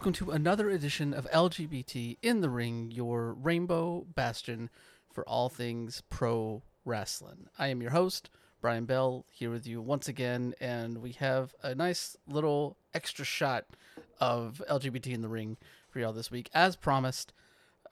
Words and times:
welcome 0.00 0.12
to 0.14 0.30
another 0.30 0.70
edition 0.70 1.12
of 1.12 1.30
LGBT 1.30 2.16
in 2.22 2.40
the 2.40 2.48
Ring, 2.48 2.90
your 2.90 3.34
rainbow 3.34 4.06
bastion 4.14 4.70
for 5.12 5.28
all 5.28 5.50
things 5.50 6.02
pro 6.08 6.62
wrestling. 6.86 7.48
I 7.58 7.66
am 7.66 7.82
your 7.82 7.90
host, 7.90 8.30
Brian 8.62 8.86
Bell, 8.86 9.26
here 9.28 9.50
with 9.50 9.66
you 9.66 9.82
once 9.82 10.08
again, 10.08 10.54
and 10.58 11.02
we 11.02 11.12
have 11.12 11.54
a 11.62 11.74
nice 11.74 12.16
little 12.26 12.78
extra 12.94 13.26
shot 13.26 13.66
of 14.18 14.62
LGBT 14.70 15.08
in 15.08 15.20
the 15.20 15.28
Ring 15.28 15.58
for 15.90 15.98
y'all 15.98 16.14
this 16.14 16.30
week. 16.30 16.48
As 16.54 16.76
promised, 16.76 17.34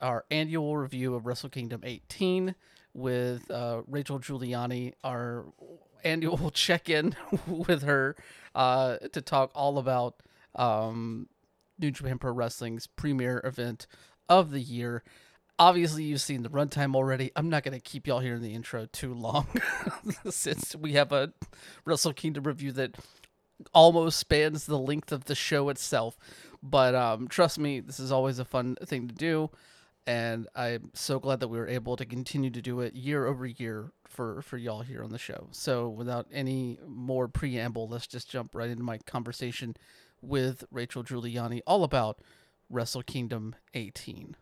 our 0.01 0.25
annual 0.31 0.77
review 0.77 1.13
of 1.13 1.27
Wrestle 1.27 1.49
Kingdom 1.49 1.81
18 1.83 2.55
with 2.95 3.51
uh, 3.51 3.83
Rachel 3.85 4.17
Giuliani, 4.17 4.93
our 5.03 5.45
annual 6.03 6.49
check 6.55 6.89
in 6.89 7.15
with 7.45 7.83
her 7.83 8.15
uh, 8.55 8.97
to 9.13 9.21
talk 9.21 9.51
all 9.53 9.77
about 9.77 10.23
um, 10.55 11.27
New 11.79 11.91
Japan 11.91 12.19
Pro 12.19 12.31
Wrestling's 12.31 12.87
premier 12.87 13.41
event 13.43 13.87
of 14.27 14.51
the 14.51 14.59
year. 14.59 15.03
Obviously, 15.57 16.03
you've 16.03 16.21
seen 16.21 16.43
the 16.43 16.49
runtime 16.49 16.95
already. 16.95 17.31
I'm 17.35 17.49
not 17.49 17.63
going 17.63 17.73
to 17.73 17.81
keep 17.81 18.07
y'all 18.07 18.19
here 18.19 18.35
in 18.35 18.41
the 18.41 18.53
intro 18.53 18.85
too 18.85 19.13
long 19.13 19.47
since 20.29 20.75
we 20.75 20.93
have 20.93 21.11
a 21.11 21.33
Wrestle 21.85 22.13
Kingdom 22.13 22.43
review 22.45 22.71
that 22.73 22.95
almost 23.73 24.19
spans 24.19 24.65
the 24.65 24.77
length 24.77 25.11
of 25.11 25.25
the 25.25 25.35
show 25.35 25.69
itself. 25.69 26.17
But 26.63 26.95
um, 26.95 27.27
trust 27.27 27.59
me, 27.59 27.79
this 27.79 27.99
is 27.99 28.11
always 28.11 28.39
a 28.39 28.45
fun 28.45 28.77
thing 28.85 29.07
to 29.07 29.13
do. 29.13 29.49
And 30.07 30.47
I'm 30.55 30.91
so 30.93 31.19
glad 31.19 31.39
that 31.41 31.49
we 31.49 31.59
were 31.59 31.67
able 31.67 31.95
to 31.97 32.05
continue 32.05 32.49
to 32.49 32.61
do 32.61 32.79
it 32.79 32.95
year 32.95 33.27
over 33.27 33.45
year 33.45 33.91
for, 34.07 34.41
for 34.41 34.57
y'all 34.57 34.81
here 34.81 35.03
on 35.03 35.11
the 35.11 35.19
show. 35.19 35.49
So, 35.51 35.87
without 35.87 36.25
any 36.31 36.79
more 36.87 37.27
preamble, 37.27 37.87
let's 37.87 38.07
just 38.07 38.29
jump 38.29 38.55
right 38.55 38.69
into 38.69 38.83
my 38.83 38.97
conversation 38.99 39.75
with 40.21 40.63
Rachel 40.71 41.03
Giuliani 41.03 41.61
all 41.65 41.83
about 41.83 42.19
Wrestle 42.69 43.03
Kingdom 43.03 43.55
18. 43.73 44.35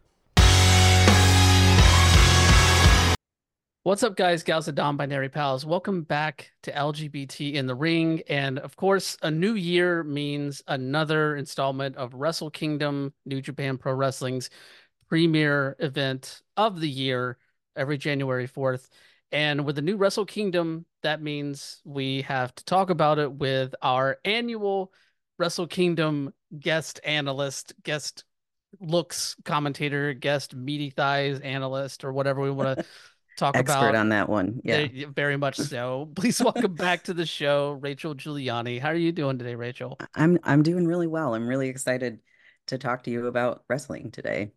What's 3.84 4.03
up, 4.03 4.17
guys, 4.17 4.44
gals, 4.44 4.67
and 4.67 4.75
non-binary 4.75 5.30
pals? 5.30 5.66
Welcome 5.66 6.02
back 6.02 6.52
to 6.64 6.73
LGBT 6.73 7.53
in 7.53 7.67
the 7.67 7.75
Ring, 7.75 8.22
and 8.28 8.59
of 8.59 8.75
course, 8.75 9.17
a 9.22 9.31
new 9.31 9.53
year 9.53 10.03
means 10.03 10.61
another 10.67 11.38
installment 11.38 11.95
of 11.95 12.14
Wrestle 12.14 12.50
Kingdom, 12.50 13.14
New 13.25 13.41
Japan 13.41 13.78
Pro 13.78 13.94
Wrestling's 13.94 14.50
premier 15.08 15.78
event 15.80 16.41
of 16.58 16.81
the 16.81 16.89
year, 16.89 17.38
every 17.78 17.97
January 17.97 18.45
fourth. 18.45 18.89
And 19.31 19.66
with 19.66 19.78
the 19.78 19.81
new 19.81 19.95
Wrestle 19.95 20.25
Kingdom, 20.25 20.86
that 21.03 21.22
means 21.22 21.81
we 21.86 22.23
have 22.23 22.53
to 22.56 22.66
talk 22.66 22.89
about 22.89 23.19
it 23.19 23.31
with 23.31 23.73
our 23.81 24.17
annual 24.25 24.91
Wrestle 25.38 25.67
Kingdom 25.67 26.33
guest 26.59 26.99
analyst, 27.03 27.73
guest 27.83 28.23
looks 28.80 29.35
commentator, 29.45 30.13
guest 30.13 30.55
meaty 30.55 30.89
thighs 30.89 31.39
analyst, 31.39 32.03
or 32.03 32.11
whatever 32.13 32.41
we 32.41 32.52
want 32.52 32.77
to 32.79 32.85
talk 33.38 33.55
expert 33.55 33.89
about. 33.89 33.95
on 33.95 34.09
that 34.09 34.29
one. 34.29 34.61
Yeah. 34.63 34.88
Very- 35.16 35.38
much 35.38 35.57
so. 35.57 36.09
Please 36.16 36.41
welcome 36.41 36.73
back 36.73 37.03
to 37.03 37.13
the 37.13 37.25
show, 37.25 37.77
Rachel 37.81 38.16
Giuliani. 38.16 38.79
How 38.79 38.89
are 38.89 38.95
you 38.95 39.11
doing 39.11 39.38
today, 39.38 39.55
Rachel? 39.55 39.97
I'm 40.16 40.39
I'm 40.44 40.63
doing 40.63 40.88
really 40.88 41.07
well. 41.07 41.33
I'm 41.35 41.47
really 41.47 41.69
excited 41.69 42.19
to 42.67 42.78
talk 42.78 43.03
to 43.03 43.12
you 43.12 43.28
about 43.28 43.63
wrestling 43.69 44.12
today. 44.12 44.51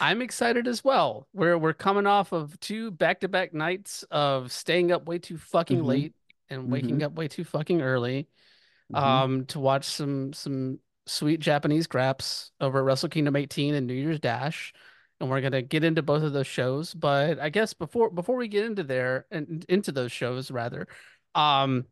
I'm 0.00 0.20
excited 0.22 0.66
as 0.66 0.82
well. 0.82 1.28
We're 1.32 1.56
we're 1.58 1.72
coming 1.72 2.06
off 2.06 2.32
of 2.32 2.58
two 2.58 2.90
back-to-back 2.90 3.54
nights 3.54 4.04
of 4.10 4.50
staying 4.50 4.90
up 4.90 5.06
way 5.06 5.18
too 5.18 5.38
fucking 5.38 5.80
Mhm. 5.82 5.86
late 5.86 6.14
and 6.50 6.70
waking 6.72 7.02
up 7.04 7.12
way 7.12 7.28
too 7.28 7.44
fucking 7.44 7.82
early. 7.82 8.28
Mhm. 8.92 8.96
Um, 8.98 9.46
to 9.46 9.60
watch 9.60 9.84
some 9.84 10.32
some 10.32 10.78
sweet 11.06 11.40
Japanese 11.40 11.86
graps 11.86 12.50
over 12.60 12.78
at 12.78 12.84
Wrestle 12.84 13.08
Kingdom 13.08 13.36
18 13.36 13.74
and 13.74 13.86
New 13.86 13.94
Year's 13.94 14.20
Dash. 14.20 14.72
And 15.20 15.30
we're 15.30 15.40
gonna 15.40 15.62
get 15.62 15.82
into 15.84 16.02
both 16.02 16.22
of 16.22 16.32
those 16.32 16.46
shows. 16.46 16.92
But 16.94 17.38
I 17.38 17.48
guess 17.48 17.72
before 17.74 18.10
before 18.10 18.36
we 18.36 18.48
get 18.48 18.64
into 18.66 18.82
there 18.82 19.26
and 19.30 19.64
into 19.68 19.92
those 19.92 20.12
shows 20.12 20.50
rather, 20.50 20.86
um, 21.34 21.86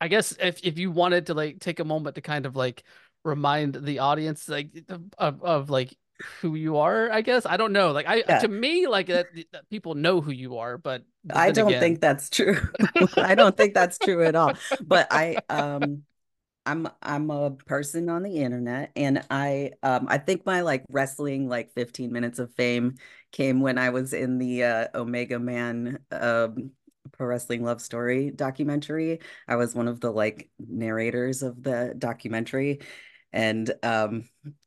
I 0.00 0.08
guess 0.08 0.32
if 0.40 0.60
if 0.64 0.78
you 0.78 0.90
wanted 0.90 1.26
to 1.26 1.34
like 1.34 1.60
take 1.60 1.80
a 1.80 1.84
moment 1.84 2.16
to 2.16 2.20
kind 2.22 2.46
of 2.46 2.56
like 2.56 2.84
remind 3.24 3.74
the 3.74 4.00
audience 4.00 4.48
like 4.48 4.84
of, 5.18 5.42
of 5.42 5.70
like 5.70 5.96
who 6.40 6.54
you 6.54 6.78
are, 6.78 7.10
I 7.10 7.20
guess. 7.22 7.46
I 7.46 7.56
don't 7.56 7.72
know. 7.72 7.92
Like 7.92 8.06
I 8.06 8.16
Yeah. 8.16 8.38
to 8.40 8.48
me, 8.48 8.86
like 8.86 9.06
that, 9.06 9.28
that 9.52 9.68
people 9.70 9.94
know 9.94 10.20
who 10.20 10.32
you 10.32 10.58
are, 10.58 10.78
but 10.78 11.04
I 11.30 11.50
don't 11.50 11.68
again- 11.68 11.80
think 11.80 12.00
that's 12.00 12.30
true. 12.30 12.56
I 13.16 13.34
don't 13.34 13.56
think 13.56 13.74
that's 13.74 13.98
true 13.98 14.24
at 14.24 14.34
all. 14.34 14.54
But 14.86 15.08
I 15.10 15.42
um 15.48 16.02
I'm 16.66 16.88
I'm 17.02 17.30
a 17.30 17.52
person 17.52 18.08
on 18.10 18.22
the 18.22 18.36
internet 18.38 18.90
and 18.94 19.24
I 19.30 19.72
um 19.82 20.06
I 20.08 20.18
think 20.18 20.44
my 20.44 20.60
like 20.60 20.84
wrestling 20.90 21.48
like 21.48 21.72
15 21.72 22.12
minutes 22.12 22.38
of 22.38 22.52
fame 22.54 22.96
came 23.32 23.60
when 23.60 23.78
I 23.78 23.90
was 23.90 24.12
in 24.12 24.38
the 24.38 24.64
uh 24.64 24.88
Omega 24.94 25.38
Man 25.38 25.98
um 26.12 26.72
Pro 27.12 27.26
Wrestling 27.26 27.64
Love 27.64 27.80
Story 27.80 28.30
documentary. 28.30 29.20
I 29.48 29.56
was 29.56 29.74
one 29.74 29.88
of 29.88 30.00
the 30.00 30.10
like 30.10 30.50
narrators 30.58 31.42
of 31.42 31.62
the 31.62 31.94
documentary 31.96 32.80
and 33.38 33.72
um 33.84 34.24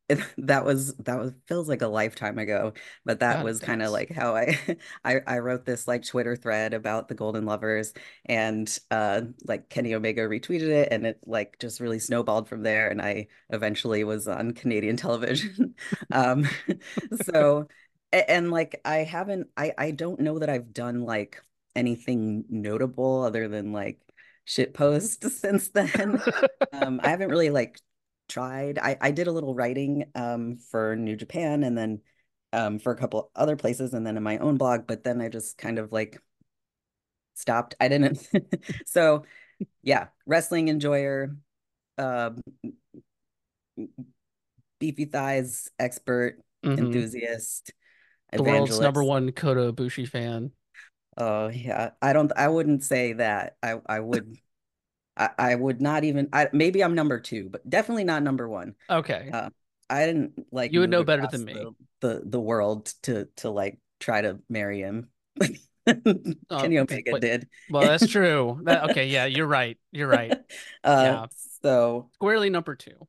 that 0.37 0.65
was 0.65 0.93
that 0.95 1.17
was 1.19 1.31
feels 1.47 1.69
like 1.69 1.81
a 1.81 1.87
lifetime 1.87 2.37
ago 2.37 2.73
but 3.05 3.19
that 3.19 3.37
God, 3.37 3.45
was 3.45 3.59
kind 3.59 3.81
of 3.81 3.91
like 3.91 4.11
how 4.11 4.35
I, 4.35 4.59
I 5.05 5.21
I 5.25 5.39
wrote 5.39 5.65
this 5.65 5.87
like 5.87 6.05
Twitter 6.05 6.35
thread 6.35 6.73
about 6.73 7.07
the 7.07 7.15
Golden 7.15 7.45
Lovers 7.45 7.93
and 8.25 8.77
uh 8.89 9.21
like 9.45 9.69
Kenny 9.69 9.93
Omega 9.93 10.21
retweeted 10.21 10.69
it 10.69 10.89
and 10.91 11.05
it 11.05 11.19
like 11.25 11.59
just 11.59 11.79
really 11.79 11.99
snowballed 11.99 12.49
from 12.49 12.63
there 12.63 12.89
and 12.89 13.01
I 13.01 13.27
eventually 13.49 14.03
was 14.03 14.27
on 14.27 14.51
Canadian 14.51 14.97
television. 14.97 15.75
Um 16.11 16.47
so 17.23 17.67
a- 18.13 18.29
and 18.29 18.51
like 18.51 18.81
I 18.85 18.97
haven't 18.97 19.47
I 19.55 19.73
I 19.77 19.91
don't 19.91 20.19
know 20.19 20.39
that 20.39 20.49
I've 20.49 20.73
done 20.73 21.01
like 21.05 21.41
anything 21.75 22.45
notable 22.49 23.23
other 23.23 23.47
than 23.47 23.71
like 23.71 23.99
shit 24.45 24.73
posts 24.73 25.39
since 25.39 25.69
then. 25.69 26.21
Um 26.73 26.99
I 27.03 27.09
haven't 27.09 27.29
really 27.29 27.49
like 27.49 27.79
tried 28.29 28.79
I 28.79 28.97
I 29.01 29.11
did 29.11 29.27
a 29.27 29.31
little 29.31 29.53
writing 29.55 30.05
um 30.15 30.57
for 30.57 30.95
New 30.95 31.15
Japan 31.15 31.63
and 31.63 31.77
then 31.77 32.01
um 32.53 32.79
for 32.79 32.91
a 32.93 32.97
couple 32.97 33.31
other 33.35 33.55
places 33.55 33.93
and 33.93 34.05
then 34.05 34.17
in 34.17 34.23
my 34.23 34.37
own 34.39 34.57
blog 34.57 34.87
but 34.87 35.03
then 35.03 35.21
I 35.21 35.29
just 35.29 35.57
kind 35.57 35.79
of 35.79 35.91
like 35.91 36.21
stopped 37.33 37.75
I 37.79 37.87
didn't 37.87 38.27
so 38.85 39.23
yeah 39.83 40.07
wrestling 40.25 40.69
enjoyer 40.69 41.35
um 41.97 42.41
beefy 44.79 45.05
thighs 45.05 45.69
expert 45.79 46.37
Mhm. 46.63 46.77
enthusiast 46.79 47.73
the 48.35 48.43
world's 48.43 48.79
number 48.79 49.03
one 49.03 49.31
Kota 49.31 49.71
Ibushi 49.73 50.07
fan. 50.07 50.51
Oh 51.17 51.49
yeah, 51.49 51.91
I 52.01 52.13
don't. 52.13 52.31
I 52.35 52.47
wouldn't 52.47 52.83
say 52.83 53.13
that. 53.13 53.57
I 53.61 53.81
I 53.85 53.99
would. 53.99 54.37
I 55.37 55.51
I 55.51 55.55
would 55.55 55.81
not 55.81 56.03
even. 56.03 56.29
I 56.33 56.49
maybe 56.53 56.83
I'm 56.83 56.95
number 56.95 57.19
two, 57.19 57.49
but 57.49 57.67
definitely 57.69 58.03
not 58.03 58.23
number 58.23 58.47
one. 58.47 58.75
Okay. 58.89 59.29
Uh, 59.31 59.49
I 59.89 60.05
didn't 60.05 60.47
like. 60.51 60.73
You 60.73 60.81
would 60.81 60.89
know 60.89 61.03
better 61.03 61.27
than 61.27 61.45
me. 61.45 61.53
The, 61.53 61.73
the 62.01 62.21
the 62.25 62.39
world 62.39 62.93
to 63.03 63.25
to 63.37 63.49
like 63.49 63.79
try 63.99 64.21
to 64.21 64.39
marry 64.49 64.79
him. 64.79 65.09
Oh, 66.51 66.61
Kenny 66.61 66.77
Omega 66.77 67.11
wait. 67.11 67.21
did. 67.21 67.47
Well, 67.69 67.81
that's 67.81 68.07
true. 68.11 68.59
That 68.63 68.91
okay, 68.91 69.07
yeah, 69.07 69.25
you're 69.25 69.47
right. 69.47 69.77
You're 69.91 70.07
right. 70.07 70.31
Uh, 70.83 71.03
Yeah. 71.05 71.25
So 71.63 72.09
Squarely 72.15 72.49
number 72.49 72.75
two. 72.75 73.07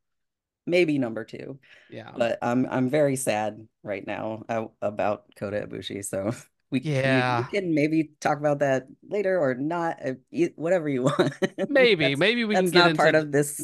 maybe 0.67 0.99
number 0.99 1.25
two, 1.25 1.59
Yeah. 1.91 2.13
but 2.17 2.39
I'm 2.43 2.67
I'm 2.67 2.89
very 2.89 3.17
sad 3.17 3.67
right 3.83 4.07
now 4.07 4.45
uh, 4.49 4.67
about 4.81 5.25
Kota 5.37 5.67
Ibushi. 5.67 6.05
So 6.05 6.33
we 6.73 6.81
we- 6.81 6.91
Yeah. 6.91 7.47
we 7.53 7.59
can 7.61 7.75
maybe 7.75 8.11
talk 8.21 8.39
about 8.39 8.59
that 8.61 8.87
later 9.09 9.39
or 9.39 9.55
not. 9.55 9.99
uh, 10.05 10.15
Whatever 10.57 10.89
you 10.89 11.03
want. 11.09 11.33
Maybe, 11.69 12.17
maybe 12.17 12.45
we 12.45 12.55
can 12.55 12.65
that's 12.65 12.73
get 12.73 12.79
not 12.81 12.91
into 12.91 12.99
part 13.03 13.13
the- 13.13 13.19
of 13.21 13.31
this 13.33 13.59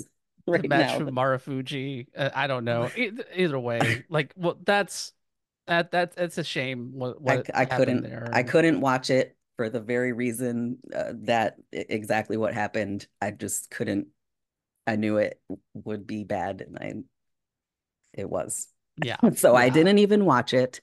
the 0.46 0.52
right 0.52 0.68
match 0.68 0.92
now. 0.98 1.04
with 1.04 1.14
but- 1.14 1.20
Marufuji. 1.20 2.06
Uh, 2.16 2.30
I 2.34 2.46
don't 2.46 2.64
know. 2.64 2.88
E- 2.96 3.10
Either 3.34 3.58
way, 3.58 4.04
like, 4.10 4.32
well, 4.36 4.58
that's 4.64 5.12
that 5.66 5.90
that 5.90 6.14
that's 6.14 6.38
a 6.38 6.44
shame. 6.44 6.92
What 6.94 7.16
I, 7.16 7.36
what 7.36 7.50
I 7.54 7.58
happened 7.60 7.78
couldn't 7.78 8.02
there? 8.04 8.28
I 8.32 8.42
couldn't 8.44 8.80
watch 8.80 9.10
it 9.10 9.36
for 9.56 9.68
the 9.68 9.80
very 9.80 10.12
reason 10.12 10.78
uh, 10.94 11.12
that 11.24 11.56
exactly 11.72 12.36
what 12.36 12.54
happened. 12.54 13.06
I 13.20 13.32
just 13.32 13.70
couldn't. 13.70 14.08
I 14.86 14.96
knew 14.96 15.16
it 15.18 15.38
would 15.74 16.06
be 16.06 16.24
bad, 16.24 16.62
and 16.62 16.78
I 16.78 16.92
it 18.14 18.28
was. 18.30 18.68
Yeah. 19.04 19.16
So 19.36 19.54
I 19.54 19.68
didn't 19.68 19.98
even 19.98 20.24
watch 20.24 20.54
it, 20.54 20.80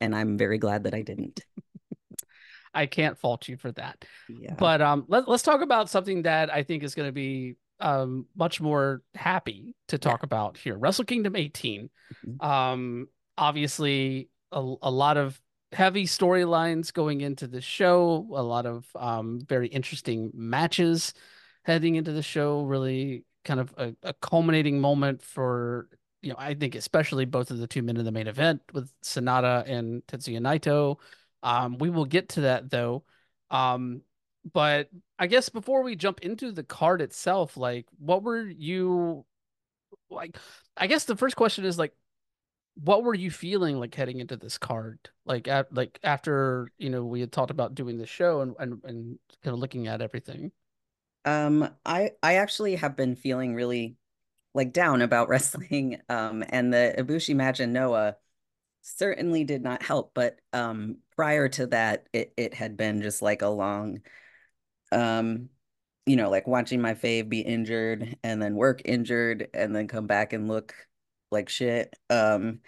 and 0.00 0.14
I'm 0.14 0.38
very 0.38 0.58
glad 0.58 0.84
that 0.84 0.94
I 0.94 1.02
didn't. 1.02 1.44
I 2.74 2.86
can't 2.86 3.18
fault 3.18 3.48
you 3.48 3.56
for 3.56 3.72
that. 3.72 4.04
Yeah. 4.28 4.54
But 4.54 4.80
um, 4.82 5.04
let, 5.08 5.28
let's 5.28 5.42
talk 5.42 5.62
about 5.62 5.90
something 5.90 6.22
that 6.22 6.52
I 6.52 6.62
think 6.62 6.82
is 6.82 6.94
going 6.94 7.08
to 7.08 7.12
be 7.12 7.56
um 7.80 8.26
much 8.34 8.60
more 8.60 9.02
happy 9.14 9.76
to 9.86 9.98
talk 9.98 10.24
about 10.24 10.56
here. 10.56 10.76
Wrestle 10.76 11.04
Kingdom 11.04 11.36
18. 11.36 11.88
Mhm. 12.26 12.44
Um, 12.44 13.08
obviously 13.36 14.28
a, 14.50 14.74
a 14.82 14.90
lot 14.90 15.16
of 15.16 15.40
heavy 15.72 16.04
storylines 16.04 16.92
going 16.92 17.20
into 17.20 17.46
the 17.46 17.60
show, 17.60 18.26
a 18.34 18.42
lot 18.42 18.66
of 18.66 18.86
um 18.96 19.40
very 19.46 19.68
interesting 19.68 20.30
matches 20.34 21.14
heading 21.62 21.94
into 21.94 22.12
the 22.12 22.22
show. 22.22 22.62
Really 22.62 23.24
kind 23.44 23.60
of 23.60 23.72
a, 23.76 23.94
a 24.02 24.14
culminating 24.14 24.80
moment 24.80 25.22
for 25.22 25.88
you 26.22 26.30
know, 26.30 26.36
I 26.38 26.54
think 26.54 26.74
especially 26.74 27.24
both 27.24 27.50
of 27.50 27.58
the 27.58 27.66
two 27.66 27.82
men 27.82 27.96
in 27.96 28.04
the 28.04 28.12
main 28.12 28.26
event 28.26 28.62
with 28.72 28.92
Sanada 29.02 29.68
and 29.68 30.04
Tetsuya 30.06 30.40
Naito. 30.40 30.98
Um, 31.42 31.78
we 31.78 31.90
will 31.90 32.04
get 32.04 32.30
to 32.30 32.42
that 32.42 32.70
though. 32.70 33.04
Um, 33.50 34.02
but 34.52 34.88
I 35.18 35.26
guess 35.26 35.48
before 35.48 35.82
we 35.82 35.96
jump 35.96 36.20
into 36.20 36.52
the 36.52 36.64
card 36.64 37.00
itself, 37.00 37.56
like, 37.56 37.86
what 37.98 38.22
were 38.22 38.42
you 38.42 39.24
like? 40.10 40.36
I 40.76 40.86
guess 40.86 41.04
the 41.04 41.16
first 41.16 41.36
question 41.36 41.64
is 41.64 41.78
like, 41.78 41.92
what 42.82 43.02
were 43.02 43.14
you 43.14 43.30
feeling 43.30 43.78
like 43.80 43.94
heading 43.94 44.20
into 44.20 44.36
this 44.36 44.58
card? 44.58 44.98
Like 45.24 45.48
at 45.48 45.72
like 45.74 45.98
after 46.02 46.70
you 46.78 46.90
know 46.90 47.04
we 47.04 47.20
had 47.20 47.32
talked 47.32 47.50
about 47.50 47.74
doing 47.74 47.98
the 47.98 48.06
show 48.06 48.40
and 48.40 48.54
and 48.58 48.80
and 48.84 49.18
kind 49.42 49.54
of 49.54 49.58
looking 49.58 49.88
at 49.88 50.00
everything. 50.00 50.52
Um, 51.24 51.68
I 51.84 52.12
I 52.22 52.34
actually 52.36 52.76
have 52.76 52.96
been 52.96 53.16
feeling 53.16 53.54
really 53.54 53.96
like 54.54 54.72
down 54.72 55.02
about 55.02 55.28
wrestling. 55.28 56.00
Um, 56.08 56.44
and 56.48 56.72
the 56.72 56.94
Ibushi 56.98 57.34
match 57.34 57.60
and 57.60 57.72
Noah 57.72 58.16
certainly 58.82 59.44
did 59.44 59.62
not 59.62 59.82
help. 59.82 60.12
But 60.14 60.38
um, 60.52 60.98
prior 61.16 61.48
to 61.50 61.66
that, 61.68 62.06
it 62.12 62.32
it 62.36 62.54
had 62.54 62.76
been 62.76 63.02
just 63.02 63.22
like 63.22 63.42
a 63.42 63.48
long, 63.48 64.00
um, 64.92 65.50
you 66.06 66.16
know, 66.16 66.30
like 66.30 66.46
watching 66.46 66.80
my 66.80 66.94
fave 66.94 67.28
be 67.28 67.40
injured 67.40 68.16
and 68.22 68.40
then 68.42 68.54
work 68.56 68.82
injured 68.84 69.48
and 69.54 69.74
then 69.74 69.88
come 69.88 70.06
back 70.06 70.32
and 70.32 70.48
look 70.48 70.74
like 71.30 71.48
shit. 71.48 71.94
Um, 72.10 72.60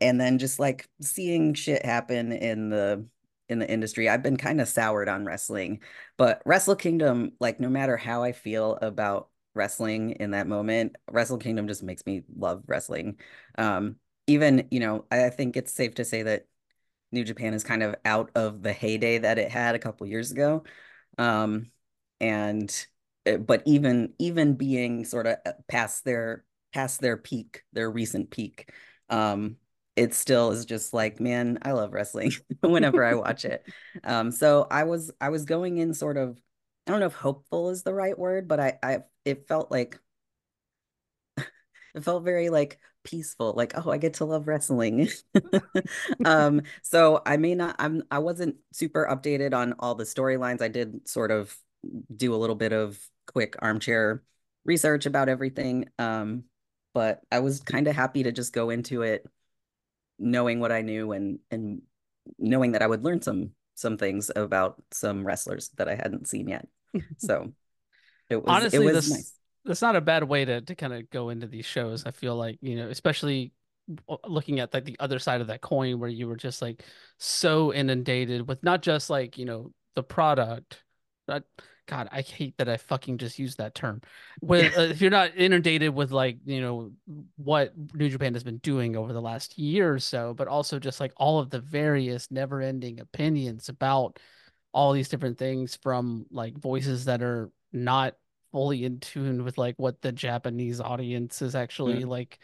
and 0.00 0.20
then 0.20 0.38
just 0.38 0.58
like 0.58 0.88
seeing 1.00 1.54
shit 1.54 1.84
happen 1.84 2.32
in 2.32 2.70
the 2.70 3.06
in 3.48 3.58
the 3.58 3.70
industry. 3.70 4.08
I've 4.08 4.22
been 4.22 4.36
kind 4.36 4.60
of 4.60 4.68
soured 4.68 5.08
on 5.08 5.24
wrestling, 5.24 5.80
but 6.16 6.42
Wrestle 6.46 6.76
Kingdom, 6.76 7.32
like 7.40 7.60
no 7.60 7.68
matter 7.68 7.96
how 7.96 8.22
I 8.22 8.32
feel 8.32 8.78
about 8.82 9.28
wrestling 9.54 10.12
in 10.12 10.32
that 10.32 10.46
moment, 10.46 10.96
Wrestle 11.10 11.38
Kingdom 11.38 11.68
just 11.68 11.82
makes 11.82 12.04
me 12.06 12.22
love 12.36 12.64
wrestling. 12.66 13.18
Um, 13.58 13.96
even, 14.26 14.68
you 14.70 14.80
know, 14.80 15.04
I 15.10 15.30
think 15.30 15.56
it's 15.56 15.72
safe 15.72 15.94
to 15.96 16.04
say 16.04 16.22
that 16.22 16.46
New 17.12 17.24
Japan 17.24 17.54
is 17.54 17.64
kind 17.64 17.82
of 17.82 17.94
out 18.04 18.30
of 18.34 18.62
the 18.62 18.72
heyday 18.72 19.18
that 19.18 19.38
it 19.38 19.50
had 19.50 19.74
a 19.74 19.78
couple 19.78 20.06
years 20.06 20.30
ago. 20.32 20.64
Um, 21.18 21.70
and 22.20 22.86
eh, 23.26 23.36
but 23.36 23.62
even 23.66 24.14
even 24.18 24.54
being 24.54 25.04
sort 25.04 25.26
of 25.26 25.36
uh, 25.46 25.52
past 25.68 26.04
their 26.04 26.44
past 26.72 27.00
their 27.00 27.16
peak, 27.16 27.64
their 27.72 27.90
recent 27.90 28.30
peak, 28.30 28.70
um, 29.10 29.56
it 29.96 30.14
still 30.14 30.50
is 30.52 30.64
just 30.64 30.94
like, 30.94 31.20
man, 31.20 31.58
I 31.62 31.72
love 31.72 31.92
wrestling 31.92 32.32
whenever 32.62 33.04
I 33.04 33.14
watch 33.16 33.44
it. 33.44 33.66
Um, 34.04 34.30
so 34.30 34.66
I 34.70 34.84
was 34.84 35.10
I 35.20 35.28
was 35.30 35.44
going 35.44 35.78
in 35.78 35.94
sort 35.94 36.16
of, 36.16 36.38
I 36.86 36.90
don't 36.92 37.00
know 37.00 37.06
if 37.06 37.14
hopeful 37.14 37.70
is 37.70 37.82
the 37.82 37.94
right 37.94 38.18
word, 38.18 38.48
but 38.48 38.60
I 38.60 38.78
I 38.82 38.98
it 39.24 39.46
felt 39.48 39.70
like 39.70 39.98
it 41.36 42.04
felt 42.04 42.24
very 42.24 42.50
like 42.50 42.78
peaceful, 43.04 43.52
like, 43.56 43.72
oh, 43.76 43.90
I 43.90 43.98
get 43.98 44.14
to 44.14 44.24
love 44.24 44.48
wrestling. 44.48 45.08
um, 46.24 46.62
so 46.82 47.22
I 47.24 47.36
may 47.36 47.54
not 47.54 47.76
I'm 47.78 48.02
I 48.10 48.18
wasn't 48.18 48.56
super 48.72 49.06
updated 49.10 49.54
on 49.54 49.74
all 49.78 49.94
the 49.94 50.04
storylines. 50.04 50.62
I 50.62 50.68
did 50.68 51.08
sort 51.08 51.30
of 51.30 51.56
do 52.14 52.34
a 52.34 52.36
little 52.36 52.56
bit 52.56 52.72
of 52.72 52.98
quick 53.26 53.56
armchair 53.60 54.22
research 54.64 55.06
about 55.06 55.28
everything. 55.28 55.88
Um, 55.98 56.44
but 56.94 57.20
I 57.30 57.40
was 57.40 57.60
kind 57.60 57.88
of 57.88 57.96
happy 57.96 58.24
to 58.24 58.32
just 58.32 58.52
go 58.52 58.70
into 58.70 59.02
it 59.02 59.26
knowing 60.18 60.60
what 60.60 60.72
I 60.72 60.82
knew 60.82 61.12
and 61.12 61.38
and 61.50 61.82
knowing 62.38 62.72
that 62.72 62.82
I 62.82 62.86
would 62.86 63.04
learn 63.04 63.22
some 63.22 63.50
some 63.74 63.96
things 63.96 64.30
about 64.34 64.80
some 64.92 65.26
wrestlers 65.26 65.70
that 65.76 65.88
I 65.88 65.94
hadn't 65.94 66.28
seen 66.28 66.48
yet. 66.48 66.68
So 67.18 67.52
it 68.32 68.42
was 68.42 68.50
Honestly, 68.50 68.78
it 68.78 68.92
was 68.92 69.06
this 69.06 69.10
nice. 69.10 69.32
that's 69.64 69.82
not 69.82 69.96
a 69.96 70.00
bad 70.00 70.24
way 70.24 70.44
to 70.44 70.60
to 70.60 70.74
kind 70.74 70.92
of 70.92 71.08
go 71.10 71.28
into 71.28 71.46
these 71.46 71.66
shows. 71.66 72.04
I 72.06 72.10
feel 72.10 72.36
like, 72.36 72.58
you 72.60 72.76
know, 72.76 72.88
especially 72.88 73.52
looking 74.26 74.60
at 74.60 74.72
like 74.72 74.84
the 74.84 74.96
other 75.00 75.18
side 75.18 75.40
of 75.40 75.48
that 75.48 75.60
coin 75.60 75.98
where 75.98 76.10
you 76.10 76.28
were 76.28 76.36
just 76.36 76.62
like 76.62 76.82
so 77.18 77.72
inundated 77.72 78.46
with 78.46 78.62
not 78.62 78.82
just 78.82 79.10
like, 79.10 79.38
you 79.38 79.44
know, 79.44 79.72
the 79.94 80.02
product, 80.02 80.82
but 81.26 81.44
God, 81.88 82.08
I 82.12 82.22
hate 82.22 82.56
that 82.58 82.68
I 82.68 82.76
fucking 82.76 83.18
just 83.18 83.38
used 83.38 83.58
that 83.58 83.74
term. 83.74 84.00
With 84.40 84.72
uh, 84.78 84.82
if 84.82 85.00
you're 85.00 85.10
not 85.10 85.36
inundated 85.36 85.94
with 85.94 86.12
like 86.12 86.38
you 86.44 86.60
know 86.60 86.92
what 87.36 87.72
New 87.94 88.08
Japan 88.08 88.34
has 88.34 88.44
been 88.44 88.58
doing 88.58 88.96
over 88.96 89.12
the 89.12 89.20
last 89.20 89.58
year 89.58 89.92
or 89.92 89.98
so, 89.98 90.34
but 90.34 90.48
also 90.48 90.78
just 90.78 91.00
like 91.00 91.12
all 91.16 91.38
of 91.38 91.50
the 91.50 91.60
various 91.60 92.30
never-ending 92.30 93.00
opinions 93.00 93.68
about 93.68 94.18
all 94.72 94.92
these 94.92 95.08
different 95.08 95.38
things 95.38 95.76
from 95.82 96.26
like 96.30 96.56
voices 96.56 97.04
that 97.06 97.22
are 97.22 97.50
not 97.72 98.14
fully 98.52 98.84
in 98.84 99.00
tune 99.00 99.44
with 99.44 99.58
like 99.58 99.78
what 99.78 100.00
the 100.02 100.12
Japanese 100.12 100.80
audience 100.80 101.42
is 101.42 101.54
actually 101.54 102.04
Mm, 102.04 102.06
like 102.06 102.38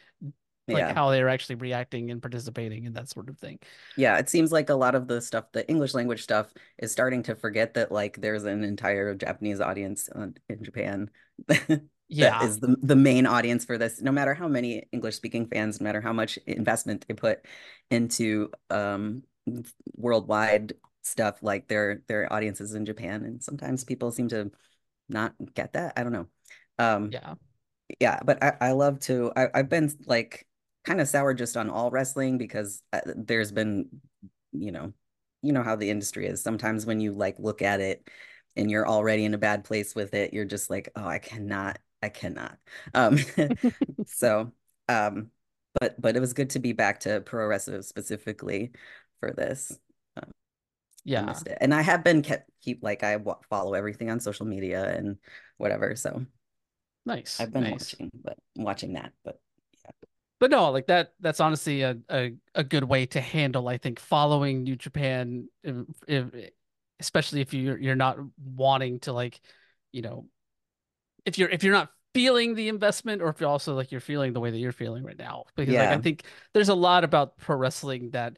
like 0.68 0.88
yeah. 0.88 0.90
how 0.90 1.10
they're 1.10 1.28
actually 1.30 1.56
reacting 1.56 2.10
and 2.10 2.22
participating 2.22 2.86
and 2.86 2.96
that 2.96 3.08
sort 3.10 3.28
of 3.30 3.38
thing. 3.38 3.58
Yeah, 3.96 4.18
it 4.18 4.28
seems 4.28 4.52
like 4.52 4.70
a 4.70 4.74
lot 4.74 4.94
of 4.94 5.08
the 5.08 5.20
stuff, 5.20 5.50
the 5.52 5.68
English 5.68 5.92
language 5.94 6.22
stuff, 6.22 6.52
is 6.78 6.92
starting 6.92 7.22
to 7.24 7.34
forget 7.34 7.74
that 7.74 7.90
like 7.90 8.20
there's 8.20 8.44
an 8.44 8.62
entire 8.62 9.14
Japanese 9.14 9.60
audience 9.60 10.08
in 10.48 10.62
Japan 10.62 11.10
Yeah. 12.08 12.48
is 12.48 12.60
the 12.60 12.76
the 12.82 12.94
main 12.96 13.26
audience 13.26 13.64
for 13.64 13.76
this. 13.76 14.00
No 14.00 14.12
matter 14.12 14.34
how 14.34 14.46
many 14.48 14.84
English 14.92 15.16
speaking 15.16 15.46
fans, 15.48 15.80
no 15.80 15.84
matter 15.84 16.00
how 16.00 16.12
much 16.12 16.38
investment 16.46 17.04
they 17.08 17.14
put 17.14 17.44
into 17.90 18.50
um 18.70 19.24
worldwide 19.96 20.74
stuff, 21.02 21.42
like 21.42 21.66
their 21.68 22.02
their 22.06 22.32
audiences 22.32 22.74
in 22.74 22.86
Japan, 22.86 23.24
and 23.24 23.42
sometimes 23.42 23.82
people 23.84 24.12
seem 24.12 24.28
to 24.28 24.50
not 25.08 25.34
get 25.54 25.72
that. 25.74 25.94
I 25.96 26.02
don't 26.02 26.12
know. 26.12 26.26
Um, 26.78 27.12
Yeah. 27.12 27.34
yeah, 28.00 28.20
but 28.24 28.42
I, 28.42 28.56
I 28.60 28.72
love 28.72 29.00
to. 29.00 29.32
I, 29.36 29.48
I've 29.54 29.68
been 29.68 29.92
like 30.06 30.46
kind 30.84 31.00
of 31.00 31.08
sour 31.08 31.34
just 31.34 31.56
on 31.56 31.70
all 31.70 31.90
wrestling 31.90 32.38
because 32.38 32.82
uh, 32.92 33.00
there's 33.16 33.52
been, 33.52 33.88
you 34.52 34.72
know, 34.72 34.92
you 35.42 35.52
know 35.52 35.62
how 35.62 35.76
the 35.76 35.90
industry 35.90 36.26
is. 36.26 36.42
Sometimes 36.42 36.86
when 36.86 37.00
you 37.00 37.12
like 37.12 37.38
look 37.38 37.62
at 37.62 37.80
it 37.80 38.08
and 38.56 38.70
you're 38.70 38.88
already 38.88 39.24
in 39.24 39.34
a 39.34 39.38
bad 39.38 39.64
place 39.64 39.94
with 39.94 40.14
it, 40.14 40.34
you're 40.34 40.44
just 40.44 40.70
like, 40.70 40.90
oh, 40.96 41.06
I 41.06 41.18
cannot, 41.18 41.78
I 42.02 42.08
cannot. 42.10 42.58
Um, 42.94 43.18
so, 44.06 44.52
um, 44.88 45.30
but 45.80 46.00
but 46.00 46.16
it 46.16 46.20
was 46.20 46.32
good 46.32 46.50
to 46.50 46.58
be 46.58 46.72
back 46.72 47.00
to 47.00 47.20
pro 47.20 47.46
wrestling 47.46 47.82
specifically 47.82 48.72
for 49.20 49.32
this. 49.32 49.78
I 51.16 51.20
Yeah. 51.20 51.24
missed 51.24 51.46
it, 51.46 51.58
and 51.60 51.74
I 51.74 51.82
have 51.82 52.04
been 52.04 52.22
kept 52.22 52.50
keep 52.60 52.82
like 52.82 53.02
I 53.02 53.18
follow 53.48 53.74
everything 53.74 54.10
on 54.10 54.20
social 54.20 54.46
media 54.46 54.84
and 54.84 55.18
whatever. 55.56 55.96
So 55.96 56.26
Nice. 57.06 57.40
I've 57.40 57.52
been 57.52 57.64
Nice. 57.64 57.94
watching, 57.94 58.10
but 58.22 58.38
watching 58.56 58.92
that, 58.94 59.12
but 59.24 59.40
yeah. 59.84 59.90
But 60.40 60.50
no, 60.50 60.70
like 60.70 60.86
that 60.86 61.14
that's 61.20 61.40
honestly 61.40 61.82
a, 61.82 61.98
a, 62.10 62.34
a 62.54 62.62
good 62.64 62.84
way 62.84 63.06
to 63.06 63.20
handle, 63.20 63.68
I 63.68 63.78
think, 63.78 63.98
following 63.98 64.62
New 64.62 64.76
Japan, 64.76 65.48
if, 65.62 65.76
if, 66.06 66.50
especially 67.00 67.40
if 67.40 67.54
you're 67.54 67.78
you're 67.78 67.96
not 67.96 68.18
wanting 68.38 69.00
to 69.00 69.12
like, 69.12 69.40
you 69.92 70.02
know, 70.02 70.26
if 71.24 71.38
you're 71.38 71.48
if 71.48 71.62
you're 71.62 71.72
not 71.74 71.90
feeling 72.14 72.54
the 72.54 72.68
investment 72.68 73.22
or 73.22 73.28
if 73.28 73.40
you're 73.40 73.50
also 73.50 73.74
like 73.74 73.92
you're 73.92 74.00
feeling 74.00 74.32
the 74.32 74.40
way 74.40 74.50
that 74.50 74.58
you're 74.58 74.72
feeling 74.72 75.04
right 75.04 75.18
now. 75.18 75.44
Because 75.56 75.78
like 75.78 75.92
I 75.92 75.98
think 75.98 76.24
there's 76.54 76.68
a 76.68 76.74
lot 76.74 77.04
about 77.04 77.36
pro 77.38 77.56
wrestling 77.56 78.10
that 78.10 78.36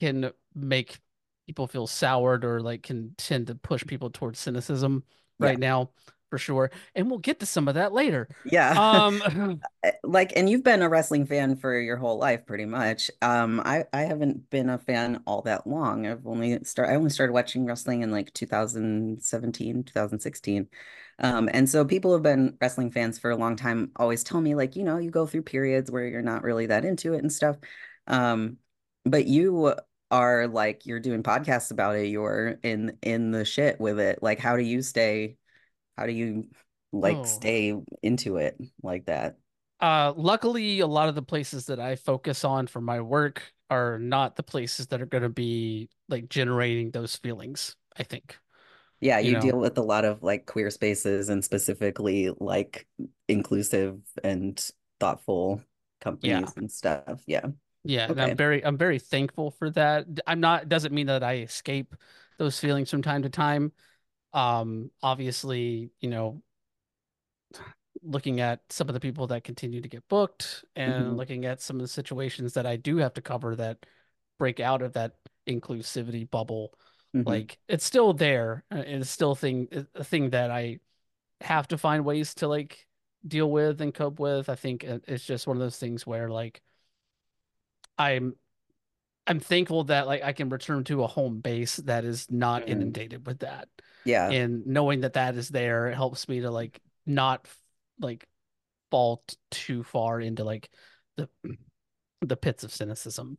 can 0.00 0.32
make 0.54 1.00
people 1.46 1.66
feel 1.66 1.86
soured 1.86 2.44
or 2.44 2.60
like 2.60 2.82
can 2.82 3.14
tend 3.18 3.46
to 3.48 3.54
push 3.54 3.84
people 3.86 4.10
towards 4.10 4.38
cynicism 4.38 5.04
Yeah. 5.38 5.50
right 5.50 5.58
now 5.58 5.90
for 6.30 6.38
sure. 6.38 6.70
And 6.94 7.08
we'll 7.10 7.18
get 7.20 7.40
to 7.40 7.46
some 7.46 7.68
of 7.68 7.74
that 7.74 7.92
later. 7.92 8.28
Yeah. 8.44 8.76
Um 8.76 9.22
Like, 10.04 10.32
and 10.36 10.48
you've 10.50 10.64
been 10.64 10.82
a 10.82 10.88
wrestling 10.88 11.26
fan 11.26 11.56
for 11.56 11.78
your 11.78 11.96
whole 11.98 12.18
life, 12.18 12.46
pretty 12.46 12.64
much. 12.66 13.10
Um, 13.22 13.60
I 13.64 13.84
I 13.92 14.02
haven't 14.02 14.50
been 14.50 14.70
a 14.70 14.78
fan 14.78 15.22
all 15.26 15.42
that 15.42 15.66
long. 15.66 16.06
I've 16.06 16.26
only 16.26 16.62
start 16.64 16.90
I 16.90 16.94
only 16.96 17.10
started 17.10 17.32
watching 17.34 17.66
wrestling 17.66 18.02
in 18.02 18.10
like 18.10 18.32
2017, 18.34 19.84
2016. 19.84 20.68
Um, 21.18 21.50
and 21.52 21.68
so 21.68 21.84
people 21.84 22.10
who 22.10 22.14
have 22.16 22.22
been 22.24 22.56
wrestling 22.60 22.90
fans 22.92 23.18
for 23.18 23.30
a 23.30 23.36
long 23.36 23.56
time 23.56 23.92
always 23.96 24.24
tell 24.24 24.40
me 24.40 24.54
like, 24.54 24.76
you 24.76 24.84
know, 24.84 24.98
you 24.98 25.10
go 25.10 25.26
through 25.26 25.42
periods 25.42 25.90
where 25.90 26.06
you're 26.06 26.22
not 26.22 26.42
really 26.44 26.66
that 26.66 26.84
into 26.84 27.14
it 27.14 27.18
and 27.20 27.32
stuff. 27.32 27.56
Um, 28.06 28.58
but 29.04 29.26
you 29.26 29.74
are 30.10 30.48
like 30.48 30.86
you're 30.86 31.00
doing 31.00 31.22
podcasts 31.22 31.70
about 31.70 31.96
it, 31.96 32.08
you're 32.08 32.58
in 32.62 32.98
in 33.02 33.30
the 33.30 33.44
shit 33.44 33.80
with 33.80 33.98
it. 34.00 34.22
Like, 34.22 34.38
how 34.38 34.56
do 34.56 34.62
you 34.62 34.82
stay 34.82 35.36
How 35.98 36.06
do 36.06 36.12
you 36.12 36.48
like 36.92 37.20
oh 37.20 37.24
stay 37.26 37.74
into 38.02 38.38
it 38.38 38.58
like 38.82 39.06
that? 39.06 39.36
Uh, 39.80 40.12
luckily, 40.16 40.80
a 40.80 40.86
lot 40.86 41.08
of 41.08 41.14
the 41.14 41.22
places 41.22 41.66
that 41.66 41.80
I 41.80 41.96
focus 41.96 42.44
on 42.44 42.66
for 42.66 42.80
my 42.80 43.00
work 43.00 43.52
are 43.70 43.98
not 43.98 44.36
the 44.36 44.42
places 44.42 44.86
that 44.88 45.02
are 45.02 45.06
going 45.06 45.22
to 45.22 45.28
be 45.28 45.90
like 46.08 46.28
generating 46.28 46.90
those 46.90 47.16
feelings, 47.16 47.76
I 47.96 48.04
think. 48.04 48.38
Yeah, 49.00 49.18
You 49.18 49.32
you 49.32 49.32
know, 49.32 49.40
deal 49.40 49.58
with 49.58 49.76
a 49.78 49.82
lot 49.82 50.04
of 50.04 50.22
like 50.22 50.46
queer 50.46 50.70
spaces 50.70 51.28
and 51.28 51.44
specifically 51.44 52.30
like 52.40 52.86
inclusive 53.28 54.00
and 54.22 54.58
thoughtful 54.98 55.62
yeah. 56.22 56.40
companies 56.40 56.54
and 56.56 56.70
stuff. 56.70 57.22
Yeah. 57.26 57.46
Yeah, 57.84 58.08
and 58.08 58.20
I'm 58.20 58.34
very 58.36 58.64
I'm 58.64 58.78
very 58.78 58.98
thankful 58.98 59.50
for 59.50 59.70
that. 59.70 60.06
I'm 60.26 60.40
not 60.40 60.68
doesn't 60.68 60.94
mean 60.94 61.06
that 61.08 61.22
I 61.22 61.38
escape 61.38 61.94
those 62.38 62.58
feelings 62.58 62.90
from 62.90 63.02
time 63.02 63.22
to 63.22 63.30
time. 63.30 63.72
Um, 64.34 64.90
obviously, 65.02 65.92
you 66.00 66.10
know, 66.10 66.42
looking 68.02 68.40
at 68.40 68.60
some 68.70 68.88
of 68.88 68.94
the 68.94 69.00
people 69.00 69.26
that 69.28 69.44
continue 69.44 69.80
to 69.80 69.88
get 69.88 70.06
booked 70.08 70.64
and 70.76 71.16
hmm 71.16 71.16
looking 71.16 71.44
at 71.46 71.60
some 71.62 71.76
of 71.76 71.82
the 71.82 71.88
situations 71.88 72.52
that 72.54 72.66
I 72.66 72.76
do 72.76 72.98
have 72.98 73.14
to 73.14 73.22
cover 73.22 73.56
that 73.56 73.86
break 74.38 74.60
out 74.60 74.82
of 74.82 74.92
that 74.94 75.14
inclusivity 75.46 76.28
bubble. 76.28 76.74
hmm 77.14 77.24
Like 77.24 77.58
it's 77.68 77.84
still 77.84 78.12
there. 78.12 78.64
uh, 78.70 78.82
It's 78.86 79.08
still 79.10 79.34
thing 79.34 79.68
a 79.94 80.04
thing 80.04 80.30
that 80.30 80.50
I 80.50 80.80
have 81.42 81.68
to 81.68 81.78
find 81.78 82.04
ways 82.04 82.34
to 82.36 82.48
like 82.48 82.86
deal 83.26 83.50
with 83.50 83.80
and 83.80 83.94
cope 83.94 84.20
with. 84.20 84.48
I 84.48 84.56
think 84.56 84.84
it's 84.84 85.24
just 85.26 85.46
one 85.46 85.56
of 85.56 85.62
those 85.62 85.78
things 85.78 86.06
where 86.06 86.30
like 86.30 86.62
I'm 87.98 88.34
I'm 89.26 89.40
thankful 89.40 89.84
that 89.84 90.06
like 90.06 90.22
I 90.22 90.32
can 90.32 90.48
return 90.50 90.84
to 90.84 91.04
a 91.04 91.06
home 91.08 91.40
base 91.40 91.76
that 91.78 92.04
is 92.04 92.30
not 92.30 92.64
hmm 92.64 92.68
inundated 92.68 93.26
with 93.26 93.40
that. 93.40 93.68
Yeah. 94.04 94.28
And 94.28 94.66
knowing 94.66 95.00
that 95.02 95.14
that 95.14 95.36
is 95.36 95.48
there, 95.48 95.88
it 95.88 95.94
helps 95.94 96.28
me 96.28 96.40
to 96.40 96.50
like 96.50 96.80
not 97.06 97.48
like 98.00 98.26
fall 98.90 99.24
t- 99.28 99.36
too 99.50 99.82
far 99.84 100.20
into 100.20 100.44
like 100.44 100.70
the 101.16 101.28
the 102.22 102.36
pits 102.36 102.64
of 102.64 102.72
cynicism. 102.72 103.38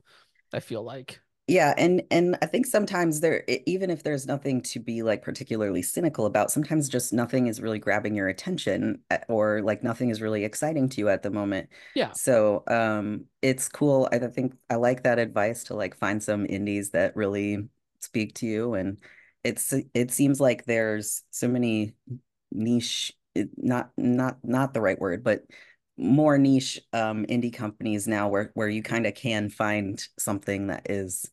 I 0.54 0.60
feel 0.60 0.84
like. 0.84 1.22
Yeah, 1.48 1.76
and 1.78 2.02
and 2.10 2.38
I 2.42 2.48
think 2.48 2.66
sometimes 2.66 3.20
there 3.20 3.44
even 3.68 3.92
if 3.92 4.02
there's 4.02 4.26
nothing 4.26 4.62
to 4.64 4.80
be 4.80 5.04
like 5.04 5.22
particularly 5.22 5.84
cynical 5.84 6.26
about, 6.26 6.50
sometimes 6.50 6.90
just 6.90 7.14
nothing 7.14 7.46
is 7.46 7.62
really 7.62 7.78
grabbing 7.78 8.16
your 8.16 8.28
attention 8.28 9.04
uh, 9.12 9.20
or 9.28 9.62
like 9.62 9.84
nothing 9.84 10.10
is 10.10 10.22
really 10.24 10.44
exciting 10.44 10.90
to 10.90 11.02
you 11.02 11.10
at 11.10 11.22
the 11.22 11.30
moment. 11.30 11.70
Yeah. 11.94 12.14
So, 12.14 12.64
um 12.68 13.26
it's 13.44 13.70
cool. 13.70 14.10
I 14.12 14.18
think 14.18 14.56
I 14.72 14.76
like 14.76 15.04
that 15.04 15.20
advice 15.20 15.66
to 15.66 15.76
like 15.76 15.96
find 15.96 16.24
some 16.24 16.48
indies 16.48 16.90
that 16.92 17.16
really 17.16 17.70
speak 18.00 18.34
to 18.36 18.48
you 18.48 18.74
and 18.74 19.00
it's 19.44 19.72
it 19.94 20.10
seems 20.10 20.42
like 20.42 20.66
there's 20.66 21.24
so 21.30 21.48
many 21.48 21.94
niche 22.52 23.14
not 23.58 23.92
not 23.98 24.38
not 24.44 24.74
the 24.74 24.82
right 24.82 25.00
word, 25.00 25.24
but 25.24 25.44
more 25.98 26.38
niche 26.40 26.82
um 26.94 27.26
indie 27.28 27.54
companies 27.54 28.08
now 28.08 28.30
where 28.30 28.52
where 28.56 28.68
you 28.68 28.82
kind 28.82 29.06
of 29.06 29.14
can 29.14 29.50
find 29.50 30.08
something 30.18 30.68
that 30.68 30.90
is 30.90 31.30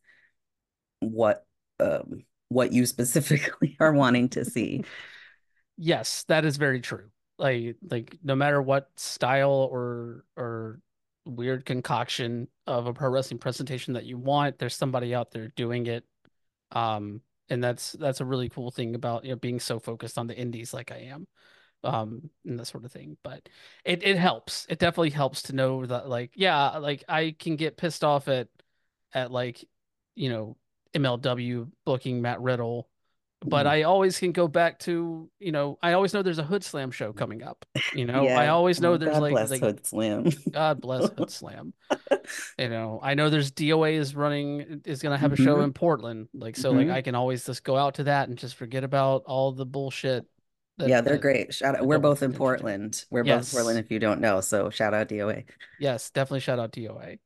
what 1.03 1.47
um 1.81 2.25
what 2.49 2.73
you 2.73 2.87
specifically 2.87 3.77
are 3.81 3.93
wanting 3.93 4.29
to 4.31 4.45
see. 4.45 4.85
Yes, 5.77 6.25
that 6.29 6.45
is 6.45 6.57
very 6.57 6.81
true. 6.81 7.09
Like 7.39 7.77
like 7.91 8.19
no 8.23 8.37
matter 8.37 8.61
what 8.61 8.89
style 8.97 9.69
or 9.71 10.25
or 10.37 10.81
weird 11.25 11.65
concoction 11.65 12.49
of 12.67 12.87
a 12.87 12.93
pro 12.93 13.09
wrestling 13.09 13.39
presentation 13.39 13.95
that 13.95 14.05
you 14.05 14.19
want, 14.19 14.59
there's 14.59 14.77
somebody 14.77 15.15
out 15.15 15.31
there 15.31 15.49
doing 15.57 15.87
it. 15.87 16.05
Um, 16.73 17.23
and 17.49 17.63
that's 17.63 17.93
that's 17.93 18.21
a 18.21 18.25
really 18.25 18.49
cool 18.49 18.71
thing 18.71 18.95
about, 18.95 19.25
you 19.25 19.31
know, 19.31 19.37
being 19.37 19.61
so 19.61 19.79
focused 19.79 20.19
on 20.19 20.27
the 20.27 20.37
indies 20.37 20.73
like 20.73 20.91
I 20.93 21.11
am. 21.13 21.27
Um, 21.85 22.31
and 22.47 22.61
that 22.61 22.67
sort 22.67 22.85
of 22.85 22.93
thing. 22.93 23.17
But 23.23 23.49
it 23.85 24.03
it 24.03 24.17
helps. 24.17 24.67
It 24.69 24.79
definitely 24.79 25.11
helps 25.11 25.43
to 25.43 25.53
know 25.55 25.85
that 25.87 26.09
like, 26.09 26.33
yeah, 26.37 26.79
like 26.79 27.05
I 27.09 27.35
can 27.39 27.57
get 27.57 27.77
pissed 27.77 28.05
off 28.05 28.29
at 28.29 28.49
at 29.13 29.31
like, 29.31 29.65
you 30.15 30.29
know, 30.31 30.57
MLW 30.95 31.71
booking 31.85 32.23
Matt 32.23 32.41
Riddle 32.41 32.89
but 33.51 33.67
Mm. 33.67 33.69
I 33.69 33.83
always 33.85 34.19
can 34.19 34.33
go 34.33 34.49
back 34.49 34.79
to, 34.81 35.31
you 35.41 35.53
know, 35.53 35.79
I 35.83 35.95
always 35.95 36.15
know 36.15 36.23
there's 36.23 36.39
a 36.39 36.45
Hood 36.45 36.65
Slam 36.65 36.91
show 36.93 37.13
coming 37.13 37.43
up. 37.43 37.67
You 37.93 38.07
know, 38.07 38.31
I 38.31 38.49
always 38.49 38.81
know 38.81 38.97
Oh, 38.97 38.99
there's 38.99 39.19
God 39.19 39.21
like 39.21 39.41
bless 39.41 39.51
like 39.51 39.63
Hood 39.63 39.87
Slam. 39.87 40.29
God 40.53 40.81
bless 40.81 41.09
Hood 41.09 41.31
Slam. 41.31 41.75
You 42.59 42.69
know, 42.69 43.01
I 43.03 43.15
know 43.15 43.31
there's 43.31 43.51
DOA 43.53 43.95
is 43.97 44.15
running 44.15 44.83
is 44.85 45.03
gonna 45.03 45.19
have 45.19 45.33
a 45.33 45.37
show 45.37 45.61
hmm 45.61 45.63
in 45.63 45.73
Portland. 45.73 46.29
Like 46.35 46.57
so 46.57 46.73
like 46.75 46.89
hmm 46.89 46.91
I 46.91 47.03
can 47.03 47.15
always 47.15 47.45
just 47.47 47.65
go 47.65 47.77
out 47.77 47.95
to 47.97 48.05
that 48.05 48.29
and 48.29 48.39
just 48.39 48.57
forget 48.57 48.85
about 48.85 49.25
all 49.27 49.53
the 49.53 49.67
bullshit 49.67 50.27
that 50.79 50.95
Yeah, 50.95 51.01
they're 51.01 51.17
that 51.17 51.19
great. 51.19 51.55
Shout 51.55 51.77
out. 51.77 51.87
We're 51.87 51.99
both 51.99 52.23
in. 52.23 52.33
Portland. 52.33 53.05
We're 53.11 53.25
both 53.25 53.43
in 53.43 53.47
Portland 53.47 53.79
if 53.79 53.91
you 53.91 53.99
don't 53.99 54.21
know. 54.21 54.41
So 54.41 54.69
shout 54.71 54.95
out 54.95 55.09
DOA. 55.09 55.45
Yes, 55.79 56.11
definitely 56.11 56.41
shout 56.41 56.59
out 56.59 56.73
DOA. 56.73 57.19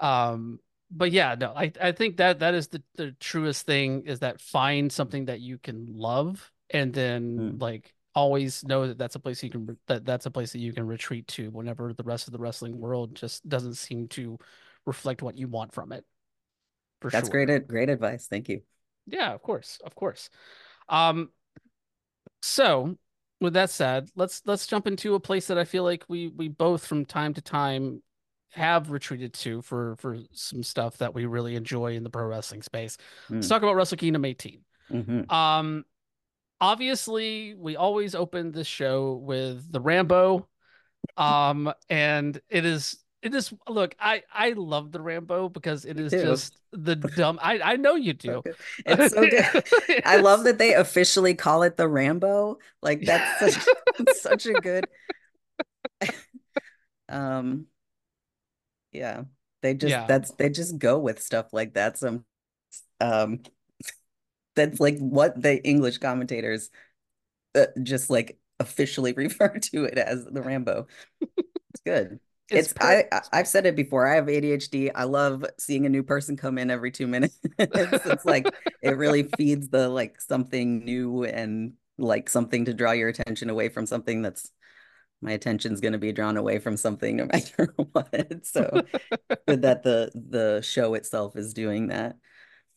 Um, 0.00 0.60
but 0.92 1.10
yeah, 1.12 1.34
no, 1.38 1.52
I 1.56 1.72
I 1.80 1.92
think 1.92 2.18
that 2.18 2.40
that 2.40 2.54
is 2.54 2.68
the 2.68 2.82
the 2.96 3.12
truest 3.12 3.66
thing 3.66 4.02
is 4.06 4.20
that 4.20 4.40
find 4.40 4.92
something 4.92 5.26
that 5.26 5.40
you 5.40 5.58
can 5.58 5.86
love 5.90 6.50
and 6.70 6.92
then 6.92 7.56
Mm. 7.56 7.60
like 7.60 7.94
always 8.14 8.62
know 8.64 8.86
that 8.88 8.98
that's 8.98 9.14
a 9.14 9.18
place 9.20 9.42
you 9.42 9.50
can 9.50 9.78
that 9.86 10.04
that's 10.04 10.26
a 10.26 10.30
place 10.30 10.52
that 10.52 10.58
you 10.58 10.72
can 10.72 10.86
retreat 10.86 11.26
to 11.28 11.50
whenever 11.50 11.94
the 11.94 12.02
rest 12.02 12.28
of 12.28 12.32
the 12.32 12.38
wrestling 12.38 12.78
world 12.78 13.14
just 13.14 13.48
doesn't 13.48 13.74
seem 13.74 14.06
to 14.08 14.38
reflect 14.84 15.22
what 15.22 15.36
you 15.38 15.48
want 15.48 15.72
from 15.72 15.92
it 15.92 16.04
for 17.00 17.10
That's 17.10 17.28
sure. 17.28 17.28
great, 17.28 17.66
great 17.68 17.90
advice. 17.90 18.26
Thank 18.26 18.48
you. 18.48 18.62
Yeah, 19.06 19.32
of 19.32 19.42
course, 19.42 19.80
of 19.84 19.94
course. 19.94 20.30
Um, 20.88 21.30
so 22.40 22.96
with 23.40 23.54
that 23.54 23.70
said, 23.70 24.10
let's 24.14 24.42
let's 24.46 24.66
jump 24.66 24.86
into 24.86 25.14
a 25.14 25.20
place 25.20 25.46
that 25.48 25.58
I 25.58 25.64
feel 25.64 25.84
like 25.84 26.04
we 26.08 26.28
we 26.28 26.48
both 26.48 26.86
from 26.86 27.04
time 27.04 27.34
to 27.34 27.40
time 27.42 28.02
have 28.52 28.90
retreated 28.90 29.32
to 29.34 29.62
for 29.62 29.96
for 29.96 30.18
some 30.32 30.62
stuff 30.62 30.98
that 30.98 31.14
we 31.14 31.26
really 31.26 31.56
enjoy 31.56 31.94
in 31.94 32.02
the 32.02 32.10
pro 32.10 32.26
wrestling 32.26 32.62
space. 32.62 32.96
Let's 33.30 33.46
Mm. 33.46 33.48
talk 33.48 33.62
about 33.62 33.74
Wrestle 33.76 33.98
Kingdom 33.98 34.24
18. 34.24 34.60
hmm 34.90 35.22
Um, 35.28 35.84
obviously, 36.60 37.54
we 37.54 37.76
always 37.76 38.14
open 38.14 38.52
this 38.52 38.66
show 38.66 39.14
with 39.14 39.70
the 39.70 39.80
Rambo. 39.80 40.48
Um, 41.16 41.72
and 41.88 42.40
it 42.48 42.64
is 42.64 42.98
it 43.22 43.34
is 43.34 43.52
look, 43.68 43.94
I 44.00 44.22
I 44.32 44.50
love 44.50 44.92
the 44.92 45.00
Rambo 45.00 45.48
because 45.48 45.84
it 45.84 46.00
is 46.00 46.14
just 46.14 46.54
the 46.72 46.96
dumb. 47.14 47.38
I 47.42 47.60
I 47.60 47.76
know 47.76 47.94
you 47.94 48.12
do. 48.14 48.44
It's 48.86 49.10
so 49.10 49.26
good. 49.26 49.44
I 50.04 50.16
love 50.16 50.44
that 50.44 50.58
they 50.58 50.74
officially 50.74 51.34
call 51.34 51.62
it 51.62 51.76
the 51.76 51.88
Rambo. 51.88 52.58
Like 52.82 53.04
that's 53.04 53.38
such 53.38 53.68
such 54.08 54.46
a 54.46 54.54
good 54.54 54.88
um 57.08 57.66
yeah. 58.92 59.22
They 59.62 59.74
just 59.74 59.90
yeah. 59.90 60.06
that's 60.06 60.32
they 60.32 60.50
just 60.50 60.78
go 60.78 60.98
with 60.98 61.22
stuff 61.22 61.52
like 61.52 61.74
that. 61.74 61.98
Some 61.98 62.24
um 63.00 63.40
that's 64.56 64.80
like 64.80 64.98
what 64.98 65.40
the 65.40 65.62
English 65.64 65.98
commentators 65.98 66.70
uh, 67.54 67.66
just 67.82 68.10
like 68.10 68.38
officially 68.60 69.12
refer 69.16 69.48
to 69.48 69.84
it 69.84 69.98
as 69.98 70.24
the 70.24 70.42
Rambo. 70.42 70.86
It's 71.20 71.80
good. 71.84 72.20
It's 72.50 72.72
It's 72.72 72.82
I, 72.82 73.04
I. 73.10 73.20
I've 73.32 73.48
said 73.48 73.64
it 73.64 73.76
before. 73.76 74.06
I 74.06 74.16
have 74.16 74.26
ADHD. 74.26 74.90
I 74.94 75.04
love 75.04 75.42
seeing 75.58 75.86
a 75.86 75.88
new 75.88 76.02
person 76.02 76.36
come 76.36 76.58
in 76.58 76.70
every 76.70 76.90
two 76.90 77.06
minutes. 77.06 77.38
It's 77.58 78.26
like 78.26 78.46
it 78.82 78.98
really 78.98 79.22
feeds 79.38 79.70
the 79.70 79.88
like 79.88 80.20
something 80.20 80.84
new 80.84 81.24
and 81.24 81.74
like 81.96 82.28
something 82.28 82.66
to 82.66 82.74
draw 82.74 82.92
your 82.92 83.08
attention 83.08 83.48
away 83.48 83.70
from 83.70 83.86
something 83.86 84.20
that's 84.20 84.50
my 85.22 85.32
attention's 85.32 85.80
going 85.80 85.92
to 85.92 85.98
be 85.98 86.12
drawn 86.12 86.36
away 86.36 86.58
from 86.58 86.76
something 86.76 87.16
no 87.16 87.26
matter 87.32 87.74
what. 87.76 88.46
So 88.46 88.84
good 89.48 89.62
that 89.62 89.82
the 89.84 90.10
the 90.14 90.62
show 90.62 90.94
itself 90.94 91.36
is 91.36 91.54
doing 91.54 91.88
that. 91.88 92.16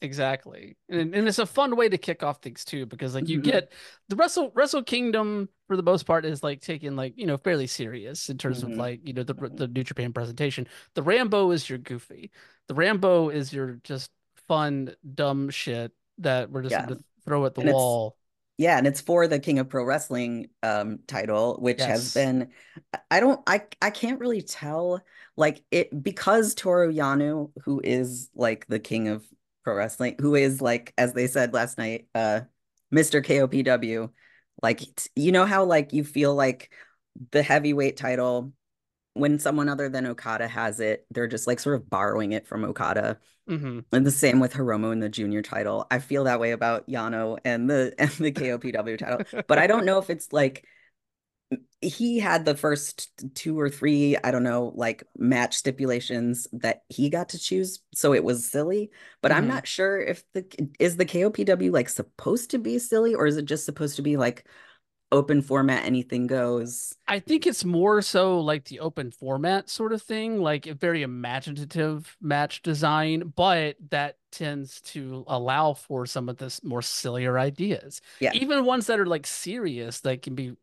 Exactly. 0.02 0.78
And 0.90 1.16
and 1.16 1.28
it's 1.28 1.40
a 1.40 1.46
fun 1.46 1.76
way 1.76 1.90
to 1.90 1.98
kick 1.98 2.22
off 2.22 2.42
things 2.42 2.64
too, 2.66 2.86
because 2.86 3.16
like 3.16 3.30
you 3.30 3.40
hmm 3.40 3.40
get 3.40 3.72
the 4.10 4.16
Wrestle 4.16 4.52
Wrestle 4.54 4.84
Kingdom 4.84 5.50
for 5.68 5.78
the 5.78 5.84
most 5.84 6.06
part 6.06 6.26
is 6.26 6.44
like 6.44 6.62
taken 6.62 6.96
like, 6.96 7.14
you 7.18 7.26
know, 7.26 7.38
fairly 7.38 7.66
serious 7.66 8.30
in 8.30 8.38
terms 8.38 8.62
of 8.62 8.78
hmm 8.78 8.78
like, 8.78 9.00
you 9.08 9.14
know, 9.14 9.24
the 9.24 9.34
the 9.54 9.68
New 9.68 9.84
Japan 9.84 10.14
presentation. 10.14 10.68
The 10.96 11.02
Rambo 11.04 11.52
is 11.52 11.68
your 11.70 11.80
goofy. 11.80 12.30
The 12.68 12.76
Rambo 12.76 13.30
is 13.30 13.54
your 13.54 13.80
just 13.84 14.12
fun, 14.48 14.94
dumb 15.16 15.50
shit 15.50 15.92
that 16.20 16.52
we're 16.52 16.62
just 16.64 16.78
Yeah. 16.78 16.86
gonna 16.86 17.00
throw 17.26 17.46
at 17.46 17.56
the 17.56 17.62
And 17.62 17.70
wall. 17.70 18.18
Yeah, 18.58 18.78
and 18.78 18.88
it's 18.88 19.02
for 19.02 19.28
the 19.28 19.40
King 19.40 19.60
of 19.60 19.70
Pro 19.70 19.84
Wrestling 19.84 20.48
um 20.64 21.00
title, 21.08 21.58
which 21.60 21.82
has 21.82 22.14
been 22.14 22.50
I 22.94 23.00
I 23.12 23.20
don't 23.20 23.42
I 23.48 23.64
I 23.82 23.90
can't 23.90 24.20
really 24.20 24.42
tell 24.42 25.02
like 25.36 25.64
it 25.72 26.04
because 26.04 26.56
Toru 26.56 26.92
Yano, 26.94 27.52
who 27.64 27.82
is 27.84 28.30
like 28.34 28.66
the 28.68 28.80
King 28.80 29.10
of 29.10 29.26
Pro 29.64 29.76
Wrestling, 29.76 30.16
who 30.20 30.36
is 30.36 30.62
like 30.62 30.94
as 30.98 31.14
they 31.14 31.28
said 31.28 31.54
last 31.54 31.78
night, 31.78 32.08
uh 32.16 32.42
Mr. 32.92 33.22
KOPW, 33.22 34.12
like 34.62 34.82
you 35.16 35.32
know 35.32 35.46
how 35.46 35.66
like 35.66 35.92
you 35.92 36.04
feel 36.04 36.34
like 36.34 36.72
the 37.32 37.44
heavyweight 37.44 37.98
title 37.98 38.54
when 39.16 39.40
someone 39.40 39.70
other 39.70 39.90
than 39.90 40.08
Okada 40.08 40.48
has 40.50 40.82
it, 40.82 41.08
they're 41.12 41.28
just 41.28 41.48
like 41.48 41.60
sort 41.62 41.78
of 41.78 41.90
borrowing 41.90 42.34
it 42.34 42.48
from 42.48 42.66
Okada. 42.66 43.20
hmm 43.48 43.80
And 43.94 44.06
the 44.06 44.12
same 44.12 44.40
with 44.40 44.54
Hiromu 44.54 44.94
in 44.94 45.00
the 45.00 45.10
junior 45.10 45.42
title. 45.44 45.88
I 45.92 46.00
feel 46.00 46.26
that 46.26 46.40
way 46.40 46.52
about 46.52 46.88
Yano 46.88 47.40
and 47.46 47.70
the 47.70 47.96
and 48.00 48.12
the 48.12 48.32
KOPW 48.32 48.98
title. 48.98 49.22
But 49.48 49.60
I 49.60 49.68
don't 49.68 49.86
know 49.88 50.00
if 50.00 50.10
it's 50.12 50.34
like 50.34 50.66
he 51.82 52.20
had 52.20 52.46
the 52.46 52.56
first 52.56 53.10
two 53.36 53.60
or 53.60 53.70
three, 53.70 54.18
I 54.24 54.32
don't 54.32 54.44
know, 54.44 54.72
like 54.76 55.04
match 55.18 55.56
stipulations 55.56 56.48
that 56.54 56.84
he 56.90 57.10
got 57.10 57.30
to 57.30 57.40
choose. 57.40 57.80
So 57.94 58.14
it 58.14 58.24
was 58.24 58.50
silly. 58.50 58.90
But 59.22 59.32
I'm 59.32 59.48
hmm 59.48 59.48
not 59.48 59.68
sure 59.68 60.00
if 60.02 60.24
the 60.34 60.46
is 60.80 60.98
the 60.98 61.06
KOPW 61.06 61.72
like 61.72 61.90
supposed 61.90 62.52
to 62.52 62.58
be 62.58 62.80
silly 62.80 63.14
or 63.16 63.28
is 63.28 63.38
it 63.38 63.46
just 63.46 63.66
supposed 63.66 63.98
to 63.98 64.02
be 64.02 64.18
like 64.18 64.46
open 65.12 65.42
format, 65.42 65.86
anything 65.86 66.28
goes? 66.28 66.96
I 67.08 67.20
think 67.20 67.46
it's 67.46 67.64
more 67.64 68.02
so 68.02 68.40
like 68.40 68.66
the 68.66 68.80
open 68.80 69.12
format 69.12 69.70
sort 69.70 69.94
of 69.94 70.02
thing, 70.02 70.42
like 70.42 70.68
a 70.68 70.74
very 70.74 71.04
imaginative 71.04 72.16
match 72.22 72.62
design, 72.62 73.34
but 73.36 73.78
that 73.90 74.18
tends 74.32 74.82
to 74.82 75.24
allow 75.28 75.74
for 75.74 76.06
some 76.06 76.30
of 76.30 76.38
this 76.38 76.64
more 76.64 76.82
sillier 76.82 77.38
ideas. 77.38 78.02
Yeah. 78.20 78.34
Even 78.34 78.66
ones 78.66 78.88
that 78.88 79.00
are 79.00 79.06
like 79.06 79.28
serious 79.28 80.02
that 80.02 80.22
can 80.22 80.36
be 80.36 80.56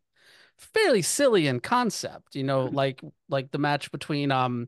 fairly 0.57 1.01
silly 1.01 1.47
in 1.47 1.59
concept, 1.59 2.35
you 2.35 2.43
know, 2.43 2.65
like 2.65 3.01
like 3.29 3.51
the 3.51 3.57
match 3.57 3.91
between 3.91 4.31
um 4.31 4.67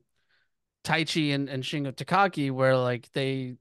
Taichi 0.84 1.34
and, 1.34 1.50
and 1.50 1.64
Shingo 1.64 1.92
Takagi 1.92 2.52
where 2.52 2.78
like 2.78 3.12
they 3.14 3.56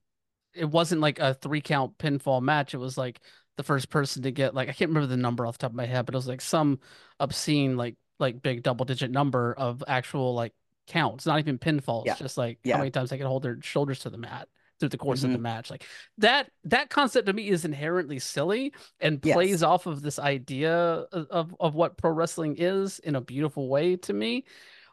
it 0.55 0.67
wasn't 0.67 1.01
like 1.01 1.19
a 1.19 1.35
three 1.35 1.61
count 1.61 1.99
pinfall 1.99 2.41
match. 2.41 2.75
It 2.75 2.79
was 2.79 2.97
like 2.97 3.21
the 3.57 3.63
first 3.63 3.91
person 3.91 4.23
to 4.23 4.31
get 4.31 4.55
like 4.55 4.69
I 4.69 4.73
can't 4.73 4.91
remember 4.91 5.07
the 5.07 5.17
number 5.17 5.47
off 5.47 5.59
the 5.59 5.63
top 5.63 5.71
of 5.73 5.77
my 5.77 5.87
head, 5.87 6.07
but 6.07 6.15
it 6.15 6.19
was 6.19 6.29
like 6.29 6.41
some 6.41 6.81
obscene 7.21 7.77
like 7.77 7.97
like 8.19 8.43
big 8.43 8.63
double 8.63 8.85
digit 8.85 9.11
number 9.11 9.55
of 9.55 9.83
actual 9.89 10.35
like 10.35 10.53
counts, 10.87 11.27
not 11.27 11.39
even 11.39 11.59
pinfalls, 11.59 12.07
Yeah. 12.07 12.15
just 12.15 12.37
like 12.37 12.59
Yeah. 12.65 12.75
how 12.75 12.79
many 12.79 12.91
times 12.91 13.11
they 13.11 13.19
can 13.19 13.27
hold 13.27 13.43
their 13.43 13.59
shoulders 13.63 14.01
to 14.01 14.11
the 14.11 14.19
mat 14.19 14.49
through 14.81 14.89
the 14.89 14.99
course 14.99 15.23
of 15.25 15.31
the 15.31 15.39
Mhm. 15.39 15.43
match. 15.43 15.71
Like 15.71 15.85
that 16.19 16.51
that 16.65 16.91
concept 16.91 17.27
to 17.27 17.33
me 17.33 17.49
is 17.49 17.65
inherently 17.65 18.19
silly 18.19 18.73
and 19.01 19.21
Yes. 19.23 19.35
plays 19.35 19.63
off 19.63 19.87
of 19.87 20.03
this 20.03 20.19
idea 20.19 20.73
of, 20.73 21.27
of 21.31 21.57
of 21.61 21.75
what 21.75 21.97
pro 21.97 22.11
wrestling 22.11 22.57
is 22.59 22.99
in 22.99 23.15
a 23.15 23.21
beautiful 23.21 23.69
way 23.69 23.97
to 23.99 24.13
me. 24.13 24.45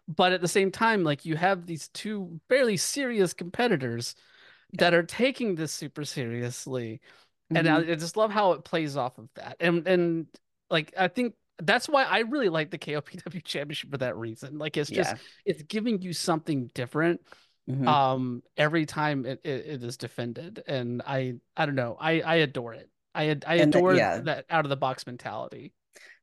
But 0.08 0.34
at 0.34 0.42
the 0.42 0.48
same 0.48 0.72
time, 0.72 1.04
like 1.04 1.26
you 1.26 1.36
have 1.36 1.66
these 1.66 1.88
two 1.90 2.40
fairly 2.50 2.78
serious 2.78 3.34
competitors 3.34 4.16
that 4.74 4.94
are 4.94 5.04
taking 5.04 5.56
this 5.56 5.72
super 5.74 6.06
seriously 6.06 7.02
and 7.58 7.68
I. 7.68 7.78
I 7.80 7.96
just 7.96 8.18
love 8.18 8.32
how 8.32 8.54
it 8.54 8.64
plays 8.64 8.98
off 8.98 9.18
of 9.18 9.30
that 9.36 9.58
and 9.60 9.88
and 9.88 10.28
like 10.70 10.94
i 10.98 11.08
think 11.08 11.34
that's 11.62 11.88
why 11.90 12.04
i 12.06 12.20
really 12.20 12.50
like 12.50 12.72
the 12.72 12.78
kopw 12.78 13.44
championship 13.44 13.92
for 13.92 13.98
that 13.98 14.16
reason 14.18 14.58
like 14.58 14.78
it's 14.78 14.90
just 14.90 15.12
Yeah. 15.12 15.18
it's 15.46 15.64
giving 15.64 16.02
you 16.02 16.14
something 16.14 16.70
different 16.74 17.22
Mhm. 17.70 17.88
um 17.88 18.42
every 18.58 18.88
time 18.88 19.26
it, 19.28 19.40
it, 19.44 19.66
it 19.68 19.84
is 19.84 19.96
defended 19.98 20.64
and 20.68 21.02
i 21.06 21.36
i 21.56 21.68
don't 21.68 21.76
know 21.76 21.96
i 22.00 22.20
i 22.22 22.36
adore 22.38 22.74
it 22.74 22.90
i 23.14 23.38
i 23.46 23.58
the- 23.58 23.64
adore 23.64 23.94
yeah. 23.94 24.18
that 24.22 24.46
out 24.50 24.66
of 24.66 24.70
the 24.70 24.76
box 24.78 25.06
mentality 25.06 25.72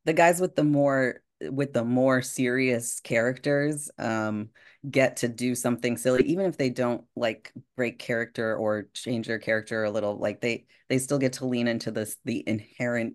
the 0.05 0.13
guys 0.13 0.41
with 0.41 0.57
the 0.57 0.65
more 0.65 1.21
with 1.41 1.73
the 1.73 1.85
more 1.85 2.23
serious 2.23 2.99
characters 2.99 3.89
um 3.99 4.49
get 4.89 5.19
to 5.19 5.29
do 5.29 5.55
something 5.55 5.97
silly 5.97 6.23
even 6.23 6.47
if 6.47 6.57
they 6.57 6.71
don't 6.71 7.05
like 7.17 7.53
break 7.77 7.99
character 7.99 8.57
or 8.57 8.89
change 8.95 9.27
their 9.27 9.41
character 9.41 9.83
a 9.83 9.91
little 9.91 10.17
like 10.17 10.41
they 10.41 10.67
they 10.89 10.99
still 10.99 11.19
get 11.19 11.33
to 11.35 11.47
lean 11.47 11.67
into 11.67 11.91
this 11.91 12.17
the 12.25 12.45
inherent 12.47 13.15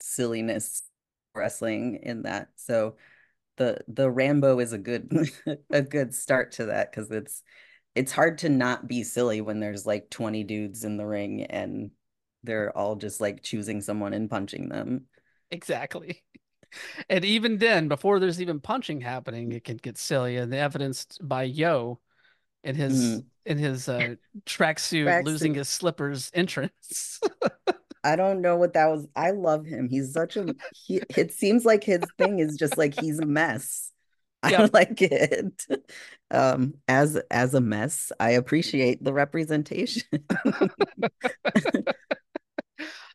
silliness 0.00 0.82
wrestling 1.34 2.00
in 2.02 2.22
that. 2.22 2.48
So 2.56 2.96
the 3.56 3.78
the 3.88 4.10
Rambo 4.10 4.58
is 4.60 4.72
a 4.72 4.78
good 4.78 5.12
a 5.70 5.82
good 5.82 6.14
start 6.14 6.52
to 6.52 6.66
that 6.66 6.90
because 6.90 7.10
it's 7.10 7.42
it's 7.94 8.12
hard 8.12 8.38
to 8.38 8.48
not 8.48 8.86
be 8.86 9.04
silly 9.04 9.40
when 9.40 9.60
there's 9.60 9.86
like 9.86 10.10
20 10.10 10.44
dudes 10.44 10.84
in 10.84 10.96
the 10.96 11.06
ring 11.06 11.44
and 11.44 11.90
they're 12.42 12.76
all 12.76 12.96
just 12.96 13.20
like 13.20 13.42
choosing 13.42 13.80
someone 13.80 14.12
and 14.12 14.30
punching 14.30 14.68
them. 14.68 15.06
Exactly 15.50 16.22
and 17.08 17.24
even 17.24 17.58
then 17.58 17.88
before 17.88 18.18
there's 18.18 18.40
even 18.40 18.60
punching 18.60 19.00
happening 19.00 19.52
it 19.52 19.64
can 19.64 19.76
get 19.78 19.98
silly 19.98 20.36
and 20.36 20.52
evidenced 20.54 21.18
by 21.26 21.42
yo 21.42 21.98
in 22.64 22.76
his 22.76 23.20
Mhm. 23.20 23.24
in 23.46 23.58
his 23.58 23.88
uh 23.88 24.14
tracksuit 24.46 25.04
Tracksuit. 25.06 25.24
losing 25.24 25.54
his 25.54 25.68
slippers 25.68 26.30
entrance 26.34 27.20
I 28.04 28.14
don't 28.16 28.40
know 28.40 28.56
what 28.56 28.74
that 28.74 28.86
was. 28.86 29.06
I 29.16 29.32
love 29.32 29.66
him. 29.66 29.88
He's 29.88 30.12
such 30.12 30.36
a 30.36 30.54
he 30.70 31.02
it 31.16 31.32
seems 31.32 31.64
like 31.64 31.82
his 31.84 32.10
thing 32.18 32.38
is 32.38 32.56
just 32.56 32.76
like 32.78 32.94
he's 32.94 33.18
a 33.18 33.24
mess. 33.24 33.90
I 34.42 34.50
Yep. 34.52 34.70
like 34.72 35.02
it. 35.02 35.66
Um 36.30 36.74
as 36.88 37.16
as 37.30 37.54
a 37.54 37.60
mess, 37.60 38.12
I 38.20 38.32
appreciate 38.32 39.02
the 39.02 39.12
representation. 39.12 40.02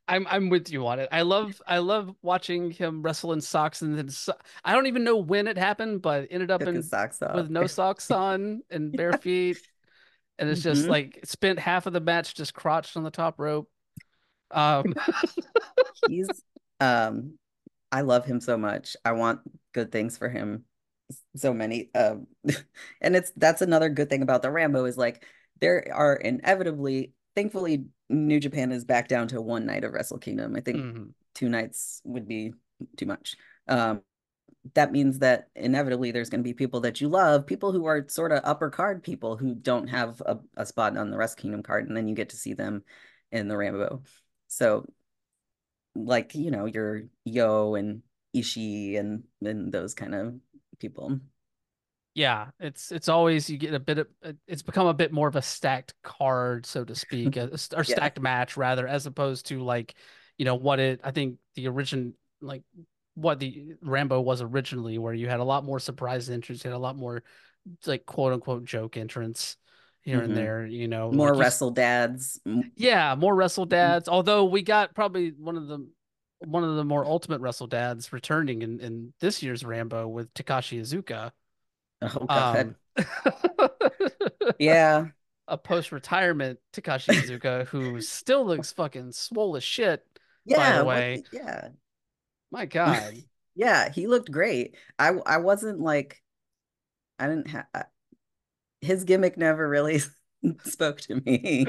I'm 0.08 0.28
I'm 0.30 0.50
with 0.50 0.72
you 0.72 0.88
on 0.88 1.00
it. 1.00 1.08
I 1.12 1.22
love 1.22 1.62
I 1.66 1.78
love 1.78 2.14
watching 2.22 2.72
him 2.72 3.02
wrestle 3.02 3.34
in 3.34 3.42
socks 3.42 3.82
and 3.82 3.98
then 3.98 4.10
so- 4.10 4.34
I 4.64 4.74
don't 4.74 4.88
even 4.88 5.04
know 5.04 5.18
when 5.18 5.48
it 5.48 5.58
happened, 5.58 6.02
but 6.02 6.28
ended 6.32 6.52
up 6.52 6.60
Took 6.62 6.70
in 6.70 6.84
socks 6.84 7.22
off. 7.22 7.36
with 7.36 7.50
no 7.50 7.68
socks 7.68 8.12
on 8.12 8.62
and 8.70 8.92
bare 8.92 9.14
feet, 9.14 9.58
and 10.38 10.50
it's 10.50 10.62
just 10.62 10.86
Mhm. 10.86 10.90
like 10.90 11.20
spent 11.24 11.60
half 11.60 11.86
of 11.86 11.94
the 11.94 12.02
match 12.02 12.36
just 12.36 12.54
crouched 12.54 12.98
on 12.98 13.04
the 13.04 13.12
top 13.12 13.40
rope. 13.40 13.70
Um, 14.50 14.94
He's 16.08 16.28
um 16.80 17.38
I 17.92 18.02
love 18.02 18.26
him 18.26 18.42
so 18.42 18.58
much. 18.58 18.96
I 19.06 19.12
want 19.14 19.42
good 19.74 19.92
things 19.92 20.18
for 20.18 20.30
him. 20.30 20.66
So 21.36 21.54
many 21.54 21.90
um 21.96 22.28
and 23.02 23.16
it's 23.16 23.32
that's 23.38 23.62
another 23.62 23.90
good 23.90 24.10
thing 24.10 24.22
about 24.24 24.42
the 24.42 24.52
Rambo 24.52 24.86
is 24.86 24.98
like 24.98 25.26
there 25.60 25.88
are 25.94 26.16
inevitably 26.16 27.14
thankfully 27.36 27.86
New 28.12 28.40
Japan 28.40 28.72
is 28.72 28.86
back 28.86 29.08
down 29.08 29.28
to 29.30 29.42
one 29.42 29.66
night 29.66 29.84
of 29.84 29.94
Wrestle 29.94 30.18
Kingdom. 30.18 30.56
I 30.56 30.62
think 30.62 30.78
mhm. 30.78 31.10
two 31.34 31.50
nights 31.50 32.02
would 32.04 32.28
be 32.28 32.54
too 32.98 33.06
much. 33.06 33.36
Um, 33.68 34.02
that 34.74 34.92
means 34.92 35.20
that 35.20 35.48
inevitably 35.56 36.12
there's 36.12 36.30
going 36.30 36.42
to 36.42 36.48
be 36.48 36.54
people 36.54 36.82
that 36.82 37.02
you 37.02 37.10
love, 37.10 37.48
people 37.48 37.72
who 37.72 37.86
are 37.86 38.06
sort 38.08 38.32
of 38.32 38.42
upper 38.44 38.70
card 38.70 39.02
people 39.02 39.36
who 39.36 39.56
don't 39.56 39.88
have 39.88 40.22
a, 40.26 40.38
a 40.56 40.66
spot 40.66 40.98
on 40.98 41.10
the 41.10 41.18
Wrestle 41.18 41.42
Kingdom 41.42 41.64
card, 41.64 41.88
and 41.88 41.98
then 41.98 42.08
you 42.08 42.16
get 42.16 42.30
to 42.30 42.36
see 42.36 42.54
them 42.54 42.84
in 43.32 43.48
the 43.48 43.58
Rambo. 43.58 44.04
So, 44.48 44.86
like 45.96 46.36
you 46.36 46.52
know, 46.52 46.66
your 46.66 47.04
Yo 47.24 47.76
and 47.76 48.04
Ishii 48.36 49.00
and 49.00 49.24
and 49.42 49.72
those 49.72 49.94
kind 49.94 50.14
of 50.14 50.36
people. 50.80 51.20
Yeah, 52.14 52.48
it's 52.60 52.92
it's 52.92 53.08
always 53.08 53.50
you 53.50 53.58
get 53.58 53.74
a 53.74 53.80
bit 53.80 54.00
of 54.00 54.08
uh, 54.24 54.34
it's 54.48 54.62
become 54.64 54.88
a 54.88 54.94
bit 54.94 55.14
more 55.14 55.28
of 55.30 55.36
a 55.38 55.42
stacked 55.42 55.94
card, 56.04 56.66
so 56.66 56.84
to 56.84 56.94
speak, 56.96 57.38
a- 57.38 57.50
or 57.52 57.54
Yeah. 57.78 57.84
stacked 57.84 58.20
match 58.20 58.58
rather, 58.58 58.86
as 58.88 59.06
opposed 59.06 59.46
to 59.48 59.64
like, 59.64 59.96
you 60.38 60.44
know, 60.46 60.56
what 60.56 60.80
it 60.80 61.00
I 61.04 61.12
think 61.12 61.38
the 61.56 61.68
origin 61.70 62.14
like 62.42 62.64
what 63.16 63.40
the 63.40 63.76
Rambo 63.82 64.20
was 64.22 64.42
originally, 64.42 64.98
where 64.98 65.14
you 65.14 65.30
had 65.30 65.40
a 65.40 65.46
lot 65.46 65.64
more 65.64 65.80
surprise 65.80 66.30
entrance, 66.30 66.64
you 66.64 66.70
had 66.70 66.76
a 66.76 66.80
lot 66.80 66.98
more 66.98 67.24
like 67.86 68.06
quote 68.06 68.34
unquote 68.34 68.66
joke 68.66 68.98
entrance 68.98 69.56
here 70.02 70.20
Mhm. 70.20 70.24
and 70.26 70.36
there, 70.38 70.66
you 70.66 70.88
know, 70.90 71.12
More 71.12 71.28
like 71.30 71.36
you 71.36 71.42
s- 71.42 71.46
wrestle 71.46 71.72
dads. 71.72 72.42
Yeah, 72.76 73.16
more 73.16 73.36
wrestle 73.36 73.66
dads. 73.66 74.10
Although 74.10 74.46
we 74.46 74.64
got 74.64 74.96
probably 74.96 75.30
one 75.32 75.56
of 75.56 75.68
the 75.68 75.88
one 76.40 76.64
of 76.64 76.76
the 76.76 76.84
more 76.84 77.06
ultimate 77.06 77.40
wrestle 77.40 77.68
dads 77.68 78.12
returning 78.12 78.64
in 78.64 78.80
in 78.82 79.14
this 79.22 79.42
year's 79.44 79.64
Rambo 79.64 80.08
with 80.10 80.34
Takashi 80.34 80.80
Iizuka. 80.82 81.32
Oh 82.02 82.26
God. 82.28 82.76
Um, 82.98 83.70
Yeah. 84.60 85.08
a 85.48 85.58
post-retirement 85.58 86.60
Takashi 86.74 87.14
Iizuka 87.14 87.68
who 87.68 88.00
still 88.00 88.46
looks 88.46 88.72
fucking 88.72 89.12
swole 89.12 89.56
as 89.58 89.64
shit. 89.64 90.06
Yeah. 90.46 90.58
By 90.72 90.78
the 90.78 90.86
way- 90.86 91.24
yeah. 91.32 91.70
My 92.52 92.66
God. 92.66 93.16
Yeah, 93.54 93.92
he 93.92 94.08
looked 94.08 94.32
great. 94.32 94.78
I 94.98 95.10
I 95.10 95.38
wasn't 95.38 95.82
like 95.82 96.24
I 97.20 97.28
didn't 97.28 97.48
have 97.48 97.66
his 98.80 99.04
gimmick 99.04 99.38
never 99.38 99.68
really 99.68 100.00
spoke 100.64 101.02
to 101.02 101.16
me. 101.16 101.66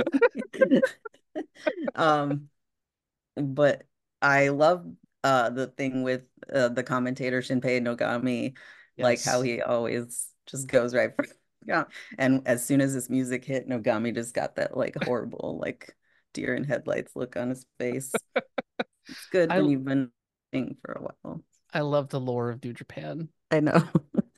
Um, 1.96 2.48
but 3.36 3.82
I 4.22 4.48
love 4.48 4.86
uh 5.24 5.50
the 5.50 5.66
thing 5.66 6.04
with 6.04 6.22
uh, 6.52 6.68
the 6.68 6.84
commentator 6.84 7.40
Shinpei 7.42 7.80
Nogami, 7.82 8.56
like 8.98 9.22
how 9.22 9.42
he 9.42 9.60
always 9.62 10.28
just 10.46 10.66
goes 10.68 10.94
right 10.94 11.14
for 11.14 11.24
yeah. 11.66 11.84
And 12.18 12.42
as 12.46 12.64
soon 12.64 12.80
as 12.80 12.92
his 12.92 13.08
music 13.08 13.44
hit, 13.44 13.68
Nogami 13.68 14.14
just 14.14 14.34
got 14.34 14.56
that 14.56 14.76
like 14.76 14.96
horrible 15.04 15.58
like 15.60 15.94
deer 16.34 16.54
in 16.54 16.64
headlights 16.64 17.14
look 17.14 17.36
on 17.36 17.50
his 17.50 17.64
face. 17.78 18.12
It's 19.08 19.26
good 19.30 19.50
I- 19.50 19.60
when 19.60 19.70
you've 19.70 19.84
been 19.84 20.10
for 20.84 20.92
a 20.92 21.02
while. 21.02 21.42
I 21.74 21.80
love 21.80 22.08
the 22.10 22.20
lore 22.20 22.50
of 22.50 22.62
New 22.62 22.72
Japan 22.74 23.28
I 23.50 23.60
know. 23.60 23.82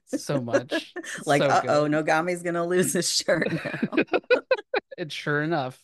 so 0.06 0.40
much. 0.40 0.94
Like, 1.26 1.42
So 1.42 1.48
good. 1.62 1.90
Nogami's 1.92 2.42
gonna 2.42 2.64
lose 2.66 2.92
his 2.92 3.10
shirt 3.10 3.50
now. 3.64 4.04
And 4.98 5.10
sure 5.12 5.42
enough, 5.42 5.80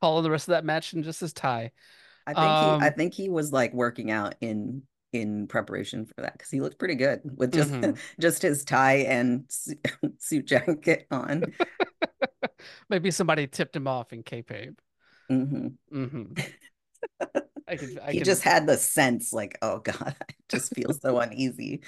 calling 0.00 0.22
the 0.22 0.30
rest 0.30 0.48
of 0.48 0.52
that 0.52 0.64
match 0.64 0.94
in 0.94 1.02
just 1.02 1.20
his 1.20 1.32
tie. 1.32 1.70
I 2.26 2.32
think 2.32 2.36
he 2.38 2.84
I 2.84 2.88
Um, 2.88 2.94
think 2.94 3.14
he 3.14 3.28
was 3.28 3.52
like 3.52 3.74
working 3.74 4.10
out 4.10 4.34
in 4.40 4.82
in 5.14 5.46
preparation 5.46 6.04
for 6.06 6.14
that 6.22 6.32
because 6.32 6.50
he 6.50 6.60
looked 6.60 6.78
pretty 6.78 6.94
good 6.96 7.20
with 7.36 7.52
just 7.52 7.70
Mhm. 7.72 7.98
just 8.20 8.42
his 8.42 8.64
tie 8.64 8.98
and 8.98 9.44
su- 9.48 9.76
suit 10.18 10.46
jacket 10.46 11.06
on. 11.10 11.52
Maybe 12.90 13.10
somebody 13.10 13.46
tipped 13.46 13.74
him 13.76 13.86
off 13.86 14.12
in 14.12 14.22
kayfabe. 14.22 14.76
hmm 15.28 15.68
hmm 15.90 16.24
I 17.66 17.76
could. 17.76 17.98
I 18.04 18.12
He 18.12 18.18
could. 18.18 18.26
just 18.26 18.42
had 18.42 18.66
the 18.66 18.76
sense 18.76 19.32
like, 19.32 19.56
oh 19.62 19.78
God, 19.78 20.14
I 20.20 20.34
just 20.50 20.74
feel 20.74 20.92
so 20.92 21.18
uneasy. 21.18 21.82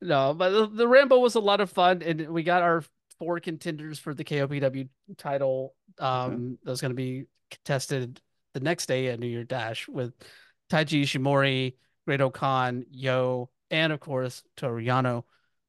no, 0.00 0.34
but 0.34 0.50
the, 0.50 0.66
the 0.68 0.88
Rambo 0.88 1.18
was 1.18 1.34
a 1.34 1.40
lot 1.40 1.60
of 1.60 1.70
fun, 1.70 2.02
and 2.02 2.28
we 2.28 2.42
got 2.42 2.62
our 2.62 2.84
four 3.18 3.40
contenders 3.40 3.98
for 3.98 4.14
the 4.14 4.24
KOPW 4.24 4.88
title. 5.16 5.74
Um, 5.98 6.58
that 6.62 6.70
was 6.70 6.80
going 6.80 6.90
to 6.92 6.96
be 6.96 7.26
contested 7.50 8.20
the 8.54 8.60
next 8.60 8.86
day 8.86 9.08
at 9.08 9.18
New 9.18 9.26
Year 9.26 9.44
Dash 9.44 9.88
with 9.88 10.12
Taiji 10.70 11.02
Ishimori, 11.02 11.74
Great 12.06 12.20
Khan, 12.32 12.84
Yo, 12.90 13.50
and 13.70 13.92
of 13.92 14.00
course 14.00 14.42
Toru 14.56 14.82
Yano. 14.84 15.24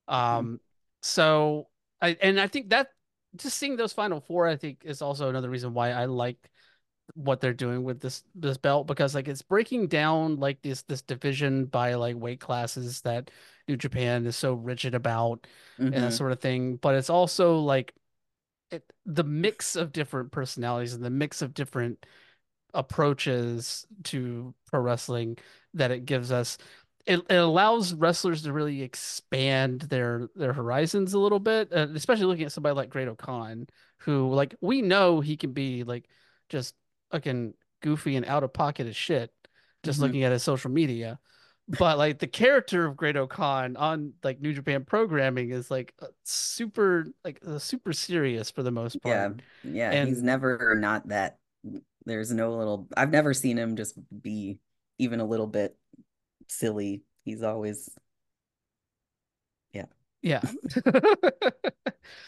Um, 0.08 0.60
so 1.02 1.70
I 2.02 2.18
and 2.22 2.40
I 2.40 2.48
think 2.48 2.70
that 2.70 2.92
just 3.36 3.58
seeing 3.58 3.76
those 3.76 3.94
final 3.94 4.20
four, 4.22 4.48
I 4.48 4.56
think, 4.56 4.82
is 4.86 5.02
also 5.02 5.30
another 5.30 5.50
reason 5.50 5.74
why 5.74 5.92
I 5.92 6.06
like 6.06 6.50
what 7.16 7.42
they're 7.42 7.54
doing 7.54 7.84
with 7.84 8.00
this 8.00 8.24
this 8.36 8.58
belt 8.58 8.88
because 8.88 9.16
like 9.16 9.28
it's 9.28 9.42
breaking 9.42 9.88
down 9.88 10.38
like 10.38 10.62
this 10.62 10.84
this 10.84 11.02
division 11.02 11.66
by 11.66 11.96
like 11.96 12.16
weight 12.16 12.40
classes 12.40 13.02
that 13.02 13.32
New 13.68 13.78
Japan 13.78 14.26
is 14.26 14.36
so 14.38 14.54
rigid 14.54 14.94
about 14.96 15.48
and 15.92 16.04
that 16.04 16.14
hmm 16.14 16.16
sort 16.16 16.32
of 16.32 16.40
thing. 16.40 16.76
But 16.78 16.96
it's 16.96 17.10
also 17.10 17.60
like 17.60 17.94
it, 18.72 18.84
the 19.06 19.24
mix 19.24 19.76
of 19.76 19.92
different 19.92 20.32
personalities 20.32 20.94
and 20.94 21.04
the 21.04 21.10
mix 21.10 21.42
of 21.42 21.54
different 21.54 22.06
approaches 22.74 23.86
to 24.06 24.54
pro 24.68 24.80
wrestling 24.82 25.38
that 25.74 25.92
it 25.92 26.06
gives 26.06 26.32
us. 26.32 26.58
It, 27.06 27.22
it 27.30 27.36
allows 27.36 27.94
wrestlers 27.94 28.44
to 28.44 28.54
really 28.54 28.82
expand 28.84 29.82
their 29.82 30.30
their 30.36 30.54
horizons 30.54 31.14
a 31.14 31.20
little 31.20 31.40
bit, 31.40 31.72
uh, 31.74 31.88
especially 31.96 32.26
looking 32.26 32.46
at 32.46 32.52
somebody 32.52 32.76
like 32.76 32.90
Great-O-Khan, 32.90 33.68
who 34.00 34.34
like 34.34 34.56
we 34.62 34.82
know 34.82 35.20
he 35.20 35.38
can 35.38 35.54
be 35.54 35.84
like 35.84 36.06
just 36.50 36.76
fucking 37.12 37.54
goofy 37.82 38.16
and 38.16 38.26
out 38.26 38.44
of 38.44 38.54
pocket 38.54 38.88
as 38.88 38.96
shit, 38.96 39.32
just 39.84 40.00
hmm 40.00 40.02
looking 40.02 40.24
at 40.24 40.32
his 40.32 40.44
social 40.44 40.70
media. 40.72 41.20
But 41.68 41.98
like 42.00 42.18
the 42.20 42.28
character 42.28 42.86
of 42.86 42.98
Great-O-Khan 42.98 43.76
on 43.78 44.14
like 44.24 44.42
New 44.42 44.54
Japan 44.54 44.86
programming 44.86 45.52
is 45.52 45.70
like 45.70 45.94
super 46.24 47.08
like 47.24 47.40
uh, 47.46 47.60
super 47.60 47.94
serious 47.94 48.50
for 48.52 48.64
the 48.64 48.72
most 48.72 49.02
part. 49.02 49.34
Yeah. 49.64 49.94
Yeah 49.94 49.96
he's 49.96 50.22
never 50.22 50.76
not 50.76 51.08
that. 51.10 51.38
There's 52.10 52.32
no 52.32 52.58
little, 52.58 52.88
I've 52.98 53.12
never 53.12 53.34
seen 53.34 53.58
him 53.58 53.76
just 53.78 53.96
be 54.22 54.60
even 54.98 55.20
a 55.22 55.26
little 55.26 55.48
bit 55.48 55.78
silly. 56.48 57.04
He's 57.26 57.44
always, 57.44 57.90
yeah. 59.74 59.86
Yeah. 60.22 60.42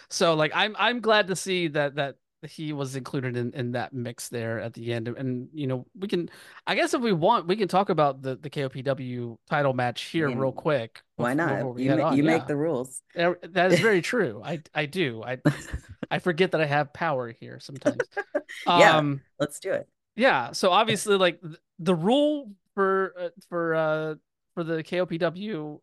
So 0.10 0.34
like 0.36 0.52
I'm 0.54 0.76
I'm 0.78 1.00
glad 1.02 1.28
to 1.28 1.36
see 1.36 1.70
that 1.70 1.96
that 1.96 2.18
he 2.50 2.74
was 2.74 2.96
included 2.96 3.38
in 3.38 3.54
in 3.54 3.72
that 3.74 3.94
mix 3.94 4.30
there 4.30 4.60
at 4.60 4.74
the 4.74 4.94
end. 4.94 5.08
And 5.08 5.50
you 5.54 5.68
know, 5.68 5.86
we 5.96 6.08
can 6.08 6.30
I 6.66 6.76
guess 6.76 6.94
if 6.94 7.02
we 7.02 7.14
want, 7.14 7.48
we 7.48 7.56
can 7.56 7.68
talk 7.68 7.90
about 7.90 8.22
the 8.22 8.36
the 8.36 8.50
KOPW 8.50 9.38
title 9.50 9.74
match 9.74 10.04
here 10.04 10.30
real 10.32 10.52
quick 10.52 11.02
why 11.18 11.34
not? 11.34 11.78
You 11.78 11.92
ma 11.92 12.14
you 12.14 12.24
make 12.24 12.42
Yeah. 12.42 12.48
the 12.48 12.58
rules. 12.58 13.02
That 13.16 13.72
is 13.72 13.80
very 13.80 14.02
true. 14.12 14.42
I 14.44 14.62
I 14.74 14.86
do. 14.88 15.24
I 15.24 15.38
I 16.12 16.20
forget 16.20 16.52
that 16.52 16.62
I 16.62 16.66
have 16.66 16.94
power 16.94 17.32
here 17.32 17.60
sometimes. 17.60 18.08
Yeah, 18.66 18.98
Um 18.98 19.22
let's 19.40 19.60
do 19.60 19.72
it. 19.72 19.88
yeah, 20.16 20.52
so 20.52 20.72
obviously 20.72 21.16
like 21.18 21.40
the 21.80 21.96
rule 21.96 22.52
for 22.76 23.14
uh, 23.18 23.30
for 23.50 23.76
uh 23.76 24.16
for 24.56 24.64
the 24.64 24.84
KOPW 24.84 25.80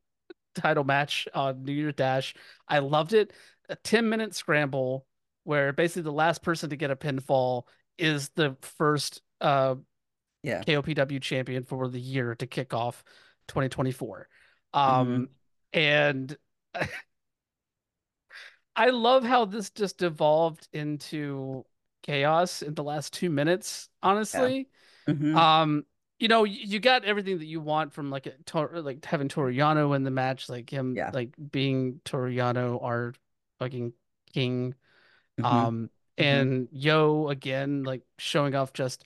title 0.55 0.85
match 0.85 1.29
on 1.35 1.65
New 1.65 1.73
Year's 1.73 1.95
Dash. 1.95 2.35
I 2.69 2.81
loved 2.81 3.13
it. 3.15 3.33
A 3.71 3.77
10 3.77 4.09
minute 4.09 4.35
scramble 4.35 5.07
where 5.49 5.73
basically 5.73 6.03
the 6.03 6.13
last 6.13 6.43
person 6.43 6.69
to 6.69 6.77
get 6.77 6.91
a 6.91 6.97
pinfall 6.97 7.63
is 7.97 8.29
the 8.35 8.55
first 8.61 9.23
uh, 9.41 9.77
Yeah. 10.43 10.63
KOPW 10.67 11.23
champion 11.23 11.65
for 11.65 11.89
the 11.89 11.99
year 11.99 12.35
to 12.35 12.47
kick 12.47 12.75
off 12.75 13.03
2024. 13.47 14.29
hmm 14.87 15.01
Um, 15.01 15.29
and 15.73 16.37
I 18.77 18.91
love 18.91 19.25
how 19.25 19.47
this 19.47 19.71
just 19.71 20.03
evolved 20.03 20.69
into 20.73 21.65
chaos 22.03 22.63
in 22.63 22.75
the 22.75 22.85
last 22.85 23.13
two 23.13 23.29
minutes, 23.31 23.89
Yeah. 24.33 24.43
honestly. 24.43 24.69
hmm 25.09 25.35
Um, 25.35 25.85
you 26.19 26.29
know, 26.29 26.45
you, 26.45 26.61
you 26.65 26.81
got 26.81 27.05
everything 27.05 27.39
that 27.39 27.47
you 27.47 27.61
want 27.61 27.93
from 27.93 28.11
like 28.11 28.27
a 28.27 28.33
like 28.81 29.05
having 29.05 29.29
Toru 29.29 29.53
Yano 29.55 29.95
in 29.97 30.05
the 30.05 30.11
match, 30.13 30.49
like 30.49 30.71
him 30.71 30.95
Yeah. 30.97 31.11
like 31.13 31.31
being 31.53 32.01
Toru 32.05 32.33
Yano, 32.35 32.83
our 32.83 33.15
fucking 33.59 33.93
king. 34.35 34.75
Hmm 35.39 35.45
Um, 35.49 35.91
hmm 36.19 36.45
and 36.45 36.69
Yo 36.73 37.29
again, 37.29 37.85
like 37.85 38.03
showing 38.19 38.55
off 38.55 38.73
just 38.73 39.05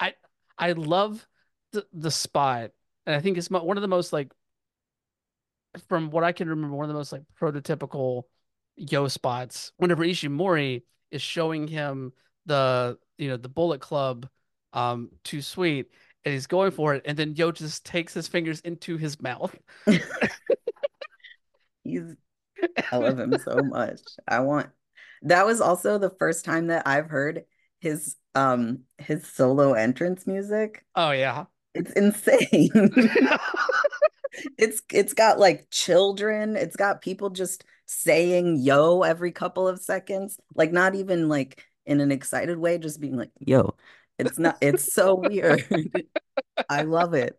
I 0.00 0.14
I 0.58 0.72
love 0.72 1.26
the 1.72 1.86
the 1.92 2.10
spot. 2.10 2.72
And 3.06 3.16
I 3.16 3.20
think 3.20 3.36
it's 3.38 3.50
one 3.50 3.76
of 3.76 3.82
the 3.82 3.88
most 3.88 4.12
like 4.12 4.32
from 5.88 6.10
what 6.10 6.24
I 6.24 6.32
can 6.32 6.48
remember, 6.48 6.76
one 6.76 6.84
of 6.84 6.88
the 6.88 6.94
most 6.94 7.12
like 7.12 7.22
prototypical 7.40 8.24
Yo 8.76 9.08
spots. 9.08 9.72
Whenever 9.76 10.04
Ishimori 10.04 10.82
is 11.10 11.22
showing 11.22 11.68
him 11.68 12.12
the 12.46 12.98
you 13.18 13.28
know 13.28 13.36
the 13.36 13.48
Bullet 13.48 13.80
Club, 13.80 14.28
um, 14.72 15.10
too 15.24 15.42
sweet, 15.42 15.90
and 16.24 16.32
he's 16.34 16.46
going 16.46 16.70
for 16.70 16.94
it, 16.94 17.02
and 17.06 17.16
then 17.18 17.34
Yo 17.36 17.52
just 17.52 17.84
takes 17.84 18.14
his 18.14 18.28
fingers 18.28 18.60
into 18.60 18.96
his 18.96 19.20
mouth. 19.20 19.54
He's, 21.84 22.14
I 22.90 22.96
love 22.98 23.18
him 23.18 23.36
so 23.38 23.62
much. 23.64 24.00
I 24.28 24.40
want, 24.40 24.70
that 25.22 25.46
was 25.46 25.60
also 25.60 25.98
the 25.98 26.10
first 26.18 26.44
time 26.44 26.68
that 26.68 26.86
I've 26.86 27.08
heard 27.10 27.44
his 27.80 28.16
um 28.34 28.80
his 28.98 29.26
solo 29.26 29.74
entrance 29.74 30.26
music. 30.26 30.84
Oh 30.94 31.10
yeah, 31.10 31.44
It's 31.74 31.92
insane. 31.92 32.70
It's 34.56 34.80
it's 34.90 35.12
got 35.12 35.38
like 35.38 35.68
children, 35.70 36.56
it's 36.56 36.76
got 36.76 37.02
people 37.02 37.30
just 37.30 37.64
saying 37.84 38.56
yo 38.62 39.02
every 39.02 39.30
couple 39.30 39.68
of 39.68 39.78
seconds, 39.78 40.38
like 40.54 40.72
not 40.72 40.94
even 40.94 41.28
like 41.28 41.62
in 41.84 42.00
an 42.00 42.10
excited 42.10 42.58
way, 42.58 42.78
just 42.78 43.00
being 43.00 43.16
like 43.16 43.30
yo. 43.40 43.76
It's 44.18 44.38
not 44.38 44.56
it's 44.60 44.92
so 44.92 45.14
weird. 45.14 45.64
I 46.68 46.82
love 46.82 47.12
it. 47.14 47.38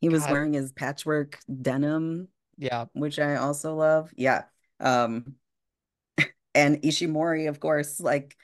He 0.00 0.08
was 0.08 0.22
God, 0.22 0.32
wearing 0.32 0.52
his 0.52 0.72
patchwork 0.72 1.38
denim, 1.60 2.28
yeah, 2.56 2.86
which 2.92 3.18
I 3.18 3.36
also 3.36 3.74
love. 3.74 4.12
Yeah. 4.16 4.44
Um 4.78 5.34
and 6.54 6.80
Ishimori, 6.82 7.48
of 7.48 7.60
course, 7.60 8.00
like 8.00 8.36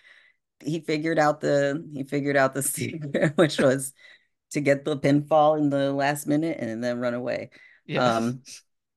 he 0.61 0.81
figured 0.81 1.19
out 1.19 1.41
the 1.41 1.87
he 1.93 2.05
figured 2.05 2.37
out 2.37 2.55
the 2.55 2.63
secret, 2.65 3.37
which 3.37 3.59
was 3.59 3.93
to 4.53 4.61
get 4.61 4.85
the 4.85 4.97
pinfall 4.97 5.59
in 5.59 5.71
the 5.71 5.93
last 5.93 6.27
minute 6.27 6.59
and 6.61 6.83
then 6.83 6.99
run 6.99 7.15
away. 7.15 7.51
yeah, 7.87 8.17
Um, 8.17 8.43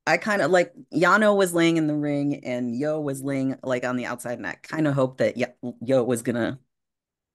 I 0.07 0.17
kind 0.17 0.41
of 0.41 0.49
like 0.51 0.73
Yano 0.93 1.37
was 1.37 1.53
laying 1.53 1.77
in 1.77 1.87
the 1.87 1.95
ring 1.95 2.43
and 2.45 2.75
Yo 2.75 2.99
was 2.99 3.21
laying 3.21 3.57
like 3.63 3.85
on 3.85 3.95
the 3.97 4.05
outside, 4.05 4.37
and 4.37 4.47
I 4.47 4.55
kind 4.55 4.87
of 4.87 4.93
hoped 4.93 5.19
that 5.19 5.37
Yo 5.37 6.03
was 6.03 6.21
gonna 6.21 6.59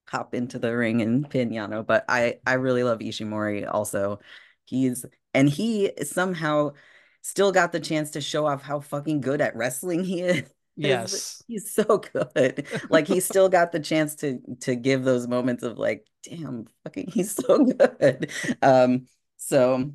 hop 0.07 0.33
into 0.33 0.59
the 0.59 0.75
ring 0.75 1.01
and 1.01 1.29
pin 1.29 1.49
Yano. 1.49 1.85
But 1.85 2.05
I 2.09 2.39
I 2.45 2.53
really 2.53 2.83
love 2.83 2.99
Ishimori 2.99 3.71
also. 3.71 4.19
He's 4.65 5.05
and 5.33 5.47
he 5.49 5.91
somehow 6.03 6.71
still 7.21 7.51
got 7.51 7.71
the 7.71 7.79
chance 7.79 8.11
to 8.11 8.21
show 8.21 8.45
off 8.45 8.61
how 8.61 8.79
fucking 8.79 9.21
good 9.21 9.41
at 9.41 9.55
wrestling 9.55 10.03
he 10.03 10.21
is. 10.21 10.43
Yes, 10.77 11.43
He's 11.47 11.73
so 11.73 11.97
good. 12.13 12.65
Like 12.89 13.07
he 13.07 13.19
still 13.19 13.49
got 13.49 13.71
the 13.71 13.79
chance 13.79 14.15
to 14.15 14.39
to 14.61 14.75
give 14.75 15.03
those 15.03 15.27
moments 15.27 15.63
of 15.63 15.77
like, 15.77 16.05
damn, 16.23 16.67
fucking 16.83 17.09
he's 17.11 17.31
so 17.31 17.65
good. 17.99 18.31
Um, 18.61 19.07
so 19.37 19.91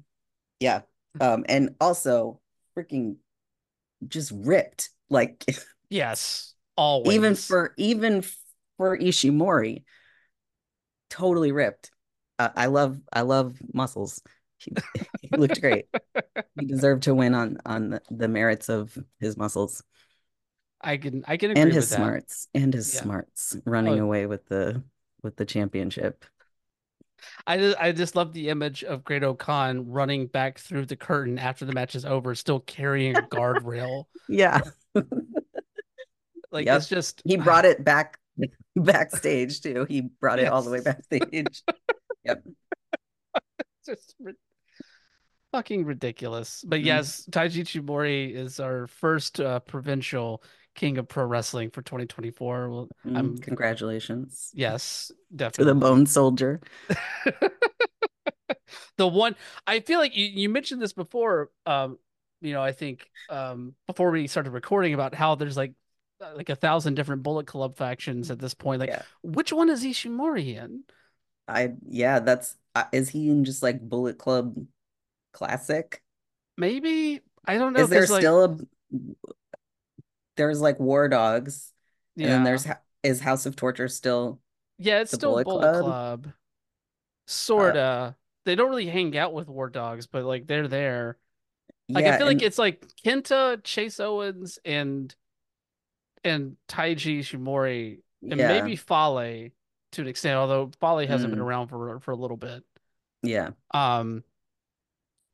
yeah. 0.60 0.82
Um, 1.20 1.44
and 1.48 1.74
also 1.80 2.40
freaking 2.76 3.16
just 4.06 4.32
ripped. 4.34 4.90
Like 5.08 5.44
yes, 5.90 6.54
always. 6.76 7.14
even 7.14 7.34
for 7.34 7.74
even 7.76 8.24
for 8.76 8.98
Ishimori, 8.98 9.84
totally 11.10 11.52
ripped. 11.52 11.90
Uh, 12.38 12.50
I 12.56 12.66
love 12.66 12.98
I 13.12 13.22
love 13.22 13.56
muscles. 13.72 14.22
He, 14.58 14.72
he 15.20 15.36
looked 15.36 15.60
great. 15.60 15.86
He 16.58 16.66
deserved 16.66 17.04
to 17.04 17.14
win 17.14 17.34
on 17.34 17.58
on 17.66 17.90
the, 17.90 18.02
the 18.10 18.28
merits 18.28 18.68
of 18.68 18.96
his 19.20 19.36
muscles 19.36 19.82
I 20.82 20.96
can 20.96 21.24
I 21.26 21.36
can 21.36 21.50
and 21.50 21.58
agree 21.60 21.72
his 21.74 21.90
with 21.90 21.98
that. 21.98 22.00
And 22.02 22.14
his 22.14 22.22
smarts 22.24 22.48
and 22.54 22.74
his 22.74 22.94
Yeah. 22.94 23.00
smarts 23.02 23.56
running 23.64 24.00
Oh, 24.00 24.04
away 24.04 24.26
with 24.26 24.46
the 24.46 24.82
with 25.22 25.36
the 25.36 25.44
championship. 25.44 26.24
I 27.46 27.56
just 27.56 27.76
I 27.78 27.92
just 27.92 28.16
love 28.16 28.32
the 28.32 28.48
image 28.48 28.82
of 28.82 29.04
Great 29.04 29.22
Khan 29.38 29.88
running 29.88 30.26
back 30.26 30.58
through 30.58 30.86
the 30.86 30.96
curtain 30.96 31.38
after 31.38 31.64
the 31.64 31.72
match 31.72 31.94
is 31.94 32.04
over, 32.04 32.34
still 32.34 32.60
carrying 32.60 33.16
a 33.16 33.22
guardrail. 33.22 34.04
Yeah. 34.28 34.60
Like 36.50 36.66
it's 36.66 36.86
just 36.88 37.22
He 37.24 37.36
brought 37.38 37.64
it 37.64 37.82
back 37.82 38.18
backstage 38.76 39.62
too. 39.62 39.86
He 39.88 40.02
brought 40.02 40.38
it 40.38 40.46
all 40.48 40.60
the 40.62 40.70
way 40.70 40.80
backstage. 40.80 41.62
Yep. 42.24 42.44
just 43.86 44.14
ri- 44.20 44.34
fucking 45.52 45.86
ridiculous. 45.86 46.62
But 46.66 46.80
Mm, 46.80 46.84
yes, 46.84 47.26
Taiji 47.30 47.62
Ishimori 47.62 48.34
is 48.34 48.60
our 48.60 48.86
first 48.86 49.40
uh, 49.40 49.60
provincial 49.60 50.42
king 50.74 50.98
of 50.98 51.08
pro 51.08 51.24
wrestling 51.24 51.70
for 51.70 51.82
2024. 51.82 52.70
Well, 52.70 52.88
mm, 53.06 53.16
I'm 53.16 53.38
Congratulations 53.38 54.50
yes, 54.54 55.12
to 55.36 55.50
the. 55.64 55.74
Bone 55.74 56.06
Soldier. 56.06 56.60
The 58.96 59.06
one 59.06 59.36
I 59.66 59.80
feel 59.80 59.98
like 59.98 60.16
you, 60.16 60.26
you 60.26 60.48
mentioned 60.48 60.80
this 60.80 60.92
before. 60.92 61.50
Um, 61.66 61.98
you 62.40 62.52
know, 62.52 62.62
I 62.62 62.72
think 62.72 63.08
um 63.28 63.74
before 63.86 64.10
we 64.10 64.26
started 64.26 64.50
recording 64.50 64.94
about 64.94 65.14
how 65.14 65.34
there's 65.34 65.56
like 65.56 65.72
uh, 66.20 66.32
like 66.36 66.48
a 66.48 66.56
thousand 66.56 66.94
different 66.94 67.22
Bullet 67.22 67.46
Club 67.46 67.76
factions 67.76 68.30
at 68.30 68.38
this 68.38 68.54
point. 68.54 68.80
Like, 68.80 68.90
Yeah. 68.90 69.02
which 69.22 69.52
one 69.52 69.70
is 69.70 69.84
Ishimori 69.84 70.56
in? 70.56 70.84
I 71.48 71.72
yeah, 71.88 72.20
that's 72.20 72.56
uh, 72.74 72.84
is 72.92 73.08
he 73.08 73.28
in 73.28 73.44
just 73.44 73.62
like 73.62 73.80
Bullet 73.80 74.18
Club 74.18 74.56
Classic? 75.32 76.02
Maybe 76.56 77.20
I 77.46 77.58
don't 77.58 77.72
know 77.72 77.80
Is 77.80 77.88
there 77.88 78.00
because 78.00 78.10
like 78.10 78.22
still 78.22 78.44
a 78.44 78.58
there's 80.36 80.60
like 80.60 80.78
War 80.80 81.08
Dogs 81.08 81.72
and 82.20 82.32
then 82.32 82.42
there's 82.44 82.66
is 83.02 83.20
House 83.20 83.46
of 83.46 83.56
Torture 83.56 83.88
still 83.88 84.40
Yeah, 84.78 85.00
it's 85.00 85.12
still 85.12 85.36
Bullet 85.36 85.44
Bullet 85.44 85.70
Club. 85.70 85.72
Club. 85.72 86.32
Uh, 87.56 87.76
Sorta. 87.76 88.16
They 88.44 88.54
don't 88.54 88.70
really 88.70 88.86
hang 88.86 89.16
out 89.16 89.32
with 89.32 89.48
War 89.48 89.68
Dogs, 89.70 90.06
but 90.06 90.24
like 90.24 90.46
they're 90.46 90.68
there. 90.68 91.18
Like 91.94 92.06
I 92.06 92.12
yeah, 92.12 92.18
feel 92.18 92.26
like 92.26 92.42
it's 92.42 92.58
like 92.58 92.86
Kenta, 93.04 93.62
Chase 93.64 94.00
Owens, 94.00 94.58
and 94.64 95.14
and 96.24 96.56
Taiji 96.68 97.20
Ishimori, 97.20 98.00
and 98.30 98.40
yeah, 98.40 98.48
maybe 98.48 98.76
Fale 98.76 99.50
to 99.92 100.00
an 100.00 100.08
extent, 100.08 100.36
although 100.36 100.70
Fale 100.80 101.06
hasn't 101.06 101.30
been 101.30 101.40
mm, 101.40 101.42
around 101.42 101.68
for 101.68 102.00
for 102.00 102.12
a 102.12 102.16
little 102.16 102.36
bit. 102.36 102.64
yeah, 103.22 103.50
Um, 103.72 104.24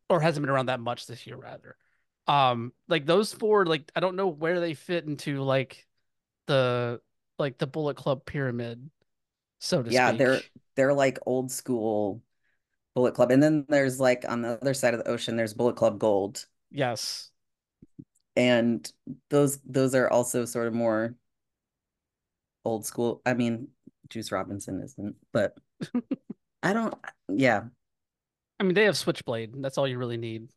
or 0.09 0.21
hasn't 0.21 0.45
been 0.45 0.51
around 0.51 0.67
that 0.67 0.81
much 0.81 1.07
this 1.07 1.27
year, 1.27 1.37
rather. 1.37 1.77
Um, 2.29 2.73
like 2.89 3.07
those 3.07 3.33
four, 3.33 3.67
like 3.67 3.91
I 3.97 4.01
don't 4.01 4.17
know 4.17 4.29
where 4.29 4.61
they 4.61 4.75
fit 4.75 5.05
into 5.05 5.43
like 5.43 5.87
the 6.47 7.01
like 7.39 7.59
the 7.59 7.67
Bullet 7.67 7.97
Club 7.97 8.25
pyramid, 8.27 8.91
so 9.61 9.83
to 9.83 9.91
speak. 9.91 9.95
yeah. 9.95 10.13
They're 10.13 10.41
they're 10.77 10.95
like 10.95 11.19
old 11.27 11.51
school 11.51 12.23
Bullet 12.95 13.15
Club, 13.15 13.31
and 13.31 13.43
then 13.43 13.65
there's 13.69 14.01
like 14.01 14.25
on 14.29 14.43
the 14.43 14.59
other 14.61 14.75
side 14.75 14.95
of 14.95 15.05
the 15.05 15.11
ocean, 15.11 15.37
there's 15.37 15.55
Bullet 15.55 15.77
Club 15.77 15.99
Gold, 15.99 16.47
Yes. 16.71 17.31
and 18.37 18.91
those 19.31 19.59
those 19.65 19.95
are 19.95 20.09
also 20.09 20.45
sort 20.45 20.67
of 20.69 20.75
more 20.75 21.15
old 22.65 22.87
school. 22.87 23.23
I 23.27 23.35
mean, 23.35 23.69
Juice 24.09 24.33
Robinson 24.33 24.81
isn't, 24.83 25.17
but 25.33 25.55
I 26.63 26.73
don't. 26.73 26.95
Yeah, 27.29 27.65
I 28.61 28.65
mean, 28.65 28.75
they 28.75 28.85
have 28.85 28.97
Switchblade. 28.97 29.55
That's 29.63 29.79
all 29.79 29.87
you 29.89 29.99
really 29.99 30.17
need 30.17 30.49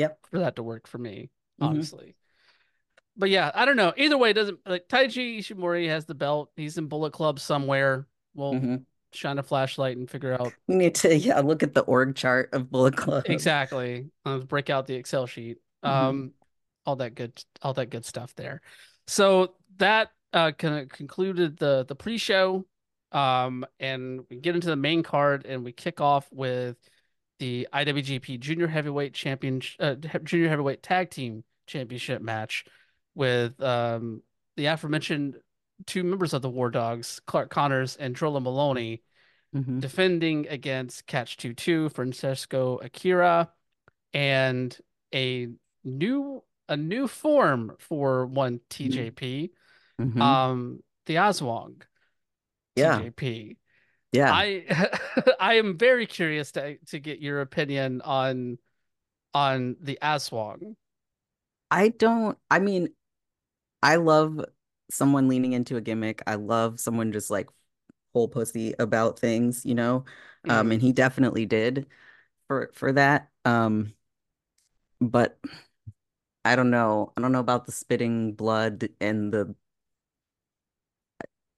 yep. 0.00 0.18
for 0.30 0.38
that 0.40 0.56
to 0.56 0.62
work 0.62 0.86
for 0.86 0.98
me, 0.98 1.30
hmm 1.60 1.66
honestly. 1.66 2.16
But 3.16 3.30
yeah, 3.30 3.50
I 3.54 3.64
don't 3.64 3.76
know. 3.76 3.92
Either 3.96 4.16
way, 4.16 4.30
it 4.30 4.34
doesn't 4.34 4.60
like 4.66 4.88
Taiji 4.88 5.38
Ishimori 5.38 5.88
has 5.88 6.06
the 6.06 6.14
belt. 6.14 6.50
He's 6.56 6.78
in 6.78 6.86
Bullet 6.86 7.12
Club 7.12 7.38
somewhere. 7.38 8.06
We'll 8.34 8.54
hmm 8.58 8.76
shine 9.12 9.38
a 9.38 9.42
flashlight 9.42 9.96
and 9.96 10.08
figure 10.08 10.32
out 10.40 10.54
We 10.68 10.76
need 10.76 10.94
to 10.96 11.16
yeah 11.16 11.40
look 11.40 11.62
at 11.62 11.74
the 11.74 11.82
org 11.82 12.14
chart 12.14 12.50
of 12.52 12.70
Bullet 12.70 12.96
Club. 12.96 13.24
exactly. 13.24 14.10
Uh, 14.24 14.38
break 14.38 14.70
out 14.70 14.86
the 14.86 14.94
Excel 14.94 15.26
sheet. 15.26 15.58
hmm 15.84 15.90
Um, 15.90 16.32
all 16.86 16.96
that 16.96 17.14
good, 17.14 17.32
all 17.62 17.74
that 17.74 17.90
good 17.90 18.04
stuff 18.04 18.34
there. 18.34 18.62
So 19.06 19.54
that 19.78 20.10
uh 20.32 20.52
kind 20.52 20.76
of 20.82 20.88
concluded 20.88 21.56
the 21.58 21.84
the 21.86 21.94
pre-show. 21.94 22.66
Um, 23.12 23.66
and 23.80 24.20
we 24.30 24.36
get 24.36 24.54
into 24.54 24.68
the 24.68 24.76
main 24.76 25.02
card 25.02 25.44
and 25.44 25.64
we 25.64 25.72
kick 25.72 26.00
off 26.00 26.28
with 26.30 26.76
the 27.40 27.66
IWGP 27.72 28.38
Junior 28.38 28.68
Heavyweight 28.68 29.14
Champion 29.14 29.60
uh, 29.80 29.96
Junior 30.22 30.48
Heavyweight 30.48 30.82
Tag 30.82 31.10
Team 31.10 31.42
Championship 31.66 32.22
match 32.22 32.64
with 33.14 33.60
um 33.60 34.22
the 34.56 34.66
aforementioned 34.66 35.36
two 35.86 36.04
members 36.04 36.34
of 36.34 36.42
the 36.42 36.50
War 36.50 36.70
Dogs, 36.70 37.20
Clark 37.26 37.50
Connors 37.50 37.96
and 37.96 38.14
Drilla 38.14 38.40
Moloney, 38.42 39.02
hmm 39.52 39.80
defending 39.80 40.46
against 40.48 41.06
Catch 41.06 41.38
2 41.38 41.88
Francesco 41.88 42.78
Akira, 42.78 43.50
and 44.12 44.76
a 45.14 45.48
new 45.82 46.44
a 46.68 46.76
new 46.76 47.08
form 47.08 47.74
for 47.78 48.26
one 48.26 48.60
TJP, 48.70 49.50
hmm 49.98 50.22
um, 50.22 50.80
the 51.06 51.16
Aswang 51.16 51.82
Yeah, 52.76 53.00
TJP. 53.00 53.56
Yeah. 54.12 54.32
I 54.32 54.64
I 55.40 55.54
am 55.54 55.76
very 55.78 56.06
curious 56.06 56.52
to 56.52 56.78
to 56.78 56.98
get 56.98 57.20
your 57.20 57.40
opinion 57.40 58.00
on 58.02 58.58
on 59.34 59.76
the 59.80 59.98
Aswang. 60.02 60.76
I 61.70 61.88
don't. 61.88 62.38
I 62.50 62.58
mean, 62.58 62.88
I 63.82 63.96
love 63.96 64.44
someone 64.90 65.28
leaning 65.28 65.54
into 65.54 65.76
a 65.76 65.80
gimmick. 65.80 66.22
I 66.26 66.36
love 66.36 66.80
someone 66.80 67.12
just 67.12 67.30
like 67.30 67.48
whole 68.14 68.28
pussy 68.28 68.74
about 68.78 69.18
things, 69.18 69.66
you 69.66 69.74
know. 69.74 70.04
Um, 70.48 70.70
Mm, 70.70 70.74
and 70.74 70.82
he 70.82 70.92
definitely 70.92 71.46
did 71.46 71.88
for 72.48 72.70
for 72.74 72.92
that. 72.94 73.30
Um, 73.44 73.94
but 75.00 75.38
I 76.44 76.56
don't 76.56 76.70
know. 76.70 77.12
I 77.16 77.20
don't 77.20 77.32
know 77.32 77.40
about 77.40 77.66
the 77.66 77.72
spitting 77.72 78.32
blood 78.34 78.88
and 79.00 79.32
the. 79.32 79.54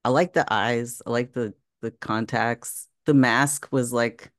I 0.04 0.08
like 0.10 0.32
the 0.32 0.44
eyes. 0.52 1.02
I 1.06 1.10
like 1.10 1.32
the 1.32 1.54
the 1.82 1.90
contacts. 1.90 2.88
The 3.04 3.14
mask 3.14 3.68
was 3.70 3.92
like 3.92 4.30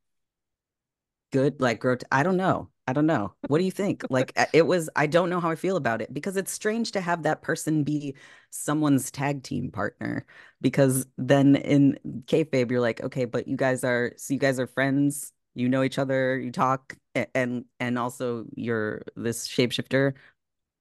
good, 1.31 1.61
like 1.61 1.79
grot 1.79 2.03
I 2.11 2.23
don't 2.23 2.37
know. 2.37 2.69
I 2.87 2.93
don't 2.93 3.05
know. 3.05 3.33
What 3.47 3.59
do 3.59 3.63
you 3.63 3.71
think? 3.71 4.03
Like 4.09 4.33
it 4.53 4.65
was, 4.65 4.89
I 4.95 5.07
don't 5.07 5.29
know 5.29 5.39
how 5.39 5.51
I 5.51 5.55
feel 5.55 5.77
about 5.77 6.01
it 6.01 6.13
because 6.13 6.35
it's 6.37 6.51
strange 6.51 6.91
to 6.93 7.01
have 7.01 7.23
that 7.23 7.41
person 7.41 7.83
be 7.83 8.15
someone's 8.49 9.09
tag 9.11 9.43
team 9.43 9.71
partner. 9.71 10.25
Because 10.61 11.05
then 11.17 11.55
in 11.55 11.97
kayfabe, 12.25 12.71
you're 12.71 12.81
like, 12.81 13.01
okay, 13.03 13.25
but 13.25 13.47
you 13.47 13.55
guys 13.55 13.83
are, 13.83 14.13
so 14.17 14.33
you 14.33 14.39
guys 14.39 14.59
are 14.59 14.67
friends, 14.67 15.31
you 15.55 15.69
know 15.69 15.83
each 15.83 15.99
other, 15.99 16.39
you 16.39 16.51
talk, 16.51 16.95
and 17.35 17.65
and 17.79 17.99
also 17.99 18.45
you're 18.55 19.03
this 19.15 19.47
shapeshifter 19.47 20.13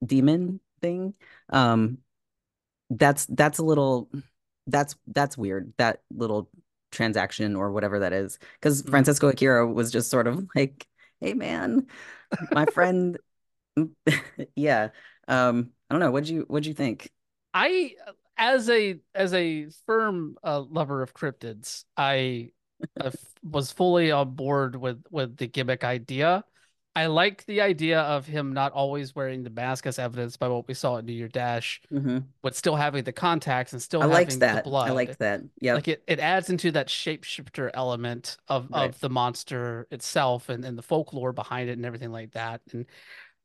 demon 0.05 0.61
thing. 0.81 1.14
Um, 1.51 1.98
that's 2.90 3.27
that's 3.27 3.59
a 3.59 3.64
little 3.64 4.11
that's 4.66 4.94
that's 5.09 5.37
weird 5.37 5.72
that 5.79 6.01
little 6.14 6.48
transaction 6.90 7.57
or 7.57 7.72
whatever 7.72 8.01
that 8.01 8.12
is 8.12 8.38
because 8.61 8.83
mm. 8.83 8.90
Francesco 8.90 9.29
Akira 9.29 9.66
was 9.66 9.90
just 9.90 10.11
sort 10.11 10.27
of 10.27 10.46
like 10.55 10.87
hey 11.20 11.35
man 11.35 11.87
my 12.53 12.66
friend 12.66 13.18
yeah 14.57 14.88
um 15.29 15.70
I 15.88 15.94
don't 15.94 16.01
know 16.01 16.11
what'd 16.11 16.29
you 16.29 16.44
what'd 16.48 16.66
you 16.66 16.75
think 16.75 17.11
I 17.55 17.94
as 18.37 18.68
a 18.70 18.98
as 19.14 19.35
a 19.35 19.68
firm 19.87 20.37
uh, 20.42 20.61
lover 20.61 21.03
of 21.03 21.14
cryptids, 21.14 21.85
I 21.96 22.51
was 23.42 23.70
fully 23.72 24.11
on 24.11 24.35
board 24.35 24.77
with 24.77 25.05
with 25.11 25.37
the 25.37 25.46
gimmick 25.46 25.85
idea. 25.85 26.44
I 26.95 27.07
like 27.07 27.47
the 27.47 27.61
idea 27.63 28.01
of 28.01 28.27
him 28.27 28.53
not 28.53 28.73
always 28.73 29.15
wearing 29.15 29.45
the 29.45 29.51
mask 29.51 29.87
as 29.87 29.99
evidenced 29.99 30.39
by 30.39 30.49
what 30.49 30.69
we 30.69 30.75
saw 30.75 30.99
at 30.99 31.05
New 31.05 31.13
Year 31.13 31.29
Dash, 31.29 31.81
hmm 31.91 32.19
but 32.43 32.57
still 32.57 32.75
having 32.77 33.05
the 33.05 33.13
contacts 33.13 33.73
and 33.73 33.81
still 33.81 34.03
I 34.03 34.09
having 34.09 34.39
the 34.39 34.47
that 34.47 34.67
I 34.67 34.69
blood. 34.71 34.93
liked 34.93 35.19
that 35.21 35.43
Yeah. 35.61 35.75
Like 35.75 35.89
it, 35.89 36.03
it 36.07 36.19
adds 36.19 36.51
into 36.51 36.73
that 36.73 36.89
shapeshifter 36.89 37.71
element 37.73 38.37
of 38.49 38.69
right 38.71 38.91
of 38.91 39.01
the 39.01 39.09
monster 39.09 39.87
itself 39.91 40.49
and, 40.49 40.65
and 40.65 40.77
the 40.77 40.83
folklore 40.83 41.33
behind 41.33 41.71
it 41.71 41.75
and 41.75 41.87
everything 41.87 42.11
like 42.11 42.33
that. 42.33 42.61
And 42.73 42.87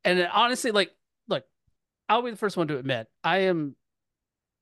and 0.03 0.27
honestly, 0.33 0.71
like, 0.71 0.91
look, 1.27 1.43
I'll 2.09 2.21
be 2.21 2.31
the 2.31 2.37
first 2.37 2.57
one 2.57 2.67
to 2.69 2.77
admit 2.77 3.07
I 3.23 3.39
am 3.39 3.75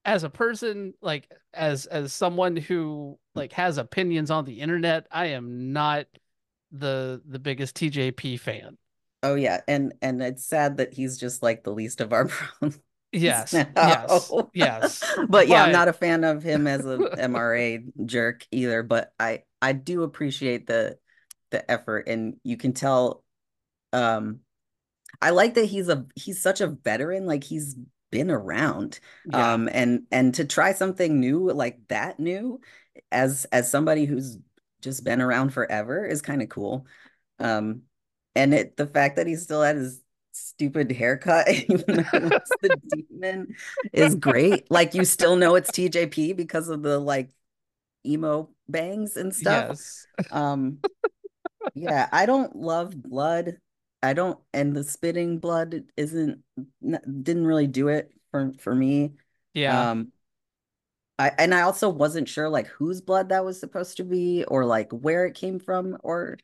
as 0.04 0.24
a 0.24 0.30
person, 0.30 0.94
like 1.02 1.32
as 1.54 1.86
as 1.88 2.14
someone 2.14 2.56
who 2.56 3.18
like 3.34 3.54
has 3.54 3.78
opinions 3.78 4.32
on 4.32 4.46
the 4.46 4.60
internet, 4.60 5.08
I 5.12 5.28
am 5.28 5.74
not 5.74 6.06
the 6.80 7.22
the 7.28 7.40
biggest 7.40 7.76
TJP 7.76 8.40
fan. 8.40 8.78
oh 9.24 9.36
yeah 9.36 9.62
and 9.68 9.94
and 10.02 10.22
it's 10.22 10.46
sad 10.46 10.78
that 10.78 10.94
he's 10.94 11.18
just 11.18 11.42
like 11.42 11.64
the 11.64 11.72
least 11.72 12.02
of 12.02 12.14
our 12.14 12.28
problems 12.28 12.80
Yes, 13.12 13.54
yes, 13.54 14.30
now 14.34 14.50
yes. 14.54 15.02
but 15.30 15.48
yeah 15.48 15.64
I'm 15.64 15.72
not 15.72 15.88
a 15.88 15.94
fan 15.94 16.24
of 16.26 16.44
him 16.44 16.68
as 16.68 16.86
a 16.86 16.98
MRA 17.18 17.86
jerk 18.06 18.46
either 18.52 18.84
but 18.84 19.14
I 19.20 19.44
I 19.62 19.72
do 19.74 20.04
appreciate 20.04 20.68
the 20.68 20.98
the 21.52 21.70
effort 21.72 22.08
and 22.08 22.36
you 22.44 22.58
can 22.58 22.74
tell 22.74 23.24
um 23.94 24.40
I 25.22 25.30
like 25.32 25.54
that 25.56 25.66
he's 25.66 25.88
a 25.90 26.06
he's 26.16 26.42
such 26.42 26.62
a 26.62 26.68
veteran 26.68 27.26
like 27.26 27.44
he's 27.44 27.76
been 28.12 28.30
around 28.32 29.00
yeah, 29.26 29.54
um 29.54 29.70
and 29.72 30.04
and 30.12 30.36
to 30.36 30.46
try 30.46 30.74
something 30.74 31.20
new 31.20 31.52
like 31.52 31.80
that 31.90 32.20
new 32.20 32.60
as 33.12 33.46
as 33.52 33.70
somebody 33.70 34.06
who's 34.06 34.38
just 34.86 35.04
been 35.04 35.22
around 35.22 35.50
forever 35.50 36.06
is 36.06 36.22
kind 36.22 36.42
of 36.42 36.50
cool 36.50 36.86
um 37.40 37.82
and 38.36 38.54
it 38.54 38.78
the 38.78 38.88
fact 38.88 39.18
that 39.18 39.28
he 39.28 39.36
still 39.36 39.62
had 39.62 39.76
his 39.76 40.02
stupid 40.32 40.92
haircut 40.92 41.50
even 41.70 41.84
though 41.88 42.04
it's 42.14 42.52
the 42.62 42.80
demon 43.10 43.48
is 43.92 44.16
great 44.16 44.70
like 44.72 44.94
you 44.94 45.04
still 45.04 45.36
know 45.36 45.56
it's 45.56 45.72
TJP 45.72 46.36
because 46.36 46.70
of 46.70 46.82
the 46.82 47.00
like 47.00 47.30
emo 48.06 48.50
bangs 48.70 49.18
and 49.18 49.34
stuff 49.34 49.70
yes. 49.70 50.08
um 50.32 50.80
yeah, 51.74 52.08
I 52.12 52.26
don't 52.26 52.56
love 52.56 53.02
blood. 53.02 53.58
I 54.04 54.14
don't, 54.14 54.40
and 54.54 54.76
the 54.76 54.84
spitting 54.84 55.40
blood 55.40 55.84
isn't 55.98 56.44
didn't 56.82 57.48
really 57.48 57.68
do 57.68 57.88
it 57.88 58.12
for 58.32 58.52
for 58.60 58.76
me. 58.76 59.14
Yeah. 59.54 59.92
Um, 59.92 60.12
I 61.18 61.32
and 61.38 61.54
I 61.54 61.62
also 61.62 61.90
wasn't 61.90 62.28
sure 62.28 62.50
like 62.50 62.68
whose 62.68 63.02
blood 63.02 63.30
that 63.30 63.46
was 63.46 63.60
supposed 63.60 63.98
to 63.98 64.04
be 64.04 64.44
or 64.46 64.66
like 64.66 64.92
where 64.92 65.26
it 65.26 65.36
came 65.36 65.60
from 65.60 65.98
or 66.04 66.38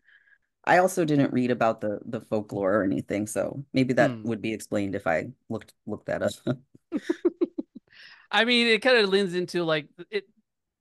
I 0.65 0.77
also 0.79 1.05
didn't 1.05 1.33
read 1.33 1.51
about 1.51 1.81
the 1.81 1.99
the 2.05 2.21
folklore 2.21 2.75
or 2.81 2.83
anything, 2.83 3.27
so 3.27 3.65
maybe 3.73 3.93
that 3.95 4.17
Hmm. 4.17 4.23
would 4.23 4.41
be 4.41 4.53
explained 4.53 4.95
if 4.95 5.07
I 5.07 5.31
looked 5.49 5.73
looked 5.87 6.07
that 6.07 6.23
up. 6.23 6.33
I 8.31 8.45
mean, 8.45 8.67
it 8.67 8.81
kind 8.81 8.97
of 8.97 9.09
leans 9.09 9.33
into 9.35 9.63
like 9.63 9.87
it 10.09 10.27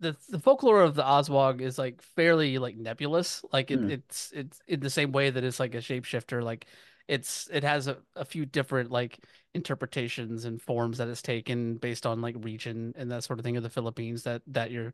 the 0.01 0.17
the 0.29 0.39
folklore 0.39 0.83
of 0.83 0.95
the 0.95 1.03
Aswang 1.03 1.61
is 1.61 1.79
like 1.79 2.03
fairly 2.03 2.59
like 2.59 2.77
nebulous. 2.77 3.43
Like 3.53 3.71
it 3.71 3.83
Hmm. 3.83 3.91
it's 3.91 4.33
it's 4.35 4.61
in 4.67 4.81
the 4.81 4.91
same 4.91 5.13
way 5.13 5.31
that 5.31 5.45
it's 5.45 5.61
like 5.61 5.75
a 5.75 5.79
shapeshifter. 5.79 6.43
Like 6.43 6.67
it's 7.09 7.49
it 7.53 7.65
has 7.65 7.87
a, 7.89 7.99
a 8.17 8.25
few 8.25 8.47
different 8.47 8.91
like 8.91 9.21
interpretations 9.55 10.45
and 10.45 10.61
forms 10.61 10.99
that 10.99 11.09
it's 11.09 11.23
taken 11.23 11.77
based 11.77 12.07
on 12.07 12.21
like 12.21 12.37
region 12.39 12.93
and 12.97 13.11
that 13.11 13.25
sort 13.25 13.39
of 13.39 13.45
thing 13.45 13.57
of 13.57 13.63
the 13.63 13.71
Philippines 13.71 14.23
that 14.23 14.43
that 14.49 14.71
you're 14.71 14.93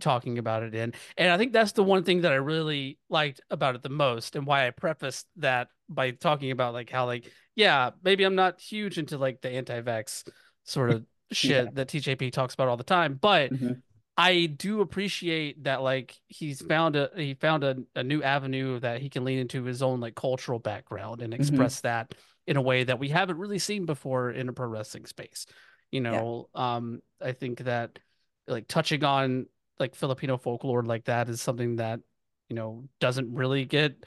talking 0.00 0.38
about 0.38 0.62
it 0.64 0.74
in. 0.74 0.92
And 1.16 1.30
I 1.30 1.38
think 1.38 1.52
that's 1.52 1.72
the 1.72 1.84
one 1.84 2.02
thing 2.02 2.22
that 2.22 2.32
I 2.32 2.36
really 2.36 2.98
liked 3.08 3.40
about 3.50 3.76
it 3.76 3.82
the 3.82 3.88
most 3.88 4.34
and 4.34 4.46
why 4.46 4.66
I 4.66 4.70
prefaced 4.70 5.26
that 5.36 5.68
by 5.88 6.10
talking 6.10 6.50
about 6.50 6.74
like 6.74 6.90
how 6.90 7.06
like 7.06 7.30
yeah, 7.54 7.90
maybe 8.02 8.24
I'm 8.24 8.34
not 8.34 8.60
huge 8.60 8.98
into 8.98 9.16
like 9.18 9.40
the 9.40 9.50
anti-vax 9.50 10.28
sort 10.64 10.90
of 10.90 11.04
shit 11.32 11.66
Yeah. 11.66 11.70
that 11.74 11.88
TJP 11.88 12.32
talks 12.32 12.54
about 12.54 12.68
all 12.68 12.76
the 12.76 12.84
time, 12.84 13.14
but 13.20 13.52
Mhm. 13.52 13.82
I 14.16 14.46
do 14.46 14.80
appreciate 14.80 15.64
that 15.64 15.82
like 15.82 16.16
he's 16.28 16.60
found 16.62 16.94
a 16.96 17.10
he 17.16 17.34
found 17.34 17.64
a, 17.64 17.76
a 17.96 18.02
new 18.04 18.22
avenue 18.22 18.78
that 18.80 19.00
he 19.00 19.08
can 19.08 19.24
lean 19.24 19.38
into 19.40 19.64
his 19.64 19.82
own 19.82 20.00
like 20.00 20.14
cultural 20.14 20.58
background 20.60 21.20
and 21.20 21.32
Mhm. 21.38 21.38
express 21.40 21.80
that 21.82 22.14
in 22.46 22.56
a 22.56 22.62
way 22.62 22.84
that 22.84 22.98
we 22.98 23.08
haven't 23.08 23.38
really 23.38 23.58
seen 23.58 23.86
before 23.86 24.30
in 24.30 24.48
a 24.48 24.52
pro 24.52 24.66
wrestling 24.66 25.06
space. 25.06 25.46
You 25.90 26.00
Yeah. 26.10 26.10
know, 26.10 26.48
um 26.54 27.00
I 27.20 27.32
think 27.32 27.60
that 27.60 27.98
like 28.46 28.68
touching 28.68 29.04
on 29.04 29.46
like 29.78 29.94
Filipino 29.94 30.36
folklore 30.36 30.82
like 30.84 31.04
that 31.06 31.28
is 31.28 31.40
something 31.40 31.76
that, 31.76 32.00
you 32.48 32.56
know, 32.56 32.84
doesn't 33.00 33.32
really 33.34 33.64
get 33.64 34.04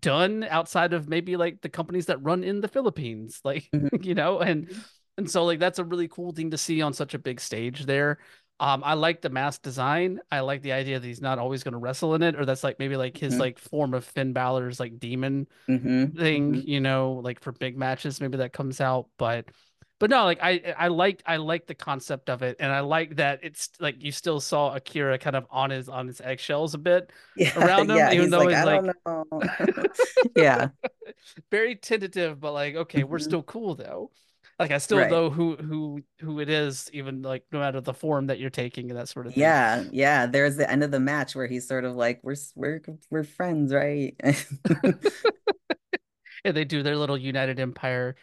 done 0.00 0.44
outside 0.44 0.92
of 0.92 1.08
maybe 1.08 1.36
like 1.36 1.60
the 1.60 1.68
companies 1.68 2.06
that 2.06 2.22
run 2.22 2.44
in 2.44 2.60
the 2.60 2.68
Philippines. 2.68 3.40
Like, 3.44 3.72
Mhm. 3.72 4.04
you 4.04 4.14
know, 4.14 4.40
and 4.40 4.70
and 5.16 5.30
so 5.30 5.44
like 5.44 5.58
that's 5.58 5.78
a 5.78 5.84
really 5.84 6.08
cool 6.08 6.32
thing 6.32 6.50
to 6.50 6.58
see 6.58 6.82
on 6.82 6.92
such 6.92 7.14
a 7.14 7.18
big 7.18 7.40
stage 7.40 7.86
there. 7.86 8.18
Um, 8.60 8.82
I 8.84 8.94
like 8.94 9.20
the 9.22 9.30
mask 9.30 9.62
design. 9.62 10.20
I 10.32 10.40
like 10.40 10.62
the 10.62 10.72
idea 10.72 10.98
that 10.98 11.06
he's 11.06 11.20
not 11.20 11.38
always 11.38 11.62
going 11.62 11.72
to 11.72 11.78
wrestle 11.78 12.14
in 12.14 12.22
it, 12.22 12.34
or 12.36 12.44
that's 12.44 12.64
like 12.64 12.78
maybe 12.78 12.96
like 12.96 13.16
his 13.16 13.38
Mhm. 13.38 13.40
like 13.40 13.58
form 13.58 13.94
of 13.94 14.04
Finn 14.04 14.32
Balor's 14.32 14.80
like 14.80 14.98
demon 14.98 15.46
Mhm. 15.68 16.16
thing, 16.16 16.54
Mhm. 16.54 16.64
you 16.66 16.80
know, 16.80 17.14
like 17.24 17.40
for 17.40 17.52
big 17.52 17.76
matches, 17.78 18.20
maybe 18.20 18.38
that 18.38 18.52
comes 18.52 18.80
out. 18.80 19.08
But 19.18 19.46
but 20.00 20.10
no, 20.10 20.24
like 20.24 20.38
I 20.42 20.74
I 20.78 20.88
like 20.88 21.22
I 21.26 21.36
like 21.38 21.66
the 21.66 21.74
concept 21.74 22.30
of 22.30 22.42
it, 22.42 22.56
and 22.60 22.72
I 22.72 22.80
like 22.80 23.16
that 23.16 23.40
it's 23.42 23.70
like 23.80 24.02
you 24.02 24.12
still 24.12 24.40
saw 24.40 24.74
Akira 24.74 25.18
kind 25.18 25.36
of 25.36 25.46
on 25.50 25.70
his 25.70 25.88
on 25.88 26.06
his 26.08 26.20
eggshells 26.20 26.74
a 26.74 26.78
bit 26.78 27.10
Yeah, 27.36 27.52
around 27.56 27.90
him, 27.90 27.96
yeah. 27.96 28.12
even 28.12 28.30
though 28.30 28.44
like, 28.44 28.50
he's 28.50 28.62
I 28.62 28.64
like 28.64 28.82
don't 28.82 28.96
know. 29.06 29.40
Yeah. 30.36 30.70
very 31.50 31.76
tentative, 31.76 32.40
but 32.40 32.52
like, 32.52 32.74
okay, 32.74 33.04
we're 33.04 33.18
Mhm. 33.18 33.20
still 33.20 33.42
cool 33.42 33.74
though. 33.74 34.10
Like 34.58 34.72
I 34.72 34.78
still 34.78 34.98
Right. 34.98 35.10
know 35.10 35.30
who 35.30 35.56
who 35.56 36.02
who 36.20 36.40
it 36.40 36.48
is, 36.48 36.90
even 36.92 37.22
like 37.22 37.44
no 37.52 37.60
matter 37.60 37.80
the 37.80 37.94
form 37.94 38.26
that 38.26 38.38
you're 38.40 38.50
taking 38.50 38.90
and 38.90 38.98
that 38.98 39.08
sort 39.08 39.26
of 39.26 39.32
thing. 39.32 39.40
Yeah, 39.40 39.84
yeah. 39.92 40.26
There's 40.26 40.56
the 40.56 40.68
end 40.68 40.82
of 40.82 40.90
the 40.90 40.98
match 41.00 41.34
where 41.36 41.46
he's 41.46 41.66
sort 41.68 41.84
of 41.84 41.94
like, 41.94 42.20
"We're 42.22 42.36
we're 42.56 42.80
we're 43.10 43.24
friends, 43.24 43.72
right?" 43.72 44.16
And 46.44 46.56
they 46.56 46.64
do 46.64 46.82
their 46.82 46.96
little 46.96 47.18
United 47.18 47.58
Empire 47.58 48.16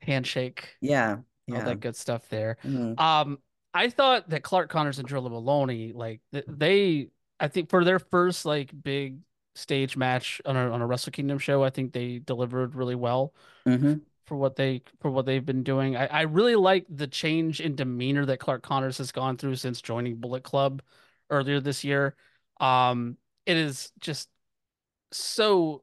handshake, 0.00 0.76
Yeah, 0.80 1.18
yeah. 1.46 1.58
all 1.58 1.62
that 1.64 1.80
good 1.80 1.96
stuff 1.96 2.28
there. 2.28 2.58
Mhm. 2.64 2.98
Um, 3.00 3.38
I 3.74 3.90
thought 3.90 4.30
that 4.30 4.42
Clark 4.42 4.70
Connors 4.70 4.98
and 4.98 5.08
Drilla 5.08 5.30
Moloney, 5.30 5.92
like 5.92 6.20
they, 6.32 7.10
I 7.38 7.48
think 7.48 7.70
for 7.70 7.84
their 7.84 7.98
first 7.98 8.44
like 8.46 8.70
big 8.82 9.18
stage 9.54 9.96
match 9.96 10.40
on 10.46 10.56
a 10.56 10.70
on 10.70 10.80
a 10.80 10.86
Wrestle 10.86 11.12
Kingdom 11.12 11.38
show, 11.38 11.62
I 11.62 11.70
think 11.70 11.92
they 11.92 12.18
delivered 12.18 12.74
really 12.74 12.94
well. 12.94 13.34
Mhm. 13.66 14.00
For 14.28 14.36
what 14.36 14.56
they 14.56 14.82
for 15.00 15.10
what 15.10 15.24
they've 15.24 15.44
been 15.44 15.62
doing. 15.62 15.96
I, 15.96 16.06
I 16.06 16.20
really 16.22 16.54
like 16.54 16.84
the 16.90 17.06
change 17.06 17.62
in 17.62 17.74
demeanor 17.74 18.26
that 18.26 18.38
Clark 18.38 18.62
Connors 18.62 18.98
has 18.98 19.10
gone 19.10 19.38
through 19.38 19.56
since 19.56 19.80
joining 19.80 20.16
Bullet 20.16 20.42
Club 20.42 20.82
earlier 21.30 21.60
this 21.60 21.82
year. 21.82 22.14
Um, 22.60 23.16
it 23.46 23.56
is 23.56 23.90
just 24.00 24.28
so 25.12 25.82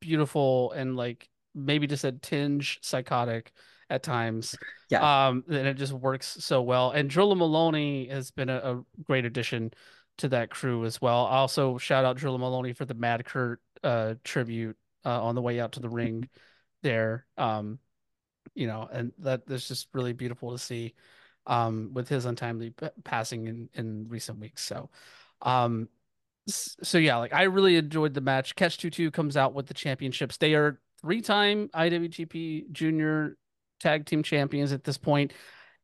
beautiful 0.00 0.72
and 0.72 0.96
like 0.96 1.30
maybe 1.54 1.86
just 1.86 2.04
a 2.04 2.12
tinge 2.12 2.78
psychotic 2.82 3.52
at 3.88 4.02
times. 4.02 4.54
Yeah. 4.90 5.28
Um, 5.28 5.44
and 5.48 5.66
it 5.66 5.78
just 5.78 5.94
works 5.94 6.36
so 6.40 6.60
well. 6.60 6.90
And 6.90 7.10
Drilla 7.10 7.38
Moloney 7.38 8.08
has 8.08 8.30
been 8.30 8.50
a, 8.50 8.56
a 8.56 8.84
great 9.02 9.24
addition 9.24 9.72
to 10.18 10.28
that 10.28 10.50
crew 10.50 10.84
as 10.84 11.00
well. 11.00 11.24
Also, 11.24 11.78
shout 11.78 12.04
out 12.04 12.18
Drilla 12.18 12.38
Moloney 12.38 12.74
for 12.74 12.84
the 12.84 12.94
Mad 12.94 13.24
Kurt 13.24 13.62
uh 13.82 14.14
tribute 14.24 14.76
uh, 15.06 15.22
on 15.22 15.34
the 15.34 15.40
way 15.40 15.58
out 15.58 15.72
to 15.72 15.80
the 15.80 15.88
ring 15.88 16.28
there. 16.82 17.26
Um, 17.36 17.78
you 18.54 18.66
know, 18.66 18.88
and 18.92 19.12
that 19.18 19.46
that's 19.46 19.68
just 19.68 19.88
really 19.94 20.12
beautiful 20.12 20.52
to 20.52 20.58
see 20.58 20.94
um 21.46 21.90
with 21.94 22.08
his 22.08 22.24
untimely 22.26 22.70
p- 22.70 22.88
passing 23.04 23.46
in 23.46 23.68
in 23.74 24.06
recent 24.08 24.38
weeks. 24.38 24.62
So, 24.64 24.90
um 25.42 25.88
so 26.46 26.98
yeah, 26.98 27.16
like 27.16 27.34
I 27.34 27.44
really 27.44 27.76
enjoyed 27.76 28.14
the 28.14 28.20
match. 28.20 28.56
Catch 28.56 28.78
22 28.78 29.10
comes 29.10 29.36
out 29.36 29.54
with 29.54 29.66
the 29.66 29.74
championships. 29.74 30.38
They 30.38 30.54
are 30.54 30.80
three-time 31.02 31.68
IWGP 31.74 32.72
Junior 32.72 33.36
Tag 33.80 34.06
Team 34.06 34.22
Champions 34.22 34.72
at 34.72 34.82
this 34.84 34.98
point, 34.98 35.32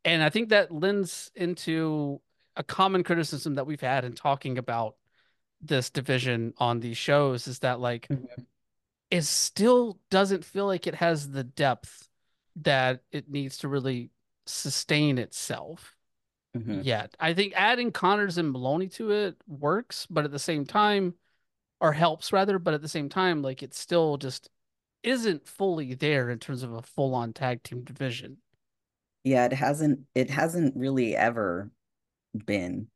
and 0.04 0.22
I 0.22 0.30
think 0.30 0.48
that 0.50 0.72
lends 0.72 1.30
into 1.35 2.20
a 2.57 2.62
common 2.64 3.02
criticism 3.04 3.54
that 3.54 3.66
we've 3.66 3.80
had 3.80 4.04
in 4.04 4.12
talking 4.14 4.59
about 4.59 4.96
this 5.61 5.90
division 5.90 6.54
on 6.59 6.80
these 6.80 6.96
shows 6.96 7.46
is 7.46 7.61
that 7.61 7.80
like 7.80 8.09
Mhm. 8.09 8.46
It 9.11 9.23
still 9.23 10.01
doesn't 10.11 10.45
feel 10.45 10.67
like 10.67 10.87
it 10.87 10.97
has 10.97 11.31
the 11.31 11.45
depth 11.45 12.09
that 12.57 13.03
it 13.12 13.29
needs 13.31 13.59
to 13.59 13.69
really 13.69 14.11
sustain 14.47 15.19
itself 15.19 15.97
Mhm. 16.55 16.85
yet. 16.85 17.17
I 17.21 17.35
think 17.35 17.55
adding 17.57 17.93
Connors 17.93 18.38
and 18.38 18.53
Moloney 18.53 18.88
to 18.90 19.12
it 19.12 19.37
works, 19.49 20.07
but 20.11 20.25
at 20.25 20.33
the 20.33 20.38
same 20.40 20.67
time, 20.67 21.14
or 21.81 21.93
helps 21.95 22.33
rather, 22.33 22.59
but 22.59 22.75
at 22.75 22.83
the 22.83 22.88
same 22.88 23.09
time, 23.11 23.43
like 23.43 23.62
it 23.62 23.75
still 23.75 24.19
just 24.19 24.51
isn't 25.05 25.49
fully 25.49 25.95
there 25.95 26.31
in 26.31 26.38
terms 26.40 26.62
of 26.64 26.75
a 26.75 26.83
full-on 26.83 27.33
tag 27.35 27.62
team 27.64 27.85
division. 27.85 28.38
Yeah, 29.25 29.47
it 29.47 29.53
hasn't 29.53 30.01
it 30.14 30.31
hasn't 30.31 30.77
really 30.77 31.17
ever 31.17 31.71
been, 32.47 32.88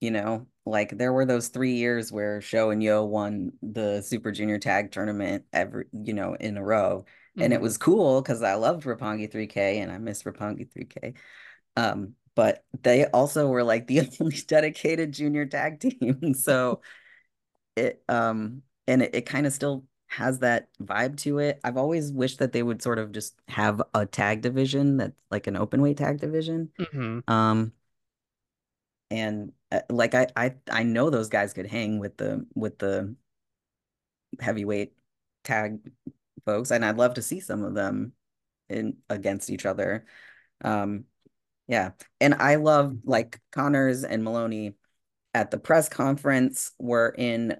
you 0.00 0.10
know, 0.12 0.46
like 0.64 0.96
there 0.96 1.12
were 1.12 1.24
those 1.26 1.48
three 1.48 1.74
years 1.74 2.12
where 2.12 2.40
Show 2.40 2.70
and 2.70 2.82
Yo 2.82 3.04
won 3.04 3.52
the 3.62 4.00
Super 4.02 4.30
Junior 4.30 4.58
Tag 4.58 4.92
Tournament 4.92 5.44
every, 5.52 5.86
you 5.92 6.14
know, 6.14 6.34
in 6.34 6.56
a 6.56 6.62
row. 6.64 7.04
And 7.38 7.52
it 7.52 7.60
Mhm. 7.60 7.62
was 7.62 7.78
cool 7.78 8.22
because 8.22 8.42
I 8.42 8.54
loved 8.54 8.84
Roppongi 8.84 9.30
3K 9.30 9.80
and 9.80 9.90
I 9.90 9.98
miss 9.98 10.22
Roppongi 10.22 10.70
3K. 10.70 11.14
Um, 11.76 12.14
but 12.34 12.64
they 12.82 13.06
also 13.06 13.48
were 13.48 13.64
like 13.64 13.86
the 13.86 14.00
only 14.20 14.36
dedicated 14.46 15.12
junior 15.12 15.46
tag 15.46 15.80
team. 15.80 16.34
So 16.34 16.80
it 17.76 18.02
um 18.08 18.62
and 18.86 19.02
it, 19.02 19.14
it 19.14 19.26
kind 19.26 19.46
of 19.46 19.52
still 19.52 19.84
has 20.08 20.40
that 20.40 20.68
vibe 20.82 21.16
to 21.18 21.38
it. 21.38 21.60
I've 21.64 21.76
always 21.78 22.12
wished 22.12 22.38
that 22.40 22.52
they 22.52 22.62
would 22.62 22.82
sort 22.82 22.98
of 22.98 23.12
just 23.12 23.34
have 23.48 23.82
a 23.94 24.04
tag 24.06 24.42
division 24.42 24.98
that's 24.98 25.16
like 25.30 25.46
an 25.46 25.56
open 25.56 25.80
weight 25.82 25.96
tag 25.98 26.20
division. 26.20 26.70
Mhm. 26.78 27.22
Um 27.28 27.72
and 29.10 29.52
like 29.90 30.14
I 30.14 30.28
I 30.36 30.54
I 30.70 30.82
know 30.82 31.10
those 31.10 31.28
guys 31.28 31.52
could 31.52 31.66
hang 31.66 31.98
with 31.98 32.16
the 32.16 32.46
with 32.54 32.78
the 32.78 33.14
heavyweight 34.40 34.94
tag 35.44 35.90
folks 36.44 36.70
and 36.70 36.84
I'd 36.84 36.96
love 36.96 37.14
to 37.14 37.22
see 37.22 37.40
some 37.40 37.62
of 37.64 37.74
them 37.74 38.12
in 38.68 38.96
against 39.08 39.50
each 39.50 39.66
other. 39.66 40.06
Um 40.64 41.04
yeah. 41.68 41.92
And 42.20 42.34
I 42.34 42.56
love 42.56 42.98
like 43.04 43.40
Connors 43.52 44.04
and 44.04 44.24
Moloney 44.24 44.74
at 45.34 45.50
the 45.50 45.58
press 45.58 45.88
conference 45.88 46.72
were 46.78 47.14
in 47.16 47.56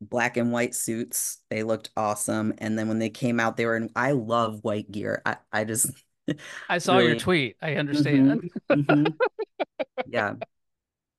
black 0.00 0.36
and 0.36 0.52
white 0.52 0.74
suits. 0.74 1.38
They 1.50 1.62
looked 1.62 1.90
awesome. 1.96 2.54
And 2.58 2.78
then 2.78 2.88
when 2.88 2.98
they 2.98 3.10
came 3.10 3.40
out, 3.40 3.56
they 3.56 3.66
were 3.66 3.76
in 3.76 3.90
I 3.96 4.12
love 4.12 4.64
white 4.64 4.90
gear. 4.90 5.22
I, 5.26 5.36
I 5.52 5.64
just 5.64 5.90
I 6.68 6.78
saw 6.78 6.98
your 6.98 7.16
tweet. 7.16 7.56
I 7.62 7.74
understand. 7.74 8.50
mhm. 8.70 9.14
Yeah. 10.06 10.34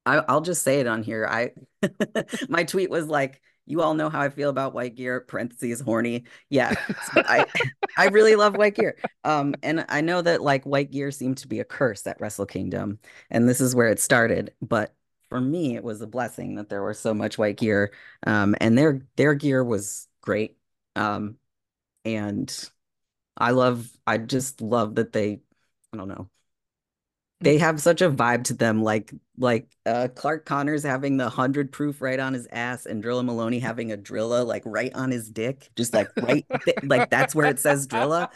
I, 0.10 0.24
I'll 0.28 0.42
just 0.42 0.64
say 0.64 0.80
it 0.80 0.88
on 0.88 1.04
here. 1.04 1.28
I 1.30 1.52
my 2.50 2.64
tweet 2.64 2.90
was 2.90 3.08
like, 3.08 3.42
you 3.68 3.84
all 3.84 3.94
know 3.94 4.10
how 4.10 4.22
I 4.22 4.30
feel 4.30 4.50
about 4.50 4.74
white 4.74 4.96
gear, 4.96 5.22
parentheses 5.22 5.80
horny. 5.80 6.24
Yeah. 6.50 6.74
So 7.14 7.22
I 7.26 7.46
I 7.98 8.08
really 8.08 8.36
love 8.36 8.58
white 8.58 8.74
gear. 8.74 8.98
Um, 9.24 9.54
and 9.62 9.86
I 9.88 10.02
know 10.02 10.22
that 10.24 10.42
like 10.42 10.66
white 10.66 10.90
gear 10.92 11.12
seemed 11.12 11.38
to 11.40 11.48
be 11.48 11.60
a 11.60 11.66
curse 11.66 12.08
at 12.08 12.20
Wrestle 12.20 12.48
Kingdom, 12.48 12.98
and 13.30 13.48
this 13.48 13.62
is 13.62 13.76
where 13.76 13.90
it 13.90 14.00
started. 14.00 14.52
But 14.62 14.96
for 15.30 15.40
me, 15.40 15.76
it 15.76 15.84
was 15.84 16.02
a 16.02 16.08
blessing 16.08 16.56
that 16.56 16.70
there 16.70 16.84
was 16.84 17.00
so 17.00 17.14
much 17.14 17.38
white 17.38 17.58
gear. 17.58 17.94
Um, 18.26 18.56
and 18.60 18.76
their 18.78 19.02
their 19.16 19.36
gear 19.36 19.64
was 19.64 20.08
great. 20.22 20.58
Um, 20.96 21.38
and 22.04 22.52
I 23.38 23.52
love 23.52 23.90
I 24.08 24.18
just 24.18 24.62
love 24.62 24.96
that 24.96 25.14
they 25.14 25.42
I 25.94 25.98
don't 25.98 26.08
know 26.08 26.30
they 27.42 27.58
have 27.58 27.82
such 27.82 28.02
a 28.02 28.10
vibe 28.10 28.44
to 28.46 28.54
them 28.54 28.84
like 28.84 29.14
like 29.38 29.68
uh 29.86 30.10
Clark 30.14 30.46
Connors 30.46 30.84
having 30.84 31.18
the 31.18 31.26
100 31.26 31.72
proof 31.72 32.02
right 32.02 32.20
on 32.20 32.34
his 32.34 32.48
ass 32.52 32.86
and 32.86 33.04
Drilla 33.04 33.24
Moloney 33.24 33.60
having 33.60 33.92
a 33.92 33.98
Drilla 33.98 34.46
like 34.46 34.64
right 34.66 34.94
on 34.94 35.12
his 35.12 35.30
dick 35.30 35.70
just 35.76 35.94
like 35.94 36.10
right 36.22 36.46
th 36.66 36.78
like 36.84 37.10
that's 37.10 37.34
where 37.34 37.48
it 37.48 37.60
says 37.60 37.88
Drilla. 37.88 38.30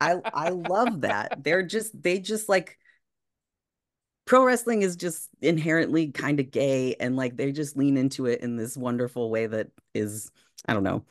I 0.00 0.16
I 0.32 0.50
love 0.50 1.02
that. 1.02 1.42
They're 1.42 1.64
just 1.64 2.00
they 2.00 2.20
just 2.20 2.48
like 2.48 2.78
pro 4.26 4.44
wrestling 4.44 4.82
is 4.82 4.96
just 4.96 5.28
inherently 5.40 6.08
kind 6.12 6.38
of 6.40 6.50
gay 6.50 6.94
and 7.00 7.16
like 7.16 7.36
they 7.36 7.50
just 7.50 7.76
lean 7.76 7.96
into 7.96 8.26
it 8.26 8.40
in 8.40 8.56
this 8.56 8.76
wonderful 8.76 9.30
way 9.30 9.46
that 9.46 9.68
is 9.94 10.30
I 10.66 10.74
don't 10.74 10.82
know. 10.82 11.04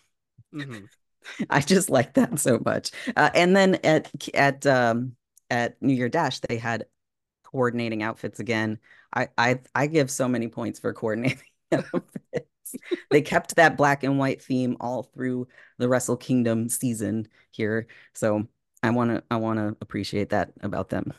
Mhm. 0.53 0.89
I 1.49 1.59
just 1.61 1.89
like 1.89 2.13
that 2.13 2.39
so 2.39 2.61
much. 2.63 2.91
Uh, 3.15 3.29
and 3.33 3.55
then 3.55 3.75
at 3.83 4.09
at 4.33 4.65
um 4.65 5.15
at 5.49 5.81
New 5.81 5.93
Year 5.93 6.09
Dash 6.09 6.39
they 6.41 6.57
had 6.57 6.85
coordinating 7.51 8.03
outfits 8.03 8.39
again. 8.39 8.79
I 9.13 9.29
I 9.37 9.59
I 9.73 9.87
give 9.87 10.11
so 10.11 10.27
many 10.27 10.47
points 10.47 10.79
for 10.79 10.93
coordinating. 10.93 11.39
Outfits. 11.71 12.75
they 13.11 13.21
kept 13.21 13.55
that 13.55 13.75
black 13.75 14.03
and 14.03 14.17
white 14.17 14.41
theme 14.41 14.77
all 14.79 15.03
through 15.03 15.47
the 15.77 15.89
Wrestle 15.89 16.17
Kingdom 16.17 16.69
season 16.69 17.27
here. 17.51 17.87
So 18.13 18.47
I 18.83 18.91
want 18.91 19.11
to 19.11 19.23
I 19.29 19.37
want 19.37 19.59
to 19.59 19.75
appreciate 19.81 20.29
that 20.29 20.51
about 20.61 20.89
them. 20.89 21.13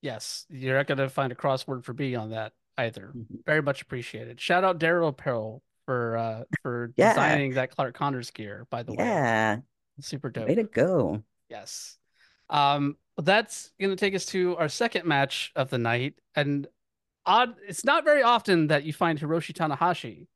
Yes, 0.00 0.46
you're 0.48 0.76
not 0.76 0.86
going 0.86 0.98
to 0.98 1.08
find 1.08 1.32
a 1.32 1.36
crossword 1.36 1.84
for 1.84 1.92
B 1.92 2.16
on 2.16 2.30
that 2.30 2.52
either. 2.78 3.12
Mm-hmm. 3.14 3.36
Very 3.46 3.62
much 3.62 3.82
appreciated. 3.82 4.40
Shout 4.40 4.64
out 4.64 4.78
Daryl 4.78 5.08
Apparel 5.08 5.62
for 5.84 6.16
uh 6.16 6.44
for 6.62 6.92
yeah. 6.96 7.10
designing 7.10 7.54
that 7.54 7.74
Clark 7.74 7.94
Connors 7.94 8.30
gear. 8.30 8.66
By 8.70 8.82
the 8.82 8.92
yeah. 8.92 8.98
way, 8.98 9.06
yeah, 9.06 9.56
super 10.00 10.30
dope. 10.30 10.48
Way 10.48 10.54
to 10.56 10.64
go. 10.64 11.22
Yes. 11.48 11.98
Um, 12.48 12.96
that's 13.18 13.70
gonna 13.80 13.96
take 13.96 14.14
us 14.14 14.26
to 14.26 14.56
our 14.56 14.68
second 14.68 15.06
match 15.06 15.52
of 15.56 15.70
the 15.70 15.78
night, 15.78 16.14
and 16.34 16.66
odd. 17.26 17.54
It's 17.68 17.84
not 17.84 18.04
very 18.04 18.22
often 18.22 18.68
that 18.68 18.84
you 18.84 18.92
find 18.92 19.18
Hiroshi 19.18 19.52
Tanahashi 19.52 20.26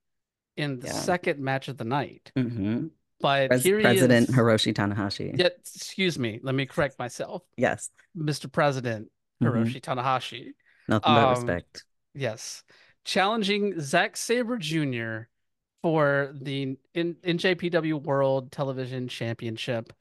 in 0.57 0.81
the 0.81 0.89
yeah. 0.89 0.93
second 0.93 1.41
match 1.41 1.69
of 1.69 1.77
the 1.77 1.85
night. 1.85 2.33
Mm-hmm. 2.37 2.89
But 3.21 3.49
Pres- 3.49 3.63
President 3.63 4.29
is... 4.29 4.35
Hiroshi 4.35 4.75
Tanahashi. 4.75 5.39
Yeah, 5.39 5.49
excuse 5.59 6.19
me. 6.19 6.41
Let 6.43 6.55
me 6.55 6.67
correct 6.67 6.99
myself. 6.99 7.43
Yes, 7.57 7.91
Mr. 8.17 8.51
President 8.51 9.11
mm-hmm. 9.43 9.55
Hiroshi 9.55 9.81
mm-hmm. 9.81 9.99
Tanahashi. 9.99 10.49
Nothing 10.89 11.15
but 11.15 11.25
um, 11.25 11.31
respect. 11.31 11.85
Yes, 12.15 12.63
challenging 13.05 13.81
Zack 13.81 14.17
Sabre 14.17 14.59
Jr. 14.59 15.29
for 15.83 16.35
the 16.41 16.77
in 16.95 17.15
NJPW 17.15 18.03
World 18.03 18.53
Television 18.53 19.09
Championship. 19.09 19.93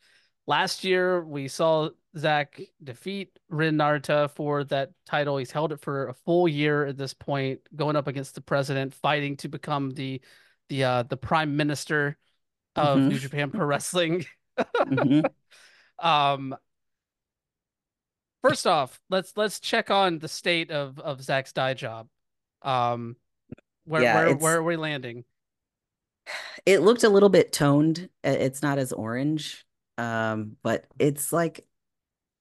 Last 0.47 0.83
year, 0.83 1.23
we 1.23 1.47
saw 1.47 1.89
Zack 2.17 2.61
defeat 2.83 3.37
Ren 3.49 3.77
Narita 3.77 4.29
for 4.29 4.63
that 4.65 4.91
title. 5.05 5.37
He's 5.37 5.51
held 5.51 5.71
it 5.71 5.81
for 5.81 6.07
a 6.07 6.13
full 6.13 6.47
year 6.47 6.85
at 6.85 6.97
this 6.97 7.13
point, 7.13 7.61
going 7.75 7.95
up 7.95 8.07
against 8.07 8.35
the 8.35 8.41
president, 8.41 8.93
fighting 8.93 9.37
to 9.37 9.47
become 9.47 9.91
the 9.91 10.21
the 10.69 10.83
uh, 10.83 11.03
the 11.03 11.17
prime 11.17 11.57
minister 11.57 12.17
of 12.75 12.99
mm-hmm. 12.99 13.07
New 13.09 13.19
Japan 13.19 13.51
Pro 13.51 13.65
Wrestling. 13.65 14.25
mm-hmm. 14.57 15.21
Um, 15.97 16.53
first 18.41 18.67
off, 18.67 18.99
let's 19.09 19.31
let's 19.37 19.61
check 19.61 19.89
on 19.89 20.19
the 20.19 20.27
state 20.27 20.71
of 20.71 20.99
of 20.99 21.21
Zack's 21.21 21.53
dye 21.53 21.73
job. 21.73 22.07
Um, 22.61 23.15
where 23.85 24.01
yeah, 24.01 24.15
where 24.15 24.35
where 24.35 24.57
are 24.57 24.63
we 24.63 24.75
landing? 24.75 25.23
It 26.65 26.81
looked 26.81 27.03
a 27.03 27.09
little 27.09 27.29
bit 27.29 27.53
toned. 27.53 28.09
It's 28.23 28.63
not 28.63 28.79
as 28.79 28.91
orange, 28.91 29.65
um, 29.97 30.57
but 30.63 30.85
it's 30.99 31.31
like 31.31 31.65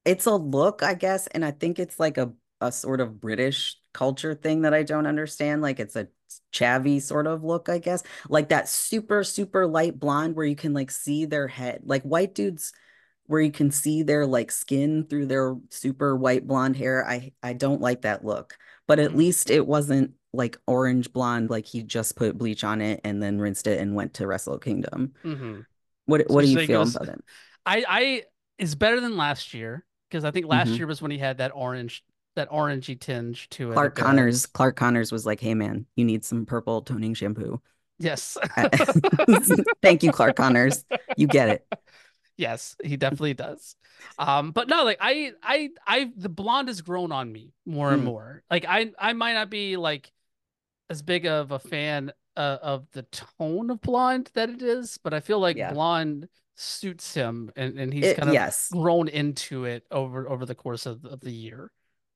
it's 0.05 0.27
a 0.27 0.35
look, 0.35 0.83
I 0.83 0.95
guess, 0.95 1.27
and 1.29 1.45
I 1.45 1.51
think 1.51 1.79
it's 1.79 1.99
like 1.99 2.19
a 2.19 2.33
a 2.61 2.73
sort 2.73 3.01
of 3.01 3.21
British 3.21 3.77
culture 3.93 4.35
thing 4.35 4.63
that 4.63 4.75
I 4.75 4.83
don't 4.83 5.07
understand. 5.07 5.63
Like 5.63 5.81
it's 5.81 5.97
a 5.97 6.09
chavvy 6.53 7.01
sort 7.03 7.27
of 7.27 7.45
look, 7.45 7.69
I 7.69 7.79
guess. 7.79 8.03
Like 8.29 8.49
that 8.49 8.69
super, 8.69 9.25
super 9.25 9.67
light 9.67 9.99
blonde 9.99 10.37
where 10.37 10.47
you 10.47 10.57
can 10.57 10.73
like 10.73 10.91
see 10.91 11.27
their 11.27 11.49
head. 11.49 11.83
Like 11.85 12.03
white 12.03 12.35
dudes 12.35 12.73
where 13.27 13.41
you 13.41 13.51
can 13.51 13.71
see 13.71 14.03
their 14.03 14.27
like 14.27 14.51
skin 14.51 15.07
through 15.09 15.27
their 15.27 15.57
super 15.71 16.17
white 16.17 16.47
blonde 16.47 16.77
hair. 16.77 17.07
I 17.07 17.33
I 17.43 17.53
don't 17.53 17.81
like 17.81 18.03
that 18.03 18.25
look. 18.25 18.57
But 18.87 18.99
at 18.99 19.11
mm-hmm. 19.11 19.19
least 19.19 19.51
it 19.51 19.67
wasn't 19.67 20.13
like 20.33 20.59
orange 20.67 21.13
blonde, 21.13 21.51
like 21.51 21.67
he 21.67 21.83
just 21.83 22.17
put 22.17 22.37
bleach 22.37 22.65
on 22.65 22.81
it 22.81 23.01
and 23.05 23.23
then 23.23 23.39
rinsed 23.39 23.67
it 23.67 23.79
and 23.79 23.95
went 23.95 24.15
to 24.15 24.27
Wrestle 24.27 24.59
Kingdom. 24.59 25.13
Mm-hmm. 25.25 25.61
What 26.07 26.23
what 26.29 26.45
so 26.45 26.47
do 26.47 26.61
you 26.61 26.67
feel 26.67 26.85
goes, 26.85 26.97
about 26.97 27.09
it? 27.09 27.25
I 27.67 27.85
I 27.89 28.23
is 28.59 28.75
better 28.75 29.01
than 29.01 29.17
last 29.17 29.55
year 29.55 29.85
because 30.11 30.25
I 30.25 30.31
think 30.31 30.47
last 30.47 30.69
mm-hmm. 30.69 30.77
year 30.77 30.87
was 30.87 31.03
when 31.03 31.11
he 31.11 31.19
had 31.19 31.39
that 31.39 31.53
orange 31.55 32.05
that 32.37 32.51
orangey 32.51 32.99
tinge 32.99 33.49
to 33.51 33.71
it. 33.71 33.75
Clark 33.75 33.95
Connors. 33.95 34.47
Clark 34.47 34.77
Connors 34.77 35.13
was 35.13 35.25
like, 35.25 35.41
"Hey 35.41 35.55
man, 35.55 35.87
you 35.97 36.05
need 36.05 36.25
some 36.25 36.47
purple 36.47 36.83
toning 36.83 37.15
shampoo." 37.15 37.61
Yes. 37.99 38.37
Thank 39.83 40.03
you, 40.03 40.13
Clark 40.13 40.37
Connors. 40.37 40.85
You 41.17 41.27
get 41.27 41.49
it. 41.49 41.67
Yes, 42.37 42.77
he 42.83 42.97
definitely 42.97 43.35
does. 43.35 43.77
Um, 44.19 44.51
but 44.51 44.69
no, 44.69 44.85
like 44.85 44.99
I, 45.01 45.33
I, 45.43 45.71
I, 45.87 46.13
the 46.17 46.29
blonde 46.29 46.69
has 46.69 46.83
grown 46.83 47.13
on 47.13 47.31
me 47.31 47.53
more 47.65 47.93
and 47.93 48.03
mm. 48.03 48.07
more. 48.07 48.43
Like 48.51 48.65
I, 48.69 48.91
I 48.99 49.13
might 49.13 49.35
not 49.35 49.51
be 49.51 49.77
like 49.77 50.11
as 50.91 51.03
big 51.03 51.27
of 51.27 51.53
a 51.53 51.59
fan 51.59 52.13
uh, 52.37 52.59
of 52.63 52.87
the 52.93 53.03
tone 53.03 53.71
of 53.71 53.81
blonde 53.81 54.31
that 54.35 54.51
it 54.51 54.63
is, 54.63 54.99
but 55.03 55.15
I 55.15 55.21
feel 55.21 55.39
like 55.41 55.57
yeah. 55.57 55.73
blonde 55.73 56.29
suits 56.57 57.15
him, 57.15 57.51
and, 57.57 57.79
and 57.79 57.93
he's 57.93 58.05
it, 58.05 58.17
kind 58.17 58.29
of 58.29 58.35
yes. 58.35 58.69
grown 58.71 59.09
into 59.09 59.65
it 59.65 59.85
over 59.91 60.29
over 60.29 60.47
the 60.47 60.55
course 60.55 60.87
of, 60.87 61.05
of 61.05 61.21
the 61.21 61.33
year 61.33 61.71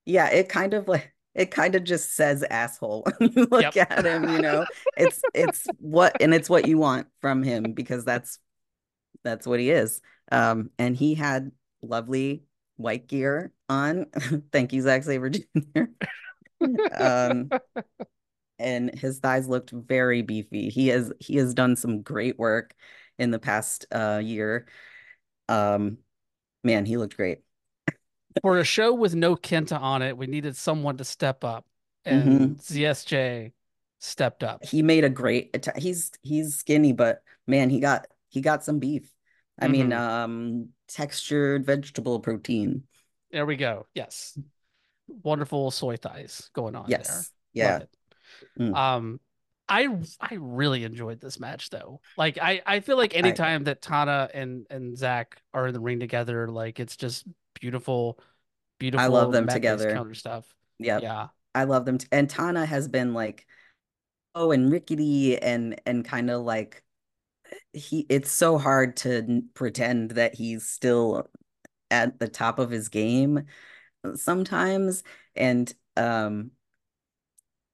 yeah, 0.09 0.31
it 0.31 0.49
kind 0.49 0.73
of 0.73 0.89
like 0.89 1.13
it 1.35 1.51
kind 1.51 1.75
of 1.75 1.85
just 1.85 2.17
says 2.17 2.43
asshole 2.43 3.07
when 3.19 3.31
you 3.33 3.47
look 3.51 3.75
yep. 3.75 3.91
at 3.91 4.07
him, 4.07 4.29
you 4.31 4.41
know. 4.41 4.65
It's 4.97 5.21
it's 5.35 5.67
what 5.79 6.21
and 6.21 6.33
it's 6.35 6.49
what 6.49 6.67
you 6.67 6.79
want 6.79 7.09
from 7.21 7.43
him 7.43 7.75
because 7.75 8.05
that's 8.05 8.39
that's 9.23 9.47
what 9.47 9.61
he 9.61 9.71
is. 9.71 10.01
Um 10.33 10.71
and 10.79 10.97
he 10.97 11.15
had 11.15 11.53
lovely 11.83 12.45
white 12.77 13.07
gear 13.07 13.53
on. 13.69 14.07
Thank 14.53 14.73
you, 14.73 14.81
Zack 14.81 15.05
Sabre 15.05 15.31
Jr. 15.31 15.83
um 16.99 17.51
and 18.59 18.97
his 18.99 19.19
thighs 19.19 19.49
looked 19.49 19.71
very 19.71 20.23
beefy. 20.23 20.69
He 20.71 20.89
has 20.89 21.13
he 21.21 21.37
has 21.37 21.55
done 21.55 21.77
some 21.77 22.03
great 22.03 22.39
work 22.39 22.75
in 23.19 23.31
the 23.31 23.39
past 23.39 23.87
uh 23.93 24.21
year. 24.23 24.67
Um 25.49 25.99
man, 26.63 26.85
he 26.85 26.97
looked 26.97 27.17
great 27.17 27.39
for 28.43 28.59
a 28.59 28.65
show 28.65 28.95
with 28.95 29.15
no 29.15 29.37
Kenta 29.37 29.81
on 29.81 30.03
it, 30.03 30.17
we 30.17 30.27
needed 30.27 30.57
someone 30.57 30.97
to 30.99 31.05
step 31.05 31.45
up, 31.45 31.67
and 32.05 32.25
mm-hmm. 32.25 32.53
ZSJ 32.55 33.53
stepped 33.99 34.45
up. 34.45 34.65
He 34.65 34.83
made 34.83 35.05
a 35.05 35.11
great. 35.11 35.69
He's 35.77 36.13
he's 36.23 36.57
skinny, 36.57 36.93
but 36.93 37.23
man, 37.47 37.71
he 37.71 37.81
got 37.81 38.07
he 38.29 38.41
got 38.41 38.65
some 38.65 38.79
beef. 38.79 39.13
I 39.59 39.65
mm-hmm. 39.65 39.73
mean, 39.73 39.93
um, 39.93 40.69
textured 40.89 41.67
vegetable 41.67 42.21
protein. 42.21 42.85
There 43.31 43.47
we 43.47 43.57
go. 43.57 43.87
Yes, 43.95 44.39
wonderful 45.09 45.71
soy 45.71 45.97
thighs 45.97 46.51
going 46.53 46.77
on 46.77 46.87
yes. 46.89 47.09
there. 47.09 47.23
Yeah. 47.53 47.85
Mm. 48.59 48.75
Um, 48.75 49.21
I 49.69 49.89
I 50.21 50.37
really 50.39 50.85
enjoyed 50.85 51.21
this 51.21 51.39
match 51.39 51.71
though. 51.71 52.01
Like 52.17 52.39
I 52.41 52.63
I 52.65 52.81
feel 52.81 52.97
like 52.97 53.15
anytime 53.15 53.63
I, 53.63 53.65
that 53.65 53.83
Tana 53.83 54.31
and 54.33 54.67
and 54.71 54.97
Zack 54.97 55.43
are 55.53 55.69
in 55.69 55.75
the 55.75 55.81
ring 55.81 56.01
together, 56.01 56.49
like 56.49 56.81
it's 56.81 56.97
just 56.97 57.27
beautiful, 57.61 58.19
beautiful. 58.79 59.05
I 59.05 59.09
love 59.09 59.33
them 59.33 59.47
together. 59.47 59.93
Counter 59.93 60.15
stuff. 60.15 60.47
Yep. 60.79 61.03
Yeah. 61.03 61.29
I 61.55 61.65
love 61.65 61.85
them. 61.85 61.99
T- 61.99 62.09
and 62.13 62.31
Tana 62.31 62.65
has 62.65 62.89
been 62.89 63.13
like, 63.15 63.47
oh, 64.35 64.53
and 64.53 64.71
rickety 64.73 65.37
and 65.37 65.81
and 65.85 66.05
kind 66.05 66.31
of 66.31 66.43
like 66.43 66.83
he. 67.73 68.07
It's 68.09 68.31
so 68.31 68.57
hard 68.57 68.97
to 68.99 69.43
pretend 69.55 70.13
that 70.13 70.35
he's 70.35 70.67
still 70.67 71.29
at 71.91 72.19
the 72.19 72.29
top 72.29 72.59
of 72.59 72.71
his 72.71 72.89
game 72.89 73.45
sometimes. 74.15 75.03
And 75.37 75.73
um 75.97 76.53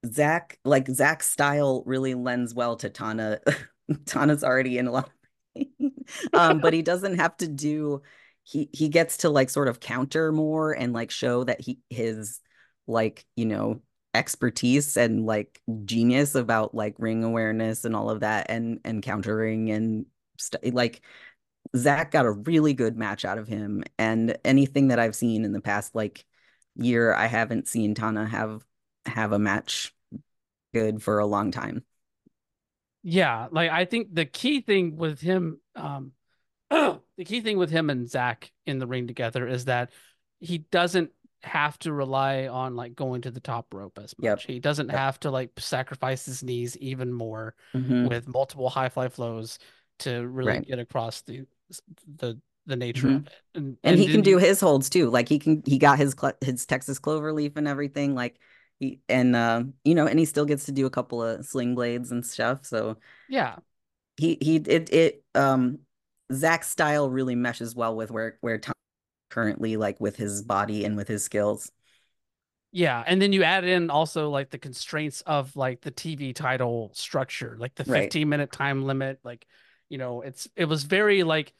Zack, 0.06 0.58
like 0.64 0.88
Zack's 0.88 1.28
style 1.28 1.82
really 1.86 2.14
lends 2.14 2.54
well 2.54 2.76
to 2.76 2.90
Tana. 2.90 3.40
Tana's 4.06 4.44
already 4.44 4.78
in 4.78 4.86
a 4.86 4.92
lot 4.92 5.10
um, 6.32 6.60
but 6.60 6.72
he 6.72 6.82
doesn't 6.82 7.18
have 7.18 7.36
to 7.38 7.48
do 7.48 8.02
he 8.42 8.68
he 8.72 8.88
gets 8.88 9.18
to 9.18 9.30
like 9.30 9.48
sort 9.50 9.68
of 9.68 9.80
counter 9.80 10.32
more 10.32 10.72
and 10.72 10.92
like 10.92 11.10
show 11.10 11.44
that 11.44 11.60
he 11.60 11.78
his 11.90 12.40
like 12.86 13.24
you 13.36 13.46
know 13.46 13.80
expertise 14.12 14.96
and 14.96 15.24
like 15.26 15.60
genius 15.84 16.34
about 16.34 16.74
like 16.74 16.94
ring 16.98 17.24
awareness 17.24 17.84
and 17.84 17.96
all 17.96 18.10
of 18.10 18.20
that 18.20 18.46
and 18.50 18.80
and 18.84 19.02
countering 19.02 19.70
and 19.70 20.06
st- 20.38 20.74
like 20.74 21.00
Zack 21.76 22.10
got 22.10 22.26
a 22.26 22.30
really 22.30 22.74
good 22.74 22.96
match 22.96 23.24
out 23.24 23.38
of 23.38 23.48
him 23.48 23.82
and 23.98 24.36
anything 24.44 24.88
that 24.88 24.98
I've 24.98 25.16
seen 25.16 25.44
in 25.44 25.52
the 25.52 25.60
past 25.60 25.94
like 25.94 26.24
year 26.76 27.14
I 27.14 27.26
haven't 27.26 27.66
seen 27.66 27.94
Tana 27.94 28.26
have 28.26 28.62
have 29.06 29.32
a 29.32 29.38
match 29.38 29.94
good 30.72 31.02
for 31.02 31.18
a 31.18 31.26
long 31.26 31.50
time. 31.50 31.84
Yeah, 33.02 33.48
like 33.50 33.70
I 33.70 33.84
think 33.84 34.14
the 34.14 34.24
key 34.24 34.60
thing 34.60 34.96
with 34.96 35.20
him 35.20 35.60
um 35.76 36.12
the 36.70 37.24
key 37.24 37.40
thing 37.40 37.58
with 37.58 37.70
him 37.70 37.90
and 37.90 38.08
Zack 38.08 38.50
in 38.66 38.78
the 38.78 38.86
ring 38.86 39.06
together 39.06 39.46
is 39.46 39.66
that 39.66 39.90
he 40.40 40.58
doesn't 40.58 41.10
have 41.42 41.78
to 41.80 41.92
rely 41.92 42.48
on 42.48 42.74
like 42.74 42.94
going 42.94 43.22
to 43.22 43.30
the 43.30 43.40
top 43.40 43.72
rope 43.74 43.98
as 44.02 44.14
much. 44.18 44.24
Yep. 44.24 44.40
He 44.40 44.58
doesn't 44.60 44.88
yep. 44.88 44.96
have 44.96 45.20
to 45.20 45.30
like 45.30 45.50
sacrifice 45.58 46.24
his 46.24 46.42
knees 46.42 46.76
even 46.78 47.12
more 47.12 47.54
mm-hmm. 47.74 48.08
with 48.08 48.26
multiple 48.26 48.70
high 48.70 48.88
fly 48.88 49.08
flows 49.08 49.58
to 50.00 50.26
really 50.26 50.52
right. 50.52 50.66
get 50.66 50.78
across 50.78 51.20
the 51.22 51.46
the 52.16 52.38
the 52.66 52.76
nature 52.76 53.08
mm-hmm. 53.08 53.16
of 53.16 53.26
it. 53.26 53.32
And, 53.54 53.64
and, 53.64 53.76
and 53.94 53.98
he 53.98 54.06
can 54.06 54.22
do 54.22 54.38
his 54.38 54.60
holds 54.60 54.88
too. 54.88 55.10
Like 55.10 55.28
he 55.28 55.38
can 55.38 55.62
he 55.66 55.78
got 55.78 55.98
his 55.98 56.14
his 56.40 56.66
Texas 56.66 56.98
clover 56.98 57.32
leaf 57.32 57.56
and 57.56 57.68
everything 57.68 58.14
like 58.14 58.38
he 58.80 59.00
and 59.08 59.36
uh 59.36 59.62
you 59.84 59.94
know 59.94 60.06
and 60.06 60.18
he 60.18 60.24
still 60.24 60.44
gets 60.44 60.64
to 60.66 60.72
do 60.72 60.86
a 60.86 60.90
couple 60.90 61.22
of 61.22 61.44
sling 61.46 61.74
blades 61.74 62.10
and 62.12 62.24
stuff. 62.24 62.64
So 62.64 62.98
yeah. 63.28 63.56
He 64.16 64.38
he 64.40 64.56
it 64.56 64.92
it 64.92 65.24
um 65.34 65.80
Zack's 66.32 66.70
style 66.70 67.10
really 67.10 67.34
meshes 67.34 67.74
well 67.74 67.96
with 67.96 68.10
where 68.10 68.38
where 68.40 68.58
Tom 68.58 68.74
currently 69.30 69.76
like 69.76 70.00
with 70.00 70.16
his 70.16 70.42
body 70.42 70.84
and 70.84 70.96
with 70.96 71.08
his 71.08 71.24
skills. 71.24 71.70
Yeah, 72.72 73.04
and 73.06 73.22
then 73.22 73.32
you 73.32 73.44
add 73.44 73.64
in 73.64 73.88
also 73.88 74.30
like 74.30 74.50
the 74.50 74.58
constraints 74.58 75.20
of 75.22 75.54
like 75.54 75.80
the 75.82 75.92
TV 75.92 76.32
title 76.32 76.90
structure, 76.94 77.56
like 77.58 77.74
the 77.76 77.84
Right. 77.86 78.02
15 78.02 78.28
minute 78.28 78.50
time 78.50 78.84
limit, 78.84 79.20
like 79.22 79.46
you 79.88 79.98
know, 79.98 80.22
it's 80.22 80.48
it 80.56 80.64
was 80.64 80.82
very 80.84 81.22
like 81.22 81.52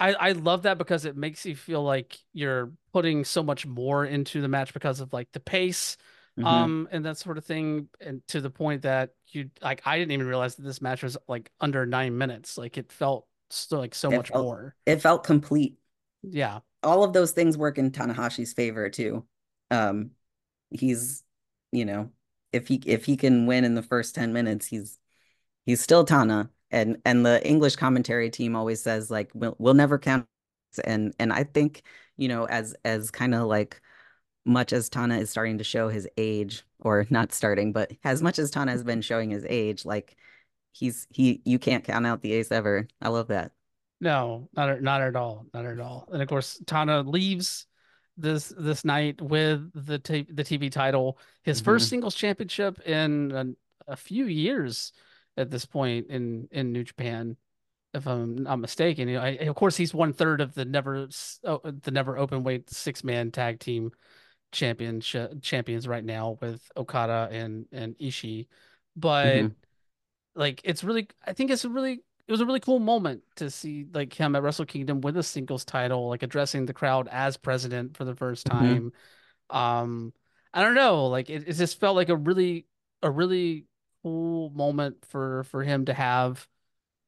I 0.00 0.14
I 0.14 0.32
love 0.32 0.62
that 0.62 0.78
because 0.78 1.04
it 1.04 1.16
makes 1.16 1.46
you 1.46 1.54
feel 1.56 1.82
like 1.82 2.18
you're 2.32 2.72
putting 2.92 3.24
so 3.24 3.42
much 3.42 3.64
more 3.66 4.04
into 4.04 4.40
the 4.40 4.48
match 4.48 4.72
because 4.74 5.00
of 5.00 5.12
like 5.12 5.30
the 5.32 5.40
pace 5.40 5.96
Mhm. 6.38 6.44
um 6.46 6.88
and 6.90 7.04
that 7.04 7.16
sort 7.16 7.38
of 7.38 7.44
thing 7.44 7.88
and 8.00 8.20
to 8.26 8.40
the 8.40 8.50
point 8.50 8.82
that 8.82 9.10
you 9.28 9.50
like 9.62 9.82
I 9.86 9.98
didn't 9.98 10.10
even 10.10 10.26
realize 10.26 10.56
that 10.56 10.62
this 10.62 10.82
match 10.82 11.04
was 11.04 11.16
like 11.28 11.50
under 11.60 11.86
9 11.86 12.18
minutes. 12.18 12.58
Like 12.58 12.76
it 12.76 12.90
felt 12.90 13.26
still 13.50 13.78
like 13.78 13.94
so 13.94 14.10
It 14.10 14.16
much 14.16 14.30
felt- 14.30 14.42
more. 14.44 14.74
It 14.84 15.00
felt 15.00 15.22
complete. 15.22 15.78
Yeah. 16.22 16.60
All 16.82 17.04
of 17.04 17.12
those 17.12 17.30
things 17.32 17.56
work 17.56 17.78
in 17.78 17.92
Tanahashi's 17.92 18.52
favor 18.52 18.90
too. 18.90 19.24
Um, 19.70 20.10
he's, 20.70 21.22
you 21.70 21.84
know, 21.84 22.10
if 22.52 22.66
he 22.66 22.82
if 22.84 23.04
he 23.04 23.16
can 23.16 23.46
win 23.46 23.64
in 23.64 23.74
the 23.76 23.82
first 23.82 24.14
10 24.16 24.32
minutes, 24.32 24.66
he's 24.66 24.98
he's 25.66 25.80
still 25.80 26.04
Tana. 26.04 26.50
And 26.74 26.98
and 27.04 27.24
the 27.24 27.46
English 27.46 27.76
commentary 27.76 28.30
team 28.30 28.56
always 28.56 28.82
says 28.82 29.10
like 29.10 29.30
we'll 29.32 29.54
we'll 29.58 29.74
never 29.74 29.98
count 29.98 30.26
and 30.84 31.14
and 31.20 31.32
I 31.32 31.44
think, 31.44 31.84
you 32.16 32.28
know, 32.28 32.46
as 32.46 32.74
as 32.84 33.10
kind 33.12 33.34
of 33.34 33.46
like 33.46 33.80
much 34.44 34.72
as 34.72 34.88
Tana 34.90 35.18
is 35.18 35.30
starting 35.30 35.58
to 35.58 35.64
show 35.64 35.88
his 35.88 36.08
age, 36.16 36.64
or 36.80 37.06
not 37.10 37.32
starting, 37.32 37.72
but 37.72 37.92
as 38.02 38.22
much 38.22 38.38
as 38.38 38.50
Tana 38.50 38.72
has 38.72 38.82
been 38.84 39.02
showing 39.02 39.30
his 39.30 39.46
age, 39.48 39.84
like 39.84 40.16
he's 40.72 41.06
he 41.10 41.40
you 41.44 41.58
can't 41.60 41.84
count 41.84 42.06
out 42.06 42.22
the 42.22 42.32
ace 42.32 42.50
ever. 42.50 42.88
I 43.00 43.08
love 43.08 43.28
that. 43.28 43.52
No, 44.00 44.48
not 44.54 44.68
at, 44.68 44.82
not 44.82 45.00
at 45.00 45.16
all, 45.16 45.46
not 45.54 45.64
at 45.64 45.78
all. 45.80 46.08
And 46.12 46.20
of 46.20 46.28
course, 46.28 46.60
Tana 46.66 47.02
leaves 47.02 47.66
this 48.16 48.52
this 48.58 48.84
night 48.84 49.20
with 49.22 49.70
the 49.74 49.98
t 49.98 50.26
the 50.28 50.44
TV 50.44 50.70
title, 50.70 51.18
his 51.42 51.60
first 51.60 51.86
Mhm. 51.86 51.90
singles 51.90 52.14
championship 52.14 52.80
in 52.80 53.32
a, 53.32 53.92
a 53.92 53.96
few 53.96 54.26
years 54.26 54.92
at 55.36 55.50
this 55.50 55.66
point 55.66 56.08
in 56.08 56.48
in 56.50 56.72
New 56.72 56.84
Japan, 56.84 57.36
if 57.94 58.06
I'm 58.06 58.36
not 58.36 58.58
mistaken. 58.58 59.08
You 59.08 59.16
know, 59.16 59.22
I, 59.22 59.28
of 59.30 59.56
course, 59.56 59.76
he's 59.76 59.94
one 59.94 60.12
third 60.12 60.40
of 60.40 60.54
the 60.54 60.64
never 60.64 61.08
oh, 61.44 61.60
the 61.64 61.90
never 61.90 62.18
open 62.18 62.44
weight 62.44 62.70
six 62.70 63.04
man 63.04 63.30
tag 63.30 63.60
team 63.60 63.92
championship 64.52 65.42
champions 65.42 65.88
right 65.88 66.04
now 66.04 66.38
with 66.40 66.62
Okada 66.76 67.28
and 67.32 67.66
and 67.72 67.96
Ishii, 67.98 68.46
but 68.96 69.48
Mhm. 69.48 69.56
like 70.34 70.60
it's 70.64 70.84
really 70.84 71.08
I 71.26 71.32
think 71.32 71.50
it's 71.50 71.64
a 71.64 71.68
really 71.68 72.02
it 72.26 72.32
was 72.32 72.40
a 72.40 72.46
really 72.46 72.60
cool 72.60 72.78
moment 72.78 73.22
to 73.36 73.50
see 73.50 73.86
like 73.92 74.12
him 74.14 74.34
at 74.36 74.42
Wrestle 74.42 74.64
Kingdom 74.64 75.00
with 75.00 75.16
a 75.16 75.22
singles 75.22 75.64
title, 75.64 76.08
like 76.08 76.22
addressing 76.22 76.66
the 76.66 76.72
crowd 76.72 77.08
as 77.10 77.36
president 77.36 77.96
for 77.96 78.04
the 78.04 78.14
first 78.16 78.46
Mhm. 78.46 78.46
time. 78.46 78.92
Um, 79.50 80.12
I 80.54 80.62
don't 80.62 80.74
know, 80.74 81.06
like 81.08 81.30
it, 81.30 81.48
it 81.48 81.54
just 81.54 81.80
felt 81.80 81.96
like 81.96 82.08
a 82.10 82.16
really 82.16 82.66
a 83.02 83.10
really 83.10 83.66
cool 84.04 84.50
moment 84.52 85.04
for 85.06 85.44
for 85.46 85.64
him 85.64 85.86
to 85.86 85.94
have 85.94 86.48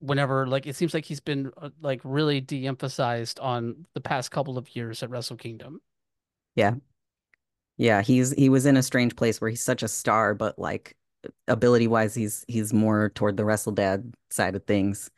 whenever 0.00 0.46
like 0.48 0.66
it 0.66 0.76
seems 0.76 0.94
like 0.94 1.06
he's 1.06 1.20
been 1.20 1.52
uh, 1.58 1.70
like 1.80 2.00
really 2.04 2.40
de-emphasized 2.40 3.40
on 3.40 3.86
the 3.94 4.02
past 4.02 4.30
couple 4.32 4.58
of 4.58 4.74
years 4.76 5.02
at 5.02 5.10
Wrestle 5.10 5.36
Kingdom. 5.38 5.80
Yeah, 6.54 6.76
Yeah, 7.76 8.02
he's 8.02 8.32
he 8.32 8.48
was 8.48 8.64
in 8.66 8.76
a 8.76 8.82
strange 8.82 9.16
place 9.16 9.40
where 9.40 9.50
he's 9.50 9.62
such 9.62 9.82
a 9.82 9.88
star, 9.88 10.34
but 10.34 10.58
like 10.58 10.96
ability 11.48 11.86
wise, 11.88 12.14
he's 12.14 12.44
he's 12.48 12.72
more 12.72 13.10
toward 13.10 13.36
the 13.36 13.44
Wrestle 13.44 13.72
Dad 13.72 14.14
side 14.30 14.54
of 14.56 14.64
things, 14.66 15.10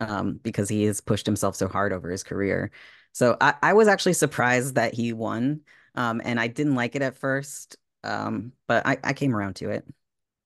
um, 0.00 0.34
because 0.42 0.68
he 0.68 0.84
has 0.84 1.00
pushed 1.00 1.26
himself 1.26 1.56
so 1.56 1.68
hard 1.68 1.92
over 1.92 2.10
his 2.10 2.22
career. 2.24 2.70
So 3.12 3.36
I, 3.40 3.54
I 3.62 3.72
was 3.74 3.88
actually 3.88 4.14
surprised 4.14 4.76
that 4.76 4.94
he 4.94 5.12
won, 5.12 5.62
um, 5.96 6.20
and 6.24 6.38
I 6.40 6.48
didn't 6.48 6.74
like 6.76 6.96
it 6.96 7.02
at 7.02 7.16
first, 7.16 7.76
um, 8.04 8.52
but 8.68 8.86
I, 8.86 8.98
I 9.04 9.12
came 9.14 9.34
around 9.36 9.56
to 9.56 9.70
it. 9.70 9.84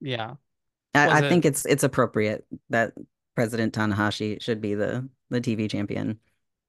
Yeah. 0.01 0.37
I, 1.07 1.19
I 1.19 1.29
think 1.29 1.45
it's 1.45 1.65
it's 1.67 1.85
appropriate 1.85 2.45
that 2.71 2.93
President 3.35 3.75
Tanahashi 3.75 4.41
should 4.41 4.61
be 4.61 4.75
the 4.75 5.09
the 5.31 5.41
TV 5.41 5.69
champion. 5.69 6.19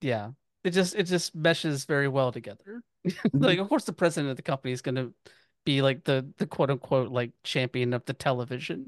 Yeah. 0.01 0.31
It 0.63 0.71
just 0.71 0.95
it 0.95 1.03
just 1.03 1.35
meshes 1.35 1.85
very 1.85 2.07
well 2.07 2.31
together. 2.31 2.83
Like 3.33 3.59
of 3.59 3.69
course 3.69 3.85
the 3.85 3.93
president 3.93 4.31
of 4.31 4.35
the 4.37 4.43
company 4.43 4.73
is 4.73 4.81
gonna 4.81 5.11
be 5.65 5.81
like 5.81 6.03
the 6.03 6.27
the 6.37 6.45
quote 6.47 6.69
unquote 6.69 7.11
like 7.11 7.31
champion 7.43 7.93
of 7.93 8.05
the 8.05 8.13
television. 8.13 8.87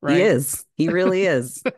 Right? 0.00 0.16
He 0.16 0.22
is. 0.22 0.66
He 0.76 0.88
really 0.88 1.24
is. 1.26 1.62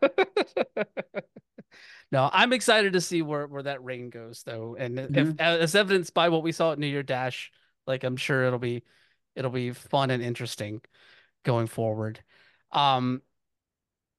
No, 2.13 2.31
I'm 2.33 2.53
excited 2.53 2.93
to 2.93 3.01
see 3.01 3.23
where 3.23 3.47
where 3.47 3.65
that 3.65 3.83
reign 3.83 4.11
goes 4.11 4.43
though. 4.45 4.77
And 4.77 4.99
if 4.99 5.11
Mhm. 5.11 5.41
as 5.41 5.75
evidenced 5.75 6.15
by 6.15 6.29
what 6.29 6.43
we 6.43 6.53
saw 6.53 6.73
at 6.73 6.79
New 6.79 6.87
Year 6.87 7.03
Dash, 7.03 7.51
like 7.87 8.05
I'm 8.05 8.17
sure 8.17 8.45
it'll 8.45 8.59
be 8.59 8.85
it'll 9.35 9.51
be 9.51 9.73
fun 9.73 10.11
and 10.11 10.23
interesting 10.23 10.83
going 11.45 11.67
forward. 11.67 12.23
Um 12.77 13.22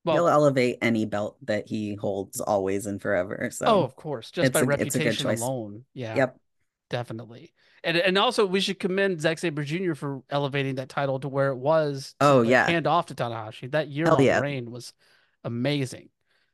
He'll 0.05 0.27
elevate 0.29 0.77
any 0.81 1.03
belt 1.05 1.37
that 1.47 1.67
he 1.67 1.95
holds 1.95 2.39
always 2.39 2.85
and 2.85 3.01
forever. 3.01 3.49
So 3.51 3.65
oh, 3.65 3.83
of 3.83 3.95
course, 3.97 4.31
just 4.31 4.53
by 4.53 4.61
a- 4.61 4.63
it's 4.63 4.95
a 4.95 4.99
good 4.99 5.05
reputation 5.05 5.29
alone. 5.29 5.83
Yeah. 5.93 6.15
Yep. 6.15 6.39
Definitely. 6.89 7.53
And 7.83 7.97
and 7.97 8.17
also 8.17 8.45
we 8.45 8.61
should 8.61 8.79
commend 8.79 9.19
Zack 9.21 9.37
Sabre 9.39 9.63
Jr. 9.65 9.93
for 9.95 10.23
elevating 10.29 10.75
that 10.75 10.87
title 10.89 11.19
to 11.19 11.27
where 11.27 11.49
it 11.49 11.57
was 11.57 12.15
Oh, 12.21 12.39
like, 12.39 12.49
yeah. 12.49 12.67
hand 12.67 12.87
off 12.87 13.07
to 13.07 13.15
Tanahashi. 13.15 13.69
That 13.71 13.89
year 13.89 14.05
long 14.05 14.23
yeah. 14.23 14.39
reign 14.39 14.71
was 14.71 14.93
amazing. 15.43 16.09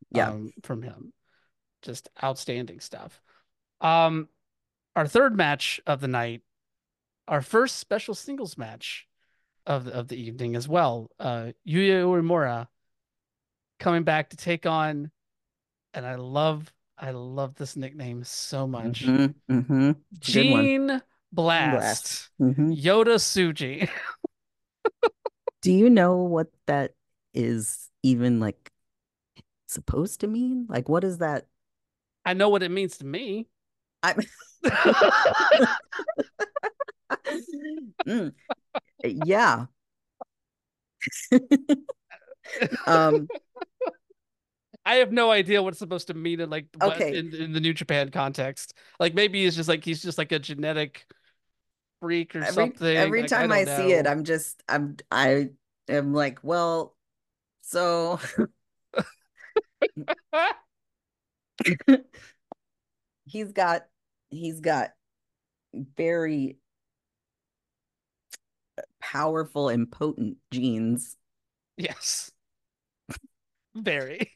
Yeah. 0.10 0.30
Um, 0.30 0.52
from 0.64 0.82
him. 0.82 1.14
Just 1.84 2.10
outstanding 2.24 2.80
stuff. 2.80 3.22
Um 3.82 4.30
our 4.96 5.08
third 5.08 5.36
match 5.38 5.80
of 5.86 6.02
the 6.02 6.08
night, 6.08 6.42
our 7.28 7.42
first 7.42 7.76
special 7.78 8.16
singles 8.16 8.58
match 8.58 9.08
of 9.66 9.86
the 9.86 9.94
of 9.94 10.08
the 10.08 10.18
evening 10.22 10.56
as 10.56 10.68
well. 10.68 11.10
Uh 11.20 11.52
Yuya 11.68 12.04
Uemura 12.04 12.68
coming 13.80 14.04
back 14.04 14.30
to 14.30 14.38
take 14.38 14.66
on 14.66 15.12
and 15.94 16.06
I 16.06 16.16
love 16.16 16.72
I 16.98 17.12
love 17.12 17.56
this 17.56 17.76
nickname 17.76 18.24
so 18.24 18.68
much. 18.68 19.02
Mhm, 19.04 19.34
mhm. 19.50 19.96
It's 20.16 20.30
a 20.30 20.32
good. 20.32 20.44
Gene 20.44 21.02
Blast. 21.32 22.30
Blast. 22.40 22.58
Mhm. 22.60 22.82
Yota 22.82 23.16
Tsuji. 23.16 23.90
Do 25.62 25.72
you 25.72 25.90
know 25.90 26.18
what 26.18 26.48
that 26.68 26.94
is 27.34 27.90
even 28.04 28.40
like 28.40 28.72
supposed 29.68 30.20
to 30.20 30.28
mean? 30.28 30.66
Like, 30.70 30.90
what 30.90 31.04
is 31.04 31.20
that? 31.20 31.48
I 32.26 32.34
know 32.34 32.50
what 32.50 32.64
it 32.64 32.70
means 32.70 32.98
to 32.98 33.06
me. 33.06 33.48
I 34.02 34.16
Mm. 38.06 38.34
Yeah. 39.04 39.66
Um, 42.86 43.30
I 44.86 44.96
have 44.96 45.14
no 45.14 45.32
idea 45.32 45.64
what 45.64 45.70
it's 45.70 45.80
supposed 45.80 46.08
to 46.08 46.14
mean 46.14 46.42
in 46.42 46.50
like 46.50 46.68
Okay. 46.82 47.18
in, 47.18 47.34
in 47.34 47.54
the 47.54 47.62
New 47.62 47.74
Japan 47.74 48.10
context. 48.10 48.74
Like 49.00 49.14
maybe 49.14 49.44
he's 49.44 49.56
just 49.56 49.70
like 49.70 49.86
he's 49.86 50.02
just 50.02 50.18
like 50.18 50.32
a 50.34 50.40
genetic 50.40 51.06
freak 52.02 52.36
or 52.36 52.40
every 52.40 52.52
something. 52.52 52.98
every 52.98 53.22
like, 53.22 53.30
time 53.30 53.52
I, 53.52 53.64
don't 53.64 53.88
see 53.88 53.94
it. 53.94 54.08
I'm 54.08 54.24
just 54.26 54.62
I'm 54.68 54.98
I 55.10 55.52
am 55.88 56.14
like, 56.14 56.40
well, 56.44 56.98
so 57.62 58.20
he's 63.26 63.54
got 63.54 63.86
he's 64.30 64.60
got 64.60 64.90
very 65.96 66.58
powerful 69.14 69.70
and 69.70 69.92
potent 69.92 70.38
genes. 70.52 71.18
yes. 71.78 72.32
Very. 73.76 74.32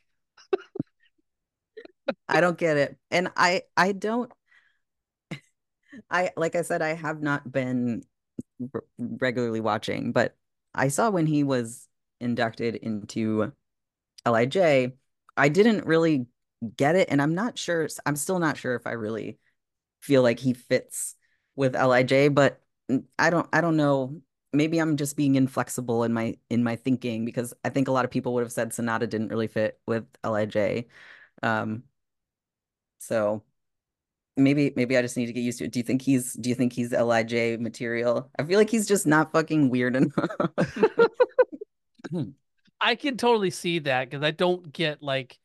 I 2.29 2.41
don't 2.41 2.57
get 2.57 2.77
it. 2.77 2.97
And 3.09 3.31
I 3.35 3.63
I 3.75 3.91
don't 3.91 4.31
I 6.09 6.31
like 6.37 6.55
I 6.55 6.61
said 6.61 6.81
I 6.81 6.93
have 6.93 7.21
not 7.21 7.51
been 7.51 8.03
r- 8.73 8.83
regularly 8.99 9.61
watching, 9.61 10.11
but 10.11 10.35
I 10.73 10.89
saw 10.89 11.09
when 11.09 11.25
he 11.25 11.43
was 11.43 11.87
inducted 12.19 12.75
into 12.75 13.51
LIJ, 14.25 14.93
I 15.37 15.49
didn't 15.49 15.85
really 15.85 16.27
get 16.75 16.95
it 16.95 17.09
and 17.11 17.21
I'm 17.21 17.35
not 17.35 17.57
sure 17.57 17.87
I'm 18.05 18.15
still 18.15 18.39
not 18.39 18.57
sure 18.57 18.75
if 18.75 18.87
I 18.87 18.91
really 18.93 19.39
feel 20.01 20.23
like 20.23 20.39
he 20.39 20.53
fits 20.53 21.15
with 21.55 21.75
LIJ, 21.75 22.29
but 22.29 22.61
mm, 22.91 23.03
I 23.19 23.29
don't 23.29 23.47
I 23.53 23.61
don't 23.61 23.77
know. 23.77 24.21
Maybe 24.57 24.79
I'm 24.79 24.97
just 24.97 25.15
being 25.15 25.35
inflexible 25.35 26.03
in 26.03 26.13
my 26.13 26.37
in 26.49 26.63
my 26.63 26.75
thinking 26.75 27.25
because 27.25 27.53
I 27.63 27.69
think 27.69 27.87
a 27.87 27.91
lot 27.91 28.05
of 28.05 28.11
people 28.11 28.33
would 28.33 28.43
have 28.43 28.51
said 28.51 28.71
SANADA 28.71 29.09
didn't 29.09 29.29
really 29.29 29.47
fit 29.47 29.79
with 29.85 30.05
LIJ. 30.23 30.85
Um 31.43 31.83
so 32.99 33.43
maybe 34.35 34.73
maybe 34.75 34.97
I 34.97 35.01
just 35.01 35.17
need 35.17 35.27
to 35.27 35.33
get 35.33 35.41
used 35.41 35.59
to 35.59 35.65
it. 35.65 35.71
Do 35.71 35.79
you 35.79 35.83
think 35.83 36.01
he's 36.01 36.33
do 36.33 36.49
you 36.49 36.55
think 36.55 36.73
he's 36.73 36.91
LIJ 36.91 37.59
material? 37.59 38.29
I 38.39 38.43
feel 38.43 38.57
like 38.57 38.69
he's 38.69 38.87
just 38.87 39.07
not 39.07 39.31
fucking 39.31 39.69
weird 39.69 39.95
enough. 40.01 40.29
I 42.81 42.95
can 42.95 43.17
totally 43.17 43.49
see 43.49 43.79
that 43.79 44.09
because 44.09 44.23
I 44.23 44.31
don't 44.31 44.71
get 44.71 45.01
like 45.01 45.39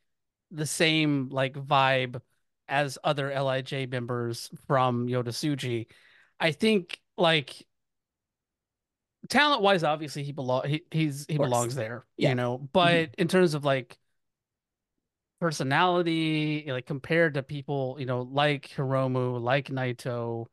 the 0.51 0.67
same 0.67 1.29
like 1.31 1.55
vibe 1.55 2.21
as 2.69 2.99
other 3.03 3.31
LIJ 3.31 3.91
members 3.91 4.51
from 4.67 5.07
Yota 5.07 5.29
Tsuji. 5.29 5.87
I 6.39 6.53
think 6.53 7.01
like 7.17 7.67
talent 9.29 9.63
wise, 9.63 9.85
obviously 9.85 10.23
he 10.23 10.33
belong 10.33 10.67
he 10.67 10.85
he's 10.91 11.27
he 11.29 11.39
belongs 11.39 11.75
there, 11.75 12.05
Yeah. 12.17 12.31
you 12.31 12.35
know. 12.35 12.59
But 12.59 13.15
in 13.19 13.29
terms 13.29 13.55
of 13.55 13.65
like 13.65 13.99
personality, 15.41 16.65
like 16.69 16.87
compared 16.87 17.35
to 17.35 17.43
people, 17.43 17.97
you 17.99 18.07
know, 18.07 18.23
like 18.23 18.69
Hiromu, 18.77 19.41
like 19.41 19.69
Naito, 19.69 20.47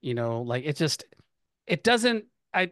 you 0.00 0.14
know, 0.14 0.42
like 0.42 0.64
it 0.64 0.76
just 0.76 1.04
it 1.66 1.84
doesn't 1.84 2.26
I 2.52 2.70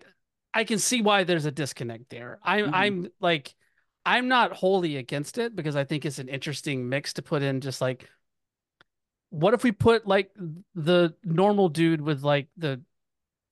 I 0.55 0.65
can 0.65 0.79
see 0.79 1.03
why 1.03 1.25
there's 1.25 1.47
a 1.47 1.53
disconnect 1.53 2.11
there. 2.11 2.39
I'm 2.43 2.67
Mhm. 2.67 2.75
I'm 2.75 3.09
like 3.21 3.55
I'm 4.05 4.29
not 4.29 4.53
wholly 4.53 4.97
against 4.97 5.39
it 5.39 5.55
because 5.57 5.77
I 5.77 5.85
think 5.85 6.05
it's 6.05 6.19
an 6.19 6.29
interesting 6.29 6.89
mix 6.89 7.15
to 7.15 7.23
put 7.23 7.43
in 7.43 7.61
just 7.61 7.81
like 7.81 8.09
what 9.31 9.55
if 9.55 9.65
we 9.65 9.73
put 9.73 10.07
like 10.07 10.31
the 10.75 11.15
normal 11.25 11.69
dude 11.69 12.01
with 12.01 12.23
like 12.23 12.49
the 12.57 12.83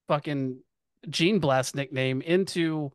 fucking 0.09 0.61
Gene 1.09 1.38
Blast 1.38 1.74
nickname 1.74 2.20
into 2.20 2.92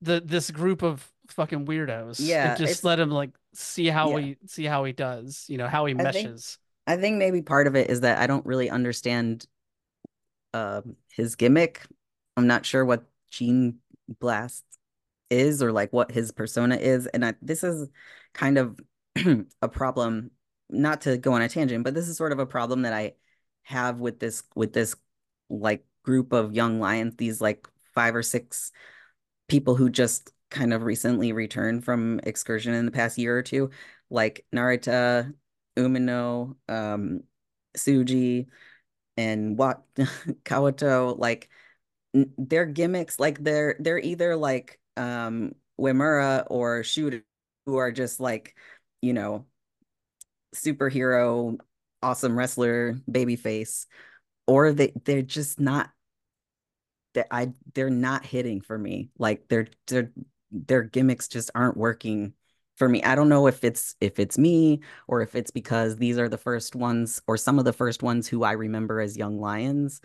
the 0.00 0.22
this 0.24 0.50
group 0.50 0.82
of 0.82 1.06
fucking 1.28 1.66
weirdos 1.66 2.16
Yeah, 2.20 2.56
just 2.56 2.84
let 2.84 3.00
him 3.00 3.10
like 3.10 3.30
see 3.54 3.86
how 3.86 4.16
yeah. 4.16 4.26
he 4.26 4.36
see 4.46 4.64
how 4.64 4.84
he 4.84 4.92
does, 4.92 5.46
you 5.48 5.58
know, 5.58 5.68
how 5.68 5.86
he 5.86 5.94
I 5.94 6.12
think 6.12 6.26
meshes. 6.26 6.58
I 6.86 6.96
think 6.96 7.16
maybe 7.16 7.42
part 7.42 7.66
of 7.66 7.76
it 7.76 7.90
is 7.90 8.00
that 8.02 8.18
I 8.18 8.26
don't 8.26 8.44
really 8.44 8.68
understand 8.68 9.46
uh, 10.52 10.82
his 11.12 11.36
gimmick. 11.36 11.82
I'm 12.36 12.46
not 12.46 12.66
sure 12.66 12.84
what 12.84 13.04
Gene 13.30 13.78
Blast 14.20 14.64
is 15.30 15.62
or 15.62 15.72
like 15.72 15.92
what 15.92 16.12
his 16.12 16.30
persona 16.30 16.76
is, 16.76 17.06
and 17.06 17.24
I, 17.24 17.34
this 17.40 17.64
is 17.64 17.88
kind 18.34 18.58
of 18.58 18.78
a 19.62 19.68
problem. 19.68 20.30
Not 20.70 21.02
to 21.02 21.18
go 21.18 21.34
on 21.34 21.42
a 21.42 21.48
tangent, 21.48 21.84
but 21.84 21.94
this 21.94 22.08
is 22.08 22.16
sort 22.16 22.32
of 22.32 22.38
a 22.38 22.46
problem 22.46 22.82
that 22.82 22.94
I 22.94 23.12
have 23.62 24.00
with 24.00 24.18
this 24.18 24.42
with 24.54 24.72
this 24.72 24.96
like 25.50 25.84
group 26.04 26.32
of 26.32 26.54
young 26.54 26.80
lions. 26.80 27.16
These 27.16 27.40
like 27.40 27.66
five 27.94 28.14
or 28.14 28.22
six 28.22 28.72
people 29.48 29.74
who 29.74 29.90
just 29.90 30.32
kind 30.50 30.72
of 30.72 30.82
recently 30.82 31.32
returned 31.32 31.84
from 31.84 32.20
excursion 32.22 32.74
in 32.74 32.86
the 32.86 32.92
past 32.92 33.18
year 33.18 33.36
or 33.36 33.42
two, 33.42 33.70
like 34.10 34.46
Narita, 34.54 35.34
Umino, 35.76 36.54
um, 36.68 37.20
Tsuji, 37.76 38.46
and 39.16 39.58
Wat 39.58 39.82
Kawato, 40.44 41.18
like 41.18 41.48
their 42.12 42.66
gimmicks, 42.66 43.18
like 43.18 43.42
they're 43.42 43.76
they're 43.80 43.98
either 43.98 44.36
like 44.36 44.78
um 44.96 45.54
Uemura 45.80 46.46
or 46.48 46.82
Shota, 46.82 47.22
who 47.66 47.76
are 47.76 47.92
just 47.92 48.20
like, 48.20 48.54
you 49.02 49.12
know, 49.12 49.46
superhero, 50.54 51.58
awesome 52.02 52.36
wrestler, 52.38 52.94
babyface, 53.10 53.86
or 54.46 54.72
they 54.72 54.92
they're 55.04 55.22
just 55.22 55.60
not 55.60 55.90
that 57.14 57.28
I 57.30 57.52
they're 57.74 57.90
not 57.90 58.24
hitting 58.24 58.60
for 58.60 58.78
me. 58.78 59.10
Like 59.18 59.48
they're 59.48 59.68
they're 59.86 60.12
their 60.50 60.82
gimmicks 60.82 61.28
just 61.28 61.50
aren't 61.54 61.76
working 61.76 62.34
for 62.76 62.88
me. 62.88 63.02
I 63.02 63.14
don't 63.14 63.28
know 63.28 63.46
if 63.46 63.64
it's 63.64 63.96
if 64.00 64.18
it's 64.18 64.38
me 64.38 64.80
or 65.08 65.20
if 65.22 65.34
it's 65.34 65.50
because 65.50 65.96
these 65.96 66.18
are 66.18 66.28
the 66.28 66.38
first 66.38 66.74
ones 66.74 67.22
or 67.26 67.36
some 67.36 67.58
of 67.58 67.64
the 67.64 67.72
first 67.72 68.02
ones 68.02 68.28
who 68.28 68.42
I 68.44 68.52
remember 68.52 69.00
as 69.00 69.16
young 69.16 69.40
lions. 69.40 70.00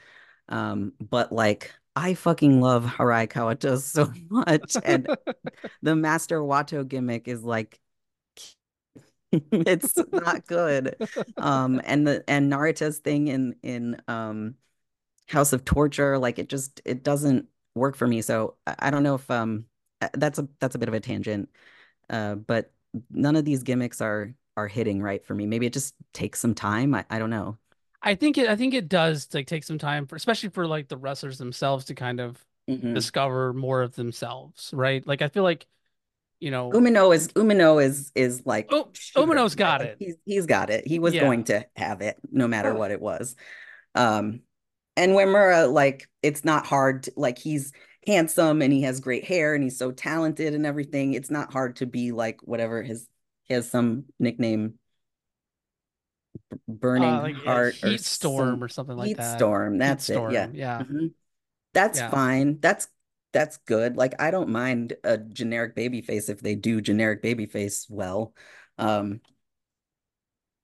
Um, 0.48 0.94
but 1.00 1.32
like 1.32 1.74
I 1.96 2.14
fucking 2.14 2.62
love 2.62 2.86
Hirai 2.86 3.28
Kawato 3.28 3.78
so 3.80 4.12
much. 4.30 4.78
And 4.84 5.08
the 5.82 5.96
Master 5.96 6.40
Wato 6.40 6.88
gimmick 6.88 7.28
is 7.28 7.44
like 7.44 7.80
it's 9.32 9.96
not 10.12 10.46
good. 10.48 10.96
Um, 11.38 11.82
and 11.84 12.08
the 12.08 12.24
and 12.28 12.52
Narita's 12.52 13.00
thing 13.00 13.28
in 13.28 13.56
in 13.62 14.02
um 14.08 14.56
House 15.30 15.54
of 15.54 15.66
Torture, 15.66 16.18
like 16.18 16.40
it 16.40 16.50
just 16.50 16.82
it 16.86 17.04
doesn't 17.04 17.48
work 17.76 17.96
for 17.96 18.08
me. 18.08 18.22
So 18.22 18.56
I, 18.66 18.90
don't 18.90 19.04
know 19.04 19.16
if 19.16 19.30
um 19.30 19.66
that's 20.14 20.40
a 20.40 20.48
that's 20.60 20.76
a 20.76 20.80
bit 20.80 20.90
of 20.90 20.96
a 20.96 21.00
tangent. 21.00 21.50
Uh, 22.10 22.36
but 22.36 22.72
none 23.12 23.36
of 23.36 23.46
these 23.46 23.64
gimmicks 23.64 24.02
are 24.02 24.34
are 24.58 24.68
hitting 24.68 25.02
right 25.02 25.26
for 25.26 25.36
me. 25.36 25.46
Maybe 25.48 25.66
it 25.66 25.74
just 25.74 25.96
takes 26.14 26.40
some 26.40 26.56
time. 26.56 26.96
I, 26.96 27.06
I 27.10 27.20
don't 27.20 27.30
know. 27.30 27.58
I 28.02 28.16
think 28.16 28.38
it 28.38 28.50
I 28.50 28.56
think 28.56 28.74
it 28.74 28.88
does 28.88 29.28
like 29.34 29.48
take 29.48 29.64
some 29.64 29.78
time 29.78 30.08
for 30.08 30.16
especially 30.16 30.50
for 30.50 30.66
like 30.68 30.88
the 30.88 30.98
wrestlers 30.98 31.38
themselves 31.38 31.86
to 31.86 31.96
kind 31.96 32.20
of 32.20 32.44
hmm 32.68 32.90
discover 32.94 33.54
more 33.54 33.82
of 33.82 33.96
themselves, 33.96 34.72
right? 34.74 35.06
Like 35.06 35.22
I 35.22 35.28
feel 35.28 35.44
like, 35.44 35.68
you 36.40 36.52
know, 36.52 36.74
Umino 36.74 37.14
is 37.16 37.30
Umino 37.30 37.84
is 37.84 38.12
is 38.16 38.46
like 38.46 38.70
oh 38.70 38.90
Shota, 38.94 39.26
Umino's 39.26 39.56
got 39.56 39.82
Like 39.82 39.92
it. 39.92 40.00
he's 40.00 40.16
he's 40.26 40.46
got 40.46 40.70
it. 40.70 40.86
He 40.88 41.00
was 41.00 41.16
Yeah. 41.16 41.18
going 41.18 41.46
to 41.46 41.66
have 41.76 42.02
it 42.02 42.18
no 42.32 42.48
matter 42.48 42.74
what 42.76 42.92
it 42.92 43.02
was. 43.02 43.36
Um, 43.96 44.42
and 44.98 45.14
Uemura, 45.14 45.72
like 45.72 46.08
it's 46.22 46.44
not 46.46 46.66
hard 46.66 47.04
to, 47.04 47.12
like 47.16 47.38
he's 47.38 47.72
handsome 48.08 48.62
and 48.62 48.74
he 48.74 48.82
has 48.84 49.00
great 49.00 49.26
hair 49.26 49.56
and 49.56 49.64
he's 49.64 49.78
so 49.78 49.92
talented 49.92 50.54
and 50.54 50.66
everything. 50.66 51.14
It's 51.14 51.30
not 51.32 51.52
hard 51.54 51.78
to 51.78 51.86
be 51.86 52.12
like 52.12 52.42
whatever 52.44 52.82
his 52.84 53.08
he 53.44 53.54
has 53.56 53.70
some 53.70 54.06
nickname 54.20 54.76
Burning 56.68 57.20
Uh 57.20 57.22
like 57.22 57.36
Heart 57.36 57.76
or 57.84 57.98
heat 57.98 58.06
storm 58.06 58.64
some 58.64 58.64
or 58.64 58.68
something 58.68 58.98
like 58.98 59.16
Heat 59.16 59.16
that. 59.16 59.48
Storm. 59.48 59.78
Heat 59.82 60.02
That's 60.02 60.10
it. 60.10 60.26
Yeah. 60.28 60.48
storm. 60.48 60.54
Yeah. 60.54 60.84
Mhm. 60.84 61.14
That's 61.74 62.00
Yeah. 62.00 62.10
fine. 62.12 62.60
That's 62.60 62.88
that's 63.34 63.58
good. 63.60 63.98
Like 63.98 64.16
I 64.22 64.32
don't 64.32 64.50
mind 64.50 64.94
a 65.04 65.18
generic 65.18 65.76
baby 65.76 66.02
face 66.02 66.30
if 66.30 66.42
they 66.42 66.56
do 66.56 66.82
generic 66.82 67.22
baby 67.22 67.46
face 67.48 67.88
well. 67.90 68.34
Um, 68.78 69.22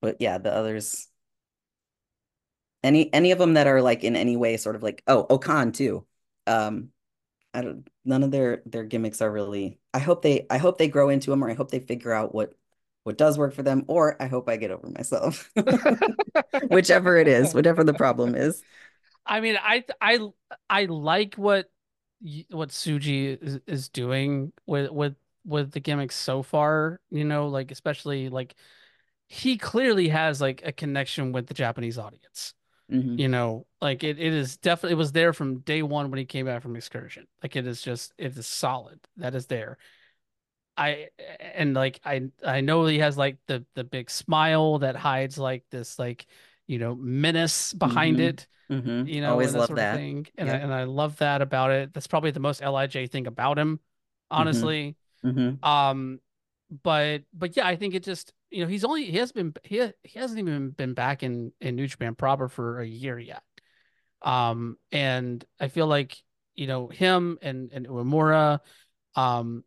but 0.02 0.18
yeah, 0.20 0.38
the 0.38 0.54
others 0.54 1.08
any 2.86 3.14
any 3.14 3.32
of 3.32 3.40
them 3.40 3.54
that 3.56 3.68
are 3.68 3.82
like 3.82 4.04
in 4.04 4.16
any 4.16 4.38
way 4.38 4.58
sort 4.58 4.76
of 4.76 4.84
like 4.84 5.04
oh 5.08 5.26
Okan 5.28 5.74
too. 5.74 6.06
Um, 6.48 6.90
I 7.54 7.62
don't 7.62 7.88
none 8.04 8.24
of 8.24 8.32
their 8.32 8.62
their 8.66 8.84
gimmicks 8.84 9.22
are 9.22 9.32
really 9.32 9.80
I 9.94 10.00
hope 10.00 10.22
they 10.22 10.46
I 10.50 10.58
hope 10.58 10.78
they 10.78 10.88
grow 10.88 11.10
into 11.10 11.32
them 11.32 11.44
or 11.44 11.50
I 11.50 11.54
hope 11.54 11.72
they 11.72 11.80
figure 11.80 12.12
out 12.12 12.36
what 12.36 12.54
what 13.04 13.18
does 13.18 13.38
work 13.38 13.54
for 13.54 13.64
them 13.64 13.86
or 13.88 14.22
I 14.22 14.28
hope 14.28 14.50
I 14.50 14.58
get 14.58 14.72
over 14.72 14.90
myself. 14.90 15.52
Whichever 16.70 17.18
it 17.18 17.28
is, 17.28 17.54
whatever 17.54 17.84
the 17.84 17.94
problem 17.94 18.36
is. 18.36 18.64
I 19.26 19.40
mean, 19.40 19.58
I 19.62 19.84
I 20.02 20.20
I 20.70 20.86
like 20.86 21.36
what 21.36 21.70
what 22.50 22.70
Tsuji 22.70 23.42
is, 23.42 23.60
is 23.68 23.90
doing 23.90 24.52
with 24.66 24.92
with 24.92 25.16
with 25.46 25.72
the 25.72 25.80
gimmicks 25.80 26.16
so 26.16 26.44
far, 26.44 27.00
you 27.10 27.24
know, 27.24 27.48
like 27.48 27.72
especially 27.72 28.30
like 28.30 28.56
he 29.28 29.58
clearly 29.58 30.10
has 30.10 30.42
like 30.42 30.62
a 30.66 30.72
connection 30.72 31.32
with 31.32 31.48
the 31.48 31.54
Japanese 31.54 31.98
audience. 31.98 32.54
Mhm. 32.90 33.18
You 33.18 33.30
know, 33.30 33.66
like 33.82 34.04
it, 34.04 34.20
it 34.20 34.34
is 34.34 34.58
definitely 34.58 34.94
it 34.94 34.98
was 34.98 35.12
there 35.14 35.34
from 35.34 35.60
day 35.60 35.82
one 35.82 36.12
when 36.12 36.18
he 36.18 36.26
came 36.26 36.46
back 36.46 36.62
from 36.62 36.76
excursion. 36.76 37.28
Like 37.42 37.56
it 37.56 37.66
is 37.66 37.82
just 37.82 38.14
it 38.18 38.38
is 38.38 38.46
solid. 38.48 39.00
That 39.18 39.36
is 39.36 39.48
there. 39.48 39.78
I 40.78 41.10
and 41.40 41.74
like 41.74 42.02
I 42.04 42.30
I 42.46 42.62
know 42.62 42.86
he 42.86 43.00
has 43.00 43.18
like 43.18 43.38
the 43.48 43.66
the 43.76 43.84
big 43.84 44.10
smile 44.10 44.80
that 44.80 44.96
hides 44.96 45.38
like 45.38 45.64
this 45.70 45.98
like 45.98 46.26
you 46.68 46.80
know 46.80 46.96
menace 46.96 47.72
behind 47.74 48.18
Mhm. 48.18 48.30
it 48.30 48.48
Mhm. 48.70 49.08
you 49.08 49.22
know, 49.22 49.32
Always 49.32 49.50
and 49.50 49.62
that 49.62 49.70
love 49.70 49.76
that. 49.76 49.98
thing. 49.98 50.28
And 50.38 50.50
I 50.52 50.56
and 50.58 50.74
I 50.74 50.84
love 50.86 51.18
that 51.18 51.42
about 51.42 51.72
it. 51.72 51.94
That's 51.94 52.08
probably 52.08 52.32
the 52.32 52.40
most 52.42 52.62
LIJ 52.62 53.08
thing 53.08 53.28
about 53.28 53.58
him, 53.60 53.80
Mhm. 54.38 54.40
honestly. 54.40 54.98
Mhm. 55.24 55.60
Um, 55.64 56.20
but 56.70 57.24
but 57.34 57.56
yeah, 57.56 57.68
I 57.68 57.76
think 57.76 57.94
it 57.94 58.04
just 58.04 58.34
you 58.50 58.64
know 58.64 58.68
he's 58.68 58.84
only 58.84 59.06
he 59.06 59.18
has 59.18 59.32
been 59.32 59.54
he 59.64 59.92
he 60.04 60.20
hasn't 60.20 60.40
even 60.40 60.70
been 60.72 60.94
back 60.94 61.24
in 61.24 61.52
in 61.62 61.76
New 61.76 61.88
Japan 61.88 62.16
proper 62.16 62.48
for 62.48 62.80
a 62.80 62.86
year 62.88 63.20
yet. 63.20 63.44
Um, 64.22 64.78
and 64.92 65.44
I 65.60 65.68
feel 65.68 65.88
like 65.88 66.18
you 66.56 66.68
know 66.68 66.88
him 66.88 67.38
and 67.42 67.72
and 67.72 67.88
Uemura, 67.88 68.60
um, 69.16 69.64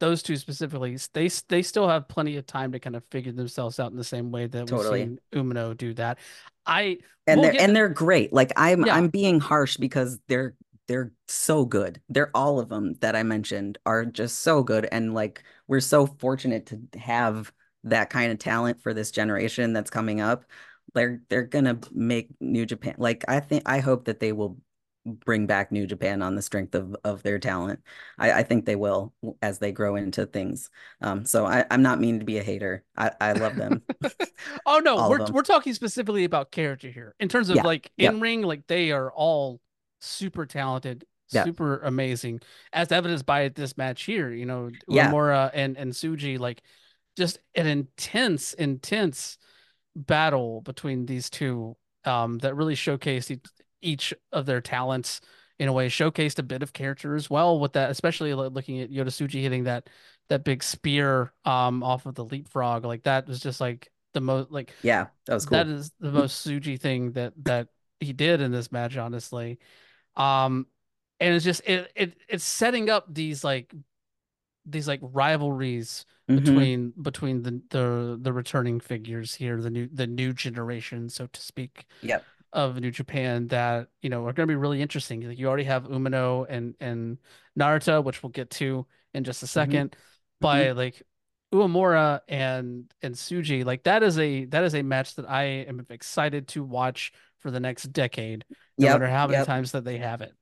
those 0.00 0.22
two 0.22 0.36
specifically, 0.36 0.98
they 1.12 1.28
they 1.48 1.62
still 1.62 1.88
have 1.88 2.08
plenty 2.08 2.36
of 2.36 2.46
time 2.46 2.72
to 2.72 2.80
kind 2.80 2.96
of 2.96 3.04
figure 3.10 3.32
themselves 3.32 3.78
out 3.78 3.90
in 3.90 3.96
the 3.96 4.04
same 4.04 4.32
way 4.32 4.46
that 4.46 4.70
we've 4.70 4.70
Totally. 4.70 5.00
seen 5.00 5.18
Umino 5.32 5.76
do 5.76 5.94
that. 5.94 6.18
I 6.66 6.98
And 7.26 7.40
we'll 7.40 7.42
they're 7.42 7.52
get 7.52 7.60
and 7.60 7.76
they're 7.76 7.88
great. 7.88 8.32
Like 8.32 8.52
I'm 8.56 8.84
yeah. 8.84 8.96
I'm 8.96 9.08
being 9.08 9.38
harsh 9.40 9.76
because 9.76 10.18
they're 10.28 10.54
they're 10.86 11.12
so 11.28 11.64
good. 11.64 12.00
They're 12.08 12.30
all 12.36 12.60
of 12.60 12.68
them 12.68 12.94
that 13.00 13.16
I 13.16 13.22
mentioned 13.22 13.78
are 13.86 14.04
just 14.04 14.40
so 14.40 14.62
good 14.62 14.86
and 14.92 15.14
like 15.14 15.42
we're 15.66 15.80
so 15.80 16.06
fortunate 16.06 16.66
to 16.66 16.98
have 16.98 17.52
that 17.84 18.10
kind 18.10 18.32
of 18.32 18.38
talent 18.38 18.82
for 18.82 18.94
this 18.94 19.10
generation 19.10 19.72
that's 19.72 19.90
coming 19.90 20.20
up. 20.20 20.44
They're 20.94 21.20
they're 21.28 21.44
gonna 21.44 21.78
make 21.92 22.28
New 22.40 22.66
Japan 22.66 22.94
like 22.98 23.24
I 23.28 23.40
think 23.40 23.62
I 23.66 23.80
hope 23.80 24.04
that 24.06 24.20
they 24.20 24.32
will 24.32 24.58
bring 25.06 25.46
back 25.46 25.70
New 25.72 25.86
Japan 25.86 26.22
on 26.22 26.34
the 26.34 26.42
strength 26.42 26.74
of 26.74 26.94
of 27.04 27.22
their 27.22 27.38
talent. 27.38 27.80
I, 28.18 28.32
I 28.32 28.42
think 28.42 28.64
they 28.64 28.76
will 28.76 29.12
as 29.42 29.58
they 29.58 29.72
grow 29.72 29.96
into 29.96 30.26
things. 30.26 30.70
Um, 31.00 31.24
so 31.26 31.46
I, 31.46 31.64
I'm 31.70 31.82
not 31.82 32.00
meaning 32.00 32.20
to 32.20 32.26
be 32.26 32.38
a 32.38 32.42
hater. 32.42 32.84
I, 32.96 33.10
I 33.20 33.32
love 33.34 33.56
them. 33.56 33.82
Oh 34.66 34.78
no, 34.78 34.96
All 34.96 35.08
we're 35.08 35.20
we're 35.30 35.42
talking 35.42 35.74
specifically 35.74 36.24
about 36.24 36.50
character 36.50 36.90
here. 36.90 37.14
In 37.20 37.28
terms 37.28 37.50
of 37.50 37.60
Yeah. 37.60 37.64
like 37.64 37.90
in 37.98 38.20
ring, 38.20 38.42
like 38.42 38.66
they 38.66 38.90
are 38.92 39.10
all 39.12 39.60
super 40.00 40.46
talented, 40.46 41.04
Yeah. 41.32 41.44
super 41.44 41.78
amazing, 41.80 42.40
as 42.72 42.92
evidenced 42.92 43.26
by 43.26 43.48
this 43.48 43.76
match 43.76 44.02
here. 44.04 44.30
You 44.30 44.46
know, 44.46 44.70
Yeah. 44.88 45.10
Uemura 45.10 45.50
and 45.54 45.76
and 45.76 45.92
Tsuji, 45.92 46.38
like 46.38 46.62
just 47.16 47.38
an 47.54 47.66
intense, 47.66 48.52
intense 48.54 49.38
battle 49.96 50.60
between 50.62 51.06
these 51.06 51.30
two 51.30 51.76
um, 52.04 52.38
that 52.38 52.54
really 52.54 52.74
showcased 52.74 53.30
each, 53.30 53.46
each 53.80 54.14
of 54.32 54.46
their 54.46 54.60
talents 54.60 55.20
in 55.58 55.68
a 55.68 55.72
way 55.72 55.88
showcased 55.88 56.38
a 56.38 56.42
bit 56.42 56.62
of 56.62 56.72
character 56.72 57.14
as 57.14 57.30
well 57.30 57.60
with 57.60 57.74
that, 57.74 57.90
especially 57.90 58.34
looking 58.34 58.80
at 58.80 58.90
Yota 58.90 59.06
Tsuji 59.06 59.40
hitting 59.42 59.64
that 59.64 59.88
that 60.28 60.42
big 60.42 60.62
spear 60.62 61.32
um 61.44 61.82
off 61.82 62.06
of 62.06 62.14
the 62.14 62.24
leapfrog. 62.24 62.84
Like 62.84 63.04
that 63.04 63.28
was 63.28 63.40
just 63.40 63.60
like 63.60 63.90
the 64.14 64.20
most 64.20 64.50
like 64.50 64.72
yeah, 64.82 65.06
that 65.26 65.34
was 65.34 65.46
cool. 65.46 65.58
That 65.58 65.68
is 65.68 65.92
the 66.00 66.10
most 66.12 66.46
Tsuji 66.46 66.80
thing 66.80 67.12
that 67.12 67.32
that 67.44 67.68
he 68.00 68.12
did 68.12 68.40
in 68.40 68.50
this 68.50 68.72
match, 68.72 68.96
honestly. 68.96 69.58
Um, 70.16 70.66
and 71.20 71.34
it's 71.34 71.44
just 71.44 71.62
it 71.64 71.90
it 71.94 72.16
it's 72.28 72.44
setting 72.44 72.90
up 72.90 73.06
these 73.12 73.44
like 73.44 73.72
these 74.66 74.88
like 74.88 75.00
rivalries 75.02 76.06
mm-hmm. 76.28 76.42
between 76.42 76.92
between 77.00 77.42
the 77.42 77.60
the 77.70 78.18
the 78.20 78.32
returning 78.32 78.80
figures 78.80 79.34
here, 79.34 79.60
the 79.60 79.70
new 79.70 79.88
the 79.92 80.06
new 80.06 80.32
generation, 80.32 81.08
so 81.08 81.26
to 81.26 81.40
speak. 81.40 81.86
Yep. 82.02 82.24
Of 82.52 82.78
New 82.78 82.92
Japan 82.92 83.48
that 83.48 83.88
you 84.00 84.08
know 84.08 84.20
are 84.20 84.32
going 84.32 84.46
to 84.46 84.52
be 84.52 84.54
really 84.54 84.80
interesting. 84.80 85.26
Like 85.26 85.40
you 85.40 85.48
already 85.48 85.64
have 85.64 85.88
Umino 85.88 86.46
and 86.48 86.76
and 86.78 87.18
Narita, 87.58 88.04
which 88.04 88.22
we'll 88.22 88.30
get 88.30 88.50
to 88.50 88.86
in 89.12 89.24
just 89.24 89.42
a 89.42 89.46
2nd 89.46 89.66
mm-hmm. 89.66 89.98
But 90.40 90.66
mm-hmm. 90.66 90.78
like 90.78 91.02
Uemura 91.52 92.20
and 92.28 92.92
and 93.02 93.14
Tsuji, 93.14 93.64
like 93.64 93.84
that 93.84 94.02
is 94.02 94.18
a 94.18 94.44
that 94.46 94.64
is 94.64 94.74
a 94.74 94.82
match 94.82 95.14
that 95.16 95.28
I 95.28 95.44
am 95.44 95.84
excited 95.90 96.48
to 96.48 96.62
watch 96.62 97.12
for 97.44 97.50
the 97.50 97.60
next 97.60 97.92
decade, 97.92 98.44
no 98.78 98.86
yep, 98.86 98.94
matter 98.94 99.12
how 99.12 99.26
many 99.26 99.36
yep. 99.36 99.46
times 99.46 99.72
that 99.72 99.84
they 99.84 99.98
have 99.98 100.22
it. 100.22 100.32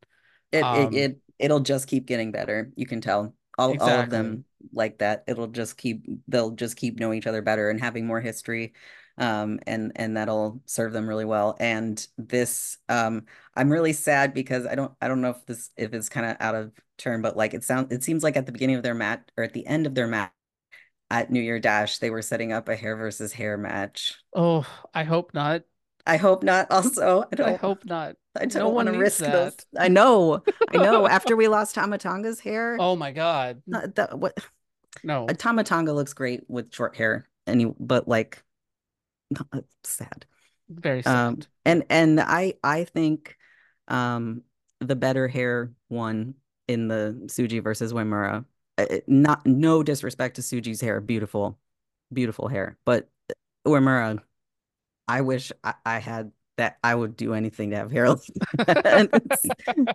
It, 0.53 0.63
um, 0.63 0.95
it 0.95 1.19
it 1.39 1.51
will 1.51 1.61
just 1.61 1.89
keep 1.89 2.07
getting 2.07 2.31
better. 2.31 2.71
You 2.77 2.87
can 2.87 3.01
tell 3.01 3.35
all 3.59 3.73
exactly. 3.73 3.93
all 3.93 4.03
of 4.05 4.11
them 4.11 4.45
like 4.73 4.99
that. 4.99 5.25
It'll 5.27 5.49
just 5.49 5.77
keep 5.77 6.07
they'll 6.29 6.53
just 6.53 6.77
keep 6.77 7.01
knowing 7.01 7.19
each 7.19 7.27
other 7.27 7.43
better 7.43 7.71
and 7.71 7.81
having 7.81 8.07
more 8.07 8.21
history, 8.21 8.75
um, 9.19 9.59
and 9.67 9.91
and 9.97 10.17
that'll 10.17 10.63
serve 10.65 10.93
them 10.93 11.09
really 11.09 11.25
well. 11.25 11.57
And 11.59 12.07
this, 12.17 12.79
um, 12.89 13.25
I'm 13.57 13.71
really 13.71 13.93
sad 13.93 14.33
because 14.33 14.65
I 14.65 14.77
don't 14.77 14.93
I 15.01 15.09
don't 15.09 15.21
know 15.21 15.31
if 15.31 15.45
this 15.47 15.71
if 15.77 15.93
it's 15.93 16.09
kind 16.09 16.27
of 16.27 16.37
out 16.39 16.55
of 16.55 16.73
turn, 16.99 17.21
but 17.21 17.37
like 17.37 17.53
it 17.53 17.65
sounds 17.65 17.93
it 17.93 18.05
seems 18.05 18.23
like 18.23 18.37
at 18.37 18.47
the 18.47 18.53
beginning 18.53 18.77
of 18.77 18.85
their 18.85 18.95
match 18.95 19.23
or 19.37 19.43
at 19.43 19.55
the 19.55 19.67
end 19.67 19.89
of 19.89 19.97
their 19.97 20.07
match 20.07 20.31
at 21.11 21.31
New 21.31 21.41
Year 21.41 21.59
Dash 21.59 21.99
they 21.99 22.11
were 22.11 22.23
setting 22.23 22.53
up 22.53 22.69
a 22.69 22.77
hair 22.77 22.95
versus 22.95 23.33
hair 23.33 23.59
match. 23.59 24.15
Oh, 24.33 24.65
I 24.95 25.03
hope 25.03 25.35
not. 25.35 25.63
I 26.07 26.17
hope 26.17 26.43
not. 26.43 26.71
Also, 26.71 27.25
I 27.33 27.37
don't. 27.37 27.49
I 27.49 27.55
hope 27.55 27.85
not. 27.85 28.17
I 28.37 28.47
don't 28.47 28.63
no 28.63 28.69
want 28.71 28.89
to 28.89 28.99
risk 28.99 29.21
that. 29.21 29.33
those. 29.33 29.57
I 29.79 29.89
know. 29.89 30.43
I 30.71 30.77
know. 30.79 31.07
After 31.09 31.37
we 31.37 31.49
lost 31.49 31.75
Tama 31.75 31.99
Tonga's 31.99 32.41
hair. 32.41 32.77
Oh 32.81 32.97
my 32.97 33.13
god. 33.13 33.63
Not 33.67 33.95
the, 33.95 34.09
what? 34.09 34.37
No. 35.05 35.27
A 35.29 35.35
Tama 35.35 35.65
Tonga 35.65 35.93
looks 35.93 36.13
great 36.13 36.43
with 36.49 36.73
short 36.75 36.97
hair, 36.97 37.29
and 37.47 37.61
you, 37.61 37.77
but 37.79 38.09
like, 38.09 38.43
sad. 39.85 40.27
Very 40.69 41.03
sad. 41.03 41.15
Um, 41.15 41.39
and 41.65 41.85
and 41.89 42.21
I 42.21 42.55
I 42.65 42.85
think, 42.85 43.37
um, 43.89 44.43
the 44.81 44.97
better 44.97 45.29
hair 45.29 45.73
one 45.89 46.35
in 46.69 46.89
the 46.89 47.21
Tsuji 47.27 47.63
versus 47.63 47.93
Uemura. 47.93 48.45
Not 49.07 49.47
no 49.47 49.83
disrespect 49.83 50.37
to 50.37 50.43
Tsuji's 50.43 50.81
hair, 50.81 51.01
beautiful, 51.01 51.59
beautiful 52.13 52.49
hair, 52.49 52.79
but 52.85 53.09
Uemura 53.67 54.19
I 55.09 55.21
wish 55.23 55.53
I, 55.65 55.75
I 55.85 55.99
had 55.99 56.33
that 56.57 56.79
I 56.85 56.95
would 56.95 57.17
do 57.17 57.35
anything 57.35 57.71
to 57.71 57.77
have 57.77 57.91
hair. 57.91 58.15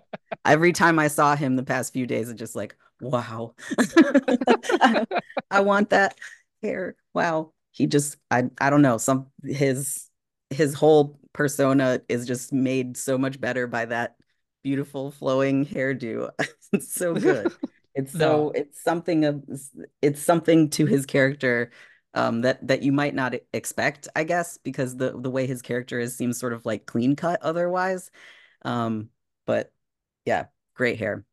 Every 0.44 0.72
time 0.72 0.98
I 0.98 1.08
saw 1.08 1.36
him 1.36 1.56
the 1.56 1.62
past 1.62 1.92
few 1.92 2.06
days, 2.06 2.28
it's 2.28 2.38
just 2.38 2.56
like, 2.56 2.76
wow, 3.00 3.54
I 5.50 5.60
want 5.60 5.90
that 5.90 6.18
hair. 6.62 6.96
Wow. 7.14 7.52
He 7.70 7.86
just, 7.86 8.16
I, 8.30 8.44
I 8.60 8.70
don't 8.70 8.82
know, 8.82 8.98
some 8.98 9.28
his 9.44 10.08
his 10.50 10.74
whole 10.74 11.20
persona 11.32 12.00
is 12.08 12.26
just 12.26 12.52
made 12.52 12.96
so 12.96 13.18
much 13.18 13.40
better 13.40 13.66
by 13.66 13.84
that 13.84 14.16
beautiful 14.62 15.10
flowing 15.10 15.64
hairdo. 15.64 16.30
it's 16.72 16.92
so 16.92 17.14
good. 17.14 17.52
It's 17.94 18.12
so 18.12 18.18
no. 18.18 18.52
it's 18.54 18.82
something 18.82 19.24
of 19.24 19.44
it's 20.02 20.22
something 20.22 20.70
to 20.70 20.86
his 20.86 21.06
character 21.06 21.70
um, 22.14 22.42
that 22.42 22.66
that 22.66 22.82
you 22.82 22.92
might 22.92 23.14
not 23.14 23.34
expect, 23.52 24.08
I 24.16 24.24
guess, 24.24 24.58
because 24.58 24.96
the 24.96 25.12
the 25.18 25.30
way 25.30 25.46
his 25.46 25.62
character 25.62 26.00
is 26.00 26.16
seems 26.16 26.38
sort 26.38 26.52
of 26.52 26.64
like 26.66 26.86
clean 26.86 27.16
cut 27.16 27.40
otherwise. 27.42 28.10
Um, 28.62 29.10
but 29.46 29.72
yeah, 30.24 30.46
great 30.74 30.98
hair. 30.98 31.24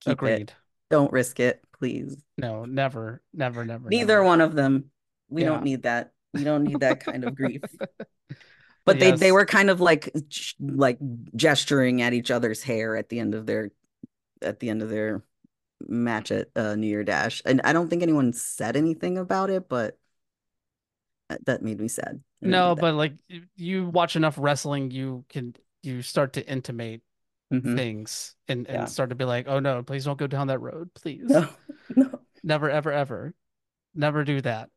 Keep 0.00 0.12
Agreed. 0.12 0.40
It. 0.42 0.54
Don't 0.90 1.12
risk 1.12 1.40
it, 1.40 1.62
please. 1.78 2.16
No, 2.36 2.64
never, 2.64 3.22
never, 3.32 3.64
never. 3.64 3.88
Neither 3.88 4.14
never. 4.14 4.24
one 4.24 4.40
of 4.40 4.54
them. 4.54 4.90
We 5.28 5.42
yeah. 5.42 5.48
don't 5.48 5.64
need 5.64 5.82
that. 5.82 6.12
We 6.32 6.44
don't 6.44 6.64
need 6.64 6.80
that 6.80 7.00
kind 7.00 7.24
of 7.24 7.34
grief. 7.34 7.62
But 8.86 8.98
yes. 8.98 9.20
they 9.20 9.26
they 9.26 9.32
were 9.32 9.44
kind 9.44 9.70
of 9.70 9.80
like 9.80 10.10
like 10.58 10.98
gesturing 11.36 12.02
at 12.02 12.14
each 12.14 12.30
other's 12.30 12.62
hair 12.62 12.96
at 12.96 13.08
the 13.08 13.20
end 13.20 13.34
of 13.34 13.46
their 13.46 13.70
at 14.42 14.58
the 14.58 14.70
end 14.70 14.82
of 14.82 14.88
their 14.88 15.22
match 15.88 16.30
at 16.30 16.48
uh, 16.56 16.76
New 16.76 16.86
Year 16.86 17.04
Dash, 17.04 17.42
and 17.44 17.60
I 17.64 17.72
don't 17.72 17.88
think 17.88 18.02
anyone 18.02 18.32
said 18.32 18.76
anything 18.76 19.18
about 19.18 19.50
it, 19.50 19.68
but 19.68 19.98
that 21.44 21.62
made 21.62 21.80
me 21.80 21.88
sad. 21.88 22.22
No, 22.40 22.74
but 22.74 22.94
like 22.94 23.14
you 23.56 23.86
watch 23.86 24.16
enough 24.16 24.36
wrestling, 24.38 24.90
you 24.90 25.24
can 25.28 25.54
you 25.82 26.02
start 26.02 26.34
to 26.34 26.46
intimate 26.46 27.02
mm-hmm. 27.52 27.76
things 27.76 28.34
and 28.48 28.66
and 28.66 28.80
yeah. 28.80 28.84
start 28.86 29.10
to 29.10 29.14
be 29.14 29.24
like, 29.24 29.46
oh 29.48 29.60
no, 29.60 29.82
please 29.82 30.04
don't 30.04 30.18
go 30.18 30.26
down 30.26 30.48
that 30.48 30.60
road, 30.60 30.92
please. 30.94 31.24
No, 31.24 31.48
no. 31.94 32.20
never, 32.42 32.70
ever, 32.70 32.92
ever, 32.92 33.34
never 33.94 34.24
do 34.24 34.40
that. 34.42 34.70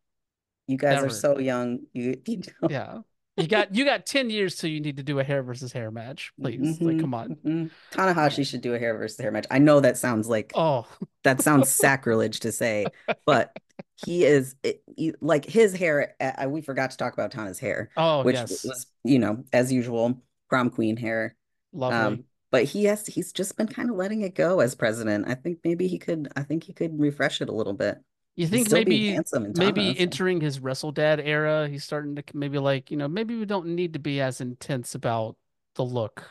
You 0.68 0.78
guys 0.78 0.95
never. 0.95 1.08
are 1.08 1.10
so 1.10 1.39
young. 1.39 1.80
You, 1.93 2.22
you 2.28 2.41
yeah. 2.70 2.99
You 3.38 3.47
got 3.47 3.73
you 3.73 3.84
got 3.84 4.05
10 4.05 4.29
years 4.29 4.55
till 4.55 4.69
you 4.69 4.79
need 4.79 4.97
to 4.97 5.03
do 5.03 5.17
a 5.19 5.23
hair 5.23 5.41
versus 5.41 5.71
hair 5.71 5.89
match, 5.89 6.31
please. 6.39 6.77
Mm-hmm, 6.77 6.86
like, 6.86 6.99
come 6.99 7.13
on. 7.15 7.29
Mm-hmm. 7.43 7.65
Tanahashi 7.91 8.45
should 8.45 8.61
do 8.61 8.75
a 8.75 8.79
hair 8.79 8.95
versus 8.95 9.19
hair 9.19 9.31
match. 9.31 9.47
I 9.49 9.57
know 9.57 9.79
that 9.79 9.97
sounds 9.97 10.27
like 10.29 10.51
oh 10.55 10.88
that 11.23 11.41
sounds 11.41 11.69
sacrilege 11.71 12.41
to 12.41 12.51
say, 12.51 12.86
but 13.25 13.57
he 14.05 14.23
is 14.23 14.55
it, 14.61 14.84
he, 14.95 15.13
like 15.19 15.45
his 15.45 15.73
hair. 15.73 16.13
Uh, 16.19 16.47
we 16.47 16.61
forgot 16.61 16.91
to 16.91 16.97
talk 16.97 17.13
about 17.13 17.31
Tana's 17.31 17.59
hair. 17.59 17.89
Oh, 17.97 18.23
which 18.23 18.36
yes. 18.36 18.63
was, 18.63 18.86
you 19.03 19.17
know, 19.17 19.43
as 19.51 19.71
usual, 19.71 20.21
prom 20.47 20.69
queen 20.69 20.95
hair. 20.95 21.36
Lovely. 21.71 21.97
Um, 21.97 22.23
but 22.51 22.65
he 22.65 22.84
has 22.84 23.07
he's 23.07 23.34
just 23.34 23.57
been 23.57 23.67
kind 23.67 23.89
of 23.89 23.95
letting 23.95 24.21
it 24.21 24.36
go 24.36 24.59
as 24.59 24.75
president. 24.75 25.25
I 25.27 25.34
think 25.34 25.59
maybe 25.63 25.88
he 25.88 25.97
could 25.97 26.31
I 26.36 26.43
think 26.43 26.65
he 26.65 26.73
could 26.73 26.99
refresh 26.99 27.41
it 27.41 27.49
a 27.49 27.53
little 27.53 27.73
bit. 27.73 27.97
You 28.36 28.47
think 28.47 28.71
maybe 28.71 29.19
maybe 29.55 29.99
entering 29.99 30.41
his 30.41 30.59
Wrestle 30.59 30.91
Dad 30.91 31.19
era, 31.19 31.67
he's 31.67 31.84
starting 31.84 32.15
to 32.15 32.23
maybe 32.34 32.57
like 32.57 32.89
you 32.89 32.97
know 32.97 33.07
maybe 33.07 33.36
we 33.36 33.45
don't 33.45 33.67
need 33.67 33.93
to 33.93 33.99
be 33.99 34.21
as 34.21 34.41
intense 34.41 34.95
about 34.95 35.36
the 35.75 35.84
look. 35.84 36.27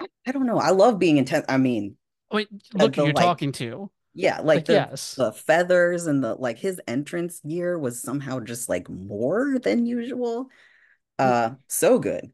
I 0.00 0.32
don't 0.32 0.46
know. 0.46 0.58
I 0.58 0.70
love 0.70 0.98
being 0.98 1.16
intense. 1.16 1.44
I 1.48 1.56
mean, 1.56 1.96
I 2.30 2.36
mean, 2.36 2.46
uh, 2.78 2.84
look, 2.84 2.96
you're 2.96 3.06
like, 3.06 3.16
talking 3.16 3.52
to. 3.52 3.90
Yeah, 4.14 4.36
like, 4.36 4.46
like 4.46 4.64
the, 4.66 4.72
yes. 4.74 5.16
the 5.16 5.32
feathers 5.32 6.06
and 6.06 6.22
the 6.22 6.36
like. 6.36 6.58
His 6.58 6.80
entrance 6.86 7.40
gear 7.40 7.78
was 7.78 8.00
somehow 8.00 8.38
just 8.38 8.68
like 8.68 8.88
more 8.88 9.58
than 9.58 9.86
usual. 9.86 10.44
Hmm. 11.18 11.26
Uh, 11.26 11.50
so 11.66 11.98
good. 11.98 12.30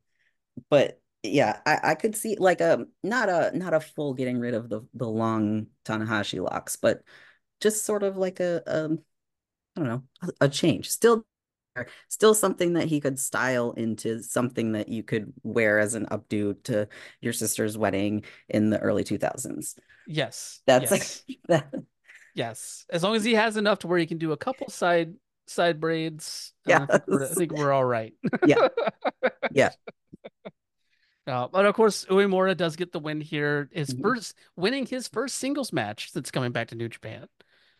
But 0.68 1.00
yeah, 1.22 1.60
I, 1.64 1.78
I 1.82 1.94
could 1.94 2.16
see 2.16 2.36
like 2.38 2.60
a 2.60 2.86
not 3.02 3.30
a 3.30 3.56
not 3.56 3.72
a 3.72 3.80
full 3.80 4.12
getting 4.12 4.38
rid 4.38 4.52
of 4.52 4.68
the 4.68 4.82
the 4.92 5.08
long 5.08 5.68
Tanahashi 5.86 6.42
locks, 6.42 6.76
but 6.76 7.02
just 7.60 7.84
sort 7.84 8.02
of 8.02 8.16
like 8.16 8.40
a, 8.40 8.62
a 8.66 8.90
I 9.76 9.80
don't 9.80 9.88
know, 9.88 10.02
a, 10.22 10.46
a 10.46 10.48
change. 10.48 10.90
Still 10.90 11.24
still 12.08 12.34
something 12.34 12.74
that 12.74 12.88
he 12.88 13.00
could 13.00 13.18
style 13.18 13.72
into 13.72 14.22
something 14.22 14.72
that 14.72 14.88
you 14.88 15.02
could 15.02 15.32
wear 15.42 15.78
as 15.78 15.94
an 15.94 16.06
updo 16.06 16.60
to 16.64 16.88
your 17.20 17.32
sister's 17.32 17.78
wedding 17.78 18.24
in 18.48 18.70
the 18.70 18.78
early 18.78 19.04
2000s. 19.04 19.76
Yes. 20.06 20.60
That's 20.66 20.90
yes. 20.90 21.22
like 21.28 21.38
that. 21.48 21.74
Yes. 22.34 22.86
As 22.90 23.02
long 23.02 23.14
as 23.14 23.24
he 23.24 23.34
has 23.34 23.56
enough 23.56 23.80
to 23.80 23.86
where 23.86 23.98
he 23.98 24.06
can 24.06 24.18
do 24.18 24.32
a 24.32 24.36
couple 24.36 24.68
side 24.68 25.14
side 25.46 25.80
braids. 25.80 26.52
Yeah. 26.66 26.86
I, 26.88 26.98
think 26.98 27.22
I 27.22 27.26
think 27.26 27.52
we're 27.52 27.72
all 27.72 27.84
right. 27.84 28.14
yeah. 28.46 28.68
Yeah. 29.52 29.70
Uh, 31.26 31.48
but 31.48 31.66
of 31.66 31.74
course, 31.74 32.04
Uemura 32.08 32.56
does 32.56 32.76
get 32.76 32.92
the 32.92 33.00
win 33.00 33.20
here. 33.20 33.68
His 33.72 33.90
mm-hmm. 33.90 34.02
first 34.02 34.36
winning 34.54 34.86
his 34.86 35.08
first 35.08 35.38
singles 35.38 35.72
match 35.72 36.12
since 36.12 36.30
coming 36.30 36.52
back 36.52 36.68
to 36.68 36.76
New 36.76 36.88
Japan. 36.88 37.26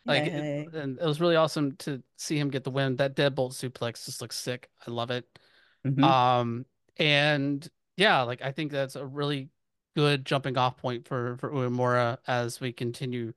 Like, 0.07 0.27
and 0.27 0.99
it 0.99 1.05
was 1.05 1.21
really 1.21 1.37
awesome 1.37 1.77
to 1.81 2.03
see 2.17 2.39
him 2.39 2.51
get 2.51 2.65
the 2.65 2.71
win. 2.71 2.97
That 2.97 3.15
deadbolt 3.15 3.53
suplex 3.53 4.05
just 4.07 4.21
looks 4.21 4.37
sick. 4.37 4.71
I 4.87 4.91
love 4.91 5.11
it. 5.11 5.27
Mm-hmm. 5.87 6.03
Um, 6.03 6.67
and 6.97 7.69
yeah, 7.97 8.23
like 8.23 8.43
I 8.43 8.53
think 8.53 8.73
that's 8.73 8.97
a 8.97 9.05
really 9.05 9.51
good 9.97 10.25
jumping 10.25 10.57
off 10.57 10.77
point 10.79 11.07
for 11.07 11.37
for 11.39 11.51
Uemura 11.51 12.19
as 12.27 12.61
we 12.61 12.73
continue 12.73 13.33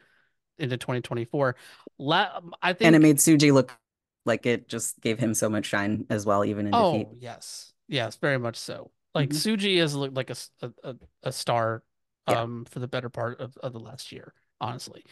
into 0.57 0.78
2024. 0.78 1.55
La- 1.99 2.39
I 2.61 2.74
think, 2.74 2.88
and 2.88 2.95
it 2.95 2.99
made 2.99 3.18
Tsuji 3.18 3.51
look 3.51 3.78
like 4.26 4.45
it 4.45 4.68
just 4.70 4.99
gave 5.01 5.20
him 5.20 5.34
so 5.34 5.49
much 5.49 5.66
shine 5.66 6.05
as 6.09 6.26
well, 6.26 6.45
even 6.45 6.68
in 6.68 6.76
oh, 6.76 6.93
defeat. 6.93 7.07
yes, 7.20 7.74
yes, 7.88 8.16
very 8.18 8.38
much 8.38 8.55
so. 8.57 8.91
Like 9.14 9.30
mm-hmm. 9.30 9.49
Tsuji 9.49 9.80
has 9.80 9.95
looked 9.95 10.16
like 10.16 10.30
a 10.30 10.36
a, 10.84 10.95
a 11.24 11.32
star 11.32 11.84
um 12.28 12.64
yeah. 12.66 12.72
for 12.72 12.80
the 12.80 12.88
better 12.88 13.09
part 13.09 13.41
of, 13.41 13.57
of 13.57 13.74
the 13.74 13.80
last 13.80 14.11
year, 14.11 14.34
honestly. 14.61 15.03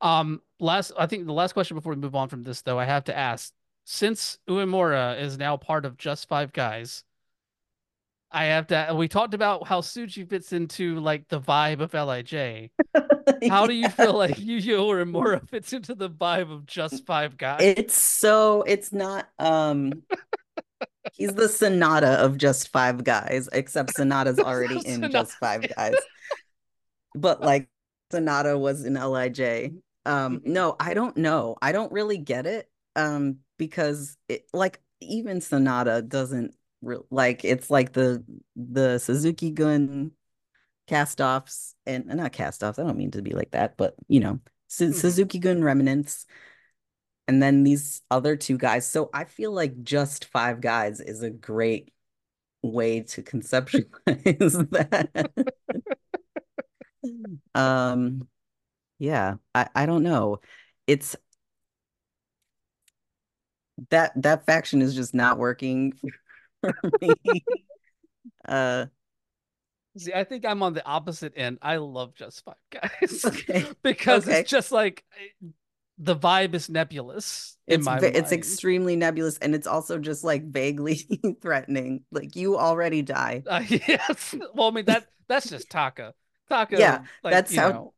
Um, 0.00 0.42
last, 0.60 0.92
I 0.98 1.06
think 1.06 1.26
the 1.26 1.32
last 1.32 1.52
question 1.52 1.76
before 1.76 1.92
we 1.92 2.00
move 2.00 2.14
on 2.14 2.28
from 2.28 2.42
this, 2.42 2.62
though, 2.62 2.78
I 2.78 2.84
have 2.84 3.04
to 3.04 3.16
ask: 3.16 3.52
since 3.84 4.38
Uemura 4.48 5.20
is 5.20 5.38
now 5.38 5.56
part 5.56 5.84
of 5.84 5.96
Just 5.96 6.28
Five 6.28 6.52
Guys, 6.52 7.04
I 8.30 8.44
have 8.46 8.66
to. 8.68 8.94
We 8.94 9.08
talked 9.08 9.34
about 9.34 9.66
how 9.66 9.80
Tsuji 9.80 10.28
fits 10.28 10.52
into 10.52 11.00
like 11.00 11.28
the 11.28 11.40
vibe 11.40 11.80
of 11.80 11.94
LIJ. 11.94 12.70
How 13.48 13.66
do 13.66 13.74
you 13.74 13.88
feel 13.90 14.14
like 14.14 14.38
Yu 14.38 14.56
Yu 14.56 14.76
Uemura 14.78 15.46
fits 15.48 15.72
into 15.72 15.94
the 15.94 16.10
vibe 16.10 16.50
of 16.50 16.66
Just 16.66 17.06
Five 17.06 17.36
Guys? 17.36 17.60
It's 17.62 17.94
so 17.94 18.62
it's 18.66 18.92
not 18.92 19.28
um 19.38 20.02
he's 21.12 21.34
the 21.34 21.44
SANADA 21.44 22.16
of 22.16 22.38
Just 22.38 22.68
Five 22.68 23.04
Guys, 23.04 23.48
except 23.52 23.94
SANADA's 23.94 24.38
already 24.38 24.80
in. 24.86 25.10
Just 25.10 25.32
Five 25.32 25.66
Guys. 25.76 25.94
But 27.14 27.40
like 27.40 27.68
SANADA 28.12 28.58
was 28.58 28.84
in 28.84 28.94
LIJ. 28.94 29.72
Um 30.08 30.40
Mhm. 30.40 30.46
no, 30.46 30.76
I 30.80 30.94
don't 30.94 31.16
know. 31.16 31.56
I 31.62 31.72
don't 31.72 31.92
really 31.92 32.18
get 32.18 32.46
it. 32.46 32.68
Um 32.96 33.38
because 33.58 34.16
it 34.28 34.46
like 34.52 34.80
even 35.00 35.38
SANADA 35.38 36.08
doesn't 36.08 36.54
re- 36.82 36.98
like 37.10 37.44
it's 37.44 37.70
like 37.70 37.92
the 37.92 38.24
the 38.56 38.98
Suzuki 38.98 39.50
Gun 39.50 40.12
cast-offs 40.88 41.74
and 41.86 42.06
not 42.06 42.32
cast-offs. 42.32 42.78
I 42.78 42.82
don't 42.84 42.96
mean 42.96 43.10
to 43.12 43.22
be 43.22 43.32
like 43.32 43.50
that, 43.52 43.76
but 43.76 43.94
you 44.08 44.20
know, 44.20 44.40
Su- 44.68 44.90
Mhm. 44.90 44.94
Suzuki 44.94 45.38
Gun 45.38 45.62
remnants 45.62 46.26
and 47.28 47.42
then 47.42 47.62
these 47.62 48.02
other 48.10 48.36
two 48.36 48.56
guys. 48.58 48.86
So 48.86 49.10
I 49.12 49.24
feel 49.24 49.52
like 49.52 49.82
just 49.82 50.24
five 50.24 50.60
guys 50.62 51.00
is 51.00 51.22
a 51.22 51.30
great 51.30 51.92
way 52.62 53.02
to 53.02 53.22
conceptualize 53.22 54.70
that. 54.70 55.30
um, 57.54 58.28
yeah, 58.98 59.36
I, 59.54 59.68
I 59.74 59.86
don't 59.86 60.02
know. 60.02 60.40
It's 60.86 61.16
that 63.90 64.12
that 64.22 64.44
faction 64.46 64.82
is 64.82 64.94
just 64.94 65.14
not 65.14 65.38
working 65.38 65.92
for 66.60 66.74
me. 67.00 67.44
Uh, 68.46 68.86
See, 69.96 70.12
I 70.14 70.22
think 70.24 70.44
I'm 70.46 70.62
on 70.62 70.74
the 70.74 70.86
opposite 70.86 71.32
end. 71.36 71.58
I 71.60 71.76
love 71.76 72.14
Just 72.14 72.44
Five 72.44 72.54
Guys 72.70 73.24
okay, 73.24 73.66
because 73.82 74.28
okay. 74.28 74.40
it's 74.40 74.50
just 74.50 74.70
like 74.70 75.04
the 75.98 76.14
vibe 76.14 76.54
is 76.54 76.68
nebulous 76.68 77.56
in 77.66 77.80
It's 77.80 77.86
my 77.86 77.98
it's 77.98 78.30
mind. 78.30 78.32
extremely 78.32 78.94
nebulous 78.94 79.38
and 79.38 79.54
it's 79.54 79.66
also 79.66 79.98
just 79.98 80.22
like 80.22 80.44
vaguely 80.44 81.08
threatening. 81.42 82.04
Like 82.12 82.36
you 82.36 82.56
already 82.56 83.02
die. 83.02 83.42
Uh, 83.44 83.64
yes. 83.68 84.36
Well, 84.54 84.68
I 84.68 84.70
mean 84.70 84.84
that 84.84 85.06
that's 85.26 85.48
just 85.50 85.68
Taka. 85.68 86.14
Taka. 86.48 86.78
Yeah, 86.78 87.04
like, 87.24 87.32
that's 87.32 87.54
how 87.54 87.68
know. 87.70 87.92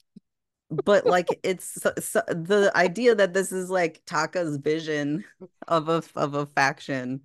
But 0.71 1.05
like 1.05 1.29
it's 1.43 1.83
so, 1.83 1.93
so, 1.99 2.23
the 2.29 2.71
idea 2.75 3.15
that 3.15 3.35
this 3.35 3.53
is 3.53 3.71
like 3.71 4.03
Taka's 4.07 4.57
vision 4.57 5.25
of 5.69 5.89
a 5.89 6.03
of 6.17 6.35
a 6.35 6.47
faction 6.47 7.21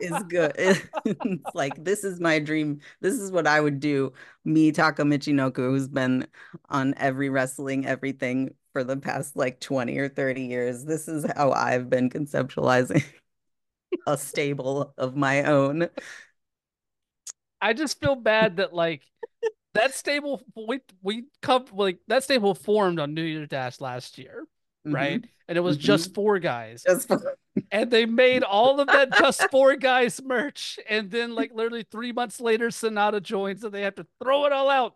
is 0.00 0.22
good. 0.24 0.52
It's 1.04 1.54
like 1.54 1.84
this 1.84 2.04
is 2.04 2.20
my 2.20 2.38
dream. 2.38 2.80
This 3.00 3.14
is 3.14 3.30
what 3.30 3.46
I 3.46 3.60
would 3.60 3.80
do. 3.80 4.12
Me, 4.44 4.72
Taka 4.72 5.02
Michinoku, 5.02 5.56
who's 5.56 5.88
been 5.88 6.26
on 6.70 6.94
every 6.96 7.28
wrestling 7.28 7.86
everything 7.86 8.54
for 8.72 8.82
the 8.84 8.96
past 8.96 9.36
like 9.36 9.60
20 9.60 9.98
or 9.98 10.08
30 10.08 10.42
years. 10.42 10.84
This 10.84 11.08
is 11.08 11.26
how 11.36 11.52
I've 11.52 11.90
been 11.90 12.08
conceptualizing 12.08 13.04
a 14.06 14.16
stable 14.16 14.94
of 14.96 15.16
my 15.16 15.44
own. 15.44 15.88
I 17.60 17.74
just 17.74 18.00
feel 18.00 18.16
bad 18.16 18.56
that 18.56 18.72
like 18.72 19.02
that 19.74 19.94
stable 19.94 20.42
we 20.56 20.80
we 21.02 21.24
come 21.42 21.64
like 21.72 21.98
that 22.08 22.24
stable 22.24 22.54
formed 22.54 22.98
on 22.98 23.14
New 23.14 23.22
Year's 23.22 23.48
Dash 23.48 23.80
last 23.80 24.18
year, 24.18 24.44
right? 24.84 25.20
Mhm. 25.22 25.28
And 25.48 25.58
it 25.58 25.62
was 25.62 25.78
Mhm. 25.78 25.82
just 25.82 26.14
four 26.14 26.38
guys. 26.38 26.82
Just 26.84 27.08
for 27.08 27.36
and 27.72 27.90
they 27.90 28.06
made 28.06 28.42
all 28.42 28.80
of 28.80 28.86
that 28.88 29.12
just 29.18 29.42
four 29.50 29.76
guys 29.76 30.20
merch 30.22 30.78
and 30.88 31.10
then 31.10 31.34
like 31.34 31.52
literally 31.52 31.84
three 31.90 32.12
months 32.12 32.40
later 32.40 32.68
SANADA 32.68 33.22
joins 33.22 33.64
and 33.64 33.72
they 33.72 33.82
have 33.82 33.96
to 33.96 34.06
throw 34.22 34.46
it 34.46 34.52
all 34.52 34.70
out 34.70 34.94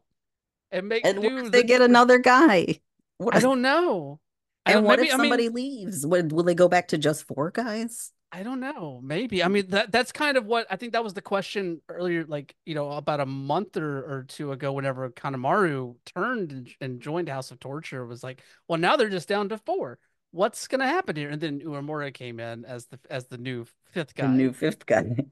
and 0.70 0.88
make 0.88 1.04
and 1.04 1.24
if 1.24 1.50
they 1.52 1.62
the 1.62 1.66
get 1.66 1.82
another 1.82 2.18
guy? 2.18 2.80
What 3.18 3.34
i 3.36 3.40
don't 3.40 3.62
know 3.62 4.20
i 4.66 4.70
and 4.72 4.78
don't 4.78 4.84
what 4.84 4.98
maybe 4.98 5.08
if 5.08 5.14
i 5.14 5.16
somebody 5.18 5.48
mean 5.48 5.54
leaves? 5.54 6.06
Would 6.06 6.32
will 6.32 6.44
they 6.44 6.54
go 6.54 6.68
back 6.68 6.88
to 6.88 6.98
just 6.98 7.24
four 7.26 7.50
guys? 7.50 8.10
I 8.34 8.42
don't 8.42 8.60
know 8.60 9.00
maybe 9.02 9.42
i 9.44 9.48
mean 9.48 9.64
that 9.68 9.92
that's 9.92 10.10
kind 10.12 10.36
of 10.36 10.44
what 10.44 10.66
i 10.70 10.76
think 10.76 10.92
that 10.92 11.04
was 11.04 11.14
the 11.14 11.22
question 11.22 11.80
earlier 11.88 12.24
like 12.26 12.54
you 12.66 12.74
know 12.74 12.90
about 12.90 13.20
a 13.20 13.26
month 13.26 13.76
or, 13.76 13.98
or 13.98 14.24
two 14.24 14.50
ago 14.52 14.72
whenever 14.72 15.08
kanemaru 15.10 15.94
turned 16.04 16.52
and, 16.52 16.68
and 16.80 17.00
joined 17.00 17.28
house 17.28 17.50
of 17.50 17.60
torture 17.60 18.04
was 18.04 18.24
like 18.24 18.42
well 18.68 18.78
now 18.78 18.96
they're 18.96 19.08
just 19.08 19.28
down 19.28 19.48
to 19.48 19.58
four 19.58 19.98
what's 20.32 20.66
gonna 20.66 20.86
happen 20.86 21.14
here 21.14 21.30
and 21.30 21.40
then 21.40 21.60
uemura 21.60 22.12
came 22.12 22.40
in 22.40 22.64
as 22.64 22.86
the 22.86 22.98
as 23.08 23.26
the 23.28 23.38
new 23.38 23.64
fifth 23.92 24.14
guy 24.16 24.26
The 24.26 24.32
new 24.32 24.52
fifth 24.52 24.84
guy. 24.84 25.04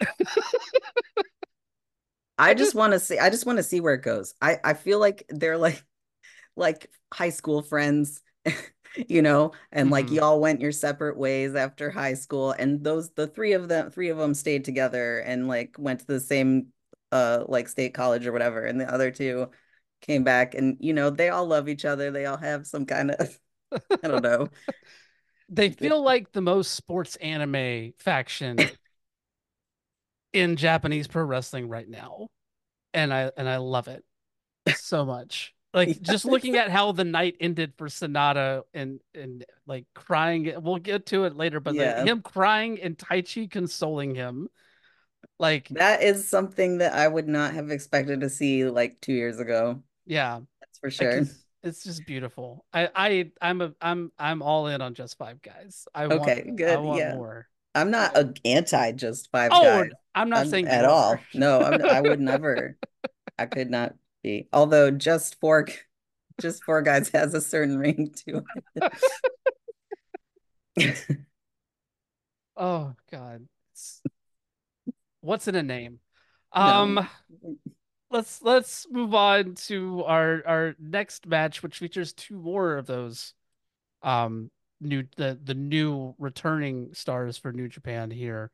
I 2.38 2.54
just 2.54 2.74
want 2.74 2.92
to 2.92 2.98
see. 2.98 3.18
I 3.18 3.30
just 3.30 3.46
want 3.46 3.58
to 3.58 3.62
see 3.62 3.80
where 3.80 3.94
it 3.94 4.02
goes. 4.02 4.34
I 4.40 4.58
I 4.64 4.74
feel 4.74 4.98
like 4.98 5.24
they're 5.28 5.58
like 5.58 5.84
like 6.56 6.90
high 7.12 7.30
school 7.30 7.62
friends, 7.62 8.22
you 8.96 9.22
know, 9.22 9.52
and 9.72 9.90
like 9.90 10.10
Mhm. 10.10 10.16
y'all 10.16 10.40
went 10.40 10.60
your 10.60 10.72
separate 10.72 11.16
ways 11.16 11.54
after 11.54 11.90
high 11.90 12.14
school, 12.14 12.52
and 12.52 12.82
those 12.84 13.10
the 13.12 13.26
three 13.26 13.52
of 13.52 13.68
them, 13.68 13.90
three 13.90 14.08
of 14.10 14.18
them 14.18 14.34
stayed 14.34 14.64
together 14.64 15.18
and 15.20 15.48
like 15.48 15.76
went 15.78 16.00
to 16.00 16.06
the 16.06 16.20
same 16.20 16.68
uh 17.12 17.44
like 17.48 17.68
state 17.68 17.94
college 17.94 18.26
or 18.26 18.32
whatever, 18.32 18.64
and 18.64 18.80
the 18.80 18.92
other 18.92 19.10
two 19.10 19.50
came 20.02 20.24
back, 20.24 20.54
and 20.54 20.76
you 20.80 20.92
know 20.94 21.10
they 21.10 21.28
all 21.30 21.46
love 21.46 21.68
each 21.68 21.84
other. 21.84 22.10
They 22.10 22.26
all 22.26 22.36
have 22.38 22.66
some 22.66 22.86
kind 22.86 23.10
of 23.12 23.38
I 24.04 24.08
don't 24.08 24.22
know. 24.22 24.50
they 25.48 25.70
feel 25.70 26.02
like 26.02 26.32
the 26.32 26.40
most 26.40 26.72
sports 26.72 27.16
anime 27.16 27.92
faction 27.98 28.70
in 30.32 30.56
Japanese 30.56 31.06
pro 31.06 31.24
wrestling 31.24 31.68
right 31.68 31.88
now. 31.88 32.28
And 32.94 33.12
I 33.12 33.30
and 33.36 33.48
I 33.48 33.58
love 33.58 33.88
it 33.88 34.04
so 34.70 35.04
much. 35.04 35.54
Like 35.74 35.88
Yeah. 35.88 35.94
just 36.02 36.24
looking 36.24 36.56
at 36.56 36.70
how 36.70 36.92
the 36.92 37.04
night 37.04 37.36
ended 37.40 37.72
for 37.76 37.88
SANADA 37.88 38.62
and 38.74 39.00
and 39.14 39.44
like 39.66 39.86
crying 39.94 40.52
we'll 40.62 40.78
get 40.78 41.06
to 41.06 41.24
it 41.24 41.36
later, 41.36 41.60
but 41.60 41.74
like, 41.74 42.06
him 42.06 42.22
crying 42.22 42.80
and 42.80 42.96
Taichi 42.96 43.50
consoling 43.50 44.14
him. 44.14 44.48
Like 45.38 45.68
That 45.70 46.02
is 46.02 46.28
something 46.28 46.78
that 46.78 46.92
I 46.92 47.08
would 47.08 47.28
not 47.28 47.54
have 47.54 47.70
expected 47.70 48.20
to 48.20 48.28
see 48.30 48.64
like 48.64 49.00
two 49.00 49.12
years 49.12 49.38
ago. 49.40 49.82
yeah, 50.06 50.40
That's 50.60 50.78
for 50.78 50.90
sure. 50.90 51.10
it's, 51.10 51.44
it's 51.62 51.84
just 51.84 52.06
beautiful. 52.06 52.64
I 52.72 52.88
I 52.94 53.30
I'm 53.40 53.60
a 53.60 53.72
I'm 53.80 54.12
I'm 54.18 54.42
all 54.42 54.66
in 54.66 54.80
on 54.82 54.94
just 54.94 55.16
five 55.18 55.40
guys. 55.42 55.86
I 55.94 56.04
Okay, 56.04 56.42
want 56.44 56.56
good, 56.56 56.68
I 56.70 56.76
want 56.76 56.98
yeah. 56.98 57.14
more. 57.14 57.48
I'm 57.74 57.90
not 57.90 58.16
a 58.16 58.34
anti 58.44 58.92
just 58.92 59.30
five 59.32 59.50
Oh, 59.54 59.62
guys. 59.62 59.90
I'm 60.14 60.28
not 60.28 60.40
I'm- 60.40 60.48
saying 60.48 60.68
at 60.68 60.82
you 60.84 60.90
all. 60.90 61.18
No, 61.34 61.60
I'm, 61.60 61.82
I 61.84 62.00
would 62.02 62.20
never. 62.32 62.76
I 63.38 63.46
could 63.46 63.70
not 63.70 63.94
be. 64.22 64.48
Although 64.52 64.90
just 64.90 65.38
four, 65.40 65.66
just 66.40 66.64
four 66.64 66.82
guys 66.82 67.10
has 67.10 67.34
a 67.34 67.40
certain 67.40 67.78
ring 67.78 68.14
to 68.26 68.42
it. 70.76 71.08
Oh 72.56 72.94
God. 73.10 73.48
What's 75.20 75.48
in 75.48 75.54
a 75.54 75.62
name? 75.62 76.00
No. 76.54 76.62
Um 76.62 77.08
let's 78.10 78.42
let's 78.42 78.86
move 78.90 79.14
on 79.14 79.54
to 79.54 80.04
our 80.04 80.42
our 80.46 80.74
next 80.78 81.26
match, 81.26 81.62
which 81.62 81.78
features 81.78 82.12
two 82.12 82.38
more 82.38 82.76
of 82.76 82.86
those 82.86 83.34
um 84.02 84.50
new 84.80 85.04
the 85.16 85.38
the 85.42 85.54
new 85.54 86.14
returning 86.18 86.92
stars 86.94 87.38
for 87.38 87.52
New 87.52 87.68
Japan 87.68 88.10
here. 88.10 88.50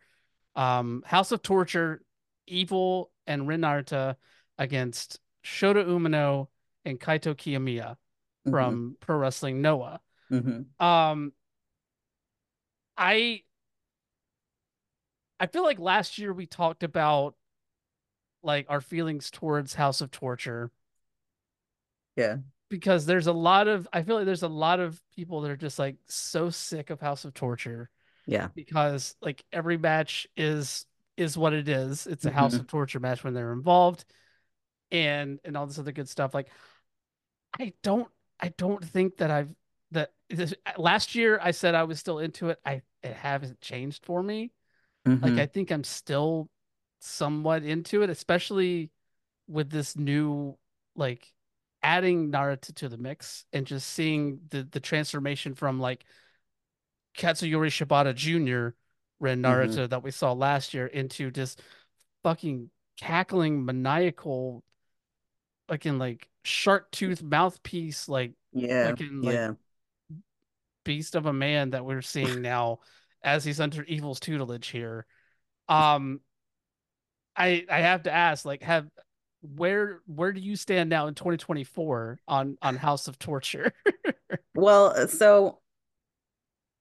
Um 0.55 1.03
House 1.05 1.33
of 1.33 1.43
Torture, 1.43 2.03
Evil 2.47 3.11
and 3.27 3.49
Ren 3.49 3.62
Narita 3.62 4.16
against 4.59 5.21
Shota 5.45 5.84
Umino 5.86 6.49
and 6.84 6.99
Kaito 6.99 7.34
Kiyomiya 7.34 7.97
Mhm, 8.47 8.51
from 8.51 8.97
Pro 9.01 9.16
Wrestling 9.16 9.62
Noah. 9.62 10.01
mhm. 10.30 10.66
Um, 10.80 11.32
I 12.97 13.43
I 15.41 15.47
feel 15.47 15.62
like 15.62 15.78
last 15.78 16.18
year 16.18 16.32
we 16.32 16.47
talked 16.47 16.82
about 16.82 17.34
like 18.43 18.66
our 18.68 18.80
feelings 18.80 19.30
towards 19.30 19.74
House 19.74 20.01
of 20.01 20.11
Torture 20.11 20.70
Yeah. 22.16 22.39
because 22.68 23.07
there's 23.07 23.26
a 23.26 23.32
lot 23.32 23.68
of 23.68 23.89
I 23.93 24.03
feel 24.03 24.16
like 24.16 24.26
there's 24.26 24.43
a 24.43 24.49
lot 24.49 24.80
of 24.80 25.01
people 25.14 25.41
that 25.43 25.51
are 25.51 25.57
just 25.57 25.78
like 25.78 25.97
so 26.07 26.51
sick 26.51 26.91
of 26.91 27.01
House 27.01 27.24
of 27.24 27.34
Torture 27.34 27.91
Yeah. 28.26 28.49
because 28.55 29.16
like 29.20 29.45
every 29.53 29.76
match 29.78 30.26
is 30.36 30.86
is 31.16 31.36
what 31.36 31.53
it 31.53 31.68
is. 31.68 32.07
It's 32.07 32.24
a 32.24 32.30
House 32.30 32.55
Mhm. 32.55 32.61
of 32.61 32.66
Torture 32.68 33.01
match 33.01 33.24
when 33.24 33.34
they're 33.34 33.53
involved 33.53 34.05
and 34.91 35.39
and 35.45 35.57
all 35.57 35.66
this 35.66 35.78
other 35.78 35.93
good 35.93 36.09
stuff. 36.09 36.34
Like 36.34 36.49
I 37.59 37.72
don't 37.82 38.09
I 38.41 38.49
don't 38.57 38.84
think 38.84 39.18
that 39.18 39.30
I've 39.30 39.55
that 39.91 40.12
this, 40.28 40.55
last 40.76 41.14
year 41.14 41.39
I 41.43 41.51
said 41.53 41.74
I 41.74 41.84
was 41.84 41.99
still 41.99 42.18
into 42.18 42.51
it. 42.51 42.59
I 42.64 42.82
it 43.03 43.14
hasn't 43.14 43.61
changed 43.61 44.05
for 44.05 44.22
me. 44.22 44.53
Like 45.05 45.32
Mhm. 45.32 45.41
I 45.41 45.47
think 45.47 45.70
I'm 45.70 45.84
still 45.84 46.51
somewhat 47.01 47.62
into 47.62 48.03
it, 48.03 48.11
especially 48.11 48.91
with 49.47 49.70
this 49.70 49.97
new 49.97 50.59
like 50.95 51.32
adding 51.82 52.30
Narita 52.30 52.74
to 52.74 52.89
the 52.89 52.99
mix 52.99 53.47
and 53.53 53.66
just 53.66 53.89
seeing 53.89 54.41
the 54.51 54.64
the 54.64 54.80
transformation 54.80 55.55
from 55.55 55.80
like 55.80 56.05
Katsuyori 57.16 57.68
Shibata 57.70 58.14
Jr. 58.14 58.74
Ren 59.20 59.43
Mhm. 59.43 59.45
Narita 59.45 59.89
that 59.89 60.03
we 60.03 60.11
saw 60.11 60.32
last 60.32 60.74
year 60.74 60.86
into 60.86 61.30
just 61.30 61.62
fucking 62.22 62.70
cackling 62.97 63.64
maniacal 63.64 64.62
fucking 65.69 65.99
like 65.99 66.29
shark 66.45 66.91
tooth 66.91 67.23
mouthpiece 67.23 68.09
like 68.09 68.33
Yeah, 68.53 68.97
fucking 68.97 69.23
like 69.23 69.43
yeah. 69.43 69.55
beast 70.85 71.14
of 71.14 71.27
a 71.27 71.33
man 71.33 71.71
that 71.71 71.85
we're 71.85 72.03
seeing 72.03 72.41
now 72.43 72.81
as 73.23 73.45
he's 73.45 73.61
under 73.61 73.83
evil's 73.85 74.21
tutelage 74.21 74.69
here. 74.69 75.07
Um 75.69 76.21
I 77.37 77.64
I 77.71 77.81
have 77.81 78.05
to 78.05 78.12
ask 78.12 78.45
like 78.45 78.62
have 78.62 78.89
where 79.43 80.01
where 80.07 80.33
do 80.33 80.41
you 80.41 80.57
stand 80.57 80.91
now 80.91 81.07
in 81.07 81.14
2024 81.14 82.21
on 82.27 82.59
on 82.62 82.77
House 82.77 83.09
of 83.09 83.19
Torture? 83.19 83.73
Well, 84.55 85.09
so 85.09 85.61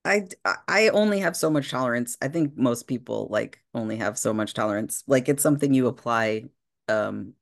I 0.06 0.28
I 0.68 0.90
only 0.90 1.20
have 1.20 1.36
so 1.36 1.50
much 1.50 1.70
tolerance. 1.70 2.18
I 2.22 2.30
think 2.30 2.58
most 2.58 2.88
people 2.88 3.28
like 3.30 3.62
only 3.74 3.98
have 3.98 4.18
so 4.18 4.34
much 4.34 4.54
tolerance. 4.54 5.04
Like 5.08 5.28
it's 5.30 5.44
something 5.44 5.74
you 5.74 5.88
apply 5.88 6.46
um 6.88 7.34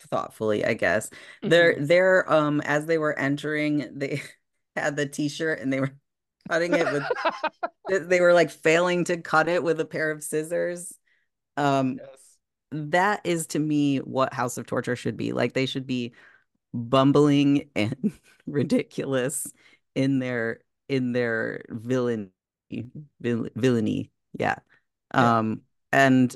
thoughtfully, 0.00 0.64
I 0.64 0.74
guess. 0.74 1.10
They're 1.46 1.76
Mhm. 1.76 1.86
they're 1.88 2.30
um 2.32 2.60
as 2.62 2.86
they 2.86 2.98
were 2.98 3.18
entering, 3.18 3.98
they 3.98 4.22
had 4.76 4.96
the 4.96 5.06
t-shirt 5.06 5.60
and 5.60 5.72
they 5.72 5.80
were 5.80 5.92
cutting 6.48 6.74
it 6.74 6.90
with 6.90 7.10
they 7.88 8.20
were 8.20 8.34
like 8.34 8.50
failing 8.50 9.04
to 9.04 9.18
cut 9.18 9.48
it 9.48 9.62
with 9.62 9.80
a 9.80 9.84
pair 9.86 10.10
of 10.10 10.22
scissors. 10.24 10.94
Um 11.56 12.00
Yes. 12.00 12.38
that 12.72 13.20
is 13.24 13.46
to 13.48 13.58
me 13.58 13.98
what 13.98 14.34
House 14.34 14.58
of 14.58 14.66
Torture 14.66 14.96
should 14.96 15.16
be. 15.16 15.32
Like 15.32 15.54
they 15.54 15.66
should 15.66 15.86
be 15.86 16.12
bumbling 16.74 17.70
and 17.76 18.12
ridiculous 18.46 19.46
in 19.94 20.18
their 20.20 20.60
in 20.88 21.12
their 21.12 21.64
villain 21.70 22.30
vil, 23.20 23.48
villainy. 23.56 24.10
Yeah. 24.38 24.56
Yeah. 25.14 25.32
Um 25.38 25.62
and 25.92 26.34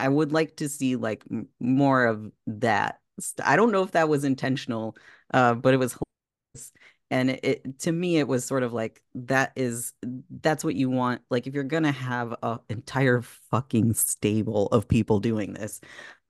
I 0.00 0.08
would 0.08 0.32
like 0.32 0.56
to 0.56 0.68
see 0.68 0.96
like 0.96 1.24
m- 1.30 1.48
more 1.60 2.06
of 2.06 2.30
that. 2.46 3.00
I 3.42 3.56
don't 3.56 3.72
know 3.72 3.82
if 3.82 3.92
that 3.92 4.08
was 4.08 4.24
intentional, 4.24 4.96
uh, 5.32 5.54
but 5.54 5.74
it 5.74 5.78
was 5.78 5.92
hilarious. 5.92 6.72
And 7.10 7.30
it, 7.30 7.40
it 7.44 7.78
to 7.80 7.92
me 7.92 8.18
it 8.18 8.26
was 8.26 8.44
sort 8.44 8.62
of 8.62 8.72
like 8.72 9.02
that 9.14 9.52
is 9.56 9.92
that's 10.30 10.64
what 10.64 10.74
you 10.74 10.90
want. 10.90 11.22
Like 11.30 11.46
if 11.46 11.54
you're 11.54 11.64
gonna 11.64 11.92
have 11.92 12.32
a 12.42 12.60
entire 12.68 13.22
fucking 13.22 13.94
stable 13.94 14.66
of 14.68 14.88
people 14.88 15.20
doing 15.20 15.52
this, 15.52 15.80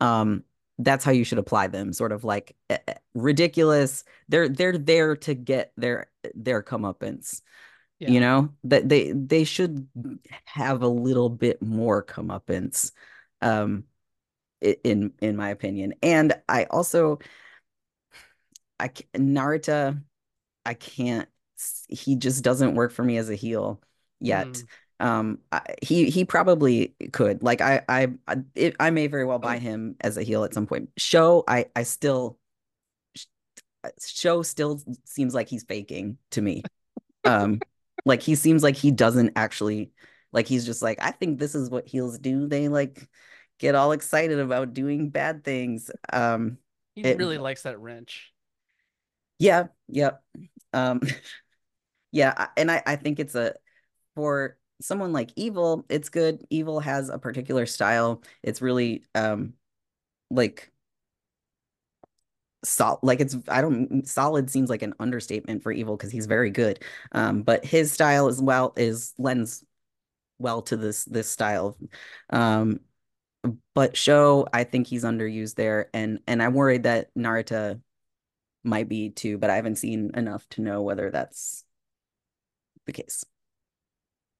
um, 0.00 0.44
that's 0.78 1.04
how 1.04 1.12
you 1.12 1.24
should 1.24 1.38
apply 1.38 1.68
them. 1.68 1.92
Sort 1.92 2.12
of 2.12 2.24
like 2.24 2.56
eh, 2.70 2.78
eh, 2.88 2.94
ridiculous. 3.14 4.04
They're 4.28 4.48
they're 4.48 4.76
there 4.78 5.16
to 5.16 5.34
get 5.34 5.72
their 5.76 6.10
their 6.34 6.62
comeuppance. 6.62 7.40
You 8.06 8.20
know 8.20 8.50
that 8.64 8.88
they 8.88 9.12
they 9.12 9.44
should 9.44 9.88
have 10.44 10.82
a 10.82 10.88
little 10.88 11.30
bit 11.30 11.62
more 11.62 12.04
comeuppance, 12.04 12.92
um, 13.40 13.84
in 14.64 15.12
in 15.20 15.36
my 15.36 15.50
opinion. 15.50 15.94
And 16.02 16.34
I 16.48 16.64
also 16.64 17.18
I 18.78 18.88
Narita 19.14 20.02
I 20.64 20.74
can't 20.74 21.28
he 21.88 22.16
just 22.16 22.42
doesn't 22.42 22.74
work 22.74 22.92
for 22.92 23.04
me 23.04 23.16
as 23.16 23.30
a 23.30 23.34
heel 23.34 23.80
yet. 24.20 24.46
Mm. 24.48 24.66
Um, 25.00 25.38
I, 25.50 25.60
he 25.82 26.10
he 26.10 26.24
probably 26.24 26.94
could. 27.12 27.42
Like 27.42 27.60
I 27.60 27.82
I 27.88 28.08
I, 28.26 28.36
it, 28.54 28.76
I 28.80 28.90
may 28.90 29.06
very 29.06 29.24
well 29.24 29.38
buy 29.38 29.58
him 29.58 29.96
as 30.00 30.16
a 30.16 30.22
heel 30.22 30.44
at 30.44 30.54
some 30.54 30.66
point. 30.66 30.90
SHO 30.96 31.44
I 31.48 31.66
I 31.74 31.82
still 31.82 32.38
SHO 34.00 34.42
still 34.42 34.80
seems 35.04 35.34
like 35.34 35.48
he's 35.48 35.64
faking 35.64 36.18
to 36.30 36.42
me. 36.42 36.62
Um, 37.24 37.60
like 38.04 38.22
he 38.22 38.34
seems 38.34 38.62
like 38.62 38.76
he 38.76 38.90
doesn't 38.90 39.32
actually 39.36 39.90
like 40.32 40.46
he's 40.46 40.66
just 40.66 40.82
like 40.82 40.98
I 41.00 41.10
think 41.10 41.38
this 41.38 41.54
is 41.54 41.70
what 41.70 41.88
heels 41.88 42.18
do. 42.18 42.46
They 42.46 42.68
like 42.68 43.08
get 43.58 43.74
all 43.74 43.92
excited 43.92 44.38
about 44.38 44.74
doing 44.74 45.10
bad 45.10 45.44
things. 45.44 45.90
Um, 46.12 46.58
He 46.96 47.02
it 47.02 47.18
really 47.18 47.38
likes 47.38 47.62
that 47.62 47.78
wrench. 47.78 48.32
yeah, 49.38 49.68
yeah. 49.88 50.12
Um, 50.72 51.00
yeah, 52.12 52.48
and 52.56 52.70
I 52.70 52.82
I 52.86 52.96
think 52.96 53.18
it's 53.20 53.34
a 53.34 53.54
for 54.14 54.58
someone 54.82 55.12
like 55.12 55.32
Evil, 55.36 55.86
it's 55.90 56.08
good. 56.10 56.44
Evil 56.50 56.80
has 56.80 57.08
a 57.10 57.18
particular 57.18 57.66
style. 57.66 58.22
It's 58.42 58.62
really 58.62 59.04
um 59.14 59.54
like 60.30 60.72
sol 62.64 62.98
like 63.02 63.20
it's 63.20 63.36
I 63.48 63.60
don't 63.60 64.06
solid 64.08 64.48
seems 64.50 64.70
like 64.70 64.82
an 64.82 64.94
understatement 64.98 65.62
for 65.62 65.70
Evil 65.72 65.96
because 65.96 66.10
he's 66.10 66.26
very 66.26 66.50
good. 66.50 66.82
Um, 67.12 67.42
but 67.42 67.64
his 67.64 67.92
style 67.92 68.26
as 68.28 68.40
well 68.40 68.72
is 68.76 69.12
lends 69.18 69.64
well 70.38 70.62
to 70.64 70.76
this 70.76 71.04
this 71.06 71.28
style. 71.30 71.78
Um, 72.30 72.80
but 73.74 73.96
SHO, 73.96 74.46
I 74.52 74.64
think 74.64 74.86
he's 74.86 75.04
underused 75.04 75.54
there, 75.56 75.90
and 75.94 76.20
and 76.26 76.42
I'm 76.42 76.54
worried 76.54 76.84
that 76.84 77.14
Narita 77.14 77.80
might 78.64 78.88
be 78.88 79.10
too, 79.10 79.38
but 79.38 79.50
I 79.50 79.56
haven't 79.56 79.76
seen 79.76 80.10
enough 80.14 80.48
to 80.50 80.62
know 80.62 80.82
whether 80.82 81.10
that's 81.10 81.64
the 82.86 82.92
case. 82.92 83.24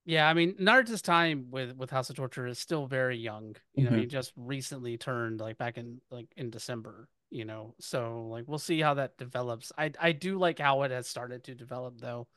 Yeah, 0.05 0.27
I 0.29 0.33
mean, 0.35 0.53
Narita's 0.55 1.01
time 1.01 1.47
with 1.49 1.75
with 1.75 1.89
House 1.89 2.09
of 2.09 2.15
Torture 2.15 2.45
is 2.45 2.59
still 2.59 2.85
very 2.85 3.17
young. 3.17 3.55
You 3.73 3.85
know, 3.85 3.93
he 3.95 4.05
Mhm. 4.05 4.09
just 4.09 4.33
recently 4.35 4.97
turned 4.97 5.39
like 5.39 5.57
back 5.57 5.77
in 5.77 5.99
like 6.11 6.27
in 6.37 6.51
December, 6.51 7.09
you 7.31 7.43
know. 7.45 7.75
So 7.79 8.27
like 8.27 8.47
we'll 8.47 8.59
see 8.59 8.79
how 8.81 8.95
that 8.95 9.17
develops. 9.17 9.71
I 9.77 9.91
I 9.99 10.11
do 10.11 10.37
like 10.37 10.59
how 10.59 10.83
it 10.83 10.91
has 10.91 11.07
started 11.07 11.43
to 11.45 11.55
develop 11.55 11.97
though. 11.97 12.27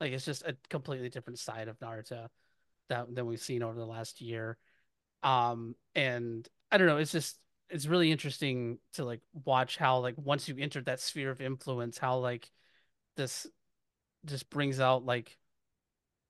Like 0.00 0.12
it's 0.12 0.24
just 0.24 0.42
a 0.44 0.56
completely 0.70 1.10
different 1.10 1.38
side 1.38 1.68
of 1.68 1.78
Narita 1.80 2.28
that 2.88 3.14
than 3.14 3.26
we've 3.26 3.40
seen 3.40 3.62
over 3.62 3.78
the 3.78 3.86
last 3.86 4.20
year. 4.22 4.56
Um 5.22 5.74
and 5.94 6.48
I 6.70 6.78
don't 6.78 6.86
know, 6.86 6.98
it's 6.98 7.12
just 7.12 7.38
it's 7.70 7.86
really 7.86 8.10
interesting 8.12 8.78
to 8.94 9.04
like 9.04 9.20
watch 9.44 9.76
how 9.76 9.98
like 9.98 10.14
once 10.18 10.48
you 10.48 10.56
enter 10.58 10.80
that 10.82 11.00
sphere 11.00 11.30
of 11.30 11.40
influence, 11.40 11.98
how 11.98 12.18
like 12.18 12.50
this 13.16 13.46
just 14.26 14.50
brings 14.50 14.80
out 14.80 15.04
like 15.06 15.36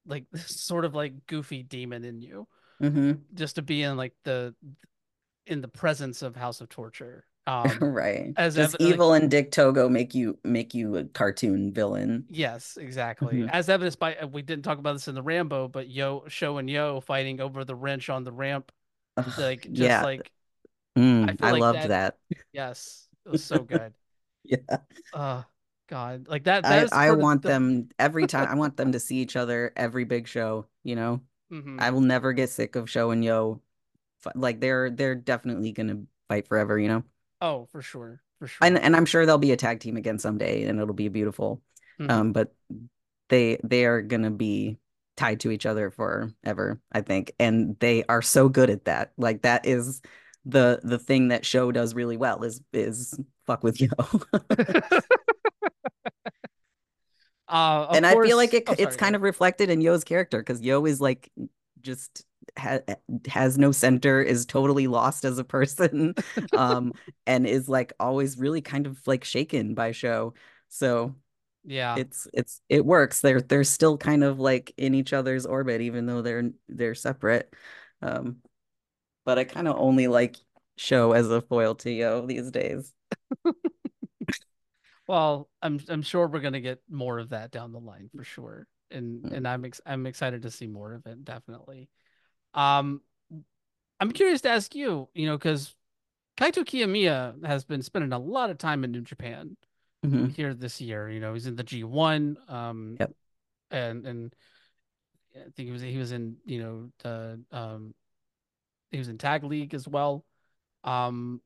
like 0.06 0.24
this 0.32 0.60
sort 0.60 0.84
of 0.84 0.94
like 0.94 1.26
goofy 1.26 1.62
demon 1.62 2.04
in 2.04 2.20
you 2.20 2.46
hmm 2.80 3.28
just 3.34 3.56
to 3.56 3.62
be 3.62 3.82
in 3.82 3.96
like 3.96 4.14
the 4.24 4.54
in 5.46 5.60
the 5.62 5.68
presence 5.68 6.22
of 6.22 6.36
House 6.36 6.60
of 6.60 6.68
Torture. 6.68 7.24
Um 7.46 7.80
Right. 7.80 8.36
as 8.36 8.56
Just 8.56 8.74
ev- 8.76 8.76
like 8.80 9.02
evil 9.02 9.12
and 9.12 9.30
Dick 9.30 9.50
Togo 9.50 9.88
make 9.88 10.14
you 10.14 10.38
make 10.44 10.74
you 10.74 10.96
a 10.96 11.04
cartoon 11.04 11.72
villain. 11.72 12.28
yes, 12.28 12.76
exactly. 12.76 13.42
Mhm. 13.42 13.48
As 13.48 13.68
evidenced 13.68 13.98
by 13.98 14.16
uh, 14.16 14.26
we 14.26 14.42
didn't 14.42 14.64
talk 14.64 14.78
about 14.78 14.94
this 14.94 15.08
in 15.08 15.14
the 15.14 15.22
Rambo, 15.22 15.68
but 15.68 15.88
Yo 15.88 16.24
SHO 16.26 16.58
and 16.58 16.68
Yo 16.68 17.00
fighting 17.00 17.40
over 17.40 17.64
the 17.64 17.74
wrench 17.74 18.08
on 18.10 18.24
the 18.24 18.32
ramp. 18.32 18.72
Ugh, 19.18 19.32
Like 19.36 19.68
just 19.72 20.00
yeah. 20.00 20.02
like 20.02 20.30
I 21.22 21.32
Mm, 21.32 21.34
feel 21.34 21.48
I 21.48 21.52
like 21.52 21.70
loved 21.70 21.70
that 21.70 21.90
that. 21.90 22.18
yes, 22.52 23.08
it 23.26 23.30
was 23.30 23.42
so 23.44 23.64
good. 23.64 23.94
Yeah. 24.44 24.78
Uh 25.12 25.42
God. 25.88 26.28
Like 26.28 26.44
that 26.44 26.68
that 26.68 26.88
I 26.92 27.08
I 27.08 27.12
want 27.12 27.44
the 27.44 27.46
them 27.46 27.88
every 27.98 28.26
time 28.26 28.46
I 28.46 28.54
want 28.54 28.76
them 28.76 28.92
to 28.92 29.00
see 29.00 29.16
each 29.18 29.36
other 29.36 29.72
every 29.76 30.04
big 30.04 30.26
show, 30.28 30.66
you 30.82 30.96
know. 30.96 31.22
I 31.78 31.90
Mhm. 31.90 31.90
will 31.90 32.00
never 32.00 32.32
get 32.32 32.50
sick 32.50 32.74
of 32.76 32.84
SHO 32.88 33.10
and 33.10 33.24
Yo. 33.24 33.62
Like 34.34 34.60
they're 34.60 34.90
they're 34.90 35.14
definitely 35.16 35.72
gonna 35.72 36.04
fight 36.28 36.48
forever, 36.48 36.78
you 36.78 36.88
know. 36.88 37.04
Oh, 37.40 37.66
for 37.66 37.82
sure. 37.82 38.22
For 38.38 38.46
sure. 38.46 38.66
and 38.66 38.78
and 38.78 38.96
I'm 38.96 39.06
sure 39.06 39.26
they'll 39.26 39.38
be 39.38 39.52
a 39.52 39.56
tag 39.56 39.80
team 39.80 39.96
again 39.96 40.18
someday 40.18 40.64
and 40.64 40.80
it'll 40.80 40.94
be 40.94 41.08
beautiful. 41.08 41.62
Mhm. 41.98 42.08
Um, 42.08 42.32
but 42.32 42.54
they 43.28 43.58
they 43.64 43.84
are 43.86 44.02
gonna 44.02 44.30
be 44.30 44.78
tied 45.18 45.40
to 45.40 45.50
each 45.50 45.66
other 45.66 45.90
forever, 45.90 46.80
I 46.92 47.00
think. 47.02 47.32
And 47.38 47.76
they 47.80 48.04
are 48.08 48.22
so 48.22 48.48
good 48.48 48.70
at 48.70 48.84
that. 48.84 49.12
Like 49.18 49.42
that 49.42 49.66
is 49.66 50.00
the 50.44 50.80
the 50.82 50.98
thing 50.98 51.28
that 51.28 51.44
SHO 51.44 51.72
does 51.72 51.94
really 51.94 52.16
well 52.16 52.42
is 52.44 52.62
is 52.72 53.18
fuck 53.46 53.62
with 53.62 53.80
Yo. 53.80 53.88
Uh 57.50 57.86
of 57.88 57.96
And 57.96 58.06
I 58.06 58.12
feel 58.12 58.36
like 58.36 58.52
it 58.52 58.64
oh 58.66 58.74
it's 58.76 58.94
kind 58.94 59.16
of 59.16 59.22
reflected 59.22 59.70
in 59.70 59.80
Yo's 59.80 60.04
character 60.04 60.38
because 60.38 60.60
Yo 60.60 60.84
is 60.84 61.00
like 61.00 61.30
just 61.80 62.26
ha 62.58 62.80
has 63.26 63.56
no 63.56 63.72
center, 63.72 64.20
is 64.20 64.44
totally 64.44 64.86
lost 64.86 65.24
as 65.24 65.38
a 65.38 65.44
person, 65.44 66.14
um, 66.52 66.92
and 67.26 67.46
is 67.46 67.66
like 67.66 67.94
always 67.98 68.36
really 68.38 68.60
kind 68.60 68.86
of 68.86 68.98
like 69.06 69.24
shaken 69.24 69.74
by 69.74 69.92
SHO. 69.92 70.34
So 70.68 71.14
Yeah. 71.68 71.94
it's 71.96 72.26
it's 72.32 72.60
it 72.68 72.84
works. 72.84 73.20
They're 73.20 73.40
they're 73.40 73.64
still 73.64 73.98
kind 73.98 74.24
of 74.24 74.40
like 74.40 74.72
in 74.76 74.94
each 74.94 75.12
other's 75.12 75.46
orbit, 75.46 75.80
even 75.82 76.06
though 76.06 76.22
they're 76.22 76.50
they're 76.68 76.94
separate. 76.94 77.52
Um, 78.02 78.38
but 79.24 79.38
I 79.38 79.44
kind 79.44 79.68
of 79.68 79.76
only 79.78 80.08
like 80.08 80.36
SHO 80.78 81.12
as 81.12 81.30
a 81.30 81.40
foil 81.42 81.74
to 81.76 81.90
Yo 81.90 82.26
these 82.26 82.50
days. 82.50 82.92
Well, 85.06 85.48
I'm 85.62 85.80
I'm 85.88 86.02
sure 86.02 86.26
we're 86.28 86.40
gonna 86.40 86.60
get 86.60 86.80
more 86.88 87.18
of 87.18 87.30
that 87.30 87.50
down 87.50 87.72
the 87.72 87.80
line 87.80 88.10
for 88.14 88.24
sure, 88.24 88.66
and 88.90 89.22
Mm. 89.24 89.32
and 89.32 89.48
I'm 89.48 89.64
ex 89.64 89.80
I'm 89.86 90.06
excited 90.06 90.42
to 90.42 90.50
see 90.50 90.66
more 90.66 90.92
of 90.94 91.06
it 91.06 91.24
definitely. 91.24 91.88
Um, 92.54 93.02
I'm 94.00 94.12
curious 94.12 94.42
to 94.42 94.50
ask 94.50 94.74
you, 94.74 95.08
you 95.14 95.26
know, 95.26 95.36
because 95.38 95.74
Kaito 96.38 96.64
Kiyomiya 96.64 97.44
has 97.46 97.64
been 97.64 97.82
spending 97.82 98.12
a 98.12 98.18
lot 98.18 98.50
of 98.50 98.58
time 98.58 98.84
in 98.84 98.92
New 98.92 99.02
Japan 99.02 99.56
Mhm. 100.04 100.34
here 100.34 100.54
this 100.54 100.80
year. 100.80 101.08
You 101.10 101.20
know, 101.20 101.34
he's 101.34 101.46
in 101.46 101.56
the 101.56 101.64
G1, 101.64 102.36
um, 102.48 102.96
Yep. 103.00 103.12
and 103.70 104.06
and 104.06 104.34
I 105.36 105.50
think 105.54 105.66
he 105.66 105.70
was 105.70 105.82
he 105.82 105.98
was 105.98 106.12
in 106.12 106.36
you 106.44 106.60
know 106.60 106.90
the 107.02 107.40
um 107.52 107.94
he 108.90 108.98
was 108.98 109.08
in 109.08 109.18
Tag 109.18 109.44
League 109.44 109.74
as 109.74 109.86
well. 109.86 110.24
Um, 110.84 111.42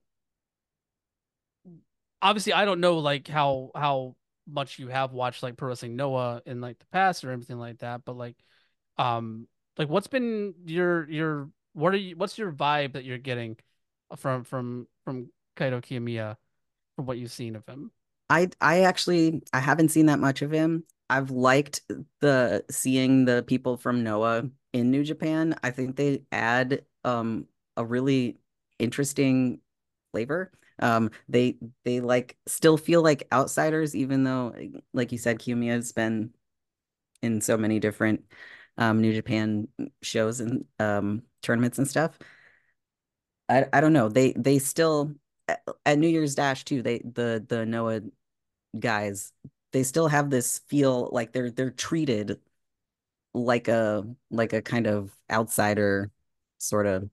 obviously, 2.20 2.52
I 2.52 2.64
don't 2.64 2.80
know 2.80 2.98
like 2.98 3.28
how 3.28 3.70
how 3.74 4.16
much 4.46 4.78
you 4.78 4.88
have 4.88 5.12
watched 5.12 5.42
like 5.42 5.56
Pro 5.56 5.68
Wrestling 5.68 5.96
Noah 5.96 6.42
in 6.46 6.60
like 6.60 6.78
the 6.78 6.86
past 6.92 7.24
or 7.24 7.32
anything 7.32 7.58
like 7.58 7.78
that, 7.78 8.04
but 8.04 8.16
like, 8.16 8.36
um, 8.98 9.48
like 9.78 9.88
what's 9.88 10.06
been 10.06 10.54
your 10.66 11.08
your 11.10 11.48
what 11.72 11.94
are 11.94 11.98
you 11.98 12.16
what's 12.16 12.38
your 12.38 12.52
vibe 12.52 12.92
that 12.92 13.04
you're 13.04 13.18
getting 13.18 13.56
from 14.16 14.44
from 14.44 14.86
from 15.04 15.30
Kaito 15.56 15.80
Kiyomiya 15.82 16.36
from 16.96 17.06
what 17.06 17.18
you've 17.18 17.32
seen 17.32 17.56
of 17.56 17.66
him? 17.66 17.90
I 18.30 18.48
I 18.60 18.80
actually 18.82 19.42
I 19.52 19.60
haven't 19.60 19.90
seen 19.90 20.06
that 20.06 20.18
much 20.18 20.42
of 20.42 20.50
him. 20.50 20.84
I've 21.10 21.30
liked 21.30 21.82
the 22.20 22.64
seeing 22.70 23.24
the 23.26 23.42
people 23.46 23.76
from 23.76 24.02
Noah 24.02 24.48
in 24.72 24.90
New 24.90 25.04
Japan. 25.04 25.56
I 25.62 25.70
think 25.70 25.96
they 25.96 26.22
add 26.32 26.84
um 27.04 27.46
a 27.76 27.84
really 27.84 28.38
interesting 28.78 29.60
flavor. 30.12 30.52
Um 30.78 31.10
they 31.28 31.58
they 31.84 32.00
like 32.00 32.36
still 32.46 32.76
feel 32.76 33.02
like 33.02 33.28
outsiders 33.32 33.94
even 33.94 34.24
though 34.24 34.54
like 34.94 35.12
you 35.12 35.18
said 35.18 35.38
Kiyomiya 35.38 35.72
has 35.72 35.92
been 35.92 36.32
in 37.22 37.40
so 37.40 37.56
many 37.56 37.80
different 37.80 38.24
um 38.78 39.00
New 39.00 39.12
Japan 39.14 39.68
shows 40.02 40.40
and 40.40 40.66
um 40.80 41.22
tournaments 41.42 41.78
and 41.78 41.88
stuff. 41.88 42.18
I 43.48 43.66
I 43.72 43.80
don't 43.80 43.92
know. 43.92 44.08
They 44.08 44.32
they 44.32 44.58
still 44.58 45.14
at 45.48 45.98
New 45.98 46.08
Year's 46.08 46.34
Dash 46.34 46.64
too. 46.64 46.82
They 46.82 46.98
the 46.98 47.44
the 47.46 47.66
Noah 47.66 48.00
guys, 48.78 49.32
they 49.72 49.82
still 49.82 50.08
have 50.08 50.30
this 50.30 50.60
feel 50.68 51.08
like 51.12 51.32
they're 51.32 51.50
they're 51.50 51.70
treated 51.70 52.40
like 53.34 53.68
a 53.68 54.04
like 54.30 54.52
a 54.52 54.62
kind 54.62 54.86
of 54.86 55.12
outsider 55.30 56.10
sort 56.58 56.86
of 56.86 57.08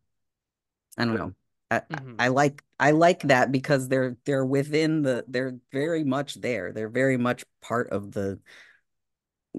I 0.97 1.05
don't 1.05 1.15
know. 1.15 1.33
I, 1.71 1.81
Mm-hmm. 1.91 2.15
I 2.19 2.27
like 2.29 2.63
I 2.79 2.91
like 2.91 3.21
that 3.23 3.51
because 3.51 3.87
they're 3.87 4.17
they're 4.25 4.45
within 4.45 5.01
the 5.03 5.23
they're 5.27 5.57
very 5.71 6.03
much 6.03 6.35
there. 6.35 6.71
They're 6.73 6.89
very 6.89 7.17
much 7.17 7.45
part 7.61 7.89
of 7.91 8.11
the 8.11 8.39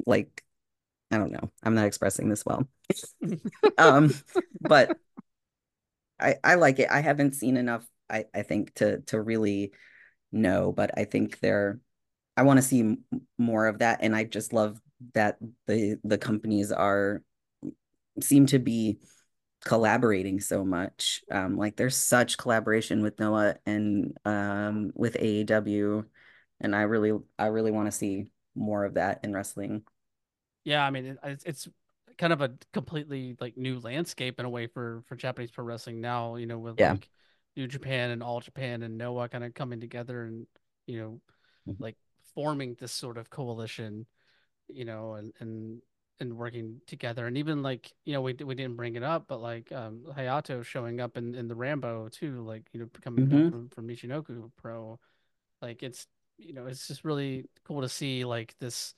like 0.06 0.42
I 1.10 1.18
don't 1.18 1.32
know. 1.32 1.50
I'm 1.62 1.74
not 1.74 1.86
expressing 1.86 2.28
this 2.28 2.44
well. 2.44 2.66
um 3.78 4.12
but 4.60 4.96
I 6.18 6.36
I 6.42 6.54
like 6.56 6.78
it. 6.78 6.90
I 6.90 7.00
haven't 7.00 7.34
seen 7.34 7.56
enough 7.56 7.86
I 8.10 8.26
I 8.34 8.42
think 8.42 8.74
to 8.76 9.00
to 9.02 9.20
really 9.20 9.72
know, 10.32 10.72
but 10.72 10.98
I 10.98 11.04
think 11.04 11.40
they're 11.40 11.80
I 12.36 12.42
want 12.44 12.58
to 12.58 12.62
see 12.62 12.80
m- 12.80 13.04
more 13.38 13.66
of 13.68 13.80
that, 13.80 14.00
and 14.02 14.16
I 14.16 14.24
just 14.24 14.52
love 14.54 14.80
that 15.14 15.38
the 15.66 15.98
the 16.04 16.18
companies 16.18 16.72
are 16.72 17.22
seem 18.20 18.46
to 18.46 18.58
be 18.58 18.98
collaborating 19.64 20.40
so 20.40 20.64
much. 20.64 21.22
Um, 21.30 21.56
like 21.56 21.76
there's 21.76 21.96
such 21.96 22.38
collaboration 22.38 23.02
with 23.02 23.18
Noah 23.18 23.56
and 23.66 24.16
um 24.24 24.92
with 24.94 25.16
AEW, 25.18 26.06
and 26.60 26.74
I 26.76 26.82
really 26.82 27.18
I 27.38 27.46
really 27.46 27.70
want 27.70 27.86
to 27.88 27.92
see 27.92 28.30
more 28.54 28.84
of 28.84 28.94
that 28.94 29.20
in 29.24 29.32
wrestling. 29.32 29.84
Yeah, 30.64 30.84
I 30.84 30.90
mean 30.90 31.06
it, 31.06 31.18
it's 31.24 31.44
it's 31.44 31.68
kind 32.18 32.32
of 32.32 32.40
a 32.42 32.52
completely 32.72 33.36
like 33.40 33.56
new 33.56 33.78
landscape 33.80 34.38
in 34.38 34.44
a 34.46 34.50
way 34.50 34.66
for 34.66 35.02
for 35.06 35.16
Japanese 35.16 35.50
pro 35.50 35.64
wrestling 35.64 36.00
now, 36.00 36.36
you 36.36 36.46
know, 36.46 36.58
with 36.58 36.78
Yeah. 36.78 36.96
like 36.96 37.08
New 37.56 37.66
Japan 37.66 38.10
and 38.10 38.22
All 38.22 38.40
Japan 38.40 38.82
and 38.82 38.96
Noah 38.98 39.28
kind 39.28 39.44
of 39.44 39.54
coming 39.54 39.80
together 39.80 40.24
and 40.24 40.46
you 40.86 40.98
know 41.00 41.20
Mhm. 41.66 41.76
like 41.78 41.96
forming 42.34 42.76
this 42.78 42.92
sort 42.92 43.18
of 43.18 43.30
coalition, 43.30 44.06
you 44.68 44.84
know, 44.84 45.14
and 45.14 45.32
and 45.40 45.80
and 46.20 46.36
working 46.36 46.80
together 46.86 47.26
and 47.26 47.38
even 47.38 47.62
like 47.62 47.92
you 48.04 48.12
know 48.12 48.20
we 48.20 48.34
we 48.34 48.54
didn't 48.54 48.76
bring 48.76 48.96
it 48.96 49.02
up, 49.02 49.26
but 49.28 49.40
like 49.40 49.72
um 49.72 50.04
Hayato 50.16 50.64
showing 50.64 51.00
up 51.00 51.16
in 51.16 51.34
in 51.34 51.48
the 51.48 51.54
Rambo 51.56 52.08
too, 52.08 52.42
like 52.42 52.64
you 52.72 52.80
know 52.80 52.88
coming 53.02 53.26
back 53.26 53.38
Mhm. 53.38 53.50
from 53.50 53.68
from 53.70 53.88
Michinoku 53.88 54.50
Pro, 54.56 54.98
like 55.62 55.82
it's 55.82 56.06
you 56.38 56.52
know 56.52 56.66
it's 56.66 56.86
just 56.88 57.04
really 57.04 57.46
cool 57.64 57.82
to 57.82 57.88
see 57.88 58.24
like 58.24 58.54
this 58.60 58.94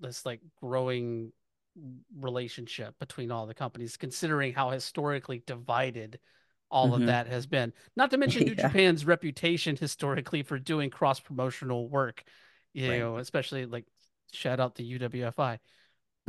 this 0.00 0.26
like 0.26 0.40
growing 0.60 1.32
relationship 2.18 2.98
between 2.98 3.30
all 3.30 3.46
the 3.46 3.54
companies, 3.54 3.96
considering 3.96 4.52
how 4.52 4.70
historically 4.70 5.42
divided 5.46 6.18
all 6.74 6.94
of 6.94 7.00
Mhm. 7.02 7.06
that 7.06 7.28
has 7.28 7.46
been. 7.46 7.72
Not 7.96 8.10
to 8.10 8.18
mention 8.18 8.44
New 8.46 8.54
Yeah. 8.58 8.68
Japan's 8.68 9.06
reputation 9.06 9.76
historically 9.76 10.42
for 10.42 10.58
doing 10.58 10.90
cross 10.90 11.20
promotional 11.20 11.88
work, 11.88 12.24
you 12.74 12.88
Right. 12.88 12.98
know, 12.98 13.16
especially 13.18 13.66
like 13.66 13.86
shout 14.32 14.60
out 14.60 14.74
to 14.76 14.82
the 14.82 14.88
UWFI. 14.98 15.60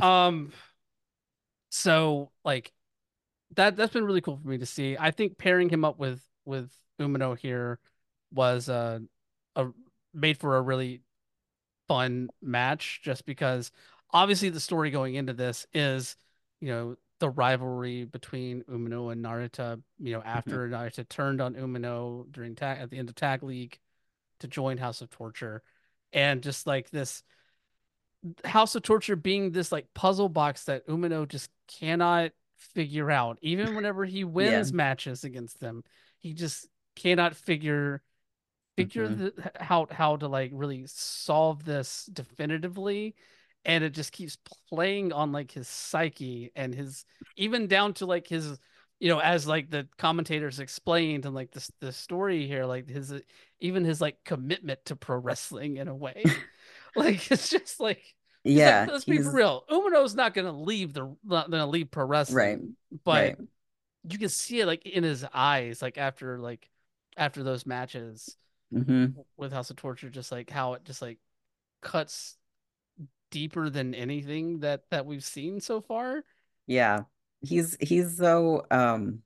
Um, 0.00 0.52
so 1.70 2.30
like 2.44 2.72
that 3.56 3.76
that's 3.76 3.92
been 3.92 4.04
really 4.04 4.20
cool 4.20 4.38
for 4.38 4.48
me 4.48 4.58
to 4.58 4.66
see. 4.66 4.96
I 4.98 5.10
think 5.10 5.38
pairing 5.38 5.68
him 5.68 5.84
up 5.84 5.98
with 5.98 6.22
with 6.44 6.72
Umino 7.00 7.38
here 7.38 7.78
was 8.32 8.68
uh 8.68 9.00
a 9.56 9.68
made 10.14 10.38
for 10.38 10.56
a 10.56 10.62
really 10.62 11.02
fun 11.88 12.30
match 12.42 13.00
just 13.04 13.26
because 13.26 13.70
obviously 14.12 14.48
the 14.50 14.60
story 14.60 14.90
going 14.90 15.14
into 15.14 15.32
this 15.32 15.66
is, 15.74 16.16
you 16.60 16.68
know, 16.68 16.96
the 17.18 17.30
rivalry 17.30 18.04
between 18.04 18.62
Umino 18.64 19.10
and 19.12 19.24
Narita, 19.24 19.82
you 19.98 20.12
know, 20.12 20.20
Mhm. 20.20 20.26
after 20.26 20.68
Narita 20.68 21.08
turned 21.08 21.40
on 21.40 21.54
Umino 21.54 22.30
during 22.30 22.54
tag 22.54 22.80
at 22.80 22.90
the 22.90 22.98
end 22.98 23.08
of 23.08 23.14
Tag 23.14 23.42
League 23.42 23.78
to 24.40 24.48
join 24.48 24.76
House 24.78 25.00
of 25.00 25.10
Torture. 25.10 25.62
And 26.12 26.42
just 26.42 26.66
like 26.66 26.90
this 26.90 27.22
House 28.44 28.74
of 28.74 28.82
Torture 28.82 29.16
being 29.16 29.52
this 29.52 29.70
like 29.72 29.92
puzzle 29.94 30.28
box 30.28 30.64
that 30.64 30.86
Umino 30.88 31.28
just 31.28 31.50
cannot 31.68 32.32
figure 32.56 33.10
out. 33.10 33.38
Even 33.42 33.74
whenever 33.76 34.04
he 34.04 34.20
Yeah. 34.20 34.24
wins 34.24 34.72
matches 34.72 35.24
against 35.24 35.60
them, 35.60 35.84
he 36.20 36.32
just 36.34 36.68
cannot 36.96 37.36
figure 37.36 38.02
figure 38.76 39.08
Mhm. 39.08 39.18
the 39.34 39.52
how 39.58 39.86
how 39.90 40.16
to 40.16 40.28
like 40.28 40.50
really 40.52 40.84
solve 40.86 41.64
this 41.64 42.06
definitively 42.06 43.14
and 43.66 43.84
it 43.84 43.90
just 43.94 44.12
keeps 44.12 44.38
playing 44.70 45.12
on 45.12 45.32
like 45.32 45.52
his 45.52 45.68
psyche 45.68 46.52
and 46.56 46.74
his 46.74 47.06
even 47.36 47.68
down 47.68 47.94
to 47.94 48.06
like 48.06 48.28
his 48.28 48.58
you 49.00 49.10
know 49.10 49.20
as 49.20 49.46
like 49.48 49.70
the 49.70 49.88
commentators 49.98 50.60
explained 50.60 51.26
and 51.26 51.34
like 51.36 51.52
this 51.52 51.70
the 51.80 51.92
story 51.92 52.46
here 52.48 52.66
like 52.66 52.88
his 52.88 53.14
even 53.60 53.84
his 53.84 54.00
like 54.00 54.18
commitment 54.24 54.84
to 54.86 54.96
pro 54.96 55.18
wrestling 55.18 55.78
in 55.78 55.88
a 55.88 55.96
way 55.96 56.46
like 56.96 57.30
it's 57.32 57.50
just 57.50 57.80
like 57.80 58.02
because 58.54 58.64
like 58.64 58.76
Yeah. 58.76 58.86
let's 58.86 59.06
be 59.06 59.20
real 59.20 59.64
Umino's 59.70 60.16
not 60.16 60.34
gonna 60.34 60.52
leave 60.52 60.94
the 60.94 61.14
not 61.24 61.50
gonna 61.50 61.66
leave 61.68 61.90
pro 61.92 62.06
wrestling. 62.06 62.36
right. 62.36 62.60
but 63.04 63.34
Right. 63.34 63.36
you 64.08 64.18
can 64.18 64.28
see 64.30 64.60
it 64.60 64.66
like 64.66 64.86
in 64.86 65.04
his 65.04 65.24
eyes 65.34 65.82
like 65.82 65.98
after 65.98 66.38
like 66.38 66.68
after 67.16 67.42
those 67.44 67.66
matches 67.66 68.36
hmm 68.72 69.16
with 69.36 69.52
House 69.52 69.70
of 69.70 69.76
Torture, 69.76 70.10
just 70.10 70.32
like 70.32 70.50
how 70.50 70.74
it 70.74 70.84
just 70.84 71.02
like 71.02 71.18
cuts 71.82 72.36
deeper 73.30 73.70
than 73.70 73.94
anything 73.94 74.60
that 74.60 74.82
that 74.90 75.06
we've 75.06 75.24
seen 75.24 75.60
so 75.60 75.80
far. 75.80 76.24
Yeah. 76.66 77.02
He's 77.40 77.76
he's 77.80 78.16
so 78.16 78.64
um 78.70 79.22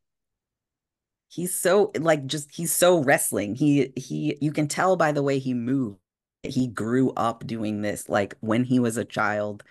he's 1.28 1.54
so 1.54 1.92
like 1.98 2.26
just 2.26 2.54
he's 2.54 2.72
so 2.72 3.02
wrestling. 3.02 3.54
He 3.54 3.92
he 3.96 4.36
you 4.40 4.52
can 4.52 4.68
tell 4.68 4.96
by 4.96 5.12
the 5.12 5.22
way 5.22 5.38
he 5.38 5.54
moved. 5.54 5.98
He 6.42 6.66
grew 6.66 7.10
up 7.12 7.46
doing 7.46 7.82
this 7.82 8.08
like 8.08 8.34
when 8.40 8.64
he 8.64 8.78
was 8.78 8.96
a 8.96 9.04
child. 9.04 9.62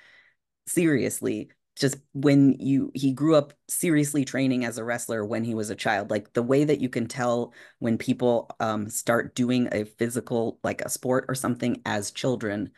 Seriously, 0.67 1.49
just 1.75 1.97
when 2.13 2.53
you 2.59 2.91
he 2.93 3.11
grew 3.11 3.35
up 3.35 3.53
seriously 3.67 4.23
training 4.25 4.65
as 4.65 4.77
a 4.77 4.83
wrestler 4.83 5.25
when 5.25 5.43
he 5.43 5.55
was 5.55 5.69
a 5.69 5.75
child. 5.75 6.11
Like 6.11 6.33
the 6.33 6.43
way 6.43 6.63
that 6.63 6.79
you 6.79 6.89
can 6.89 7.07
tell 7.07 7.53
when 7.79 7.97
people 7.97 8.49
um 8.59 8.89
start 8.89 9.35
doing 9.35 9.67
a 9.71 9.85
physical 9.85 10.59
like 10.63 10.81
a 10.81 10.89
sport 10.89 11.25
or 11.27 11.35
something 11.35 11.81
as 11.85 12.11
children 12.11 12.71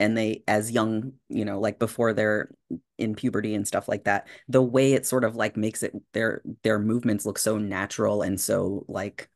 and 0.00 0.16
they 0.18 0.42
as 0.48 0.72
young, 0.72 1.12
you 1.28 1.44
know, 1.44 1.60
like 1.60 1.78
before 1.78 2.12
they're 2.14 2.50
in 2.98 3.14
puberty 3.14 3.54
and 3.54 3.68
stuff 3.68 3.88
like 3.88 4.04
that, 4.04 4.28
the 4.48 4.62
way 4.62 4.94
it 4.94 5.06
sort 5.06 5.24
of 5.24 5.36
like 5.36 5.56
makes 5.56 5.82
it 5.84 5.94
their 6.14 6.42
their 6.64 6.78
movements 6.80 7.26
look 7.26 7.38
so 7.38 7.58
natural 7.58 8.22
and 8.22 8.40
so 8.40 8.84
like 8.88 9.28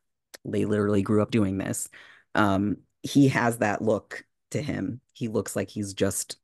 they 0.45 0.65
literally 0.65 1.01
grew 1.03 1.21
up 1.21 1.31
doing 1.31 1.57
this. 1.57 1.89
Um, 2.35 2.77
he 3.03 3.29
has 3.29 3.59
that 3.59 3.81
look 3.81 4.25
to 4.51 4.61
him. 4.61 5.01
He 5.13 5.27
looks 5.29 5.55
like 5.55 5.69
he's 5.69 5.93
just 5.93 6.37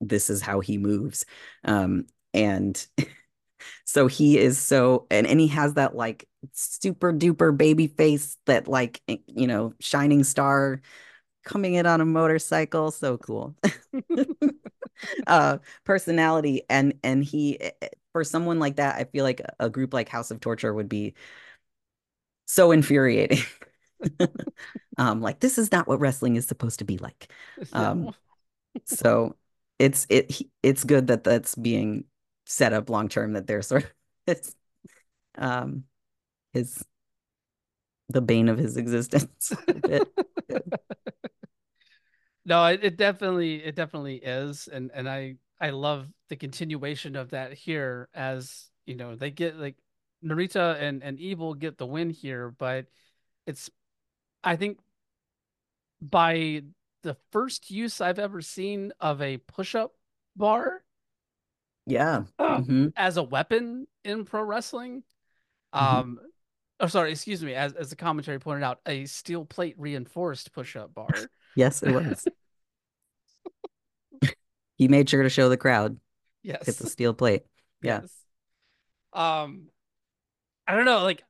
this 0.00 0.30
is 0.30 0.42
how 0.42 0.60
he 0.60 0.78
moves. 0.78 1.24
Um, 1.64 2.06
and 2.34 2.84
so 3.84 4.06
he 4.06 4.38
is 4.38 4.58
so 4.58 5.06
and 5.10 5.26
and 5.26 5.40
he 5.40 5.48
has 5.48 5.74
that 5.74 5.94
like 5.96 6.28
super 6.52 7.12
duper 7.12 7.56
baby 7.56 7.86
face 7.86 8.36
that 8.46 8.68
like 8.68 9.02
you 9.26 9.46
know 9.46 9.72
shining 9.80 10.24
star 10.24 10.80
coming 11.46 11.74
in 11.74 11.86
on 11.86 12.02
a 12.02 12.04
motorcycle 12.04 12.90
so 12.92 13.18
cool. 13.18 13.56
Uh 15.26 15.58
personality 15.84 16.62
and 16.70 16.94
and 17.04 17.22
he 17.22 17.60
eh, 17.60 17.70
eh, 17.82 17.88
for 18.12 18.24
someone 18.24 18.58
like 18.58 18.76
that 18.76 18.96
i 18.96 19.04
feel 19.04 19.24
like 19.24 19.42
a 19.60 19.68
group 19.68 19.92
like 19.92 20.08
house 20.08 20.30
of 20.30 20.40
torture 20.40 20.72
would 20.72 20.88
be 20.88 21.14
so 22.46 22.72
infuriating. 22.72 23.38
Um 24.98 25.20
like 25.20 25.40
this 25.40 25.58
is 25.58 25.72
not 25.72 25.86
what 25.86 26.00
wrestling 26.00 26.36
is 26.36 26.46
supposed 26.46 26.78
to 26.78 26.84
be 26.84 26.96
like. 26.98 27.30
Um 27.72 28.14
so 28.86 29.36
it's 29.78 30.06
it 30.10 30.42
it's 30.62 30.84
good 30.84 31.08
that 31.08 31.24
that's 31.24 31.54
being 31.54 32.04
set 32.46 32.72
up 32.72 32.90
long 32.90 33.08
term 33.08 33.34
that 33.34 33.46
they're 33.46 33.62
sort 33.62 33.84
of 33.84 33.90
it's 34.26 34.54
um 35.38 35.84
his 36.54 36.84
the 38.08 38.20
bane 38.20 38.48
of 38.48 38.58
his 38.58 38.76
existence. 38.76 39.52
No, 42.46 42.64
it, 42.66 42.80
it 42.84 42.96
definitely 42.96 43.56
it 43.64 43.74
definitely 43.74 44.16
is, 44.16 44.68
and 44.68 44.90
and 44.94 45.08
I 45.08 45.36
I 45.60 45.70
love 45.70 46.08
the 46.30 46.36
continuation 46.36 47.16
of 47.16 47.30
that 47.30 47.52
here 47.54 48.08
as 48.14 48.70
you 48.86 48.96
know 48.96 49.16
they 49.16 49.32
get 49.32 49.56
like 49.56 49.76
Narita 50.24 50.80
and 50.80 51.02
and 51.02 51.20
Evil 51.20 51.54
get 51.54 51.78
the 51.78 51.86
win 51.86 52.10
here, 52.10 52.50
but 52.50 52.86
it's 53.46 53.70
I 54.44 54.56
think 54.56 54.78
by 56.00 56.62
the 57.02 57.16
first 57.32 57.70
use 57.70 58.00
I've 58.00 58.18
ever 58.18 58.40
seen 58.42 58.92
of 59.00 59.22
a 59.22 59.38
push-up 59.38 59.94
bar 60.36 60.82
Yeah. 61.86 62.24
uh, 62.38 62.62
hmm 62.62 62.88
as 62.96 63.16
a 63.16 63.22
weapon 63.22 63.86
in 64.04 64.24
pro 64.24 64.42
wrestling. 64.42 65.02
hmm 65.78 65.82
Um, 65.82 66.20
oh, 66.80 66.88
sorry, 66.88 67.12
excuse 67.12 67.44
me. 67.44 67.54
As 67.54 67.74
as 67.74 67.90
the 67.90 67.96
commentary 67.96 68.38
pointed 68.40 68.64
out, 68.64 68.80
a 68.86 69.06
steel 69.06 69.44
plate 69.46 69.76
reinforced 69.78 70.52
push-up 70.52 70.94
bar. 70.94 71.30
Yes, 71.56 71.82
it 71.82 71.92
was. 71.92 72.26
He 74.78 74.88
made 74.88 75.08
sure 75.08 75.22
to 75.22 75.30
show 75.30 75.48
the 75.48 75.56
crowd. 75.56 75.98
Yes. 76.42 76.68
It's 76.68 76.80
a 76.82 76.86
steel 76.86 77.14
plate. 77.14 77.44
Yeah. 77.82 78.02
yes. 78.02 78.12
Um, 79.12 79.68
I 80.68 80.76
don't 80.76 80.84
know. 80.84 81.02
Like, 81.02 81.22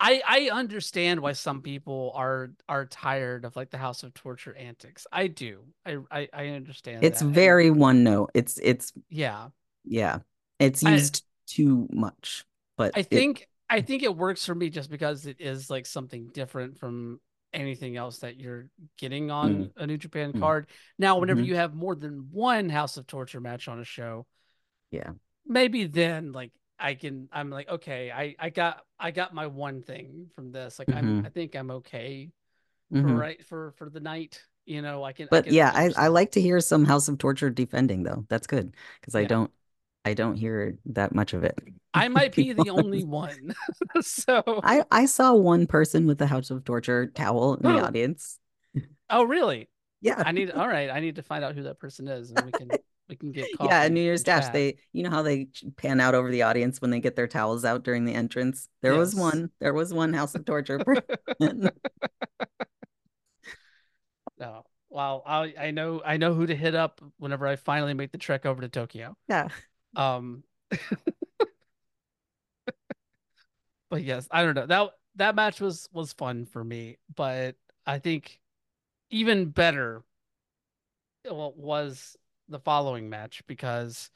I 0.00 0.22
I 0.26 0.50
understand 0.50 1.20
why 1.20 1.32
some 1.32 1.62
people 1.62 2.12
are 2.14 2.50
are 2.68 2.86
tired 2.86 3.44
of 3.44 3.54
like 3.54 3.70
the 3.70 3.78
House 3.78 4.02
of 4.02 4.12
Torture 4.14 4.56
antics. 4.56 5.06
I 5.12 5.28
do. 5.28 5.60
I 5.86 5.98
I, 6.10 6.28
I 6.32 6.48
understand 6.48 7.04
It's 7.04 7.20
that. 7.20 7.26
Very 7.26 7.70
one 7.70 8.02
note. 8.02 8.30
It's 8.34 8.58
it's 8.62 8.92
yeah, 9.08 9.48
yeah. 9.84 10.18
It's 10.58 10.82
I 10.84 10.92
used 10.94 11.22
too 11.46 11.86
much, 11.92 12.44
but 12.76 12.92
I 12.96 13.00
it 13.00 13.08
think 13.08 13.48
I 13.68 13.82
think 13.82 14.02
it 14.02 14.16
works 14.16 14.44
for 14.44 14.54
me 14.54 14.70
just 14.70 14.90
because 14.90 15.26
it 15.26 15.36
is 15.38 15.70
like 15.70 15.86
something 15.86 16.30
different 16.32 16.78
from 16.78 17.20
anything 17.52 17.96
else 17.96 18.18
that 18.18 18.38
you're 18.38 18.68
getting 18.98 19.30
on 19.30 19.66
mm, 19.66 19.72
a 19.76 19.86
New 19.86 19.98
Japan 19.98 20.32
mm, 20.34 20.34
card. 20.34 20.68
Now, 20.98 21.18
whenever 21.18 21.40
mhm. 21.40 21.42
you 21.42 21.56
have 21.56 21.74
more 21.74 21.94
than 21.94 22.28
one 22.30 22.68
House 22.68 22.96
of 22.96 23.06
Torture 23.06 23.40
match 23.40 23.68
on 23.68 23.80
a 23.80 23.84
show, 23.84 24.26
Yeah. 24.90 25.12
maybe 25.46 25.86
then 25.86 26.32
like 26.32 26.52
I 26.78 26.94
can 26.94 27.28
I'm 27.32 27.50
like, 27.50 27.68
okay, 27.68 28.10
I 28.10 28.34
I 28.38 28.50
got 28.50 28.82
I 28.98 29.10
got 29.10 29.34
my 29.34 29.46
one 29.46 29.82
thing 29.82 30.28
from 30.34 30.52
this. 30.52 30.78
Like 30.78 30.92
I'm 30.92 31.16
I 31.24 31.28
hmm 31.28 31.30
think 31.30 31.54
I'm 31.56 31.70
okay 31.72 32.30
for 33.00 33.12
hmm 33.12 33.20
right 33.20 33.44
for 33.46 33.72
for 33.78 33.90
the 33.90 34.00
night. 34.00 34.42
You 34.66 34.82
know, 34.82 35.04
I 35.04 35.12
can 35.14 35.28
I 35.32 35.40
But 35.40 35.42
can 35.42 35.50
yeah, 35.50 35.70
I, 35.74 35.92
I 35.96 36.08
like 36.08 36.32
to 36.32 36.40
hear 36.40 36.60
some 36.60 36.84
House 36.84 37.08
of 37.08 37.18
Torture 37.18 37.50
defending 37.50 38.02
though. 38.02 38.26
That's 38.28 38.46
good 38.46 38.74
because 39.00 39.14
I 39.14 39.24
don't 39.24 39.52
I 40.04 40.14
don't 40.14 40.36
hear 40.36 40.78
that 40.86 41.14
much 41.14 41.34
of 41.34 41.44
it. 41.44 41.58
I 41.92 42.08
might 42.08 42.34
be 42.34 42.52
the 42.52 42.70
only 42.70 43.04
one. 43.04 43.54
so 44.00 44.42
I 44.64 44.84
I 44.90 45.06
saw 45.06 45.34
one 45.34 45.66
person 45.66 46.06
with 46.06 46.18
the 46.18 46.26
House 46.26 46.50
of 46.50 46.64
Torture 46.64 47.06
towel 47.06 47.54
in 47.54 47.62
the 47.62 47.80
oh. 47.80 47.84
audience. 47.84 48.38
oh 49.10 49.24
really? 49.24 49.68
Yeah. 50.00 50.22
I 50.24 50.32
need 50.32 50.50
all 50.50 50.68
right, 50.68 50.90
I 50.90 51.00
need 51.00 51.16
to 51.16 51.22
find 51.22 51.44
out 51.44 51.54
who 51.54 51.64
that 51.64 51.78
person 51.78 52.08
is 52.08 52.30
and 52.30 52.46
we 52.46 52.52
can 52.52 52.70
we 53.08 53.16
can 53.16 53.32
get 53.32 53.48
Yeah, 53.60 53.88
New 53.88 54.00
Year's 54.00 54.22
Dash, 54.22 54.48
they 54.48 54.78
you 54.92 55.02
know 55.02 55.10
how 55.10 55.22
they 55.22 55.48
pan 55.76 56.00
out 56.00 56.14
over 56.14 56.30
the 56.30 56.42
audience 56.42 56.80
when 56.80 56.90
they 56.90 57.00
get 57.00 57.16
their 57.16 57.28
towels 57.28 57.64
out 57.64 57.84
during 57.84 58.04
the 58.04 58.14
entrance? 58.14 58.68
There 58.82 58.94
was 58.94 59.14
one. 59.14 59.50
There 59.60 59.74
was 59.74 59.92
one 59.92 60.12
House 60.14 60.34
of 60.34 60.44
Torture. 60.44 60.80
No. 61.40 61.70
Oh, 64.42 64.62
well, 64.88 65.22
I 65.26 65.52
I 65.58 65.70
know 65.70 66.00
I 66.04 66.16
know 66.16 66.32
who 66.32 66.46
to 66.46 66.56
hit 66.56 66.74
up 66.74 67.02
whenever 67.18 67.46
I 67.46 67.56
finally 67.56 67.92
make 67.92 68.10
the 68.10 68.18
trek 68.18 68.46
over 68.46 68.62
to 68.62 68.68
Tokyo. 68.68 69.14
Yeah. 69.28 69.48
Um, 69.96 70.44
but 73.90 74.02
yes, 74.02 74.28
I 74.30 74.42
don't 74.44 74.54
know. 74.54 74.66
That 74.66 74.90
that 75.16 75.34
match 75.34 75.60
was 75.60 75.88
was 75.92 76.12
fun 76.12 76.46
for 76.46 76.62
me, 76.62 76.98
but 77.14 77.56
I 77.86 77.98
think 77.98 78.40
even 79.10 79.46
better 79.46 80.02
well, 81.28 81.52
was 81.56 82.16
the 82.48 82.58
following 82.58 83.08
match 83.10 83.42
because 83.46 84.10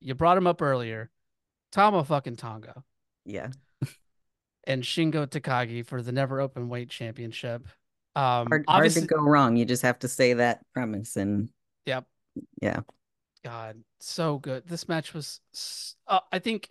you 0.00 0.14
brought 0.14 0.38
him 0.38 0.46
up 0.46 0.60
earlier, 0.62 1.10
Tama 1.70 2.04
fucking 2.04 2.36
Tonga 2.36 2.82
Yeah. 3.24 3.50
and 4.64 4.82
Shingo 4.82 5.26
Takagi 5.26 5.86
for 5.86 6.02
the 6.02 6.12
Never 6.12 6.40
Open 6.40 6.68
Weight 6.68 6.90
Championship. 6.90 7.66
Um, 8.14 8.22
Hard 8.22 8.48
hard 8.50 8.66
to 8.66 8.72
obviously, 8.72 9.06
go 9.06 9.22
wrong. 9.22 9.56
You 9.56 9.64
just 9.64 9.82
have 9.82 9.98
to 10.00 10.08
say 10.08 10.34
that 10.34 10.60
premise 10.74 11.16
and 11.16 11.48
yep. 11.86 12.04
yeah. 12.60 12.80
God, 13.44 13.82
so 13.98 14.38
good. 14.38 14.66
This 14.66 14.88
match 14.88 15.14
was, 15.14 15.40
uh, 16.06 16.20
I 16.30 16.38
think 16.38 16.70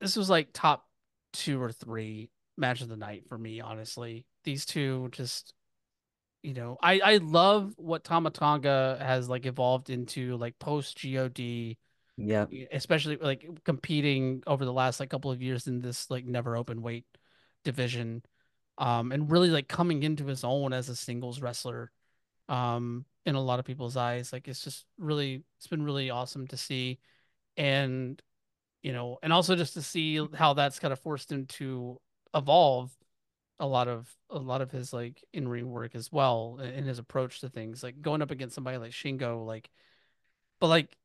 this 0.00 0.16
was 0.16 0.30
like 0.30 0.48
top 0.52 0.86
two 1.32 1.60
or 1.60 1.72
three 1.72 2.30
match 2.56 2.80
of 2.80 2.88
the 2.88 2.96
night 2.96 3.24
for 3.28 3.36
me, 3.36 3.60
honestly. 3.60 4.26
These 4.44 4.64
two 4.64 5.08
just, 5.12 5.54
you 6.42 6.54
know, 6.54 6.78
I 6.82 7.00
I 7.00 7.16
love 7.18 7.74
what 7.76 8.04
Tama 8.04 8.30
Tonga 8.30 8.98
has 9.00 9.28
like 9.28 9.46
evolved 9.46 9.90
into 9.90 10.36
like 10.36 10.58
post 10.58 10.98
GOD, 11.02 11.78
Yeah. 12.16 12.46
especially 12.72 13.16
like 13.16 13.46
competing 13.64 14.42
over 14.46 14.64
the 14.64 14.72
last 14.72 15.00
like 15.00 15.10
couple 15.10 15.30
of 15.30 15.42
years 15.42 15.66
in 15.66 15.80
this 15.80 16.10
like 16.10 16.24
never 16.24 16.56
open 16.56 16.82
weight 16.82 17.06
division. 17.64 18.22
Um, 18.78 19.12
and 19.12 19.30
really 19.30 19.50
like 19.50 19.68
coming 19.68 20.02
into 20.02 20.26
his 20.26 20.44
own 20.44 20.72
as 20.72 20.88
a 20.88 20.96
singles 20.96 21.40
wrestler 21.42 21.90
um 22.48 23.04
in 23.26 23.34
a 23.34 23.40
lot 23.40 23.58
of 23.58 23.64
people's 23.64 23.96
eyes. 23.96 24.32
Like 24.32 24.48
it's 24.48 24.62
just 24.62 24.86
really 24.98 25.44
it's 25.58 25.66
been 25.66 25.82
really 25.82 26.10
awesome 26.10 26.46
to 26.48 26.56
see. 26.56 26.98
And 27.56 28.20
you 28.82 28.92
know, 28.92 29.18
and 29.22 29.32
also 29.32 29.56
just 29.56 29.74
to 29.74 29.82
see 29.82 30.16
mm. 30.16 30.34
how 30.34 30.54
that's 30.54 30.78
kind 30.78 30.92
of 30.92 31.00
forced 31.00 31.30
him 31.30 31.46
to 31.46 32.00
evolve 32.34 32.90
a 33.58 33.66
lot 33.66 33.88
of 33.88 34.08
a 34.30 34.38
lot 34.38 34.62
of 34.62 34.70
his 34.70 34.92
like 34.92 35.22
in-ring 35.32 35.68
work 35.70 35.94
as 35.94 36.10
well 36.10 36.58
in 36.62 36.84
his 36.84 36.98
approach 36.98 37.40
to 37.40 37.48
things. 37.48 37.82
Like 37.82 38.00
going 38.00 38.22
up 38.22 38.30
against 38.30 38.54
somebody 38.54 38.78
like 38.78 38.92
Shingo, 38.92 39.44
like 39.44 39.70
but 40.60 40.68
like 40.68 40.96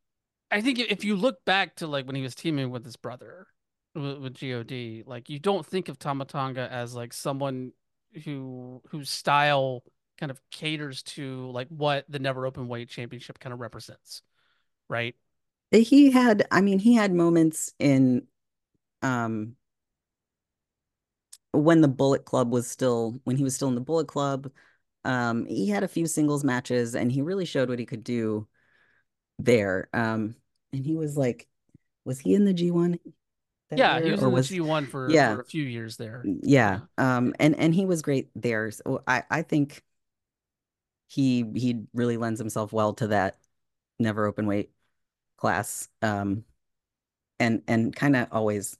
I 0.51 0.61
think 0.61 0.79
if 0.79 1.03
you 1.03 1.15
look 1.15 1.43
back 1.45 1.75
to 1.77 1.87
like 1.87 2.05
when 2.05 2.15
he 2.15 2.21
was 2.21 2.35
teaming 2.35 2.69
with 2.69 2.85
his 2.85 2.95
brother 2.95 3.47
with, 3.93 4.19
with 4.19 4.39
God, 4.39 5.03
like 5.05 5.29
you 5.29 5.39
don't 5.39 5.65
think 5.65 5.89
of 5.89 5.99
Tama 5.99 6.25
Tonga 6.25 6.71
as 6.71 6.95
like 6.95 7.13
someone 7.13 7.73
who 8.23 8.81
whose 8.89 9.09
style 9.09 9.83
kind 10.17 10.31
of 10.31 10.39
caters 10.51 11.03
to 11.03 11.49
like 11.51 11.67
what 11.69 12.05
the 12.09 12.19
Never 12.19 12.45
Open 12.45 12.67
Weight 12.67 12.89
Championship 12.89 13.39
kind 13.39 13.53
of 13.53 13.59
represents, 13.59 14.21
right? 14.89 15.15
He 15.71 16.11
had, 16.11 16.47
I 16.51 16.61
mean, 16.61 16.79
he 16.79 16.93
had 16.95 17.13
moments 17.13 17.73
in 17.79 18.27
um 19.03 19.55
when 21.51 21.81
the 21.81 21.87
Bullet 21.87 22.25
Club 22.25 22.51
was 22.51 22.67
still 22.69 23.19
when 23.23 23.37
he 23.37 23.43
was 23.43 23.55
still 23.55 23.67
in 23.69 23.75
the 23.75 23.81
Bullet 23.81 24.07
Club. 24.07 24.51
Um, 25.03 25.45
he 25.45 25.69
had 25.69 25.83
a 25.83 25.87
few 25.87 26.07
singles 26.07 26.43
matches 26.43 26.95
and 26.95 27.11
he 27.11 27.21
really 27.21 27.45
showed 27.45 27.69
what 27.69 27.79
he 27.79 27.85
could 27.85 28.03
do 28.03 28.47
there. 29.39 29.89
Um, 29.93 30.35
and 30.73 30.85
he 30.85 30.95
was 30.95 31.17
like, 31.17 31.47
was 32.05 32.19
he 32.19 32.35
in 32.35 32.45
the 32.45 32.53
G1 32.53 32.99
that 33.71 33.83
Yeah, 33.83 33.99
he 34.01 34.11
was 34.11 34.23
in 34.25 34.33
the 34.33 34.41
G1 34.41 34.85
for 34.85 35.19
yeah, 35.19 35.19
for 35.19 35.39
a 35.39 35.45
few 35.45 35.63
years 35.63 35.97
there. 35.97 36.29
yeah. 36.43 36.79
Yeah. 36.79 36.81
Um, 36.97 37.35
and 37.39 37.55
and 37.57 37.75
he 37.75 37.85
was 37.85 38.03
great 38.03 38.29
there. 38.35 38.71
So 38.71 39.03
I 39.07 39.23
I 39.31 39.43
think 39.43 39.83
he 41.07 41.45
he 41.56 41.84
really 41.94 42.18
lends 42.18 42.40
himself 42.40 42.73
well 42.73 42.94
to 42.95 43.07
that 43.07 43.38
never 43.99 44.26
open 44.26 44.48
weight 44.48 44.72
class. 45.38 45.90
Um, 46.02 46.45
and 47.40 47.64
and 47.68 47.95
kind 47.95 48.15
of 48.15 48.27
always 48.32 48.77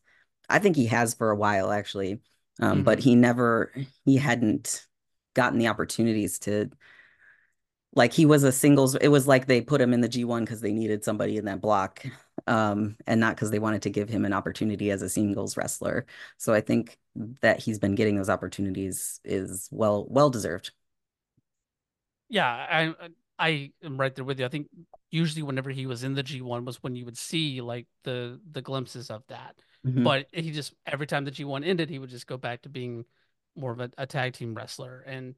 I 0.50 0.60
think 0.60 0.76
he 0.76 0.88
has 0.88 1.14
for 1.14 1.32
a 1.32 1.36
while 1.36 1.72
actually. 1.72 2.22
Um, 2.62 2.84
but 2.84 3.00
hmm 3.00 3.02
he 3.02 3.16
never 3.16 3.74
he 4.06 4.18
hadn't 4.18 4.88
gotten 5.34 5.60
the 5.60 5.68
opportunities 5.68 6.40
to 6.40 6.70
like 7.94 8.14
he 8.14 8.26
was 8.26 8.44
a 8.44 8.52
singles 8.52 8.96
it 8.96 9.08
was 9.08 9.28
like 9.28 9.46
they 9.48 9.62
put 9.62 9.82
him 9.82 9.94
in 9.94 10.02
the 10.02 10.10
G1 10.10 10.44
because 10.44 10.62
they 10.62 10.74
needed 10.74 11.04
somebody 11.04 11.38
in 11.38 11.46
that 11.46 11.62
block 11.62 12.06
um 12.48 12.96
and 13.08 13.20
not 13.20 13.36
because 13.36 13.52
they 13.52 13.60
wanted 13.60 13.82
to 13.84 13.90
give 13.90 14.10
him 14.10 14.26
an 14.26 14.34
opportunity 14.34 14.92
as 14.92 15.02
a 15.02 15.10
singles 15.10 15.58
wrestler. 15.58 16.06
So 16.38 16.54
I 16.54 16.62
think 16.62 16.98
that 17.42 17.60
he's 17.60 17.80
been 17.80 17.96
getting 17.96 18.16
those 18.18 18.30
opportunities 18.30 19.20
is 19.24 19.70
well 19.72 20.06
well 20.10 20.30
deserved. 20.30 20.72
Yeah, 22.30 22.48
I 22.48 22.94
I 23.38 23.72
am 23.84 24.00
right 24.00 24.14
there 24.14 24.26
with 24.26 24.40
you. 24.40 24.46
I 24.46 24.50
think 24.50 24.68
usually 25.12 25.44
whenever 25.44 25.70
he 25.70 25.86
was 25.86 26.04
in 26.04 26.14
the 26.14 26.24
G1 26.24 26.66
was 26.66 26.82
when 26.82 26.96
you 26.96 27.06
would 27.06 27.18
see 27.18 27.62
like 27.62 27.88
the 28.04 28.40
the 28.52 28.62
glimpses 28.62 29.10
of 29.10 29.24
that. 29.28 29.56
hmm 29.84 30.04
But 30.04 30.28
he 30.32 30.52
just 30.52 30.74
every 30.86 31.08
time 31.08 31.26
the 31.26 31.32
G1 31.32 31.64
ended, 31.64 31.90
he 31.90 32.00
would 32.00 32.10
just 32.10 32.28
go 32.28 32.38
back 32.38 32.62
to 32.64 32.70
being 32.70 33.06
more 33.56 33.72
of 33.72 33.80
a, 33.80 33.92
a 33.98 34.06
tag 34.06 34.34
team 34.34 34.54
wrestler. 34.54 35.02
And 35.06 35.36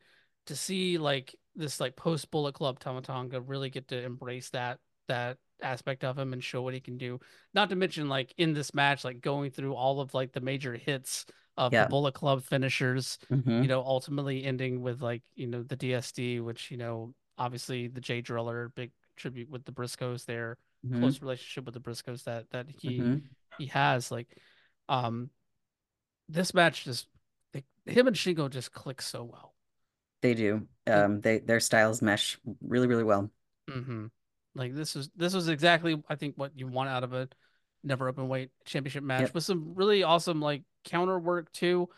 to 0.47 0.55
see 0.55 0.97
like 0.97 1.35
this 1.55 1.79
like 1.79 1.95
post 1.95 2.31
Bullet 2.31 2.53
Club 2.55 2.79
Tama 2.79 3.01
Tonga 3.01 3.41
really 3.41 3.69
get 3.69 3.89
to 3.89 4.01
embrace 4.03 4.49
that 4.51 4.79
that 5.07 5.37
aspect 5.61 6.03
of 6.03 6.17
him 6.17 6.33
and 6.33 6.43
show 6.43 6.61
what 6.61 6.73
he 6.73 6.79
can 6.79 6.97
do. 6.97 7.19
Not 7.53 7.69
to 7.69 7.75
mention 7.75 8.09
like 8.09 8.33
in 8.37 8.53
this 8.53 8.73
match, 8.73 9.03
like 9.03 9.21
going 9.21 9.51
through 9.51 9.75
all 9.75 9.99
of 9.99 10.13
like 10.13 10.31
the 10.31 10.41
major 10.41 10.73
hits 10.73 11.25
of 11.57 11.77
the 11.77 11.83
Yeah. 11.83 11.87
Bullet 11.87 12.13
Club 12.13 12.43
finishers 12.43 13.17
you 13.59 13.67
hmm 13.67 13.67
know, 13.67 13.81
ultimately 13.81 14.43
ending 14.43 14.81
with 14.83 15.01
like, 15.01 15.23
you 15.35 15.47
know, 15.47 15.63
the 15.63 15.75
DSD, 15.75 16.39
which, 16.39 16.69
you 16.69 16.77
know, 16.77 17.15
obviously 17.39 17.87
the 17.87 17.99
Jay 17.99 18.21
Driller, 18.21 18.69
big 18.75 18.91
tribute 19.15 19.49
with 19.49 19.65
the 19.65 19.71
Briscoes 19.71 20.25
there, 20.25 20.57
hmm 20.83 21.11
close 21.11 21.21
relationship 21.21 21.65
with 21.65 21.73
the 21.73 21.79
Briscoes 21.79 22.23
that 22.25 22.49
that 22.51 22.69
he 22.69 23.07
hmm 23.07 23.29
he 23.57 23.65
has. 23.67 24.11
Like, 24.11 24.27
um, 24.89 25.31
this 26.29 26.53
match 26.53 26.83
just 26.83 27.07
the, 27.53 27.63
him 27.85 28.07
and 28.07 28.15
Shingo 28.15 28.49
just 28.49 28.71
click 28.73 29.01
so 29.01 29.23
well. 29.23 29.53
They 30.21 30.33
do. 30.35 30.67
Um, 30.87 31.21
they 31.21 31.39
their 31.39 31.59
styles 31.59 32.01
mesh 32.01 32.37
really, 32.61 32.87
really 32.87 33.03
well. 33.03 33.31
Mm-hmm. 33.69 34.05
Like 34.55 34.73
this 34.75 34.95
was 34.95 35.09
this 35.15 35.33
was 35.33 35.49
exactly 35.49 36.01
I 36.09 36.15
think 36.15 36.35
what 36.37 36.57
you 36.57 36.67
want 36.67 36.89
out 36.89 37.03
of 37.03 37.13
a 37.13 37.29
never 37.83 38.07
open 38.07 38.27
weight 38.27 38.49
championship 38.65 39.03
match 39.03 39.33
Yep. 39.33 39.33
with 39.33 39.43
some 39.43 39.73
really 39.75 40.03
awesome 40.03 40.41
like 40.41 40.63
counter 40.87 41.19
work 41.19 41.51
too. 41.51 41.89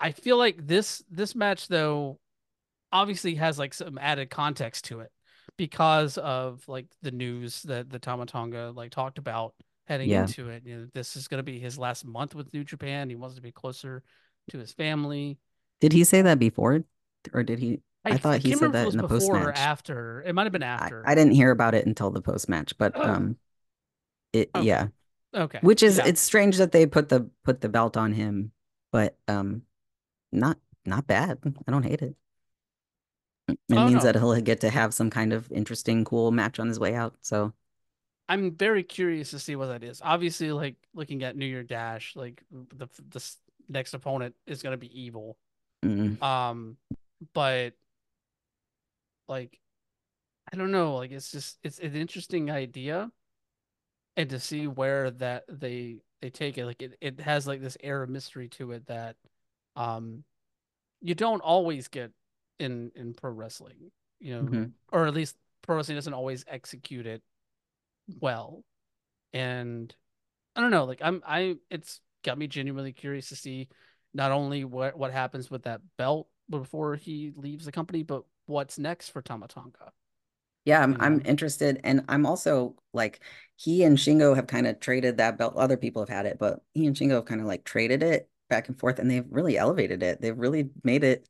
I 0.00 0.12
feel 0.12 0.36
like 0.36 0.66
this 0.66 1.02
this 1.10 1.34
match 1.34 1.68
though 1.68 2.18
obviously 2.92 3.34
has 3.36 3.58
like 3.58 3.74
some 3.74 3.98
added 3.98 4.30
context 4.30 4.86
to 4.86 5.00
it 5.00 5.10
because 5.56 6.18
of 6.18 6.62
like 6.68 6.86
the 7.02 7.10
news 7.10 7.62
that 7.64 7.90
the 7.90 7.98
Tama 7.98 8.26
Tonga 8.26 8.72
like 8.74 8.90
talked 8.90 9.18
about 9.18 9.54
heading 9.86 10.10
Yeah. 10.10 10.22
into 10.22 10.48
it. 10.50 10.62
You 10.64 10.76
know, 10.76 10.86
this 10.94 11.16
is 11.16 11.28
going 11.28 11.38
to 11.38 11.42
be 11.42 11.58
his 11.58 11.78
last 11.78 12.04
month 12.04 12.34
with 12.34 12.52
New 12.54 12.64
Japan. 12.64 13.10
He 13.10 13.16
wants 13.16 13.36
to 13.36 13.42
be 13.42 13.52
closer 13.52 14.02
to 14.50 14.58
his 14.58 14.72
family. 14.72 15.38
Did 15.80 15.92
he 15.92 16.04
say 16.04 16.22
that 16.22 16.38
before, 16.38 16.84
or 17.32 17.42
did 17.42 17.58
he? 17.58 17.80
I 18.04 18.16
thought 18.16 18.40
he 18.40 18.52
said 18.52 18.72
that 18.72 18.90
in 18.90 18.96
the 18.96 19.02
before 19.02 19.36
or 19.36 19.48
post-match. 19.48 19.56
after. 19.56 20.22
It 20.26 20.34
might 20.34 20.44
have 20.44 20.52
been 20.52 20.62
after. 20.62 21.04
I 21.06 21.14
didn't 21.14 21.32
hear 21.34 21.50
about 21.50 21.74
it 21.74 21.86
until 21.86 22.10
the 22.10 22.22
post 22.22 22.48
match, 22.48 22.76
but 22.78 22.96
Oh. 22.96 23.02
um, 23.10 23.36
it 24.32 24.50
Okay. 24.54 24.64
yeah, 24.66 24.88
okay. 25.34 25.58
which 25.62 25.82
is 25.82 25.98
Yeah. 25.98 26.06
it's 26.06 26.20
strange 26.20 26.56
that 26.58 26.72
they 26.72 26.86
put 26.86 27.08
the 27.08 27.28
put 27.44 27.60
the 27.60 27.68
belt 27.68 27.96
on 27.96 28.12
him, 28.12 28.52
but 28.92 29.16
um, 29.28 29.62
not 30.32 30.58
not 30.84 31.06
bad. 31.06 31.38
I 31.66 31.70
don't 31.70 31.84
hate 31.84 32.02
it. 32.02 32.16
It 33.48 33.58
Oh, 33.70 33.86
means 33.86 34.04
no. 34.04 34.12
that 34.12 34.14
he'll 34.16 34.38
get 34.40 34.60
to 34.60 34.70
have 34.70 34.92
some 34.92 35.10
kind 35.10 35.32
of 35.32 35.50
interesting, 35.52 36.04
cool 36.04 36.30
match 36.30 36.58
on 36.58 36.68
his 36.68 36.78
way 36.78 36.94
out. 36.94 37.16
So 37.22 37.54
I'm 38.28 38.56
very 38.56 38.82
curious 38.82 39.30
to 39.30 39.38
see 39.38 39.56
what 39.56 39.66
that 39.68 39.82
is. 39.82 40.00
Obviously, 40.04 40.52
like 40.52 40.76
looking 40.94 41.22
at 41.22 41.36
New 41.36 41.46
Year 41.46 41.62
Dash, 41.62 42.14
like 42.14 42.42
the 42.50 42.88
the 43.10 43.34
next 43.68 43.94
opponent 43.94 44.34
is 44.46 44.62
going 44.62 44.72
to 44.72 44.76
be 44.78 45.00
evil. 45.00 45.38
mm, 45.84 46.20
Um, 46.22 46.76
but 47.32 47.72
like, 49.28 49.58
I 50.52 50.56
don't 50.56 50.70
know. 50.72 50.96
Like, 50.96 51.10
it's 51.12 51.30
just 51.30 51.58
it's 51.62 51.78
an 51.78 51.94
interesting 51.94 52.50
idea, 52.50 53.10
and 54.18 54.28
to 54.30 54.40
see 54.40 54.66
where 54.66 55.10
that 55.12 55.44
they 55.48 56.02
they 56.20 56.30
take 56.30 56.58
it. 56.58 56.66
Like, 56.66 56.82
it 56.82 56.98
it 57.00 57.20
has 57.20 57.46
like 57.46 57.62
this 57.62 57.78
air 57.82 58.02
of 58.02 58.10
mystery 58.10 58.48
to 58.50 58.72
it 58.72 58.86
that, 58.88 59.16
um, 59.76 60.24
you 61.00 61.14
don't 61.14 61.40
always 61.40 61.88
get 61.88 62.10
in 62.58 62.90
in 62.96 63.14
pro 63.14 63.30
wrestling. 63.30 63.92
You 64.20 64.34
know, 64.34 64.42
mhm. 64.42 64.72
or 64.92 65.06
at 65.06 65.14
least 65.14 65.36
pro 65.62 65.76
wrestling 65.76 65.96
doesn't 65.96 66.12
always 66.12 66.44
execute 66.48 67.06
it 67.06 67.22
well. 68.20 68.64
And 69.32 69.94
I 70.56 70.60
don't 70.60 70.72
know, 70.72 70.84
like 70.84 71.00
I'm 71.02 71.22
I 71.26 71.56
it's 71.70 72.00
got 72.24 72.36
me 72.38 72.48
genuinely 72.48 72.92
curious 72.92 73.28
to 73.28 73.36
see 73.36 73.68
not 74.12 74.32
only 74.32 74.64
what 74.64 74.98
what 74.98 75.12
happens 75.12 75.50
with 75.50 75.62
that 75.62 75.80
belt 75.96 76.26
before 76.50 76.96
he 76.96 77.32
leaves 77.36 77.64
the 77.66 77.72
company, 77.72 78.02
but 78.02 78.24
what's 78.46 78.78
next 78.78 79.10
for 79.10 79.22
Tama 79.22 79.46
Tonga. 79.46 79.92
Yeah, 80.68 80.82
I'm 80.82 80.92
You 80.92 80.98
I'm 81.00 81.22
interested, 81.24 81.80
and 81.84 82.04
I'm 82.08 82.26
also 82.26 82.76
like 82.92 83.20
he 83.56 83.84
and 83.84 83.96
Shingo 83.96 84.36
have 84.36 84.46
kind 84.46 84.66
of 84.66 84.80
traded 84.80 85.16
that 85.18 85.38
belt. 85.38 85.54
Other 85.56 85.76
people 85.76 86.02
have 86.02 86.08
had 86.08 86.26
it, 86.26 86.38
but 86.38 86.62
he 86.74 86.86
and 86.86 86.94
Shingo 86.96 87.16
have 87.16 87.24
kind 87.24 87.40
of 87.40 87.46
like 87.46 87.64
traded 87.64 88.02
it 88.02 88.28
back 88.48 88.68
and 88.68 88.78
forth, 88.78 88.98
and 88.98 89.10
they've 89.10 89.26
really 89.30 89.56
elevated 89.58 90.02
it. 90.02 90.20
They've 90.20 90.36
really 90.38 90.70
made 90.84 91.04
it 91.04 91.28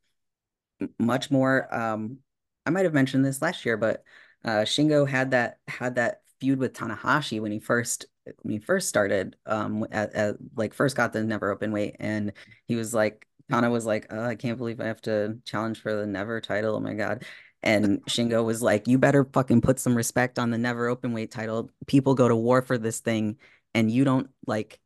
much 0.99 1.31
more. 1.31 1.73
Um, 1.73 2.19
I 2.65 2.69
might 2.69 2.85
have 2.85 2.93
mentioned 2.93 3.25
this 3.25 3.41
last 3.41 3.65
year, 3.65 3.77
but 3.77 4.03
uh, 4.45 4.61
Shingo 4.63 5.07
had 5.07 5.31
that 5.31 5.59
had 5.67 5.95
that 5.95 6.21
feud 6.39 6.59
with 6.59 6.73
Tanahashi 6.73 7.41
when 7.41 7.51
he 7.51 7.59
first 7.59 8.05
when 8.41 8.53
he 8.53 8.59
first 8.59 8.87
started, 8.89 9.35
um, 9.45 9.85
at, 9.91 10.13
at 10.13 10.35
like 10.55 10.73
first 10.73 10.95
got 10.95 11.13
the 11.13 11.23
never 11.23 11.51
open 11.51 11.71
weight, 11.71 11.95
and 11.99 12.33
he 12.67 12.75
was 12.75 12.93
like 12.93 13.27
Tana 13.49 13.69
was 13.69 13.85
like, 13.85 14.07
oh, 14.11 14.23
I 14.23 14.35
can't 14.35 14.57
believe 14.57 14.79
I 14.79 14.85
have 14.85 15.01
to 15.03 15.39
challenge 15.45 15.81
for 15.81 15.95
the 15.95 16.05
never 16.05 16.39
title. 16.41 16.75
Oh 16.75 16.79
my 16.79 16.93
God. 16.93 17.25
And 17.61 18.03
Shingo 18.05 18.43
was 18.43 18.61
like, 18.61 18.87
You 18.87 18.97
better 18.97 19.25
fucking 19.25 19.61
put 19.61 19.79
some 19.79 19.95
respect 19.95 20.39
on 20.39 20.51
the 20.51 20.57
never 20.57 20.87
open 20.87 21.13
weight 21.13 21.31
title. 21.31 21.69
People 21.87 22.15
go 22.15 22.27
to 22.27 22.35
war 22.35 22.61
for 22.61 22.77
this 22.77 22.99
thing, 22.99 23.37
and 23.73 23.91
you 23.91 24.03
don't 24.05 24.29
like 24.45 24.79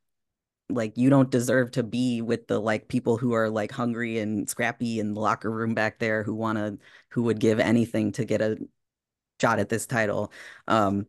like 0.69 0.97
you 0.97 1.09
don't 1.09 1.29
deserve 1.29 1.71
to 1.71 1.83
be 1.83 2.21
with 2.21 2.47
the 2.47 2.59
like 2.59 2.87
people 2.87 3.17
who 3.17 3.33
are 3.33 3.49
like 3.49 3.71
hungry 3.71 4.19
and 4.19 4.49
scrappy 4.49 4.99
in 4.99 5.13
the 5.13 5.19
locker 5.19 5.51
room 5.51 5.73
back 5.73 5.99
there 5.99 6.23
who 6.23 6.33
want 6.35 6.57
to 6.57 6.77
who 7.09 7.23
would 7.23 7.39
give 7.39 7.59
anything 7.59 8.11
to 8.13 8.25
get 8.25 8.41
a 8.41 8.57
shot 9.41 9.59
at 9.59 9.69
this 9.69 9.85
title. 9.85 10.31
Um 10.67 11.07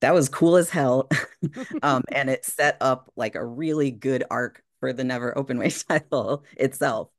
that 0.00 0.14
was 0.14 0.28
cool 0.28 0.56
as 0.56 0.70
hell. 0.70 1.08
um 1.82 2.02
and 2.12 2.30
it 2.30 2.44
set 2.44 2.76
up 2.80 3.10
like 3.16 3.34
a 3.34 3.44
really 3.44 3.90
good 3.90 4.24
arc 4.30 4.62
for 4.80 4.92
the 4.92 5.04
never 5.04 5.36
open 5.36 5.58
weight 5.58 5.84
title 5.88 6.44
itself, 6.56 7.10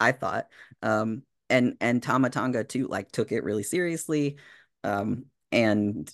I 0.00 0.12
thought. 0.12 0.48
Um 0.82 1.22
and 1.54 1.76
and 1.80 2.02
Tama 2.02 2.30
Tonga 2.30 2.64
too 2.64 2.88
like 2.88 3.12
took 3.12 3.32
it 3.32 3.44
really 3.44 3.62
seriously 3.62 4.38
um 4.84 5.26
and 5.52 6.12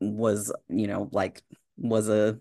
was, 0.00 0.52
you 0.68 0.86
know, 0.88 1.08
like 1.12 1.42
was 1.78 2.08
a 2.08 2.40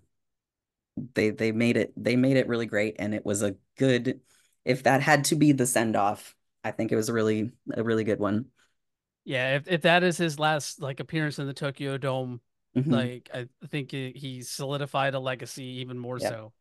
they 1.14 1.30
they 1.30 1.52
made 1.52 1.78
it 1.78 1.94
they 2.02 2.16
made 2.16 2.38
it 2.38 2.48
really 2.48 2.66
great 2.66 2.96
and 3.00 3.14
it 3.16 3.26
was 3.26 3.42
a 3.42 3.56
good 3.78 4.20
if 4.66 4.84
that 4.84 5.02
had 5.02 5.24
to 5.26 5.36
be 5.36 5.52
the 5.52 5.66
send 5.66 5.96
off 5.96 6.36
I 6.64 6.72
think 6.72 6.92
it 6.92 6.96
was 6.96 7.10
a 7.10 7.14
really 7.14 7.52
a 7.74 7.84
really 7.84 8.04
good 8.04 8.20
one 8.20 8.46
Yeah, 9.24 9.56
if 9.56 9.68
if 9.68 9.82
that 9.84 10.04
is 10.04 10.18
his 10.18 10.40
last 10.40 10.82
like 10.82 11.00
appearance 11.00 11.38
in 11.40 11.48
the 11.48 11.54
Tokyo 11.54 11.98
Dome, 11.98 12.42
Mhm. 12.76 13.12
like 13.12 13.30
I 13.34 13.48
think 13.68 13.92
he, 13.92 14.12
he 14.16 14.42
solidified 14.44 15.14
a 15.14 15.20
legacy 15.20 15.64
even 15.82 16.00
more 16.00 16.20
Yep. 16.20 16.42
so. 16.42 16.54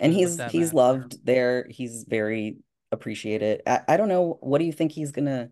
and 0.00 0.12
he's 0.12 0.42
he's 0.46 0.74
loved 0.74 1.24
there 1.26 1.66
he's 1.70 2.04
very 2.08 2.58
appreciated 2.90 3.62
I, 3.66 3.80
I 3.88 3.96
don't 3.96 4.08
know 4.08 4.38
what 4.40 4.58
do 4.58 4.64
you 4.64 4.72
think 4.72 4.92
he's 4.92 5.12
gonna 5.12 5.50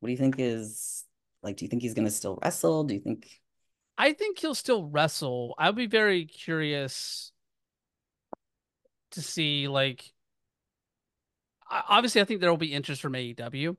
what 0.00 0.06
do 0.06 0.10
you 0.12 0.18
think 0.18 0.36
is 0.38 1.04
like 1.42 1.56
do 1.56 1.64
you 1.64 1.68
think 1.68 1.82
he's 1.82 1.94
gonna 1.94 2.10
still 2.10 2.38
wrestle 2.42 2.84
do 2.84 2.94
you 2.94 3.00
think 3.00 3.28
I 3.98 4.12
think 4.12 4.38
he'll 4.38 4.54
still 4.54 4.86
wrestle. 4.86 5.56
I'll 5.58 5.72
be 5.72 5.88
very 5.88 6.24
curious 6.24 7.32
to 9.10 9.20
see 9.20 9.66
like 9.66 10.12
obviously 11.68 12.20
I 12.20 12.24
think 12.24 12.40
there 12.40 12.50
will 12.50 12.56
be 12.56 12.72
interest 12.72 13.02
from 13.02 13.14
AEW. 13.14 13.76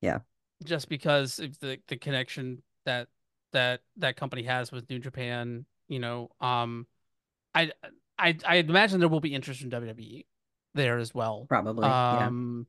Yeah. 0.00 0.20
Just 0.64 0.88
because 0.88 1.38
of 1.38 1.58
the 1.60 1.78
the 1.88 1.98
connection 1.98 2.62
that 2.86 3.08
that 3.52 3.82
that 3.98 4.16
company 4.16 4.44
has 4.44 4.72
with 4.72 4.88
New 4.88 4.98
Japan, 5.00 5.66
you 5.86 5.98
know, 5.98 6.30
um 6.40 6.86
I 7.54 7.72
I 8.18 8.38
I 8.46 8.56
imagine 8.56 9.00
there 9.00 9.08
will 9.10 9.20
be 9.20 9.34
interest 9.34 9.60
from 9.60 9.70
WWE 9.70 10.24
there 10.78 10.96
as 10.98 11.12
well. 11.14 11.44
probably 11.48 11.86
yeah 11.86 12.26
Um 12.26 12.66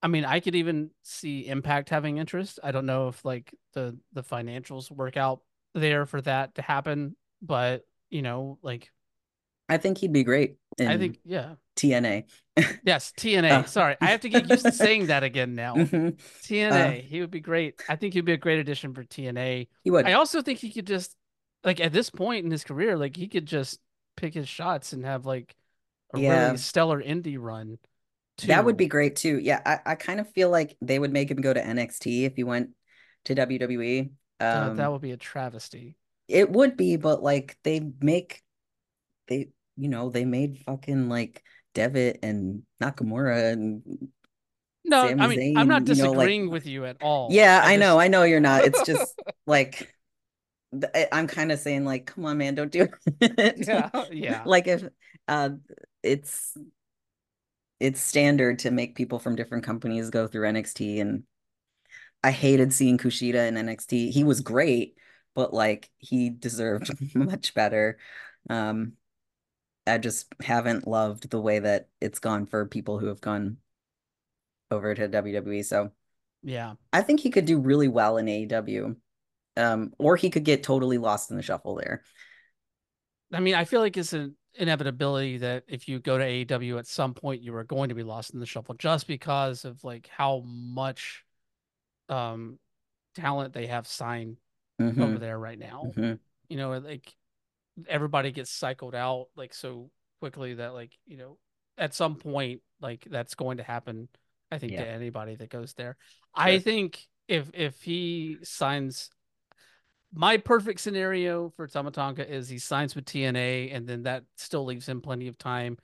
I 0.00 0.06
mean, 0.06 0.24
I 0.24 0.38
could 0.38 0.54
even 0.54 0.90
see 1.02 1.48
Impact 1.48 1.88
having 1.90 2.18
interest. 2.18 2.60
I 2.62 2.70
don't 2.70 2.86
know 2.86 3.08
if 3.08 3.24
like 3.24 3.52
the 3.74 3.98
the 4.12 4.22
financials 4.22 4.90
work 4.92 5.16
out 5.16 5.40
there 5.74 6.06
for 6.06 6.20
that 6.22 6.54
to 6.54 6.62
happen, 6.62 7.16
but 7.42 7.84
you 8.08 8.22
know, 8.22 8.58
like 8.62 8.92
I 9.68 9.76
think 9.78 9.98
he'd 9.98 10.12
be 10.12 10.22
great 10.22 10.54
in 10.78 10.86
I 10.86 10.98
think 10.98 11.18
yeah. 11.24 11.54
TNA 11.76 12.24
Yes, 12.84 13.12
TNA. 13.18 13.50
Uh. 13.50 13.64
Sorry. 13.64 13.96
I 14.00 14.06
have 14.06 14.20
to 14.20 14.28
get 14.28 14.48
used 14.48 14.64
to 14.64 14.72
saying 14.72 15.06
that 15.06 15.24
again 15.24 15.54
now. 15.64 15.74
Mhm. 15.74 16.16
TNA. 16.44 17.02
he 17.04 17.20
would 17.20 17.30
be 17.32 17.40
great. 17.40 17.82
I 17.88 17.96
think 17.96 18.14
he'd 18.14 18.24
be 18.24 18.32
a 18.32 18.36
great 18.36 18.60
addition 18.60 18.94
for 18.94 19.02
TNA. 19.04 19.66
he 19.82 19.90
would 19.90 20.06
I 20.06 20.12
also 20.12 20.42
think 20.42 20.60
he 20.60 20.70
could 20.70 20.86
just 20.86 21.16
like 21.64 21.80
at 21.80 21.92
this 21.92 22.08
point 22.08 22.44
in 22.44 22.50
his 22.52 22.62
career, 22.64 22.96
like 22.96 23.16
he 23.16 23.26
could 23.26 23.46
just 23.46 23.80
pick 24.16 24.34
his 24.34 24.48
shots 24.48 24.92
and 24.92 25.04
have 25.04 25.26
like 25.26 25.54
a 26.14 26.20
Yeah. 26.20 26.44
really 26.46 26.56
stellar 26.58 27.02
indie 27.02 27.36
run. 27.38 27.78
That 28.46 28.64
would 28.64 28.76
be 28.76 28.86
great 28.86 29.16
too. 29.16 29.38
Yeah, 29.38 29.60
I, 29.66 29.92
I 29.92 29.94
kind 29.96 30.20
of 30.20 30.30
feel 30.30 30.48
like 30.48 30.76
they 30.80 30.98
would 30.98 31.12
make 31.12 31.28
him 31.30 31.40
go 31.40 31.52
to 31.52 31.60
NXT 31.60 32.22
if 32.24 32.36
he 32.36 32.44
went 32.44 32.70
to 33.24 33.34
WWE. 33.34 34.10
Um, 34.40 34.76
that 34.76 34.92
would 34.92 35.00
be 35.02 35.10
a 35.10 35.16
travesty. 35.16 35.96
it 36.28 36.48
would 36.50 36.76
be, 36.76 36.96
but 36.96 37.20
like 37.22 37.56
they 37.64 37.80
make 38.00 38.40
they 39.26 39.48
you 39.76 39.88
know 39.88 40.08
they 40.10 40.24
made 40.24 40.58
fucking 40.66 41.08
like 41.08 41.42
Devitt 41.74 42.20
and 42.22 42.62
Nakamura 42.80 43.52
and 43.52 43.82
No, 44.84 45.08
Sami 45.08 45.20
I 45.20 45.26
mean 45.26 45.58
I'm 45.58 45.66
not 45.68 45.82
Zayn, 45.82 45.96
you 45.96 46.02
know, 46.04 46.10
like- 46.12 46.18
disagreeing 46.18 46.50
with 46.50 46.66
you 46.66 46.84
at 46.84 46.98
all. 47.02 47.28
yeah, 47.32 47.60
I, 47.64 47.72
just- 47.74 47.80
know, 47.80 47.98
I 47.98 48.06
know 48.06 48.22
you're 48.22 48.38
not. 48.40 48.64
It's 48.64 48.82
just 48.82 49.20
like 49.48 49.92
I- 50.94 51.08
I'm 51.10 51.26
kind 51.26 51.50
of 51.50 51.58
saying 51.58 51.84
like, 51.84 52.06
come 52.06 52.24
on, 52.26 52.38
man, 52.38 52.54
don't 52.54 52.70
do 52.70 52.86
it. 53.20 53.66
Yeah, 53.66 53.90
yeah. 54.12 54.42
Like 54.46 54.68
if 54.68 54.84
uh, 55.26 55.50
it's 56.02 56.56
it's 57.80 58.00
standard 58.00 58.58
to 58.60 58.70
make 58.70 58.96
people 58.96 59.18
from 59.18 59.36
different 59.36 59.64
companies 59.64 60.10
go 60.10 60.26
through 60.26 60.46
NXT 60.46 61.00
and 61.00 61.24
I 62.24 62.32
hated 62.32 62.72
seeing 62.72 62.98
Kushida 62.98 63.48
in 63.48 63.56
NXT. 63.56 64.10
He 64.10 64.24
was 64.24 64.40
great, 64.40 64.98
but 65.34 65.54
like 65.54 65.90
he 65.98 66.30
deserved 66.30 66.90
much 67.14 67.54
better. 67.54 67.98
Um 68.50 68.94
I 69.86 69.98
just 69.98 70.34
haven't 70.42 70.88
loved 70.88 71.30
the 71.30 71.40
way 71.40 71.60
that 71.60 71.88
it's 72.00 72.20
gone 72.20 72.46
for 72.46 72.66
people 72.66 72.98
who 72.98 73.06
have 73.08 73.20
gone 73.22 73.58
over 74.70 74.94
to 74.94 75.08
WWE. 75.08 75.62
So 75.62 75.92
Yeah. 76.42 76.74
I 76.92 77.02
think 77.02 77.20
he 77.20 77.30
could 77.30 77.44
do 77.44 77.58
really 77.58 77.88
well 77.88 78.16
in 78.16 78.28
AEW. 78.28 78.96
Um, 79.56 79.92
or 79.98 80.16
he 80.16 80.30
could 80.30 80.44
get 80.44 80.62
totally 80.62 80.98
lost 80.98 81.30
in 81.30 81.36
the 81.36 81.42
shuffle 81.42 81.74
there. 81.76 82.02
I 83.32 83.40
mean, 83.40 83.54
I 83.54 83.64
feel 83.64 83.80
like 83.80 83.96
it's 83.96 84.12
a 84.12 84.30
inevitability 84.58 85.38
that 85.38 85.64
if 85.68 85.88
you 85.88 86.00
go 86.00 86.18
to 86.18 86.24
AEW 86.24 86.78
at 86.78 86.86
some 86.86 87.14
point 87.14 87.42
you 87.42 87.54
are 87.54 87.64
going 87.64 87.88
to 87.90 87.94
be 87.94 88.02
lost 88.02 88.34
in 88.34 88.40
the 88.40 88.46
shuffle 88.46 88.74
just 88.74 89.06
because 89.06 89.64
of 89.64 89.82
like 89.84 90.08
how 90.08 90.42
much 90.46 91.24
um 92.08 92.58
talent 93.14 93.52
they 93.54 93.66
have 93.66 93.86
signed 93.86 94.38
Mhm, 94.80 95.02
over 95.02 95.18
there 95.18 95.38
right 95.38 95.58
now. 95.58 95.92
mhm. 95.96 96.18
You 96.48 96.56
know, 96.56 96.78
like 96.78 97.14
everybody 97.88 98.32
gets 98.32 98.50
cycled 98.50 98.94
out 98.94 99.28
like 99.36 99.54
so 99.54 99.90
quickly 100.20 100.54
that 100.54 100.74
like, 100.74 100.92
you 101.06 101.16
know, 101.16 101.38
at 101.76 101.94
some 101.94 102.16
point 102.16 102.60
like 102.80 103.06
that's 103.10 103.34
going 103.34 103.58
to 103.58 103.62
happen 103.62 104.08
I 104.50 104.58
think 104.58 104.72
Yeah. 104.72 104.80
to 104.80 104.88
anybody 104.88 105.34
that 105.36 105.50
goes 105.50 105.74
there. 105.74 105.96
I 106.34 106.58
think 106.58 107.06
if 107.28 107.50
if 107.52 107.82
he 107.82 108.38
signs 108.42 109.10
my 110.12 110.36
perfect 110.38 110.80
scenario 110.80 111.50
for 111.56 111.66
Tama 111.66 111.90
Tonga 111.90 112.28
is 112.28 112.48
he 112.48 112.58
signs 112.58 112.94
with 112.94 113.04
TNA 113.04 113.74
and 113.74 113.86
then 113.86 114.04
that 114.04 114.24
still 114.36 114.64
leaves 114.64 114.88
him 114.88 115.00
plenty 115.00 115.28
of 115.28 115.36
time 115.38 115.76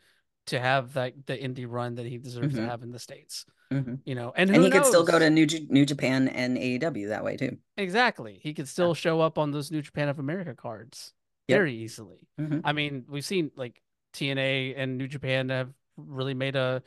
to 0.47 0.59
have 0.61 0.93
that 0.95 1.15
the 1.27 1.37
indie 1.37 1.67
run 1.69 1.95
that 1.97 2.07
he 2.07 2.19
deserves 2.19 2.55
to 2.55 2.61
Mhm. 2.61 2.69
have 2.69 2.83
in 2.83 2.91
the 2.91 2.99
states. 2.99 3.47
Mhm. 3.73 4.01
You 4.05 4.15
know, 4.15 4.33
and 4.37 4.51
And 4.51 4.63
he 4.63 4.69
knows? 4.69 4.81
could 4.81 4.87
still 4.87 5.05
go 5.05 5.19
to 5.19 5.31
New 5.31 5.47
J- 5.47 5.67
New 5.71 5.87
Japan 5.87 6.29
and 6.29 6.57
AEW 6.59 7.09
that 7.09 7.25
way 7.25 7.37
too. 7.37 7.59
Exactly. 7.79 8.39
He 8.43 8.53
could 8.55 8.69
still 8.69 8.93
show 8.95 9.21
up 9.21 9.39
on 9.39 9.51
those 9.53 9.71
New 9.71 9.81
Japan 9.83 10.09
of 10.09 10.19
America 10.19 10.55
cards 10.55 11.13
Yep. 11.49 11.59
very 11.59 11.75
easily. 11.75 12.29
Mhm. 12.39 12.61
I 12.65 12.73
mean, 12.73 13.05
we've 13.09 13.25
seen 13.25 13.51
like 13.57 13.81
TNA 14.13 14.75
and 14.77 14.97
New 14.99 15.09
Japan 15.09 15.49
have 15.49 15.73
really 15.97 16.35
made 16.35 16.57
a 16.57 16.83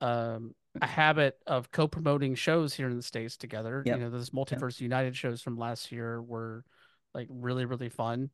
um 0.00 0.54
a 0.82 0.86
habit 0.86 1.38
of 1.46 1.70
co-promoting 1.70 2.34
shows 2.34 2.74
here 2.74 2.88
in 2.88 2.96
the 2.96 3.02
states 3.02 3.36
together. 3.36 3.82
Yep. 3.84 3.96
You 3.96 4.04
know, 4.04 4.10
those 4.10 4.30
Multiverse 4.30 4.80
United 4.80 5.16
shows 5.16 5.42
from 5.42 5.56
last 5.56 5.92
year 5.92 6.22
were 6.22 6.64
like 7.14 7.28
really 7.30 7.64
really 7.64 7.88
fun, 7.88 8.30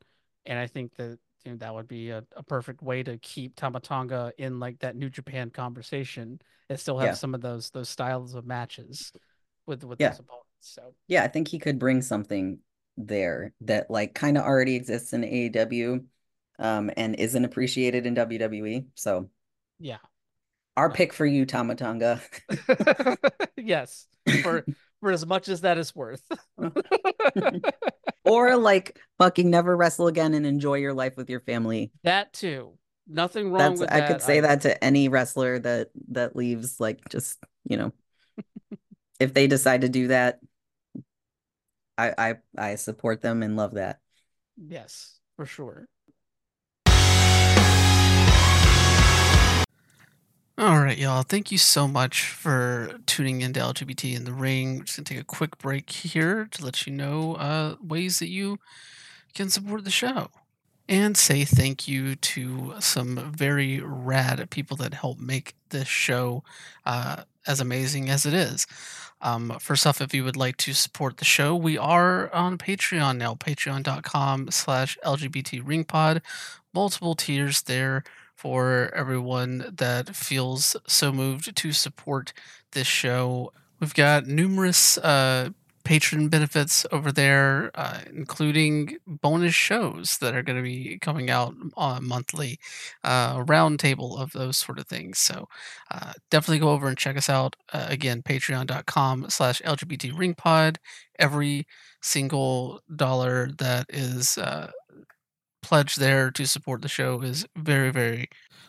and 0.47 0.59
I 0.59 0.67
think 0.67 0.95
that 0.97 1.19
you 1.45 1.53
know, 1.53 1.57
that 1.59 1.75
would 1.75 1.89
be 1.89 2.11
a, 2.11 2.25
a 2.37 2.43
perfect 2.43 2.83
way 2.83 3.03
to 3.03 3.19
keep 3.19 3.57
Tama 3.57 3.81
Tonga 3.81 4.33
in 4.39 4.61
like 4.61 4.79
that 4.81 4.97
New 4.97 5.11
Japan 5.11 5.51
conversation 5.51 6.41
and 6.69 6.79
still 6.79 6.99
have 6.99 7.09
Yeah. 7.09 7.15
some 7.15 7.35
of 7.35 7.41
those 7.41 7.71
those 7.71 7.89
styles 7.89 8.35
of 8.35 8.47
matches 8.47 9.13
with 9.67 9.85
with 9.85 9.99
Yeah. 9.99 10.11
those 10.11 10.21
opponents. 10.21 10.47
So 10.61 10.95
Yeah, 11.09 11.25
I 11.25 11.29
think 11.29 11.49
he 11.49 11.59
could 11.59 11.79
bring 11.79 12.03
something 12.03 12.59
there 12.97 13.55
that 13.63 13.91
like 13.91 14.15
kind 14.15 14.37
of 14.37 14.45
already 14.45 14.75
exists 14.77 15.13
in 15.13 15.25
AEW 15.25 16.05
um 16.59 16.91
and 16.97 17.17
isn't 17.17 17.45
appreciated 17.45 18.07
in 18.07 18.15
WWE. 18.15 18.87
So 18.95 19.31
yeah. 19.79 19.99
Our 20.77 20.91
pick 20.91 21.13
for 21.13 21.27
you, 21.27 21.45
Tama 21.45 21.75
Tonga. 21.75 22.21
yes, 23.57 24.07
for 24.43 24.65
for 25.01 25.11
as 25.13 25.27
much 25.27 25.49
as 25.49 25.63
that 25.63 25.79
is 25.79 25.95
worth. 25.95 26.23
or 28.25 28.57
like 28.57 28.99
fucking 29.19 29.51
never 29.51 29.77
wrestle 29.77 30.07
again 30.07 30.33
and 30.35 30.47
enjoy 30.47 30.75
your 30.75 30.95
life 30.95 31.17
with 31.17 31.29
your 31.29 31.41
family. 31.41 31.91
that 32.05 32.33
too. 32.33 32.79
Nothing 33.09 33.51
wrong 33.51 33.59
That's 33.71 33.81
with 33.81 33.93
I 33.93 33.99
that. 34.01 34.09
could 34.09 34.23
say 34.23 34.39
either. 34.39 34.47
that 34.49 34.61
to 34.63 34.83
any 34.85 35.09
wrestler 35.09 35.59
that 35.59 35.91
that 36.09 36.37
leaves 36.37 36.79
like 36.81 37.07
just, 37.09 37.39
you 37.65 37.77
know, 37.77 37.93
if 39.21 39.35
they 39.35 39.47
decide 39.49 39.81
to 39.83 39.89
do 39.89 40.09
that, 40.09 40.39
I 41.99 42.15
I 42.17 42.35
I 42.57 42.75
support 42.77 43.21
them 43.21 43.43
and 43.43 43.57
love 43.57 43.75
that. 43.75 43.99
Yes, 44.57 45.19
for 45.37 45.45
sure. 45.45 45.89
Right, 50.83 50.99
y'all. 50.99 51.23
Thank 51.23 51.53
you 51.53 51.59
so 51.59 51.87
much 51.87 52.23
for 52.25 52.99
tuning 53.07 53.41
into 53.41 53.61
LGBT 53.61 54.17
in 54.17 54.25
the 54.25 54.33
Ring. 54.33 54.79
We're 54.79 54.85
just 54.85 54.97
gonna 54.97 55.05
take 55.05 55.21
a 55.21 55.25
quick 55.25 55.59
break 55.59 55.91
here 55.91 56.49
to 56.51 56.65
let 56.65 56.87
you 56.87 56.93
know 56.93 57.35
uh, 57.35 57.77
ways 57.83 58.19
that 58.21 58.29
you 58.29 58.59
can 59.35 59.51
support 59.51 59.85
the 59.85 59.91
show 59.91 60.31
and 60.89 61.17
say 61.17 61.45
thank 61.45 61.87
you 61.87 62.17
to 62.17 62.75
some 62.81 63.33
very 63.37 63.81
rad 63.81 64.49
people 64.51 64.77
that 64.79 64.95
help 64.95 65.19
make 65.19 65.55
this 65.71 65.89
show 65.89 66.43
uh, 66.85 67.25
as 67.47 67.61
amazing 67.61 68.09
as 68.09 68.27
it 68.27 68.35
is. 68.35 68.67
Um, 69.21 69.57
first 69.61 69.87
off, 69.87 70.01
if 70.01 70.13
you 70.13 70.25
would 70.25 70.37
like 70.37 70.57
to 70.59 70.73
support 70.73 71.19
the 71.19 71.25
show, 71.25 71.55
we 71.55 71.79
are 71.79 72.33
on 72.35 72.59
Patreon 72.59 73.19
now, 73.19 73.35
patreon.com 73.35 74.51
slash 74.51 74.99
LGBT 75.05 75.63
ringpod. 75.63 76.23
Multiple 76.75 77.15
tiers 77.15 77.63
there 77.63 78.03
for 78.43 78.91
everyone 78.93 79.73
that 79.73 80.17
feels 80.17 80.77
so 80.89 81.13
moved 81.13 81.55
to 81.55 81.73
support 81.73 82.33
this 82.73 82.89
show. 82.89 83.53
We've 83.79 83.95
got 83.95 84.27
numerous 84.27 84.99
uh, 84.99 85.51
patron 85.85 86.29
benefits 86.29 86.85
over 86.91 87.13
there, 87.13 87.71
uh, 87.77 88.01
including 88.13 88.97
bonus 89.07 89.55
shows 89.55 90.19
that 90.19 90.35
are 90.35 90.43
going 90.43 90.57
to 90.57 90.63
be 90.63 90.99
coming 90.99 91.31
out 91.31 91.55
uh, 91.77 92.01
monthly, 92.03 92.59
uh, 93.05 93.45
roundtable 93.45 94.19
of 94.19 94.33
those 94.33 94.57
sort 94.57 94.81
of 94.81 94.89
things. 94.89 95.21
So 95.21 95.47
uh, 95.93 96.15
definitely 96.29 96.59
go 96.59 96.71
over 96.71 96.89
and 96.89 96.99
check 96.99 97.17
us 97.17 97.29
out. 97.29 97.55
Uh, 97.73 97.87
again, 97.89 98.23
patreon.com 98.23 99.27
slash 99.31 99.63
LGBT 99.63 100.13
ringpod. 100.15 100.79
Every 101.17 101.65
single 102.01 102.81
dollar 102.97 103.51
that 103.59 103.87
is 103.89 104.37
pledged 105.63 105.99
there 106.01 106.31
to 106.33 106.47
support 106.47 106.83
the 106.83 106.89
show 106.89 107.21
is 107.23 107.47
very, 107.57 107.91
very 107.91 108.29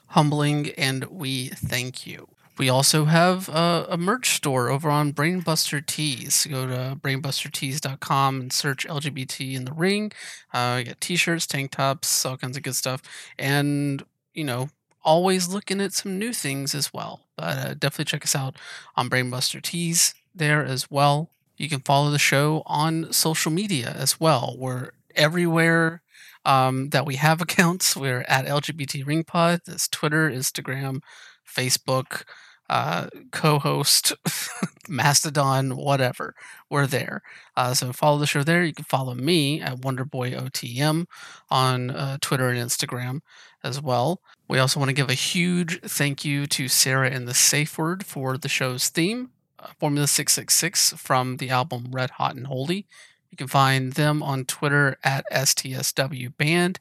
humbling, 0.10 0.70
and 0.78 1.06
we 1.06 1.50
thank 1.50 2.06
you. 2.08 2.28
We 2.58 2.70
also 2.70 3.06
have 3.06 3.50
a, 3.50 3.88
a 3.90 3.98
merch 3.98 4.36
store 4.36 4.70
over 4.70 4.90
on 4.90 5.12
Brainbuster 5.14 5.84
Tees. 5.84 6.46
Go 6.50 6.68
to 6.68 6.96
brainbustertees.com 7.02 8.40
and 8.42 8.54
search 8.54 8.86
LGBT 8.88 9.56
in 9.56 9.66
the 9.66 9.74
ring. 9.74 10.12
Uh, 10.54 10.76
you 10.80 10.86
got 10.86 11.02
t-shirts, 11.02 11.48
tank 11.48 11.72
tops, 11.72 12.26
all 12.26 12.38
kinds 12.38 12.56
of 12.56 12.64
good 12.64 12.76
stuff, 12.76 13.02
and 13.40 14.04
you 14.36 14.44
know, 14.44 14.70
always 15.04 15.48
looking 15.48 15.82
at 15.82 15.94
some 15.94 16.20
new 16.20 16.32
things 16.32 16.76
as 16.76 16.94
well. 16.94 17.22
But 17.36 17.58
uh, 17.58 17.74
definitely 17.74 18.06
check 18.06 18.24
us 18.24 18.36
out 18.36 18.56
on 18.96 19.10
Brainbuster 19.10 19.62
Tees 19.62 20.14
there 20.36 20.64
as 20.64 20.92
well. 20.92 21.30
You 21.58 21.70
can 21.70 21.80
follow 21.80 22.12
the 22.12 22.20
show 22.20 22.62
on 22.68 23.12
social 23.12 23.52
media 23.52 23.96
as 23.98 24.20
well. 24.20 24.56
We're 24.60 24.92
everywhere 25.16 26.03
um, 26.46 26.90
that 26.90 27.06
we 27.06 27.16
have 27.16 27.42
accounts. 27.42 27.96
We're 27.96 28.26
at 28.28 28.46
LGBT 28.46 29.04
Ringpod. 29.06 29.62
That's 29.66 29.88
Twitter, 29.88 30.30
Instagram, 30.30 31.02
Facebook, 31.48 32.24
uh, 32.70 33.08
co-host, 33.32 34.14
Mastodon, 34.90 35.76
whatever. 35.76 36.34
We're 36.70 36.88
there. 36.88 37.22
Uh, 37.56 37.74
so 37.74 37.92
follow 37.94 38.18
the 38.18 38.26
show 38.26 38.44
there. 38.44 38.64
You 38.64 38.74
can 38.74 38.86
follow 38.86 39.14
me 39.14 39.62
at 39.62 39.82
WonderboyOTM 39.82 41.06
on 41.50 41.92
uh, 41.92 42.18
Twitter 42.22 42.50
and 42.50 42.58
Instagram 42.60 43.20
as 43.64 43.82
well. 43.82 44.22
We 44.48 44.60
also 44.60 44.80
want 44.80 44.90
to 44.90 44.94
give 44.94 45.10
a 45.10 45.14
huge 45.14 45.82
thank 45.82 46.26
you 46.26 46.46
to 46.48 46.68
Sarah 46.68 47.10
and 47.10 47.28
the 47.28 47.34
Safe 47.34 47.78
Word 47.78 48.06
for 48.06 48.38
the 48.38 48.50
show's 48.50 48.90
theme, 48.90 49.32
uh, 49.60 49.68
Formula 49.80 50.08
666 50.08 50.94
from 50.98 51.38
the 51.38 51.50
album 51.50 51.88
Red 51.92 52.12
Hot 52.12 52.36
and 52.36 52.48
Holy. 52.48 52.88
You 53.34 53.38
can 53.38 53.48
find 53.48 53.94
them 53.94 54.22
on 54.22 54.46
Twitter 54.46 54.96
at 55.04 55.26
STSW 55.32 56.38
Band, 56.38 56.80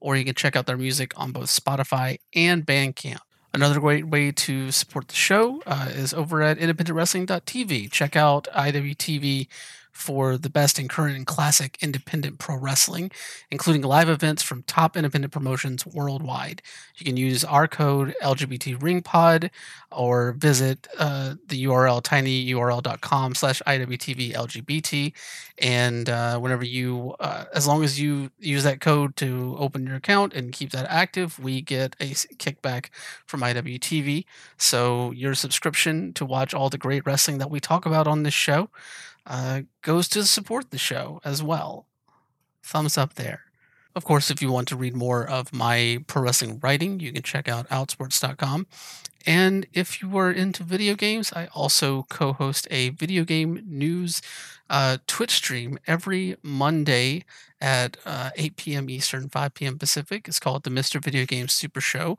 or 0.00 0.16
you 0.16 0.24
can 0.24 0.34
check 0.34 0.56
out 0.56 0.64
their 0.64 0.78
music 0.78 1.12
on 1.14 1.30
both 1.30 1.50
Spotify 1.50 2.20
and 2.34 2.64
Bandcamp. 2.64 3.18
Another 3.52 3.78
great 3.80 4.08
way 4.08 4.32
to 4.32 4.70
support 4.70 5.08
the 5.08 5.14
show 5.14 5.62
uh, 5.66 5.90
is 5.90 6.14
over 6.14 6.40
at 6.40 6.56
independentwrestling.tv. 6.56 7.90
Check 7.90 8.16
out 8.16 8.48
IWTV 8.54 9.48
for 9.92 10.36
the 10.36 10.50
best 10.50 10.78
in 10.78 10.88
current 10.88 11.16
and 11.16 11.26
classic 11.26 11.76
independent 11.80 12.38
pro 12.38 12.56
wrestling, 12.56 13.10
including 13.50 13.82
live 13.82 14.08
events 14.08 14.42
from 14.42 14.62
top 14.64 14.96
independent 14.96 15.32
promotions 15.32 15.86
worldwide. 15.86 16.62
You 16.96 17.04
can 17.04 17.16
use 17.16 17.44
our 17.44 17.68
code 17.68 18.14
LGBTRingPod 18.22 19.50
or 19.92 20.32
visit 20.32 20.88
uh, 20.98 21.34
the 21.46 21.64
URL 21.64 22.02
tinyurl.com 22.02 23.34
slash 23.34 23.62
IWTVLGBT. 23.66 25.12
And 25.58 26.08
uh, 26.08 26.38
whenever 26.38 26.64
you, 26.64 27.14
uh, 27.20 27.44
as 27.54 27.66
long 27.66 27.84
as 27.84 28.00
you 28.00 28.30
use 28.38 28.64
that 28.64 28.80
code 28.80 29.16
to 29.16 29.56
open 29.58 29.86
your 29.86 29.96
account 29.96 30.32
and 30.34 30.52
keep 30.52 30.70
that 30.70 30.86
active, 30.88 31.38
we 31.38 31.60
get 31.60 31.96
a 32.00 32.10
kickback 32.10 32.86
from 33.26 33.40
IWTV. 33.40 34.24
So 34.56 35.10
your 35.10 35.34
subscription 35.34 36.12
to 36.14 36.24
watch 36.24 36.54
all 36.54 36.70
the 36.70 36.78
great 36.78 37.04
wrestling 37.04 37.38
that 37.38 37.50
we 37.50 37.60
talk 37.60 37.84
about 37.84 38.06
on 38.06 38.22
this 38.22 38.34
show 38.34 38.70
uh, 39.26 39.62
goes 39.82 40.08
to 40.08 40.24
support 40.24 40.70
the 40.70 40.78
show 40.78 41.20
as 41.24 41.42
well. 41.42 41.86
Thumbs 42.62 42.98
up 42.98 43.14
there. 43.14 43.42
Of 43.94 44.04
course, 44.04 44.30
if 44.30 44.40
you 44.40 44.52
want 44.52 44.68
to 44.68 44.76
read 44.76 44.94
more 44.94 45.28
of 45.28 45.52
my 45.52 46.04
pro 46.06 46.22
wrestling 46.22 46.60
writing, 46.62 47.00
you 47.00 47.12
can 47.12 47.22
check 47.22 47.48
out 47.48 47.68
outsports.com. 47.70 48.68
And 49.26 49.66
if 49.72 50.00
you 50.00 50.16
are 50.16 50.30
into 50.30 50.62
video 50.62 50.94
games, 50.94 51.32
I 51.34 51.48
also 51.54 52.04
co 52.08 52.32
host 52.32 52.68
a 52.70 52.90
video 52.90 53.24
game 53.24 53.62
news 53.66 54.22
uh, 54.70 54.98
Twitch 55.06 55.32
stream 55.32 55.78
every 55.86 56.36
Monday 56.42 57.24
at 57.60 57.96
uh, 58.06 58.30
8 58.36 58.56
p.m. 58.56 58.88
Eastern, 58.88 59.28
5 59.28 59.54
p.m. 59.54 59.78
Pacific. 59.78 60.28
It's 60.28 60.38
called 60.38 60.62
the 60.62 60.70
Mr. 60.70 61.02
Video 61.02 61.26
Game 61.26 61.48
Super 61.48 61.80
Show. 61.80 62.16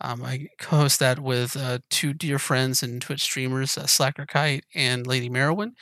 Um, 0.00 0.24
I 0.24 0.48
co 0.58 0.78
host 0.78 0.98
that 0.98 1.20
with 1.20 1.56
uh, 1.56 1.78
two 1.90 2.12
dear 2.12 2.38
friends 2.38 2.82
and 2.82 3.00
Twitch 3.00 3.22
streamers, 3.22 3.78
uh, 3.78 3.86
Slacker 3.86 4.26
Kite 4.26 4.64
and 4.74 5.06
Lady 5.06 5.30
Merowin. 5.30 5.72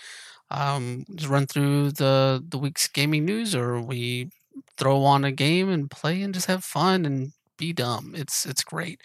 Um, 0.51 1.07
just 1.15 1.31
run 1.31 1.47
through 1.47 1.93
the, 1.93 2.45
the 2.47 2.59
week's 2.59 2.89
gaming 2.89 3.25
news, 3.25 3.55
or 3.55 3.81
we 3.81 4.31
throw 4.77 5.05
on 5.05 5.25
a 5.25 5.33
game 5.33 5.69
and 5.69 5.91
play 5.91 6.23
and 6.23 6.35
just 6.35 6.47
have 6.47 6.65
fun 6.65 7.05
and 7.07 7.33
be 7.57 7.73
dumb. 7.73 8.15
It's 8.17 8.47
it's 8.47 8.65
great. 8.65 9.01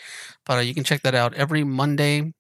But 0.46 0.58
uh, 0.58 0.62
you 0.62 0.74
can 0.74 0.84
check 0.84 1.02
that 1.04 1.16
out 1.16 1.34
every 1.36 1.64
Monday, 1.64 2.34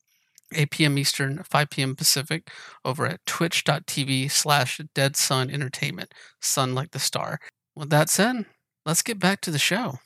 8 0.53 0.71
p.m. 0.71 0.97
Eastern, 0.97 1.43
5 1.43 1.69
p.m. 1.69 1.95
Pacific, 1.95 2.49
over 2.83 3.05
at 3.05 3.25
twitch.tv 3.25 4.31
slash 4.31 4.81
Dead 4.95 5.15
Sun 5.15 5.49
Entertainment. 5.51 6.13
Sun 6.41 6.73
like 6.73 6.91
the 6.91 6.99
star. 6.99 7.39
With 7.75 7.89
that 7.89 8.09
said, 8.09 8.45
let's 8.85 9.01
get 9.03 9.19
back 9.19 9.41
to 9.41 9.51
the 9.51 9.59
show. 9.59 9.99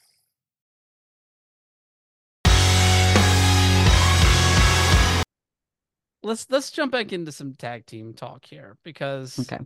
Let's 6.22 6.46
let's 6.50 6.72
jump 6.72 6.92
back 6.92 7.14
into 7.14 7.32
some 7.32 7.54
tag 7.54 7.86
team 7.86 8.14
talk 8.14 8.46
here 8.46 8.78
because 8.84 9.40
Okay. 9.40 9.64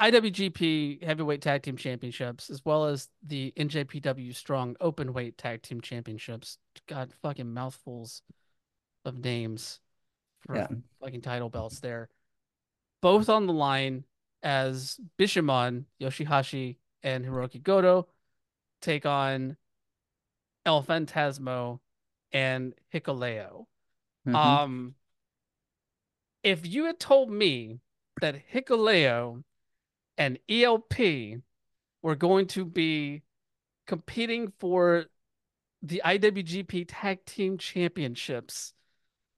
IWGP 0.00 1.02
Heavyweight 1.02 1.42
Tag 1.42 1.62
Team 1.62 1.76
Championships, 1.76 2.50
as 2.50 2.64
well 2.64 2.86
as 2.86 3.08
the 3.22 3.52
NJPW 3.56 4.34
Strong 4.34 4.74
Openweight 4.80 5.34
Tag 5.36 5.62
Team 5.62 5.80
Championships. 5.80 6.58
God, 6.88 7.12
fucking 7.22 7.52
mouthfuls 7.52 8.22
of 9.04 9.18
names 9.18 9.80
for 10.40 10.56
Yeah. 10.56 10.68
fucking 11.00 11.20
title 11.20 11.50
belts 11.50 11.80
there. 11.80 12.08
Both 13.00 13.28
on 13.28 13.46
the 13.46 13.52
line 13.52 14.04
as 14.42 14.98
Bishamon, 15.18 15.84
Yoshihashi, 16.00 16.78
and 17.02 17.24
Hiroki 17.24 17.62
Goto 17.62 18.08
take 18.80 19.06
on 19.06 19.56
El 20.64 20.82
Fantasmo 20.82 21.80
and 22.32 22.74
Hikuleo. 22.92 23.66
Mhm. 24.26 24.34
Um, 24.34 24.94
if 26.42 26.66
you 26.66 26.84
had 26.84 26.98
told 26.98 27.30
me 27.30 27.80
that 28.20 28.36
Hikuleo 28.52 29.42
and 30.18 30.38
ELP 30.48 31.40
were 32.02 32.16
going 32.16 32.46
to 32.48 32.64
be 32.64 33.22
competing 33.86 34.52
for 34.58 35.06
the 35.82 36.02
IWGP 36.04 36.86
Tag 36.88 37.24
Team 37.24 37.58
Championships 37.58 38.72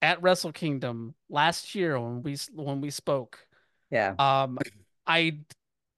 at 0.03 0.23
Wrestle 0.23 0.53
Kingdom 0.53 1.15
last 1.31 1.75
year 1.75 1.99
when 1.99 2.23
we 2.23 2.37
when 2.53 2.81
we 2.81 2.91
spoke, 2.91 3.47
yeah. 3.91 4.15
um, 4.19 4.59
I 5.07 5.39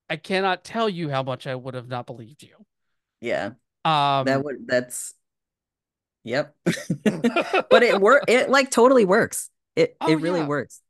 I 0.08 0.16
cannot 0.16 0.64
tell 0.64 0.88
you 0.88 1.10
how 1.10 1.22
much 1.22 1.46
I 1.46 1.54
would 1.54 1.74
have 1.74 1.88
not 1.88 2.06
believed 2.06 2.42
you. 2.42 2.54
Yeah. 3.20 3.52
Um, 3.84 4.24
That 4.26 4.44
would 4.44 4.66
that's 4.66 5.14
yep. 6.24 6.54
But 7.04 7.82
it 7.82 8.00
work 8.00 8.24
it 8.28 8.50
like 8.50 8.70
totally 8.70 9.04
works. 9.04 9.50
It 9.74 9.96
Oh, 10.00 10.10
it 10.10 10.16
really 10.16 10.40
yeah. 10.40 10.46
works. 10.46 10.80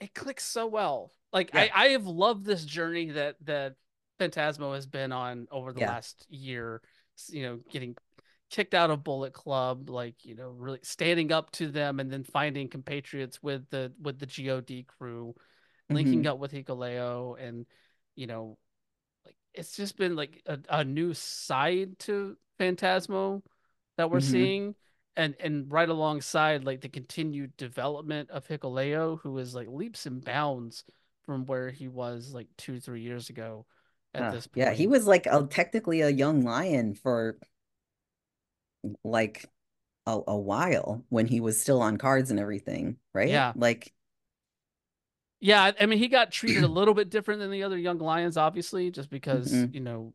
It 0.00 0.14
clicks 0.14 0.44
so 0.44 0.66
well. 0.66 1.12
Like 1.32 1.50
Yeah. 1.54 1.68
I, 1.74 1.84
I 1.84 1.88
have 1.88 2.06
loved 2.06 2.44
this 2.44 2.64
journey 2.64 3.10
that 3.10 3.36
that 3.44 3.74
Fantasmo 4.20 4.74
has 4.74 4.86
been 4.86 5.12
on 5.12 5.46
over 5.50 5.72
the 5.72 5.80
Yeah. 5.80 5.88
last 5.88 6.26
year. 6.28 6.82
You 7.28 7.42
know, 7.42 7.60
getting 7.70 7.96
kicked 8.50 8.74
out 8.74 8.90
of 8.90 9.02
Bullet 9.02 9.32
Club, 9.32 9.88
like 9.90 10.24
you 10.24 10.34
know, 10.34 10.50
really 10.50 10.80
standing 10.82 11.32
up 11.32 11.50
to 11.52 11.68
them, 11.68 11.98
and 12.00 12.10
then 12.10 12.24
finding 12.24 12.68
compatriots 12.68 13.42
with 13.42 13.68
the 13.70 13.92
with 14.00 14.18
the 14.18 14.26
God 14.26 14.86
crew, 14.86 15.34
linking 15.90 16.22
Mhm. 16.24 16.26
up 16.26 16.38
with 16.38 16.52
Hikuleo, 16.52 17.40
and 17.40 17.66
you 18.14 18.26
know, 18.26 18.58
like 19.24 19.36
it's 19.54 19.76
just 19.76 19.96
been 19.96 20.14
like 20.14 20.42
a, 20.46 20.58
a 20.68 20.84
new 20.84 21.14
side 21.14 21.98
to 22.00 22.36
Fantasmo 22.58 23.42
that 23.96 24.10
we're 24.10 24.18
Mhm. 24.18 24.22
seeing 24.22 24.74
and 25.16 25.34
and 25.40 25.70
right 25.72 25.88
alongside 25.88 26.64
like 26.64 26.80
the 26.80 26.88
continued 26.88 27.56
development 27.56 28.30
of 28.30 28.46
Hikuleo 28.46 29.20
who 29.20 29.38
is 29.38 29.54
like 29.54 29.68
leaps 29.68 30.06
and 30.06 30.24
bounds 30.24 30.84
from 31.24 31.46
where 31.46 31.70
he 31.70 31.88
was 31.88 32.32
like 32.34 32.48
two 32.56 32.80
three 32.80 33.02
years 33.02 33.30
ago 33.30 33.66
at 34.14 34.22
Uh, 34.24 34.30
this 34.30 34.46
point. 34.46 34.54
yeah, 34.54 34.72
he 34.72 34.86
was 34.86 35.06
like 35.06 35.26
a 35.26 35.46
technically 35.50 36.00
a 36.00 36.08
young 36.08 36.42
lion 36.42 36.94
for 36.94 37.38
like 39.04 39.46
a, 40.06 40.20
a 40.28 40.36
while 40.38 41.04
when 41.10 41.26
he 41.26 41.40
was 41.40 41.60
still 41.60 41.82
on 41.82 41.98
cards 41.98 42.30
and 42.30 42.40
everything, 42.40 42.98
right? 43.14 43.30
Yeah. 43.30 43.54
Like 43.54 43.92
yeah 45.40 45.72
I- 45.78 45.86
mean 45.86 45.98
he 45.98 46.08
got 46.08 46.30
treated 46.32 46.62
a 46.62 46.68
little 46.68 46.94
bit 46.94 47.10
different 47.10 47.40
than 47.40 47.50
the 47.50 47.62
other 47.62 47.78
young 47.78 47.98
lions 47.98 48.36
obviously 48.36 48.90
just 48.90 49.10
because 49.10 49.66
Mhm. 49.66 49.70
you 49.70 49.80
know 49.80 50.14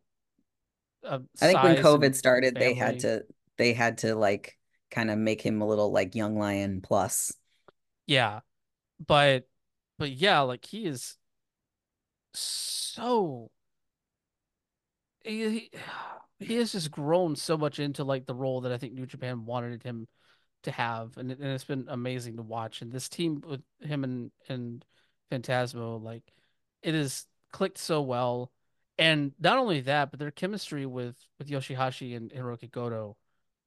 I 1.40 1.46
think 1.46 1.62
when 1.62 1.76
COVID 1.76 2.14
started, 2.14 2.58
they 2.58 2.74
had 2.74 3.00
to 3.00 3.24
they 3.58 3.72
had 3.72 3.98
to 3.98 4.14
like 4.14 4.58
kind 4.92 5.10
of 5.10 5.18
make 5.18 5.42
him 5.42 5.60
a 5.60 5.66
little 5.66 5.90
like 5.90 6.14
young 6.14 6.36
lion 6.36 6.80
plus. 6.80 7.32
yeah 8.06 8.40
but 9.04 9.48
but 9.98 10.10
yeah 10.12 10.40
like 10.40 10.64
he 10.64 10.86
is 10.86 11.16
so 12.34 13.50
he, 15.24 15.70
he 16.38 16.56
has 16.56 16.72
just 16.72 16.90
grown 16.90 17.36
so 17.36 17.56
much 17.56 17.78
into 17.78 18.04
like 18.04 18.26
the 18.26 18.34
role 18.34 18.62
that 18.62 18.72
I 18.72 18.78
think 18.78 18.94
New 18.94 19.06
Japan 19.06 19.44
wanted 19.44 19.82
him 19.82 20.08
to 20.64 20.70
have, 20.70 21.16
and, 21.16 21.30
and 21.30 21.44
it's 21.44 21.64
been 21.64 21.86
amazing 21.88 22.36
to 22.36 22.42
watch. 22.42 22.82
And 22.82 22.92
this 22.92 23.08
team 23.08 23.42
with 23.46 23.62
him 23.80 24.04
and 24.04 24.30
and 24.48 24.84
Fantasmo, 25.30 26.02
like 26.02 26.24
it 26.82 26.94
has 26.94 27.26
clicked 27.52 27.78
so 27.78 28.02
well. 28.02 28.50
And 28.98 29.32
not 29.40 29.58
only 29.58 29.80
that, 29.82 30.10
but 30.10 30.20
their 30.20 30.30
chemistry 30.30 30.86
with 30.86 31.16
with 31.38 31.48
Yoshihashi 31.48 32.16
and 32.16 32.30
Hiroki 32.30 32.70
Goto 32.70 33.16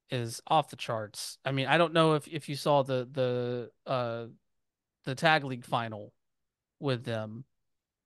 is 0.10 0.41
off 0.48 0.69
the 0.69 0.76
charts. 0.76 1.38
I 1.45 1.52
mean, 1.52 1.68
I 1.68 1.77
don't 1.77 1.94
know 1.94 2.14
if 2.14 2.27
if 2.27 2.49
you 2.49 2.56
saw 2.56 2.84
the 2.84 3.07
the 3.11 3.72
uh 3.90 4.26
the 5.06 5.15
tag 5.15 5.44
league 5.44 5.65
final 5.65 6.14
with 6.80 7.03
them. 7.03 7.45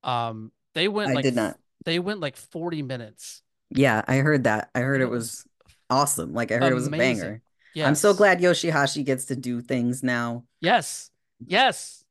Um, 0.04 0.52
they 0.74 0.88
went 0.88 1.12
I 1.12 1.14
like 1.14 1.24
did 1.24 1.36
not. 1.36 1.58
they 1.86 2.00
went 2.00 2.20
like 2.20 2.36
40 2.36 2.84
minutes. 2.84 3.42
Yeah, 3.70 4.04
I 4.08 4.18
heard 4.18 4.46
that. 4.46 4.70
I 4.74 4.80
heard 4.80 5.02
it 5.02 5.10
was 5.10 5.46
awesome. 5.90 6.34
Like 6.34 6.52
I 6.52 6.56
heard 6.56 6.72
it 6.72 6.76
was 6.76 6.88
a 6.88 6.92
banger. 6.92 7.42
Yes. 7.76 7.88
I'm 7.88 7.96
so 7.96 8.14
glad 8.14 8.40
Yoshihashi 8.40 9.06
gets 9.06 9.26
to 9.26 9.36
do 9.36 9.62
things 9.62 10.02
now. 10.02 10.44
Yes. 10.60 11.12
Yes. 11.46 12.04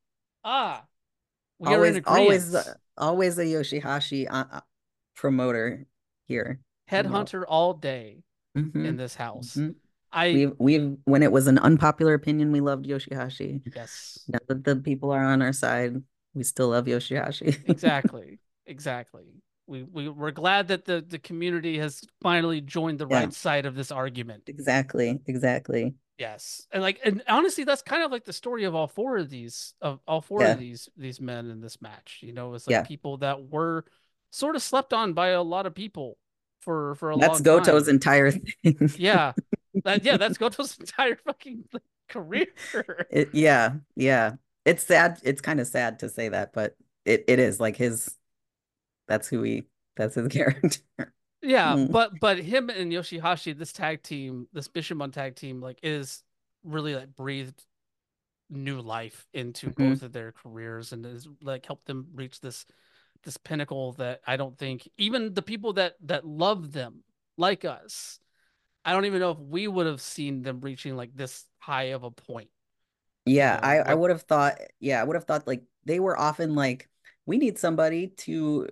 Ah. 0.44 0.84
We 1.58 1.68
are 1.68 1.74
always, 1.74 1.96
in 1.96 2.04
always, 2.06 2.54
uh, 2.54 2.74
always 2.96 3.38
a 3.38 3.44
Yoshihashi 3.44 4.28
uh, 4.30 4.44
uh, 4.52 4.60
promoter 5.16 5.86
here. 6.26 6.60
you 6.90 7.02
know. 7.02 7.08
Headhunter 7.08 7.44
all 7.48 7.74
day 7.74 8.22
Mhm, 8.58 8.84
in 8.86 8.96
this 8.96 9.14
house. 9.14 9.54
mhm. 9.56 9.74
I 10.10 10.32
We've, 10.32 10.52
we've, 10.58 10.96
when 11.04 11.22
it 11.22 11.30
was 11.30 11.46
an 11.48 11.58
unpopular 11.58 12.14
opinion, 12.14 12.50
we 12.52 12.60
loved 12.60 12.86
Yoshihashi. 12.86 13.60
yes. 13.76 14.24
Now 14.28 14.38
that 14.48 14.64
the 14.64 14.76
people 14.76 15.10
are 15.10 15.22
on 15.24 15.42
our 15.42 15.52
side, 15.52 16.02
we 16.34 16.42
still 16.44 16.68
love 16.70 16.86
Yoshihashi. 16.86 17.58
Exactly. 17.68 18.38
exactly. 18.66 19.24
We 19.66 19.82
we 19.82 20.08
we're 20.08 20.30
glad 20.30 20.68
that 20.68 20.86
the 20.86 21.04
the 21.06 21.18
community 21.18 21.76
has 21.78 22.00
finally 22.22 22.62
joined 22.62 22.98
the 23.00 23.06
Yeah. 23.06 23.20
right 23.20 23.32
side 23.34 23.66
of 23.66 23.74
this 23.74 23.92
argument. 23.92 24.44
exactly, 24.48 25.20
exactly. 25.26 25.94
Yes. 26.16 26.66
And 26.72 26.82
like 26.82 27.00
and 27.04 27.22
honestly 27.28 27.64
that's 27.64 27.82
kind 27.82 28.02
of 28.02 28.10
like 28.10 28.24
the 28.24 28.32
story 28.32 28.64
of 28.64 28.74
all 28.74 28.88
four 28.88 29.18
of 29.18 29.28
these 29.28 29.74
of 29.82 30.00
all 30.08 30.22
four 30.22 30.40
Yeah. 30.40 30.52
of 30.52 30.58
these 30.58 30.88
these 30.96 31.20
men 31.20 31.50
in 31.50 31.60
this 31.60 31.82
match. 31.82 32.20
You 32.22 32.32
know, 32.32 32.54
it's 32.54 32.66
like 32.66 32.72
Yeah. 32.72 32.82
people 32.82 33.18
that 33.18 33.44
were 33.50 33.84
sort 34.30 34.56
of 34.56 34.62
slept 34.62 34.94
on 34.94 35.12
by 35.12 35.28
a 35.28 35.42
lot 35.42 35.66
of 35.66 35.74
people 35.74 36.16
for 36.68 36.94
for 36.96 37.10
a 37.12 37.16
That's 37.16 37.40
long 37.44 37.62
Goto's 37.62 37.86
time. 37.86 37.94
entire 37.94 38.30
thing. 38.30 38.90
Yeah. 38.96 39.32
That 39.84 40.04
yeah, 40.04 40.16
that's 40.16 40.38
Goto's 40.38 40.76
entire 40.80 41.16
fucking 41.16 41.64
career. 42.08 42.46
It, 43.10 43.30
yeah, 43.32 43.74
yeah. 43.94 44.32
It's 44.64 44.82
sad. 44.82 45.20
It's 45.22 45.40
kind 45.40 45.60
of 45.60 45.68
sad 45.68 46.00
to 46.00 46.08
say 46.08 46.30
that, 46.30 46.52
but 46.52 46.76
it, 47.04 47.24
it 47.28 47.38
is 47.38 47.60
like 47.60 47.76
his. 47.76 48.12
That's 49.06 49.28
who 49.28 49.42
he. 49.42 49.64
That's 49.96 50.16
his 50.16 50.28
character. 50.32 50.80
Yeah, 51.42 51.76
Mm. 51.76 51.92
but 51.92 52.18
but 52.18 52.38
him 52.38 52.70
and 52.70 52.92
Yoshihashi, 52.92 53.56
this 53.56 53.72
tag 53.72 54.02
team, 54.02 54.48
this 54.52 54.68
Bishamon 54.68 55.12
tag 55.12 55.36
team, 55.36 55.60
like 55.60 55.78
is 55.84 56.24
really 56.64 56.96
like 56.96 57.14
breathed 57.14 57.64
new 58.50 58.80
life 58.80 59.26
into 59.32 59.72
Mhm. 59.74 59.76
both 59.76 60.02
of 60.02 60.12
their 60.12 60.32
careers 60.32 60.92
and 60.92 61.04
has 61.04 61.28
like 61.42 61.66
helped 61.66 61.86
them 61.86 62.08
reach 62.14 62.40
this 62.40 62.66
this 63.28 63.36
pinnacle 63.36 63.92
that 63.92 64.22
I 64.26 64.38
don't 64.38 64.56
think 64.56 64.88
even 64.96 65.34
the 65.34 65.42
people 65.42 65.74
that 65.74 65.96
that 66.06 66.26
love 66.26 66.72
them 66.72 67.04
like 67.36 67.66
us, 67.66 68.18
I 68.86 68.92
don't 68.92 69.04
even 69.04 69.20
know 69.20 69.32
if 69.32 69.38
we 69.38 69.68
would 69.68 69.84
have 69.84 70.00
seen 70.00 70.40
them 70.40 70.60
reaching 70.62 70.96
like 70.96 71.14
this 71.14 71.44
high 71.58 71.90
of 71.92 72.04
a 72.04 72.10
point. 72.10 72.48
Yeah, 73.26 73.56
know, 73.62 73.68
I 73.68 73.76
I 73.90 73.94
would 73.94 74.08
have 74.08 74.22
thought. 74.22 74.58
Yeah, 74.80 74.98
I 74.98 75.04
would 75.04 75.14
have 75.14 75.26
thought 75.26 75.46
like 75.46 75.62
they 75.84 76.00
were 76.00 76.18
often 76.18 76.54
like 76.54 76.88
we 77.26 77.36
need 77.36 77.58
somebody 77.58 78.08
to 78.24 78.68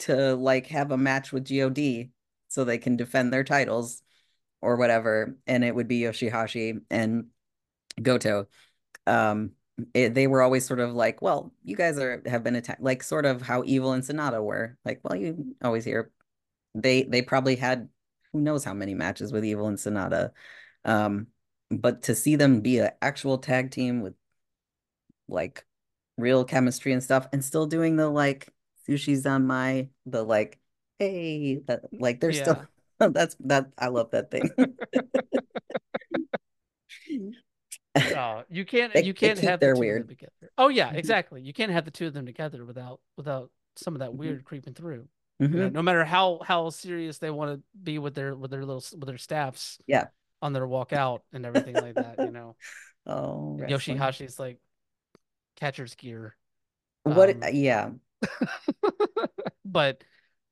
to 0.00 0.34
like 0.34 0.66
have 0.66 0.90
a 0.90 0.98
match 0.98 1.32
with 1.32 1.46
God 1.46 2.10
so 2.48 2.64
they 2.64 2.76
can 2.76 2.98
defend 2.98 3.32
their 3.32 3.44
titles 3.44 4.02
or 4.60 4.76
whatever, 4.76 5.38
and 5.46 5.64
it 5.64 5.74
would 5.74 5.88
be 5.88 6.00
Yoshihashi 6.00 6.82
and 6.90 7.28
Goto. 8.02 8.48
Um, 9.06 9.52
it, 9.94 10.14
they 10.14 10.26
were 10.26 10.42
always 10.42 10.66
sort 10.66 10.80
of 10.80 10.94
like, 10.94 11.22
well, 11.22 11.52
you 11.64 11.76
guys 11.76 11.98
are 11.98 12.22
have 12.26 12.42
been 12.42 12.56
attacked, 12.56 12.82
like 12.82 13.02
sort 13.02 13.26
of 13.26 13.42
how 13.42 13.62
Evil 13.64 13.92
and 13.92 14.02
SANADA 14.02 14.42
were. 14.42 14.78
Like, 14.84 15.00
well, 15.02 15.16
you 15.16 15.54
always 15.62 15.84
hear 15.84 16.10
they 16.74 17.02
they 17.02 17.22
probably 17.22 17.56
had 17.56 17.88
who 18.32 18.40
knows 18.40 18.64
how 18.64 18.74
many 18.74 18.94
matches 18.94 19.32
with 19.32 19.44
Evil 19.44 19.68
and 19.68 19.78
SANADA. 19.78 20.32
Um, 20.84 21.28
but 21.70 22.02
to 22.04 22.14
see 22.14 22.36
them 22.36 22.60
be 22.60 22.78
an 22.78 22.90
actual 23.02 23.38
tag 23.38 23.70
team 23.70 24.00
with 24.00 24.14
like 25.28 25.64
real 26.16 26.44
chemistry 26.44 26.92
and 26.92 27.02
stuff 27.02 27.28
and 27.32 27.44
still 27.44 27.66
doing 27.66 27.96
the 27.96 28.08
like 28.08 28.48
sushi's 28.88 29.26
on 29.26 29.46
my 29.46 29.88
the 30.06 30.22
like 30.22 30.58
hey 30.98 31.56
that 31.66 31.82
like 31.92 32.20
they're 32.20 32.32
still 32.32 32.64
That's 32.98 33.36
that 33.40 33.66
I 33.76 33.88
love 33.88 34.12
that 34.12 34.30
thing. 34.30 34.50
Oh, 37.96 38.44
you 38.50 38.64
can't 38.64 38.92
They- 38.92 39.04
you 39.04 39.14
can't 39.14 39.38
have 39.40 39.60
the 39.60 39.66
their 39.66 39.74
two 39.74 39.78
of 39.78 39.80
weird. 39.80 40.08
together. 40.08 40.50
Oh 40.58 40.68
yeah, 40.68 40.92
Mhm. 40.92 40.96
exactly. 40.96 41.42
You 41.42 41.52
can't 41.52 41.72
have 41.72 41.84
the 41.84 41.90
two 41.90 42.06
of 42.06 42.12
them 42.14 42.26
together 42.26 42.64
without 42.64 43.00
without 43.16 43.50
some 43.76 43.94
of 43.94 44.00
that 44.00 44.10
Mhm. 44.10 44.16
weird 44.16 44.44
creeping 44.44 44.74
through. 44.74 45.08
You 45.38 45.48
know, 45.48 45.68
Mhm. 45.68 45.72
no 45.72 45.82
matter 45.82 46.04
how 46.04 46.40
how 46.44 46.70
serious 46.70 47.18
they 47.18 47.30
want 47.30 47.58
to 47.58 47.62
be 47.82 47.98
with 47.98 48.14
their 48.14 48.34
with 48.34 48.50
their 48.50 48.64
little 48.64 48.82
with 48.98 49.06
their 49.08 49.18
staffs 49.18 49.78
Yeah. 49.86 50.06
on 50.42 50.52
their 50.52 50.66
walk 50.66 50.92
out 50.92 51.24
and 51.32 51.44
everything 51.46 51.74
like 51.74 51.94
that, 51.94 52.18
you 52.18 52.30
know. 52.30 52.56
Oh, 53.08 53.56
wrestling. 53.58 53.98
Yoshihashi's 53.98 54.38
like 54.38 54.58
catcher's 55.56 55.94
gear. 55.94 56.36
What? 57.04 57.30
Um, 57.30 57.42
Yeah. 57.52 57.90
but 59.64 60.02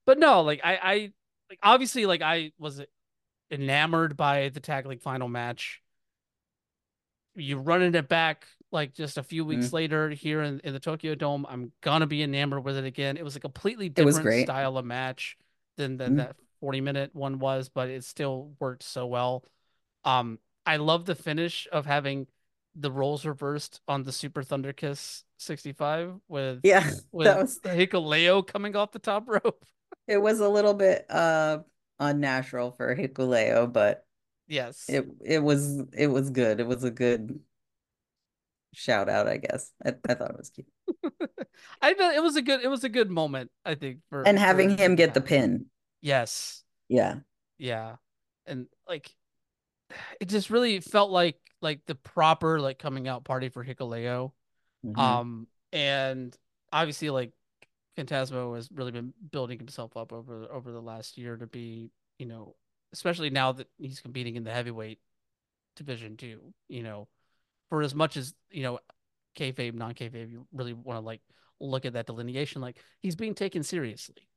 but 0.05 0.19
no, 0.19 0.41
like 0.41 0.61
I 0.63 0.75
I 0.81 1.13
like 1.49 1.59
obviously 1.61 2.05
like 2.05 2.21
I 2.21 2.51
was 2.57 2.81
enamored 3.51 4.15
by 4.17 4.49
the 4.49 4.59
tag 4.59 4.85
league 4.85 5.01
final 5.01 5.27
match. 5.27 5.81
You 7.35 7.57
running 7.59 7.95
it 7.95 8.07
back 8.07 8.47
like 8.71 8.93
just 8.93 9.17
a 9.17 9.23
few 9.23 9.45
weeks 9.45 9.71
Mhm. 9.71 9.73
later 9.73 10.09
here 10.09 10.41
in, 10.41 10.59
in 10.61 10.73
the 10.73 10.79
Tokyo 10.79 11.15
Dome, 11.15 11.45
I'm 11.49 11.71
gonna 11.81 12.07
be 12.07 12.23
enamored 12.23 12.63
with 12.63 12.77
it 12.77 12.85
again. 12.85 13.17
It 13.17 13.23
was 13.23 13.35
a 13.35 13.39
completely 13.39 13.89
different 13.89 14.31
style 14.33 14.77
of 14.77 14.85
match 14.85 15.37
than 15.77 15.97
than 15.97 16.13
Mhm. 16.13 16.17
that 16.17 16.35
40 16.61 16.81
minute 16.81 17.13
one 17.13 17.39
was, 17.39 17.69
but 17.69 17.89
it 17.89 18.03
still 18.03 18.55
worked 18.59 18.83
so 18.83 19.05
well. 19.07 19.43
Um, 20.03 20.39
I 20.65 20.77
love 20.77 21.05
the 21.05 21.15
finish 21.15 21.67
of 21.71 21.85
having 21.85 22.27
the 22.75 22.91
roles 22.91 23.25
reversed 23.25 23.81
on 23.87 24.03
the 24.03 24.11
Super 24.11 24.43
Thunder 24.43 24.73
Kiss 24.73 25.23
65 25.37 26.15
with 26.27 26.63
Yeah. 26.63 26.89
with 27.11 27.25
That 27.25 27.41
was 27.41 27.59
Hikuleo 27.63 28.45
coming 28.45 28.75
off 28.75 28.91
the 28.91 28.99
top 28.99 29.27
rope. 29.29 29.65
it 30.07 30.17
was 30.17 30.39
a 30.39 30.49
little 30.49 30.73
bit 30.73 31.05
uh 31.09 31.59
unnatural 31.99 32.71
for 32.71 32.95
Hikuleo, 32.95 33.71
but 33.71 34.04
Yes. 34.47 34.85
it 34.87 35.05
it 35.23 35.39
was 35.39 35.81
it 35.93 36.07
was 36.07 36.29
good. 36.29 36.59
It 36.59 36.67
was 36.67 36.83
a 36.83 36.91
good 36.91 37.39
shout 38.73 39.09
out, 39.09 39.27
I 39.27 39.37
guess. 39.37 39.71
I, 39.83 39.93
I 40.07 40.13
thought 40.13 40.31
it 40.31 40.37
was 40.37 40.49
cute. 40.49 40.67
I 41.81 41.93
know 41.93 42.11
it 42.11 42.21
was 42.21 42.35
a 42.35 42.41
good 42.41 42.61
it 42.61 42.67
was 42.67 42.83
a 42.83 42.89
good 42.89 43.09
moment, 43.09 43.51
I 43.65 43.75
think, 43.75 43.99
for 44.09 44.23
And 44.23 44.37
for 44.37 44.43
having 44.43 44.71
him 44.71 44.77
Super 44.77 44.95
get 44.95 45.13
the 45.13 45.21
pin. 45.21 45.65
Yes. 46.01 46.63
Yeah. 46.87 47.15
Yeah. 47.57 47.95
And 48.45 48.67
like 48.87 49.09
it 50.21 50.29
just 50.29 50.49
really 50.49 50.79
felt 50.79 51.11
like 51.11 51.39
like 51.61 51.85
the 51.85 51.95
proper 51.95 52.59
like 52.59 52.79
coming 52.79 53.07
out 53.07 53.23
party 53.23 53.49
for 53.49 53.63
Hikuleo. 53.65 54.31
Mhm. 54.85 54.99
Um 54.99 55.47
and 55.73 56.37
obviously 56.71 57.09
like 57.09 57.31
Fantasmo 57.97 58.55
has 58.55 58.69
really 58.71 58.91
been 58.91 59.13
building 59.31 59.57
himself 59.57 59.95
up 59.95 60.11
over 60.11 60.51
over 60.51 60.71
the 60.71 60.81
last 60.81 61.17
year 61.17 61.37
to 61.37 61.47
be, 61.47 61.89
you 62.19 62.25
know, 62.25 62.55
especially 62.95 63.29
now 63.29 63.51
that 63.51 63.67
he's 63.77 63.99
competing 63.99 64.37
in 64.37 64.43
the 64.45 64.51
heavyweight 64.51 64.99
division 65.75 66.17
too, 66.17 66.53
you 66.69 66.83
know, 66.83 67.07
for 67.69 67.81
as 67.83 67.93
much 67.95 68.17
as, 68.17 68.33
you 68.51 68.63
know, 68.63 68.79
kayfabe, 69.37 69.73
non-kayfabe, 69.75 70.31
you 70.31 70.47
really 70.53 70.73
want 70.73 70.97
to 70.97 71.05
like 71.05 71.21
look 71.59 71.85
at 71.85 71.93
that 71.93 72.07
delineation, 72.07 72.61
like 72.61 72.77
he's 73.01 73.15
being 73.15 73.35
taken 73.35 73.63
seriously 73.63 74.27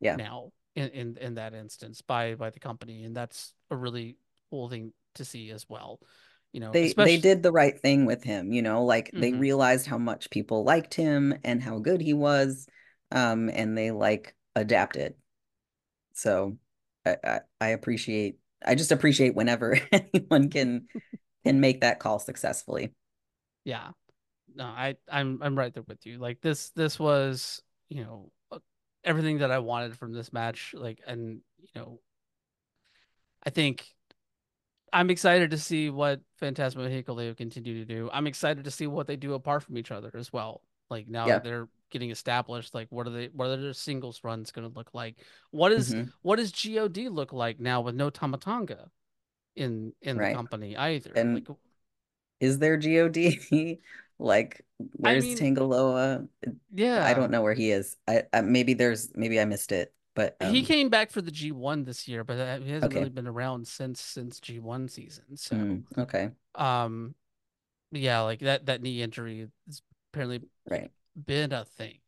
Yeah. 0.00 0.16
now 0.16 0.52
in, 0.74 0.88
in 0.90 1.16
in 1.18 1.34
that 1.34 1.54
instance 1.54 2.02
by 2.02 2.34
by 2.34 2.50
the 2.50 2.60
company, 2.60 3.04
and 3.04 3.16
that's 3.16 3.54
a 3.70 3.76
really 3.76 4.16
cool 4.50 4.68
thing 4.68 4.92
to 5.14 5.24
see 5.24 5.50
as 5.50 5.68
well. 5.68 6.00
You 6.52 6.60
know, 6.60 6.72
They 6.72 6.82
especially 6.82 6.96
they 6.96 7.18
did 7.18 7.42
the 7.42 7.52
right 7.52 7.78
thing 7.78 8.06
with 8.06 8.24
him, 8.24 8.52
you 8.52 8.62
know, 8.62 8.84
like 8.84 9.12
they 9.14 9.32
Mhm. 9.32 9.38
realized 9.38 9.86
how 9.86 9.98
much 9.98 10.30
people 10.30 10.64
liked 10.64 10.94
him 10.94 11.34
and 11.44 11.62
how 11.62 11.78
good 11.78 12.00
he 12.00 12.14
was. 12.14 12.66
Um, 13.10 13.50
and 13.50 13.76
they 13.76 13.90
like 13.90 14.34
adapted. 14.56 15.14
So 16.14 16.56
I, 17.06 17.16
I, 17.24 17.40
I 17.60 17.68
appreciate 17.68 18.38
I 18.64 18.74
just 18.74 18.92
appreciate 18.92 19.34
whenever 19.34 19.78
anyone 19.92 20.50
can 20.50 20.88
can 21.44 21.60
make 21.60 21.82
that 21.82 22.00
call 22.00 22.18
successfully. 22.18 22.94
yeah. 23.64 23.90
No, 24.54 24.64
I 24.66 24.96
I'm 25.10 25.42
I'm 25.42 25.58
right 25.58 25.72
there 25.72 25.84
with 25.86 26.06
you. 26.06 26.18
Like 26.18 26.40
this 26.40 26.70
this 26.70 26.98
was, 26.98 27.62
you 27.88 28.04
know, 28.04 28.32
uh, 28.52 28.58
everything 29.04 29.38
that 29.38 29.50
I 29.50 29.60
wanted 29.60 29.96
from 29.98 30.12
this 30.12 30.32
match. 30.32 30.74
Like, 30.76 31.00
and 31.06 31.40
you 31.60 31.68
know, 31.74 32.00
I 33.44 33.50
think 33.50 33.86
I'm 34.92 35.10
excited 35.10 35.50
to 35.52 35.58
see 35.58 35.88
what 35.90 36.20
Fantasmo 36.40 36.84
and 36.84 36.92
Hikuleo 36.92 37.36
continue 37.36 37.78
to 37.78 37.84
do. 37.84 38.10
I'm 38.12 38.26
excited 38.26 38.64
to 38.64 38.70
see 38.70 38.86
what 38.86 39.06
they 39.06 39.16
do 39.16 39.34
apart 39.34 39.62
from 39.62 39.78
each 39.78 39.90
other 39.90 40.10
as 40.14 40.32
well. 40.32 40.62
Like 40.90 41.08
now 41.08 41.26
Yeah. 41.28 41.38
they're 41.38 41.68
getting 41.92 42.10
established, 42.10 42.74
like 42.74 42.88
what 42.90 43.06
are 43.08 43.10
they 43.10 43.28
what 43.28 43.48
are 43.48 43.56
their 43.58 43.74
singles 43.74 44.24
runs 44.24 44.52
gonna 44.52 44.68
look 44.68 44.94
like? 44.94 45.18
What 45.52 45.72
is 45.72 45.94
Mhm. 45.94 46.12
what 46.22 46.36
does 46.36 46.52
God 46.52 47.10
look 47.10 47.32
like 47.32 47.60
now 47.60 47.82
with 47.82 47.94
no 47.96 48.10
Tama 48.10 48.38
Tonga 48.38 48.90
in 49.56 49.94
in 50.02 50.18
the 50.20 50.26
company 50.28 50.76
either? 50.76 51.12
And 51.16 51.34
like 51.34 51.48
Is 52.40 52.58
there 52.58 52.76
God? 52.76 53.40
Like, 54.18 54.64
where's 54.78 55.24
mean, 55.24 55.36
Tanga 55.36 55.64
Loa? 55.64 56.28
I 56.96 57.14
don't 57.14 57.32
know 57.32 57.42
where 57.42 57.54
he 57.54 57.72
is. 57.72 57.96
I, 58.06 58.24
I 58.32 58.42
maybe 58.42 58.74
there's 58.74 59.10
maybe 59.16 59.40
I 59.40 59.44
missed 59.46 59.72
it, 59.72 59.92
but 60.14 60.36
He 60.40 60.62
um, 60.62 60.64
came 60.64 60.88
back 60.88 61.10
for 61.10 61.22
the 61.22 61.30
G1 61.30 61.84
this 61.84 62.08
year, 62.08 62.24
but 62.24 62.62
he 62.62 62.70
hasn't 62.70 62.90
Okay. 62.90 62.98
really 62.98 63.10
been 63.10 63.26
around 63.28 63.66
since 63.68 64.00
since 64.00 64.40
G1 64.40 64.88
season. 64.88 65.36
So, 65.36 65.56
mm, 65.56 65.84
okay, 65.98 66.30
um, 66.54 67.14
yeah, 67.92 68.20
like 68.22 68.40
that 68.40 68.66
that 68.66 68.82
knee 68.82 69.02
injury 69.02 69.48
is 69.68 69.82
apparently 70.12 70.42
right. 70.70 70.90
Been 71.14 71.52
a 71.52 71.64
thing 71.64 71.98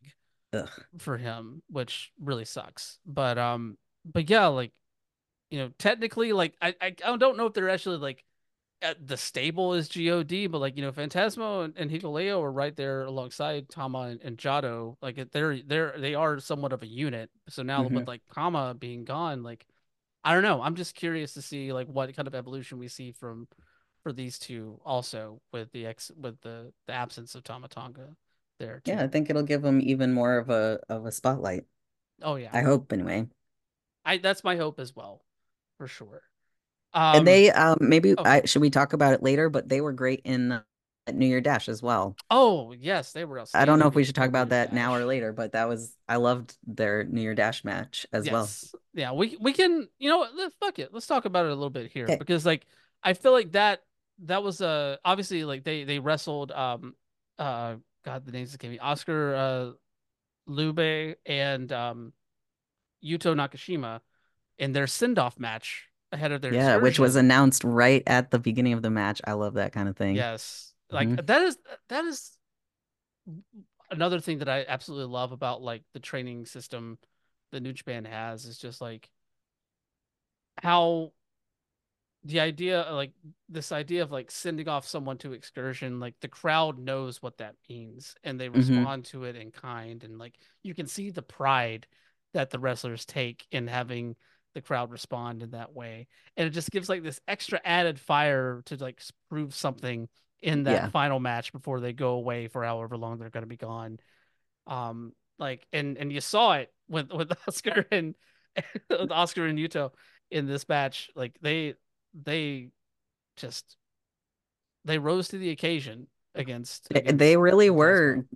Ugh. 0.52 0.68
for 0.98 1.16
him, 1.16 1.62
which 1.68 2.12
really 2.20 2.44
sucks. 2.44 2.98
But 3.05 3.39
um, 3.39 3.76
but 4.05 4.31
yeah, 4.31 4.47
like 4.47 4.72
you 5.51 5.59
know, 5.59 5.70
technically, 5.78 6.32
like 6.32 6.55
I 6.60 6.74
I, 6.81 6.94
I 7.05 7.16
don't 7.16 7.36
know 7.36 7.47
if 7.47 7.55
they're 7.55 7.70
actually 7.70 7.98
like 7.98 8.24
at 8.82 9.06
the 9.06 9.16
stable 9.16 9.74
is 9.74 9.89
God, 9.89 10.51
but 10.51 10.59
like 10.60 10.76
you 10.76 10.82
know, 10.82 10.93
Fantasmo 10.93 11.64
and, 11.64 11.74
and 11.76 11.90
Hikuleo 11.90 12.43
are 12.43 12.52
right 12.52 12.74
there 12.76 13.02
alongside 13.05 13.68
Tama 13.68 14.01
and, 14.01 14.20
and 14.22 14.39
Jado. 14.39 14.97
Like 15.01 15.31
they're 15.32 15.59
they're 15.62 15.94
they 15.98 16.14
are 16.14 16.39
somewhat 16.40 16.72
of 16.72 16.82
a 16.82 16.86
unit. 16.86 17.31
So 17.48 17.62
now 17.62 17.85
Mhm. 17.85 17.94
with 17.94 18.09
like 18.09 18.22
Tama 18.35 18.74
being 18.74 19.05
gone, 19.05 19.43
like 19.43 19.66
I 20.22 20.35
don't 20.35 20.43
know. 20.43 20.62
I'm 20.62 20.76
just 20.76 20.94
curious 20.94 21.35
to 21.35 21.43
see 21.43 21.72
like 21.72 21.89
what 21.89 22.14
kind 22.16 22.28
of 22.28 22.35
evolution 22.35 22.78
we 22.78 22.89
see 22.89 23.12
from 23.12 23.48
for 24.02 24.12
these 24.12 24.39
two 24.39 24.81
also 24.85 25.40
with 25.52 25.72
the 25.72 25.86
ex 25.86 26.10
with 26.16 26.40
the 26.43 26.72
the 26.86 26.93
absence 26.93 27.35
of 27.35 27.43
Tama 27.44 27.68
Tonga 27.68 28.16
there 28.59 28.81
too. 28.85 28.93
Yeah, 28.93 29.02
I 29.02 29.09
think 29.09 29.31
it'll 29.31 29.43
give 29.43 29.62
them 29.62 29.81
even 29.81 30.12
more 30.12 30.39
of 30.39 30.51
a 30.51 30.81
of 30.89 31.06
a 31.06 31.12
spotlight. 31.12 31.64
Oh 32.22 32.36
yeah. 32.36 32.51
I 32.52 32.62
hope 32.62 32.93
anyway. 32.93 33.28
I 34.05 34.18
that's 34.18 34.44
my 34.44 34.56
hope 34.56 34.78
as 34.81 34.94
well, 34.94 35.24
for 35.78 35.86
sure. 35.86 36.22
Um, 36.93 37.16
And 37.16 37.26
they 37.26 37.51
um 37.51 37.78
maybe 37.81 38.14
oh. 38.16 38.22
I 38.24 38.44
should 38.44 38.62
we 38.62 38.70
talk 38.70 38.93
about 38.93 39.14
it 39.14 39.22
later, 39.22 39.48
but 39.48 39.68
they 39.68 39.81
were 39.81 39.93
great 39.93 40.20
in 40.24 40.52
uh, 40.52 40.62
New 41.12 41.26
Year 41.26 41.40
Dash 41.40 41.68
as 41.68 41.82
well. 41.82 42.16
oh 42.31 42.72
yes, 42.72 43.12
they 43.12 43.24
were. 43.24 43.44
I 43.52 43.64
don't 43.64 43.78
know 43.78 43.89
if 43.89 43.94
we 43.94 44.05
should 44.05 44.14
talk 44.14 44.28
about 44.28 44.51
that 44.51 44.72
now 44.72 44.94
or 44.94 45.05
later, 45.05 45.32
but 45.32 45.52
that 45.52 45.68
was 45.68 45.94
I 46.09 46.16
loved 46.16 46.56
their 46.66 47.05
New 47.05 47.20
Year 47.20 47.35
Dash 47.35 47.64
match 47.64 48.06
as 48.12 48.31
well. 48.31 48.43
Yes. 48.43 48.74
Yeah, 48.94 49.12
we 49.12 49.36
we 49.40 49.52
can. 49.52 49.89
You 49.98 50.10
know, 50.10 50.26
fuck 50.60 50.78
it. 50.78 50.94
Let's 50.94 51.06
talk 51.06 51.24
about 51.24 51.47
it 51.47 51.51
a 51.51 51.55
little 51.55 51.70
bit 51.70 51.90
here 51.90 52.05
Okay. 52.05 52.16
because 52.16 52.47
like 52.47 52.64
I 53.02 53.14
feel 53.14 53.32
like 53.32 53.52
that 53.52 53.82
that 54.24 54.43
was 54.43 54.60
uh 54.60 54.97
obviously 55.05 55.44
like 55.44 55.64
they 55.64 55.85
they 55.85 55.98
wrestled 55.98 56.52
um 56.52 56.94
uh 57.39 57.74
God 58.05 58.26
the 58.26 58.32
names 58.32 58.51
escape 58.51 58.70
me 58.70 58.78
Oscar 58.78 59.35
uh 59.35 59.70
Lube 60.47 61.16
and 61.26 61.72
um 61.72 62.12
Yuto 63.05 63.35
Nakashima 63.35 64.01
in 64.59 64.72
their 64.72 64.86
send 64.86 65.18
off 65.18 65.39
match 65.39 65.89
ahead 66.12 66.32
of 66.32 66.40
their 66.40 66.52
Yeah, 66.52 66.76
which 66.76 66.98
was 66.98 67.16
announced 67.16 67.64
right 67.64 68.02
at 68.06 68.31
the 68.31 68.39
beginning 68.39 68.72
of 68.72 68.82
the 68.82 68.90
match. 68.90 69.20
I 69.24 69.32
love 69.32 69.55
that 69.55 69.72
kind 69.72 69.89
of 69.89 69.97
thing. 69.97 70.16
Yes. 70.16 70.72
Like 70.90 71.09
Mhm. 71.09 71.26
that 71.26 71.43
is 71.43 71.59
that 71.89 72.05
is 72.05 72.39
another 73.90 74.20
thing 74.20 74.39
that 74.39 74.48
I 74.48 74.64
absolutely 74.66 75.12
love 75.12 75.32
about 75.32 75.62
like 75.62 75.82
the 75.93 76.01
training 76.01 76.47
system 76.47 76.98
that 77.52 77.60
New 77.60 77.72
Japan 77.72 78.05
has 78.05 78.44
is 78.44 78.59
just 78.59 78.81
like 78.81 79.10
how 80.62 81.12
the 82.24 82.40
idea 82.40 82.86
like 82.90 83.12
this 83.48 83.70
idea 83.70 84.02
of 84.02 84.10
like 84.10 84.30
sending 84.30 84.68
off 84.68 84.86
someone 84.86 85.18
to 85.18 85.32
excursion 85.32 86.01
like 86.01 86.14
the 86.20 86.28
crowd 86.28 86.78
knows 86.78 87.20
what 87.22 87.36
that 87.38 87.55
means 87.68 88.14
and 88.24 88.40
they 88.40 88.48
Mhm. 88.48 88.56
respond 88.56 89.05
to 89.06 89.24
it 89.24 89.36
in 89.36 89.51
kind 89.51 90.02
and 90.05 90.18
like 90.18 90.38
you 90.62 90.74
can 90.74 90.86
see 90.86 91.10
the 91.10 91.22
pride 91.22 91.86
that 92.32 92.51
the 92.51 92.59
wrestlers 92.59 93.05
take 93.05 93.46
in 93.51 93.66
having 93.66 94.16
the 94.55 94.62
crowd 94.62 94.90
respond 94.90 95.42
in 95.42 95.51
that 95.51 95.74
way 95.74 96.06
and 96.36 96.46
it 96.46 96.51
just 96.51 96.70
gives 96.70 96.88
like 96.88 97.02
this 97.02 97.20
extra 97.28 97.60
added 97.64 97.98
fire 98.01 98.62
to 98.64 98.76
like 98.76 99.02
prove 99.28 99.55
something 99.55 100.09
in 100.40 100.64
that 100.64 100.72
Yeah. 100.74 100.88
final 100.90 101.20
match 101.20 101.52
before 101.52 101.80
they 101.80 101.92
go 101.92 102.10
away 102.14 102.48
for 102.48 102.64
however 102.64 102.96
long 102.96 103.18
they're 103.18 103.30
going 103.30 103.42
to 103.42 103.48
be 103.48 103.56
gone 103.56 103.98
um 104.66 105.12
like 105.38 105.66
and 105.72 105.98
and 105.98 106.12
you 106.12 106.20
saw 106.20 106.55
it 106.55 106.72
with 106.88 107.10
with 107.12 107.32
Oskar 107.48 107.86
and 107.90 108.14
with 108.90 109.10
Oskar 109.10 109.46
and 109.46 109.59
Yuto 109.59 109.92
in 110.30 110.46
this 110.46 110.68
match 110.68 111.10
like 111.14 111.36
they 111.42 111.74
they 112.15 112.70
just 113.36 113.77
they 114.85 114.99
rose 114.99 115.28
to 115.28 115.39
the 115.39 115.51
occasion 115.51 116.07
against, 116.35 116.89
They- 116.91 117.01
against 117.01 117.19
They 117.19 117.36
really 117.36 117.69
Fantasmo. 117.69 117.74
were 117.77 118.27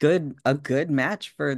good, 0.00 0.36
a 0.44 0.54
good 0.54 0.90
match 0.90 1.30
for 1.36 1.56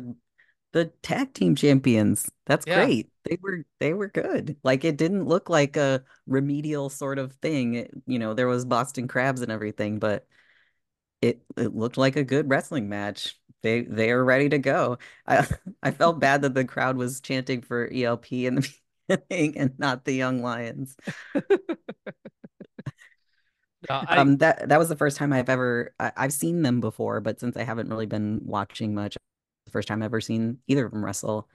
the 0.73 0.87
tag 1.03 1.35
team 1.35 1.55
champions. 1.57 2.31
That's 2.47 2.67
Yeah. 2.67 2.85
great. 2.85 3.11
They 3.25 3.39
were 3.43 3.65
they 3.81 3.95
were 3.95 4.09
good. 4.09 4.57
Like 4.65 4.85
it 4.85 4.97
didn't 4.97 5.25
look 5.27 5.49
like 5.51 5.77
a 5.77 6.05
remedial 6.27 6.91
sort 6.91 7.19
of 7.19 7.33
thing. 7.35 7.75
It, 7.75 7.91
you 8.07 8.19
know, 8.19 8.35
there 8.35 8.47
was 8.49 8.65
Boston 8.65 9.09
Crabs 9.09 9.43
and 9.43 9.51
everything, 9.53 9.99
but 9.99 10.27
it 11.23 11.43
it 11.57 11.75
looked 11.75 11.97
like 11.99 12.17
a 12.17 12.25
good 12.25 12.49
wrestling 12.51 12.89
match. 12.89 13.39
They 13.63 13.83
they 13.83 14.11
are 14.11 14.25
ready 14.25 14.49
to 14.51 14.59
go. 14.59 14.99
I 15.27 15.47
I 15.83 15.91
felt 15.93 16.21
bad 16.21 16.43
that 16.43 16.55
the 16.55 16.65
crowd 16.65 16.97
was 16.97 17.21
chanting 17.21 17.63
for 17.63 17.89
ELP 17.93 18.47
in 18.47 18.57
the 18.57 18.69
beginning 19.09 19.59
and 19.59 19.79
not 19.79 20.05
the 20.05 20.13
Young 20.13 20.43
Lions. 20.43 20.97
I 23.89 24.17
Um, 24.17 24.39
that 24.39 24.69
that 24.69 24.79
was 24.79 24.89
the 24.89 24.97
first 24.97 25.17
time 25.17 25.33
I've 25.33 25.49
ever 25.49 25.95
I, 25.99 26.13
I've 26.17 26.33
seen 26.33 26.63
them 26.63 26.81
before, 26.81 27.21
but 27.21 27.41
since 27.41 27.57
I 27.57 27.63
haven't 27.63 27.89
really 27.89 28.07
been 28.07 28.41
watching 28.45 28.95
much, 28.95 29.17
the 29.65 29.71
first 29.71 29.89
time 29.89 30.03
I've 30.03 30.07
ever 30.07 30.21
seen 30.21 30.59
either 30.67 30.87
of 30.87 30.93
them 30.93 31.05
wrestle. 31.05 31.49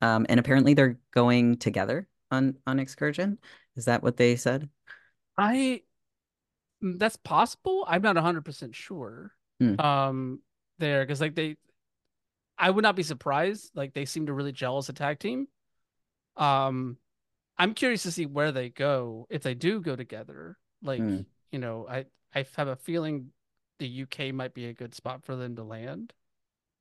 Um, 0.00 0.26
and 0.28 0.38
apparently 0.38 0.74
they're 0.74 0.98
going 1.12 1.58
together 1.58 2.08
on 2.30 2.56
on 2.66 2.78
Excursion. 2.78 3.38
Is 3.76 3.86
that 3.86 4.02
what 4.02 4.16
they 4.16 4.36
said? 4.36 4.68
I 5.36 5.82
mm, 6.82 6.98
that's 6.98 7.16
possible. 7.16 7.84
I'm 7.86 8.02
not 8.02 8.16
100% 8.16 8.74
sure. 8.74 9.32
Hmm. 9.60 9.80
Um 9.80 10.40
there 10.78 11.04
because 11.04 11.20
like 11.20 11.34
they 11.34 11.56
I 12.58 12.70
would 12.70 12.82
not 12.82 12.96
be 12.96 13.02
surprised. 13.02 13.72
Like 13.74 13.92
they 13.92 14.04
seem 14.04 14.26
to 14.26 14.32
really 14.32 14.52
gel 14.52 14.78
as 14.78 14.88
a 14.88 14.92
tag 14.92 15.18
team. 15.18 15.46
Um 16.36 16.98
I'm 17.58 17.74
curious 17.74 18.02
to 18.04 18.12
see 18.12 18.26
where 18.26 18.52
they 18.52 18.70
go 18.70 19.26
if 19.30 19.42
they 19.42 19.54
do 19.54 19.80
go 19.80 19.96
together. 19.96 20.58
Like, 20.82 21.06
Hmm. 21.06 21.26
you 21.52 21.58
know, 21.60 21.86
I 21.88 22.06
I 22.34 22.46
have 22.56 22.68
a 22.68 22.76
feeling 22.76 23.32
the 23.80 23.88
UK 23.88 24.32
might 24.32 24.54
be 24.54 24.66
a 24.66 24.74
good 24.74 24.94
spot 24.94 25.24
for 25.24 25.36
them 25.36 25.56
to 25.56 25.64
land. 25.64 26.14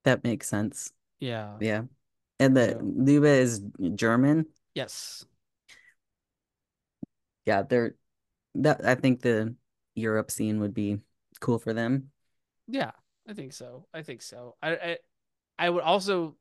That 0.03 0.23
makes 0.23 0.47
sense. 0.47 0.93
Yeah. 1.19 1.59
Yeah. 1.59 1.83
And 2.39 2.57
the 2.57 2.77
So, 2.77 2.81
Leube 2.81 3.25
is 3.25 3.61
German. 3.95 4.47
yes. 4.75 5.25
Yeah, 7.45 7.63
they're 7.63 7.95
that 8.55 8.85
I 8.85 8.95
think 8.95 9.21
the 9.21 9.55
Europe 9.95 10.31
scene 10.31 10.59
would 10.61 10.73
be 10.73 11.01
cool 11.41 11.59
for 11.59 11.73
them. 11.73 12.11
Yeah, 12.67 12.91
I 13.27 13.33
think 13.33 13.53
so. 13.53 13.87
I 13.93 14.01
think 14.01 14.21
so. 14.21 14.55
I 14.61 14.71
I, 14.75 14.97
I 15.59 15.69
would 15.69 15.83
also 15.83 16.35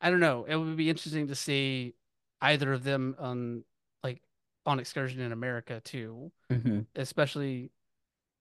I 0.00 0.10
don't 0.10 0.20
know. 0.20 0.44
It 0.46 0.56
would 0.56 0.76
be 0.76 0.90
interesting 0.90 1.28
to 1.28 1.36
see 1.36 1.94
either 2.40 2.72
of 2.72 2.84
them 2.84 3.16
on 3.18 3.64
like 4.02 4.22
on 4.66 4.80
excursion 4.80 5.20
in 5.20 5.32
America 5.32 5.80
too, 5.84 6.32
hmm 6.50 6.80
especially 6.96 7.70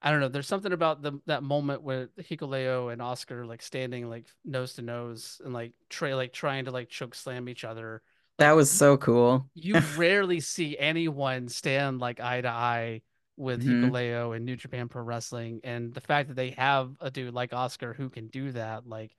I 0.02 0.12
don't 0.12 0.20
know. 0.22 0.30
There's 0.30 0.48
something 0.48 0.74
about 0.74 1.02
the 1.02 1.20
that 1.28 1.44
moment 1.44 1.82
where 1.84 2.08
Hikuleo 2.20 2.94
and 2.94 3.02
Oskar 3.02 3.46
like 3.46 3.62
standing 3.64 4.10
like 4.10 4.28
nose 4.46 4.74
to 4.76 4.84
nose 4.84 5.42
and 5.44 5.54
like 5.54 5.74
try 5.90 6.14
like 6.14 6.34
trying 6.34 6.66
to 6.66 6.72
like 6.72 6.90
choke 6.90 7.16
slam 7.16 7.50
each 7.50 7.64
other. 7.66 8.02
That 8.40 8.56
was 8.56 8.70
so 8.72 8.98
cool. 8.98 9.50
you 9.54 9.80
rarely 9.82 10.40
see 10.40 10.78
anyone 10.78 11.48
stand 11.50 12.00
like 12.00 12.20
eye 12.20 12.42
to 12.42 12.50
eye 12.50 13.02
with 13.36 13.64
hmm 13.64 13.64
Hikuleo 13.64 14.36
and 14.36 14.46
New 14.46 14.56
Japan 14.56 14.88
Pro 14.88 15.02
Wrestling, 15.04 15.62
and 15.64 15.94
the 15.94 16.02
fact 16.02 16.30
that 16.30 16.36
they 16.36 16.52
have 16.52 16.96
a 17.02 17.12
dude 17.12 17.34
like 17.34 17.54
Oskar 17.54 17.94
who 17.94 18.10
can 18.10 18.28
do 18.28 18.52
that, 18.54 18.88
like, 18.88 19.16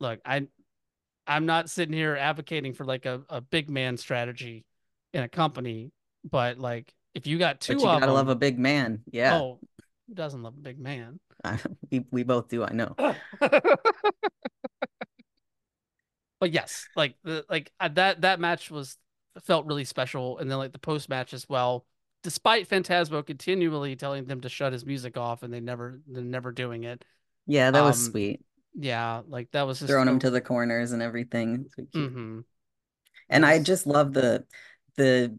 look, 0.00 0.20
I 0.24 0.46
I'm 1.30 1.46
not 1.46 1.70
sitting 1.70 1.94
here 1.94 2.16
advocating 2.16 2.72
for 2.72 2.84
like 2.84 3.06
a, 3.06 3.22
a 3.28 3.40
big 3.40 3.70
man 3.70 3.96
strategy 3.96 4.64
in 5.14 5.22
a 5.22 5.28
company, 5.28 5.92
but 6.24 6.58
like 6.58 6.92
if 7.14 7.28
you 7.28 7.38
got 7.38 7.60
But 7.60 7.76
two 7.76 7.82
you 7.82 7.88
of 7.88 8.00
gotta 8.00 8.12
love 8.12 8.28
a 8.28 8.34
big 8.34 8.58
man. 8.58 9.02
Yeah. 9.12 9.38
oh, 9.38 9.60
who 10.08 10.14
doesn't 10.14 10.42
love 10.42 10.54
a 10.58 10.60
big 10.60 10.80
man? 10.80 11.20
We 11.90 12.04
we 12.10 12.22
both 12.22 12.48
do, 12.48 12.64
I 12.64 12.72
know. 12.72 12.94
But 16.40 16.52
yes, 16.52 16.88
like 16.96 17.16
the 17.22 17.44
like 17.50 17.70
that 17.80 18.22
that 18.22 18.40
match 18.40 18.70
was 18.70 18.96
felt 19.42 19.66
really 19.66 19.84
special, 19.84 20.38
and 20.38 20.50
then 20.50 20.58
like 20.58 20.72
the 20.72 20.78
post 20.78 21.08
match 21.08 21.34
as 21.34 21.48
well. 21.48 21.86
Despite 22.22 22.68
Fantasmo 22.68 23.24
continually 23.24 23.96
telling 23.96 24.26
them 24.26 24.40
to 24.42 24.48
shut 24.48 24.72
his 24.72 24.84
music 24.84 25.16
off, 25.16 25.42
and 25.42 25.52
they 25.52 25.60
never 25.60 26.00
they're 26.06 26.22
never 26.22 26.52
doing 26.52 26.84
it. 26.84 27.04
Yeah, 27.46 27.70
that 27.70 27.82
was 27.82 27.96
Um, 28.06 28.12
sweet. 28.12 28.42
Yeah, 28.74 29.22
like 29.26 29.50
that 29.52 29.66
was 29.66 29.78
just 29.80 29.90
Throwing 29.90 30.08
him 30.08 30.18
to 30.20 30.30
the 30.30 30.40
corners 30.40 30.92
and 30.92 31.02
everything. 31.02 31.66
Mm-hmm. 31.94 32.40
And 33.28 33.46
I 33.46 33.60
just 33.60 33.86
love 33.86 34.12
the 34.12 34.44
the 34.96 35.36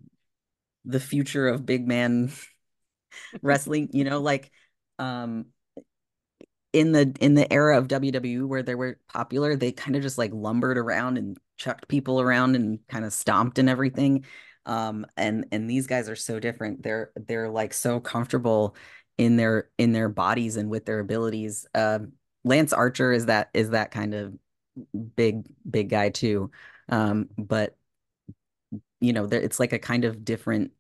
the 0.86 1.00
future 1.00 1.48
of 1.48 1.66
big 1.66 1.88
man 1.88 2.32
wrestling, 3.42 3.90
you 3.94 4.04
know, 4.04 4.20
like 4.20 4.52
um 5.00 5.46
in 6.74 6.94
the 6.94 7.14
in 7.20 7.34
the 7.34 7.52
era 7.52 7.78
of 7.78 7.88
WWE 7.88 8.46
where 8.48 8.64
they 8.64 8.76
were 8.76 9.00
popular, 9.12 9.56
they 9.56 9.72
kind 9.72 9.96
of 9.96 10.02
just 10.02 10.18
like 10.18 10.32
lumbered 10.34 10.78
around 10.78 11.18
and 11.18 11.38
chucked 11.58 11.88
people 11.88 12.22
around 12.22 12.56
and 12.56 12.80
kind 12.88 13.06
of 13.06 13.14
stomped 13.14 13.60
and 13.60 13.70
everything. 13.70 14.26
Um 14.66 15.06
and 15.18 15.46
and 15.52 15.70
these 15.70 15.88
guys 15.88 16.10
are 16.10 16.16
so 16.16 16.40
different. 16.40 16.84
They're 16.84 17.12
they're 17.16 17.50
like 17.50 17.74
so 17.74 18.00
comfortable 18.00 18.76
in 19.18 19.36
their 19.38 19.70
in 19.78 19.92
their 19.92 20.10
bodies 20.10 20.58
and 20.58 20.70
with 20.70 20.86
their 20.86 21.00
abilities. 21.00 21.66
Um 21.76 22.14
Lance 22.44 22.74
Archer 22.74 23.12
is 23.12 23.28
that 23.28 23.50
is 23.54 23.72
that 23.72 23.92
kind 23.92 24.14
of 24.14 24.34
big 25.16 25.46
big 25.70 25.90
guy 25.90 26.10
too. 26.10 26.52
Um 26.90 27.30
but 27.38 27.78
you 29.00 29.14
know, 29.14 29.28
there, 29.28 29.42
it's 29.42 29.60
like 29.60 29.74
a 29.74 29.80
kind 29.80 30.06
of 30.06 30.24
different 30.24 30.72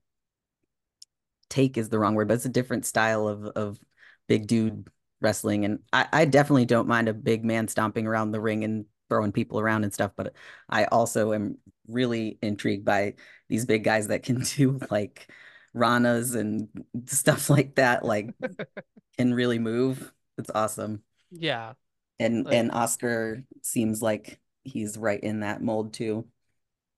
take 1.50 1.78
is 1.78 1.90
the 1.90 2.00
wrong 2.00 2.16
word, 2.16 2.28
but 2.28 2.36
it's 2.36 2.46
a 2.46 2.50
different 2.50 2.86
style 2.86 3.28
of 3.28 3.46
of 3.48 3.80
big 4.28 4.48
dude 4.48 4.88
wrestling. 5.20 5.66
And 5.66 5.80
I, 5.94 6.08
I 6.12 6.26
definitely 6.26 6.66
don't 6.66 6.88
mind 6.88 7.08
a 7.10 7.14
big 7.14 7.44
man 7.44 7.68
stomping 7.68 8.08
around 8.08 8.32
the 8.32 8.42
ring 8.42 8.64
and 8.64 8.86
throwing 9.10 9.32
people 9.32 9.60
around 9.60 9.84
and 9.84 9.94
stuff, 9.94 10.12
but 10.16 10.34
I 10.70 10.86
also 10.86 11.34
am 11.34 11.58
really 11.88 12.38
intrigued 12.42 12.86
by 12.86 13.16
these 13.50 13.66
big 13.66 13.84
guys 13.84 14.08
that 14.08 14.24
can 14.24 14.40
do 14.56 14.80
like 14.90 15.30
ranas 15.76 16.36
and 16.36 16.70
stuff 17.08 17.50
like 17.50 17.76
that, 17.76 18.04
like 18.06 18.30
can 19.18 19.34
really 19.34 19.60
move. 19.60 20.14
It's 20.38 20.50
awesome. 20.52 21.04
Yeah, 21.32 21.74
And 22.20 22.46
like 22.46 22.62
and 22.62 22.72
Oskar 22.72 23.44
seems 23.62 24.02
like 24.02 24.40
he's 24.64 24.98
right 24.98 25.20
in 25.22 25.40
that 25.42 25.62
mold 25.62 25.94
too. 25.94 26.28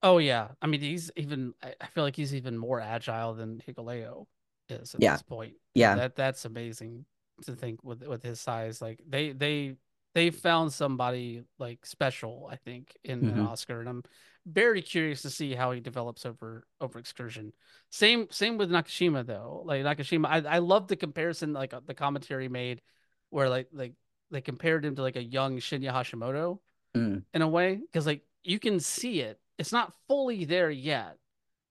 oh 0.02 0.18
yeah. 0.18 0.48
I 0.62 0.66
mean, 0.66 0.80
he's 0.80 1.10
even 1.16 1.54
I 1.62 1.86
feel 1.94 2.04
like 2.04 2.16
he's 2.16 2.34
even 2.34 2.56
more 2.58 2.80
agile 2.80 3.34
than 3.34 3.60
Hikuleo 3.66 4.26
is 4.68 4.94
at 4.94 5.02
Yeah. 5.02 5.06
this 5.06 5.22
point. 5.22 5.54
Yeah. 5.74 5.94
that 5.94 6.16
that's 6.16 6.44
amazing 6.44 7.04
to 7.42 7.54
think 7.54 7.82
with 7.84 8.02
with 8.06 8.22
his 8.22 8.40
size. 8.40 8.80
Like 8.82 9.00
they 9.08 9.32
they 9.32 9.76
they 10.14 10.30
found 10.30 10.72
somebody 10.72 11.42
like 11.58 11.84
special, 11.86 12.48
I 12.50 12.56
think, 12.56 12.96
in 13.04 13.26
an 13.28 13.38
hmm 13.38 13.46
Oscar, 13.46 13.80
and 13.80 13.88
I'm 13.88 14.02
very 14.46 14.82
curious 14.82 15.22
to 15.22 15.30
see 15.30 15.54
how 15.54 15.72
he 15.72 15.80
develops 15.80 16.26
over 16.26 16.66
over 16.80 16.98
Excursion. 16.98 17.52
Same 17.90 18.28
same 18.30 18.58
with 18.58 18.70
Nakashima 18.70 19.26
though. 19.26 19.62
Like 19.64 19.82
Nakashima, 19.84 20.26
I 20.28 20.56
I 20.56 20.58
love 20.58 20.88
the 20.88 20.96
comparison 20.96 21.52
like 21.52 21.74
uh, 21.74 21.80
the 21.86 21.94
commentary 21.94 22.48
made 22.48 22.82
where 23.30 23.48
like 23.48 23.68
like 23.72 23.94
they 24.34 24.40
compared 24.42 24.84
him 24.84 24.96
to 24.96 25.02
like 25.02 25.16
a 25.16 25.22
young 25.24 25.58
Shinya 25.58 25.92
Hashimoto 25.92 26.58
Mm. 26.96 27.24
in 27.34 27.42
a 27.42 27.48
way 27.48 27.76
because 27.76 28.06
like 28.06 28.22
you 28.44 28.58
can 28.58 28.80
see 28.80 29.20
it. 29.20 29.40
It's 29.58 29.72
not 29.72 29.92
fully 30.08 30.44
there 30.44 30.70
yet, 30.70 31.18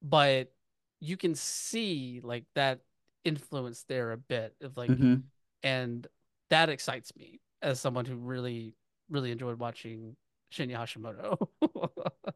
but 0.02 0.52
you 1.00 1.18
can 1.18 1.36
see 1.36 2.22
like 2.24 2.46
that 2.56 2.82
influence 3.26 3.84
there 3.88 4.12
a 4.12 4.18
bit 4.18 4.56
of 4.62 4.78
like 4.78 4.96
hmm 4.98 5.24
and 5.64 6.08
that 6.50 6.70
excites 6.70 7.16
me 7.16 7.40
as 7.62 7.80
someone 7.80 8.06
who 8.06 8.16
really 8.16 8.76
really 9.10 9.32
enjoyed 9.32 9.60
watching 9.60 10.16
Shinya 10.54 10.78
Hashimoto. 10.78 11.48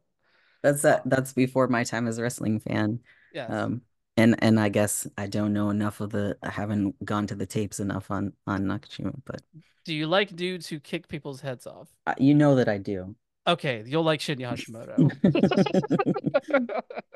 That's 0.62 0.82
Uh, 0.90 0.98
that 0.98 1.02
that's 1.08 1.32
before 1.32 1.68
my 1.68 1.84
time 1.84 2.06
as 2.08 2.18
a 2.18 2.22
wrestling 2.22 2.60
fan. 2.60 3.00
yes. 3.30 3.68
Um 3.68 3.82
and 4.18 4.36
and 4.42 4.60
I 4.60 4.68
guess 4.68 5.06
I 5.16 5.26
don't 5.26 5.52
know 5.52 5.70
enough 5.70 6.00
of 6.00 6.10
the 6.10 6.36
I 6.42 6.50
haven't 6.50 7.02
gone 7.04 7.26
to 7.28 7.34
the 7.34 7.46
tapes 7.46 7.80
enough 7.80 8.10
on 8.10 8.32
on 8.46 8.64
Nakashima, 8.64 9.14
but 9.24 9.40
Do 9.84 9.94
you 9.94 10.06
like 10.06 10.34
dudes 10.36 10.68
who 10.68 10.78
kick 10.80 11.08
people's 11.08 11.40
heads 11.40 11.66
off? 11.66 11.88
uh, 12.06 12.14
you 12.18 12.34
know 12.34 12.56
that 12.56 12.68
I 12.68 12.78
do. 12.78 13.14
Okay, 13.46 13.82
you'll 13.86 14.04
like 14.04 14.20
Shinya 14.20 14.52
Hashimoto. 14.52 15.10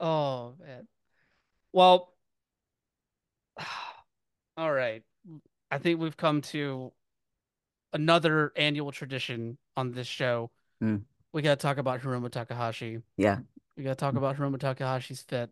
Oh 0.00 0.54
man. 0.60 0.86
Well, 1.72 2.12
all 4.56 4.72
right. 4.72 5.02
I 5.70 5.78
think 5.78 6.00
we've 6.00 6.16
come 6.16 6.40
to 6.42 6.92
another 7.92 8.52
annual 8.56 8.92
tradition 8.92 9.58
on 9.76 9.92
this 9.92 10.06
show. 10.06 10.50
Mm, 10.82 11.02
We 11.32 11.42
got 11.42 11.58
to 11.58 11.62
talk 11.62 11.78
about 11.78 12.00
Hiromu 12.02 12.30
Takahashi. 12.30 13.00
yeah. 13.16 13.38
We 13.76 13.82
got 13.84 13.90
to 13.90 13.94
talk 13.96 14.16
about 14.16 14.36
Hiromu 14.36 14.58
Takahashi's 14.58 15.22
fit. 15.22 15.50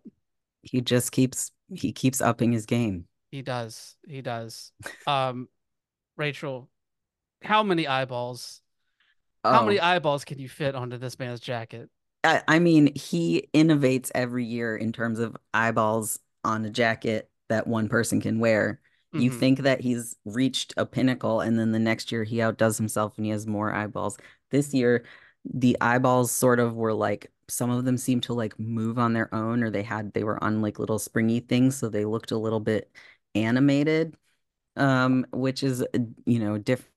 He 0.62 0.80
just 0.80 1.12
keeps 1.12 1.52
he 1.74 1.92
keeps 1.92 2.20
upping 2.20 2.52
his 2.52 2.66
game. 2.66 3.06
He 3.30 3.42
does. 3.42 3.96
He 4.06 4.22
does. 4.22 4.72
Um, 5.06 5.48
Rachel, 6.16 6.68
how 7.42 7.62
many 7.62 7.86
eyeballs? 7.86 8.62
How 9.50 9.62
many 9.62 9.78
Oh, 9.78 9.82
eyeballs 9.82 10.24
can 10.24 10.38
you 10.38 10.48
fit 10.48 10.74
onto 10.74 10.98
this 10.98 11.18
man's 11.18 11.40
jacket? 11.40 11.90
I, 12.24 12.42
I 12.48 12.58
mean, 12.58 12.94
he 12.94 13.48
innovates 13.54 14.10
every 14.14 14.44
year 14.44 14.76
in 14.76 14.92
terms 14.92 15.18
of 15.18 15.36
eyeballs 15.52 16.18
on 16.44 16.64
a 16.64 16.70
jacket 16.70 17.30
that 17.48 17.66
one 17.66 17.88
person 17.88 18.20
can 18.20 18.38
wear. 18.38 18.80
You 19.14 19.30
Mhm. 19.30 19.38
think 19.38 19.60
that 19.60 19.80
he's 19.80 20.16
reached 20.24 20.72
a 20.76 20.86
pinnacle, 20.86 21.40
and 21.40 21.58
then 21.58 21.72
the 21.72 21.78
next 21.78 22.10
year 22.12 22.24
he 22.24 22.40
outdoes 22.40 22.78
himself 22.78 23.16
and 23.16 23.26
he 23.26 23.32
has 23.32 23.46
more 23.46 23.72
eyeballs. 23.72 24.16
This 24.50 24.72
year, 24.72 25.04
the 25.44 25.76
eyeballs 25.80 26.30
sort 26.32 26.60
of 26.60 26.74
were 26.76 26.94
like 26.94 27.30
some 27.52 27.70
of 27.70 27.84
them 27.84 27.96
seemed 27.98 28.22
to 28.24 28.34
like 28.34 28.58
move 28.58 28.98
on 28.98 29.12
their 29.12 29.32
own, 29.34 29.62
or 29.62 29.70
they 29.70 29.82
had 29.82 30.12
they 30.14 30.24
were 30.24 30.42
on 30.42 30.62
like 30.62 30.78
little 30.78 30.98
springy 30.98 31.40
things, 31.40 31.76
so 31.76 31.88
they 31.88 32.04
looked 32.04 32.30
a 32.32 32.38
little 32.38 32.60
bit 32.60 32.90
animated, 33.34 34.16
um, 34.76 35.26
which 35.32 35.62
is 35.64 35.82
uh, 35.82 35.86
you 36.26 36.38
know 36.40 36.58
different. 36.58 36.90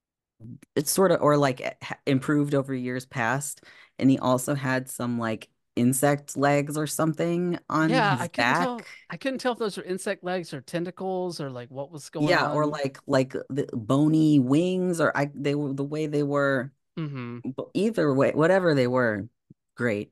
It's 0.75 0.91
sort 0.91 1.11
of 1.11 1.21
or 1.21 1.37
like 1.37 1.61
eh, 1.61 1.73
improved 2.05 2.53
over 2.55 2.73
years 2.73 3.05
past. 3.05 3.63
And 3.99 4.09
he 4.11 4.19
also 4.19 4.55
had 4.55 4.89
some 4.89 5.19
like 5.19 5.49
insect 5.75 6.37
legs 6.37 6.77
or 6.77 6.87
something 6.87 7.59
on 7.69 7.93
Yeah, 7.93 8.17
I 8.19 8.27
his 8.27 8.27
couldn't 8.27 8.53
back. 8.53 8.55
tell. 8.55 8.87
I 9.09 9.17
couldn't 9.17 9.39
tell 9.39 9.53
if 9.53 9.59
those 9.59 9.77
were 9.77 9.83
insect 9.83 10.23
legs 10.23 10.53
or 10.53 10.61
tentacles 10.61 11.39
or 11.39 11.49
like 11.51 11.69
what 11.69 11.91
was 11.91 12.09
going 12.09 12.39
on. 12.39 12.41
Yeah, 12.41 12.47
or 12.47 12.65
like 12.65 12.97
like 13.07 13.33
the 13.49 13.67
bony 13.73 14.39
wings, 14.39 15.01
or 15.01 15.15
I 15.17 15.31
they 15.33 15.53
were 15.55 15.73
the 15.73 15.83
way 15.83 16.07
they 16.07 16.23
were. 16.23 16.71
hmm 16.97 17.45
either 17.73 18.13
way, 18.13 18.31
whatever 18.33 18.73
they 18.75 18.87
were, 18.87 19.27
great. 19.75 20.11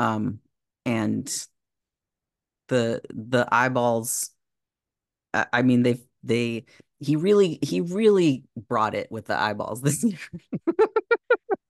Um, 0.00 0.40
and 0.86 1.28
the 2.68 3.00
the 3.10 3.46
eyeballs. 3.52 4.30
I, 5.34 5.46
I 5.52 5.62
mean, 5.62 5.82
they 5.82 6.00
they 6.22 6.64
he 6.98 7.16
really 7.16 7.58
he 7.62 7.80
really 7.80 8.44
brought 8.68 8.94
it 8.94 9.10
with 9.10 9.26
the 9.26 9.38
eyeballs 9.38 9.82
this 9.82 10.02
year. 10.04 10.18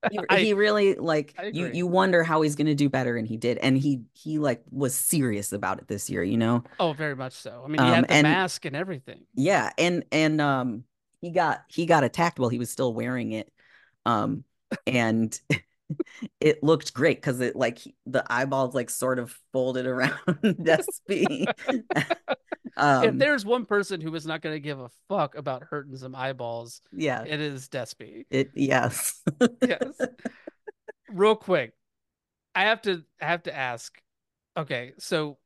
He, 0.09 0.19
I 0.29 0.37
he 0.37 0.53
really 0.53 0.95
like 0.95 1.35
you 1.51 1.67
you 1.67 1.87
wonder 1.87 2.23
how 2.23 2.41
he's 2.41 2.55
gonna 2.55 2.75
do 2.75 2.89
better, 2.89 3.15
and 3.17 3.27
he 3.27 3.37
did, 3.37 3.57
and 3.59 3.77
he 3.77 4.01
he 4.13 4.39
like 4.39 4.61
was 4.69 4.93
serious 4.93 5.53
about 5.53 5.79
it 5.79 5.87
this 5.87 6.09
year, 6.09 6.23
you 6.23 6.37
know. 6.37 6.63
Oh, 6.79 6.93
very 6.93 7.15
much 7.15 7.33
so. 7.33 7.61
I 7.63 7.67
mean, 7.67 7.81
he 7.81 7.87
Um, 7.87 7.95
had 7.95 8.07
the 8.07 8.15
and 8.15 8.27
mask 8.27 8.65
and 8.65 8.75
everything. 8.75 9.25
Yeah, 9.35 9.71
and 9.77 10.03
and 10.11 10.41
um 10.41 10.83
he 11.21 11.31
got 11.31 11.63
he 11.67 11.85
got 11.85 12.03
attacked 12.03 12.39
while 12.39 12.49
he 12.49 12.59
was 12.59 12.69
still 12.69 12.93
wearing 12.93 13.31
it. 13.31 13.51
Um 14.05 14.43
and 14.85 15.39
it 16.39 16.63
looked 16.63 16.93
great 16.93 17.17
because 17.17 17.39
it 17.39 17.55
like 17.55 17.79
the 18.05 18.23
eyeballs 18.31 18.75
like 18.75 18.89
sort 18.89 19.19
of 19.19 19.35
folded 19.53 19.85
around 19.85 20.19
Despy. 20.27 21.47
If 22.77 22.77
um 22.77 23.17
there's 23.17 23.45
one 23.45 23.65
person 23.65 23.99
who 23.99 24.15
is 24.15 24.25
not 24.25 24.41
going 24.41 24.55
to 24.55 24.59
give 24.59 24.79
a 24.79 24.89
fuck 25.09 25.35
about 25.35 25.63
hurting 25.63 25.97
some 25.97 26.15
eyeballs, 26.15 26.81
yeah, 26.93 27.23
it 27.25 27.41
is 27.41 27.67
Despy. 27.67 28.25
it 28.29 28.51
yes. 28.55 29.21
Yes. 29.61 29.99
Real 31.09 31.35
quick, 31.35 31.73
I 32.55 32.61
have 32.63 32.81
to 32.83 33.03
I 33.21 33.25
have 33.25 33.43
to 33.43 33.55
ask. 33.55 34.01
Okay, 34.55 34.93
so 34.99 35.37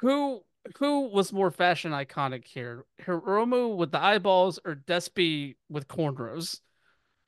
who 0.00 0.42
who 0.78 1.08
was 1.10 1.32
more 1.32 1.50
fashion 1.50 1.92
iconic 1.92 2.46
here? 2.46 2.86
Hiromu 3.02 3.76
with 3.76 3.92
the 3.92 4.02
eyeballs 4.02 4.58
or 4.64 4.74
Despy 4.74 5.56
with 5.68 5.86
cornrows? 5.86 6.60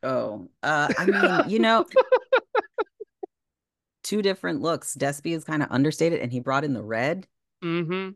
Oh, 0.02 0.48
uh 0.62 0.88
I 0.96 1.06
mean, 1.06 1.50
you 1.50 1.58
know, 1.58 1.84
two 4.06 4.22
different 4.22 4.60
looks. 4.62 4.94
Despy 4.96 5.34
is 5.34 5.44
kind 5.44 5.62
of 5.62 5.70
understated 5.70 6.20
and 6.20 6.32
he 6.32 6.40
brought 6.40 6.64
in 6.64 6.74
the 6.74 6.82
red 6.84 7.26
Mm-hmm. 7.64 8.10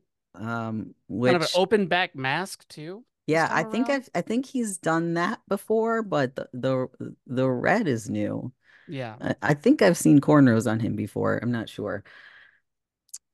um 0.46 0.94
Kind 1.24 1.36
of 1.36 1.42
an 1.42 1.48
open 1.54 1.86
back 1.88 2.14
mask 2.14 2.66
too. 2.68 3.04
yeah, 3.26 3.48
I 3.50 3.62
think 3.64 3.88
around? 3.88 3.96
I've, 4.02 4.08
I 4.14 4.20
think 4.22 4.46
he's 4.46 4.78
done 4.78 5.14
that 5.14 5.40
before, 5.48 6.02
but 6.02 6.34
the 6.36 6.48
the, 6.52 6.88
the 7.26 7.50
red 7.50 7.88
is 7.88 8.10
new. 8.10 8.52
Yeah. 8.86 9.16
I, 9.20 9.34
I 9.42 9.54
think 9.54 9.82
I've 9.82 9.96
seen 9.98 10.20
cornrows 10.20 10.70
on 10.70 10.80
him 10.80 10.96
before. 10.96 11.38
I'm 11.38 11.52
not 11.52 11.68
sure. 11.68 12.04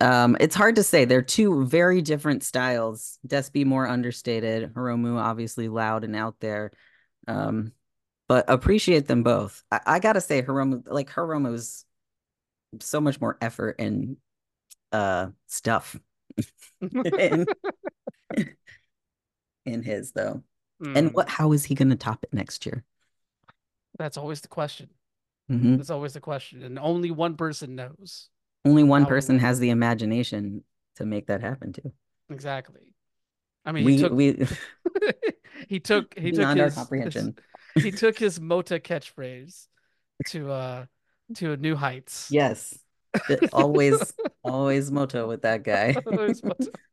Um, 0.01 0.37
it's 0.41 0.55
hard 0.55 0.77
to 0.77 0.83
say. 0.83 1.07
They're 1.07 1.23
two 1.23 1.65
very 1.67 2.03
different 2.03 2.45
styles. 2.45 3.19
Despy 3.27 3.65
more 3.65 3.87
understated, 3.87 4.75
Hiromu 4.75 5.19
obviously 5.19 5.69
loud 5.69 6.05
and 6.05 6.15
out 6.15 6.37
there. 6.41 6.73
Um, 7.27 7.73
but 8.29 8.45
appreciate 8.49 9.07
them 9.09 9.23
both. 9.23 9.65
I, 9.71 9.81
I 9.87 9.99
gotta 10.01 10.21
say, 10.21 10.43
Hiromu, 10.43 10.83
like 10.87 11.11
Hiromu's 11.11 11.85
so 12.83 13.01
much 13.01 13.21
more 13.21 13.37
effort 13.41 13.77
and 13.79 14.17
uh 14.93 15.29
stuff 15.47 15.97
in, 17.05 17.47
in 19.65 19.83
his 19.83 20.13
though. 20.13 20.43
And 20.95 21.11
Mm, 21.11 21.15
what 21.15 21.29
how 21.29 21.53
is 21.53 21.65
he 21.65 21.75
gonna 21.75 21.97
top 21.97 22.23
it 22.25 22.33
next 22.33 22.65
year? 22.67 22.85
that's 23.99 24.17
always 24.17 24.41
the 24.41 24.49
question. 24.49 24.91
Mhm. 25.49 25.77
That's 25.77 25.91
always 25.91 26.15
the 26.15 26.21
question, 26.21 26.63
and 26.63 26.79
only 26.79 27.11
one 27.11 27.37
person 27.37 27.77
knows. 27.77 28.31
Only 28.65 28.83
one 28.83 29.03
How 29.03 29.09
person 29.09 29.39
has 29.39 29.59
the 29.59 29.71
imagination 29.71 30.65
to 30.97 31.07
make 31.07 31.27
that 31.29 31.41
happen 31.41 31.73
too. 31.73 31.93
Exactly. 32.31 32.95
I 33.65 33.73
mean, 33.73 33.85
he 33.85 33.93
We 33.93 33.97
took 33.97 34.15
we 34.15 34.47
he 35.69 35.81
took 35.81 36.19
he 36.19 36.33
took 36.33 36.53
beyond 36.53 36.61
our 36.61 36.71
his, 36.71 36.93
his 37.03 37.15
comprehension. 37.15 37.37
he 37.79 37.93
took 37.93 38.19
his 38.19 38.41
Mota 38.41 38.79
catchphrase 38.79 39.69
to 40.27 40.51
uh 40.51 40.87
to 41.35 41.57
new 41.57 41.77
heights. 41.77 42.29
Yes. 42.31 42.79
Always 43.53 44.15
always 44.45 44.91
moto 44.91 45.27
with 45.29 45.43
that 45.43 45.63
guy. 45.65 45.97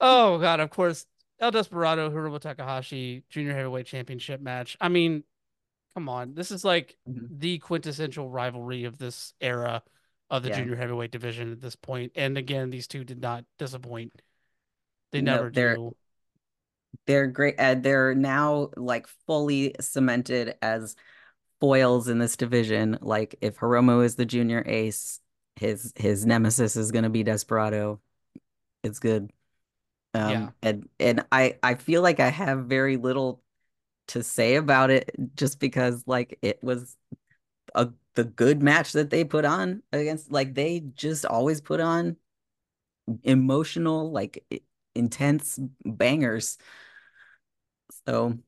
Oh 0.00 0.38
God, 0.38 0.60
of 0.60 0.70
course, 0.70 1.06
El 1.38 1.50
Desperado, 1.52 2.10
Hiromu 2.10 2.40
Takahashi, 2.40 3.22
Junior 3.30 3.54
Heavyweight 3.54 3.86
Championship 3.86 4.40
match. 4.40 4.76
I 4.80 4.88
mean, 4.88 5.22
come 5.94 6.08
on, 6.08 6.34
this 6.34 6.50
is 6.50 6.64
like 6.64 6.96
Mhm. 7.08 7.38
the 7.38 7.58
quintessential 7.58 8.28
rivalry 8.28 8.84
of 8.84 8.98
this 8.98 9.34
era 9.40 9.82
of 10.30 10.42
the 10.42 10.48
Yeah. 10.48 10.56
junior 10.56 10.76
heavyweight 10.76 11.10
division 11.10 11.52
at 11.52 11.60
this 11.60 11.76
point. 11.76 12.12
And 12.16 12.38
again, 12.38 12.70
these 12.70 12.86
two 12.88 13.04
did 13.04 13.20
not 13.20 13.44
disappoint. 13.58 14.12
They 15.12 15.20
No, 15.20 15.36
never 15.36 15.50
they're 15.50 15.76
do. 15.76 15.96
they're 17.06 17.26
great. 17.26 17.58
Uh, 17.58 17.74
they're 17.74 18.14
now 18.14 18.70
like 18.76 19.06
fully 19.26 19.74
cemented 19.80 20.56
as 20.62 20.96
foils 21.62 22.08
in 22.08 22.18
this 22.18 22.36
division. 22.36 22.98
Like 23.00 23.36
if 23.40 23.58
Hiromu 23.58 24.04
is 24.04 24.16
the 24.16 24.26
junior 24.26 24.64
ace, 24.66 25.20
his 25.56 25.94
his 25.96 26.26
nemesis 26.26 26.76
is 26.76 26.90
gonna 26.90 27.10
be 27.10 27.22
Desperado. 27.22 28.00
It's 28.82 28.98
good. 28.98 29.32
Um 30.14 30.32
Yeah. 30.32 30.50
and 30.62 30.88
and 31.00 31.24
I 31.32 31.58
I 31.62 31.76
feel 31.76 32.02
like 32.02 32.20
I 32.20 32.30
have 32.30 32.66
very 32.66 32.96
little 32.98 33.42
to 34.08 34.22
say 34.24 34.56
about 34.56 34.90
it 34.90 35.10
just 35.36 35.60
because 35.60 36.04
like 36.06 36.38
it 36.42 36.62
was 36.64 36.96
a 37.74 37.90
the 38.14 38.24
good 38.24 38.62
match 38.62 38.92
that 38.92 39.10
they 39.10 39.24
put 39.24 39.44
on 39.46 39.82
against 39.92 40.32
like 40.32 40.54
they 40.54 40.80
just 40.96 41.24
always 41.26 41.60
put 41.60 41.80
on 41.80 42.16
emotional 43.22 44.10
like 44.10 44.44
intense 44.94 45.58
bangers. 45.84 46.58
So 48.06 48.38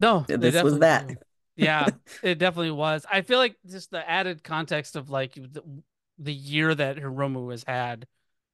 No, 0.00 0.26
this 0.28 0.62
was 0.62 0.78
that. 0.80 1.08
do. 1.08 1.16
Yeah, 1.56 1.88
it 2.22 2.38
definitely 2.38 2.70
was. 2.72 3.04
I 3.10 3.22
feel 3.22 3.38
like 3.38 3.56
just 3.66 3.90
the 3.90 4.08
added 4.08 4.42
context 4.42 4.96
of 4.96 5.10
like 5.10 5.34
the, 5.34 5.62
the 6.18 6.32
year 6.32 6.74
that 6.74 6.96
Hiromu 6.96 7.50
has 7.50 7.64
had 7.64 8.06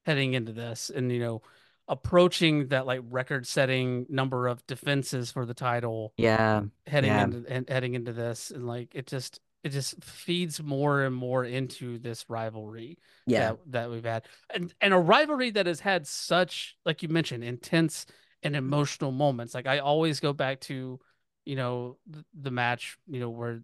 heading 0.07 0.35
into 0.35 0.53
this 0.53 0.91
and 0.91 1.13
you 1.13 1.21
know 1.21 1.43
approaching 1.87 2.69
that 2.69 2.87
like 2.87 3.01
record-setting 3.11 4.07
number 4.09 4.47
of 4.47 4.67
defenses 4.67 5.31
for 5.33 5.47
the 5.47 5.55
title 5.55 6.13
Yeah. 6.17 6.63
heading 6.87 7.11
Yeah. 7.11 7.25
into 7.25 7.45
and 7.49 7.69
heading 7.69 7.95
into 7.95 8.13
this 8.13 8.51
and 8.51 8.67
like 8.67 8.95
it 8.95 9.07
just 9.07 9.41
it 9.65 9.71
just 9.71 10.03
feeds 10.05 10.63
more 10.63 11.03
and 11.03 11.15
more 11.15 11.45
into 11.45 11.99
this 11.99 12.25
rivalry 12.29 12.99
Yeah. 13.27 13.39
that 13.53 13.59
that 13.73 13.91
we've 13.91 14.05
had 14.05 14.25
and 14.51 14.73
and 14.81 14.95
a 14.95 14.99
rivalry 14.99 15.51
that 15.51 15.67
has 15.67 15.81
had 15.81 16.07
such 16.07 16.77
like 16.85 17.03
you 17.03 17.09
mentioned 17.09 17.43
intense 17.45 18.07
and 18.43 18.55
emotional 18.55 19.11
moments 19.11 19.55
like 19.55 19.67
i 19.67 19.79
always 19.79 20.21
go 20.21 20.33
back 20.33 20.61
to 20.61 21.01
you 21.49 21.57
know 21.57 21.99
the, 22.09 22.25
the 22.43 22.53
match 22.53 22.99
you 23.09 23.21
know 23.21 23.31
where 23.31 23.63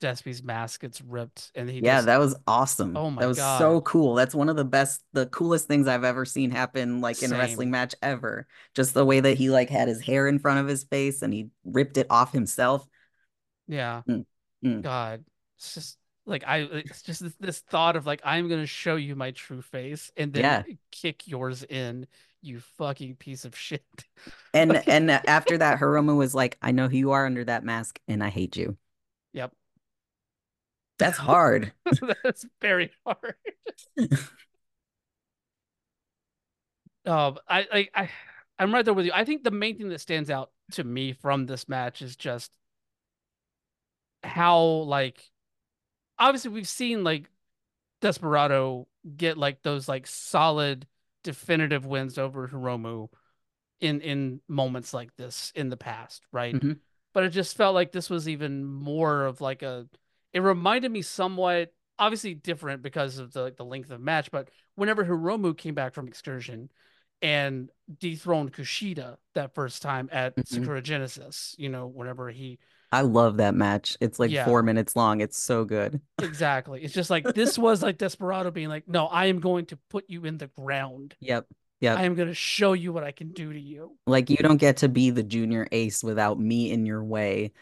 Despy's 0.00 0.42
mask 0.42 0.82
gets 0.82 1.02
ripped 1.02 1.52
and 1.54 1.70
he 1.70 1.80
Yeah, 1.80 2.00
just 2.00 2.10
that 2.10 2.18
was 2.18 2.34
awesome. 2.46 3.02
Oh 3.02 3.10
my 3.10 3.20
That 3.20 3.26
was 3.26 3.40
so 3.40 3.80
cool. 3.82 4.14
That's 4.14 4.34
one 4.34 4.48
of 4.48 4.56
the 4.56 4.64
best, 4.64 5.02
the 5.12 5.26
coolest 5.26 5.68
things 5.68 5.86
I've 5.86 6.02
ever 6.04 6.24
seen 6.24 6.50
happen 6.50 7.00
like 7.00 7.22
in 7.22 7.32
a 7.32 7.36
wrestling 7.36 7.70
match 7.70 7.94
ever. 8.02 8.48
Just 8.74 8.94
the 8.94 9.04
way 9.04 9.20
that 9.20 9.38
he 9.38 9.48
like 9.50 9.70
had 9.70 9.86
his 9.88 10.00
hair 10.00 10.26
in 10.26 10.40
front 10.40 10.58
of 10.60 10.66
his 10.66 10.84
face 10.84 11.22
and 11.22 11.32
he 11.32 11.50
ripped 11.64 11.96
it 11.96 12.08
off 12.10 12.32
himself. 12.32 12.86
yeah 13.66 14.02
Mm, 14.06 14.24
mm. 14.62 14.84
god 14.84 15.24
it's 15.58 15.74
just 15.74 15.98
like 16.26 16.44
i 16.46 16.58
it's 16.60 17.02
just 17.02 17.22
this, 17.22 17.34
this 17.40 17.60
thought 17.60 17.96
of 17.96 18.06
like 18.06 18.20
i'm 18.24 18.48
gonna 18.48 18.66
show 18.66 18.96
you 18.96 19.16
my 19.16 19.30
true 19.32 19.62
face 19.62 20.10
and 20.16 20.32
then 20.32 20.56
Yeah. 20.56 20.64
kick 20.92 21.26
yours 21.28 21.64
in 21.64 22.06
you 22.42 22.60
fucking 22.78 23.16
piece 23.16 23.44
of 23.44 23.56
shit 23.56 23.84
And 24.54 24.76
and 24.88 25.10
after 25.26 25.58
that, 25.58 25.78
Hiromu 25.78 26.16
was 26.16 26.34
like, 26.34 26.58
I 26.62 26.72
know 26.72 26.88
who 26.88 26.96
you 26.96 27.10
are 27.12 27.26
under 27.26 27.44
that 27.44 27.64
mask 27.64 28.00
and 28.08 28.22
I 28.22 28.28
hate 28.30 28.56
you. 28.56 28.76
yep 29.32 29.52
That's 30.98 31.18
hard. 31.18 31.72
That's 32.24 32.44
very 32.60 32.90
hard. 33.06 33.34
Um, 37.06 37.38
I, 37.48 37.66
I, 37.72 37.88
I, 37.94 38.10
I'm 38.58 38.72
right 38.72 38.84
there 38.84 38.94
with 38.94 39.06
you. 39.06 39.12
I 39.14 39.24
think 39.24 39.44
the 39.44 39.50
main 39.50 39.78
thing 39.78 39.88
that 39.88 40.00
stands 40.00 40.30
out 40.30 40.50
to 40.72 40.84
me 40.84 41.12
from 41.12 41.46
this 41.46 41.68
match 41.68 42.02
is 42.02 42.16
just 42.16 42.52
how, 44.22 44.60
like, 44.60 45.22
obviously 46.18 46.50
we've 46.50 46.68
seen 46.68 47.04
like 47.04 47.30
Desperado 48.00 48.88
get 49.16 49.38
like 49.38 49.62
those 49.62 49.88
like 49.88 50.06
solid 50.06 50.86
definitive 51.28 51.84
wins 51.86 52.18
over 52.18 52.48
Hiromu 52.48 53.10
in 53.80 54.00
in 54.00 54.40
moments 54.48 54.94
like 54.94 55.14
this 55.16 55.52
in 55.54 55.68
the 55.68 55.76
past, 55.76 56.24
right? 56.32 56.58
hmm 56.60 56.72
But 57.14 57.24
it 57.24 57.30
just 57.30 57.56
felt 57.56 57.74
like 57.74 57.92
this 57.92 58.10
was 58.10 58.28
even 58.28 58.64
more 58.64 59.24
of 59.26 59.40
like 59.40 59.62
a 59.62 59.86
it 60.32 60.40
reminded 60.40 60.90
me 60.92 61.02
somewhat 61.02 61.72
obviously 61.98 62.34
different 62.34 62.82
because 62.82 63.18
of 63.18 63.32
the 63.32 63.54
the 63.56 63.64
length 63.64 63.86
of 63.86 63.98
the 63.98 64.04
match, 64.04 64.30
but 64.30 64.48
whenever 64.76 65.04
Hiromu 65.04 65.56
came 65.56 65.74
back 65.74 65.94
from 65.94 66.08
excursion 66.08 66.70
and 67.22 67.70
dethroned 67.98 68.52
Kushida 68.52 69.16
that 69.34 69.54
first 69.54 69.82
time 69.82 70.08
at 70.12 70.34
hmm 70.50 70.68
Sakura 70.68 70.82
Genesis, 70.82 71.54
you 71.58 71.68
know, 71.68 71.86
whenever 71.86 72.30
he 72.30 72.58
I 72.90 73.02
love 73.02 73.36
that 73.36 73.54
match. 73.54 73.96
It's 74.00 74.18
like 74.18 74.32
four 74.44 74.62
minutes 74.62 74.96
long. 74.96 75.20
It's 75.20 75.40
so 75.42 75.64
good. 75.64 76.00
exactly. 76.22 76.82
It's 76.82 76.94
just 76.94 77.10
like 77.10 77.24
this 77.34 77.58
was 77.58 77.82
like 77.82 77.98
Desperado 77.98 78.50
being 78.50 78.68
like, 78.68 78.88
"No, 78.88 79.06
I 79.06 79.26
am 79.26 79.40
going 79.40 79.66
to 79.66 79.78
put 79.90 80.04
you 80.08 80.24
in 80.24 80.38
the 80.38 80.46
ground. 80.48 81.14
Yep. 81.20 81.46
Yep. 81.80 81.98
I 81.98 82.04
am 82.04 82.14
going 82.14 82.28
to 82.28 82.34
show 82.34 82.72
you 82.72 82.92
what 82.92 83.04
I 83.04 83.12
can 83.12 83.32
do 83.32 83.52
to 83.52 83.60
you." 83.60 83.96
Like 84.06 84.30
you 84.30 84.36
don't 84.36 84.56
get 84.56 84.78
to 84.78 84.88
be 84.88 85.10
the 85.10 85.22
junior 85.22 85.68
ace 85.70 86.02
without 86.02 86.38
me 86.40 86.72
in 86.72 86.86
your 86.86 87.04
way. 87.04 87.52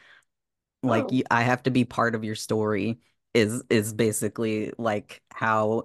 Like 0.83 1.05
Oh. 1.05 1.09
you, 1.11 1.25
I 1.31 1.43
have 1.43 1.63
to 1.65 1.71
be 1.71 1.85
part 1.85 2.15
of 2.15 2.23
your 2.25 2.35
story 2.37 3.01
is 3.35 3.63
is 3.69 3.93
basically 3.93 4.73
like 4.79 5.23
how 5.33 5.83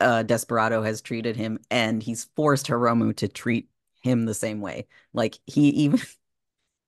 uh 0.00 0.22
Desperado 0.22 0.82
has 0.82 1.00
treated 1.02 1.36
him 1.36 1.58
and 1.70 2.02
he's 2.02 2.24
forced 2.36 2.66
Hiromu 2.66 3.16
to 3.16 3.28
treat 3.28 3.68
him 4.02 4.24
the 4.24 4.34
same 4.34 4.60
way. 4.60 4.86
Like 5.12 5.38
he 5.46 5.68
even 5.70 6.00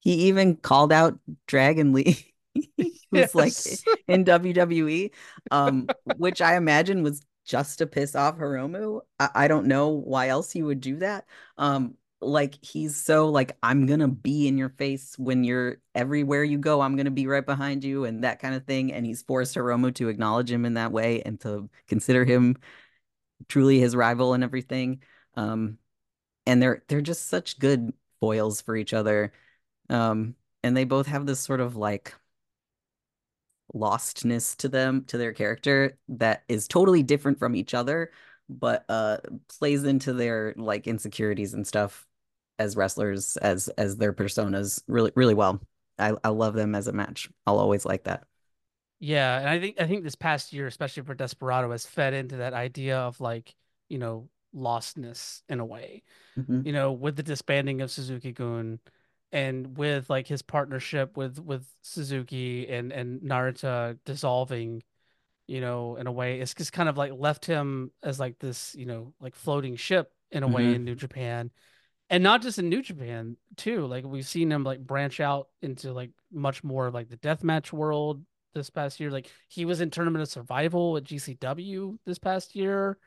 he 0.02 0.28
even 0.28 0.56
called 0.56 0.92
out 0.92 1.18
Dragon 1.48 1.94
Lee 1.94 2.34
who's 3.12 3.34
like 3.36 3.56
Yes. 3.66 3.84
in 4.08 4.24
WWE 4.24 5.12
um 5.50 5.90
which 6.04 6.42
I 6.42 6.56
imagine 6.56 7.02
was 7.02 7.24
just 7.44 7.78
to 7.78 7.86
piss 7.88 8.14
off 8.14 8.38
Hiromu. 8.38 9.00
I, 9.18 9.30
I 9.34 9.48
don't 9.48 9.66
know 9.66 9.88
why 9.90 10.28
else 10.28 10.50
he 10.52 10.62
would 10.62 10.80
do 10.80 10.98
that. 10.98 11.26
Um 11.58 11.96
like 12.20 12.56
he's 12.64 12.96
so 12.96 13.28
like 13.30 13.56
I'm 13.64 13.86
gonna 13.86 14.08
be 14.08 14.46
in 14.48 14.58
your 14.58 14.68
face 14.70 15.18
when 15.18 15.44
you're 15.44 15.78
everywhere 15.94 16.44
you 16.44 16.58
go, 16.58 16.80
I'm 16.80 16.96
gonna 16.96 17.10
be 17.10 17.26
right 17.26 17.44
behind 17.44 17.84
you 17.84 18.04
and 18.04 18.24
that 18.24 18.38
kind 18.40 18.54
of 18.54 18.64
thing. 18.66 18.92
And 18.92 19.04
he's 19.06 19.22
forced 19.22 19.56
Hiromu 19.56 19.94
to 19.96 20.08
acknowledge 20.08 20.50
him 20.50 20.64
in 20.64 20.74
that 20.74 20.92
way 20.92 21.22
and 21.22 21.40
to 21.40 21.68
consider 21.88 22.24
him 22.24 22.56
truly 23.48 23.78
his 23.80 23.96
rival 23.96 24.34
and 24.34 24.44
everything. 24.44 25.02
Um, 25.34 25.78
and 26.46 26.62
they're 26.62 26.84
they're 26.88 27.00
just 27.02 27.28
such 27.28 27.58
good 27.58 27.92
foils 28.20 28.60
for 28.62 28.76
each 28.76 28.94
other. 28.94 29.32
Um, 29.92 30.36
and 30.64 30.76
they 30.76 30.84
both 30.84 31.06
have 31.08 31.26
this 31.26 31.40
sort 31.40 31.60
of 31.60 31.76
like 31.76 32.14
lostness 33.74 34.56
to 34.56 34.68
them, 34.68 35.04
to 35.06 35.18
their 35.18 35.32
character 35.32 35.98
that 36.08 36.44
is 36.48 36.68
totally 36.68 37.02
different 37.02 37.38
from 37.38 37.54
each 37.56 37.74
other, 37.74 38.10
but 38.48 38.84
uh 38.88 39.18
plays 39.48 39.84
into 39.84 40.12
their 40.12 40.52
like 40.56 40.86
insecurities 40.86 41.54
and 41.54 41.66
stuff 41.66 42.06
as 42.58 42.76
wrestlers, 42.76 43.36
as 43.38 43.68
as 43.78 43.96
their 43.96 44.12
personas 44.12 44.82
really 44.88 45.12
really 45.16 45.34
well. 45.34 45.60
I, 45.98 46.14
I 46.24 46.28
love 46.30 46.54
them 46.54 46.74
as 46.74 46.86
a 46.88 46.92
match. 46.92 47.30
I'll 47.46 47.58
always 47.58 47.84
like 47.86 48.04
that. 48.04 48.24
Yeah, 49.00 49.38
and 49.40 49.48
I 49.48 49.58
think 49.60 49.80
I 49.80 49.86
think 49.86 50.04
this 50.04 50.14
past 50.14 50.52
year, 50.52 50.66
especially 50.66 51.02
for 51.02 51.14
Desperado, 51.14 51.70
has 51.72 51.86
fed 51.86 52.14
into 52.14 52.36
that 52.36 52.52
idea 52.54 52.98
of 52.98 53.20
like, 53.20 53.54
you 53.88 53.98
know, 53.98 54.28
lostness 54.54 55.42
in 55.48 55.58
a 55.60 55.64
way. 55.64 56.02
hmm 56.36 56.62
You 56.64 56.72
know, 56.72 56.92
with 56.92 57.16
the 57.16 57.22
disbanding 57.24 57.80
of 57.82 57.90
Suzuki-gun 57.90 58.80
and 59.32 59.78
with 59.78 60.10
like 60.10 60.26
his 60.26 60.42
partnership 60.42 61.16
with 61.16 61.38
with 61.38 61.66
Suzuki 61.80 62.68
and 62.68 62.92
and 62.92 63.22
Narita 63.22 63.98
dissolving, 64.04 64.82
you 65.46 65.60
know, 65.60 65.96
in 65.96 66.06
a 66.06 66.12
way, 66.12 66.40
it's 66.40 66.54
just 66.54 66.72
kind 66.72 66.88
of 66.88 66.98
like 66.98 67.12
left 67.16 67.46
him 67.46 67.90
as 68.02 68.20
like 68.20 68.38
this, 68.38 68.74
you 68.74 68.86
know, 68.86 69.14
like 69.20 69.34
floating 69.34 69.76
ship 69.76 70.12
in 70.30 70.42
a 70.42 70.48
way 70.48 70.74
in 70.74 70.84
New 70.84 70.94
Japan. 70.94 71.50
And 72.10 72.22
not 72.22 72.42
just 72.42 72.58
in 72.58 72.68
New 72.68 72.82
Japan 72.82 73.36
too. 73.56 73.86
Like 73.86 74.04
we've 74.04 74.26
seen 74.26 74.52
him 74.52 74.64
like 74.64 74.80
branch 74.80 75.18
out 75.18 75.48
into 75.62 75.92
like 75.92 76.10
much 76.30 76.62
more 76.62 76.90
like 76.90 77.08
the 77.08 77.16
deathmatch 77.16 77.72
world 77.72 78.22
this 78.54 78.68
past 78.68 79.00
year. 79.00 79.10
Like 79.10 79.30
he 79.48 79.64
was 79.64 79.80
in 79.80 79.90
Tournament 79.90 80.22
of 80.22 80.28
Survival 80.28 80.98
at 80.98 81.04
GCW 81.04 81.98
this 82.04 82.18
past 82.18 82.54
year. 82.54 82.98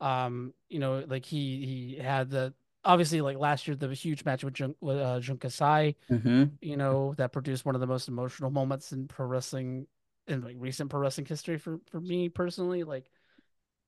Um, 0.00 0.54
you 0.68 0.78
know, 0.78 1.04
like 1.08 1.24
he 1.24 1.96
he 1.96 2.02
had 2.02 2.30
the 2.30 2.54
obviously 2.86 3.22
like 3.22 3.38
last 3.38 3.68
year 3.68 3.76
the 3.76 3.94
huge 3.94 4.24
match 4.24 4.44
with 4.44 4.54
Jun 4.54 4.76
with 4.80 4.98
uh, 4.98 5.20
Jun 5.20 5.38
Kasai, 5.38 5.96
hmm 6.10 6.58
you 6.60 6.76
know, 6.76 7.14
that 7.18 7.32
produced 7.32 7.64
one 7.66 7.74
of 7.76 7.82
the 7.82 7.86
most 7.88 8.08
emotional 8.08 8.50
moments 8.50 8.92
in 8.92 9.08
pro 9.08 9.26
wrestling 9.26 9.86
in 10.28 10.42
like 10.42 10.56
recent 10.58 10.90
pro 10.90 11.00
wrestling 11.00 11.26
history 11.26 11.58
for 11.58 11.80
for 11.90 12.00
me 12.00 12.28
personally. 12.30 12.84
Like 12.84 13.10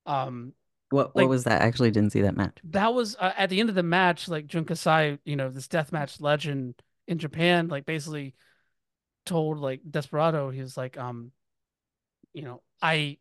um 0.05 0.53
What 0.91 1.15
what 1.15 1.27
like 1.27 1.29
was 1.29 1.45
that? 1.45 1.61
I 1.63 1.65
actually 1.65 1.89
didn't 1.91 2.11
see 2.11 2.21
that 2.21 2.37
match. 2.37 2.61
that 2.63 2.93
was 2.93 3.15
uh, 3.19 3.31
at 3.37 3.49
the 3.49 3.59
end 3.59 3.69
of 3.69 3.75
the 3.75 3.83
match, 3.83 4.27
like 4.27 4.47
Jun 4.47 4.65
Kasai, 4.65 5.17
you 5.25 5.35
know, 5.35 5.49
this 5.49 5.67
death 5.67 5.91
match 5.91 6.19
legend 6.19 6.75
in 7.07 7.17
Japan, 7.17 7.67
like 7.67 7.85
basically 7.85 8.35
told 9.25 9.59
like 9.59 9.81
Desperado, 9.89 10.49
he 10.51 10.61
was 10.61 10.77
like, 10.77 10.97
um, 10.97 11.31
you 12.33 12.43
know, 12.43 12.61
I 12.81 13.17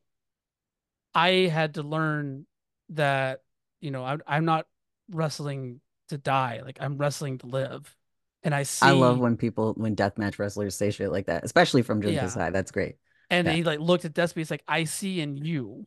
I 1.15 1.31
had 1.53 1.75
to 1.75 1.83
learn 1.83 2.47
that, 2.91 3.43
you 3.81 3.91
know, 3.91 4.05
I'm 4.05 4.23
I'm 4.27 4.45
not 4.45 4.67
wrestling 5.11 5.81
to 6.09 6.19
die, 6.19 6.63
like 6.65 6.79
I'm 6.81 6.97
wrestling 6.99 7.39
to 7.39 7.47
live. 7.47 7.95
And 8.43 8.55
I 8.55 8.63
see 8.63 8.87
I 8.87 8.93
love 8.93 9.19
when 9.19 9.37
people 9.37 9.75
when 9.77 9.97
deathmatch 9.97 10.39
wrestlers 10.39 10.77
say 10.77 10.91
shit 10.91 11.11
like 11.11 11.27
that, 11.27 11.45
especially 11.45 11.83
from 11.83 12.01
Jun 12.03 12.13
yeah. 12.13 12.21
Kasai. 12.21 12.51
That's 12.51 12.71
great. 12.71 12.97
And 13.31 13.47
Yeah. 13.47 13.53
he 13.55 13.65
like 13.65 13.81
looked 13.81 14.05
at 14.05 14.15
Despy, 14.15 14.37
he's 14.37 14.51
like, 14.51 14.63
I 14.69 14.85
see 14.85 15.21
in 15.21 15.37
you 15.37 15.87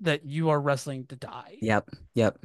that 0.00 0.24
you 0.24 0.50
are 0.50 0.60
wrestling 0.60 1.06
to 1.06 1.16
die. 1.16 1.58
Yep. 1.60 1.90
Yep. 2.14 2.38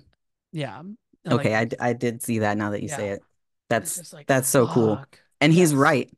Yeah. 0.51 0.79
And 0.79 0.97
like, 1.25 1.39
Okay, 1.39 1.55
I, 1.55 1.65
d- 1.65 1.77
I 1.79 1.93
did 1.93 2.21
see 2.21 2.39
that 2.39 2.57
now 2.57 2.71
that 2.71 2.81
you 2.81 2.89
say 2.89 3.09
it. 3.09 3.21
That's 3.69 4.13
like, 4.13 4.27
that's 4.27 4.47
so 4.47 4.67
cool. 4.67 4.95
fuck. 4.97 5.19
And 5.41 5.51
he's 5.53 5.73
right. 5.75 6.09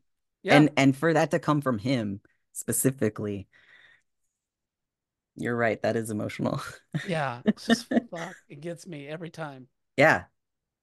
Yeah. 0.42 0.56
And 0.56 0.70
and 0.76 0.96
for 0.96 1.12
that 1.12 1.32
to 1.32 1.38
come 1.38 1.60
from 1.60 1.78
him 1.78 2.20
specifically, 2.52 3.48
you're 5.36 5.56
right. 5.56 5.80
That 5.82 5.96
is 5.96 6.10
emotional. 6.10 6.60
Yeah, 7.06 7.40
just 7.58 7.86
fuck. 8.10 8.34
It 8.48 8.60
gets 8.60 8.86
me 8.86 9.06
every 9.08 9.30
time. 9.30 9.68
Yeah. 10.00 10.24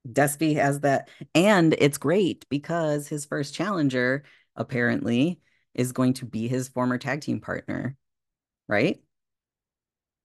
Despy 0.07 0.55
has 0.55 0.81
that. 0.81 1.09
And 1.33 1.75
it's 1.79 1.97
great 1.97 2.45
because 2.49 3.07
his 3.07 3.25
first 3.25 3.55
challenger 3.55 4.23
apparently 4.55 5.39
is 5.73 5.91
going 5.91 6.13
to 6.13 6.25
be 6.25 6.47
his 6.47 6.67
former 6.67 6.99
tag 6.99 7.21
team 7.21 7.41
partner, 7.41 7.95
right? 8.67 8.99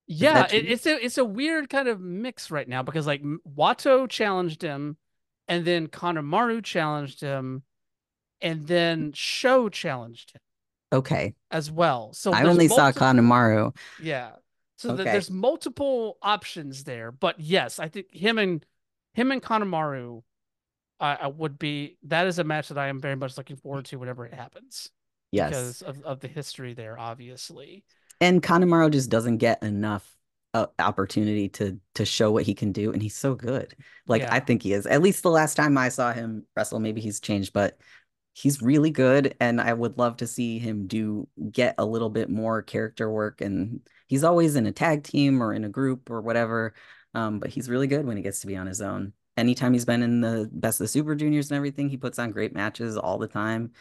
Yeah, 0.06 0.47
it, 0.51 0.66
it's 0.66 0.85
a 0.85 1.02
it's 1.02 1.16
a 1.16 1.24
weird 1.24 1.70
kind 1.70 1.89
of 1.89 2.01
mix 2.01 2.51
right 2.51 2.69
now 2.69 2.82
because 2.82 3.06
like 3.06 3.23
Wato 3.23 4.06
challenged 4.09 4.60
him, 4.60 4.98
and 5.48 5.64
then 5.64 5.86
Kanemaru 5.89 6.62
challenged 6.62 7.23
him, 7.23 7.62
and 8.43 8.66
then 8.66 9.12
SHO 9.14 9.70
challenged 9.70 10.32
him 10.35 10.40
Okay. 10.93 11.35
as 11.51 11.70
well. 11.70 12.12
So 12.12 12.32
I 12.32 12.43
only 12.44 12.69
saw 12.69 12.93
multiple. 12.93 13.02
Kanemaru. 13.06 13.77
Yeah. 13.97 14.32
So 14.77 14.93
Okay. 14.93 15.05
there's 15.05 15.31
multiple 15.31 16.19
options 16.20 16.85
there, 16.85 17.12
but 17.12 17.40
yes, 17.40 17.78
I 17.78 17.89
think 17.89 18.12
him 18.12 18.39
and 18.39 18.66
him 19.15 19.31
and 19.31 19.43
Kanemaru 19.43 20.23
uh, 21.01 21.31
would 21.37 21.59
be 21.59 21.99
that 22.05 22.27
is 22.27 22.39
a 22.39 22.45
match 22.45 22.69
that 22.69 22.79
I 22.79 22.89
am 22.89 23.01
very 23.01 23.17
much 23.17 23.37
looking 23.37 23.57
forward 23.57 23.87
to 23.87 23.99
whenever 23.99 24.25
it 24.25 24.35
happens 24.35 24.91
Yes. 25.33 25.51
because 25.51 25.83
of 25.83 26.03
of 26.03 26.21
the 26.21 26.29
history 26.29 26.75
there, 26.75 26.99
obviously. 26.99 27.85
And 28.21 28.43
Kanemaru 28.43 28.91
just 28.91 29.11
doesn't 29.11 29.39
get 29.39 29.63
enough 29.63 30.09
uh, 30.55 30.67
opportunity 30.79 31.49
to 31.49 31.79
to 31.95 32.05
show 32.05 32.31
what 32.31 32.45
he 32.45 32.55
can 32.55 32.73
do, 32.73 32.93
and 32.93 33.03
he's 33.03 33.17
so 33.17 33.35
good. 33.35 33.75
Like 34.07 34.23
I 34.23 34.41
think 34.41 34.63
he 34.63 34.75
is. 34.75 34.87
At 34.87 35.03
least 35.03 35.23
the 35.23 35.31
last 35.31 35.55
time 35.55 35.77
I 35.79 35.89
saw 35.89 36.13
him 36.13 36.47
wrestle, 36.55 36.79
maybe 36.81 37.01
he's 37.01 37.21
changed, 37.21 37.53
but 37.53 37.79
he's 38.35 38.63
really 38.63 38.91
good, 38.91 39.35
and 39.41 39.61
I 39.61 39.73
would 39.73 39.99
love 39.99 40.19
to 40.19 40.27
see 40.27 40.59
him 40.59 40.87
do 40.87 41.27
get 41.51 41.75
a 41.79 41.85
little 41.85 42.11
bit 42.11 42.29
more 42.31 42.63
character 42.63 43.11
work. 43.11 43.41
And 43.41 43.81
he's 44.07 44.25
always 44.25 44.55
in 44.57 44.67
a 44.67 44.73
tag 44.73 45.03
team 45.05 45.43
or 45.43 45.55
in 45.55 45.65
a 45.65 45.69
group 45.71 46.11
or 46.11 46.21
whatever. 46.21 46.75
Um, 47.15 47.39
but 47.41 47.51
he's 47.51 47.69
really 47.69 47.87
good 47.87 48.07
when 48.07 48.17
he 48.17 48.23
gets 48.23 48.41
to 48.41 48.47
be 48.47 48.57
on 48.57 48.67
his 48.67 48.81
own. 48.81 49.13
Anytime 49.37 49.73
he's 49.73 49.85
been 49.85 50.03
in 50.03 50.21
the 50.21 50.49
best 50.53 50.81
of 50.81 50.85
the 50.85 50.89
Super 50.89 51.15
Juniors 51.15 51.51
and 51.51 51.57
everything, 51.57 51.89
he 51.89 51.97
puts 51.97 52.19
on 52.19 52.33
great 52.33 52.55
matches 52.55 52.97
all 52.97 53.19
the 53.19 53.27
time. 53.29 53.73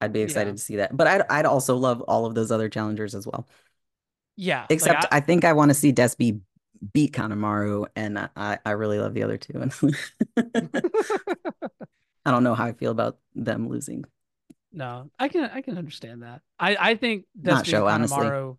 I'd 0.00 0.12
be 0.12 0.20
Yeah. 0.20 0.24
excited 0.24 0.56
to 0.56 0.62
see 0.62 0.76
that. 0.76 0.96
But 0.96 1.06
I'd 1.06 1.22
I'd 1.28 1.46
also 1.46 1.76
love 1.76 2.02
all 2.02 2.26
of 2.26 2.34
those 2.34 2.50
other 2.52 2.68
challengers 2.68 3.14
as 3.14 3.26
well. 3.26 3.48
Yeah. 4.36 4.62
Like 4.62 4.70
Except 4.76 5.04
I 5.12 5.16
I 5.18 5.20
think 5.20 5.44
I 5.44 5.52
want 5.52 5.70
to 5.70 5.74
see 5.74 5.92
Despy 5.92 6.40
beat 6.92 7.12
Kanemaru, 7.12 7.86
and 7.96 8.18
I 8.36 8.58
I 8.64 8.70
really 8.72 8.98
love 8.98 9.14
the 9.14 9.24
other 9.24 9.36
two. 9.36 9.60
And 9.60 9.72
I 12.24 12.30
don't 12.30 12.44
know 12.44 12.54
how 12.54 12.66
I 12.66 12.72
feel 12.72 12.90
about 12.90 13.18
them 13.34 13.68
losing. 13.68 14.04
No, 14.72 15.10
I 15.18 15.28
can 15.28 15.50
I 15.50 15.62
can 15.62 15.78
understand 15.78 16.22
that. 16.22 16.42
I 16.58 16.76
I 16.78 16.94
think 16.94 17.24
Not 17.42 17.64
Despy 17.64 17.74
and 17.74 17.84
SHO, 17.84 17.86
honestly. 17.86 18.26
SHO 18.28 18.58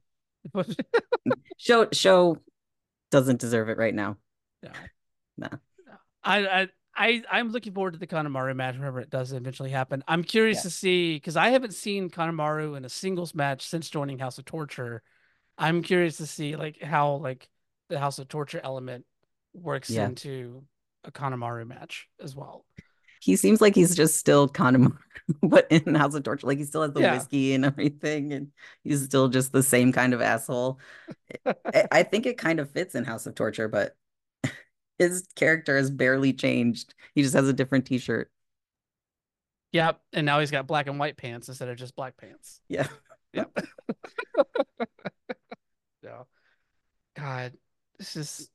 SHO 1.92 2.38
doesn't 3.12 3.40
deserve 3.40 3.70
it 3.70 3.78
right 3.78 3.94
now. 3.94 4.18
no, 4.64 4.72
no. 5.38 5.48
I 6.24 6.48
I 6.48 6.68
I 6.96 7.24
I'm 7.32 7.52
looking 7.52 7.74
forward 7.74 7.94
to 7.94 8.00
the 8.00 8.08
Kanemaru 8.08 8.56
match 8.56 8.76
whenever 8.76 9.00
it 9.00 9.10
does 9.10 9.32
eventually 9.32 9.70
happen. 9.70 10.04
I'm 10.08 10.24
curious 10.24 10.58
Yeah. 10.58 10.64
to 10.64 10.70
see 10.70 11.16
because 11.16 11.38
I 11.38 11.50
haven't 11.50 11.74
seen 11.74 12.10
Kanemaru 12.10 12.76
in 12.76 12.84
a 12.86 12.90
singles 12.90 13.34
match 13.34 13.66
since 13.68 13.90
joining 13.90 14.20
House 14.20 14.38
of 14.38 14.46
Torture. 14.46 15.02
I'm 15.58 15.82
curious 15.82 16.18
to 16.18 16.28
see 16.28 16.56
like 16.56 16.82
how 16.82 17.16
like 17.16 17.50
the 17.90 18.00
House 18.00 18.20
of 18.20 18.28
Torture 18.28 18.60
element 18.64 19.06
works 19.54 19.90
Yeah. 19.90 20.06
into 20.06 20.64
a 21.06 21.12
Kanemaru 21.12 21.66
match 21.68 22.08
as 22.22 22.36
well. 22.36 22.66
He 23.20 23.36
seems 23.36 23.62
like 23.62 23.76
he's 23.76 23.96
just 23.96 24.18
still 24.18 24.48
kind 24.48 24.76
of 24.76 24.94
but 25.44 25.68
in 25.72 25.96
House 25.96 26.16
of 26.16 26.24
Torture, 26.24 26.48
like 26.48 26.58
he 26.58 26.66
still 26.66 26.82
has 26.82 26.94
the 26.94 27.02
Yeah. 27.02 27.14
whiskey 27.16 27.54
and 27.54 27.66
everything, 27.66 28.34
and 28.34 28.52
he's 28.84 29.04
still 29.04 29.28
just 29.28 29.52
the 29.52 29.64
same 29.64 29.92
kind 29.92 30.14
of 30.14 30.22
asshole. 30.22 30.80
I, 31.46 31.86
I 31.92 32.04
think 32.04 32.26
it 32.26 32.38
kind 32.38 32.60
of 32.60 32.72
fits 32.72 32.96
in 32.96 33.04
House 33.04 33.26
of 33.26 33.36
Torture, 33.36 33.68
but 33.68 33.96
his 34.98 35.28
character 35.36 35.78
has 35.78 35.92
barely 35.92 36.34
changed. 36.34 36.96
He 37.14 37.22
just 37.22 37.36
has 37.36 37.48
a 37.48 37.54
different 37.54 37.86
t-shirt. 37.86 38.32
Yep, 39.72 40.02
and 40.14 40.26
now 40.26 40.40
he's 40.40 40.52
got 40.52 40.66
black 40.66 40.88
and 40.88 40.98
white 40.98 41.16
pants 41.16 41.48
instead 41.48 41.70
of 41.70 41.78
just 41.78 41.96
black 41.96 42.18
pants. 42.18 42.62
Yeah. 42.70 42.88
Yep. 43.34 43.56
yeah. 46.04 46.24
God, 47.16 47.54
this 48.00 48.16
is 48.16 48.50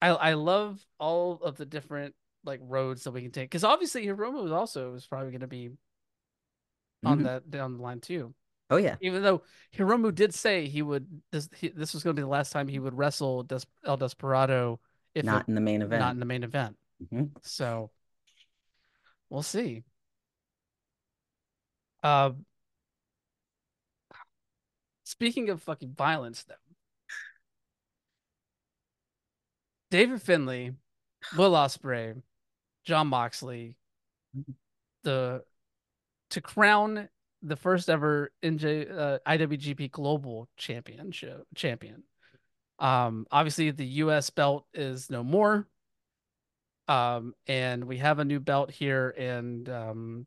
I 0.00 0.10
I 0.10 0.34
love 0.34 0.84
all 0.98 1.40
of 1.42 1.56
the 1.56 1.66
different 1.66 2.14
like 2.44 2.60
roads 2.62 3.04
that 3.04 3.10
we 3.12 3.22
can 3.22 3.30
take 3.30 3.50
because 3.50 3.64
obviously 3.64 4.06
Hiromu 4.06 4.42
was 4.42 4.52
also 4.52 4.92
was 4.92 5.06
probably 5.06 5.30
going 5.30 5.40
to 5.40 5.46
be 5.46 5.70
on 7.04 7.20
Mhm. 7.20 7.24
that 7.24 7.50
down 7.50 7.76
the 7.76 7.82
line 7.82 8.00
too. 8.00 8.34
Oh 8.70 8.76
yeah. 8.76 8.96
Even 9.00 9.22
though 9.22 9.42
Hiromu 9.76 10.14
did 10.14 10.32
say 10.32 10.66
he 10.68 10.80
would 10.82 11.06
this 11.32 11.48
he, 11.56 11.68
this 11.68 11.92
was 11.92 12.02
going 12.02 12.14
to 12.16 12.20
be 12.20 12.24
the 12.24 12.28
last 12.28 12.52
time 12.52 12.68
he 12.68 12.78
would 12.78 12.94
wrestle 12.94 13.42
Des, 13.42 13.60
El 13.84 13.96
Desperado 13.96 14.80
if 15.14 15.24
Not 15.24 15.42
it, 15.42 15.48
in 15.48 15.54
the 15.54 15.60
main 15.60 15.82
event. 15.82 16.00
not 16.00 16.12
in 16.12 16.20
the 16.20 16.26
main 16.26 16.44
event. 16.44 16.76
Mhm. 17.12 17.30
So 17.42 17.90
we'll 19.28 19.42
see. 19.42 19.82
Uh, 22.02 22.32
speaking 25.04 25.50
of 25.50 25.62
fucking 25.62 25.92
violence, 25.94 26.44
though, 26.44 26.54
David 29.90 30.22
Finley, 30.22 30.72
Will 31.36 31.52
Ospreay, 31.52 32.22
Jon 32.84 33.08
Moxley, 33.08 33.76
the 35.04 35.42
to 36.30 36.40
crown 36.40 37.08
the 37.42 37.56
first 37.56 37.88
ever 37.88 38.30
NJ 38.42 38.90
uh, 38.90 39.18
IWGP 39.26 39.90
Global 39.90 40.48
Championship 40.56 41.46
champion. 41.54 42.02
Um, 42.78 43.26
obviously 43.30 43.70
the 43.70 43.86
U.S. 43.86 44.30
belt 44.30 44.66
is 44.72 45.10
no 45.10 45.22
more. 45.22 45.66
Um, 46.88 47.34
and 47.46 47.84
we 47.84 47.98
have 47.98 48.18
a 48.18 48.24
new 48.24 48.40
belt 48.40 48.70
here, 48.70 49.14
and 49.16 49.68
um, 49.68 50.26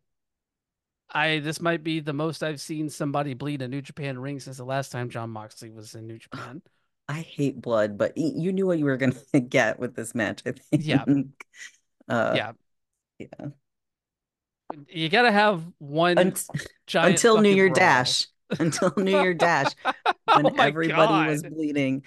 I 1.14 1.40
this 1.40 1.60
might 1.60 1.84
be 1.84 2.00
the 2.00 2.14
most 2.14 2.42
I've 2.42 2.62
seen 2.62 2.90
somebody 2.90 3.34
bleed 3.34 3.62
a 3.62 3.68
New 3.68 3.82
Japan 3.82 4.18
ring 4.18 4.40
since 4.40 4.58
the 4.58 4.64
last 4.64 4.92
time 4.92 5.10
Jon 5.10 5.30
Moxley 5.30 5.72
was 5.72 5.94
in 5.94 6.08
New 6.08 6.20
Japan. 6.20 6.62
I 7.10 7.20
hate 7.20 7.62
blood, 7.62 7.98
but 7.98 8.18
you 8.18 8.54
knew 8.54 8.66
what 8.66 8.80
you 8.80 8.86
were 8.86 8.96
gonna 8.96 9.16
get 9.50 9.78
with 9.78 9.94
this 9.94 10.16
match, 10.16 10.42
I 10.46 10.54
think. 10.54 10.86
Yeah. 10.86 11.04
Uh, 12.08 12.34
yeah, 12.36 12.52
yeah. 13.20 13.48
you 14.90 15.10
gotta 15.10 15.32
have 15.32 15.64
one 15.80 16.18
Unt- 16.18 16.46
until 16.94 17.42
New 17.42 17.50
Year. 17.50 17.70
Dash. 17.70 18.28
Until 18.60 18.94
New 18.98 19.12
Year 19.12 19.34
Dash, 19.34 19.74
when 20.26 20.48
oh 20.48 20.56
everybody 20.58 21.30
was 21.30 21.42
God. 21.42 21.54
bleeding 21.56 22.04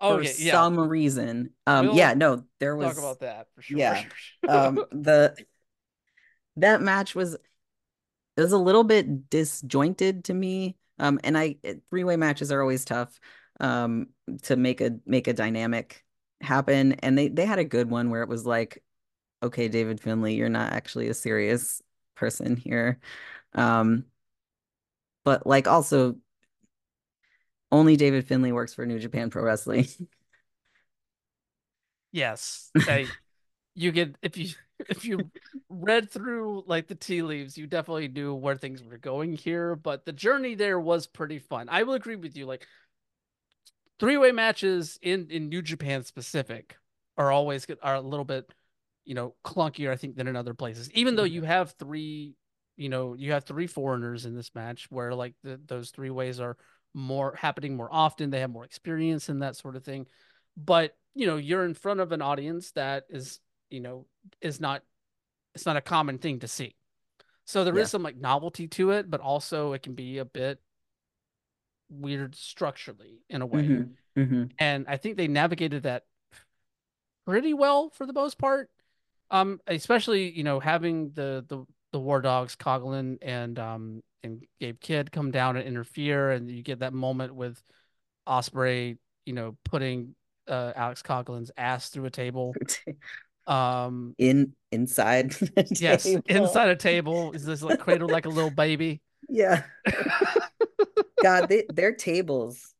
for 0.00 0.20
okay, 0.20 0.32
yeah, 0.38 0.52
some 0.52 0.78
reason. 0.78 1.50
Um, 1.66 1.86
We'll 1.86 1.96
yeah, 1.96 2.14
no, 2.14 2.44
there 2.60 2.76
was 2.76 2.88
talk 2.88 2.98
about 2.98 3.20
that 3.20 3.48
for 3.54 3.62
sure. 3.62 3.78
yeah, 3.78 4.04
um 4.48 4.76
the 4.92 5.36
that 6.56 6.80
match 6.80 7.14
was 7.14 7.34
it 7.34 8.40
was 8.40 8.52
a 8.52 8.58
little 8.58 8.84
bit 8.84 9.28
disjointed 9.30 10.24
to 10.24 10.34
me 10.34 10.76
um 10.98 11.20
and 11.24 11.36
i 11.36 11.56
three-way 11.90 12.16
matches 12.16 12.50
are 12.50 12.60
always 12.62 12.84
tough 12.84 13.18
um 13.60 14.08
to 14.42 14.56
make 14.56 14.80
a 14.80 14.92
make 15.04 15.28
a 15.28 15.32
dynamic 15.32 16.02
happen 16.40 16.92
and 16.94 17.16
they 17.16 17.28
they 17.28 17.46
had 17.46 17.58
a 17.58 17.64
good 17.64 17.90
one 17.90 18.10
where 18.10 18.22
it 18.22 18.28
was 18.28 18.46
like 18.46 18.82
okay 19.42 19.68
david 19.68 20.00
finlay 20.00 20.34
you're 20.34 20.48
not 20.48 20.72
actually 20.72 21.08
a 21.08 21.14
serious 21.14 21.82
person 22.14 22.56
here 22.56 23.00
um 23.54 24.04
but 25.24 25.46
like 25.46 25.66
also 25.66 26.16
only 27.72 27.96
david 27.96 28.26
finlay 28.26 28.52
works 28.52 28.74
for 28.74 28.86
new 28.86 28.98
japan 28.98 29.30
pro 29.30 29.42
wrestling 29.42 29.86
yes, 32.16 32.70
I, 32.88 33.08
you 33.74 33.92
get 33.92 34.16
if 34.22 34.36
you 34.36 34.50
if 34.88 35.04
you 35.04 35.30
read 35.68 36.10
through 36.10 36.64
like 36.66 36.88
the 36.88 36.94
tea 36.94 37.22
leaves, 37.22 37.56
you 37.56 37.66
definitely 37.66 38.08
knew 38.08 38.34
where 38.34 38.56
things 38.56 38.82
were 38.82 38.98
going 38.98 39.34
here. 39.34 39.76
But 39.76 40.04
the 40.04 40.12
journey 40.12 40.54
there 40.54 40.80
was 40.80 41.06
pretty 41.06 41.38
fun. 41.38 41.68
I 41.68 41.82
will 41.82 41.94
agree 41.94 42.16
with 42.16 42.36
you. 42.36 42.46
Like 42.46 42.66
three 43.98 44.16
way 44.16 44.32
matches 44.32 44.98
in 45.02 45.28
in 45.30 45.48
New 45.48 45.62
Japan 45.62 46.04
specific 46.04 46.76
are 47.16 47.30
always 47.32 47.66
are 47.82 47.94
a 47.94 48.00
little 48.00 48.24
bit 48.24 48.52
you 49.04 49.14
know 49.14 49.34
clunkier 49.44 49.90
I 49.90 49.96
think 49.96 50.16
than 50.16 50.28
in 50.28 50.36
other 50.36 50.54
places. 50.54 50.90
Even 50.92 51.16
though 51.16 51.24
you 51.24 51.42
mm-hmm. 51.42 51.50
have 51.50 51.74
three, 51.78 52.34
you 52.76 52.88
know, 52.88 53.14
you 53.14 53.32
have 53.32 53.44
three 53.44 53.66
foreigners 53.66 54.26
in 54.26 54.34
this 54.34 54.50
match 54.54 54.86
where 54.90 55.14
like 55.14 55.34
the, 55.42 55.60
those 55.66 55.90
three 55.90 56.10
ways 56.10 56.40
are 56.40 56.56
more 56.94 57.34
happening 57.36 57.76
more 57.76 57.88
often. 57.90 58.30
They 58.30 58.40
have 58.40 58.50
more 58.50 58.64
experience 58.64 59.28
and 59.28 59.42
that 59.42 59.56
sort 59.56 59.76
of 59.76 59.84
thing. 59.84 60.06
But 60.56 60.96
you 61.14 61.26
know, 61.26 61.36
you're 61.36 61.64
in 61.64 61.74
front 61.74 62.00
of 62.00 62.12
an 62.12 62.22
audience 62.22 62.72
that 62.72 63.04
is 63.08 63.40
you 63.70 63.80
know 63.80 64.06
is 64.40 64.60
not 64.60 64.82
it's 65.54 65.66
not 65.66 65.76
a 65.76 65.82
common 65.82 66.18
thing 66.18 66.40
to 66.40 66.48
see. 66.48 66.76
So 67.46 67.64
there 67.64 67.74
is 67.74 67.88
Yeah. 67.88 67.92
some 67.92 68.02
like 68.02 68.16
novelty 68.16 68.68
to 68.68 68.90
it, 68.90 69.08
but 69.08 69.20
also 69.20 69.72
it 69.72 69.82
can 69.82 69.94
be 69.94 70.18
a 70.18 70.24
bit 70.24 70.60
weird 71.88 72.34
structurally 72.34 73.20
in 73.28 73.42
a 73.42 73.46
way. 73.46 73.62
Mhm, 73.62 73.90
mhm. 74.16 74.50
And 74.58 74.86
I 74.88 74.96
think 74.96 75.16
they 75.16 75.28
navigated 75.28 75.84
that 75.84 76.04
pretty 77.26 77.54
well 77.54 77.90
for 77.90 78.06
the 78.06 78.12
most 78.12 78.38
part. 78.38 78.70
Um, 79.30 79.60
especially, 79.66 80.30
you 80.30 80.44
know, 80.44 80.60
having 80.60 81.10
the 81.10 81.44
the 81.48 81.64
the 81.92 81.98
War 81.98 82.20
Dogs, 82.20 82.56
Coughlin 82.56 83.18
and 83.22 83.58
um 83.58 84.02
and 84.22 84.42
Gabe 84.60 84.80
Kidd 84.80 85.10
come 85.12 85.30
down 85.30 85.56
and 85.56 85.66
interfere, 85.66 86.30
and 86.30 86.50
you 86.50 86.62
get 86.62 86.80
that 86.80 86.92
moment 86.92 87.34
with 87.34 87.60
Ospreay, 88.26 88.98
you 89.24 89.32
know, 89.32 89.56
putting 89.64 90.14
uh 90.48 90.72
Alex 90.76 91.02
Coughlin's 91.02 91.50
ass 91.56 91.90
through 91.90 92.06
a 92.06 92.10
table. 92.10 92.54
Um, 93.48 94.16
in 94.18 94.54
inside 94.72 95.36
yes, 95.80 96.02
table. 96.02 96.22
inside 96.26 96.68
a 96.68 96.74
table 96.74 97.30
is 97.30 97.44
this 97.44 97.62
like 97.62 97.78
cradled 97.78 98.10
like 98.10 98.26
a 98.26 98.28
little 98.28 98.50
baby. 98.50 99.00
yeah 99.28 99.62
God, 101.26 101.48
they, 101.48 101.64
their 101.68 101.92
tables 101.92 102.74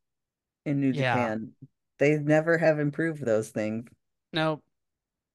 in 0.65 0.81
New 0.81 0.93
Yeah. 0.93 1.15
Japan, 1.15 1.53
they 1.99 2.19
never 2.19 2.59
have 2.59 2.79
improved 2.79 3.25
those 3.25 3.51
things. 3.51 3.89
Nope, 4.33 4.63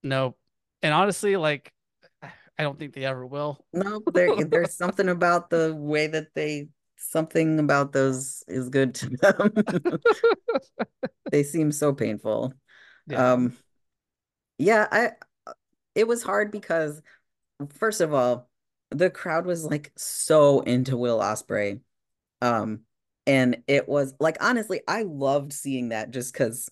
nope. 0.02 0.38
And 0.82 0.94
honestly, 0.94 1.36
like, 1.36 1.72
I 2.22 2.62
don't 2.62 2.78
think 2.78 2.94
they 2.94 3.04
ever 3.04 3.26
will. 3.26 3.64
No, 3.72 4.02
there 4.12 4.34
there's 4.44 4.74
something 4.76 5.08
about 5.08 5.50
the 5.50 5.74
way 5.74 6.06
that 6.06 6.34
they 6.34 6.68
something 6.96 7.58
about 7.58 7.92
those 7.92 8.44
is 8.46 8.68
good 8.68 8.94
to 8.96 9.10
them. 9.10 9.98
They 11.30 11.42
seem 11.42 11.72
so 11.72 11.94
painful. 11.94 12.52
Yeah. 13.06 13.32
Um 13.32 13.56
yeah, 14.58 14.86
I 14.90 15.12
it 15.94 16.06
was 16.06 16.22
hard 16.22 16.50
because 16.50 17.02
first 17.76 18.00
of 18.00 18.14
all, 18.14 18.48
the 18.90 19.10
crowd 19.10 19.46
was 19.46 19.64
like 19.64 19.92
so 19.96 20.60
into 20.60 20.96
Will 20.96 21.18
Ospreay. 21.20 21.80
Um 22.40 22.80
and 23.26 23.62
it 23.66 23.88
was 23.88 24.14
like 24.20 24.36
honestly, 24.40 24.80
I 24.88 25.02
loved 25.02 25.52
seeing 25.52 25.90
that 25.90 26.10
just 26.10 26.32
because 26.32 26.68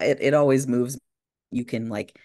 it, 0.00 0.18
it 0.20 0.34
always 0.34 0.66
moves. 0.66 0.98
You 1.50 1.64
can 1.64 1.88
like 1.88 2.18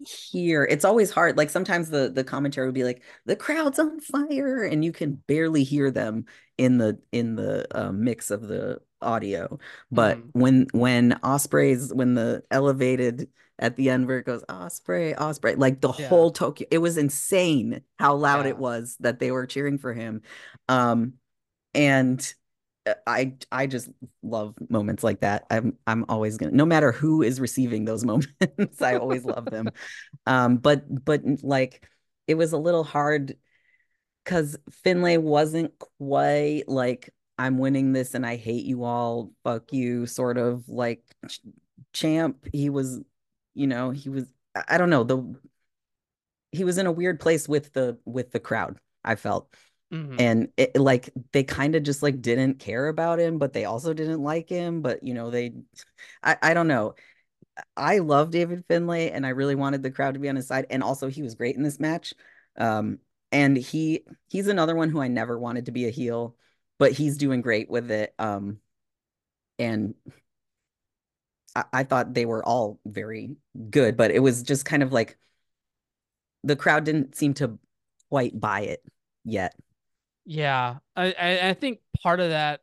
hear 0.00 0.64
it's 0.64 0.84
always 0.84 1.10
hard. 1.10 1.36
Like 1.36 1.50
sometimes 1.50 1.90
the 1.90 2.10
the 2.10 2.24
commentary 2.24 2.66
would 2.68 2.74
be 2.74 2.84
like, 2.84 3.02
the 3.26 3.36
crowd's 3.36 3.78
on 3.78 4.00
fire, 4.00 4.64
and 4.64 4.84
you 4.84 4.92
can 4.92 5.14
barely 5.14 5.64
hear 5.64 5.90
them 5.90 6.26
in 6.56 6.78
the 6.78 6.98
in 7.12 7.36
the 7.36 7.66
uh, 7.76 7.92
mix 7.92 8.30
of 8.30 8.42
the 8.42 8.80
audio. 9.02 9.58
But 9.90 10.18
Mhm. 10.18 10.30
when 10.32 10.66
when 10.72 11.12
Ospreay's 11.22 11.92
when 11.92 12.14
the 12.14 12.44
elevated 12.50 13.28
at 13.58 13.76
the 13.76 13.90
end 13.90 14.06
where 14.06 14.18
it 14.18 14.26
goes 14.26 14.44
Ospreay, 14.48 15.16
Ospreay, 15.16 15.56
like 15.58 15.80
the 15.80 15.92
Yeah. 15.92 16.08
whole 16.08 16.30
Tokyo, 16.30 16.66
it 16.70 16.78
was 16.78 16.96
insane 16.96 17.82
how 17.98 18.14
loud 18.14 18.44
Yeah. 18.44 18.50
it 18.50 18.58
was 18.58 18.96
that 19.00 19.18
they 19.18 19.30
were 19.32 19.46
cheering 19.46 19.78
for 19.78 19.92
him. 19.92 20.22
Um, 20.68 21.14
and 21.74 22.34
I 23.06 23.34
I 23.50 23.66
just 23.66 23.88
love 24.22 24.54
moments 24.68 25.02
like 25.02 25.20
that. 25.20 25.46
I'm 25.50 25.76
I'm 25.86 26.04
always 26.08 26.36
gonna 26.36 26.52
no 26.52 26.66
matter 26.66 26.92
who 26.92 27.22
is 27.22 27.40
receiving 27.40 27.84
those 27.84 28.04
moments, 28.04 28.82
I 28.82 28.96
always 28.96 29.24
love 29.24 29.46
them. 29.46 29.68
Um, 30.26 30.58
but 30.58 31.04
but 31.04 31.22
like 31.42 31.88
it 32.26 32.34
was 32.34 32.52
a 32.52 32.58
little 32.58 32.84
hard 32.84 33.36
because 34.24 34.56
Finlay 34.70 35.16
wasn't 35.16 35.72
quite 35.98 36.64
like 36.68 37.10
I'm 37.38 37.58
winning 37.58 37.92
this 37.92 38.14
and 38.14 38.26
I 38.26 38.36
hate 38.36 38.64
you 38.64 38.84
all, 38.84 39.32
fuck 39.44 39.72
you, 39.72 40.06
sort 40.06 40.38
of 40.38 40.68
like 40.68 41.02
ch- 41.28 41.40
champ. 41.92 42.46
He 42.52 42.68
was, 42.70 43.00
you 43.54 43.66
know, 43.66 43.90
he 43.90 44.08
was 44.10 44.26
I 44.54 44.64
I 44.68 44.78
don't 44.78 44.90
know, 44.90 45.04
the 45.04 45.36
he 46.52 46.64
was 46.64 46.78
in 46.78 46.86
a 46.86 46.92
weird 46.92 47.20
place 47.20 47.48
with 47.48 47.72
the 47.72 47.98
with 48.04 48.30
the 48.32 48.40
crowd, 48.40 48.78
I 49.04 49.14
felt 49.16 49.52
Mhm. 49.90 50.20
and 50.20 50.48
it 50.56 50.76
like 50.76 51.10
they 51.32 51.44
kind 51.44 51.74
of 51.74 51.82
just 51.82 52.02
like 52.02 52.20
didn't 52.20 52.58
care 52.58 52.88
about 52.88 53.18
him 53.18 53.38
but 53.38 53.52
they 53.52 53.64
also 53.64 53.94
didn't 53.94 54.22
like 54.22 54.48
him 54.48 54.82
but 54.82 55.02
you 55.02 55.14
know 55.14 55.30
they 55.30 55.52
I, 56.22 56.36
I 56.42 56.54
don't 56.54 56.68
know 56.68 56.94
I 57.76 57.98
love 57.98 58.30
David 58.30 58.64
Finlay 58.68 59.10
and 59.10 59.26
I 59.26 59.30
really 59.30 59.54
wanted 59.54 59.82
the 59.82 59.90
crowd 59.90 60.14
to 60.14 60.20
be 60.20 60.28
on 60.28 60.36
his 60.36 60.46
side. 60.46 60.66
And 60.70 60.82
also 60.82 61.08
he 61.08 61.22
was 61.22 61.34
great 61.34 61.56
in 61.56 61.62
this 61.62 61.80
match. 61.80 62.14
Um, 62.56 62.98
and 63.32 63.56
he 63.56 64.04
he's 64.28 64.48
another 64.48 64.74
one 64.74 64.90
who 64.90 65.00
I 65.00 65.08
never 65.08 65.38
wanted 65.38 65.66
to 65.66 65.72
be 65.72 65.86
a 65.86 65.90
heel, 65.90 66.36
but 66.78 66.92
he's 66.92 67.18
doing 67.18 67.42
great 67.42 67.70
with 67.70 67.90
it. 67.90 68.14
Um, 68.18 68.58
and 69.58 69.94
I, 71.54 71.64
I 71.72 71.84
thought 71.84 72.14
they 72.14 72.26
were 72.26 72.44
all 72.44 72.80
very 72.86 73.36
good, 73.70 73.96
but 73.96 74.10
it 74.10 74.20
was 74.20 74.42
just 74.42 74.64
kind 74.64 74.82
of 74.82 74.92
like 74.92 75.18
the 76.44 76.56
crowd 76.56 76.84
didn't 76.84 77.16
seem 77.16 77.34
to 77.34 77.58
quite 78.08 78.38
buy 78.38 78.60
it 78.62 78.82
yet. 79.24 79.54
Yeah, 80.30 80.76
I, 80.94 81.12
I 81.18 81.48
I 81.50 81.54
think 81.54 81.80
part 82.02 82.20
of 82.20 82.28
that 82.30 82.60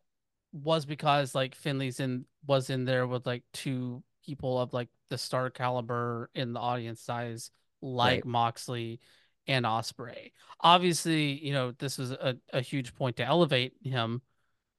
was 0.53 0.85
because 0.85 1.33
like 1.33 1.55
Finlay's 1.55 1.99
in 1.99 2.25
was 2.45 2.69
in 2.69 2.85
there 2.85 3.07
with 3.07 3.25
like 3.25 3.41
two 3.53 4.03
people 4.23 4.59
of 4.59 4.71
like 4.71 4.89
the 5.09 5.17
star 5.17 5.49
caliber 5.49 6.29
in 6.35 6.53
the 6.53 6.59
audience 6.59 7.01
size, 7.01 7.49
like 7.81 8.23
Right. 8.23 8.23
Moxley 8.23 8.99
and 9.47 9.65
Ospreay. 9.65 10.31
Obviously, 10.59 11.43
you 11.43 11.53
know, 11.53 11.71
this 11.71 11.97
was 11.97 12.11
a, 12.11 12.37
a 12.53 12.61
huge 12.61 12.93
point 12.93 13.15
to 13.17 13.25
elevate 13.25 13.73
him, 13.83 14.21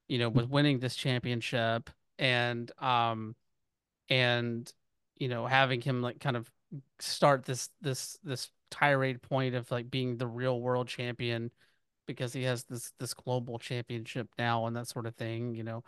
you 0.09 0.19
know, 0.19 0.29
with 0.29 0.49
winning 0.49 0.79
this 0.81 0.97
championship 0.97 1.91
and 2.19 2.71
um 2.81 3.37
and 4.09 4.73
you 5.17 5.29
know, 5.29 5.47
having 5.47 5.81
him 5.81 6.03
like 6.03 6.21
kind 6.21 6.37
of 6.37 6.51
start 7.01 7.45
this 7.45 7.71
this 7.81 8.19
this 8.25 8.51
tirade 8.71 9.23
point 9.23 9.55
of 9.55 9.71
like 9.71 9.91
being 9.91 10.17
the 10.19 10.27
real 10.27 10.61
world 10.61 10.89
champion 10.89 11.51
because 12.07 12.33
he 12.33 12.45
has 12.45 12.65
this 12.65 12.93
this 12.99 13.15
global 13.15 13.59
championship 13.59 14.29
now 14.39 14.67
and 14.67 14.77
that 14.77 14.89
sort 14.89 15.07
of 15.07 15.15
thing, 15.17 15.55
you 15.55 15.65
know, 15.65 15.85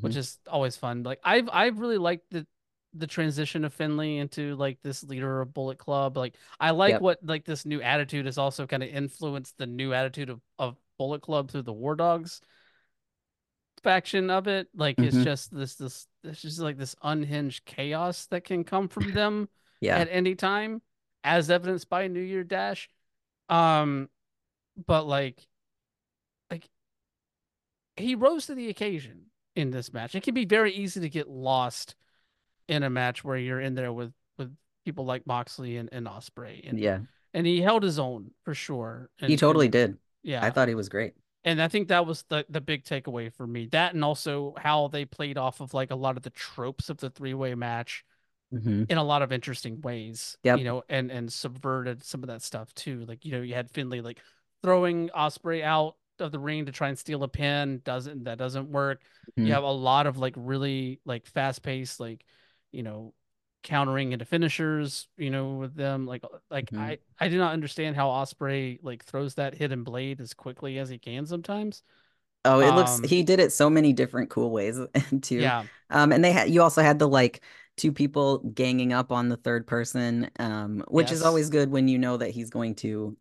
which 0.00 0.16
Mhm. 0.16 0.16
is 0.16 0.38
always 0.48 0.76
fun. 0.76 1.02
Like 1.02 1.20
I've 1.24 1.48
I've 1.52 1.78
really 1.80 1.98
liked 1.98 2.30
the 2.30 2.46
the 2.94 3.06
transition 3.06 3.64
of 3.64 3.72
Finlay 3.74 4.16
into 4.16 4.56
like 4.56 4.78
this 4.82 5.04
leader 5.04 5.40
of 5.40 5.54
Bullet 5.54 5.78
Club. 5.78 6.16
Like 6.16 6.36
I 6.60 6.70
like 6.70 6.96
Yep. 6.96 7.00
what 7.00 7.18
like 7.24 7.44
this 7.44 7.66
new 7.66 7.82
attitude 7.82 8.26
has 8.26 8.38
also 8.38 8.66
kind 8.66 8.82
of 8.82 8.88
influenced 8.88 9.58
the 9.58 9.66
new 9.66 9.92
attitude 9.94 10.30
of, 10.30 10.40
of 10.58 10.76
Bullet 10.98 11.22
Club 11.22 11.50
through 11.50 11.62
the 11.62 11.72
War 11.72 11.94
Dogs 11.96 12.40
faction 13.82 14.30
of 14.30 14.46
it. 14.46 14.68
Like 14.74 15.02
it's 15.02 15.18
hmm 15.18 15.22
just 15.22 15.54
this 15.54 15.74
this 15.76 16.06
it's 16.24 16.42
just 16.42 16.58
like 16.58 16.76
this 16.76 16.96
unhinged 17.02 17.64
chaos 17.64 18.26
that 18.26 18.44
can 18.44 18.64
come 18.64 18.88
from 18.88 19.12
them 19.12 19.48
Yeah. 19.80 19.96
at 19.96 20.08
any 20.10 20.34
time, 20.34 20.82
as 21.24 21.50
evidenced 21.50 21.88
by 21.88 22.08
New 22.08 22.20
Year 22.20 22.44
Dash. 22.44 22.88
Um, 23.48 24.08
but 24.86 25.06
like 25.06 25.46
he 27.96 28.14
rose 28.14 28.46
to 28.46 28.54
the 28.54 28.68
occasion 28.68 29.26
in 29.56 29.70
this 29.70 29.92
match. 29.92 30.14
It 30.14 30.22
can 30.22 30.34
be 30.34 30.44
very 30.44 30.72
easy 30.72 31.00
to 31.00 31.08
get 31.08 31.28
lost 31.28 31.94
in 32.68 32.82
a 32.82 32.90
match 32.90 33.24
where 33.24 33.36
you're 33.36 33.60
in 33.60 33.74
there 33.74 33.92
with 33.92 34.12
with 34.38 34.56
people 34.84 35.04
like 35.04 35.26
Moxley 35.26 35.76
and, 35.76 35.88
and 35.92 36.06
Ospreay 36.06 36.68
and 36.68 36.78
Yeah. 36.78 37.00
and 37.34 37.46
he 37.46 37.60
held 37.60 37.82
his 37.82 37.98
own 37.98 38.30
for 38.44 38.54
sure. 38.54 39.10
He 39.18 39.36
totally 39.36 39.66
and 39.66 39.72
did. 39.72 39.98
Yeah. 40.22 40.44
I 40.44 40.50
thought 40.50 40.68
he 40.68 40.74
was 40.74 40.88
great. 40.88 41.14
And 41.44 41.60
I 41.60 41.68
think 41.68 41.88
that 41.88 42.06
was 42.06 42.22
the 42.28 42.44
the 42.48 42.60
big 42.60 42.84
takeaway 42.84 43.32
for 43.32 43.46
me. 43.46 43.66
That 43.72 43.94
and 43.94 44.04
also 44.04 44.54
how 44.58 44.88
they 44.88 45.04
played 45.04 45.38
off 45.38 45.60
of 45.60 45.74
like 45.74 45.90
a 45.90 45.96
lot 45.96 46.16
of 46.16 46.22
the 46.22 46.30
tropes 46.30 46.90
of 46.90 46.98
the 46.98 47.10
three-way 47.10 47.54
match 47.54 48.04
hmm 48.50 48.82
in 48.88 48.98
a 48.98 49.04
lot 49.04 49.22
of 49.22 49.32
interesting 49.32 49.80
ways, 49.80 50.36
Yeah. 50.42 50.56
you 50.56 50.64
know, 50.64 50.82
and 50.88 51.10
and 51.10 51.32
subverted 51.32 52.02
some 52.02 52.22
of 52.22 52.28
that 52.28 52.42
stuff 52.42 52.74
too. 52.74 53.04
Like, 53.06 53.24
you 53.24 53.32
know, 53.32 53.42
you 53.42 53.54
had 53.54 53.70
Finlay 53.70 54.00
like 54.00 54.20
throwing 54.62 55.08
Ospreay 55.10 55.62
out 55.62 55.96
of 56.20 56.32
the 56.32 56.38
ring 56.38 56.66
to 56.66 56.72
try 56.72 56.88
and 56.88 56.98
steal 56.98 57.22
a 57.24 57.28
pin, 57.28 57.80
doesn't 57.84 58.24
that 58.24 58.38
doesn't 58.38 58.70
work. 58.70 59.02
You 59.40 59.52
hmm 59.52 59.54
have 59.54 59.64
a 59.64 59.70
lot 59.70 60.06
of 60.06 60.18
like 60.18 60.34
really 60.36 61.00
like 61.04 61.26
fast-paced 61.26 62.00
like, 62.00 62.24
you 62.72 62.82
know, 62.82 63.14
countering 63.62 64.12
into 64.12 64.24
finishers, 64.24 65.08
you 65.16 65.30
know, 65.30 65.54
with 65.54 65.74
them 65.74 66.06
like 66.06 66.22
like 66.50 66.70
hmm 66.70 66.90
I 66.90 66.98
I 67.18 67.28
do 67.28 67.38
not 67.38 67.52
understand 67.52 67.96
how 67.96 68.08
Ospreay 68.08 68.78
like 68.82 69.04
throws 69.04 69.34
that 69.36 69.54
hidden 69.54 69.84
blade 69.84 70.20
as 70.20 70.34
quickly 70.34 70.78
as 70.78 70.88
he 70.88 70.98
can 70.98 71.26
sometimes. 71.26 71.82
Oh, 72.44 72.60
it 72.60 72.72
looks 72.74 73.00
Um 73.00 73.04
he 73.04 73.22
did 73.22 73.38
it 73.38 73.52
so 73.52 73.68
many 73.68 73.92
different 73.92 74.30
cool 74.30 74.50
ways 74.50 74.78
too. 75.22 75.52
yeah. 75.52 75.64
Um, 75.90 76.12
and 76.12 76.24
they 76.24 76.32
had 76.32 76.50
you 76.50 76.62
also 76.62 76.82
had 76.82 76.98
the 76.98 77.08
like 77.08 77.42
two 77.76 77.92
people 77.92 78.38
ganging 78.38 78.92
up 78.92 79.12
on 79.12 79.28
the 79.28 79.36
third 79.36 79.66
person, 79.66 80.30
um, 80.38 80.82
which 80.88 81.12
is 81.12 81.20
always 81.22 81.50
good 81.50 81.70
when 81.70 81.86
you 81.88 81.98
know 81.98 82.16
that 82.16 82.30
he's 82.30 82.48
going 82.50 82.74
to 82.76 83.16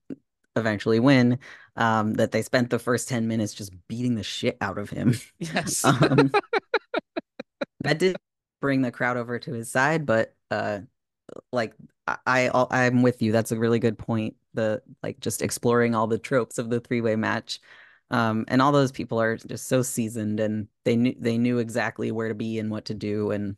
eventually 0.60 1.00
win. 1.00 1.40
Um, 1.76 2.14
that 2.16 2.32
they 2.32 2.42
spent 2.42 2.70
the 2.70 2.80
first 2.80 3.08
10 3.08 3.28
minutes 3.28 3.54
just 3.54 3.72
beating 3.88 4.16
the 4.16 4.24
shit 4.24 4.58
out 4.62 4.78
of 4.78 4.90
him. 4.90 5.16
Yes. 5.40 5.84
Um, 5.86 6.32
that 7.82 7.98
did 8.00 8.18
bring 8.62 8.82
the 8.82 8.92
crowd 8.92 9.18
over 9.18 9.40
to 9.40 9.54
his 9.54 9.72
side, 9.72 10.06
but 10.06 10.36
uh 10.52 10.80
like 11.52 11.74
I, 12.08 12.50
I 12.50 12.86
I'm 12.86 13.02
with 13.02 13.22
you. 13.22 13.32
That's 13.32 13.52
a 13.52 13.60
really 13.60 13.80
good 13.80 13.98
point. 13.98 14.36
The 14.54 14.82
like 15.04 15.20
just 15.20 15.42
exploring 15.42 15.96
all 15.96 16.08
the 16.08 16.18
tropes 16.18 16.58
of 16.58 16.70
the 16.70 16.80
three-way 16.80 17.16
match. 17.16 17.60
Um, 18.12 18.46
and 18.48 18.62
all 18.62 18.72
those 18.72 18.92
people 18.92 19.22
are 19.22 19.38
just 19.38 19.68
so 19.68 19.84
seasoned 19.84 20.40
and 20.40 20.68
they 20.84 20.96
knew 20.96 21.16
they 21.20 21.38
knew 21.38 21.60
exactly 21.60 22.12
where 22.12 22.30
to 22.30 22.36
be 22.36 22.58
and 22.60 22.72
what 22.72 22.86
to 22.86 22.96
do 22.96 23.32
and 23.32 23.56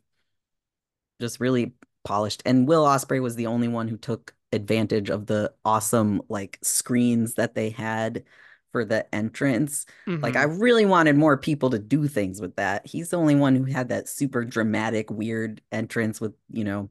just 1.20 1.40
really 1.40 1.74
polished. 2.04 2.42
And 2.44 2.68
Will 2.68 2.84
Ospreay 2.84 3.22
was 3.22 3.36
the 3.36 3.46
only 3.46 3.68
one 3.68 3.88
who 3.88 3.96
took 3.96 4.34
advantage 4.52 5.10
of 5.10 5.26
the 5.26 5.52
awesome 5.64 6.22
like 6.28 6.58
screens 6.62 7.34
that 7.34 7.54
they 7.54 7.70
had 7.70 8.24
for 8.72 8.84
the 8.84 9.12
entrance. 9.14 9.86
Like 10.22 10.36
I 10.36 10.44
hmm 10.44 10.52
really 10.62 10.86
wanted 10.86 11.16
more 11.16 11.36
people 11.36 11.70
to 11.70 11.78
do 11.78 12.08
things 12.08 12.40
with 12.40 12.56
that. 12.56 12.86
He's 12.86 13.10
the 13.10 13.18
only 13.18 13.34
one 13.34 13.56
who 13.56 13.64
had 13.64 13.88
that 13.88 14.08
super 14.08 14.44
dramatic, 14.44 15.10
weird 15.10 15.60
entrance 15.72 16.20
with, 16.20 16.34
you 16.50 16.64
know, 16.64 16.90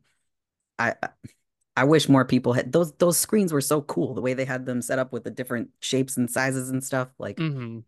I 0.80 0.96
I 1.78 1.86
wish 1.86 2.10
more 2.10 2.26
people 2.26 2.54
had 2.54 2.72
those 2.72 2.94
those 2.94 3.18
screens 3.18 3.54
were 3.54 3.62
so 3.62 3.82
cool 3.82 4.14
the 4.14 4.22
way 4.22 4.34
they 4.34 4.46
had 4.46 4.66
them 4.66 4.82
set 4.82 5.00
up 5.00 5.14
with 5.14 5.24
the 5.24 5.32
different 5.32 5.70
shapes 5.80 6.18
and 6.18 6.30
sizes 6.30 6.70
and 6.70 6.84
stuff 6.84 7.10
like 7.20 7.38
mm-hmm. 7.38 7.80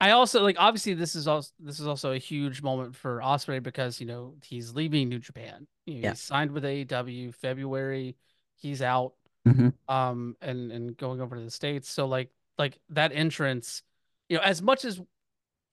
I 0.00 0.12
also 0.12 0.42
like 0.42 0.56
obviously 0.58 0.94
this 0.94 1.14
is 1.14 1.28
also 1.28 1.50
this 1.58 1.78
is 1.78 1.86
also 1.86 2.12
a 2.12 2.18
huge 2.18 2.62
moment 2.62 2.96
for 2.96 3.20
Ospreay 3.20 3.62
because 3.62 4.00
you 4.00 4.06
know 4.06 4.34
he's 4.42 4.74
leaving 4.74 5.08
New 5.08 5.18
Japan. 5.18 5.66
You 5.86 5.94
know, 5.94 6.00
yeah 6.02 6.08
he's 6.08 6.20
signed 6.20 6.52
with 6.52 6.64
AEW 6.64 7.34
February. 7.34 8.16
He's 8.60 8.82
out 8.82 9.14
hmm 9.46 9.68
um 9.88 10.36
and 10.40 10.70
and 10.72 10.96
going 10.96 11.20
over 11.20 11.36
to 11.36 11.42
the 11.42 11.50
States. 11.50 11.90
So 11.90 12.06
like 12.06 12.30
like 12.58 12.78
that 12.90 13.12
entrance, 13.12 13.82
you 14.28 14.36
know, 14.36 14.42
as 14.42 14.62
much 14.62 14.84
as 14.84 15.00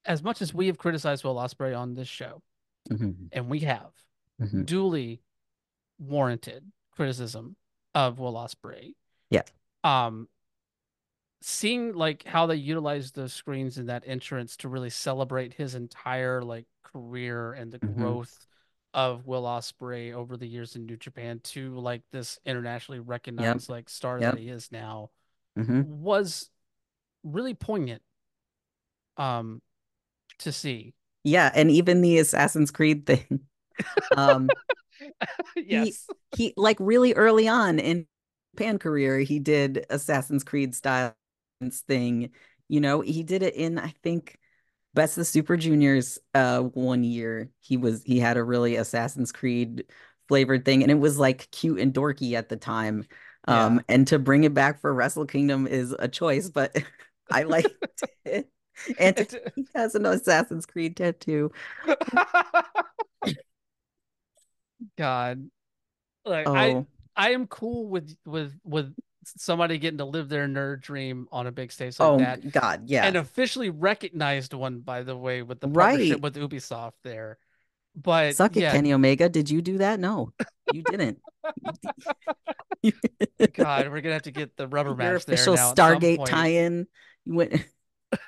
as 0.04 0.22
much 0.22 0.40
as 0.42 0.54
we 0.54 0.66
have 0.68 0.78
criticized 0.78 1.24
Will 1.24 1.36
Ospreay 1.36 1.78
on 1.78 1.94
this 1.94 2.08
show, 2.08 2.42
hmm 2.90 3.28
and 3.32 3.48
we 3.48 3.60
have 3.60 3.90
hmm 4.40 4.62
duly 4.64 5.20
warranted 5.98 6.64
criticism 6.92 7.56
of 7.94 8.18
Will 8.18 8.34
Ospreay. 8.34 8.94
yeah. 9.30 9.42
Um 9.84 10.28
seeing 11.40 11.92
like 11.94 12.24
how 12.24 12.46
they 12.46 12.56
utilize 12.56 13.12
those 13.12 13.32
screens 13.32 13.78
in 13.78 13.86
that 13.86 14.02
entrance 14.06 14.56
to 14.56 14.68
really 14.68 14.90
celebrate 14.90 15.54
his 15.54 15.74
entire 15.74 16.42
like 16.42 16.66
career 16.82 17.52
and 17.52 17.70
the 17.72 17.78
hmm 17.78 17.94
growth 17.94 18.46
of 18.94 19.26
Will 19.26 19.44
Ospreay 19.44 20.12
over 20.12 20.36
the 20.36 20.46
years 20.46 20.76
in 20.76 20.86
New 20.86 20.96
Japan 20.96 21.40
to 21.44 21.78
like 21.78 22.02
this 22.10 22.38
internationally 22.44 23.00
yep. 23.36 23.58
recognized 23.58 23.68
like 23.68 23.88
star 23.88 24.22
that 24.22 24.36
he 24.36 24.48
is 24.48 24.72
now 24.72 25.10
hmm 25.56 25.80
was 25.80 26.50
really 27.24 27.54
poignant 27.54 28.02
um 29.16 29.60
to 30.38 30.52
see. 30.52 30.94
yeah 31.24 31.50
and 31.54 31.70
even 31.70 32.00
the 32.00 32.18
Assassin's 32.18 32.70
Creed 32.70 33.06
thing. 33.06 33.40
Um 34.16 34.56
he 35.60 35.96
Yes. 35.96 36.08
he 36.32 36.54
like 36.56 36.76
really 36.80 37.14
early 37.14 37.48
on 37.48 37.78
in 37.78 38.06
Pan 38.56 38.78
career 38.78 39.20
he 39.20 39.38
did 39.38 39.86
Assassin's 39.90 40.44
Creed 40.44 40.74
style 40.74 41.14
thing 41.86 42.30
you 42.68 42.80
know? 42.80 43.00
He 43.00 43.22
did 43.22 43.42
it 43.42 43.54
in 43.54 43.78
I 43.78 43.94
think 44.02 44.38
Best 44.98 45.16
of 45.16 45.20
the 45.20 45.24
Super 45.26 45.56
Juniors 45.56 46.18
uh 46.34 46.60
one 46.60 47.04
year 47.04 47.50
he 47.60 47.76
was 47.76 48.02
he 48.02 48.18
had 48.18 48.36
a 48.36 48.42
really 48.42 48.74
Assassin's 48.76 49.30
Creed 49.30 49.84
flavored 50.26 50.64
thing 50.64 50.82
and 50.82 50.90
it 50.90 50.98
was 50.98 51.18
like 51.18 51.48
cute 51.52 51.78
and 51.78 51.94
dorky 51.94 52.34
at 52.34 52.48
the 52.48 52.56
time 52.56 53.06
um 53.46 53.76
Yeah. 53.76 53.94
and 53.94 54.08
to 54.08 54.18
bring 54.18 54.42
it 54.42 54.54
back 54.54 54.80
for 54.80 54.92
Wrestle 54.92 55.26
Kingdom 55.26 55.68
is 55.68 55.94
a 55.98 56.08
choice 56.08 56.50
but 56.50 56.76
I 57.30 57.44
liked 57.44 57.74
it 58.24 58.48
and 58.98 59.38
he 59.54 59.68
has 59.74 59.94
an 59.94 60.04
Assassin's 60.04 60.66
Creed 60.66 60.96
tattoo 60.96 61.52
God. 64.96 65.48
Like 66.24 66.48
I 66.48 66.70
oh 66.70 66.86
I 67.16 67.30
am 67.30 67.46
cool 67.46 67.88
with 67.88 68.16
with 68.26 68.58
with 68.64 68.94
somebody 69.36 69.78
getting 69.78 69.98
to 69.98 70.04
live 70.04 70.28
their 70.28 70.46
nerd 70.46 70.80
dream 70.80 71.28
on 71.30 71.46
a 71.46 71.52
big 71.52 71.72
stage 71.72 71.98
like 71.98 72.08
oh 72.08 72.18
that. 72.18 72.50
God 72.50 72.82
yeah 72.86 73.06
An 73.06 73.16
officially 73.16 73.70
recognized 73.70 74.54
one, 74.54 74.80
by 74.80 75.02
the 75.02 75.16
way, 75.16 75.42
with 75.42 75.60
the 75.60 75.68
partnership 75.68 76.22
right 76.22 76.22
with 76.22 76.36
Ubisoft 76.36 76.92
there. 77.04 77.38
But 77.94 78.36
suck 78.36 78.56
it 78.56 78.70
Kenny 78.70 78.92
Omega 78.92 79.28
did 79.28 79.50
you 79.50 79.60
do 79.62 79.78
that 79.78 79.98
no 80.00 80.32
you 80.72 80.82
didn't 80.82 81.20
God, 83.54 83.88
we're 83.88 84.00
gonna 84.00 84.14
have 84.14 84.22
to 84.22 84.30
get 84.30 84.56
the 84.56 84.68
rubber 84.68 84.90
your 84.90 84.96
match 84.96 85.24
there 85.24 85.34
official 85.34 85.54
now 85.54 85.72
Stargate 85.72 86.24
tie-in 86.24 86.86
you 87.24 87.34
went 87.34 87.66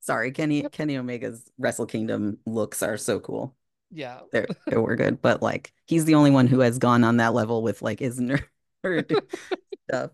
Sorry, 0.00 0.32
Kenny 0.32 0.62
Kenny 0.62 0.96
Omega's 0.96 1.48
Wrestle 1.58 1.86
Kingdom 1.86 2.38
looks 2.44 2.82
are 2.82 2.96
so 2.96 3.20
cool. 3.20 3.54
Yeah. 3.92 4.20
They 4.32 4.46
they 4.66 4.76
were 4.76 4.96
good, 4.96 5.20
but 5.20 5.42
like 5.42 5.72
he's 5.86 6.04
the 6.04 6.14
only 6.14 6.30
one 6.30 6.46
who 6.46 6.60
has 6.60 6.78
gone 6.78 7.04
on 7.04 7.18
that 7.18 7.34
level 7.34 7.62
with 7.62 7.82
like 7.82 8.00
his 8.00 8.18
nerd 8.18 8.44
stuff. 9.88 10.10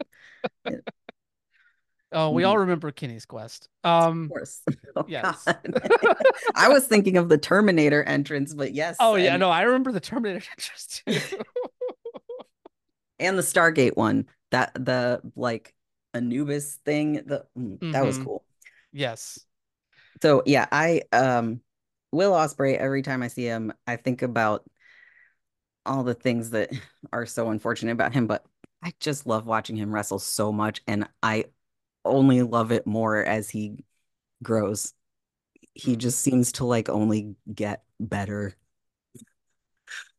Oh, 2.12 2.30
we 2.30 2.44
Mhm. 2.44 2.48
all 2.48 2.58
remember 2.58 2.90
Kenny's 2.92 3.26
Quest. 3.26 3.68
Of 3.84 3.90
Um, 3.90 4.28
course. 4.28 4.60
Oh 4.96 5.04
yes. 5.08 5.46
I 6.54 6.68
was 6.68 6.86
thinking 6.86 7.16
of 7.18 7.28
the 7.28 7.36
Terminator 7.36 8.02
entrance, 8.02 8.54
but 8.54 8.72
yes, 8.72 8.96
oh 9.00 9.16
yeah, 9.16 9.32
and, 9.32 9.40
no, 9.40 9.50
I 9.50 9.62
remember 9.62 9.92
the 9.92 10.00
Terminator 10.00 10.44
entrance 10.52 11.02
too. 11.04 11.12
and 13.18 13.36
the 13.38 13.42
Stargate 13.42 13.96
one. 13.96 14.26
That 14.52 14.72
the 14.74 15.20
like 15.34 15.74
Anubis 16.14 16.76
thing, 16.84 17.14
the 17.26 17.46
mm, 17.58 17.78
that 17.90 18.06
was 18.06 18.16
Mhm. 18.16 18.24
cool. 18.24 18.44
yes. 18.92 19.44
So 20.22 20.42
yeah, 20.46 20.66
I 20.70 21.02
um 21.12 21.60
Will 22.12 22.32
Ospreay, 22.32 22.76
every 22.76 23.02
time 23.02 23.22
I 23.22 23.28
see 23.28 23.44
him, 23.44 23.72
I 23.86 23.96
think 23.96 24.22
about 24.22 24.64
all 25.84 26.02
the 26.04 26.14
things 26.14 26.50
that 26.50 26.70
are 27.12 27.26
so 27.26 27.50
unfortunate 27.50 27.92
about 27.92 28.12
him, 28.14 28.26
but 28.26 28.44
I 28.86 28.92
just 29.00 29.26
love 29.26 29.46
watching 29.46 29.74
him 29.74 29.92
wrestle 29.92 30.20
so 30.20 30.52
much, 30.52 30.80
and 30.86 31.08
I 31.20 31.46
only 32.04 32.42
love 32.42 32.72
it 32.72 32.86
more 32.86 33.24
as 33.24 33.50
he 33.50 33.84
grows. 34.42 34.94
He 35.74 35.96
Mm. 35.96 35.98
just 35.98 36.20
seems 36.20 36.52
to 36.52 36.66
like 36.66 36.88
only 36.88 37.36
get 37.54 37.84
better. 38.00 38.56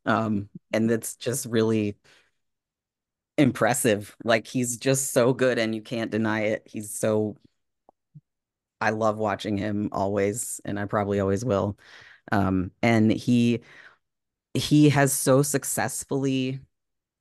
Um, 0.05 0.49
and 0.73 0.89
it's 0.89 1.15
just 1.15 1.45
really 1.45 1.97
impressive. 3.37 4.15
Like 4.23 4.47
he's 4.47 4.77
just 4.77 5.11
so 5.13 5.33
good 5.33 5.59
and 5.59 5.75
you 5.75 5.81
can't 5.81 6.11
deny 6.11 6.41
it. 6.41 6.63
He's 6.65 6.91
so 6.93 7.37
I 8.79 8.91
love 8.91 9.17
watching 9.17 9.57
him 9.57 9.89
always, 9.91 10.61
and 10.65 10.79
I 10.79 10.85
probably 10.85 11.19
always 11.19 11.43
will. 11.43 11.77
Um, 12.31 12.71
and 12.83 13.11
he 13.11 13.61
he 14.55 14.89
has 14.89 15.13
so 15.13 15.43
successfully 15.43 16.61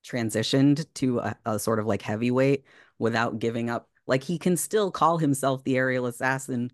transitioned 0.06 0.86
to 0.94 1.18
a, 1.20 1.36
a 1.44 1.58
sort 1.58 1.78
of 1.78 1.86
like 1.86 2.02
heavyweight 2.02 2.64
without 2.98 3.38
giving 3.38 3.70
up. 3.70 3.88
Like 4.06 4.22
he 4.22 4.38
can 4.38 4.56
still 4.56 4.90
call 4.90 5.18
himself 5.18 5.64
the 5.64 5.76
aerial 5.76 6.06
assassin, 6.06 6.70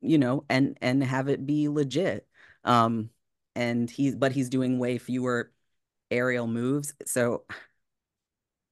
you 0.00 0.18
know, 0.18 0.44
and 0.48 0.78
and 0.82 1.02
have 1.04 1.28
it 1.28 1.46
be 1.46 1.68
legit. 1.68 2.26
Um, 2.64 3.10
and 3.56 3.90
he's 3.90 4.14
but 4.16 4.32
he's 4.32 4.50
doing 4.50 4.78
way 4.78 4.98
fewer 4.98 5.52
aerial 6.10 6.46
moves. 6.46 6.94
So 7.06 7.44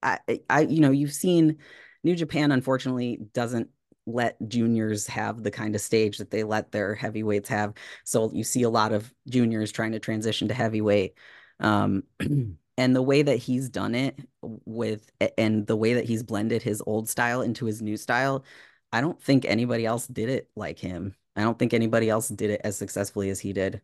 I 0.03 0.19
I 0.49 0.61
you 0.61 0.81
know, 0.81 0.91
you've 0.91 1.13
seen 1.13 1.57
New 2.03 2.15
Japan 2.15 2.51
unfortunately 2.51 3.19
doesn't 3.33 3.69
let 4.07 4.37
juniors 4.47 5.05
have 5.07 5.43
the 5.43 5.51
kind 5.51 5.75
of 5.75 5.81
stage 5.81 6.17
that 6.17 6.31
they 6.31 6.43
let 6.43 6.71
their 6.71 6.95
heavyweights 6.95 7.49
have. 7.49 7.73
So 8.03 8.31
you 8.33 8.43
see 8.43 8.63
a 8.63 8.69
lot 8.69 8.93
of 8.93 9.13
juniors 9.29 9.71
trying 9.71 9.91
to 9.91 9.99
transition 9.99 10.47
to 10.47 10.53
heavyweight. 10.53 11.15
Um, 11.59 12.03
and 12.81 12.95
the 12.95 13.01
way 13.01 13.21
that 13.21 13.37
he's 13.37 13.69
done 13.69 13.93
it 13.93 14.19
with 14.41 15.11
and 15.37 15.67
the 15.67 15.75
way 15.75 15.93
that 15.93 16.05
he's 16.05 16.23
blended 16.23 16.63
his 16.63 16.81
old 16.87 17.07
style 17.07 17.43
into 17.43 17.67
his 17.67 17.79
new 17.79 17.95
style, 17.95 18.43
I 18.91 19.01
don't 19.01 19.21
think 19.21 19.45
anybody 19.45 19.85
else 19.85 20.07
did 20.07 20.29
it 20.29 20.49
like 20.55 20.79
him. 20.79 21.15
I 21.35 21.43
don't 21.43 21.59
think 21.59 21.75
anybody 21.75 22.09
else 22.09 22.27
did 22.27 22.49
it 22.49 22.61
as 22.63 22.75
successfully 22.75 23.29
as 23.29 23.39
he 23.39 23.53
did. 23.53 23.81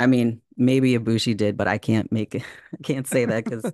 I 0.00 0.08
mean, 0.08 0.40
maybe 0.56 0.98
Ibushi 0.98 1.36
did, 1.36 1.56
but 1.56 1.68
I 1.68 1.78
can't 1.78 2.10
make. 2.10 2.34
I 2.34 2.82
can't 2.82 3.06
say 3.06 3.24
that 3.24 3.44
because 3.44 3.72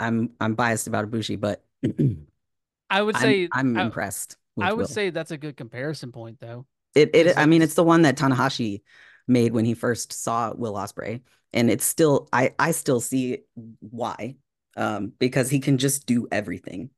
I'm 0.00 0.30
I'm 0.40 0.54
biased 0.54 0.86
about 0.86 1.10
Ibushi, 1.10 1.38
but 1.38 1.62
I 2.88 3.02
would 3.02 3.16
I'm 3.16 3.22
say 3.22 3.48
I'm 3.52 3.76
I, 3.76 3.82
impressed 3.82 4.38
I 4.58 4.72
would 4.72 4.86
Will. 4.86 4.94
say 4.94 5.10
that's 5.10 5.30
a 5.30 5.36
good 5.36 5.58
comparison 5.58 6.10
point 6.10 6.40
though. 6.40 6.64
It 6.94 7.10
it 7.14 7.36
I 7.36 7.44
mean 7.44 7.60
it's 7.60 7.74
the 7.74 7.84
one 7.84 8.02
that 8.02 8.16
Tanahashi 8.16 8.80
made 9.28 9.52
when 9.52 9.66
he 9.66 9.74
first 9.74 10.14
saw 10.14 10.54
Will 10.54 10.72
Ospreay, 10.72 11.20
and 11.52 11.70
it's 11.70 11.84
still 11.84 12.28
I 12.32 12.54
I 12.58 12.72
still 12.72 13.00
see 13.00 13.40
why, 13.80 14.36
um, 14.76 15.12
because 15.18 15.50
he 15.50 15.60
can 15.60 15.78
just 15.78 16.06
do 16.06 16.28
everything, 16.32 16.90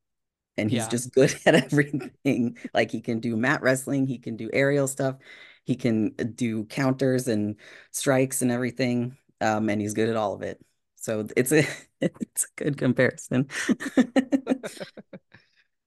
and 0.56 0.70
he's 0.70 0.88
Yeah. 0.88 0.88
just 0.88 1.12
good 1.14 1.34
at 1.46 1.54
everything. 1.56 2.58
Like 2.74 2.90
he 2.90 3.00
can 3.00 3.20
do 3.20 3.36
mat 3.36 3.62
wrestling, 3.62 4.06
he 4.06 4.18
can 4.18 4.36
do 4.36 4.50
aerial 4.52 4.88
stuff, 4.88 5.16
he 5.64 5.76
can 5.76 6.10
do 6.34 6.64
counters 6.66 7.28
and 7.28 7.56
strikes 7.92 8.42
and 8.42 8.50
everything, 8.50 9.16
um, 9.40 9.68
and 9.70 9.80
he's 9.80 9.94
good 9.94 10.08
at 10.08 10.16
all 10.16 10.34
of 10.34 10.42
it. 10.42 10.60
So 10.96 11.26
it's 11.36 11.52
a 11.52 11.64
it's 12.00 12.44
a 12.44 12.48
good 12.64 12.78
comparison. 12.78 13.48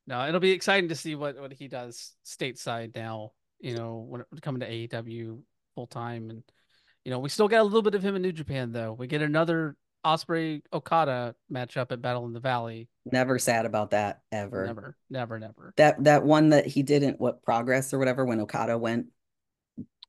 No, 0.07 0.27
it'll 0.27 0.39
be 0.39 0.51
exciting 0.51 0.89
to 0.89 0.95
see 0.95 1.15
what 1.15 1.37
what 1.39 1.51
he 1.53 1.67
does 1.67 2.13
stateside 2.25 2.95
now. 2.95 3.33
You 3.59 3.75
know, 3.75 3.97
when 4.07 4.21
it 4.21 4.27
coming 4.41 4.59
to 4.61 4.67
AEW 4.71 5.43
full 5.73 5.87
time, 5.87 6.29
and 6.29 6.43
you 7.05 7.11
know, 7.11 7.19
we 7.19 7.29
still 7.29 7.47
got 7.47 7.61
a 7.61 7.63
little 7.63 7.83
bit 7.83 7.95
of 7.95 8.03
him 8.03 8.15
in 8.15 8.21
New 8.23 8.31
Japan 8.31 8.71
though. 8.71 8.91
We 8.93 9.07
get 9.07 9.21
another 9.21 9.75
Ospreay 10.05 10.61
Okada 10.73 11.35
matchup 11.51 11.91
at 11.91 12.01
Battle 12.01 12.25
in 12.25 12.33
the 12.33 12.39
Valley. 12.39 12.89
Never 13.11 13.39
sad 13.39 13.65
about 13.65 13.91
that 13.91 14.21
ever. 14.31 14.65
Never, 14.65 14.97
never, 15.09 15.39
never. 15.39 15.73
That 15.77 16.03
that 16.03 16.23
one 16.23 16.49
that 16.49 16.65
he 16.65 16.83
didn't 16.83 17.19
what 17.19 17.43
progress 17.43 17.93
or 17.93 17.99
whatever 17.99 18.25
when 18.25 18.39
Okada 18.41 18.77
went. 18.77 19.07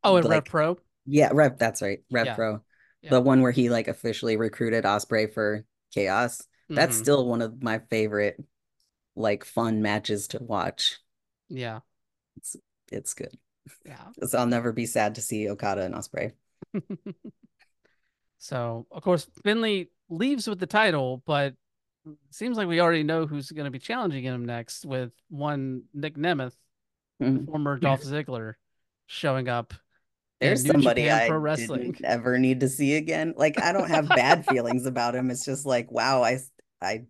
Oh, 0.03 0.17
and 0.17 0.29
Rev 0.29 0.45
Pro. 0.45 0.79
Yeah, 1.07 1.31
Rev, 1.33 1.59
that's 1.59 1.83
right. 1.83 2.01
Rev 2.11 2.27
Yeah. 2.27 2.35
Pro. 2.35 2.61
Yeah. 3.03 3.11
The 3.11 3.21
one 3.21 3.43
where 3.43 3.53
he 3.53 3.69
like 3.71 3.89
officially 3.89 4.37
recruited 4.37 4.85
Ospreay 4.85 5.33
for 5.33 5.65
Chaos. 5.93 6.43
That's 6.69 6.97
Mhm. 6.97 7.01
still 7.03 7.27
one 7.29 7.43
of 7.43 7.63
my 7.63 7.79
favorite 7.91 8.43
like 9.15 9.45
fun 9.45 9.83
matches 9.83 10.29
to 10.29 10.43
watch. 10.43 10.99
yeah, 11.49 11.81
It's 12.91 13.15
good. 13.15 13.37
yeah. 13.85 14.09
So 14.27 14.39
I'll 14.39 14.47
never 14.47 14.73
be 14.73 14.87
sad 14.87 15.15
to 15.17 15.21
see 15.23 15.49
Okada 15.49 15.83
and 15.83 15.95
Ospreay. 15.95 16.33
So 18.39 18.87
of 18.93 19.03
course 19.03 19.27
Finlay 19.45 19.89
leaves 20.09 20.47
with 20.47 20.61
the 20.61 20.67
title, 20.67 21.23
but 21.27 21.55
seems 22.31 22.57
like 22.57 22.69
we 22.69 22.81
already 22.81 23.03
know 23.03 23.27
who's 23.27 23.51
going 23.51 23.65
to 23.65 23.71
be 23.71 23.79
challenging 23.79 24.23
him 24.25 24.45
next 24.45 24.85
with 24.85 25.11
one 25.29 25.85
Nick 25.95 26.17
Nemeth, 26.17 26.55
Mhm. 27.21 27.47
former 27.47 27.79
Dolph 27.79 28.03
Ziggler, 28.03 28.55
showing 29.07 29.49
up. 29.49 29.73
There's 30.41 30.65
somebody 30.67 31.05
Japan 31.05 31.23
I 31.23 31.29
Pro 31.29 31.39
Wrestling. 31.39 31.93
didn't 31.93 32.05
ever 32.05 32.39
need 32.39 32.61
to 32.61 32.69
see 32.69 32.95
again. 32.97 33.33
Like 33.37 33.61
I 33.61 33.73
don't 33.73 33.89
have 33.89 34.07
bad 34.07 34.45
feelings 34.47 34.85
about 34.87 35.15
him. 35.17 35.31
It's 35.31 35.45
just 35.45 35.65
like, 35.65 35.91
wow, 35.91 36.23
I 36.23 36.39
I 36.81 37.07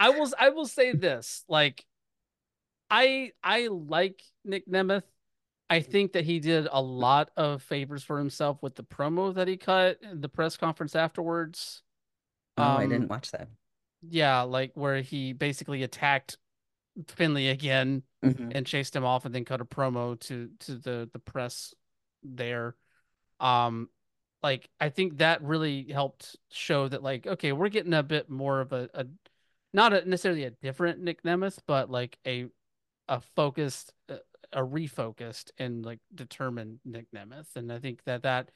I 0.00 0.10
will 0.10 0.32
I 0.38 0.48
will 0.50 0.66
say 0.66 0.92
this, 0.92 1.44
like 1.48 1.84
I 2.90 3.32
I 3.44 3.66
like 3.68 4.22
Nick 4.44 4.66
Nemeth. 4.66 5.02
I 5.70 5.80
think 5.80 6.12
that 6.12 6.24
he 6.24 6.40
did 6.40 6.66
a 6.70 6.80
lot 6.80 7.30
of 7.36 7.62
favors 7.62 8.02
for 8.02 8.18
himself 8.18 8.62
with 8.62 8.74
the 8.74 8.84
promo 8.84 9.34
that 9.34 9.48
he 9.48 9.56
cut 9.56 9.98
in 10.02 10.20
the 10.20 10.28
press 10.28 10.56
conference 10.56 10.96
afterwards. 10.96 11.82
oh, 12.56 12.62
I 12.62 12.84
Um, 12.84 12.90
didn't 12.90 13.08
watch 13.08 13.30
that. 13.32 13.48
Yeah, 14.08 14.42
like 14.42 14.72
where 14.74 15.00
he 15.00 15.32
basically 15.32 15.82
attacked 15.82 16.38
Finlay 17.08 17.48
again 17.48 18.02
Mhm. 18.24 18.52
and 18.54 18.66
chased 18.66 18.96
him 18.96 19.04
off 19.04 19.24
and 19.24 19.34
then 19.34 19.44
cut 19.44 19.60
a 19.60 19.64
promo 19.64 20.18
to 20.20 20.50
to 20.60 20.76
the 20.78 21.08
the 21.12 21.18
press 21.18 21.74
there. 22.22 22.74
Um 23.40 23.90
like 24.42 24.68
I 24.80 24.88
think 24.88 25.18
that 25.18 25.42
really 25.42 25.84
helped 25.92 26.36
show 26.50 26.88
that 26.88 27.02
like 27.02 27.26
okay, 27.26 27.52
we're 27.52 27.68
getting 27.68 27.94
a 27.94 28.02
bit 28.02 28.30
more 28.30 28.60
of 28.60 28.72
a, 28.72 28.88
a 28.94 29.06
not 29.72 29.92
a, 29.92 30.08
necessarily 30.08 30.44
a 30.44 30.50
different 30.50 31.00
Nick 31.00 31.22
Nemeth, 31.22 31.58
but 31.66 31.90
like 31.90 32.18
a 32.26 32.48
a 33.08 33.20
focused 33.20 33.92
a, 34.52 34.60
refocused 34.62 35.50
and 35.58 35.84
like 35.84 36.00
determined 36.14 36.78
Nick 36.84 37.06
Nemeth 37.14 37.56
and 37.56 37.72
I 37.72 37.78
think 37.78 38.02
that 38.04 38.22
that 38.22 38.50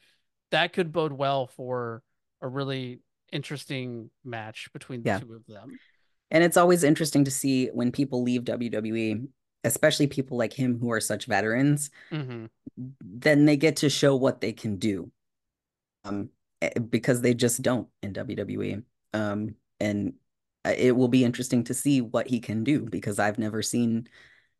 that 0.50 0.72
could 0.72 0.92
bode 0.92 1.12
well 1.12 1.46
for 1.46 2.02
a 2.40 2.48
really 2.48 3.00
interesting 3.32 4.10
match 4.24 4.68
between 4.72 5.02
the 5.02 5.10
Yeah. 5.10 5.18
two 5.20 5.34
of 5.34 5.46
them. 5.46 5.78
And 6.30 6.44
it's 6.44 6.56
always 6.56 6.84
interesting 6.84 7.24
to 7.24 7.30
see 7.30 7.68
when 7.68 7.92
people 7.92 8.22
leave 8.22 8.44
WWE, 8.44 9.28
especially 9.64 10.06
people 10.06 10.36
like 10.38 10.52
him 10.52 10.78
who 10.78 10.90
are 10.90 11.00
such 11.00 11.26
veterans, 11.26 11.90
hmm 12.10 12.46
then 13.00 13.44
they 13.44 13.56
get 13.56 13.76
to 13.76 13.90
show 13.90 14.16
what 14.16 14.40
they 14.40 14.52
can 14.52 14.76
do. 14.76 15.10
Um, 16.04 16.30
eh, 16.60 16.78
because 16.78 17.20
they 17.20 17.34
just 17.34 17.62
don't 17.62 17.88
in 18.02 18.12
WWE. 18.12 18.82
Um, 19.12 19.54
and 19.78 20.14
uh, 20.64 20.74
it 20.76 20.96
will 20.96 21.08
be 21.08 21.24
interesting 21.24 21.64
to 21.64 21.74
see 21.74 22.00
what 22.00 22.28
he 22.28 22.40
can 22.40 22.64
do 22.64 22.80
because 22.82 23.18
I've 23.18 23.38
never 23.38 23.62
seen 23.62 24.08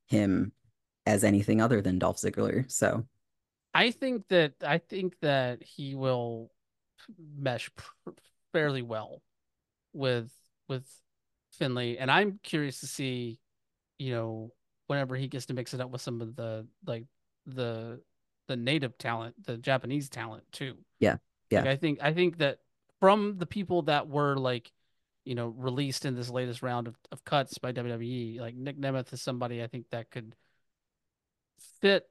him 0.09 0.53
as 1.07 1.25
anything 1.25 1.61
other 1.61 1.81
than 1.81 1.99
Dolph 1.99 2.19
Ziggler. 2.19 2.71
So 2.71 3.05
I 3.75 3.91
think 3.91 4.29
that 4.29 4.55
I 4.65 4.79
think 4.79 5.19
that 5.21 5.63
he 5.63 5.95
will 5.95 6.51
mesh 7.37 7.71
pr- 7.75 8.11
fairly 8.53 8.83
well 8.83 9.23
with 9.93 10.31
with 10.69 10.87
Finlay, 11.53 11.99
and 11.99 12.11
I'm 12.11 12.39
curious 12.43 12.81
to 12.81 12.87
see, 12.87 13.39
you 13.99 14.13
know, 14.13 14.53
whenever 14.87 15.17
he 15.17 15.29
gets 15.29 15.47
to 15.47 15.55
mix 15.55 15.75
it 15.75 15.81
up 15.81 15.91
with 15.91 16.01
some 16.01 16.21
of 16.21 16.37
the 16.37 16.67
like 16.87 17.05
the 17.47 18.01
the 18.49 18.57
native 18.57 18.99
talent, 18.99 19.35
the 19.45 19.57
Japanese 19.57 20.09
talent 20.09 20.45
too. 20.53 20.77
Yeah, 21.01 21.17
yeah. 21.51 21.61
Like, 21.61 21.69
I 21.69 21.77
think 21.77 21.99
I 22.03 22.13
think 22.13 22.39
that 22.39 22.59
from 23.01 23.39
the 23.39 23.47
people 23.47 23.83
that 23.83 24.09
were 24.09 24.37
like, 24.37 24.71
you 25.25 25.35
know, 25.35 25.49
released 25.49 26.05
in 26.05 26.15
this 26.15 26.31
latest 26.31 26.63
round 26.63 26.89
of, 26.89 26.97
of 27.11 27.25
cuts 27.25 27.59
by 27.59 27.73
WWE, 27.73 28.41
like 28.41 28.55
Nick 28.55 28.79
Nemeth 28.79 29.13
is 29.13 29.23
somebody 29.23 29.63
I 29.63 29.67
think 29.67 29.87
that 29.91 30.11
could 30.11 30.35
fit 31.81 32.05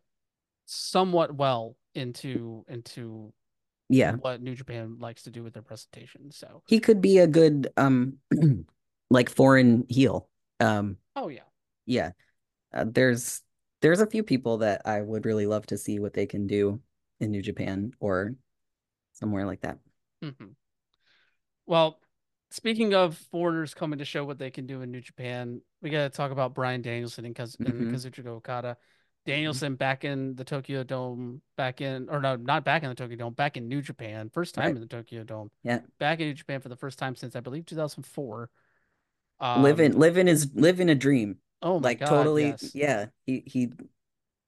somewhat 0.65 1.35
well 1.35 1.75
into 1.95 2.65
into 2.69 3.33
Yeah. 3.89 4.13
what 4.13 4.41
New 4.41 4.55
Japan 4.55 4.97
likes 4.99 5.23
to 5.23 5.31
do 5.31 5.43
with 5.43 5.53
their 5.53 5.63
presentation. 5.63 6.31
So, 6.31 6.63
He 6.67 6.79
could 6.79 7.01
be 7.01 7.17
a 7.19 7.27
good 7.27 7.69
um 7.77 8.17
like 9.09 9.29
foreign 9.29 9.85
heel. 9.89 10.29
Um 10.59 10.97
oh 11.15 11.27
yeah. 11.29 11.41
yeah. 11.85 12.11
Uh, 12.73 12.85
there's 12.87 13.41
there's 13.81 13.99
a 13.99 14.05
few 14.07 14.23
people 14.23 14.59
that 14.59 14.83
I 14.85 15.01
would 15.01 15.25
really 15.25 15.47
love 15.47 15.65
to 15.67 15.77
see 15.77 15.99
what 15.99 16.13
they 16.13 16.25
can 16.25 16.47
do 16.47 16.79
in 17.19 17.31
New 17.31 17.41
Japan 17.41 17.91
or 17.99 18.35
somewhere 19.13 19.45
like 19.45 19.61
that. 19.61 19.79
Mm-hmm. 20.23 20.45
Well, 21.65 21.99
speaking 22.51 22.93
of 22.93 23.17
foreigners 23.31 23.73
coming 23.73 23.99
to 23.99 24.05
show 24.05 24.23
what 24.23 24.37
they 24.37 24.51
can 24.51 24.67
do 24.67 24.81
in 24.81 24.91
New 24.91 25.01
Japan, 25.01 25.61
we 25.81 25.89
got 25.89 26.03
to 26.03 26.09
talk 26.09 26.31
about 26.31 26.53
Bryan 26.53 26.81
Danielson 26.81 27.25
and, 27.25 27.35
Kaz- 27.35 27.59
and 27.59 27.73
Mhm. 27.73 27.91
Kazuchika 27.93 28.27
Okada. 28.27 28.77
Danielson 29.25 29.75
back 29.75 30.03
in 30.03 30.35
the 30.35 30.43
Tokyo 30.43 30.83
Dome, 30.83 31.41
back 31.55 31.81
in, 31.81 32.09
or 32.09 32.19
no, 32.21 32.35
not 32.35 32.63
back 32.65 32.83
in 32.83 32.89
the 32.89 32.95
Tokyo 32.95 33.17
Dome, 33.17 33.33
back 33.33 33.55
in 33.57 33.67
New 33.67 33.81
Japan, 33.81 34.29
first 34.29 34.55
time 34.55 34.65
Right. 34.65 34.75
in 34.75 34.81
the 34.81 34.87
Tokyo 34.87 35.23
Dome. 35.23 35.51
Yeah. 35.63 35.79
Back 35.99 36.19
in 36.19 36.27
New 36.27 36.33
Japan 36.33 36.59
for 36.61 36.69
the 36.69 36.75
first 36.75 36.97
time 36.97 37.15
since 37.15 37.35
I 37.35 37.39
believe 37.39 37.65
2004. 37.65 38.49
living 39.59 39.93
Um, 39.93 39.99
living 39.99 40.27
is 40.27 40.49
living 40.53 40.89
a 40.89 40.95
dream. 40.95 41.37
oh 41.61 41.79
my 41.79 41.89
like 41.89 41.99
God, 41.99 42.07
totally 42.09 42.45
yes. 42.47 42.71
yeah. 42.75 43.05
He 43.25 43.43
he 43.45 43.69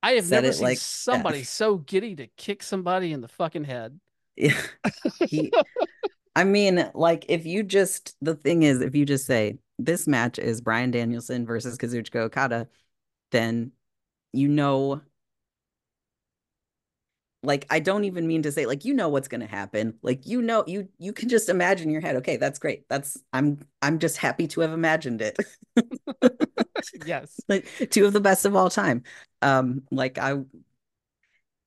I 0.01 0.11
have 0.13 0.25
said 0.25 0.37
never 0.43 0.47
it 0.47 0.53
seen 0.55 0.63
like 0.63 0.77
that. 0.77 0.83
somebody 0.83 1.43
so 1.43 1.77
giddy 1.77 2.15
to 2.15 2.27
kick 2.35 2.63
somebody 2.63 3.13
in 3.13 3.21
the 3.21 3.27
fucking 3.27 3.63
head. 3.65 3.99
Yeah. 4.35 4.59
He, 5.27 5.51
I 6.35 6.43
mean, 6.43 6.89
like 6.95 7.25
if 7.29 7.45
you 7.45 7.61
just 7.63 8.15
the 8.21 8.33
thing 8.35 8.63
is, 8.63 8.81
if 8.81 8.95
you 8.95 9.05
just 9.05 9.25
say 9.27 9.59
this 9.77 10.07
match 10.07 10.39
is 10.39 10.61
Bryan 10.61 10.89
Danielson 10.91 11.45
versus 11.45 11.77
Kazuchika 11.77 12.21
Okada, 12.21 12.67
then 13.31 13.71
you 14.33 14.47
know, 14.47 15.01
like 17.45 17.65
I 17.69 17.79
don't 17.79 18.05
even 18.05 18.25
mean 18.25 18.43
to 18.43 18.51
say 18.51 18.65
like 18.65 18.85
you 18.85 18.93
know 18.93 19.09
what's 19.09 19.27
gonna 19.27 19.47
happen. 19.47 19.95
Like 20.01 20.25
you 20.25 20.41
know, 20.41 20.63
you 20.65 20.87
you 20.97 21.11
can 21.13 21.27
just 21.29 21.49
imagine 21.49 21.87
in 21.87 21.91
your 21.93 22.01
head, 22.01 22.15
okay, 22.17 22.37
that's 22.37 22.59
great. 22.59 22.87
That's 22.89 23.21
I'm 23.33 23.59
I'm 23.81 23.99
just 23.99 24.17
happy 24.17 24.47
to 24.47 24.61
have 24.61 24.71
imagined 24.71 25.21
it. 25.21 25.37
Yes. 27.05 27.39
like 27.49 27.67
two 27.91 28.05
of 28.05 28.13
the 28.13 28.19
best 28.21 28.45
of 28.45 28.55
all 28.55 28.69
time. 28.69 29.03
Um, 29.41 29.83
like 29.91 30.17
I 30.17 30.35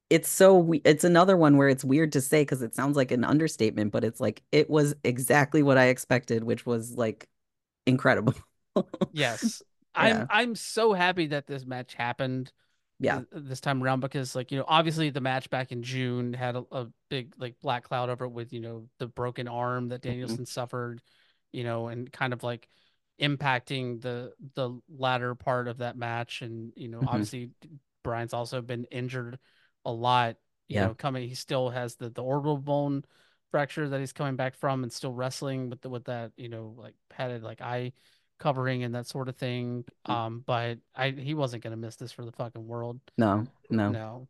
it's 0.08 0.28
so 0.28 0.56
we- 0.56 0.82
it's 0.84 1.04
another 1.04 1.36
one 1.36 1.56
where 1.56 1.68
it's 1.68 1.84
weird 1.84 2.12
to 2.12 2.20
say 2.20 2.42
because 2.42 2.62
it 2.62 2.74
sounds 2.74 2.96
like 2.96 3.10
an 3.10 3.24
understatement, 3.24 3.92
but 3.92 4.04
it's 4.04 4.20
like 4.20 4.42
it 4.52 4.70
was 4.70 4.94
exactly 5.04 5.62
what 5.62 5.78
I 5.78 5.86
expected, 5.86 6.44
which 6.44 6.64
was 6.66 6.92
like 6.96 7.28
incredible. 7.86 8.34
Yes. 9.12 9.62
Yeah. 9.96 10.26
I'm 10.30 10.48
I'm 10.48 10.54
so 10.54 10.92
happy 10.92 11.28
that 11.28 11.46
this 11.46 11.64
match 11.64 11.94
happened 11.94 12.52
Yeah. 12.98 13.22
th- 13.32 13.44
this 13.44 13.60
time 13.60 13.82
around 13.82 14.00
because 14.00 14.34
like 14.34 14.50
you 14.52 14.58
know 14.58 14.64
obviously 14.68 15.10
the 15.10 15.20
match 15.20 15.50
back 15.50 15.72
in 15.72 15.82
June 15.82 16.32
had 16.32 16.56
a, 16.56 16.64
a 16.72 16.86
big 17.08 17.32
like 17.38 17.54
black 17.60 17.84
cloud 17.84 18.10
over 18.10 18.24
it 18.24 18.30
with 18.32 18.52
you 18.52 18.60
know 18.60 18.88
the 18.98 19.06
broken 19.06 19.48
arm 19.48 19.88
that 19.88 20.02
Danielson 20.02 20.46
suffered 20.46 21.00
you 21.52 21.64
know 21.64 21.88
and 21.88 22.10
kind 22.12 22.32
of 22.32 22.42
like 22.42 22.68
impacting 23.20 24.00
the 24.02 24.32
the 24.54 24.78
latter 24.88 25.34
part 25.34 25.68
of 25.68 25.78
that 25.78 25.96
match 25.96 26.42
and 26.42 26.72
you 26.76 26.88
know 26.88 27.00
Mhm. 27.00 27.08
obviously 27.08 27.50
Bryan's 28.04 28.34
also 28.34 28.60
been 28.60 28.84
injured 28.90 29.38
a 29.84 29.92
lot 29.92 30.36
you 30.68 30.76
Yeah. 30.76 30.86
know 30.88 30.94
coming 30.94 31.28
he 31.28 31.34
still 31.34 31.70
has 31.70 31.96
the 31.96 32.10
the 32.10 32.22
orbital 32.22 32.58
bone 32.58 33.04
fracture 33.52 33.88
that 33.88 34.00
he's 34.00 34.12
coming 34.12 34.36
back 34.36 34.54
from 34.54 34.82
and 34.82 34.92
still 34.92 35.12
wrestling 35.12 35.70
with 35.70 35.80
the, 35.80 35.88
with 35.88 36.04
that 36.04 36.32
you 36.36 36.48
know 36.50 36.74
like 36.76 36.94
padded 37.08 37.42
like 37.42 37.60
eye 37.62 37.92
covering 38.38 38.84
and 38.84 38.94
that 38.94 39.06
sort 39.06 39.28
of 39.28 39.36
thing 39.36 39.84
Mm. 40.06 40.12
um 40.14 40.44
but 40.46 40.78
I 40.94 41.10
he 41.10 41.34
wasn't 41.34 41.62
gonna 41.62 41.76
miss 41.76 41.96
this 41.96 42.12
for 42.12 42.24
the 42.24 42.32
fucking 42.32 42.66
world 42.66 43.00
No, 43.16 43.46
no. 43.70 43.90
no. 43.90 44.28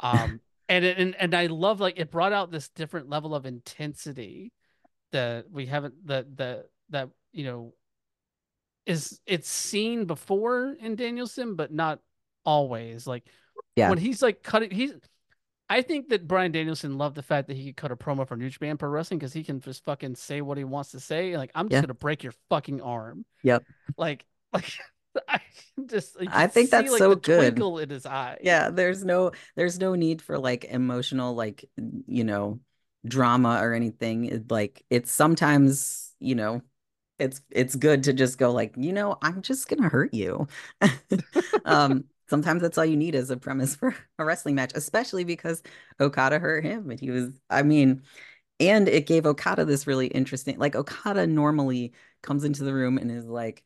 Um 0.00 0.40
and 0.68 0.84
it, 0.84 0.98
and 0.98 1.14
and 1.16 1.34
I 1.34 1.46
love 1.46 1.80
like 1.80 1.98
it 1.98 2.10
brought 2.10 2.32
out 2.32 2.50
this 2.50 2.68
different 2.70 3.08
level 3.08 3.34
of 3.34 3.44
intensity 3.46 4.52
that 5.12 5.50
we 5.50 5.66
haven't 5.66 6.06
that 6.06 6.36
that 6.38 6.66
that 6.90 7.10
you 7.32 7.44
know 7.44 7.74
is 8.86 9.20
it's 9.26 9.48
seen 9.48 10.06
before 10.06 10.74
in 10.80 10.96
Danielson 10.96 11.54
but 11.54 11.72
not 11.72 12.00
always 12.44 13.06
like 13.06 13.24
Yeah. 13.76 13.90
when 13.90 13.98
he's 13.98 14.22
like 14.22 14.42
cutting 14.42 14.70
he's 14.70 14.92
I 15.72 15.80
think 15.82 16.10
that 16.10 16.28
Bryan 16.28 16.52
Danielson 16.52 16.98
loved 16.98 17.14
the 17.16 17.22
fact 17.22 17.48
that 17.48 17.56
he 17.56 17.66
could 17.66 17.76
cut 17.76 17.92
a 17.92 17.96
promo 17.96 18.28
for 18.28 18.36
New 18.36 18.50
Japan 18.50 18.76
Pro 18.76 18.90
Wrestling 18.90 19.18
because 19.18 19.32
he 19.32 19.42
can 19.42 19.58
just 19.60 19.84
fucking 19.84 20.16
say 20.16 20.42
what 20.42 20.58
he 20.58 20.64
wants 20.64 20.90
to 20.90 21.00
say. 21.00 21.36
Like, 21.38 21.50
I'm 21.54 21.68
just 21.68 21.72
Yeah. 21.72 21.80
gonna 21.80 21.94
break 21.94 22.22
your 22.22 22.34
fucking 22.50 22.82
arm. 22.82 23.24
Yep. 23.42 23.64
Like, 23.96 24.26
like 24.52 24.70
I 25.28 25.40
just 25.86 26.16
I 26.26 26.46
think 26.46 26.70
see, 26.70 26.70
that's 26.70 26.92
like, 26.92 26.98
so 26.98 27.10
the 27.10 27.16
good. 27.16 27.54
Twinkle 27.56 27.78
in 27.78 27.88
his 27.90 28.04
eye. 28.06 28.38
Yeah, 28.42 28.70
there's 28.70 29.02
no 29.04 29.32
there's 29.56 29.78
no 29.78 29.94
need 29.94 30.20
for 30.22 30.38
like 30.38 30.64
emotional 30.64 31.34
like 31.34 31.64
you 32.06 32.24
know 32.24 32.60
drama 33.06 33.58
or 33.62 33.72
anything. 33.72 34.26
It, 34.26 34.50
like 34.50 34.84
it's 34.90 35.10
sometimes, 35.12 36.12
you 36.20 36.34
know, 36.34 36.62
it's 37.18 37.40
it's 37.50 37.76
good 37.76 38.04
to 38.04 38.12
just 38.12 38.38
go 38.38 38.52
like, 38.52 38.74
you 38.76 38.92
know, 38.92 39.18
I'm 39.22 39.42
just 39.42 39.68
gonna 39.68 39.88
hurt 39.88 40.14
you. 40.14 40.48
Um, 41.64 42.04
sometimes 42.28 42.62
that's 42.62 42.78
all 42.78 42.84
you 42.84 42.96
need 42.96 43.14
as 43.14 43.30
a 43.30 43.36
premise 43.36 43.76
for 43.76 43.94
a 44.18 44.24
wrestling 44.24 44.54
match, 44.54 44.72
especially 44.74 45.24
because 45.24 45.62
Okada 46.00 46.38
hurt 46.38 46.64
him 46.64 46.90
and 46.90 47.00
he 47.00 47.10
was, 47.10 47.30
I 47.50 47.62
mean, 47.62 48.02
and 48.60 48.88
it 48.88 49.06
gave 49.06 49.26
Okada 49.26 49.64
this 49.64 49.86
really 49.86 50.06
interesting, 50.08 50.58
like 50.58 50.76
Okada 50.76 51.26
normally 51.26 51.92
comes 52.22 52.44
into 52.44 52.64
the 52.64 52.74
room 52.74 52.98
and 52.98 53.10
is 53.10 53.26
like, 53.26 53.64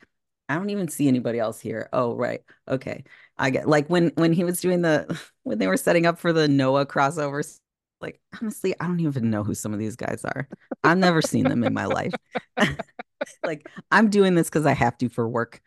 I 0.48 0.54
don't 0.54 0.70
even 0.70 0.88
see 0.88 1.08
anybody 1.08 1.38
else 1.38 1.60
here. 1.60 1.88
Oh, 1.92 2.14
right. 2.14 2.42
Okay. 2.68 3.04
I 3.36 3.50
get 3.50 3.68
like 3.68 3.88
when 3.88 4.12
when 4.14 4.32
he 4.32 4.44
was 4.44 4.60
doing 4.60 4.82
the 4.82 5.20
when 5.42 5.58
they 5.58 5.66
were 5.66 5.76
setting 5.76 6.06
up 6.06 6.18
for 6.18 6.32
the 6.32 6.48
Noah 6.48 6.86
crossovers, 6.86 7.58
like 8.00 8.20
honestly, 8.40 8.74
I 8.80 8.86
don't 8.86 9.00
even 9.00 9.30
know 9.30 9.42
who 9.44 9.54
some 9.54 9.72
of 9.72 9.78
these 9.78 9.96
guys 9.96 10.24
are. 10.24 10.48
I've 10.84 10.98
never 10.98 11.20
seen 11.20 11.48
them 11.48 11.64
in 11.64 11.74
my 11.74 11.86
life. 11.86 12.14
like 13.44 13.68
I'm 13.90 14.10
doing 14.10 14.34
this 14.34 14.48
because 14.48 14.66
I 14.66 14.72
have 14.72 14.96
to 14.98 15.08
for 15.08 15.28
work. 15.28 15.60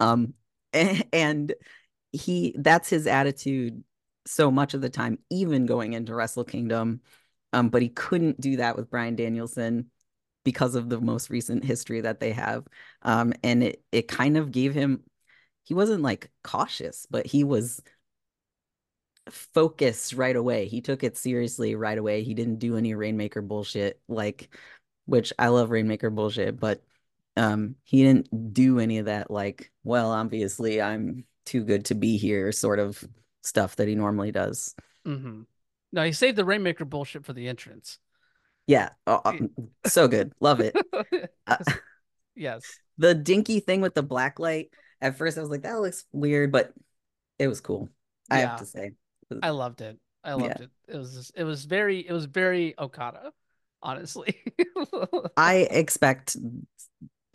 Um 0.00 0.34
a- 0.74 1.04
and 1.12 1.54
he 2.16 2.54
that's 2.58 2.88
his 2.88 3.06
attitude 3.06 3.84
so 4.26 4.50
much 4.50 4.74
of 4.74 4.80
the 4.80 4.90
time, 4.90 5.18
even 5.30 5.66
going 5.66 5.92
into 5.92 6.14
Wrestle 6.14 6.44
Kingdom. 6.44 7.00
Um, 7.52 7.68
but 7.70 7.82
he 7.82 7.88
couldn't 7.88 8.40
do 8.40 8.56
that 8.56 8.76
with 8.76 8.90
Bryan 8.90 9.16
Danielson 9.16 9.90
because 10.44 10.74
of 10.74 10.88
the 10.88 11.00
most 11.00 11.30
recent 11.30 11.64
history 11.64 12.02
that 12.02 12.20
they 12.20 12.32
have. 12.32 12.66
Um, 13.02 13.32
and 13.42 13.62
it 13.62 13.82
it 13.92 14.08
kind 14.08 14.36
of 14.36 14.52
gave 14.52 14.74
him 14.74 15.02
he 15.64 15.74
wasn't 15.74 16.02
like 16.02 16.30
cautious, 16.44 17.06
but 17.10 17.26
he 17.26 17.44
was 17.44 17.80
focused 19.30 20.12
right 20.14 20.36
away. 20.36 20.66
He 20.68 20.80
took 20.80 21.02
it 21.02 21.16
seriously 21.16 21.74
right 21.74 21.98
away. 21.98 22.22
He 22.22 22.34
didn't 22.34 22.58
do 22.58 22.76
any 22.76 22.94
Rainmaker 22.94 23.42
bullshit, 23.42 24.00
like 24.08 24.54
which 25.06 25.32
I 25.38 25.48
love 25.48 25.70
Rainmaker 25.70 26.10
bullshit, 26.10 26.58
but 26.58 26.82
um 27.36 27.76
he 27.84 28.02
didn't 28.04 28.52
do 28.54 28.78
any 28.78 28.98
of 28.98 29.06
that 29.06 29.30
like, 29.30 29.70
well, 29.84 30.10
obviously 30.12 30.80
I'm 30.80 31.24
too 31.46 31.64
good 31.64 31.86
to 31.86 31.94
be 31.94 32.16
here 32.18 32.52
sort 32.52 32.78
of 32.78 33.02
stuff 33.42 33.76
that 33.76 33.88
he 33.88 33.94
normally 33.94 34.32
does. 34.32 34.74
hmm 35.04 35.42
No, 35.92 36.02
he 36.04 36.12
saved 36.12 36.36
the 36.36 36.44
Rainmaker 36.44 36.84
bullshit 36.84 37.24
for 37.24 37.32
the 37.32 37.48
entrance. 37.48 37.98
Yeah, 38.66 38.90
oh, 39.06 39.22
so 39.86 40.08
good. 40.08 40.32
Love 40.40 40.60
it. 40.60 40.76
Uh, 41.48 41.58
yes. 42.34 42.78
the 42.98 43.14
dinky 43.14 43.60
thing 43.60 43.80
with 43.80 43.94
the 43.94 44.02
black 44.02 44.40
light. 44.40 44.70
At 45.00 45.16
first 45.16 45.38
I 45.38 45.40
was 45.40 45.50
like 45.50 45.62
that 45.62 45.80
looks 45.80 46.04
weird, 46.12 46.50
but 46.50 46.72
it 47.38 47.46
was 47.48 47.60
cool. 47.60 47.88
I 48.30 48.38
Yeah. 48.38 48.48
have 48.48 48.58
to 48.58 48.66
say. 48.66 48.92
I 49.42 49.50
loved 49.50 49.80
it. 49.80 49.98
I 50.24 50.34
loved 50.34 50.60
Yeah. 50.60 50.64
it. 50.64 50.70
It 50.88 50.96
was 50.96 51.14
just, 51.14 51.32
it 51.36 51.44
was 51.44 51.64
very 51.64 52.00
it 52.06 52.12
was 52.12 52.24
very 52.24 52.74
Okada, 52.78 53.32
honestly. 53.82 54.42
I 55.36 55.68
expect 55.70 56.36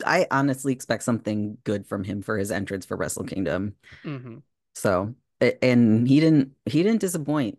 I 0.04 0.26
honestly 0.30 0.72
expect 0.72 1.02
something 1.02 1.58
good 1.64 1.86
from 1.86 2.04
him 2.04 2.22
for 2.22 2.38
his 2.38 2.50
entrance 2.50 2.86
for 2.86 2.96
Wrestle 2.96 3.24
Kingdom. 3.24 3.74
hmm 4.02 4.38
So 4.74 5.14
and 5.40 6.06
he 6.06 6.20
didn't 6.20 6.52
he 6.66 6.82
didn't 6.82 7.00
disappoint. 7.00 7.58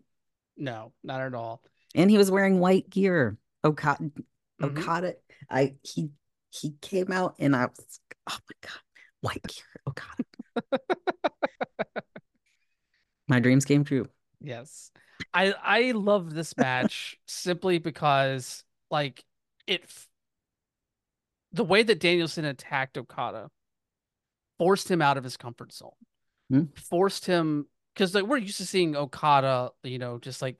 No, 0.55 0.93
not 1.03 1.21
at 1.21 1.33
all. 1.33 1.61
And 1.95 2.09
he 2.09 2.17
was 2.17 2.31
wearing 2.31 2.59
white 2.59 2.89
gear. 2.89 3.37
Okada 3.63 4.11
Mhm. 4.61 4.77
Okada 4.77 5.15
I 5.49 5.75
he 5.83 6.09
he 6.51 6.75
came 6.81 7.11
out 7.11 7.35
and 7.39 7.55
I 7.55 7.65
was 7.65 7.99
oh 8.29 8.37
my 8.49 8.55
god, 8.61 8.81
white 9.21 9.43
gear, 9.43 9.65
Okada. 9.87 10.23
my 13.27 13.39
dreams 13.39 13.65
came 13.65 13.83
true. 13.83 14.07
Yes. 14.41 14.91
I 15.33 15.53
I 15.61 15.91
love 15.91 16.33
this 16.33 16.55
match 16.57 17.17
simply 17.25 17.79
because 17.79 18.63
like 18.91 19.23
it 19.67 19.83
the 21.53 21.63
way 21.63 21.83
that 21.83 21.99
Danielson 21.99 22.45
attacked 22.45 22.97
Okada 22.97 23.49
forced 24.57 24.89
him 24.89 25.01
out 25.01 25.17
of 25.17 25.23
his 25.23 25.37
comfort 25.37 25.71
zone. 25.71 25.91
Hmm. 26.49 26.63
Forced 26.75 27.25
him 27.25 27.67
because 27.93 28.13
like 28.15 28.25
we're 28.25 28.37
used 28.37 28.57
to 28.57 28.65
seeing 28.65 28.95
Okada, 28.95 29.71
you 29.83 29.99
know, 29.99 30.17
just 30.17 30.41
like 30.41 30.57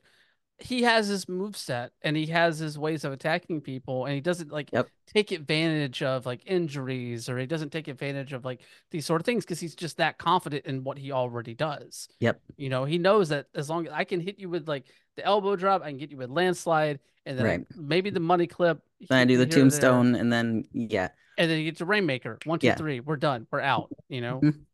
he 0.59 0.83
has 0.83 1.07
his 1.07 1.27
move 1.27 1.57
set 1.57 1.91
and 2.03 2.15
he 2.15 2.27
has 2.27 2.59
his 2.59 2.77
ways 2.77 3.03
of 3.03 3.11
attacking 3.11 3.59
people 3.59 4.05
and 4.05 4.13
he 4.13 4.21
doesn't 4.21 4.51
like 4.51 4.69
Yep. 4.71 4.87
take 5.13 5.31
advantage 5.31 6.03
of 6.03 6.25
like 6.25 6.41
injuries 6.45 7.27
or 7.27 7.37
he 7.37 7.47
doesn't 7.47 7.71
take 7.71 7.87
advantage 7.87 8.33
of 8.33 8.45
like 8.45 8.61
these 8.91 9.05
sort 9.05 9.19
of 9.19 9.25
things 9.25 9.43
because 9.43 9.59
he's 9.59 9.75
just 9.75 9.97
that 9.97 10.17
confident 10.19 10.65
in 10.65 10.83
what 10.83 10.97
he 10.97 11.11
already 11.11 11.53
does. 11.55 12.07
Yep. 12.19 12.39
You 12.55 12.69
know, 12.69 12.85
he 12.85 12.97
knows 12.97 13.29
that 13.29 13.47
as 13.55 13.69
long 13.69 13.87
as 13.87 13.93
I 13.93 14.03
can 14.03 14.19
hit 14.19 14.39
you 14.39 14.47
with 14.47 14.67
like 14.67 14.85
the 15.15 15.25
elbow 15.25 15.55
drop, 15.55 15.81
I 15.81 15.89
can 15.89 15.97
get 15.97 16.11
you 16.11 16.17
with 16.17 16.29
landslide 16.29 16.99
and 17.25 17.37
then 17.37 17.45
Right. 17.45 17.65
maybe 17.75 18.09
the 18.09 18.19
money 18.19 18.47
clip. 18.47 18.81
Then 19.09 19.19
I 19.19 19.25
do 19.25 19.37
the 19.37 19.43
here 19.45 19.45
or 19.45 19.47
there, 19.47 19.59
tombstone, 19.59 20.15
and 20.15 20.31
then 20.31 20.65
yeah, 20.73 21.09
and 21.37 21.49
then 21.49 21.59
you 21.59 21.65
get 21.65 21.77
to 21.77 21.85
Rainmaker. 21.85 22.39
One, 22.45 22.59
two, 22.59 22.67
Yeah. 22.67 22.75
three. 22.75 22.99
We're 22.99 23.17
done. 23.17 23.47
We're 23.51 23.61
out. 23.61 23.91
You 24.09 24.21
know, 24.21 24.41
Mhm. 24.41 24.65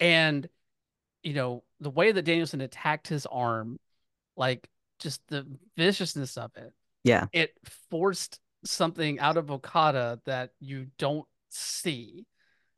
and 0.00 0.48
you 1.22 1.34
know 1.34 1.62
the 1.80 1.90
way 1.90 2.12
that 2.12 2.22
Danielson 2.22 2.60
attacked 2.60 3.08
his 3.08 3.26
arm, 3.26 3.78
like 4.36 4.68
just 4.98 5.26
the 5.28 5.46
viciousness 5.76 6.36
of 6.36 6.50
it. 6.56 6.72
yeah, 7.02 7.26
It 7.32 7.54
forced 7.90 8.40
something 8.64 9.18
out 9.18 9.36
of 9.36 9.50
Okada 9.50 10.20
that 10.24 10.52
you 10.60 10.86
don't 10.98 11.26
see. 11.50 12.26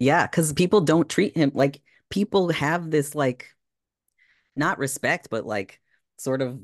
yeah. 0.00 0.26
Because 0.26 0.52
people 0.52 0.80
don't 0.80 1.08
treat 1.08 1.36
him 1.36 1.52
like 1.54 1.80
people 2.10 2.50
have 2.50 2.90
this 2.90 3.14
like 3.14 3.54
not 4.56 4.78
respect, 4.78 5.28
but 5.30 5.46
like 5.46 5.80
sort 6.18 6.42
of 6.42 6.60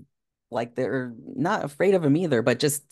like 0.50 0.74
they're 0.74 1.12
not 1.18 1.64
afraid 1.64 1.94
of 1.94 2.04
him 2.04 2.16
either, 2.16 2.42
but 2.42 2.58
just 2.58 2.82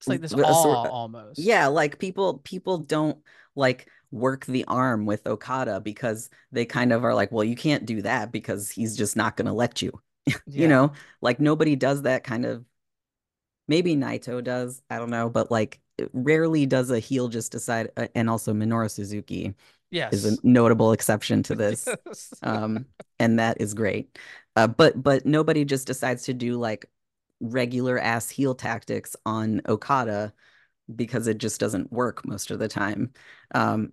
It's 0.00 0.08
like 0.08 0.20
this 0.20 0.32
awe 0.34 0.62
sort- 0.62 0.88
almost. 0.90 1.38
Yeah, 1.38 1.66
like 1.66 1.98
people 1.98 2.38
people 2.38 2.78
don't 2.78 3.18
like 3.56 3.88
work 4.10 4.46
the 4.46 4.64
arm 4.64 5.04
with 5.06 5.26
Okada 5.26 5.80
because 5.80 6.30
they 6.52 6.64
kind 6.64 6.92
of 6.92 7.04
are 7.04 7.14
like, 7.14 7.30
well, 7.32 7.44
you 7.44 7.56
can't 7.56 7.84
do 7.84 8.02
that 8.02 8.32
because 8.32 8.70
he's 8.70 8.96
just 8.96 9.16
not 9.16 9.36
going 9.36 9.46
to 9.46 9.52
let 9.52 9.82
you. 9.82 9.92
Yeah. 10.26 10.34
You 10.46 10.68
know, 10.68 10.92
like 11.22 11.40
nobody 11.40 11.74
does 11.76 12.02
that 12.02 12.22
kind 12.24 12.44
of 12.44 12.64
maybe 13.66 13.96
Naito 13.96 14.42
does, 14.42 14.82
I 14.90 14.98
don't 14.98 15.10
know, 15.10 15.28
but 15.30 15.50
like 15.50 15.80
rarely 16.12 16.64
does 16.66 16.90
a 16.90 16.98
heel 17.00 17.28
just 17.28 17.52
decide 17.52 17.90
uh, 17.96 18.06
and 18.14 18.30
also 18.30 18.52
Minoru 18.52 18.90
Suzuki 18.90 19.54
Yes. 19.90 20.12
is 20.12 20.24
a 20.26 20.36
notable 20.46 20.92
exception 20.92 21.42
to 21.44 21.54
this. 21.54 21.88
Yes. 22.06 22.34
um 22.42 22.86
and 23.18 23.38
that 23.38 23.60
is 23.60 23.74
great. 23.74 24.18
Uh 24.58 24.66
but 24.66 25.00
but 25.00 25.24
nobody 25.24 25.64
just 25.64 25.86
decides 25.86 26.24
to 26.24 26.34
do 26.34 26.58
like 26.58 26.90
regular 27.40 27.96
ass 27.96 28.28
heel 28.28 28.56
tactics 28.56 29.14
on 29.24 29.62
Okada 29.68 30.32
because 30.94 31.28
it 31.28 31.38
just 31.38 31.60
doesn't 31.60 31.92
work 31.92 32.26
most 32.26 32.50
of 32.50 32.58
the 32.58 32.66
time. 32.66 33.12
Um, 33.54 33.92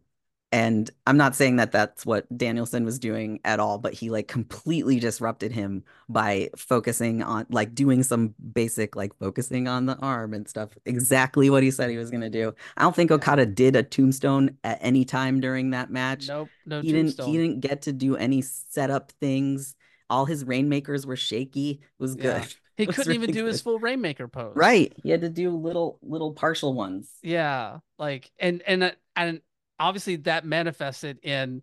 and 0.51 0.89
I'm 1.05 1.17
not 1.17 1.35
saying 1.35 1.57
that 1.57 1.71
that's 1.71 2.05
what 2.05 2.25
Danielson 2.35 2.83
was 2.85 2.97
doing 2.97 3.41
at 3.43 3.59
all, 3.59 3.77
but 3.77 3.93
he 3.93 4.09
like 4.09 4.27
completely 4.27 4.99
disrupted 4.99 5.51
him 5.51 5.83
by 6.07 6.49
focusing 6.55 7.21
on 7.21 7.45
like 7.49 7.75
doing 7.75 8.01
some 8.01 8.33
basic 8.53 8.95
like 8.95 9.15
focusing 9.19 9.67
on 9.67 9.85
the 9.85 9.97
arm 9.97 10.33
and 10.33 10.47
stuff. 10.47 10.69
Exactly 10.85 11.49
what 11.51 11.61
he 11.61 11.69
said 11.69 11.91
he 11.91 11.97
was 11.97 12.09
going 12.09 12.21
to 12.21 12.29
do. 12.29 12.55
I 12.77 12.83
don't 12.83 12.95
think 12.95 13.11
Okada 13.11 13.45
did 13.45 13.75
a 13.75 13.83
tombstone 13.83 14.57
at 14.63 14.79
any 14.81 15.05
time 15.05 15.41
during 15.41 15.71
that 15.71 15.91
match. 15.91 16.27
nope. 16.29 16.49
No 16.65 16.81
he 16.81 16.91
didn't 16.91 17.17
tombstone. 17.17 17.27
he 17.27 17.37
didn't 17.37 17.59
get 17.59 17.81
to 17.83 17.91
do 17.91 18.15
any 18.15 18.41
setup 18.41 19.11
things. 19.19 19.75
All 20.09 20.25
his 20.25 20.45
rainmakers 20.45 21.05
were 21.05 21.15
shaky. 21.15 21.81
It 21.99 22.01
was 22.01 22.15
Yeah. 22.15 22.39
good. 22.39 22.55
He 22.77 22.85
was 22.87 22.95
couldn't 22.97 23.13
even 23.13 23.21
really 23.29 23.33
do 23.39 23.45
his 23.45 23.61
full 23.61 23.79
Rainmaker 23.79 24.27
pose. 24.27 24.53
Right. 24.55 24.91
He 25.01 25.09
had 25.09 25.21
to 25.21 25.29
do 25.29 25.49
little 25.51 25.97
little 26.01 26.33
partial 26.33 26.73
ones. 26.73 27.09
Yeah, 27.23 27.79
like 27.97 28.29
and 28.37 28.61
and 28.67 28.83
uh, 28.83 28.91
and 29.15 29.39
obviously 29.79 30.17
that 30.17 30.45
manifested 30.45 31.19
in 31.23 31.61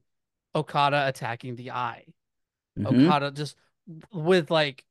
Okada 0.54 1.06
attacking 1.06 1.56
the 1.56 1.72
eye. 1.72 2.04
Mhm. 2.78 3.04
Okada 3.06 3.30
just 3.30 3.56
with 4.10 4.50
like 4.50 4.86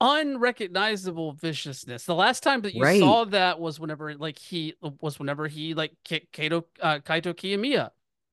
unrecognizable 0.00 1.32
viciousness. 1.32 2.04
The 2.04 2.14
last 2.14 2.42
time 2.42 2.62
that 2.62 2.74
you 2.74 2.82
Right. 2.82 3.00
saw 3.00 3.24
that 3.26 3.60
was 3.60 3.78
whenever 3.78 4.14
like 4.14 4.38
he 4.38 4.74
was 5.00 5.18
whenever 5.18 5.48
he 5.48 5.74
like 5.74 5.92
kicked 6.04 6.32
Kato 6.32 6.66
uh, 6.80 6.98
Kaito 6.98 7.32
Kiyomiya 7.34 7.90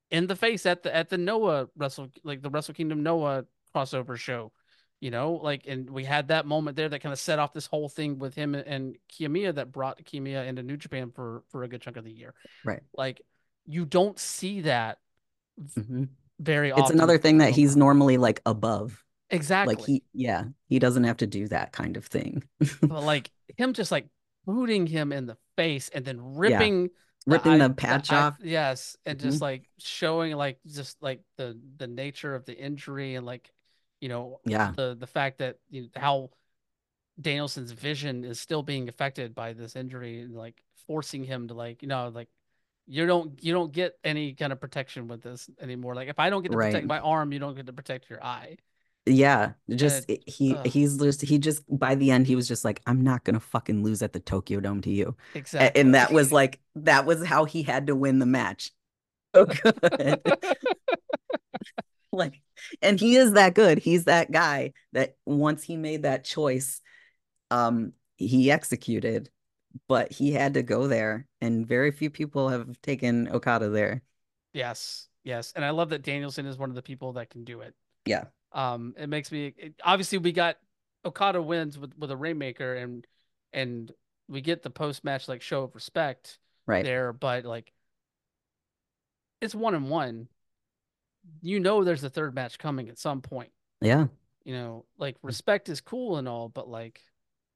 in 0.10 0.28
the 0.28 0.36
face 0.36 0.66
at 0.66 0.84
the 0.84 0.94
at 0.96 1.10
the 1.10 1.18
Noah 1.18 1.68
Wrestle 1.76 2.10
like 2.24 2.42
the 2.42 2.50
Wrestle 2.50 2.74
Kingdom 2.74 3.04
Noah 3.04 3.46
crossover 3.76 4.18
show. 4.18 4.52
You 5.00 5.10
know, 5.10 5.34
like 5.34 5.64
and 5.68 5.90
we 5.90 6.04
had 6.06 6.28
that 6.28 6.46
moment 6.46 6.78
there 6.78 6.88
that 6.88 7.00
kind 7.00 7.12
of 7.12 7.20
set 7.20 7.40
off 7.40 7.54
this 7.54 7.66
whole 7.66 7.90
thing 7.90 8.20
with 8.20 8.36
him 8.36 8.54
and, 8.54 8.68
and 8.68 8.96
Kiyomiya 9.12 9.56
that 9.56 9.72
brought 9.72 9.98
Kiyomiya 10.04 10.46
into 10.48 10.62
New 10.62 10.78
Japan 10.78 11.12
for 11.12 11.44
for 11.50 11.64
a 11.64 11.68
good 11.68 11.82
chunk 11.82 11.98
of 11.98 12.04
the 12.04 12.12
year. 12.12 12.36
Right. 12.64 12.82
Like 12.94 13.22
you 13.66 13.86
don't 13.86 14.20
see 14.20 14.62
that 14.62 15.00
Mhm. 15.60 16.10
very 16.40 16.72
often. 16.72 16.84
It's 16.84 16.92
another 16.94 17.18
thing 17.18 17.40
that 17.40 17.52
he's 17.52 17.76
normally 17.76 18.18
like 18.18 18.42
above. 18.46 19.04
exactly 19.32 19.76
Like 19.76 19.86
he 19.86 20.04
yeah, 20.14 20.44
he 20.68 20.78
doesn't 20.78 21.06
have 21.06 21.18
to 21.18 21.28
do 21.28 21.48
that 21.48 21.72
kind 21.72 21.98
of 21.98 22.06
thing. 22.06 22.44
but 22.84 23.02
like 23.04 23.32
him 23.58 23.74
just 23.74 23.92
like 23.92 24.08
booting 24.46 24.86
him 24.86 25.12
in 25.12 25.26
the 25.26 25.38
face 25.58 25.90
and 25.94 26.06
then 26.06 26.20
ripping 26.36 26.90
Ripping 27.28 27.54
eye- 27.62 27.68
the 27.68 27.74
patch 27.74 28.12
eye- 28.12 28.18
off. 28.22 28.38
yes 28.42 28.98
and 29.06 29.20
just 29.20 29.38
Mhm. 29.40 29.42
like 29.42 29.70
showing 29.80 30.36
like 30.36 30.60
just 30.68 31.02
like 31.02 31.22
the 31.38 31.60
the 31.78 31.88
nature 31.88 32.36
of 32.36 32.46
the 32.46 32.56
injury 32.58 33.16
and 33.16 33.26
like 33.26 33.52
you 34.02 34.10
know 34.10 34.42
Yeah. 34.46 34.74
the 34.76 34.96
the 35.00 35.08
fact 35.08 35.38
that 35.40 35.58
you 35.70 35.84
know, 35.84 35.88
how 35.96 36.30
Danielson's 37.20 37.72
vision 37.72 38.26
is 38.26 38.40
still 38.40 38.64
being 38.64 38.90
affected 38.90 39.36
by 39.36 39.54
this 39.54 39.76
injury 39.76 40.22
and 40.22 40.36
like 40.36 40.62
forcing 40.88 41.24
him 41.24 41.48
to 41.50 41.54
like 41.54 41.82
you 41.82 41.88
know 41.88 42.10
like 42.10 42.28
you 42.88 43.06
don't 43.06 43.42
you 43.44 43.54
don't 43.54 43.72
get 43.72 43.94
any 44.04 44.34
kind 44.34 44.52
of 44.52 44.60
protection 44.60 45.08
with 45.08 45.22
this 45.22 45.50
anymore 45.62 45.96
like 45.96 46.10
if 46.10 46.20
I 46.20 46.30
don't 46.30 46.42
get 46.42 46.52
to 46.52 46.58
protect 46.58 46.88
my 46.88 47.00
arm 47.00 47.32
you 47.32 47.40
don't 47.40 47.56
get 47.56 47.68
to 47.68 47.74
protect 47.74 48.10
your 48.10 48.24
eye 48.24 48.58
Yeah. 49.06 49.54
Just 49.70 50.10
it- 50.10 50.24
he 50.28 50.56
ugh. 50.56 50.66
he's 50.66 50.98
just 50.98 51.22
he 51.22 51.38
just 51.40 51.64
by 51.70 51.96
the 51.96 52.12
end 52.12 52.28
he 52.28 52.36
was 52.36 52.48
just 52.48 52.64
like, 52.66 52.82
I'm 52.86 53.02
not 53.02 53.24
gonna 53.24 53.40
fucking 53.40 53.84
lose 53.84 54.02
at 54.02 54.14
the 54.14 54.20
Tokyo 54.20 54.60
Dome 54.60 54.82
to 54.82 54.90
you. 54.92 55.16
Exactly 55.36 55.80
And 55.82 55.96
that 55.96 56.12
was 56.12 56.32
like 56.32 56.60
that 56.76 57.06
was 57.06 57.26
how 57.26 57.46
he 57.46 57.64
had 57.64 57.88
to 57.88 57.96
win 57.96 58.20
the 58.20 58.26
match. 58.28 58.72
So 59.36 59.46
good. 59.46 60.22
like 62.18 62.42
and 62.82 63.00
he 63.00 63.16
is 63.16 63.34
that 63.34 63.54
good 63.54 63.80
he's 63.80 64.06
that 64.06 64.32
guy 64.32 64.72
that 64.94 65.16
once 65.26 65.64
he 65.64 65.78
made 65.78 66.04
that 66.04 66.24
choice 66.24 66.82
um 67.50 67.94
he 68.18 68.52
executed 68.52 69.30
but 69.88 70.12
he 70.12 70.32
had 70.32 70.56
to 70.56 70.64
go 70.64 70.88
there 70.88 71.26
and 71.40 71.68
very 71.68 71.92
few 71.92 72.10
people 72.10 72.50
have 72.50 72.70
taken 72.82 73.28
okada 73.30 73.70
there 73.70 74.02
Yes, 74.54 75.08
yes, 75.24 75.54
and 75.56 75.64
I 75.64 75.70
love 75.70 75.90
that 75.90 76.02
Danielson 76.02 76.46
is 76.46 76.58
one 76.58 76.70
of 76.70 76.76
the 76.76 76.82
people 76.82 77.14
that 77.14 77.30
can 77.30 77.44
do 77.44 77.62
it. 77.62 77.74
yeah 78.06 78.26
Um, 78.52 78.94
it 78.98 79.08
makes 79.08 79.32
me 79.32 79.54
it, 79.58 79.74
obviously 79.84 80.18
we 80.18 80.34
got 80.34 80.58
Okada 81.06 81.42
wins 81.42 81.80
with 81.80 81.98
with 81.98 82.12
a 82.12 82.18
Rainmaker 82.18 82.76
and 82.76 83.08
and 83.54 83.92
we 84.28 84.42
get 84.42 84.62
the 84.62 84.70
post 84.70 85.04
match 85.04 85.28
like 85.28 85.42
show 85.42 85.64
of 85.64 85.76
respect 85.76 86.38
right 86.66 86.84
there, 86.84 87.14
but 87.14 87.46
like 87.46 87.72
it's 89.42 89.56
one 89.56 89.74
and 89.74 89.90
one. 89.90 90.28
You 91.42 91.60
know, 91.60 91.84
there's 91.84 92.04
a 92.04 92.10
third 92.10 92.36
match 92.36 92.58
coming 92.58 92.90
at 92.90 92.98
some 93.00 93.22
point. 93.22 93.52
yeah 93.82 94.08
You 94.44 94.54
know, 94.54 94.86
like 94.98 95.18
respect 95.22 95.70
is 95.70 95.82
cool 95.82 96.18
and 96.18 96.28
all, 96.28 96.50
but 96.50 96.68
like 96.68 97.02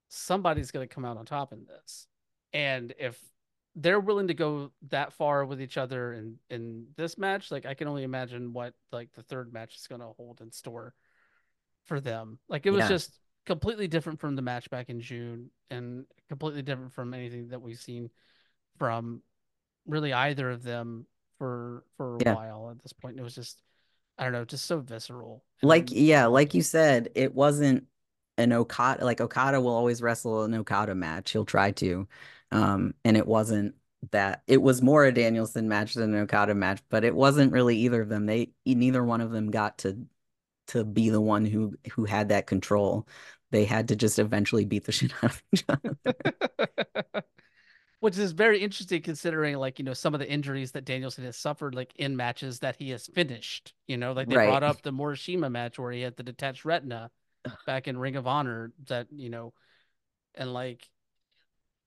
somebody's 0.09 0.71
gonna 0.71 0.87
come 0.87 1.05
out 1.05 1.17
on 1.17 1.25
top 1.25 1.53
in 1.53 1.65
this, 1.65 2.07
and 2.53 2.93
if 2.99 3.19
they're 3.75 3.99
willing 3.99 4.27
to 4.27 4.33
go 4.33 4.71
that 4.89 5.11
far 5.13 5.43
with 5.45 5.61
each 5.61 5.77
other 5.77 6.13
in 6.13 6.37
in 6.49 6.87
this 6.95 7.17
match 7.17 7.51
like 7.51 7.65
i 7.65 7.73
can 7.73 7.89
only 7.89 8.03
imagine 8.03 8.53
what 8.53 8.73
like 8.93 9.11
the 9.15 9.21
third 9.23 9.51
match 9.51 9.75
is 9.75 9.85
going 9.87 9.99
to 9.99 10.07
hold 10.15 10.39
in 10.39 10.49
store 10.49 10.93
for 11.83 11.99
them 11.99 12.39
like 12.47 12.65
it 12.65 12.71
was 12.71 12.83
Yeah. 12.83 12.87
just 12.87 13.19
completely 13.45 13.89
different 13.89 14.21
from 14.21 14.37
the 14.37 14.41
match 14.41 14.69
back 14.69 14.89
in 14.89 15.01
june 15.01 15.49
and 15.69 16.05
completely 16.29 16.61
different 16.61 16.93
from 16.93 17.13
anything 17.13 17.49
that 17.49 17.61
we've 17.61 17.77
seen 17.77 18.09
from 18.77 19.21
really 19.85 20.13
either 20.13 20.49
of 20.49 20.63
them 20.63 21.05
for 21.37 21.83
for 21.97 22.15
a 22.15 22.19
Yeah. 22.23 22.33
while 22.33 22.69
at 22.71 22.81
this 22.81 22.93
point 22.93 23.19
it 23.19 23.23
was 23.23 23.35
just 23.35 23.61
i 24.17 24.23
don't 24.23 24.33
know 24.33 24.45
just 24.45 24.65
so 24.65 24.79
visceral 24.79 25.43
and 25.61 25.69
like 25.69 25.89
yeah 25.91 26.25
like 26.25 26.53
you 26.53 26.61
said 26.61 27.09
it 27.15 27.33
wasn't 27.33 27.85
an 28.37 28.51
okada 28.51 29.03
like 29.05 29.21
okada 29.21 29.59
will 29.61 29.73
always 29.73 30.01
wrestle 30.01 30.43
an 30.43 30.53
okada 30.53 30.93
match. 30.95 31.31
He'll 31.31 31.45
try 31.45 31.71
to 31.71 32.07
um 32.51 32.93
and 33.05 33.17
it 33.17 33.25
wasn't 33.27 33.75
that 34.11 34.43
it 34.47 34.61
was 34.61 34.81
more 34.81 35.05
a 35.05 35.11
danielson 35.13 35.67
match 35.67 35.93
than 35.95 36.13
an 36.13 36.21
okada 36.21 36.53
match 36.53 36.81
but 36.89 37.03
it 37.03 37.15
wasn't 37.15 37.51
really 37.53 37.77
either 37.77 38.01
of 38.01 38.09
them. 38.09 38.25
They 38.25 38.51
neither 38.65 39.03
one 39.03 39.21
of 39.21 39.31
them 39.31 39.51
got 39.51 39.77
to 39.79 40.05
to 40.67 40.83
be 40.83 41.09
the 41.09 41.21
one 41.21 41.45
who 41.45 41.75
who 41.93 42.05
had 42.05 42.29
that 42.29 42.47
control. 42.47 43.07
They 43.51 43.65
had 43.65 43.89
to 43.89 43.95
just 43.95 44.19
eventually 44.19 44.65
beat 44.65 44.85
the 44.85 44.91
shit 44.93 45.13
out 45.23 45.31
of 45.31 45.43
each 45.53 45.65
other 45.69 45.97
which 48.05 48.19
is 48.19 48.33
very 48.33 48.59
interesting 48.59 49.01
considering 49.01 49.55
like 49.57 49.79
you 49.79 49.83
know 49.83 49.95
some 49.95 50.13
of 50.13 50.19
the 50.19 50.29
injuries 50.29 50.73
that 50.73 50.85
Danielson 50.85 51.23
has 51.23 51.35
suffered 51.35 51.73
like 51.73 51.91
in 51.95 52.15
matches 52.15 52.59
that 52.59 52.75
he 52.75 52.91
has 52.91 53.07
finished. 53.07 53.73
You 53.87 53.97
know, 53.97 54.11
like 54.13 54.29
they 54.29 54.35
Right. 54.35 54.45
brought 54.45 54.61
up 54.61 54.83
the 54.83 54.91
Morishima 54.91 55.49
match 55.51 55.79
where 55.79 55.91
he 55.91 56.01
had 56.01 56.15
the 56.15 56.21
detached 56.21 56.65
retina 56.65 57.09
back 57.65 57.87
in 57.87 57.97
Ring 57.97 58.15
of 58.15 58.27
Honor. 58.27 58.71
That 58.89 59.07
you 59.11 59.31
know, 59.31 59.53
and 60.35 60.53
like. 60.53 60.87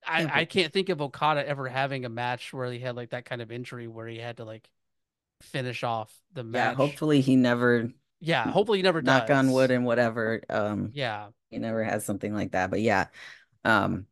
I, 0.04 0.40
I 0.40 0.44
can't 0.46 0.72
think 0.72 0.88
of 0.88 1.00
Okada 1.02 1.46
ever 1.46 1.68
having 1.68 2.04
a 2.04 2.08
match 2.08 2.52
where 2.52 2.72
he 2.72 2.78
had 2.80 2.96
like 2.96 3.10
that 3.10 3.24
kind 3.26 3.40
of 3.42 3.52
injury 3.52 3.86
where 3.86 4.08
he 4.08 4.18
had 4.18 4.38
to 4.38 4.44
like 4.44 4.68
finish 5.42 5.84
off 5.84 6.12
the 6.32 6.42
match. 6.42 6.72
yeah 6.72 6.74
hopefully 6.74 7.20
he 7.20 7.36
never 7.36 7.90
yeah, 8.20 8.50
hopefully 8.50 8.78
he 8.78 8.82
never 8.82 9.00
knock 9.02 9.30
on 9.30 9.52
wood 9.52 9.70
and 9.70 9.84
whatever. 9.84 10.40
Um, 10.50 10.92
Yeah, 10.92 11.28
he 11.50 11.58
never 11.58 11.84
has 11.84 12.04
something 12.04 12.34
like 12.34 12.52
that. 12.52 12.70
But 12.70 12.80
yeah, 12.80 13.06
um, 13.64 14.06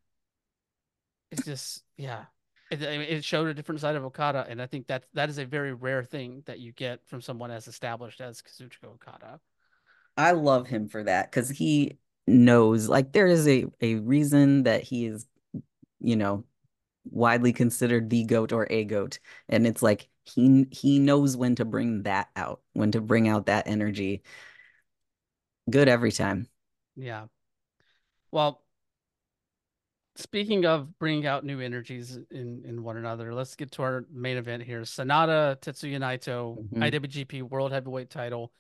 it's 1.31 1.45
just 1.45 1.83
yeah. 1.97 2.25
It, 2.71 2.83
it 2.83 3.25
showed 3.25 3.47
a 3.47 3.55
different 3.55 3.81
side 3.81 3.95
of 3.95 4.05
Okada, 4.05 4.45
and 4.49 4.61
I 4.61 4.67
think 4.67 4.89
that 4.89 5.05
that 5.15 5.29
is 5.29 5.39
a 5.39 5.45
very 5.45 5.73
rare 5.73 6.03
thing 6.03 6.43
that 6.47 6.59
you 6.59 6.73
get 6.73 7.07
from 7.07 7.21
someone 7.21 7.53
as 7.53 7.69
established 7.69 8.21
as 8.21 8.43
Kazuchika 8.43 8.87
Okada. 8.87 9.41
I 10.17 10.33
love 10.33 10.67
him 10.67 10.89
for 10.89 11.05
that 11.05 11.31
because 11.31 11.49
he 11.49 11.99
knows 12.27 12.89
like 12.89 13.13
there 13.13 13.29
is 13.29 13.47
a 13.47 13.67
a 13.81 13.97
reason 13.97 14.65
that 14.65 14.83
he 14.83 15.07
is, 15.07 15.27
you 16.01 16.17
know, 16.17 16.45
widely 17.05 17.53
considered 17.53 18.11
the 18.11 18.25
goat 18.25 18.53
or 18.53 18.67
a 18.69 18.85
goat, 18.85 19.21
and 19.49 19.65
it's 19.65 19.83
like 19.83 20.09
he 20.25 20.67
he 20.73 20.99
knows 20.99 21.37
when 21.37 21.55
to 21.57 21.65
bring 21.65 22.03
that 22.03 22.29
out, 22.35 22.63
when 22.73 22.91
to 22.93 23.01
bring 23.01 23.29
out 23.29 23.47
that 23.47 23.69
energy. 23.69 24.23
Good 25.71 25.89
every 25.89 26.11
time. 26.13 26.49
Yeah. 26.97 27.27
Well, 28.33 28.63
speaking 30.17 30.65
of 30.67 30.99
bringing 30.99 31.27
out 31.27 31.45
new 31.45 31.61
energies 31.61 32.19
in 32.31 32.63
in 32.65 32.83
one 32.83 32.97
another, 32.97 33.35
let's 33.35 33.55
get 33.55 33.73
to 33.73 33.83
our 33.83 34.05
main 34.11 34.37
event 34.37 34.63
here. 34.63 34.83
Sanada 34.83 35.57
Tetsuya 35.61 35.99
Naito, 35.99 36.69
Mhm. 36.73 36.83
IWGP 36.83 37.43
World 37.43 37.73
Heavyweight 37.73 38.11
Title. 38.11 38.53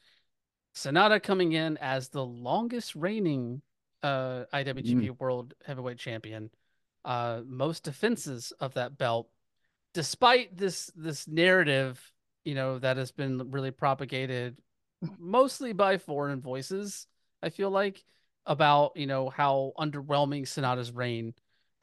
Sanada 0.74 1.22
coming 1.22 1.52
in 1.52 1.76
as 1.78 2.08
the 2.10 2.24
longest 2.24 2.94
reigning 2.94 3.62
uh, 4.02 4.44
IWGP 4.52 5.08
Mm. 5.08 5.18
World 5.18 5.54
Heavyweight 5.64 5.98
Champion, 5.98 6.50
uh, 7.04 7.42
most 7.46 7.82
defenses 7.82 8.52
of 8.60 8.74
that 8.74 8.96
belt, 8.98 9.28
despite 9.94 10.56
this 10.56 10.92
this 10.94 11.26
narrative, 11.26 12.12
you 12.44 12.54
know, 12.54 12.78
that 12.78 12.98
has 12.98 13.10
been 13.10 13.50
really 13.50 13.70
propagated 13.70 14.58
mostly 15.18 15.72
by 15.72 15.98
foreign 15.98 16.40
voices. 16.40 17.06
I 17.42 17.48
feel 17.50 17.70
like 17.70 18.04
about 18.44 18.96
you 18.96 19.06
know 19.06 19.28
how 19.30 19.72
underwhelming 19.78 20.42
Sanada's 20.42 20.92
reign 20.92 21.34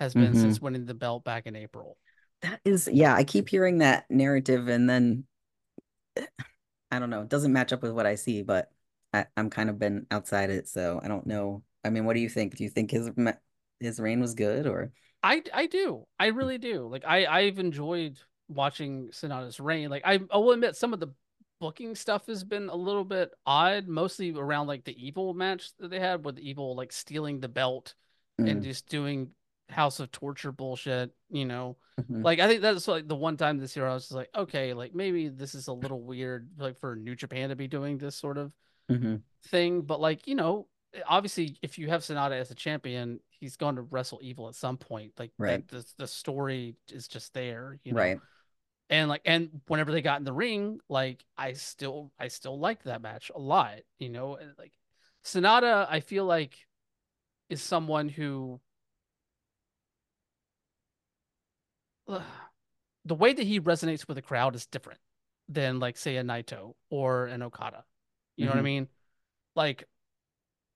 has 0.04 0.16
been 0.16 0.36
Mhm. 0.36 0.36
since 0.36 0.62
winning 0.62 0.86
the 0.86 0.94
belt 0.94 1.24
back 1.24 1.48
in 1.48 1.56
April. 1.56 1.98
That 2.42 2.60
is, 2.66 2.90
yeah, 2.92 3.16
I 3.16 3.24
keep 3.24 3.48
hearing 3.50 3.78
that 3.80 4.10
narrative, 4.12 4.68
and 4.68 4.90
then 4.90 5.26
I 6.92 7.00
don't 7.00 7.10
know, 7.10 7.22
it 7.22 7.30
doesn't 7.30 7.54
match 7.54 7.74
up 7.74 7.82
with 7.82 7.92
what 7.94 8.06
I 8.06 8.16
see, 8.16 8.44
but 8.44 8.72
I, 9.14 9.26
I'm 9.38 9.50
kind 9.50 9.70
of 9.70 9.80
been 9.80 10.06
outside 10.12 10.50
it, 10.50 10.68
so 10.68 11.00
I 11.04 11.08
don't 11.08 11.26
know. 11.26 11.64
I 11.84 11.90
mean, 11.90 12.06
what 12.06 12.14
do 12.14 12.20
you 12.20 12.30
think? 12.30 12.56
Do 12.56 12.64
you 12.64 12.70
think 12.70 12.92
his 12.92 13.10
his 13.80 14.00
reign 14.00 14.22
was 14.22 14.34
good 14.36 14.68
or? 14.68 14.92
I 15.22 15.44
I 15.54 15.66
do. 15.68 16.06
I 16.20 16.28
really 16.28 16.58
do. 16.58 16.88
Like 16.88 17.06
I 17.06 17.26
I've 17.26 17.60
enjoyed 17.60 18.20
watching 18.48 19.10
Sanada's 19.10 19.60
reign. 19.60 19.90
Like 19.90 20.04
I 20.06 20.20
I 20.32 20.38
will 20.38 20.52
admit 20.52 20.76
some 20.76 20.94
of 20.94 21.00
the 21.00 21.14
booking 21.60 21.96
stuff 21.96 22.28
has 22.28 22.44
been 22.44 22.70
a 22.70 22.76
little 22.76 23.06
bit 23.06 23.32
odd, 23.46 23.88
mostly 23.88 24.32
around 24.34 24.68
like 24.68 24.84
the 24.84 25.06
evil 25.06 25.34
match 25.34 25.72
that 25.80 25.90
they 25.90 26.00
had 26.00 26.26
with 26.26 26.40
evil 26.40 26.76
like 26.76 26.92
stealing 26.92 27.40
the 27.40 27.48
belt 27.48 27.94
and 28.46 28.62
Mm, 28.62 28.64
just 28.64 28.88
doing 28.90 29.32
House 29.70 30.00
of 30.00 30.12
Torture 30.12 30.52
bullshit, 30.52 31.12
you 31.30 31.46
know. 31.46 31.78
mhm, 31.98 32.24
Like 32.24 32.40
I 32.40 32.48
think 32.48 32.62
that's 32.62 32.88
like 32.88 33.08
the 33.08 33.16
one 33.16 33.38
time 33.38 33.58
this 33.58 33.76
year 33.76 33.88
I 33.88 33.94
was 33.94 34.04
just 34.04 34.14
like, 34.14 34.30
okay, 34.36 34.74
like 34.74 34.96
maybe 34.96 35.30
this 35.30 35.56
is 35.56 35.68
a 35.68 35.74
little 35.74 36.02
weird 36.02 36.50
like 36.58 36.78
for 36.78 36.96
New 36.96 37.16
Japan 37.16 37.50
to 37.50 37.56
be 37.56 37.68
doing 37.68 37.98
this 37.98 38.16
sort 38.16 38.38
of 38.38 38.52
mhm, 38.90 39.24
thing, 39.48 39.82
but 39.82 40.00
like, 40.00 40.28
you 40.28 40.36
know, 40.36 40.68
obviously 41.08 41.58
if 41.62 41.78
you 41.78 41.90
have 41.90 42.02
Sanada 42.02 42.34
as 42.40 42.52
a 42.52 42.56
champion, 42.56 43.20
he's 43.30 43.58
going 43.58 43.76
to 43.76 43.82
wrestle 43.84 44.20
evil 44.22 44.48
at 44.48 44.56
some 44.56 44.78
point. 44.78 45.14
Like 45.20 45.32
right, 45.38 45.64
the 45.70 45.86
the 45.98 46.08
story 46.08 46.76
is 46.92 47.08
just 47.08 47.34
there, 47.34 47.80
you 47.84 47.94
know. 47.94 48.06
right. 48.06 48.20
And 48.90 49.10
like 49.10 49.22
and 49.26 49.62
whenever 49.68 49.92
they 49.92 50.02
got 50.02 50.20
in 50.20 50.26
the 50.26 50.34
ring, 50.34 50.80
like 50.90 51.24
I 51.38 51.54
still 51.54 52.12
I 52.20 52.28
still 52.30 52.60
liked 52.60 52.86
that 52.86 53.02
match 53.02 53.32
a 53.36 53.40
lot, 53.40 53.80
you 54.00 54.10
know. 54.10 54.36
And 54.38 54.54
like 54.60 54.74
Sanada, 55.26 55.88
I 55.90 56.02
feel 56.02 56.26
like 56.26 56.58
is 57.50 57.62
someone 57.62 58.10
who 58.10 58.60
the 62.08 63.16
way 63.16 63.34
that 63.34 63.46
he 63.46 63.60
resonates 63.60 64.08
with 64.08 64.16
the 64.16 64.22
crowd 64.22 64.56
is 64.56 64.66
different 64.66 65.00
than 65.50 65.80
like 65.80 65.98
say 65.98 66.18
a 66.18 66.24
Naito 66.24 66.74
or 66.90 67.26
an 67.28 67.42
Okada. 67.42 67.84
You 68.38 68.46
know 68.46 68.52
what 68.52 68.60
I 68.60 68.64
hmm 68.64 68.64
mean? 68.64 68.88
Like 69.56 69.88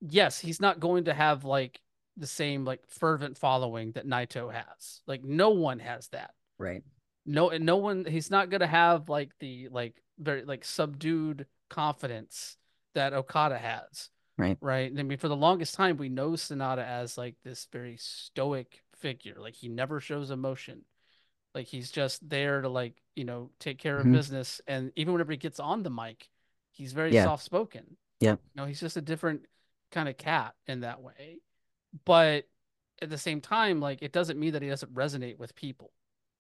yes, 0.02 0.40
he's 0.40 0.62
not 0.62 0.80
going 0.80 1.06
to 1.06 1.14
have 1.14 1.44
like 1.44 1.82
the 2.18 2.28
same 2.28 2.66
like 2.66 2.82
fervent 2.90 3.38
following 3.38 3.94
that 3.94 4.08
Naito 4.08 4.54
has. 4.54 5.02
Like 5.08 5.24
no 5.24 5.52
one 5.52 5.80
has 5.80 6.08
that. 6.10 6.32
right. 6.60 6.84
No, 7.26 7.50
and 7.50 7.66
no 7.66 7.78
one. 7.78 8.06
He's 8.06 8.32
not 8.32 8.50
going 8.50 8.62
to 8.62 8.68
have 8.68 9.10
like 9.10 9.32
the 9.40 9.70
like 9.70 10.02
very 10.20 10.44
like 10.46 10.64
subdued 10.66 11.46
confidence 11.70 12.58
that 12.96 13.14
Okada 13.14 13.58
has. 13.58 14.10
Right. 14.38 14.58
Right. 14.62 14.92
I 14.98 15.04
mean, 15.04 15.18
for 15.20 15.28
the 15.28 15.36
longest 15.36 15.76
time, 15.76 15.98
we 15.98 16.10
know 16.10 16.32
Sanada 16.32 16.86
as 16.86 17.18
like 17.18 17.36
this 17.44 17.68
very 17.72 17.98
stoic 17.98 18.82
figure. 18.96 19.36
Like 19.38 19.56
he 19.56 19.68
never 19.70 20.00
shows 20.00 20.32
emotion. 20.32 20.86
Like 21.58 21.68
he's 21.68 21.92
just 21.92 22.30
there 22.30 22.62
to 22.62 22.70
like 22.70 23.02
you 23.18 23.26
know 23.26 23.52
take 23.60 23.80
care 23.80 24.00
of 24.00 24.06
hmm 24.06 24.14
business. 24.14 24.62
And 24.68 24.94
even 24.96 25.14
whenever 25.14 25.34
he 25.34 25.40
gets 25.40 25.60
on 25.60 25.84
the 25.84 25.92
mic, 25.92 26.30
he's 26.72 26.94
very 26.94 27.14
Yeah. 27.14 27.24
soft 27.24 27.44
spoken. 27.44 27.98
Yeah. 28.22 28.38
You 28.56 28.62
know, 28.62 28.68
he's 28.68 28.80
just 28.82 28.98
a 28.98 29.02
different 29.02 29.48
kind 29.92 30.10
of 30.10 30.18
cat 30.18 30.56
in 30.68 30.82
that 30.82 31.02
way. 31.02 31.42
But 32.06 32.48
at 33.02 33.10
the 33.10 33.18
same 33.18 33.42
time, 33.42 33.80
like 33.82 34.04
it 34.04 34.14
doesn't 34.14 34.40
mean 34.40 34.54
that 34.54 34.62
he 34.62 34.70
doesn't 34.70 34.94
resonate 34.94 35.40
with 35.40 35.56
people. 35.56 35.92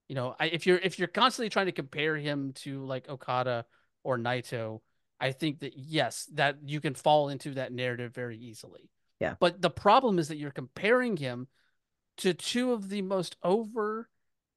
You 0.08 0.16
know, 0.16 0.36
I, 0.40 0.48
if 0.48 0.68
you're 0.68 0.80
if 0.80 1.00
you're 1.00 1.10
constantly 1.10 1.50
trying 1.50 1.68
to 1.68 1.74
compare 1.74 2.16
him 2.16 2.54
to 2.58 2.86
like 2.86 3.10
Okada 3.10 3.66
or 4.04 4.18
Naito, 4.18 4.82
I 5.20 5.34
think 5.34 5.60
that 5.62 5.74
yes, 5.78 6.30
that 6.36 6.58
you 6.66 6.80
can 6.82 6.96
fall 6.96 7.30
into 7.30 7.56
that 7.56 7.74
narrative 7.74 8.14
very 8.14 8.38
easily. 8.38 8.92
Yeah. 9.20 9.36
But 9.40 9.62
the 9.62 9.70
problem 9.70 10.20
is 10.20 10.30
that 10.30 10.38
you're 10.38 10.52
comparing 10.52 11.18
him 11.18 11.48
to 12.18 12.34
two 12.34 12.74
of 12.74 12.90
the 12.90 13.02
most 13.02 13.36
over 13.44 14.10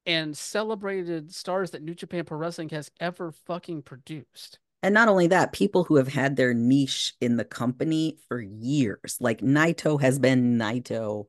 and 0.06 0.36
celebrated 0.36 1.34
stars 1.34 1.70
that 1.72 1.82
New 1.82 1.94
Japan 1.94 2.24
Pro 2.24 2.38
Wrestling 2.38 2.70
has 2.70 2.90
ever 3.00 3.32
fucking 3.32 3.82
produced. 3.82 4.58
And 4.82 4.94
not 4.94 5.08
only 5.08 5.26
that, 5.26 5.52
people 5.52 5.84
who 5.84 5.96
have 5.96 6.08
had 6.08 6.36
their 6.36 6.54
niche 6.54 7.14
in 7.20 7.36
the 7.36 7.44
company 7.44 8.16
for 8.28 8.40
years, 8.40 9.18
like 9.20 9.40
Naito 9.40 10.00
has 10.00 10.18
been 10.18 10.58
Naito 10.58 11.26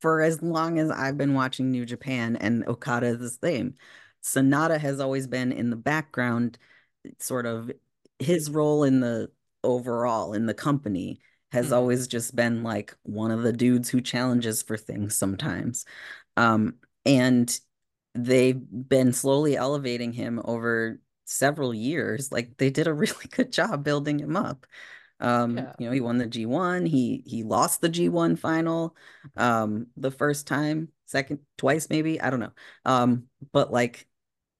for 0.00 0.20
as 0.20 0.42
long 0.42 0.78
as 0.78 0.90
I've 0.90 1.16
been 1.16 1.34
watching 1.34 1.70
New 1.70 1.86
Japan, 1.86 2.36
and 2.36 2.66
Okada 2.68 3.06
is 3.06 3.18
the 3.18 3.30
same. 3.30 3.74
Sanada 4.22 4.78
has 4.78 5.00
always 5.00 5.26
been 5.26 5.52
in 5.52 5.70
the 5.70 5.76
background, 5.76 6.58
sort 7.18 7.46
of 7.46 7.70
his 8.18 8.50
role 8.50 8.84
in 8.84 9.00
the 9.00 9.30
overall 9.64 10.32
in 10.34 10.46
the 10.46 10.54
company 10.54 11.20
has 11.52 11.70
Mhm. 11.70 11.76
always 11.76 12.06
just 12.06 12.36
been 12.36 12.62
like 12.62 12.94
one 13.02 13.30
of 13.30 13.42
the 13.42 13.52
dudes 13.52 13.88
who 13.88 14.00
challenges 14.00 14.62
for 14.62 14.76
things 14.76 15.16
sometimes. 15.16 15.84
Um, 16.36 16.74
and 17.06 17.58
they've 18.14 18.60
been 18.60 19.14
slowly 19.14 19.56
elevating 19.56 20.12
him 20.12 20.40
over 20.44 21.00
several 21.26 21.74
years. 21.74 22.32
Like 22.32 22.56
they 22.58 22.70
did 22.70 22.86
a 22.88 22.94
really 22.94 23.26
good 23.30 23.52
job 23.52 23.84
building 23.84 24.20
him 24.20 24.36
up. 24.36 24.66
Um, 25.20 25.56
Yeah. 25.58 25.72
you 25.78 25.86
know, 25.86 25.92
he 25.92 26.00
won 26.00 26.18
the 26.18 26.26
G1. 26.26 26.86
He 26.86 27.22
he 27.26 27.42
lost 27.42 27.80
the 27.80 27.88
G1 27.88 28.36
final 28.36 28.96
um 29.36 29.86
the 29.96 30.10
first 30.10 30.46
time, 30.46 30.90
second 31.06 31.40
twice 31.56 31.88
maybe, 31.90 32.20
I 32.20 32.30
don't 32.30 32.40
know. 32.40 32.52
Um, 32.84 33.28
but 33.52 33.72
like 33.72 34.08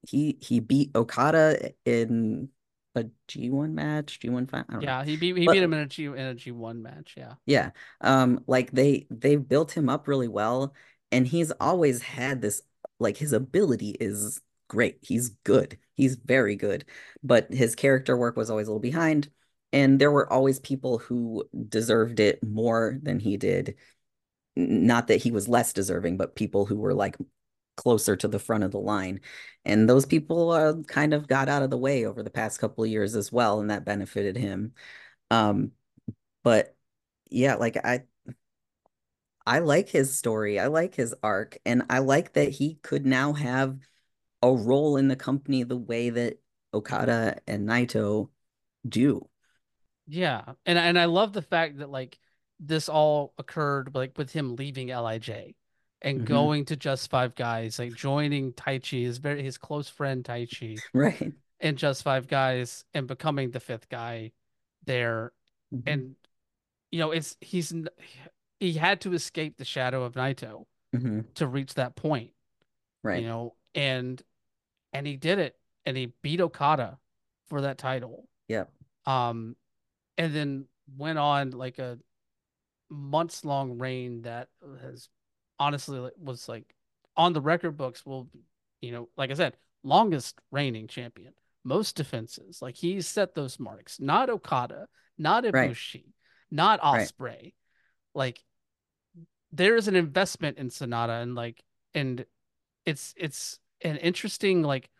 he 0.08 0.38
he 0.40 0.60
beat 0.60 0.96
Okada 0.96 1.72
in 1.84 2.50
a 2.94 3.04
G1 3.28 3.74
match, 3.74 4.20
G1 4.20 4.46
final, 4.46 4.66
don't 4.70 4.86
know. 4.86 4.86
Yeah, 4.86 5.04
he 5.04 5.16
beat 5.16 5.36
he 5.36 5.48
beat 5.48 5.62
him 5.62 5.72
in 5.72 5.80
a 5.80 5.86
G 5.86 6.04
in 6.04 6.18
a 6.18 6.34
G 6.34 6.50
one 6.52 6.82
match. 6.82 7.14
Yeah. 7.16 7.34
yeah. 7.46 7.70
Um, 8.00 8.44
like 8.46 8.70
they 8.72 9.06
they've 9.10 9.46
built 9.46 9.72
him 9.76 9.88
up 9.88 10.08
really 10.08 10.28
well, 10.28 10.74
and 11.16 11.26
he's 11.26 11.50
always 11.52 12.02
had 12.02 12.42
this 12.42 12.60
like 13.00 13.16
his 13.16 13.32
ability 13.32 13.96
is 14.00 14.42
great. 14.68 14.98
He's 15.00 15.30
good. 15.44 15.78
He's 15.94 16.16
very 16.16 16.56
good. 16.56 16.84
But 17.22 17.50
his 17.52 17.74
character 17.74 18.16
work 18.18 18.36
was 18.36 18.50
always 18.50 18.68
a 18.68 18.70
little 18.70 18.80
behind, 18.80 19.30
and 19.72 19.98
there 19.98 20.10
were 20.10 20.30
always 20.30 20.60
people 20.60 20.98
who 20.98 21.48
deserved 21.68 22.20
it 22.20 22.44
more 22.44 22.98
than 23.02 23.18
he 23.18 23.38
did. 23.38 23.76
Not 24.56 25.08
that 25.08 25.22
he 25.22 25.30
was 25.30 25.48
less 25.48 25.72
deserving, 25.72 26.18
but 26.18 26.36
people 26.36 26.66
who 26.66 26.76
were 26.76 26.94
like 26.94 27.16
closer 27.76 28.14
to 28.16 28.28
the 28.28 28.38
front 28.38 28.64
of 28.64 28.72
the 28.72 28.78
line. 28.78 29.20
And 29.64 29.88
those 29.88 30.04
people 30.06 30.50
uh, 30.50 30.74
kind 30.86 31.14
of 31.14 31.28
got 31.28 31.48
out 31.48 31.62
of 31.62 31.70
the 31.70 31.78
way 31.78 32.04
over 32.04 32.22
the 32.22 32.30
past 32.30 32.60
couple 32.60 32.84
of 32.84 32.90
years 32.90 33.16
as 33.16 33.32
well, 33.32 33.60
and 33.60 33.70
that 33.70 33.86
benefited 33.86 34.36
him. 34.36 34.74
Um, 35.30 35.72
but 36.44 36.76
yeah, 37.30 37.56
like 37.56 37.76
I 37.78 38.04
I 39.46 39.60
like 39.60 39.88
his 39.88 40.16
story. 40.16 40.58
I 40.60 40.66
like 40.68 40.94
his 40.96 41.14
arc, 41.22 41.58
and 41.64 41.84
I 41.90 41.98
like 42.00 42.32
that 42.34 42.50
he 42.50 42.76
could 42.82 43.06
now 43.06 43.32
have 43.34 43.78
a 44.42 44.52
role 44.54 44.96
in 44.96 45.08
the 45.08 45.16
company 45.16 45.62
the 45.64 45.76
way 45.76 46.10
that 46.10 46.40
Okada 46.74 47.38
and 47.46 47.68
Naito 47.68 48.30
do. 48.88 49.28
Yeah. 50.06 50.44
And 50.64 50.78
and 50.78 50.98
I 50.98 51.06
love 51.06 51.32
the 51.32 51.42
fact 51.42 51.78
that 51.78 51.90
like 51.90 52.18
this 52.60 52.88
all 52.88 53.34
occurred 53.38 53.94
like 53.94 54.16
with 54.16 54.32
him 54.32 54.56
leaving 54.56 54.90
LIJ 54.90 55.54
and 56.02 56.24
hmm 56.24 56.24
going 56.24 56.64
to 56.66 56.76
Just 56.76 57.10
Five 57.10 57.34
Guys, 57.34 57.78
like 57.78 57.94
joining 57.94 58.52
Taichi, 58.52 59.04
his 59.04 59.18
very 59.18 59.42
his 59.42 59.58
close 59.58 59.88
friend 59.88 60.24
Taichi 60.24 60.82
Right. 60.94 61.32
and 61.60 61.78
Just 61.78 62.04
Five 62.04 62.28
Guys 62.28 62.84
and 62.94 63.06
becoming 63.08 63.50
the 63.52 63.60
fifth 63.60 63.88
guy 63.90 64.32
there 64.86 65.32
hmm 65.70 65.86
and 65.86 66.16
you 66.92 67.00
know 67.00 67.12
it's 67.12 67.36
he's 67.40 67.72
he 68.60 68.72
had 68.74 69.00
to 69.02 69.12
escape 69.12 69.56
the 69.56 69.64
shadow 69.64 70.04
of 70.04 70.14
Naito 70.14 70.64
hmm 70.94 71.20
to 71.34 71.46
reach 71.46 71.74
that 71.74 71.96
point 71.96 72.30
Right. 73.02 73.22
you 73.22 73.28
know 73.28 73.54
and 73.74 74.20
and 74.92 75.06
he 75.06 75.16
did 75.16 75.38
it 75.38 75.56
and 75.84 75.96
he 75.96 76.12
beat 76.22 76.40
Okada 76.40 76.98
for 77.48 77.62
that 77.62 77.78
title 77.78 78.28
Yeah. 78.48 78.64
um 79.04 79.56
and 80.18 80.34
then 80.34 80.66
went 80.96 81.18
on 81.18 81.50
like 81.50 81.78
a 81.78 81.98
months 82.88 83.44
long 83.44 83.78
reign 83.78 84.22
that 84.22 84.48
has 84.82 85.08
honestly 85.58 85.98
like, 85.98 86.12
was 86.16 86.48
like 86.48 86.74
on 87.16 87.32
the 87.32 87.40
record 87.40 87.76
books 87.76 88.06
will 88.06 88.28
you 88.80 88.92
know 88.92 89.08
like 89.16 89.30
I 89.30 89.34
said 89.34 89.56
longest 89.82 90.40
reigning 90.50 90.86
champion 90.86 91.32
most 91.64 91.96
defenses 91.96 92.62
like 92.62 92.76
he 92.76 93.00
set 93.00 93.34
those 93.34 93.58
marks 93.58 93.98
not 94.00 94.30
Okada 94.30 94.86
not 95.18 95.44
Right. 95.44 95.70
Ibushi 95.70 96.04
not 96.50 96.80
Right. 96.82 97.00
Ospreay 97.00 97.52
like 98.14 98.40
there 99.52 99.76
is 99.76 99.88
an 99.88 99.96
investment 99.96 100.58
in 100.58 100.68
Sanada 100.68 101.22
and 101.22 101.34
like 101.34 101.62
and 101.94 102.24
it's 102.84 103.14
it's 103.16 103.58
an 103.82 103.96
interesting 103.96 104.62
like 104.62 104.90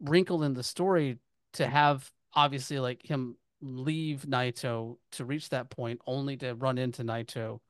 wrinkle 0.00 0.42
in 0.42 0.54
the 0.54 0.62
story 0.62 1.18
to 1.54 1.66
have 1.66 2.10
obviously 2.34 2.78
like 2.78 3.02
him 3.04 3.36
leave 3.60 4.24
Naito 4.26 4.96
to 5.12 5.24
reach 5.24 5.48
that 5.50 5.70
point 5.70 6.00
only 6.06 6.36
to 6.38 6.54
run 6.54 6.78
into 6.78 7.04
Naito 7.04 7.60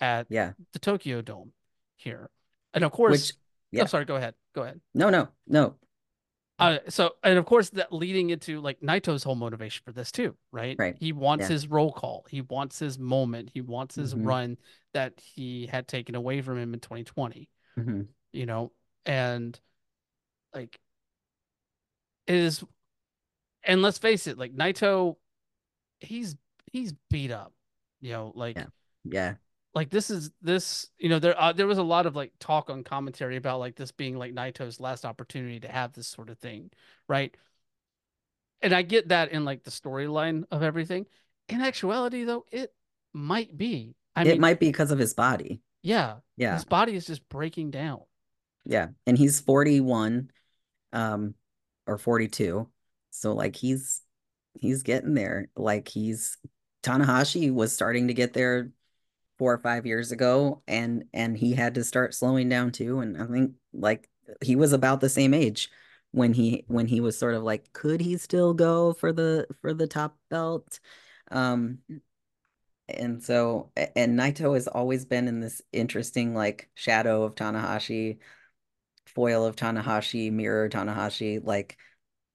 at 0.00 0.26
Yeah. 0.30 0.52
the 0.72 0.78
Tokyo 0.78 1.22
Dome 1.22 1.52
here. 1.96 2.30
And 2.72 2.84
of 2.84 2.92
course, 2.92 3.10
Which, 3.10 3.32
oh 3.32 3.38
yeah. 3.72 3.86
sorry, 3.86 4.04
go 4.04 4.16
ahead. 4.16 4.34
Go 4.54 4.62
ahead. 4.62 4.80
No, 4.94 5.10
no, 5.10 5.28
no. 5.46 5.74
Uh, 6.58 6.78
so 6.88 7.16
and 7.24 7.36
of 7.38 7.46
course 7.46 7.70
that 7.70 7.92
leading 7.92 8.30
into 8.30 8.60
like 8.60 8.80
Naito's 8.80 9.24
whole 9.24 9.34
motivation 9.34 9.82
for 9.84 9.92
this 9.92 10.12
too, 10.12 10.36
right? 10.52 10.76
Right. 10.78 10.96
He 10.98 11.12
wants 11.12 11.44
Yeah. 11.44 11.52
his 11.54 11.68
roll 11.68 11.92
call. 11.92 12.24
He 12.30 12.42
wants 12.42 12.78
his 12.78 12.98
moment. 12.98 13.50
He 13.52 13.60
wants 13.60 13.96
his 13.96 14.14
hmm 14.14 14.24
run 14.24 14.56
that 14.92 15.20
he 15.20 15.66
had 15.66 15.88
taken 15.88 16.14
away 16.14 16.42
from 16.42 16.58
him 16.58 16.72
in 16.72 16.80
2020, 16.80 17.48
hmm 17.76 18.14
you 18.32 18.46
know? 18.46 18.72
And 19.06 19.58
like 20.54 20.78
is 22.26 22.64
and 23.62 23.82
let's 23.82 23.98
face 23.98 24.26
it, 24.26 24.38
like 24.38 24.54
Naito 24.54 25.16
he's 26.00 26.36
he's 26.72 26.94
beat 27.10 27.30
up. 27.30 27.52
You 28.00 28.12
know, 28.12 28.32
like 28.34 28.56
Yeah. 28.56 28.66
Yeah. 29.04 29.34
Like 29.74 29.90
this 29.90 30.10
is 30.10 30.30
this 30.40 30.88
you 30.98 31.08
know 31.08 31.18
there 31.18 31.40
uh, 31.40 31.52
there 31.52 31.66
was 31.66 31.78
a 31.78 31.82
lot 31.82 32.06
of 32.06 32.14
like 32.16 32.32
talk 32.38 32.70
on 32.70 32.84
commentary 32.84 33.36
about 33.36 33.58
like 33.60 33.76
this 33.76 33.92
being 33.92 34.16
like 34.16 34.32
Naito's 34.34 34.80
last 34.80 35.04
opportunity 35.04 35.60
to 35.60 35.68
have 35.68 35.92
this 35.92 36.06
sort 36.06 36.30
of 36.30 36.38
thing, 36.38 36.70
right? 37.08 37.36
And 38.62 38.72
I 38.72 38.82
get 38.82 39.08
that 39.08 39.30
in 39.32 39.44
like 39.44 39.64
the 39.64 39.70
storyline 39.70 40.44
of 40.50 40.62
everything. 40.62 41.06
In 41.48 41.60
actuality, 41.60 42.24
though, 42.24 42.46
it 42.50 42.72
might 43.12 43.56
be. 43.56 43.94
I 44.16 44.22
It 44.22 44.26
mean, 44.26 44.40
might 44.40 44.60
be 44.60 44.68
because 44.68 44.90
of 44.90 44.98
his 44.98 45.12
body. 45.12 45.60
yeah, 45.82 46.16
Yeah. 46.36 46.54
his 46.54 46.64
body 46.64 46.94
is 46.94 47.06
just 47.06 47.28
breaking 47.28 47.70
down. 47.70 48.00
Yeah. 48.64 48.88
And 49.06 49.18
he's 49.18 49.40
41, 49.40 50.30
um, 50.92 51.34
or 51.86 51.98
42. 51.98 52.68
So 53.10 53.34
like 53.34 53.56
he's 53.56 54.00
he's 54.54 54.82
getting 54.82 55.14
there. 55.14 55.48
Like 55.56 55.88
he's 55.88 56.38
Tanahashi 56.82 57.52
was 57.52 57.72
starting 57.72 58.08
to 58.08 58.14
get 58.14 58.32
there 58.32 58.70
four 59.38 59.52
or 59.52 59.58
five 59.58 59.86
years 59.86 60.12
ago, 60.12 60.62
and 60.66 61.04
and 61.12 61.36
he 61.36 61.52
had 61.54 61.74
to 61.74 61.84
start 61.84 62.14
slowing 62.14 62.48
down 62.48 62.72
too. 62.72 63.00
And 63.00 63.20
I 63.20 63.26
think 63.26 63.52
like 63.72 64.08
he 64.42 64.56
was 64.56 64.72
about 64.72 65.00
the 65.00 65.08
same 65.08 65.34
age 65.34 65.70
when 66.12 66.32
he 66.32 66.64
when 66.68 66.86
he 66.86 67.00
was 67.00 67.18
sort 67.18 67.34
of 67.34 67.42
like, 67.42 67.72
could 67.72 68.00
he 68.00 68.16
still 68.16 68.54
go 68.54 68.92
for 68.92 69.12
the 69.12 69.46
for 69.60 69.74
the 69.74 69.86
top 69.86 70.16
belt? 70.30 70.80
Um, 71.30 71.78
and 72.88 73.22
so 73.22 73.70
and 73.96 74.18
Naito 74.18 74.54
has 74.54 74.68
always 74.68 75.04
been 75.04 75.28
in 75.28 75.40
this 75.40 75.62
interesting 75.72 76.34
like 76.34 76.68
shadow 76.74 77.22
of 77.24 77.34
Tanahashi, 77.34 78.18
foil 79.06 79.46
of 79.46 79.56
Tanahashi, 79.56 80.30
mirror 80.30 80.68
Tanahashi, 80.68 81.40
like 81.44 81.78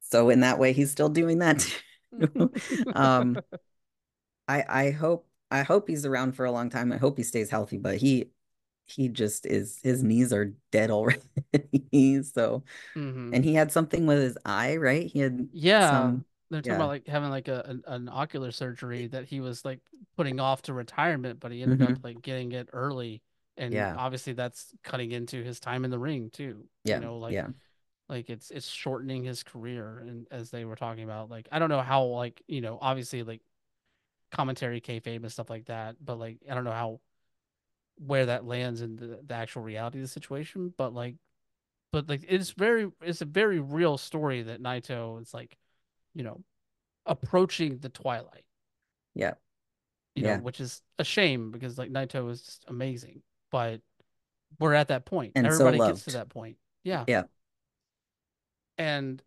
so 0.02 0.30
in 0.30 0.42
that 0.42 0.60
way 0.60 0.74
he's 0.74 0.92
still 0.92 1.10
doing 1.10 1.40
that. 1.40 1.66
Um, 2.96 3.38
I 4.48 4.66
I 4.68 4.92
hope 4.92 5.29
I 5.52 5.64
hope 5.64 5.88
he's 5.88 6.06
around 6.06 6.34
for 6.34 6.46
a 6.46 6.52
long 6.52 6.70
time. 6.70 6.92
I 6.92 6.98
hope 6.98 7.18
he 7.18 7.24
stays 7.24 7.50
healthy, 7.50 7.78
but 7.78 7.98
he 7.98 8.32
he 8.88 9.10
just 9.10 9.46
is 9.46 9.80
his 9.84 10.04
knees 10.04 10.34
are 10.34 10.54
dead 10.72 10.92
already. 10.92 11.24
So 12.24 12.64
hmm 12.96 13.32
and 13.32 13.46
he 13.46 13.54
had 13.56 13.72
something 13.72 14.08
with 14.08 14.20
his 14.20 14.38
eye, 14.46 14.78
right? 14.78 15.08
He 15.08 15.20
had 15.20 15.50
Yeah, 15.52 16.14
some 16.14 16.26
they're 16.50 16.62
talking 16.62 16.76
yeah. 16.76 16.82
about 16.82 16.90
like 16.90 17.08
having 17.08 17.30
like 17.30 17.48
a 17.48 17.62
an, 17.66 17.84
an 17.88 18.10
ocular 18.10 18.52
surgery 18.52 19.08
that 19.08 19.26
he 19.26 19.40
was 19.40 19.66
like 19.66 19.80
putting 20.18 20.40
off 20.40 20.62
to 20.64 20.74
retirement, 20.74 21.40
but 21.40 21.52
he 21.52 21.64
ended 21.64 21.82
up 21.82 21.96
hmm 21.96 22.04
like 22.04 22.22
getting 22.22 22.52
it 22.52 22.70
early, 22.74 23.22
and 23.58 23.88
Yeah. 23.88 23.96
obviously 23.96 24.34
that's 24.34 24.74
cutting 24.84 25.12
into 25.12 25.44
his 25.44 25.60
time 25.60 25.86
in 25.86 25.92
the 25.92 26.00
ring 26.00 26.30
too. 26.32 26.66
Yeah. 26.84 26.96
You 26.96 27.00
know, 27.00 27.18
like 27.18 27.40
Yeah. 27.40 27.50
like 28.10 28.30
it's 28.30 28.52
it's 28.52 28.68
shortening 28.70 29.24
his 29.24 29.44
career, 29.44 30.00
and 30.00 30.28
as 30.32 30.52
they 30.52 30.66
were 30.66 30.76
talking 30.76 31.04
about, 31.06 31.30
like 31.30 31.48
I 31.52 31.60
don't 31.60 31.70
know 31.70 31.82
how 31.82 32.06
like 32.06 32.42
you 32.48 32.62
know 32.62 32.80
obviously 32.82 33.24
like 33.24 33.42
commentary 34.32 34.82
kayfabe 34.82 35.18
and 35.24 35.32
stuff 35.32 35.50
like 35.50 35.66
that, 35.66 35.96
but 36.04 36.20
like 36.20 36.38
I 36.50 36.54
don't 36.56 36.64
know 36.64 36.72
how 36.72 37.00
where 37.98 38.28
that 38.28 38.46
lands 38.46 38.82
in 38.82 38.96
the, 38.96 39.20
the 39.26 39.34
actual 39.34 39.62
reality 39.62 39.98
of 39.98 40.04
the 40.04 40.08
situation, 40.08 40.74
but 40.78 40.94
like 40.94 41.16
but 41.92 42.08
like 42.08 42.24
it's 42.28 42.52
very 42.52 42.90
it's 43.02 43.22
a 43.22 43.26
very 43.26 43.60
real 43.60 43.98
story 43.98 44.44
that 44.44 44.62
Naito 44.62 45.22
is 45.22 45.34
like 45.34 45.58
you 46.14 46.24
know 46.24 46.42
approaching 47.06 47.80
the 47.80 47.90
twilight 47.90 48.46
Yeah. 49.16 49.34
you 50.16 50.24
know 50.24 50.30
Yeah. 50.30 50.40
which 50.40 50.60
is 50.60 50.82
a 51.00 51.04
shame 51.04 51.50
because 51.52 51.78
like 51.78 51.92
Naito 51.92 52.30
is 52.30 52.42
just 52.42 52.66
amazing 52.68 53.22
but 53.52 53.82
we're 54.60 54.74
at 54.76 54.90
that 54.90 55.06
point. 55.06 55.32
And 55.36 55.46
so 55.48 55.66
everybody 55.68 55.92
gets 55.92 56.06
to 56.06 56.12
that 56.12 56.30
point 56.30 56.58
yeah 56.84 57.06
Yeah. 57.08 57.24
and 58.78 59.22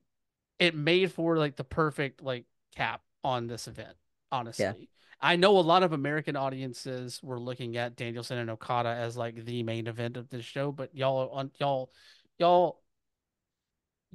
it 0.59 0.75
made 0.75 1.11
for 1.13 1.37
like 1.39 1.57
the 1.57 1.65
perfect 1.65 2.23
like 2.23 2.45
cap 2.77 3.03
on 3.25 3.49
this 3.49 3.67
event 3.67 3.97
Yeah. 4.33 4.39
honestly 4.39 4.89
I 5.25 5.37
know 5.37 5.57
a 5.57 5.61
lot 5.61 5.85
of 5.85 5.93
American 5.93 6.35
audiences 6.35 7.21
were 7.23 7.39
looking 7.39 7.77
at 7.77 7.95
Danielson 7.95 8.39
and 8.39 8.51
Okada 8.51 8.89
as 8.89 9.17
like 9.17 9.45
the 9.45 9.63
main 9.63 9.87
event 9.87 10.17
of 10.17 10.29
this 10.29 10.45
show 10.45 10.73
but 10.73 10.95
y'all 10.95 11.31
on 11.31 11.51
y'all 11.61 11.91
y'all 12.39 12.83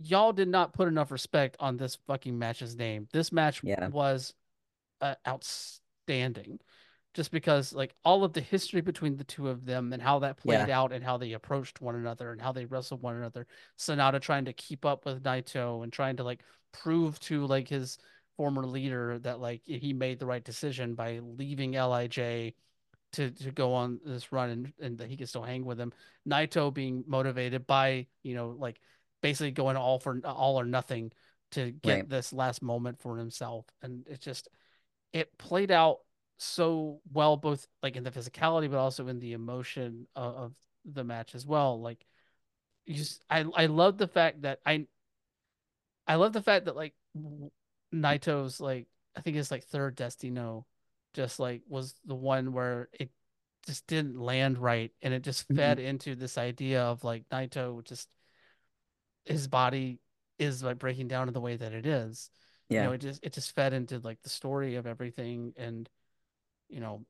y'all 0.02 0.34
did 0.34 0.48
not 0.48 0.74
put 0.74 0.88
enough 0.88 1.12
respect 1.12 1.58
on 1.60 1.78
this 1.78 1.98
fucking 2.08 2.38
match's 2.38 2.76
name. 2.76 3.08
This 3.12 3.32
match 3.32 3.64
Yeah. 3.64 3.88
was 3.88 4.34
uh, 5.02 5.16
outstanding 5.28 6.60
just 7.14 7.32
because 7.32 7.74
like 7.74 7.96
all 8.06 8.24
of 8.24 8.34
the 8.34 8.42
history 8.42 8.82
between 8.82 9.18
the 9.18 9.24
two 9.24 9.50
of 9.50 9.66
them 9.66 9.94
and 9.94 10.02
how 10.02 10.20
that 10.20 10.38
played 10.38 10.68
Yeah. 10.68 10.80
out 10.80 10.92
and 10.92 11.04
how 11.04 11.18
they 11.18 11.34
approached 11.34 11.82
one 11.82 11.96
another 11.96 12.32
and 12.32 12.42
how 12.42 12.52
they 12.52 12.66
wrestled 12.66 13.02
one 13.02 13.16
another. 13.16 13.48
Sanada 13.78 14.22
trying 14.22 14.46
to 14.46 14.54
keep 14.54 14.86
up 14.86 15.06
with 15.06 15.24
Naito 15.24 15.84
and 15.84 15.92
trying 15.92 16.18
to 16.18 16.24
like 16.24 16.42
prove 16.72 17.20
to 17.22 17.46
like 17.48 17.68
his 17.68 17.98
former 18.38 18.66
leader 18.66 19.20
that 19.20 19.40
like 19.40 19.62
he 19.66 19.94
made 19.94 20.20
the 20.20 20.26
right 20.26 20.44
decision 20.44 20.96
by 20.96 21.20
leaving 21.22 21.76
LIJ 21.76 22.54
to 23.14 23.32
to 23.32 23.52
go 23.52 23.74
on 23.74 24.00
this 24.06 24.32
run 24.32 24.50
and, 24.50 24.74
and 24.80 24.98
that 25.00 25.10
he 25.10 25.18
can 25.18 25.28
still 25.28 25.44
hang 25.44 25.66
with 25.66 25.80
him. 25.80 25.94
Naito 26.28 26.74
being 26.74 27.04
motivated 27.08 27.66
by, 27.68 28.08
you 28.24 28.36
know, 28.36 28.56
like 28.58 28.80
basically 29.22 29.52
going 29.52 29.78
all 29.78 30.00
for 30.00 30.20
all 30.26 30.60
or 30.60 30.66
nothing 30.66 31.12
to 31.52 31.72
get 31.72 32.02
Right. 32.02 32.10
this 32.10 32.34
last 32.34 32.62
moment 32.62 33.00
for 33.00 33.18
himself. 33.18 33.66
And 33.82 34.06
it 34.08 34.22
just 34.22 34.50
it 35.14 35.38
played 35.38 35.72
out 35.72 36.00
so 36.38 37.02
well, 37.14 37.38
both 37.38 37.68
like 37.82 37.96
in 37.96 38.04
the 38.04 38.12
physicality, 38.12 38.70
but 38.70 38.78
also 38.78 39.08
in 39.08 39.20
the 39.20 39.34
emotion 39.34 40.08
of, 40.16 40.36
of 40.36 40.54
the 40.86 41.04
match 41.04 41.36
as 41.36 41.46
well. 41.46 41.82
Like 41.82 42.06
you 42.86 42.96
just 42.96 43.24
I 43.30 43.46
I 43.56 43.66
love 43.68 43.98
the 43.98 44.08
fact 44.08 44.44
that 44.44 44.60
I 44.66 44.88
I 46.08 46.16
love 46.16 46.34
the 46.34 46.42
fact 46.42 46.66
that 46.66 46.76
like 46.76 46.94
Naito's 47.94 48.60
like 48.60 48.88
I 49.16 49.22
think 49.22 49.38
it's 49.38 49.52
like 49.52 49.64
third 49.64 49.96
Destino 49.96 50.66
just 51.14 51.40
like 51.40 51.62
was 51.68 51.96
the 52.06 52.16
one 52.16 52.54
where 52.54 52.90
it 52.94 53.10
just 53.66 53.88
didn't 53.88 54.20
land 54.20 54.58
right 54.58 54.92
and 55.02 55.14
it 55.14 55.24
just 55.24 55.48
fed 55.48 55.78
Mhm. 55.78 55.86
into 55.86 56.16
this 56.16 56.38
idea 56.38 56.84
of 56.84 57.04
like 57.04 57.28
Naito 57.30 57.84
just 57.84 58.08
his 59.26 59.48
body 59.48 60.00
is 60.40 60.64
like 60.64 60.78
breaking 60.78 61.08
down 61.08 61.28
in 61.28 61.34
the 61.34 61.42
way 61.42 61.56
that 61.56 61.74
it 61.74 61.86
is. 61.86 62.30
You 62.70 62.78
know, 62.78 62.90
Yeah. 62.90 62.96
it 62.96 63.02
just 63.02 63.24
it 63.24 63.34
just 63.34 63.56
fed 63.56 63.74
into 63.74 64.00
like 64.00 64.22
the 64.22 64.30
story 64.30 64.76
of 64.76 64.86
everything 64.86 65.54
and 65.58 65.90
you 66.70 66.80
know 66.80 67.06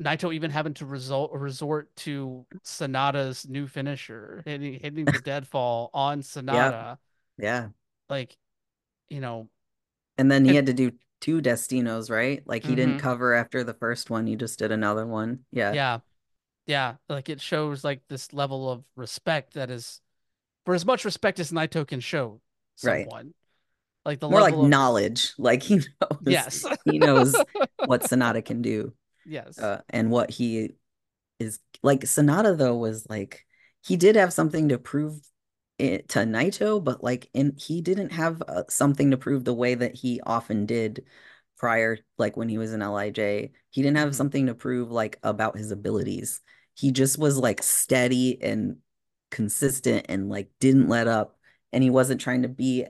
Naito 0.00 0.32
even 0.32 0.50
having 0.52 0.74
to 0.74 0.86
resort 0.86 1.32
resort 1.32 1.94
to 1.96 2.46
Sanada's 2.64 3.48
new 3.48 3.66
finisher, 3.66 4.42
hitting 4.46 4.78
hitting 4.78 5.04
the 5.04 5.20
deadfall 5.24 5.90
on 5.92 6.18
Yeah. 6.18 6.22
Sanada, 6.22 6.98
Yeah. 7.36 7.68
like 8.08 8.36
you 9.08 9.20
know, 9.20 9.48
And 10.18 10.30
then 10.30 10.44
he 10.44 10.54
had 10.54 10.66
to 10.66 10.74
do 10.74 10.92
two 11.20 11.40
Destinos, 11.40 12.10
right? 12.10 12.42
Like 12.46 12.64
he 12.64 12.74
didn't 12.74 12.96
hmm 12.96 12.98
cover 12.98 13.34
after 13.34 13.64
the 13.64 13.74
first 13.74 14.10
one. 14.10 14.26
He 14.26 14.36
just 14.36 14.58
did 14.58 14.72
another 14.72 15.06
one. 15.06 15.44
Yeah. 15.52 15.76
yeah, 15.76 15.98
yeah, 16.66 16.96
like 17.08 17.28
it 17.28 17.40
shows 17.40 17.84
like 17.84 18.02
this 18.08 18.32
level 18.34 18.70
of 18.70 18.84
respect 18.96 19.54
that 19.54 19.70
is 19.70 20.00
for 20.64 20.74
as 20.74 20.86
much 20.86 21.04
respect 21.04 21.40
as 21.40 21.52
Naito 21.52 21.86
can 21.88 22.00
show 22.00 22.40
Right. 22.82 23.12
someone. 23.12 23.34
Like 24.04 24.20
the 24.20 24.28
More 24.28 24.40
like 24.40 24.58
of 24.60 24.60
knowledge. 24.60 25.32
Like 25.38 25.62
he 25.62 25.80
knows 26.00 26.48
yes, 26.48 26.70
he 26.84 26.98
knows 26.98 27.44
what 27.84 28.02
Sanada 28.02 28.44
can 28.44 28.62
do. 28.62 28.92
yes, 29.24 29.62
Uh, 29.62 29.78
and 29.90 30.10
what 30.10 30.30
he 30.30 30.72
is 31.40 31.60
like 31.82 32.02
Sanada 32.02 32.56
though 32.58 32.76
was 32.76 33.06
like 33.10 33.46
he 33.84 33.96
did 33.96 34.16
have 34.16 34.32
something 34.32 34.70
to 34.70 34.78
prove 34.78 35.20
it 35.78 36.08
to 36.10 36.20
Naito, 36.20 36.82
but 36.82 37.02
like 37.04 37.28
in 37.34 37.54
he 37.58 37.80
didn't 37.80 38.10
have 38.12 38.42
uh, 38.48 38.64
something 38.68 39.10
to 39.10 39.16
prove 39.16 39.44
the 39.44 39.54
way 39.54 39.74
that 39.74 39.94
he 39.96 40.20
often 40.22 40.66
did 40.66 41.04
prior, 41.58 41.98
like 42.18 42.36
when 42.36 42.48
he 42.48 42.58
was 42.58 42.72
in 42.72 42.82
LIJ. 42.82 43.52
He 43.70 43.82
didn't 43.82 43.98
have 43.98 44.10
Mhm. 44.10 44.14
something 44.14 44.46
to 44.46 44.54
prove 44.54 44.90
like 44.90 45.18
about 45.22 45.56
his 45.58 45.70
abilities. 45.70 46.40
He 46.74 46.92
just 46.92 47.18
was 47.18 47.36
like 47.38 47.62
steady 47.62 48.40
and 48.42 48.78
consistent 49.30 50.06
and 50.08 50.28
like 50.28 50.50
didn't 50.60 50.88
let 50.88 51.06
up. 51.08 51.38
And 51.72 51.82
he 51.82 51.90
wasn't 51.90 52.20
trying 52.20 52.42
to 52.42 52.48
be 52.48 52.86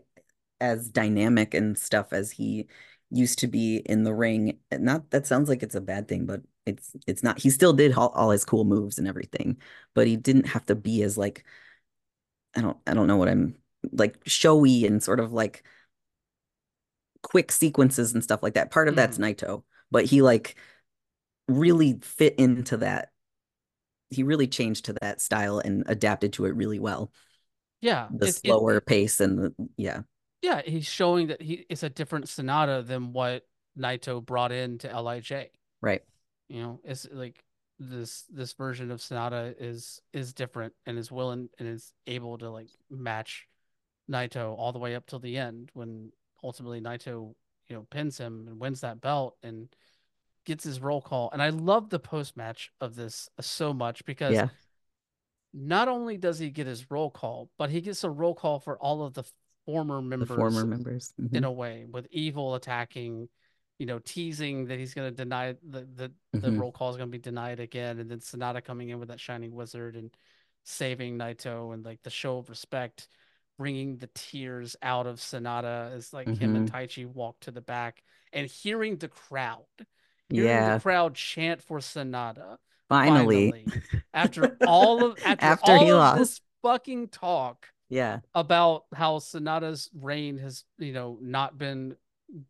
as 0.60 0.88
dynamic 0.88 1.54
and 1.54 1.78
stuff 1.78 2.12
as 2.12 2.30
he 2.32 2.68
used 3.10 3.38
to 3.40 3.46
be 3.46 3.76
in 3.78 4.02
the 4.04 4.14
ring. 4.14 4.58
Not 4.72 5.10
that 5.10 5.26
sounds 5.26 5.48
like 5.48 5.62
it's 5.62 5.74
a 5.74 5.80
bad 5.80 6.08
thing, 6.08 6.26
but 6.26 6.42
it's 6.66 6.94
it's 7.06 7.22
not. 7.22 7.38
He 7.38 7.50
still 7.50 7.72
did 7.72 7.94
all, 7.94 8.08
all 8.10 8.30
his 8.30 8.44
cool 8.44 8.64
moves 8.64 8.98
and 8.98 9.08
everything, 9.08 9.58
but 9.94 10.06
he 10.06 10.16
didn't 10.16 10.46
have 10.48 10.66
to 10.66 10.74
be 10.74 11.02
as 11.02 11.16
like 11.16 11.44
I 12.56 12.60
don't 12.62 12.76
I 12.86 12.94
don't 12.94 13.06
know 13.06 13.16
what 13.16 13.28
I'm 13.28 13.56
like 13.92 14.18
showy 14.26 14.86
and 14.86 15.02
sort 15.02 15.20
of 15.20 15.32
like 15.32 15.64
quick 17.22 17.52
sequences 17.52 18.12
and 18.14 18.22
stuff 18.22 18.42
like 18.42 18.54
that. 18.54 18.70
Part 18.70 18.88
of 18.88 18.96
that's 18.96 19.18
Mhm. 19.18 19.22
Naito, 19.36 19.64
but 19.90 20.04
he 20.06 20.22
like 20.22 20.56
really 21.48 21.98
fit 22.02 22.36
into 22.38 22.78
that. 22.78 23.12
He 24.10 24.22
really 24.22 24.48
changed 24.48 24.86
to 24.86 24.94
that 25.02 25.20
style 25.20 25.58
and 25.60 25.84
adapted 25.86 26.32
to 26.34 26.46
it 26.46 26.54
really 26.56 26.78
well. 26.78 27.12
yeah. 27.80 28.08
The 28.10 28.28
It, 28.28 28.40
it 28.44 28.50
slower 28.50 28.80
pace 28.80 29.20
and 29.20 29.38
the 29.38 29.54
yeah, 29.76 30.02
yeah. 30.42 30.62
He's 30.62 30.86
showing 30.86 31.28
that 31.28 31.42
he 31.42 31.66
it's 31.68 31.82
a 31.82 31.88
different 31.90 32.26
Sanada 32.26 32.86
than 32.86 33.12
what 33.12 33.46
Naito 33.78 34.24
brought 34.24 34.52
into 34.52 34.88
Lij. 35.00 35.32
right. 35.80 36.02
You 36.48 36.62
know, 36.62 36.80
it's 36.84 37.06
like 37.10 37.44
this 37.78 38.24
this 38.30 38.52
version 38.54 38.90
of 38.90 39.00
Sanada 39.00 39.54
is 39.58 40.00
is 40.12 40.32
different 40.32 40.74
and 40.86 40.98
is 40.98 41.12
willing 41.12 41.48
and 41.58 41.68
is 41.68 41.92
able 42.06 42.36
to 42.38 42.50
like 42.50 42.68
match 42.90 43.46
Naito 44.10 44.56
all 44.56 44.72
the 44.72 44.78
way 44.78 44.94
up 44.94 45.06
till 45.06 45.18
the 45.20 45.36
end 45.36 45.70
when 45.74 46.10
ultimately 46.42 46.80
Naito, 46.80 47.34
you 47.68 47.76
know, 47.76 47.86
pins 47.90 48.18
him 48.18 48.46
and 48.48 48.58
wins 48.60 48.80
that 48.80 49.00
belt 49.00 49.36
and 49.42 49.68
gets 50.44 50.64
his 50.64 50.80
roll 50.80 51.00
call. 51.02 51.30
And 51.32 51.42
I 51.42 51.50
love 51.50 51.90
the 51.90 51.98
post 51.98 52.36
match 52.36 52.72
of 52.80 52.96
this 52.96 53.28
so 53.40 53.72
much 53.72 54.04
because 54.04 54.34
Yeah, 54.34 54.48
not 55.52 55.88
only 55.88 56.16
does 56.16 56.38
he 56.38 56.50
get 56.50 56.66
his 56.66 56.90
roll 56.90 57.10
call, 57.10 57.50
but 57.58 57.70
he 57.70 57.80
gets 57.80 58.04
a 58.04 58.10
roll 58.10 58.34
call 58.34 58.58
for 58.58 58.78
all 58.78 59.02
of 59.04 59.14
the 59.14 59.24
former 59.66 59.96
the 59.96 60.02
members 60.02 60.28
former 60.28 60.64
members. 60.64 61.12
in 61.18 61.44
Mhm, 61.44 61.46
a 61.46 61.52
way, 61.52 61.84
with 61.90 62.06
Evil 62.10 62.54
attacking, 62.54 63.28
you 63.78 63.86
know, 63.86 63.98
teasing 64.00 64.66
that 64.66 64.78
he's 64.78 64.94
going 64.94 65.10
to 65.10 65.14
deny 65.16 65.54
the 65.68 65.86
the 65.94 66.12
the 66.40 66.52
mhm. 66.52 66.60
roll 66.60 66.72
call 66.72 66.90
is 66.90 66.96
going 66.96 67.08
to 67.08 67.12
be 67.12 67.18
denied 67.22 67.60
again, 67.60 67.98
and 67.98 68.10
then 68.10 68.20
Sanada 68.20 68.62
coming 68.64 68.88
in 68.90 68.98
with 68.98 69.08
that 69.08 69.20
shining 69.20 69.52
wizard 69.54 69.96
and 69.96 70.10
saving 70.64 71.18
Naito 71.18 71.72
and 71.74 71.84
like 71.84 72.02
the 72.02 72.10
show 72.10 72.38
of 72.38 72.48
respect, 72.50 73.08
bringing 73.58 73.96
the 73.98 74.08
tears 74.14 74.76
out 74.82 75.06
of 75.06 75.16
Sanada 75.18 75.92
as 75.94 76.12
like 76.12 76.34
him 76.34 76.54
and 76.56 76.64
hmm 76.64 76.66
Taichi 76.66 77.06
walk 77.06 77.40
to 77.40 77.50
the 77.50 77.60
back 77.60 78.02
and 78.32 78.46
hearing 78.48 78.96
the 78.96 79.08
crowd, 79.08 79.64
hearing 80.32 80.64
the 80.64 80.70
Yeah, 80.70 80.80
crowd 80.82 81.14
chant 81.14 81.62
for 81.62 81.78
Sanada 81.78 82.58
finally. 82.88 83.54
finally 83.54 83.70
after 84.14 84.52
all 84.64 85.04
of 85.04 85.18
after 85.22 85.56
After 85.58 85.62
all 85.62 85.78
he 85.78 85.92
of 85.92 85.94
lost. 85.94 86.12
this 86.12 86.40
fucking 86.62 87.08
talk 87.08 87.68
Yeah. 87.88 88.20
about 88.34 88.84
how 88.94 89.18
Sanada's 89.18 89.90
reign 89.94 90.38
has, 90.38 90.64
you 90.78 90.92
know, 90.92 91.18
not 91.20 91.58
been 91.58 91.96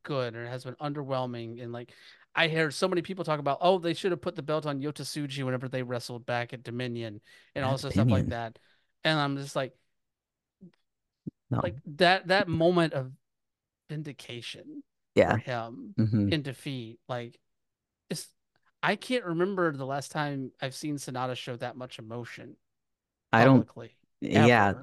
good 0.02 0.34
or 0.36 0.46
has 0.46 0.64
been 0.64 0.74
underwhelming. 0.76 1.62
And 1.62 1.72
like, 1.72 1.92
I 2.34 2.48
hear 2.48 2.70
so 2.70 2.88
many 2.88 3.02
people 3.02 3.24
talk 3.24 3.40
about, 3.40 3.58
oh, 3.60 3.78
they 3.78 3.94
should 3.94 4.12
have 4.12 4.20
put 4.20 4.36
the 4.36 4.42
belt 4.42 4.66
on 4.66 4.80
Yota 4.80 5.02
Tsuji 5.02 5.44
whenever 5.44 5.68
they 5.68 5.82
wrestled 5.82 6.26
back 6.26 6.52
at 6.52 6.62
Dominion 6.62 7.20
and 7.54 7.64
all 7.64 7.76
this 7.78 7.92
stuff 7.94 8.10
like 8.10 8.28
that. 8.28 8.58
And 9.04 9.18
I'm 9.18 9.36
just 9.36 9.56
like, 9.56 9.74
No. 11.50 11.62
like 11.62 11.76
that 11.96 12.28
that 12.28 12.48
moment 12.48 12.92
of 12.92 13.12
vindication 13.90 14.82
for 15.26 15.36
Yeah. 15.36 15.38
him 15.38 15.96
hmm 15.98 16.30
in 16.30 16.42
defeat, 16.42 17.00
like, 17.08 17.38
it's 18.10 18.28
I 18.82 18.96
can't 18.96 19.24
remember 19.24 19.72
the 19.72 19.86
last 19.86 20.12
time 20.12 20.52
I've 20.62 20.74
seen 20.74 20.96
Sanada 20.96 21.36
show 21.36 21.56
that 21.56 21.76
much 21.76 21.98
emotion 21.98 22.56
I 23.32 23.44
don't 23.44 23.68
publicly 23.68 23.96
yeah, 24.20 24.74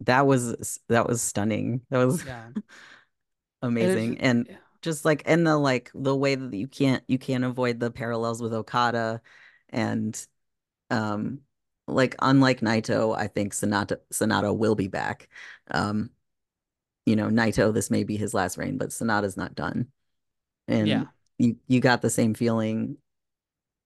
that 0.00 0.26
was 0.26 0.80
that 0.88 1.08
was 1.08 1.22
stunning. 1.22 1.82
That 1.90 2.04
was 2.06 2.24
Yeah, 2.24 2.50
amazing. 3.68 4.18
And 4.20 4.48
yeah, 4.48 4.56
just 4.82 5.04
like 5.04 5.22
and 5.26 5.46
the 5.46 5.56
like 5.56 5.90
the 5.94 6.14
way 6.16 6.34
that 6.34 6.54
you 6.54 6.68
can't 6.68 7.02
you 7.08 7.18
can't 7.18 7.44
avoid 7.44 7.80
the 7.80 7.90
parallels 7.90 8.42
with 8.42 8.52
Okada 8.52 9.20
and 9.70 10.26
um 10.90 11.40
like 11.88 12.16
unlike 12.20 12.60
Naito, 12.60 13.16
I 13.16 13.28
think 13.28 13.54
Sanada 13.54 13.98
Sanada 14.12 14.56
will 14.56 14.74
be 14.76 14.88
back. 14.88 15.28
Um, 15.70 16.10
you 17.06 17.16
know, 17.16 17.28
Naito, 17.28 17.72
this 17.74 17.90
may 17.90 18.04
be 18.04 18.16
his 18.16 18.34
last 18.34 18.58
reign, 18.58 18.78
but 18.78 18.90
Sanada's 18.90 19.36
not 19.36 19.54
done. 19.54 19.88
yeah. 20.80 21.04
And 21.04 21.08
you 21.38 21.56
you 21.68 21.80
got 21.80 22.02
the 22.02 22.10
same 22.10 22.34
feeling 22.34 22.98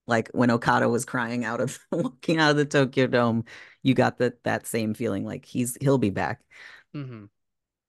like 0.07 0.29
when 0.33 0.51
Okada 0.51 0.89
was 0.89 1.05
crying 1.05 1.45
out 1.45 1.61
of 1.61 1.79
walking 1.91 2.37
out 2.39 2.51
of 2.51 2.57
the 2.57 2.65
Tokyo 2.65 3.07
Dome, 3.07 3.45
you 3.83 3.93
got 3.93 4.17
that 4.19 4.43
that 4.43 4.65
same 4.67 4.93
feeling 4.93 5.25
like 5.25 5.45
he's 5.45 5.77
he'll 5.81 5.97
be 5.99 6.09
back. 6.11 6.41
hmm 6.93 7.25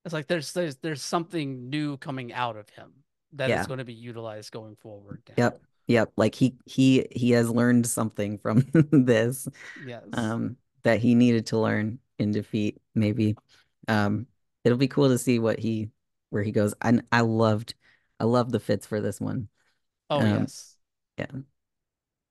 It's 0.05 0.15
like 0.15 0.27
there's 0.27 0.53
there's 0.53 0.77
there's 0.77 1.03
something 1.03 1.69
new 1.69 1.97
coming 1.99 2.33
out 2.33 2.57
of 2.57 2.69
him 2.70 2.93
that 3.33 3.53
is 3.53 3.61
Yeah. 3.61 3.67
going 3.67 3.79
to 3.79 3.85
be 3.85 3.93
utilized 3.93 4.53
going 4.53 4.77
forward 4.77 5.23
now. 5.29 5.35
Yep. 5.37 5.61
Yep. 5.87 6.12
Like 6.17 6.35
he 6.35 6.57
he 6.67 7.07
he 7.11 7.31
has 7.33 7.51
learned 7.51 7.87
something 7.87 8.39
from 8.39 8.65
this 8.93 9.49
Yes. 9.75 10.05
um 10.12 10.57
that 10.83 11.01
he 11.01 11.15
needed 11.15 11.47
to 11.47 11.59
learn 11.59 11.99
in 12.19 12.33
defeat, 12.33 12.81
maybe. 12.95 13.37
Um 13.89 14.27
it'll 14.65 14.79
be 14.79 14.89
cool 14.89 15.09
to 15.09 15.19
see 15.19 15.39
what 15.39 15.59
he 15.59 15.91
where 16.31 16.43
he 16.43 16.53
goes. 16.53 16.75
And 16.83 17.05
I 17.12 17.23
loved 17.23 17.75
I 18.20 18.25
loved 18.25 18.53
the 18.53 18.61
fits 18.61 18.87
for 18.87 19.01
this 19.01 19.20
one. 19.20 19.49
Oh 20.11 20.25
Um 20.25 20.25
yes. 20.25 20.77
yeah, 21.19 21.27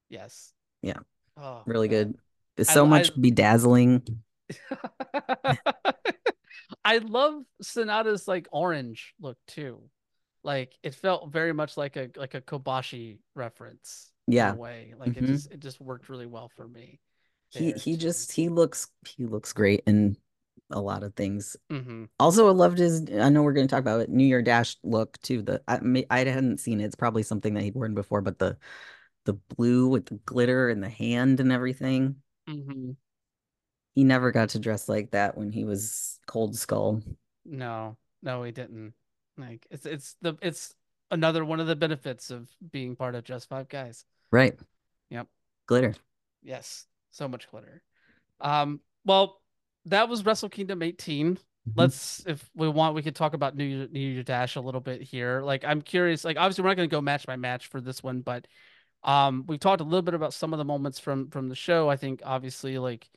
Yes. 0.09 0.53
yeah, 0.81 0.99
Oh 1.37 1.65
really 1.65 1.87
man. 1.87 1.89
good. 1.89 2.17
So 2.63 2.85
I 2.85 2.85
much 2.85 3.11
bedazzling. 3.19 4.05
I 6.83 6.97
love 6.99 7.43
Sanada's 7.63 8.27
like 8.27 8.47
orange 8.51 9.13
look 9.19 9.37
too. 9.47 9.81
Like 10.43 10.77
it 10.83 10.95
felt 10.95 11.31
very 11.31 11.53
much 11.53 11.77
like 11.77 11.95
a 11.97 12.09
like 12.15 12.33
a 12.33 12.41
Kobashi 12.41 13.19
reference 13.35 14.11
Yeah. 14.27 14.57
way. 14.57 14.93
Like 14.97 15.17
it 15.17 15.25
hmm 15.25 15.25
just 15.25 15.51
it 15.51 15.59
just 15.59 15.81
worked 15.81 16.09
really 16.09 16.25
well 16.27 16.49
for 16.55 16.67
me 16.67 16.99
He 17.49 17.73
he 17.73 17.97
too. 17.97 17.97
just 17.97 18.31
he 18.31 18.49
looks 18.49 18.87
he 19.07 19.25
looks 19.25 19.53
great 19.53 19.83
in 19.87 20.17
a 20.69 20.79
lot 20.81 21.03
of 21.03 21.15
things. 21.15 21.57
hmm 21.69 22.03
Also, 22.19 22.47
I 22.47 22.51
loved 22.51 22.77
his. 22.79 23.05
I 23.19 23.29
know 23.29 23.43
we're 23.43 23.53
going 23.53 23.67
to 23.67 23.71
talk 23.71 23.81
about 23.81 24.01
it. 24.01 24.09
New 24.09 24.25
Year 24.25 24.41
Dash 24.41 24.77
look 24.83 25.19
too. 25.21 25.41
The 25.43 25.63
I 25.67 25.79
I 26.11 26.19
hadn't 26.25 26.59
seen 26.59 26.81
it. 26.81 26.85
It's 26.85 26.95
probably 26.95 27.23
something 27.23 27.53
that 27.55 27.63
he'd 27.63 27.75
worn 27.75 27.95
before, 27.95 28.21
but 28.21 28.39
the 28.39 28.57
the 29.25 29.33
blue 29.33 29.87
with 29.89 30.07
the 30.07 30.15
glitter 30.25 30.69
and 30.69 30.83
the 30.83 30.89
hand 30.89 31.39
and 31.39 31.51
everything. 31.51 32.17
hmm 32.47 32.91
He 33.99 34.05
never 34.05 34.31
got 34.31 34.47
to 34.51 34.59
dress 34.59 34.87
like 34.87 35.11
that 35.11 35.37
when 35.37 35.51
he 35.51 35.65
was 35.65 36.21
Cold 36.25 36.55
Skull. 36.55 37.03
No, 37.43 37.97
no, 38.23 38.43
he 38.43 38.53
didn't. 38.53 38.93
Like 39.37 39.67
it's 39.69 39.85
it's 39.85 40.15
the 40.21 40.37
it's 40.41 40.73
another 41.11 41.43
one 41.43 41.59
of 41.59 41.67
the 41.67 41.75
benefits 41.75 42.31
of 42.31 42.47
being 42.71 42.95
part 42.95 43.13
of 43.13 43.25
Just 43.25 43.49
Five 43.49 43.67
Guys. 43.67 44.05
Right. 44.31 44.57
Yep. 45.09 45.27
Glitter. 45.67 45.95
Yes. 46.41 46.87
So 47.11 47.27
much 47.27 47.49
glitter. 47.51 47.81
Um, 48.39 48.79
well, 49.03 49.41
that 49.87 50.07
was 50.07 50.25
Wrestle 50.25 50.47
Kingdom 50.47 50.81
18. 50.81 51.35
Mhm. 51.35 51.39
Let's, 51.75 52.25
if 52.25 52.49
we 52.55 52.69
want, 52.69 52.95
we 52.95 53.03
could 53.03 53.17
talk 53.17 53.33
about 53.33 53.57
New 53.57 53.65
Year, 53.65 53.87
New 53.91 54.23
Dash 54.23 54.55
a 54.55 54.61
little 54.61 54.79
bit 54.79 55.01
here. 55.01 55.41
Like, 55.41 55.65
I'm 55.65 55.81
curious. 55.81 56.23
Like, 56.23 56.37
obviously, 56.37 56.61
we're 56.61 56.69
not 56.69 56.77
going 56.77 56.89
to 56.89 56.95
go 56.95 57.01
match 57.01 57.25
by 57.25 57.35
match 57.35 57.67
for 57.67 57.81
this 57.81 58.01
one, 58.01 58.21
but 58.21 58.47
um, 59.03 59.43
we've 59.45 59.59
talked 59.59 59.81
a 59.81 59.83
little 59.83 60.03
bit 60.03 60.13
about 60.13 60.33
some 60.33 60.53
of 60.53 60.57
the 60.57 60.63
moments 60.63 60.99
from 60.99 61.29
from 61.31 61.49
the 61.49 61.55
show. 61.55 61.89
I 61.89 61.97
think, 61.97 62.21
obviously, 62.23 62.77
like, 62.77 63.09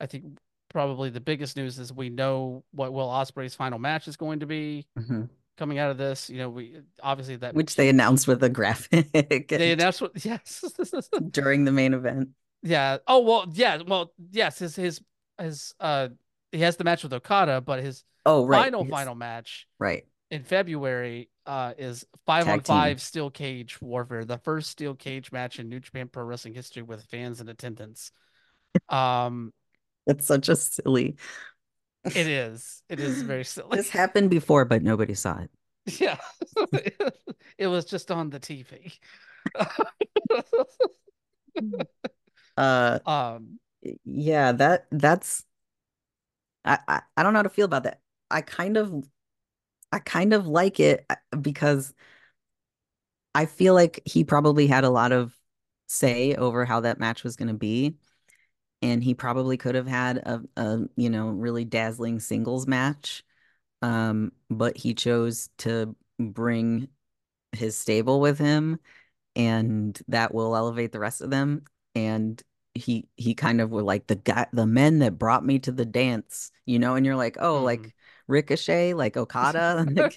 I 0.00 0.06
think 0.06 0.38
probably 0.68 1.10
the 1.10 1.20
biggest 1.20 1.56
news 1.56 1.78
is 1.78 1.92
we 1.92 2.10
know 2.10 2.64
what 2.72 2.92
Will 2.92 3.08
Ospreay's 3.08 3.54
final 3.54 3.78
match 3.78 4.08
is 4.08 4.16
going 4.16 4.40
to 4.40 4.46
be 4.46 4.86
Mhm. 4.98 5.28
coming 5.56 5.78
out 5.78 5.90
of 5.90 5.96
this. 5.98 6.28
You 6.28 6.38
know, 6.38 6.50
we 6.50 6.80
obviously 7.02 7.36
that 7.36 7.54
Which 7.54 7.76
they 7.76 7.88
announced 7.88 8.26
with 8.28 8.42
a 8.44 8.48
graphic 8.50 9.10
They 9.48 9.72
announced 9.72 10.02
what? 10.02 10.24
Yes. 10.24 10.64
during 11.30 11.64
the 11.64 11.72
main 11.72 11.94
event. 11.94 12.30
Yeah. 12.62 12.98
Oh 13.06 13.20
well, 13.20 13.46
yeah. 13.52 13.80
Well, 13.86 14.12
yes. 14.32 14.58
His 14.58 14.76
his 14.76 15.00
his 15.38 15.74
uh 15.80 16.08
he 16.52 16.58
has 16.60 16.76
the 16.76 16.84
match 16.84 17.02
with 17.02 17.12
Okada, 17.12 17.60
but 17.60 17.82
his 17.82 18.04
Oh, 18.24 18.44
right. 18.44 18.64
final 18.64 18.82
Yes. 18.82 18.90
final 18.90 19.14
match 19.14 19.68
Right. 19.78 20.04
in 20.30 20.42
February 20.42 21.30
uh 21.46 21.74
is 21.78 22.04
five 22.26 22.48
on 22.48 22.58
Tag 22.58 22.64
team. 22.64 22.74
five 22.76 23.00
steel 23.00 23.30
cage 23.30 23.80
warfare, 23.80 24.24
the 24.24 24.38
first 24.38 24.70
steel 24.70 24.94
cage 24.94 25.30
match 25.32 25.58
in 25.60 25.68
New 25.68 25.78
Japan 25.80 26.08
Pro 26.08 26.24
Wrestling 26.24 26.54
history 26.54 26.82
with 26.82 27.04
fans 27.04 27.40
in 27.40 27.48
attendance. 27.48 28.10
Um, 28.90 29.52
It's 30.06 30.26
such 30.26 30.48
a 30.48 30.56
silly. 30.56 31.16
it 32.04 32.26
is. 32.26 32.82
It 32.88 33.00
is 33.00 33.22
very 33.22 33.44
silly. 33.44 33.76
This 33.76 33.90
happened 33.90 34.30
before, 34.30 34.64
but 34.64 34.82
nobody 34.82 35.14
saw 35.14 35.38
it. 35.40 35.50
Yeah. 35.98 36.18
It 37.58 37.68
was 37.68 37.86
just 37.86 38.10
on 38.10 38.28
the 38.30 38.38
TV. 38.38 38.92
Uh, 42.56 42.98
Um, 43.06 43.58
yeah, 44.04 44.52
that 44.52 44.86
that's 44.90 45.44
I, 46.64 46.78
I 46.88 47.02
I 47.16 47.22
don't 47.22 47.32
know 47.32 47.38
how 47.38 47.42
to 47.44 47.48
feel 47.48 47.64
about 47.64 47.84
that. 47.84 48.00
I 48.30 48.40
kind 48.42 48.76
of 48.76 49.04
I 49.92 50.00
kind 50.00 50.34
of 50.34 50.46
like 50.46 50.80
it 50.80 51.06
uh, 51.10 51.16
because 51.40 51.94
I 53.34 53.46
feel 53.46 53.74
like 53.74 54.00
he 54.04 54.24
probably 54.24 54.66
had 54.66 54.84
a 54.84 54.90
lot 54.90 55.12
of 55.12 55.34
say 55.88 56.34
over 56.34 56.64
how 56.64 56.80
that 56.80 56.98
match 56.98 57.22
was 57.24 57.36
going 57.36 57.48
to 57.48 57.54
be, 57.54 57.96
and 58.82 59.02
he 59.02 59.14
probably 59.14 59.56
could 59.56 59.74
have 59.74 59.86
had 59.86 60.18
a, 60.18 60.42
a 60.56 60.80
you 60.96 61.10
know 61.10 61.28
really 61.28 61.64
dazzling 61.64 62.20
singles 62.20 62.66
match, 62.66 63.24
um, 63.82 64.32
but 64.50 64.76
he 64.76 64.94
chose 64.94 65.50
to 65.58 65.96
bring 66.18 66.88
his 67.52 67.76
stable 67.76 68.20
with 68.20 68.38
him, 68.38 68.78
and 69.34 69.98
that 70.08 70.34
will 70.34 70.56
elevate 70.56 70.92
the 70.92 71.00
rest 71.00 71.20
of 71.20 71.30
them. 71.30 71.64
And 71.94 72.42
he 72.74 73.08
he 73.16 73.34
kind 73.34 73.60
of 73.60 73.70
were 73.70 73.82
like 73.82 74.06
the 74.06 74.16
guy, 74.16 74.46
the 74.52 74.66
men 74.66 74.98
that 75.00 75.18
brought 75.18 75.44
me 75.44 75.58
to 75.60 75.72
the 75.72 75.86
dance, 75.86 76.50
you 76.66 76.78
know. 76.78 76.94
And 76.94 77.06
you're 77.06 77.16
like, 77.16 77.36
oh, 77.40 77.60
mhm. 77.60 77.64
like 77.64 77.94
Ricochet, 78.28 78.94
like 78.94 79.16
Okada, 79.16 79.86
like, 79.92 80.16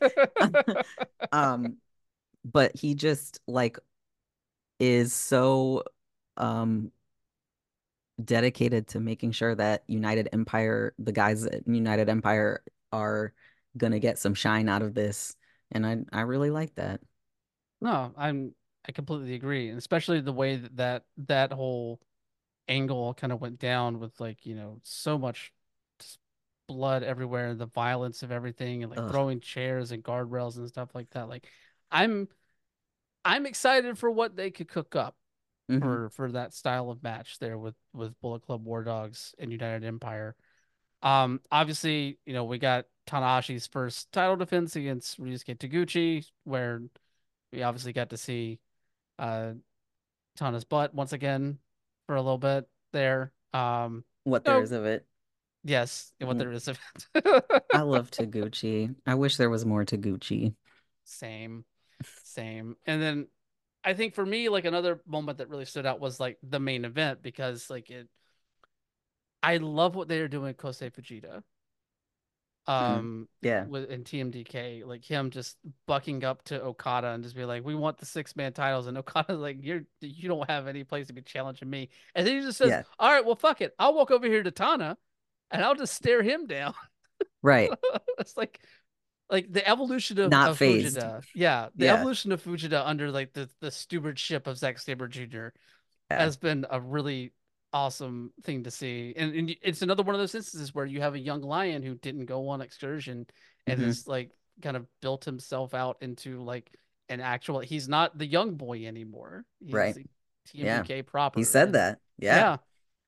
um, 1.32 1.78
but 2.46 2.76
he 2.76 2.96
just 2.96 3.40
like 3.48 3.78
is 4.80 5.14
so 5.14 5.84
um 6.38 6.92
dedicated 8.24 8.88
to 8.90 9.00
making 9.00 9.32
sure 9.32 9.56
that 9.56 9.84
United 9.88 10.30
Empire, 10.34 10.94
the 11.00 11.12
guys 11.12 11.46
at 11.46 11.68
United 11.68 12.10
Empire 12.10 12.64
are 12.92 13.34
gonna 13.78 14.00
get 14.00 14.20
some 14.20 14.34
shine 14.34 14.70
out 14.70 14.82
of 14.82 14.94
this. 14.94 15.36
And 15.72 15.86
I 15.86 15.98
I 16.12 16.22
really 16.22 16.50
like 16.50 16.76
that. 16.76 17.02
No, 17.82 18.14
I'm 18.18 18.56
I 18.88 18.92
completely 18.92 19.36
agree, 19.36 19.70
and 19.70 19.78
especially 19.78 20.22
the 20.22 20.34
way 20.34 20.58
that 20.58 20.76
that, 20.78 21.04
that 21.28 21.54
whole 21.54 22.00
angle 22.68 23.14
kind 23.14 23.34
of 23.34 23.42
went 23.42 23.60
down 23.60 24.00
with 24.00 24.20
like, 24.20 24.46
you 24.46 24.56
know, 24.56 24.80
so 24.84 25.18
much 25.18 25.54
blood 26.68 27.04
everywhere, 27.04 27.48
and 27.50 27.60
the 27.60 27.66
violence 27.66 28.24
of 28.24 28.32
everything, 28.32 28.84
and 28.84 28.92
like 28.92 29.00
Ugh. 29.00 29.10
throwing 29.12 29.40
chairs 29.40 29.92
and 29.92 30.04
guardrails 30.04 30.58
and 30.58 30.68
stuff 30.68 30.94
like 30.96 31.10
that. 31.12 31.30
Like, 31.30 31.48
I'm 31.92 32.28
I'm 33.26 33.46
excited 33.46 33.98
for 33.98 34.10
what 34.12 34.36
they 34.36 34.52
could 34.52 34.68
cook 34.68 34.96
up 34.96 35.16
hmm 35.70 35.80
for 35.80 36.10
for 36.12 36.32
that 36.32 36.54
style 36.54 36.90
of 36.90 37.04
match 37.04 37.40
there 37.40 37.58
with 37.58 37.76
with 37.94 38.20
Bullet 38.22 38.44
Club 38.44 38.66
War 38.66 38.84
Dogs 38.84 39.34
and 39.40 39.52
United 39.52 39.86
Empire. 39.86 40.36
Um, 41.02 41.42
obviously, 41.52 42.20
you 42.26 42.34
know, 42.34 42.46
we 42.46 42.60
got 42.60 42.86
Tanahashi's 43.08 43.68
first 43.68 44.12
title 44.12 44.36
defense 44.38 44.76
against 44.76 45.20
Ryusuke 45.22 45.58
Taguchi, 45.58 46.26
where 46.46 46.82
we 47.54 47.64
obviously 47.64 47.94
got 47.94 48.10
to 48.12 48.18
see 48.18 48.60
uh 49.20 49.54
Tana's 50.38 50.66
butt 50.66 50.94
once 50.94 51.14
again 51.14 51.60
for 52.08 52.16
a 52.16 52.22
little 52.22 52.38
bit 52.38 52.68
there. 52.94 53.32
Um, 53.54 54.06
What 54.24 54.46
there 54.46 54.62
is 54.62 54.72
of 54.72 54.86
it. 54.86 55.06
yes, 55.64 56.12
what 56.20 56.38
Mm. 56.38 56.40
there 56.40 56.52
is 56.52 56.68
of 56.68 56.80
it. 57.16 57.44
I 57.74 57.82
love 57.82 58.10
Taguchi. 58.12 58.96
I 59.06 59.16
wish 59.16 59.38
there 59.38 59.50
was 59.50 59.66
more 59.66 59.86
Taguchi. 59.86 60.54
Same, 61.04 61.66
same. 62.24 62.76
And 62.86 63.02
then 63.02 63.28
I 63.90 63.96
think 63.96 64.14
for 64.14 64.26
me, 64.26 64.50
like 64.50 64.66
another 64.66 65.02
moment 65.08 65.40
that 65.40 65.50
really 65.50 65.66
stood 65.66 65.86
out 65.86 66.00
was 66.00 66.20
like 66.20 66.38
the 66.44 66.60
main 66.60 66.86
event 66.86 67.24
because 67.24 67.70
like 67.70 67.90
it, 67.90 68.08
I 69.42 69.58
love 69.58 69.96
what 69.96 70.08
they 70.08 70.20
are 70.20 70.28
doing 70.28 70.46
with 70.46 70.58
Kosei 70.58 70.92
Fujita. 70.92 71.44
Mm. 72.70 72.72
um 72.72 73.28
Yeah, 73.42 73.66
with 73.66 73.90
in 73.90 74.04
TMDK, 74.04 74.84
like 74.86 75.04
him 75.04 75.32
just 75.32 75.58
bucking 75.88 76.24
up 76.24 76.44
to 76.46 76.62
Okada 76.62 77.08
and 77.08 77.24
just 77.24 77.36
be 77.36 77.46
like, 77.46 77.66
"We 77.66 77.74
want 77.74 77.98
the 77.98 78.06
six 78.06 78.36
man 78.36 78.54
titles," 78.54 78.86
and 78.86 78.98
Okada's 78.98 79.40
like, 79.40 79.58
"You're 79.60 79.86
you 80.02 80.30
don't 80.30 80.50
have 80.50 80.68
any 80.68 80.84
place 80.84 81.08
to 81.08 81.14
be 81.14 81.22
challenging 81.22 81.70
me," 81.70 81.90
and 82.14 82.28
then 82.28 82.36
he 82.36 82.42
just 82.42 82.60
says, 82.60 82.70
yeah, 82.70 82.84
"All 83.00 83.12
right, 83.12 83.26
well, 83.26 83.36
fuck 83.36 83.62
it, 83.62 83.74
I'll 83.80 83.96
walk 83.96 84.12
over 84.12 84.28
here 84.28 84.44
to 84.44 84.52
Tana, 84.52 84.98
and 85.50 85.64
I'll 85.64 85.76
just 85.76 85.96
stare 85.96 86.22
him 86.22 86.46
down." 86.46 86.76
right. 87.42 87.72
it's 88.20 88.38
like 88.38 88.60
like 89.30 89.52
the 89.52 89.68
evolution 89.68 90.20
of 90.20 90.36
Not 90.36 90.44
of 90.44 90.60
phased. 90.60 91.06
Fujita, 91.06 91.24
yeah, 91.34 91.70
the 91.76 91.88
Yeah, 91.88 91.90
evolution 91.90 92.32
of 92.32 92.44
Fujita 92.44 92.82
under 92.86 93.12
like 93.12 93.34
the 93.34 93.50
the 93.60 93.72
stewardship 93.72 94.48
of 94.48 94.58
Zack 94.58 94.80
Sabre 94.80 95.08
Jr. 95.08 95.54
yeah. 96.12 96.30
has 96.30 96.38
been 96.38 96.66
a 96.70 96.80
really 96.82 97.34
awesome 97.74 98.32
thing 98.44 98.64
to 98.64 98.72
see. 98.72 99.14
And, 99.16 99.34
and 99.36 99.56
it's 99.62 99.82
another 99.84 100.04
one 100.04 100.16
of 100.16 100.20
those 100.22 100.36
instances 100.36 100.74
where 100.74 100.86
you 100.86 101.02
have 101.02 101.14
a 101.16 101.20
young 101.20 101.42
lion 101.42 101.84
who 101.84 101.96
didn't 101.96 102.26
go 102.26 102.50
on 102.50 102.62
excursion 102.62 103.28
and 103.68 103.80
hmm 103.80 103.92
is 103.92 104.08
like 104.08 104.32
kind 104.62 104.76
of 104.76 104.88
built 105.02 105.26
himself 105.26 105.74
out 105.74 105.98
into 106.02 106.42
like 106.42 106.72
an 107.10 107.22
actual 107.22 107.60
he's 107.60 107.88
not 107.88 108.18
the 108.18 108.26
young 108.26 108.56
boy 108.56 108.86
anymore. 108.86 109.46
He's 109.60 109.96
Right. 109.96 109.98
a 109.98 110.06
Yeah. 110.62 110.84
TMDK 110.84 111.04
He 111.36 111.44
said 111.44 111.74
that. 111.74 112.00
Yeah. 112.18 112.48
yeah, 112.48 112.58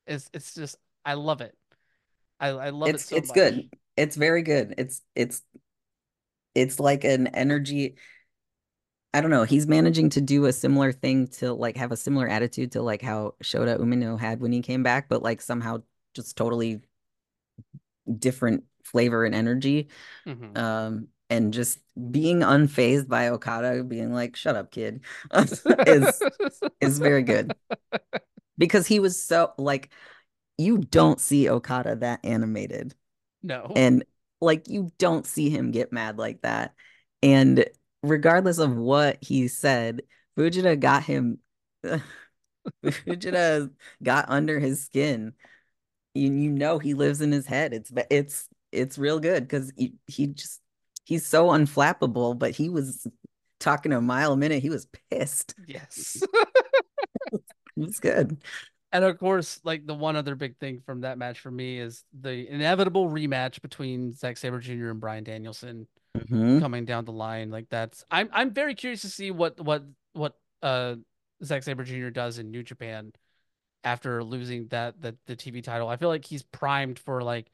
it's 0.08 0.30
it's 0.34 0.54
just 0.56 0.78
I 1.06 1.16
love 1.16 1.42
it. 1.42 1.56
I 2.40 2.50
I 2.50 2.70
love 2.70 2.96
it 2.96 3.04
It's 3.04 3.06
so 3.06 3.22
it's 3.22 3.32
good. 3.32 3.66
It's 3.98 4.16
very 4.16 4.42
good. 4.42 4.76
It's 4.78 5.02
it's 5.16 5.44
it's 6.56 6.80
like 6.80 7.04
an 7.04 7.28
energy. 7.28 7.96
I 9.14 9.22
don't 9.22 9.32
know. 9.32 9.44
He's 9.44 9.68
managing 9.68 10.10
to 10.12 10.22
do 10.22 10.46
a 10.46 10.54
similar 10.54 10.92
thing 10.92 11.28
to 11.40 11.54
like 11.54 11.76
have 11.78 11.92
a 11.92 11.98
similar 11.98 12.28
attitude 12.28 12.72
to 12.74 12.82
like 12.82 13.02
how 13.02 13.36
Shota 13.44 13.78
Umino 13.78 14.18
had 14.20 14.40
when 14.40 14.52
he 14.54 14.62
came 14.62 14.84
back, 14.84 15.10
but 15.10 15.22
like 15.22 15.42
somehow 15.42 15.82
just 16.14 16.38
totally 16.38 16.82
different 18.18 18.64
flavor 18.84 19.26
and 19.26 19.36
energy. 19.36 19.90
hmm 20.26 20.56
Um, 20.58 21.08
and 21.30 21.54
just 21.54 21.80
being 22.12 22.40
unfazed 22.42 23.08
by 23.08 23.30
Okada, 23.30 23.86
being 23.86 24.14
like, 24.14 24.36
"Shut 24.36 24.58
up, 24.58 24.70
kid," 24.70 25.02
is 25.88 26.22
is 26.82 27.00
very 27.00 27.24
good 27.24 27.56
because 28.58 28.86
he 28.86 29.00
was 29.00 29.22
so 29.22 29.54
like 29.58 29.90
you 30.58 30.78
don't 30.80 31.20
see 31.22 31.50
Okada 31.50 31.96
that 31.98 32.20
animated, 32.26 32.96
no. 33.42 33.72
and 33.76 34.04
like 34.42 34.68
you 34.68 34.92
don't 34.98 35.26
see 35.26 35.50
him 35.50 35.72
get 35.72 35.94
mad 35.94 36.18
like 36.18 36.42
that, 36.42 36.74
and 37.24 37.66
regardless 38.04 38.58
of 38.58 38.76
what 38.76 39.18
he 39.22 39.48
said, 39.48 40.02
Fujita 40.38 40.80
got 40.80 41.04
him. 41.04 41.40
Fujita 42.86 43.72
got 44.04 44.30
under 44.30 44.60
his 44.60 44.84
skin. 44.86 45.34
You 46.14 46.32
you 46.34 46.52
know 46.52 46.80
he 46.80 46.94
lives 46.94 47.22
in 47.22 47.32
his 47.32 47.46
head. 47.46 47.74
It's 47.74 47.92
it's 48.10 48.48
it's 48.72 48.98
real 48.98 49.20
good 49.20 49.44
because 49.44 49.72
he, 49.76 49.96
he 50.08 50.28
just 50.28 50.62
he's 51.06 51.26
so 51.26 51.48
unflappable, 51.48 52.38
but 52.38 52.52
he 52.52 52.70
was 52.70 53.08
talking 53.60 53.94
a 53.94 54.02
mile 54.02 54.34
a 54.34 54.38
minute. 54.38 54.62
He 54.62 54.70
was 54.70 54.88
pissed. 55.10 55.56
Yes. 55.68 56.22
It 57.78 57.86
was 57.86 58.00
good. 58.00 58.38
And 58.94 59.06
of 59.06 59.18
course, 59.20 59.60
like 59.64 59.86
the 59.86 59.94
one 59.94 60.16
other 60.16 60.36
big 60.36 60.58
thing 60.58 60.82
from 60.86 61.02
that 61.02 61.18
match 61.18 61.40
for 61.40 61.52
me 61.52 61.80
is 61.80 62.04
the 62.20 62.48
inevitable 62.50 63.10
rematch 63.10 63.62
between 63.62 64.14
Zack 64.14 64.38
Sabre 64.38 64.60
Jr. 64.60 64.90
and 64.92 65.00
Bryan 65.00 65.24
Danielson 65.24 65.88
hmm 66.16 66.60
coming 66.60 66.86
down 66.86 67.06
the 67.06 67.12
line. 67.14 67.52
Like 67.52 67.70
that's 67.70 68.06
I'm 68.12 68.30
I'm 68.34 68.52
very 68.54 68.76
curious 68.76 69.02
to 69.02 69.10
see 69.10 69.32
what 69.32 69.60
what 69.60 69.84
what 70.14 70.36
uh 70.62 70.96
Zack 71.44 71.64
Sabre 71.64 71.84
Jr. 71.84 72.12
does 72.12 72.40
in 72.40 72.52
New 72.52 72.64
Japan 72.64 73.14
after 73.84 74.24
losing 74.24 74.68
that 74.70 75.02
the 75.02 75.18
the 75.28 75.36
TV 75.36 75.62
title. 75.62 75.88
I 75.90 75.98
feel 75.98 76.10
like 76.10 76.26
he's 76.26 76.44
primed 76.44 77.00
for 77.00 77.24
like 77.24 77.48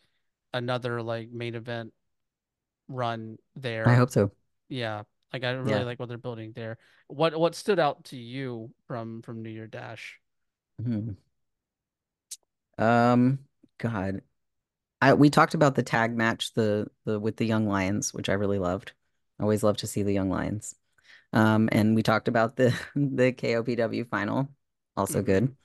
another 0.54 1.02
like 1.02 1.30
main 1.32 1.56
event 1.56 1.94
run 2.88 3.38
there. 3.56 3.88
I 3.88 3.96
hope 3.96 4.12
so. 4.12 4.32
Yeah. 4.70 5.04
Like 5.34 5.44
I 5.44 5.52
really 5.52 5.80
Yeah. 5.80 5.86
like 5.86 6.00
what 6.00 6.10
they're 6.10 6.18
building 6.18 6.54
there. 6.56 6.78
What 7.08 7.38
what 7.40 7.56
stood 7.56 7.80
out 7.80 8.06
to 8.06 8.18
you 8.18 8.72
from 8.88 9.22
from 9.22 9.44
New 9.44 9.50
Year 9.50 9.68
Dash? 9.68 10.20
Mhm. 10.80 11.18
Um, 12.78 13.40
God, 13.78 14.22
I 15.02 15.14
we 15.16 15.30
talked 15.30 15.56
about 15.56 15.76
the 15.76 15.84
tag 15.84 16.16
match, 16.16 16.54
the 16.54 16.90
the 17.06 17.20
with 17.20 17.38
the 17.38 17.46
Young 17.46 17.68
Lions, 17.68 18.14
which 18.14 18.30
I 18.30 18.34
really 18.34 18.60
loved. 18.60 18.94
I 19.40 19.44
always 19.44 19.64
love 19.64 19.78
to 19.78 19.88
see 19.88 20.04
the 20.04 20.14
Young 20.14 20.30
Lions. 20.30 20.76
Um, 21.34 21.70
and 21.74 21.96
we 21.96 22.04
talked 22.04 22.28
about 22.28 22.58
the 22.58 22.78
the 22.96 23.34
KOPW 23.34 24.06
final, 24.10 24.50
also 24.98 25.22
hmm 25.22 25.24
good. 25.24 25.56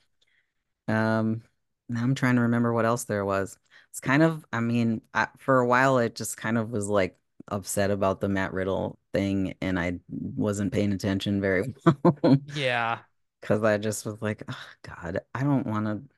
Um, 0.87 1.43
now 1.89 2.03
I'm 2.03 2.15
trying 2.15 2.35
to 2.35 2.41
remember 2.41 2.73
what 2.73 2.85
else 2.85 3.05
there 3.05 3.25
was. 3.25 3.57
It's 3.91 3.99
kind 3.99 4.23
of, 4.23 4.45
I 4.51 4.59
mean, 4.59 5.01
I, 5.13 5.27
for 5.37 5.59
a 5.59 5.67
while 5.67 5.99
it 5.99 6.15
just 6.15 6.37
kind 6.37 6.57
of 6.57 6.71
was 6.71 6.87
like 6.89 7.17
upset 7.49 7.91
about 7.91 8.21
the 8.21 8.29
Matt 8.29 8.53
Riddle 8.53 8.99
thing, 9.13 9.55
and 9.61 9.79
I 9.79 9.99
wasn't 10.09 10.73
paying 10.73 10.93
attention 10.93 11.41
very 11.41 11.73
well 12.03 12.37
Yeah. 12.45 13.03
because 13.41 13.63
I 13.63 13.77
just 13.77 14.05
was 14.05 14.21
like, 14.21 14.43
oh, 14.49 14.65
God, 14.83 15.19
I 15.33 15.43
don't 15.43 15.67
want 15.67 15.85
to, 15.85 16.12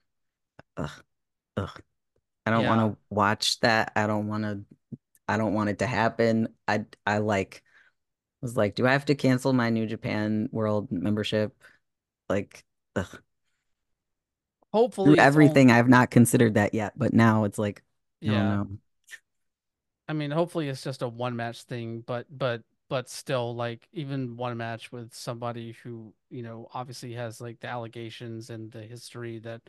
ugh, 0.77 1.03
ugh, 1.57 1.81
I 2.45 2.51
don't 2.51 2.65
want 2.65 2.93
to 2.93 2.97
watch 3.09 3.59
that. 3.61 3.91
I 3.95 4.07
don't 4.07 4.27
want 4.27 4.43
to, 4.43 4.61
I 5.27 5.37
don't 5.37 5.53
want 5.53 5.69
it 5.69 5.79
to 5.79 5.87
happen. 5.87 6.49
I, 6.67 6.85
I 7.05 7.19
like 7.19 7.63
was 8.45 8.55
like, 8.55 8.75
do 8.75 8.87
I 8.87 8.91
have 8.91 9.05
to 9.05 9.15
cancel 9.15 9.53
my 9.53 9.69
New 9.69 9.85
Japan 9.85 10.49
World 10.51 10.91
membership? 10.91 11.55
Like, 12.29 12.63
ugh. 12.95 13.21
Hopefully 14.71 15.19
all 15.19 15.25
everything, 15.25 15.71
I've 15.71 15.89
not 15.89 16.11
considered 16.11 16.55
that 16.55 16.73
yet, 16.73 16.93
but 16.97 17.13
now 17.13 17.45
it's 17.45 17.57
like, 17.57 17.81
yeah. 18.21 18.31
know. 18.31 18.67
I 20.07 20.13
mean, 20.13 20.31
hopefully 20.31 20.69
it's 20.69 20.83
just 20.83 21.01
a 21.01 21.07
one 21.07 21.35
match 21.35 21.63
thing, 21.63 22.03
but 22.05 22.27
but 22.29 22.61
but 22.89 23.09
still, 23.09 23.55
like 23.55 23.87
even 23.93 24.37
one 24.37 24.57
match 24.57 24.91
with 24.91 25.13
somebody 25.13 25.75
who 25.83 26.13
you 26.29 26.43
know 26.43 26.67
obviously 26.73 27.13
has 27.13 27.41
like 27.41 27.59
the 27.61 27.67
allegations 27.67 28.49
and 28.49 28.71
the 28.71 28.83
history 28.83 29.39
that 29.39 29.61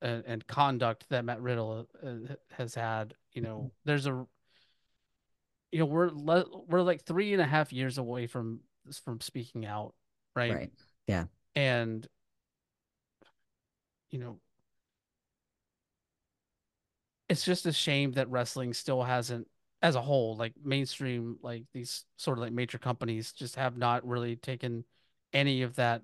and, 0.00 0.24
and 0.26 0.46
conduct 0.46 1.08
that 1.08 1.24
Matt 1.24 1.40
Riddle 1.40 1.86
uh, 2.04 2.34
has 2.52 2.74
had. 2.74 3.14
You 3.32 3.42
know, 3.42 3.70
there's 3.84 4.06
a 4.06 4.26
you 5.72 5.78
know 5.78 5.86
we're 5.86 6.10
le- 6.10 6.62
we're 6.66 6.82
like 6.82 7.04
three 7.04 7.32
and 7.32 7.42
a 7.42 7.46
half 7.46 7.72
years 7.72 7.98
away 7.98 8.26
from 8.26 8.60
from 9.04 9.20
speaking 9.20 9.66
out, 9.66 9.94
right? 10.34 10.54
Right. 10.54 10.72
Yeah. 11.06 11.24
And 11.54 12.06
you 14.10 14.18
know, 14.18 14.38
it's 17.28 17.44
just 17.44 17.66
a 17.66 17.72
shame 17.72 18.12
that 18.12 18.30
wrestling 18.30 18.72
still 18.72 19.02
hasn't 19.02 19.46
as 19.80 19.94
a 19.94 20.00
whole 20.00 20.36
like 20.36 20.54
mainstream 20.64 21.38
like 21.42 21.64
these 21.72 22.04
sort 22.16 22.36
of 22.36 22.42
like 22.42 22.52
major 22.52 22.78
companies 22.78 23.32
just 23.32 23.54
have 23.54 23.76
not 23.76 24.06
really 24.06 24.34
taken 24.34 24.84
any 25.32 25.62
of 25.62 25.76
that 25.76 26.02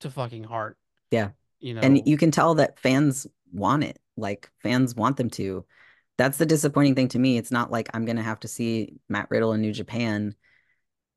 to 0.00 0.10
fucking 0.10 0.44
heart 0.44 0.76
Yeah. 1.10 1.30
You 1.64 1.72
know 1.74 1.80
And 1.80 2.06
you 2.06 2.16
can 2.16 2.30
tell 2.30 2.54
that 2.56 2.78
fans 2.78 3.26
want 3.52 3.84
it. 3.84 3.98
Like 4.16 4.50
fans 4.62 4.94
want 4.94 5.16
them 5.16 5.30
to. 5.30 5.64
That's 6.18 6.38
the 6.38 6.46
disappointing 6.46 6.94
thing 6.94 7.08
to 7.08 7.18
me. 7.18 7.38
It's 7.38 7.50
not 7.50 7.70
like 7.70 7.88
I'm 7.94 8.04
gonna 8.04 8.22
have 8.22 8.40
to 8.40 8.48
see 8.48 8.98
Matt 9.08 9.28
Riddle 9.30 9.52
in 9.54 9.60
New 9.62 9.72
Japan. 9.72 10.34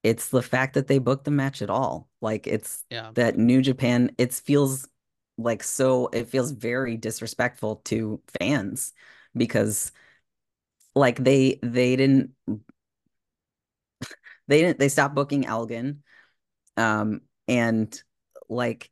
It's 0.04 0.30
the 0.30 0.42
fact 0.42 0.76
that 0.76 0.88
they 0.88 1.00
booked 1.00 1.26
the 1.26 1.32
match 1.32 1.62
at 1.62 1.70
all. 1.70 2.10
Like 2.22 2.48
it's 2.48 2.84
yeah 2.90 3.12
that 3.16 3.38
New 3.38 3.62
Japan, 3.62 4.12
it 4.18 4.34
feels 4.34 4.88
like 5.38 5.64
so 5.64 6.08
it 6.08 6.30
feels 6.30 6.52
very 6.52 6.98
disrespectful 6.98 7.78
to 7.86 8.22
fans 8.40 8.94
because 9.36 9.92
like 10.96 11.18
they 11.24 11.60
they 11.62 11.96
didn't 11.96 12.32
they 14.48 14.62
didn't 14.62 14.80
they 14.80 14.90
stopped 14.90 15.16
booking 15.16 15.46
Elgin. 15.46 16.04
Um 16.78 17.22
and 17.48 18.02
like 18.50 18.92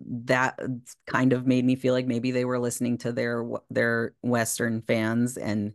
that 0.00 0.58
kind 1.06 1.32
of 1.32 1.46
made 1.46 1.64
me 1.64 1.76
feel 1.76 1.94
like 1.94 2.06
maybe 2.06 2.30
they 2.30 2.44
were 2.44 2.58
listening 2.58 2.98
to 2.98 3.12
their 3.12 3.44
their 3.70 4.14
Western 4.22 4.82
fans 4.82 5.36
and 5.36 5.74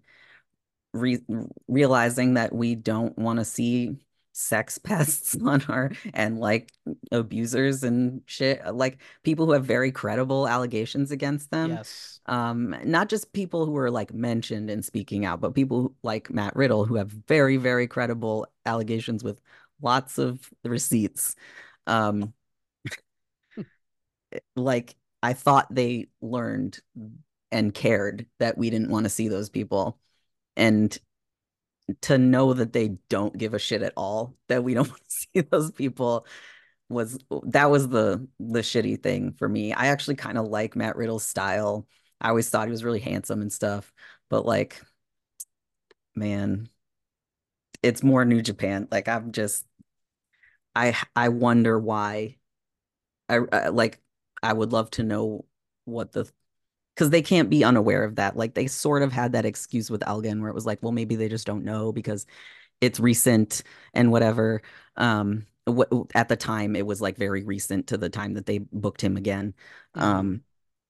re 0.93 1.19
realizing 1.67 2.35
that 2.35 2.53
we 2.53 2.75
don't 2.75 3.17
want 3.17 3.39
to 3.39 3.45
see 3.45 3.97
sex 4.35 4.77
pests 4.83 5.38
on 5.45 5.61
our 5.69 5.91
and 6.13 6.39
like 6.39 6.72
abusers 7.11 7.83
and 7.83 8.22
shit 8.25 8.59
like 8.73 8.97
people 9.23 9.45
who 9.45 9.51
have 9.51 9.65
very 9.65 9.91
credible 9.91 10.47
allegations 10.47 11.11
against 11.11 11.51
them. 11.51 11.72
Yes. 11.72 12.19
Um 12.25 12.75
not 12.83 13.09
just 13.09 13.33
people 13.33 13.65
who 13.65 13.77
are 13.77 13.91
like 13.91 14.13
mentioned 14.13 14.69
and 14.69 14.83
speaking 14.83 15.25
out 15.25 15.39
but 15.41 15.53
people 15.53 15.93
like 16.03 16.30
Matt 16.31 16.55
Riddle 16.55 16.85
who 16.85 16.95
have 16.95 17.09
very 17.09 17.57
very 17.57 17.88
credible 17.88 18.47
allegations 18.65 19.23
with 19.23 19.39
lots 19.81 20.17
of 20.17 20.49
receipts. 20.63 21.35
Um 21.85 22.33
like 24.56 24.95
I 25.22 25.34
thought 25.34 25.74
they 25.74 26.10
learned 26.22 26.80
and 27.52 27.74
cared 27.74 28.26
that 28.40 28.58
we 28.58 28.70
didn't 28.70 28.90
want 28.90 29.06
to 29.06 29.10
see 29.10 29.28
those 29.28 29.50
people. 29.50 30.00
And 30.56 30.98
to 32.02 32.18
know 32.18 32.53
that 32.53 32.74
they 32.74 32.98
don't 33.10 33.38
give 33.38 33.53
a 33.53 33.60
shit 33.60 33.82
at 33.82 33.94
all, 33.98 34.36
that 34.48 34.64
we 34.64 34.74
don't 34.74 34.88
want 34.90 35.02
to 35.03 35.10
see 35.10 35.42
those 35.42 35.72
people 35.72 36.26
was 36.90 37.18
that 37.44 37.72
was 37.72 37.90
the 37.90 38.28
the 38.40 38.60
shitty 38.60 39.02
thing 39.02 39.34
for 39.34 39.48
me. 39.50 39.74
I 39.74 39.88
actually 39.88 40.16
kind 40.16 40.38
of 40.38 40.48
like 40.48 40.76
Matt 40.76 40.95
Riddle's 40.95 41.26
style. 41.26 41.88
I 42.22 42.30
always 42.30 42.50
thought 42.50 42.68
he 42.68 42.72
was 42.72 42.84
really 42.84 43.00
handsome 43.00 43.42
and 43.42 43.52
stuff, 43.52 43.92
but 44.30 44.45
like 44.45 44.82
man, 46.16 46.70
it's 47.82 48.03
more 48.03 48.26
New 48.26 48.42
Japan. 48.42 48.88
Like 48.92 49.08
I'm 49.08 49.32
just 49.32 49.66
I 50.76 50.95
I 51.16 51.30
wonder 51.30 51.80
why 51.80 52.38
I, 53.30 53.40
I 53.52 53.68
like 53.70 54.02
I 54.43 54.53
would 54.53 54.73
love 54.73 54.91
to 54.93 55.03
know 55.03 55.45
what 55.85 56.13
the 56.13 56.31
because 56.95 57.09
they 57.09 57.22
can't 57.23 57.49
be 57.49 57.63
unaware 57.63 58.03
of 58.03 58.15
that. 58.17 58.38
Like 58.38 58.53
they 58.55 58.67
sort 58.67 59.03
of 59.03 59.11
had 59.13 59.33
that 59.33 59.45
excuse 59.45 59.89
with 59.89 60.07
Elgin 60.07 60.41
where 60.41 60.49
it 60.51 60.55
was 60.55 60.65
like, 60.65 60.83
well, 60.83 60.91
maybe 60.91 61.15
they 61.15 61.30
just 61.30 61.47
don't 61.47 61.65
know 61.65 61.91
because 61.91 62.25
it's 62.81 62.99
recent 62.99 63.63
and 63.93 64.11
whatever. 64.11 64.61
Um, 64.97 65.45
what 65.65 65.89
at 66.15 66.30
the 66.30 66.35
time 66.38 66.75
it 66.75 66.85
was 66.85 67.01
like 67.01 67.17
very 67.17 67.43
recent 67.43 67.88
to 67.88 67.97
the 67.97 68.09
time 68.09 68.33
that 68.35 68.45
they 68.45 68.59
booked 68.59 69.01
him 69.01 69.17
again. 69.17 69.53
Mhm. 69.95 70.01
Um, 70.03 70.43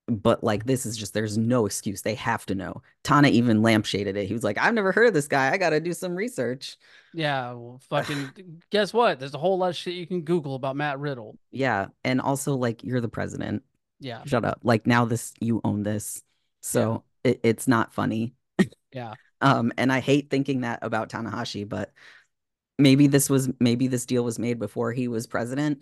but 0.07 0.43
like 0.43 0.65
this 0.65 0.85
is 0.85 0.97
just 0.97 1.13
there's 1.13 1.37
no 1.37 1.65
excuse. 1.65 2.01
They 2.01 2.15
have 2.15 2.45
to 2.47 2.55
know. 2.55 2.81
Tana 3.03 3.29
even 3.29 3.61
lampshaded 3.61 4.15
it. 4.17 4.25
He 4.27 4.33
was 4.33 4.43
like, 4.43 4.57
I've 4.57 4.73
never 4.73 4.91
heard 4.91 5.07
of 5.07 5.13
this 5.13 5.27
guy. 5.29 5.51
I 5.51 5.57
gotta 5.57 5.79
do 5.79 5.93
some 5.93 6.15
research. 6.15 6.77
yeah 7.13 7.53
well 7.53 7.79
fucking 7.89 8.61
guess 8.69 8.93
what 8.93 9.19
there's 9.19 9.33
a 9.33 9.37
whole 9.37 9.57
lot 9.57 9.69
of 9.69 9.75
shit 9.75 9.93
you 9.93 10.05
can 10.07 10.21
google 10.23 10.55
about 10.55 10.75
matt 10.75 10.99
riddle 10.99 11.37
Yeah. 11.51 11.87
And 12.03 12.19
also 12.19 12.55
like 12.55 12.83
you're 12.83 13.01
the 13.01 13.07
president. 13.07 13.63
yeah 13.99 14.23
shut 14.25 14.43
up. 14.45 14.59
Like 14.63 14.85
now 14.87 15.05
this 15.05 15.33
you 15.39 15.61
own 15.63 15.83
this. 15.83 16.21
So 16.61 17.03
it, 17.23 17.39
it's 17.43 17.67
not 17.67 17.93
funny. 17.93 18.33
yeah 18.91 19.13
Um, 19.41 19.71
and 19.77 19.91
I 19.91 19.99
hate 20.01 20.29
thinking 20.29 20.61
that 20.61 20.79
about 20.81 21.09
Tanahashi, 21.09 21.67
but 21.67 21.91
maybe 22.77 23.07
this 23.07 23.29
was 23.29 23.49
maybe 23.61 23.87
this 23.87 24.05
deal 24.05 24.23
was 24.25 24.37
made 24.39 24.59
before 24.59 24.91
he 24.91 25.07
was 25.07 25.27
president. 25.27 25.79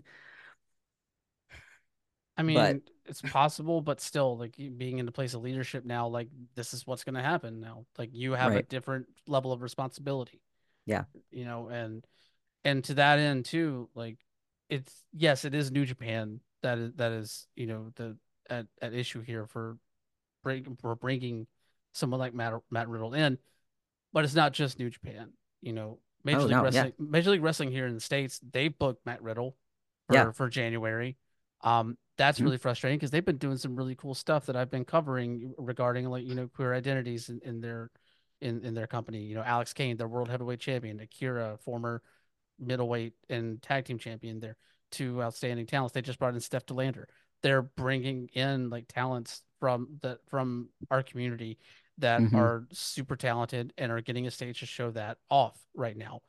i 2.37 2.43
mean 2.43 2.55
But- 2.55 2.90
it's 3.11 3.21
possible 3.21 3.81
but 3.81 3.99
still 4.01 4.37
like 4.37 4.55
being 4.77 4.97
in 4.97 5.07
a 5.07 5.11
place 5.11 5.33
of 5.35 5.41
leadership 5.43 5.85
now 5.85 6.07
like 6.07 6.29
this 6.55 6.73
is 6.73 6.87
what's 6.87 7.03
going 7.03 7.13
to 7.15 7.21
happen 7.21 7.59
now 7.59 7.85
like 7.97 8.09
you 8.13 8.31
have 8.31 8.53
a 8.53 8.63
different 8.63 9.05
level 9.27 9.51
of 9.51 9.61
responsibility 9.61 10.41
Yeah. 10.85 11.03
you 11.29 11.45
know 11.45 11.67
and 11.67 12.03
and 12.63 12.83
to 12.85 12.93
that 12.95 13.19
end 13.19 13.45
too 13.45 13.89
like 13.93 14.17
it's 14.69 14.93
yes 15.13 15.45
it 15.45 15.53
is 15.53 15.71
new 15.71 15.85
japan 15.85 16.39
that 16.63 16.77
is 16.77 16.93
that 16.95 17.11
is 17.11 17.47
you 17.55 17.67
know 17.67 17.91
the 17.95 18.17
at, 18.49 18.65
at 18.81 18.93
issue 18.93 19.21
here 19.21 19.45
for 19.45 19.77
bring 20.43 20.77
for 20.81 20.95
bringing 20.95 21.47
someone 21.93 22.19
like 22.19 22.33
Matt 22.33 22.53
Matt 22.71 22.87
Riddle 22.87 23.13
in 23.13 23.37
but 24.13 24.23
it's 24.23 24.33
not 24.35 24.53
just 24.53 24.79
new 24.79 24.89
japan 24.89 25.33
you 25.61 25.73
know 25.73 25.99
major 26.23 26.39
Oh, 26.39 26.43
league 26.43 26.51
no, 26.51 26.57
yeah. 26.59 26.63
wrestling 26.63 26.93
major 26.97 27.31
league 27.31 27.43
wrestling 27.43 27.71
here 27.71 27.87
in 27.87 27.93
the 27.93 27.99
states 27.99 28.39
they 28.51 28.69
booked 28.69 29.05
Matt 29.05 29.21
Riddle 29.21 29.55
for 30.07 30.15
Yeah. 30.15 30.31
for 30.31 30.47
January 30.49 31.17
um 31.61 31.97
that's 32.21 32.39
Mhm. 32.39 32.45
really 32.45 32.57
frustrating 32.57 32.99
because 32.99 33.09
they've 33.11 33.25
been 33.25 33.37
doing 33.37 33.57
some 33.57 33.75
really 33.75 33.95
cool 33.95 34.13
stuff 34.13 34.45
that 34.45 34.55
I've 34.55 34.69
been 34.69 34.85
covering 34.85 35.53
regarding 35.57 36.07
like 36.07 36.23
you 36.25 36.35
know 36.35 36.47
queer 36.47 36.73
identities 36.73 37.29
in, 37.29 37.39
in 37.43 37.61
their 37.61 37.89
in 38.41 38.63
in 38.63 38.75
their 38.75 38.87
company. 38.87 39.23
You 39.23 39.35
know, 39.35 39.43
Alex 39.43 39.73
Kane, 39.73 39.97
their 39.97 40.07
world 40.07 40.29
heavyweight 40.29 40.59
champion, 40.59 40.99
Akira, 40.99 41.57
former 41.65 42.03
middleweight 42.59 43.13
and 43.29 43.59
tag 43.61 43.85
team 43.85 43.97
champion. 43.97 44.39
They're 44.39 44.57
two 44.91 45.21
outstanding 45.23 45.65
talents. 45.65 45.93
They 45.93 46.01
just 46.03 46.19
brought 46.19 46.35
in 46.35 46.39
Steph 46.39 46.67
De 46.67 46.75
Lander. 46.75 47.07
They're 47.41 47.63
bringing 47.63 48.29
in 48.33 48.69
like 48.69 48.87
talents 48.87 49.41
from 49.59 49.99
the 50.01 50.19
from 50.27 50.69
our 50.91 51.01
community 51.01 51.57
that 51.97 52.21
Mhm. 52.21 52.35
are 52.35 52.67
super 52.71 53.15
talented 53.15 53.73
and 53.79 53.91
are 53.91 54.01
getting 54.01 54.27
a 54.27 54.31
stage 54.31 54.59
to 54.59 54.67
show 54.67 54.91
that 54.91 55.17
off 55.29 55.59
right 55.73 55.97
now. 55.97 56.21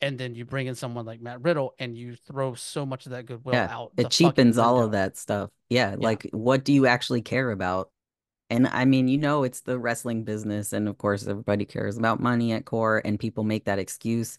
And 0.00 0.18
then 0.18 0.34
you 0.34 0.44
bring 0.44 0.66
in 0.66 0.74
someone 0.74 1.06
like 1.06 1.20
Matt 1.20 1.42
Riddle 1.42 1.74
and 1.78 1.96
you 1.96 2.16
throw 2.16 2.54
so 2.54 2.84
much 2.84 3.06
of 3.06 3.12
that 3.12 3.26
goodwill 3.26 3.52
Yeah, 3.52 3.68
out. 3.68 3.92
it 3.96 4.10
cheapens 4.10 4.58
all 4.58 4.82
of 4.82 4.92
that 4.92 5.16
stuff. 5.16 5.50
Yeah, 5.68 5.94
like 5.98 6.28
what 6.32 6.64
do 6.64 6.72
you 6.72 6.86
actually 6.86 7.22
care 7.22 7.50
about? 7.50 7.90
And 8.50 8.68
I 8.68 8.84
mean, 8.86 9.08
you 9.08 9.18
know, 9.18 9.44
it's 9.44 9.62
the 9.62 9.78
wrestling 9.78 10.24
business, 10.24 10.72
and 10.72 10.88
of 10.88 10.98
course, 10.98 11.26
everybody 11.26 11.64
cares 11.64 11.98
about 11.98 12.20
money 12.20 12.52
at 12.52 12.66
core, 12.66 13.02
and 13.04 13.20
people 13.20 13.44
make 13.44 13.66
that 13.66 13.78
excuse. 13.80 14.38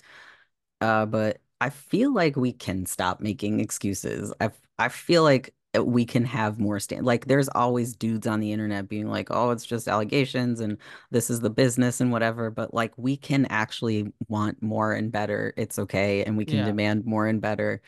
Uh, 0.82 1.06
but 1.08 1.40
I 1.62 1.72
feel 1.72 2.14
like 2.14 2.36
we 2.38 2.54
can 2.54 2.86
stop 2.88 3.22
making 3.22 3.60
excuses. 3.62 4.34
I 4.42 4.52
I 4.80 4.90
feel 4.90 5.24
like 5.24 5.56
we 5.86 6.06
can 6.06 6.26
have 6.26 6.60
more 6.60 6.80
stand. 6.80 7.06
Like, 7.06 7.26
there's 7.26 7.50
always 7.50 7.96
dudes 7.96 8.28
on 8.28 8.40
the 8.40 8.52
internet 8.52 8.88
being 8.90 9.08
like, 9.08 9.28
"Oh, 9.32 9.52
it's 9.52 9.66
just 9.66 9.88
allegations, 9.88 10.60
and 10.60 10.78
this 11.12 11.30
is 11.30 11.40
the 11.42 11.50
business 11.50 12.02
and 12.02 12.12
whatever." 12.12 12.50
But 12.52 12.74
like, 12.74 12.94
we 12.98 13.18
can 13.18 13.46
actually 13.48 14.12
want 14.28 14.62
more 14.62 14.94
and 14.94 15.12
better. 15.12 15.54
It's 15.58 15.80
okay, 15.80 16.24
and 16.24 16.38
we 16.38 16.46
can 16.46 16.62
Yeah. 16.62 16.64
demand 16.64 17.06
more 17.06 17.28
and 17.28 17.42
better. 17.42 17.82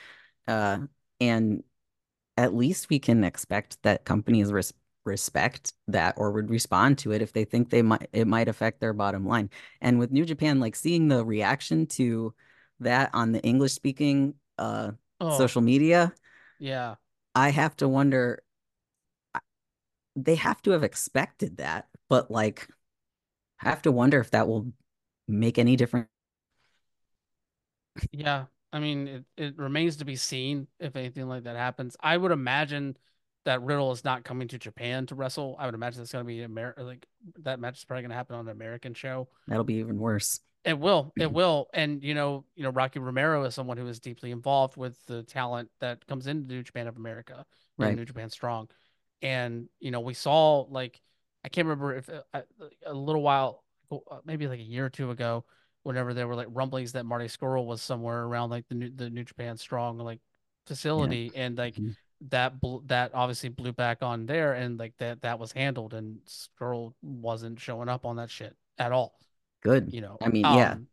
Uh, 0.47 0.81
and 1.21 1.63
at 2.37 2.53
least 2.55 2.89
we 2.89 2.99
can 2.99 3.23
expect 3.23 3.81
that 3.83 4.05
companies 4.05 4.51
res 4.51 4.73
respect 5.05 5.73
that 5.87 6.13
or 6.17 6.31
would 6.31 6.49
respond 6.49 6.97
to 6.99 7.11
it 7.11 7.21
if 7.21 7.33
they 7.33 7.43
think 7.45 7.69
they 7.69 7.81
might 7.81 8.07
it 8.13 8.27
might 8.27 8.47
affect 8.47 8.79
their 8.79 8.93
bottom 8.93 9.25
line. 9.25 9.49
And 9.81 9.97
with 9.97 10.11
New 10.11 10.25
Japan, 10.25 10.59
like 10.59 10.75
seeing 10.75 11.07
the 11.07 11.25
reaction 11.25 11.87
to 11.87 12.33
that 12.81 13.09
on 13.13 13.31
the 13.31 13.41
English 13.41 13.73
speaking 13.73 14.35
uh 14.57 14.91
Oh, 15.21 15.29
social 15.29 15.61
media, 15.61 16.13
yeah. 16.59 16.95
I 17.39 17.51
have 17.51 17.77
to 17.77 17.87
wonder 17.87 18.43
they 20.17 20.35
have 20.35 20.61
to 20.63 20.71
have 20.71 20.83
expected 20.83 21.57
that, 21.57 21.87
but 22.09 22.29
like 22.29 22.67
I 23.61 23.69
have 23.69 23.81
to 23.83 23.91
wonder 23.91 24.19
if 24.19 24.31
that 24.31 24.47
will 24.47 24.73
make 25.27 25.57
any 25.57 25.77
difference. 25.77 26.09
Yeah, 28.11 28.45
I 28.73 28.79
mean, 28.79 29.07
it, 29.07 29.25
it 29.37 29.57
remains 29.57 29.97
to 29.97 30.05
be 30.05 30.15
seen 30.15 30.67
if 30.79 30.95
anything 30.95 31.27
like 31.27 31.43
that 31.43 31.55
happens. 31.55 31.95
I 32.01 32.17
would 32.17 32.31
imagine 32.31 32.97
that 33.49 33.63
Riddle 33.63 33.91
is 33.91 34.03
not 34.03 34.23
coming 34.23 34.47
to 34.49 34.59
Japan 34.59 35.07
to 35.07 35.15
wrestle. 35.15 35.55
I 35.57 35.65
would 35.65 35.73
imagine 35.73 35.99
that's 35.99 36.11
going 36.11 36.23
to 36.23 36.27
be 36.27 36.43
America. 36.43 36.83
Like 36.83 37.07
that 37.39 37.59
match 37.59 37.79
is 37.79 37.83
probably 37.83 38.03
going 38.03 38.11
to 38.11 38.15
happen 38.15 38.35
on 38.35 38.45
an 38.47 38.51
American 38.51 38.93
show. 38.93 39.27
That'll 39.47 39.63
be 39.63 39.77
even 39.77 39.97
worse. 39.97 40.39
It 40.63 40.77
will. 40.77 41.11
It 41.17 41.31
will. 41.31 41.67
And 41.73 42.03
you 42.03 42.13
know, 42.13 42.45
you 42.55 42.61
know, 42.61 42.69
Rocky 42.69 42.99
Romero 42.99 43.43
is 43.45 43.55
someone 43.55 43.77
who 43.77 43.87
is 43.87 43.99
deeply 43.99 44.29
involved 44.29 44.77
with 44.77 45.03
the 45.07 45.23
talent 45.23 45.71
that 45.79 46.05
comes 46.05 46.27
into 46.27 46.53
New 46.53 46.61
Japan 46.61 46.85
of 46.85 46.97
America 46.97 47.43
Right. 47.79 47.95
New 47.95 48.05
Japan 48.05 48.29
Strong. 48.29 48.69
And 49.23 49.67
you 49.79 49.89
know, 49.89 50.01
we 50.01 50.13
saw 50.13 50.59
like 50.69 51.01
I 51.43 51.49
can't 51.49 51.65
remember 51.65 51.95
if 51.95 52.07
uh, 52.07 52.41
a 52.85 52.93
little 52.93 53.23
while, 53.23 53.63
uh, 53.91 54.19
maybe 54.25 54.45
like 54.45 54.59
a 54.59 54.63
year 54.63 54.85
or 54.85 54.89
two 54.91 55.09
ago, 55.09 55.43
whenever 55.81 56.13
there 56.13 56.27
were 56.27 56.35
like 56.35 56.49
rumblings 56.51 56.91
that 56.91 57.05
Marty 57.07 57.25
Scurll 57.25 57.65
was 57.65 57.81
somewhere 57.81 58.25
around 58.25 58.51
like 58.51 58.67
the 58.67 58.75
new 58.75 58.91
the 58.93 59.09
New 59.09 59.23
Japan 59.23 59.57
Strong 59.57 59.97
like 59.97 60.19
facility, 60.67 61.31
and 61.35 61.57
like 61.57 61.73
Mhm. 61.73 61.95
That 62.29 62.59
bl- 62.59 62.79
that 62.85 63.11
obviously 63.13 63.49
blew 63.49 63.71
back 63.71 64.03
on 64.03 64.25
there, 64.25 64.53
and 64.53 64.77
like 64.77 64.93
that 64.97 65.21
that 65.21 65.39
was 65.39 65.51
handled, 65.51 65.93
and 65.93 66.19
Scurll 66.27 66.93
wasn't 67.01 67.59
showing 67.59 67.89
up 67.89 68.05
on 68.05 68.17
that 68.17 68.29
shit 68.29 68.55
at 68.77 68.91
all 68.91 69.15
Good. 69.61 69.93
you 69.93 70.01
know. 70.01 70.17
I 70.21 70.29
mean, 70.29 70.43
yeah. 70.43 70.73
Um, 70.73 70.87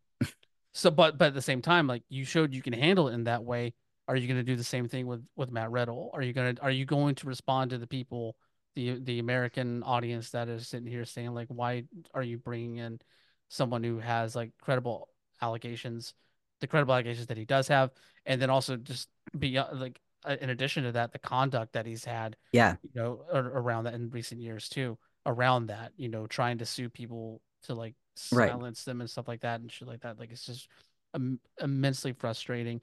so, 0.73 0.91
but 0.91 1.19
but 1.19 1.29
at 1.29 1.35
the 1.35 1.43
same 1.43 1.63
time, 1.63 1.87
like 1.87 2.03
you 2.09 2.25
showed 2.25 2.55
you 2.55 2.63
can 2.63 2.73
handle 2.73 3.09
it 3.09 3.15
in 3.15 3.25
that 3.25 3.45
way. 3.45 3.75
Are 4.09 4.15
you 4.15 4.29
going 4.29 4.39
to 4.39 4.45
do 4.45 4.57
the 4.57 4.65
same 4.65 4.89
thing 4.89 5.07
with 5.07 5.25
with 5.37 5.51
Matt 5.51 5.71
Riddle? 5.71 6.11
Are 6.15 6.23
you 6.23 6.33
going 6.33 6.55
to 6.55 6.63
are 6.63 6.71
you 6.71 6.85
going 6.85 7.15
to 7.17 7.27
respond 7.27 7.71
to 7.71 7.79
the 7.79 7.87
people, 7.87 8.37
the 8.75 9.01
the 9.01 9.19
American 9.19 9.83
audience 9.83 10.31
that 10.31 10.49
is 10.49 10.69
sitting 10.69 10.87
here 10.87 11.05
saying 11.05 11.35
like, 11.35 11.49
why 11.49 11.85
are 12.15 12.23
you 12.23 12.39
bringing 12.39 12.77
in 12.77 13.01
someone 13.49 13.83
who 13.83 13.99
has 13.99 14.37
like 14.37 14.53
credible 14.61 15.09
allegations, 15.41 16.15
the 16.61 16.67
credible 16.67 16.95
allegations 16.95 17.29
that 17.29 17.39
he 17.39 17.45
does 17.45 17.69
have, 17.69 17.91
and 18.25 18.41
then 18.41 18.51
also 18.51 18.77
just 18.77 19.09
be 19.37 19.59
like 19.59 19.99
uh, 19.99 20.06
in 20.27 20.51
addition 20.51 20.85
to 20.85 20.93
that, 20.93 21.13
the 21.13 21.19
conduct 21.19 21.73
that 21.75 21.87
he's 21.87 22.05
had, 22.05 22.37
Yeah. 22.53 22.77
you 22.83 22.91
know, 22.95 23.25
around 23.33 23.85
that 23.85 23.95
in 23.95 24.11
recent 24.11 24.41
years 24.41 24.69
too, 24.69 24.99
around 25.25 25.67
that, 25.67 25.93
you 25.97 26.09
know, 26.09 26.27
trying 26.27 26.59
to 26.59 26.67
sue 26.67 26.89
people 26.89 27.41
to 27.65 27.75
like 27.75 27.95
Right. 28.33 28.51
silence 28.51 28.85
them 28.85 29.01
and 29.01 29.11
stuff 29.11 29.29
like 29.29 29.43
that 29.43 29.61
and 29.61 29.71
shit 29.71 29.87
like 29.89 30.01
that. 30.01 30.19
Like 30.19 30.31
it's 30.31 30.47
just 30.47 30.69
Im- 31.15 31.41
immensely 31.61 32.13
frustrating. 32.13 32.81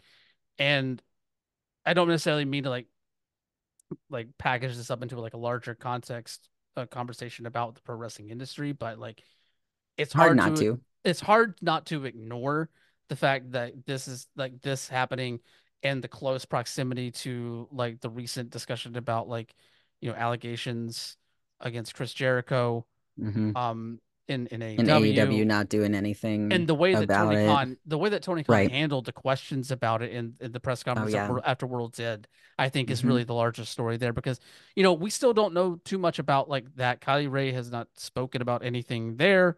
And 0.57 1.01
I 1.85 1.93
don't 1.93 2.07
necessarily 2.07 2.45
mean 2.45 2.63
to 2.63 2.69
like 2.69 2.87
like 4.09 4.27
package 4.37 4.75
this 4.75 4.89
up 4.89 5.01
into 5.01 5.19
like 5.19 5.33
a 5.33 5.37
larger 5.37 5.75
context 5.75 6.49
uh, 6.75 6.85
conversation 6.85 7.45
about 7.45 7.75
the 7.75 7.81
pro 7.81 7.95
wrestling 7.95 8.29
industry, 8.29 8.71
but 8.71 8.97
like 8.97 9.21
it's 9.97 10.13
Hard 10.13 10.37
hard 10.37 10.37
not 10.37 10.55
to 10.57 10.63
to. 10.63 10.81
it's 11.03 11.19
hard 11.19 11.55
not 11.61 11.85
to 11.87 12.05
ignore 12.05 12.69
the 13.09 13.15
fact 13.15 13.51
that 13.51 13.85
this 13.85 14.07
is 14.07 14.27
like 14.35 14.61
this 14.61 14.87
happening 14.87 15.39
and 15.83 16.03
the 16.03 16.07
close 16.07 16.45
proximity 16.45 17.11
to 17.11 17.67
like 17.71 17.99
the 18.01 18.09
recent 18.09 18.49
discussion 18.49 18.95
about 18.97 19.27
like 19.27 19.53
you 20.01 20.09
know 20.09 20.15
allegations 20.15 21.17
against 21.59 21.95
Chris 21.95 22.13
Jericho 22.13 22.85
hmm 23.17 23.51
um 23.55 23.99
in 24.27 24.47
in 24.47 24.61
And 24.77 24.87
AEW 24.87 25.13
AEW 25.13 25.45
not 25.45 25.69
doing 25.69 25.93
anything 25.95 26.51
and 26.51 26.67
the 26.67 26.75
way 26.75 26.95
that 26.95 27.09
Tony 27.09 27.35
it. 27.35 27.45
Khan 27.45 27.77
the 27.85 27.97
way 27.97 28.09
that 28.09 28.23
Tony 28.23 28.43
Khan 28.43 28.53
Right. 28.55 28.69
handled 28.69 29.05
the 29.05 29.11
questions 29.11 29.71
about 29.71 30.01
it 30.01 30.11
in, 30.11 30.35
in 30.39 30.51
the 30.51 30.59
press 30.59 30.83
conference 30.83 31.13
Oh, 31.13 31.17
yeah. 31.17 31.39
After 31.45 31.67
World's 31.67 31.99
End 31.99 32.27
I 32.57 32.69
think 32.69 32.89
is 32.89 33.01
Mhm. 33.01 33.07
really 33.07 33.23
the 33.23 33.33
largest 33.33 33.71
story 33.71 33.97
there 33.97 34.13
because 34.13 34.39
you 34.75 34.83
know 34.83 34.93
we 34.93 35.09
still 35.09 35.33
don't 35.33 35.53
know 35.53 35.75
too 35.85 35.97
much 35.97 36.19
about 36.19 36.49
like 36.49 36.73
that 36.75 37.01
Kylie 37.01 37.31
Rae 37.31 37.51
has 37.51 37.71
not 37.71 37.87
spoken 37.95 38.41
about 38.41 38.63
anything 38.63 39.17
there 39.17 39.57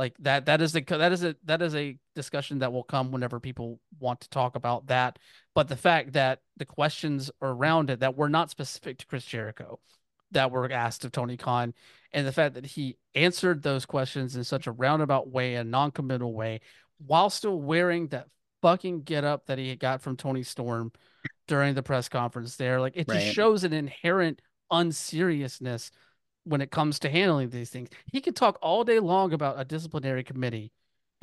like 0.00 0.16
that 0.20 0.46
that 0.46 0.62
is 0.62 0.74
a 0.74 0.80
that 0.80 1.12
is 1.12 1.22
a 1.22 1.36
that 1.44 1.60
is 1.60 1.74
a 1.74 1.98
discussion 2.14 2.60
that 2.60 2.72
will 2.72 2.82
come 2.82 3.12
whenever 3.12 3.38
people 3.38 3.78
want 3.98 4.18
to 4.22 4.30
talk 4.30 4.56
about 4.56 4.86
that. 4.86 5.18
But 5.54 5.68
the 5.68 5.76
fact 5.76 6.14
that 6.14 6.40
the 6.56 6.64
questions 6.64 7.30
around 7.42 7.90
it 7.90 8.00
that 8.00 8.16
were 8.16 8.30
not 8.30 8.48
specific 8.48 8.96
to 8.98 9.06
Chris 9.06 9.26
Jericho 9.26 9.78
that 10.30 10.50
were 10.50 10.72
asked 10.72 11.04
of 11.04 11.12
Tony 11.12 11.36
Khan 11.36 11.74
and 12.14 12.26
the 12.26 12.32
fact 12.32 12.54
that 12.54 12.64
he 12.64 12.96
answered 13.14 13.62
those 13.62 13.84
questions 13.84 14.36
in 14.36 14.42
such 14.42 14.66
a 14.66 14.72
roundabout 14.72 15.28
way 15.28 15.56
and 15.56 15.70
non-committal 15.70 16.32
way 16.32 16.62
while 17.06 17.28
still 17.28 17.60
wearing 17.60 18.08
that 18.08 18.26
fucking 18.62 19.02
get 19.02 19.24
up 19.24 19.44
that 19.46 19.58
he 19.58 19.76
got 19.76 20.00
from 20.00 20.16
Toni 20.16 20.44
Storm 20.44 20.92
during 21.46 21.74
the 21.74 21.82
press 21.82 22.08
conference 22.08 22.56
there 22.56 22.80
like 22.80 22.96
it 22.96 23.06
just 23.06 23.34
shows 23.34 23.64
an 23.64 23.74
inherent 23.74 24.40
unseriousness 24.70 25.90
when 26.50 26.60
it 26.60 26.70
comes 26.70 26.98
to 27.00 27.08
handling 27.08 27.50
these 27.50 27.70
things. 27.70 27.88
He 28.12 28.20
could 28.20 28.36
talk 28.36 28.58
all 28.60 28.84
day 28.84 28.98
long 28.98 29.32
about 29.32 29.60
a 29.60 29.64
disciplinary 29.64 30.24
committee 30.24 30.72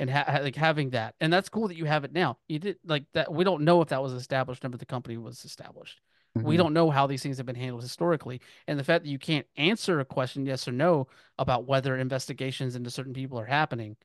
and 0.00 0.08
ha- 0.10 0.40
like 0.42 0.56
having 0.56 0.90
that. 0.90 1.14
And 1.20 1.32
that's 1.32 1.48
cool 1.48 1.68
that 1.68 1.76
you 1.76 1.84
have 1.84 2.04
it 2.04 2.12
now. 2.12 2.38
You 2.48 2.58
did 2.58 2.78
like 2.84 3.04
that 3.12 3.32
we 3.32 3.44
don't 3.44 3.62
know 3.62 3.82
if 3.82 3.88
that 3.88 4.02
was 4.02 4.12
established 4.12 4.62
number 4.62 4.78
the 4.78 4.86
company 4.86 5.16
was 5.16 5.44
established. 5.44 6.00
We 6.34 6.54
Mhm. 6.54 6.58
don't 6.58 6.72
know 6.74 6.90
how 6.90 7.06
these 7.06 7.22
things 7.22 7.36
have 7.38 7.46
been 7.46 7.56
handled 7.56 7.82
historically. 7.82 8.40
And 8.66 8.78
the 8.78 8.84
fact 8.84 9.04
that 9.04 9.10
you 9.10 9.18
can't 9.18 9.46
answer 9.56 10.00
a 10.00 10.04
question 10.04 10.46
yes 10.46 10.68
or 10.68 10.72
no 10.72 11.08
about 11.38 11.66
whether 11.66 11.96
investigations 11.96 12.76
into 12.76 12.90
certain 12.90 13.12
people 13.12 13.38
are 13.38 13.46
happening 13.46 13.96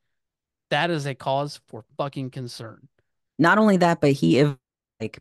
that 0.70 0.90
is 0.90 1.06
a 1.06 1.14
cause 1.14 1.62
for 1.68 1.84
fucking 1.98 2.32
concern. 2.32 2.88
Not 3.38 3.60
only 3.60 3.78
that, 3.78 4.02
but 4.02 4.14
he 4.14 4.44
like 5.00 5.20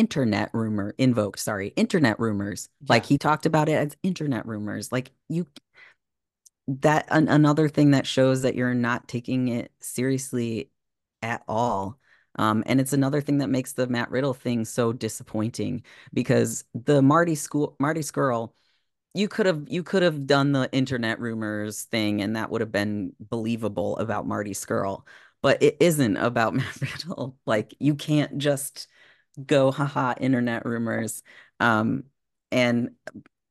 internet 0.00 0.48
rumor 0.54 0.94
invoked, 0.96 1.38
sorry, 1.38 1.74
internet 1.76 2.18
rumors. 2.18 2.70
Like 2.88 3.04
he 3.04 3.18
talked 3.18 3.44
about 3.44 3.68
it 3.68 3.74
as 3.74 3.96
internet 4.02 4.46
rumors. 4.46 4.90
Like 4.90 5.10
you 5.28 5.46
that 6.68 7.04
an, 7.10 7.28
another 7.28 7.68
thing 7.68 7.90
that 7.90 8.06
shows 8.06 8.42
that 8.42 8.54
you're 8.54 8.72
not 8.72 9.08
taking 9.08 9.48
it 9.48 9.70
seriously 9.80 10.70
at 11.20 11.42
all. 11.46 11.98
Um, 12.36 12.62
and 12.64 12.80
it's 12.80 12.94
another 12.94 13.20
thing 13.20 13.38
that 13.38 13.50
makes 13.50 13.74
the 13.74 13.88
Matt 13.88 14.10
Riddle 14.10 14.32
thing 14.32 14.64
so 14.64 14.94
disappointing 14.94 15.82
because 16.14 16.64
the 16.72 17.02
Marty 17.02 17.34
Scurll 17.34 17.74
Marty 17.78 18.00
Scurll, 18.00 18.54
you 19.12 19.28
could 19.28 19.44
have 19.44 19.64
you 19.68 19.82
could 19.82 20.02
have 20.02 20.26
done 20.26 20.52
the 20.52 20.72
internet 20.72 21.20
rumors 21.20 21.82
thing 21.84 22.22
and 22.22 22.36
that 22.36 22.50
would 22.50 22.62
have 22.62 22.72
been 22.72 23.12
believable 23.20 23.98
about 23.98 24.26
Marty 24.26 24.54
Scurll, 24.54 25.02
but 25.42 25.62
it 25.62 25.76
isn't 25.80 26.16
about 26.16 26.54
Matt 26.54 26.80
Riddle. 26.80 27.36
Like 27.44 27.74
you 27.80 27.94
can't 27.96 28.38
just 28.38 28.88
go 29.46 29.70
haha 29.70 30.14
internet 30.20 30.64
rumors. 30.64 31.22
Um, 31.60 32.04
and 32.50 32.90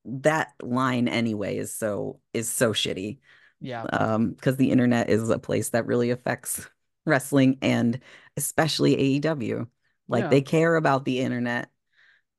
that 0.05 0.53
line 0.61 1.07
anyway 1.07 1.57
is 1.57 1.73
so 1.73 2.19
is 2.33 2.49
so 2.49 2.73
shitty. 2.73 3.19
Yeah. 3.61 3.85
Um 3.91 4.31
because 4.31 4.57
the 4.57 4.71
internet 4.71 5.09
is 5.09 5.29
a 5.29 5.39
place 5.39 5.69
that 5.69 5.85
really 5.85 6.09
affects 6.11 6.67
wrestling 7.05 7.57
and 7.61 7.99
especially 8.37 8.95
AEW 8.97 9.67
like 10.07 10.23
Yeah. 10.23 10.29
they 10.29 10.41
care 10.41 10.75
about 10.75 11.05
the 11.05 11.19
internet 11.19 11.69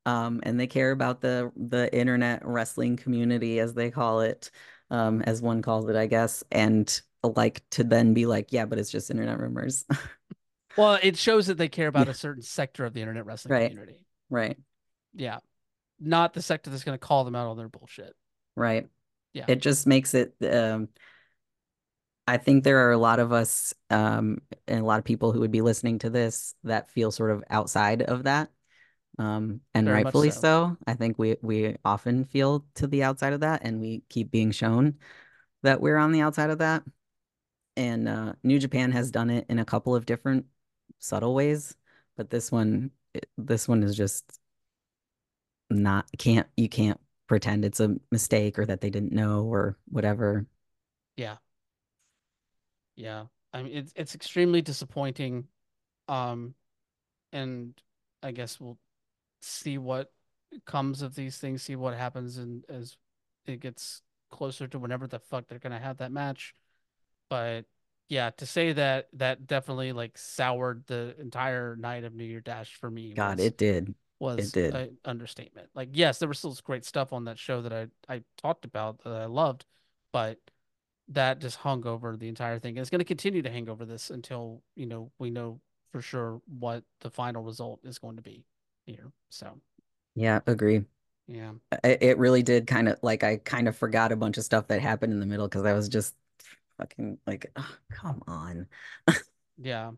um 0.06 0.40
and 0.44 0.58
they 0.58 0.66
care 0.66 0.90
about 0.92 1.20
the 1.20 1.52
the 1.56 1.92
internet 1.94 2.44
wrestling 2.46 2.96
community 2.96 3.58
as 3.60 3.74
they 3.74 3.90
call 3.90 4.20
it 4.20 4.50
um 4.90 5.22
as 5.22 5.42
one 5.42 5.62
calls 5.62 5.88
it 5.88 5.96
I 5.96 6.06
guess. 6.06 6.42
And 6.50 7.00
like 7.22 7.62
to 7.70 7.84
then 7.84 8.14
be 8.14 8.24
like 8.26 8.50
yeah 8.52 8.64
but 8.64 8.78
it's 8.78 8.90
just 8.90 9.10
internet 9.10 9.38
rumors 9.38 9.84
well 10.76 10.98
it 11.02 11.16
shows 11.16 11.46
that 11.46 11.58
they 11.58 11.68
care 11.68 11.88
about 11.88 12.06
Yeah. 12.06 12.12
a 12.12 12.14
certain 12.14 12.42
sector 12.42 12.84
of 12.84 12.94
the 12.94 13.00
internet 13.00 13.26
wrestling 13.26 13.52
Right. 13.52 13.70
community 13.70 14.04
right 14.28 14.56
yeah 15.14 15.38
not 15.98 16.32
the 16.32 16.42
sector 16.42 16.70
that's 16.70 16.84
going 16.84 16.98
to 16.98 17.06
call 17.06 17.24
them 17.24 17.34
out 17.34 17.48
on 17.48 17.56
their 17.56 17.68
bullshit 17.68 18.14
right 18.56 18.88
Yeah. 19.32 19.44
it 19.48 19.56
just 19.56 19.86
makes 19.86 20.14
it 20.14 20.34
um 20.42 20.88
I 22.26 22.36
think 22.36 22.62
there 22.62 22.86
are 22.86 22.92
a 22.92 22.98
lot 22.98 23.18
of 23.18 23.32
us 23.32 23.74
um 23.90 24.38
and 24.68 24.80
a 24.80 24.84
lot 24.84 24.98
of 24.98 25.04
people 25.04 25.32
who 25.32 25.40
would 25.40 25.50
be 25.50 25.62
listening 25.62 25.98
to 26.00 26.10
this 26.10 26.54
that 26.64 26.90
feel 26.90 27.10
sort 27.10 27.32
of 27.32 27.42
outside 27.50 28.02
of 28.02 28.24
that 28.24 28.50
um 29.18 29.60
and 29.74 29.86
Very 29.86 30.04
rightfully 30.04 30.30
so. 30.30 30.40
so. 30.40 30.76
I 30.86 30.94
think 30.94 31.18
we 31.18 31.36
we 31.42 31.76
often 31.84 32.24
feel 32.24 32.64
to 32.76 32.86
the 32.86 33.02
outside 33.02 33.32
of 33.32 33.40
that 33.40 33.62
and 33.64 33.80
we 33.80 34.02
keep 34.08 34.30
being 34.30 34.52
shown 34.52 34.94
that 35.62 35.80
we're 35.80 35.96
on 35.96 36.12
the 36.12 36.20
outside 36.20 36.50
of 36.50 36.58
that 36.58 36.84
and 37.76 38.08
uh 38.08 38.32
New 38.44 38.58
Japan 38.58 38.92
has 38.92 39.10
done 39.10 39.30
it 39.30 39.46
in 39.48 39.58
a 39.58 39.64
couple 39.64 39.96
of 39.96 40.06
different 40.06 40.46
subtle 41.00 41.34
ways 41.34 41.76
but 42.16 42.30
this 42.30 42.52
one 42.52 42.90
this 43.38 43.68
one 43.68 43.82
is 43.82 43.96
just 43.96 44.40
not 45.70 46.06
can't 46.18 46.48
you 46.56 46.68
can't 46.68 47.00
pretend 47.26 47.64
it's 47.64 47.80
a 47.80 47.96
mistake 48.10 48.58
or 48.58 48.66
that 48.66 48.80
they 48.80 48.90
didn't 48.90 49.12
know 49.12 49.44
or 49.44 49.76
whatever 49.88 50.46
Yeah. 51.16 51.38
Yeah. 52.96 53.26
I 53.52 53.62
mean 53.62 53.72
it's 53.76 53.92
it's 53.96 54.14
extremely 54.14 54.62
disappointing. 54.62 55.48
Um 56.08 56.54
and 57.32 57.74
I 58.22 58.32
guess 58.32 58.60
we'll 58.60 58.78
see 59.42 59.78
what 59.78 60.12
comes 60.66 61.02
of 61.02 61.14
these 61.16 61.38
things, 61.38 61.62
see 61.62 61.76
what 61.76 61.94
happens 61.96 62.38
and 62.38 62.64
as 62.68 62.96
it 63.46 63.60
gets 63.60 64.02
closer 64.30 64.68
to 64.68 64.78
whenever 64.78 65.06
the 65.06 65.20
fuck 65.20 65.48
they're 65.48 65.60
gonna 65.60 65.80
have 65.80 65.98
that 65.98 66.12
match. 66.12 66.54
But 67.30 67.66
yeah, 68.10 68.30
to 68.32 68.46
say 68.46 68.74
that 68.74 69.08
that 69.14 69.48
definitely 69.48 69.92
like 69.94 70.18
soured 70.18 70.86
the 70.88 71.16
entire 71.20 71.76
night 71.76 72.04
of 72.04 72.14
New 72.14 72.24
Year 72.26 72.42
Dash 72.42 72.74
for 72.76 72.90
me 72.90 73.14
God 73.14 73.38
was 73.38 73.40
it 73.40 73.56
did 73.56 73.94
was 74.20 74.52
it 74.52 74.52
did. 74.52 74.82
an 74.82 74.98
understatement. 75.04 75.70
Like, 75.74 75.90
yes, 75.92 76.18
there 76.18 76.28
was 76.28 76.38
still 76.38 76.56
great 76.64 76.84
stuff 76.86 77.12
on 77.12 77.24
that 77.26 77.38
show 77.38 77.62
that 77.62 77.72
I 77.74 77.88
I 78.08 78.22
talked 78.38 78.64
about 78.66 79.00
that 79.04 79.14
I 79.14 79.26
loved, 79.26 79.66
but 80.12 80.38
that 81.08 81.40
just 81.40 81.58
hung 81.58 81.86
over 81.86 82.16
the 82.16 82.28
entire 82.28 82.58
thing. 82.58 82.72
And 82.76 82.80
it's 82.80 82.90
going 82.90 83.00
to 83.00 83.04
continue 83.04 83.42
to 83.42 83.50
hang 83.50 83.68
over 83.68 83.84
this 83.86 84.10
until 84.10 84.62
you 84.76 84.86
know 84.86 85.12
we 85.18 85.30
know 85.30 85.60
for 85.92 86.02
sure 86.02 86.42
what 86.48 86.84
the 87.00 87.10
final 87.10 87.42
result 87.44 87.80
is 87.84 87.98
going 88.00 88.16
to 88.16 88.22
be 88.22 88.44
here. 88.86 89.12
So 89.30 89.60
Yeah, 90.14 90.40
agree. 90.46 90.84
yeah, 91.26 91.52
It, 91.84 92.02
it 92.02 92.18
really 92.18 92.42
did 92.42 92.66
kind 92.66 92.88
of 92.88 92.98
like 93.02 93.24
I 93.24 93.38
kind 93.38 93.68
of 93.68 93.76
forgot 93.76 94.12
a 94.12 94.16
bunch 94.16 94.38
of 94.38 94.44
stuff 94.44 94.68
that 94.68 94.80
happened 94.82 95.12
in 95.12 95.20
the 95.20 95.26
middle 95.26 95.48
because 95.48 95.64
I 95.66 95.72
was 95.74 95.88
just 95.88 96.16
fucking 96.80 97.18
like, 97.26 97.50
"Ugh, 97.56 97.64
come 97.92 98.22
on. 98.26 98.66
Yeah. 99.58 99.92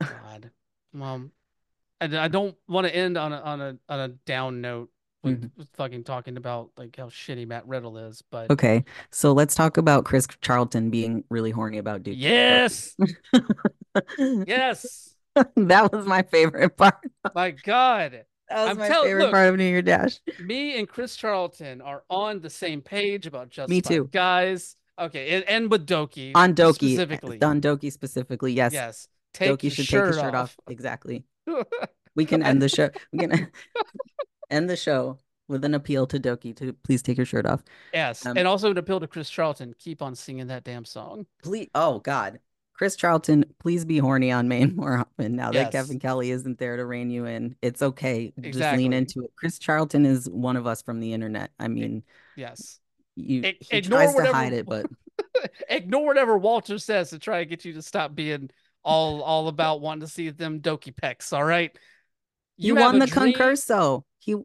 God. 0.00 0.50
Well, 0.94 1.28
I, 2.00 2.06
I 2.24 2.28
don't 2.28 2.56
want 2.68 2.86
to 2.86 2.94
end 2.94 3.18
on 3.18 3.32
a 3.34 3.36
on 3.40 3.60
a 3.60 3.76
on 3.88 4.00
a 4.00 4.08
down 4.24 4.62
note 4.62 4.88
with, 5.22 5.42
Mhm. 5.42 5.66
fucking 5.74 6.04
talking 6.04 6.38
about 6.38 6.70
like 6.78 6.96
how 6.96 7.06
shitty 7.10 7.46
Matt 7.46 7.66
Riddle 7.68 7.98
is, 7.98 8.22
but 8.30 8.50
Okay, 8.50 8.84
so 9.10 9.32
let's 9.34 9.54
talk 9.54 9.76
about 9.76 10.06
Chris 10.06 10.26
Charlton 10.40 10.88
being 10.88 11.22
really 11.28 11.50
horny 11.50 11.76
about 11.76 12.02
Duke. 12.02 12.14
yes, 12.16 12.96
yes, 14.18 15.14
that 15.56 15.92
was 15.92 16.06
my 16.06 16.22
favorite 16.22 16.76
part. 16.78 16.96
my 17.34 17.50
God, 17.50 18.24
That 18.48 18.58
was 18.62 18.70
I'm 18.70 18.78
my 18.78 18.88
tell- 18.88 19.02
favorite 19.04 19.24
look, 19.24 19.32
part 19.32 19.48
of 19.50 19.56
New 19.56 19.64
Year 19.64 19.82
Dash. 19.82 20.18
me 20.40 20.78
and 20.78 20.88
Chris 20.88 21.14
Charlton 21.16 21.82
are 21.82 22.04
on 22.08 22.40
the 22.40 22.48
same 22.50 22.80
page 22.80 23.26
about 23.26 23.50
just 23.50 23.68
Me 23.68 23.82
too. 23.82 24.08
guys. 24.12 24.76
Okay, 24.98 25.36
and, 25.36 25.44
and 25.48 25.70
with 25.70 25.86
Doki 25.86 26.32
On 26.34 26.54
Doki, 26.54 26.94
specifically. 26.94 27.42
on 27.42 27.60
Doki 27.60 27.92
specifically, 27.92 28.52
yes. 28.52 28.72
Yes, 28.72 29.08
take 29.34 29.50
Doki 29.50 29.70
should 29.72 29.84
shirt 29.86 30.04
take 30.06 30.14
his 30.14 30.22
shirt 30.22 30.34
off. 30.34 30.56
off. 30.56 30.56
Exactly. 30.68 31.24
We 32.14 32.24
can 32.24 32.42
end 32.42 32.62
the 32.62 32.68
show. 32.70 32.88
We 33.12 33.18
can 33.18 33.50
end 34.50 34.70
the 34.70 34.76
show 34.76 35.18
with 35.48 35.66
an 35.66 35.74
appeal 35.74 36.06
to 36.06 36.18
Doki 36.18 36.56
to 36.56 36.72
please 36.72 37.02
take 37.02 37.18
your 37.18 37.26
shirt 37.26 37.44
off. 37.44 37.62
yes, 37.92 38.24
Um, 38.24 38.38
and 38.38 38.48
also 38.48 38.70
an 38.70 38.78
appeal 38.78 39.00
to 39.00 39.06
Chris 39.06 39.28
Charlton. 39.28 39.74
Keep 39.78 40.00
on 40.00 40.14
singing 40.14 40.46
that 40.46 40.64
damn 40.64 40.86
song. 40.86 41.26
Please, 41.42 41.68
oh 41.74 41.98
God, 41.98 42.40
Chris 42.72 42.96
Charlton, 42.96 43.44
please 43.60 43.84
be 43.84 43.98
horny 43.98 44.32
on 44.32 44.48
Maine 44.48 44.74
more 44.76 44.96
often. 44.96 45.36
Now 45.36 45.52
that 45.52 45.70
Yes. 45.70 45.72
Kevin 45.72 45.98
Kelly 45.98 46.30
isn't 46.30 46.58
there 46.58 46.78
to 46.78 46.86
rein 46.86 47.10
you 47.10 47.26
in, 47.26 47.54
it's 47.60 47.82
okay. 47.82 48.32
Just 48.40 48.58
lean 48.78 48.94
into 48.94 49.20
it. 49.22 49.30
Chris 49.36 49.58
Charlton 49.58 50.06
is 50.06 50.26
one 50.30 50.56
of 50.56 50.66
us 50.66 50.80
from 50.80 51.00
the 51.00 51.12
internet. 51.12 51.50
I 51.60 51.68
mean, 51.68 52.02
Yes. 52.34 52.80
You 53.16 53.42
Ig- 53.42 53.56
he 53.60 53.76
ignore 53.78 54.00
tries 54.00 54.10
to 54.10 54.16
whatever- 54.16 54.34
hide 54.36 54.52
it, 54.52 54.66
but 54.66 54.86
Ignore 55.68 56.06
whatever 56.06 56.36
Walker 56.38 56.78
says 56.78 57.10
to 57.10 57.18
try 57.18 57.40
and 57.40 57.48
get 57.48 57.64
you 57.64 57.72
to 57.74 57.82
stop 57.82 58.14
being 58.14 58.50
all 58.84 59.22
all 59.22 59.48
about 59.48 59.80
wanting 59.80 60.02
to 60.02 60.06
see 60.12 60.30
them 60.30 60.60
Doki 60.60 60.94
pecs. 60.94 61.32
All 61.32 61.44
right. 61.44 61.76
he 62.56 62.68
You 62.68 62.74
won 62.76 62.98
the 62.98 63.06
dream- 63.06 63.32
concurso. 63.34 64.02
He 64.18 64.36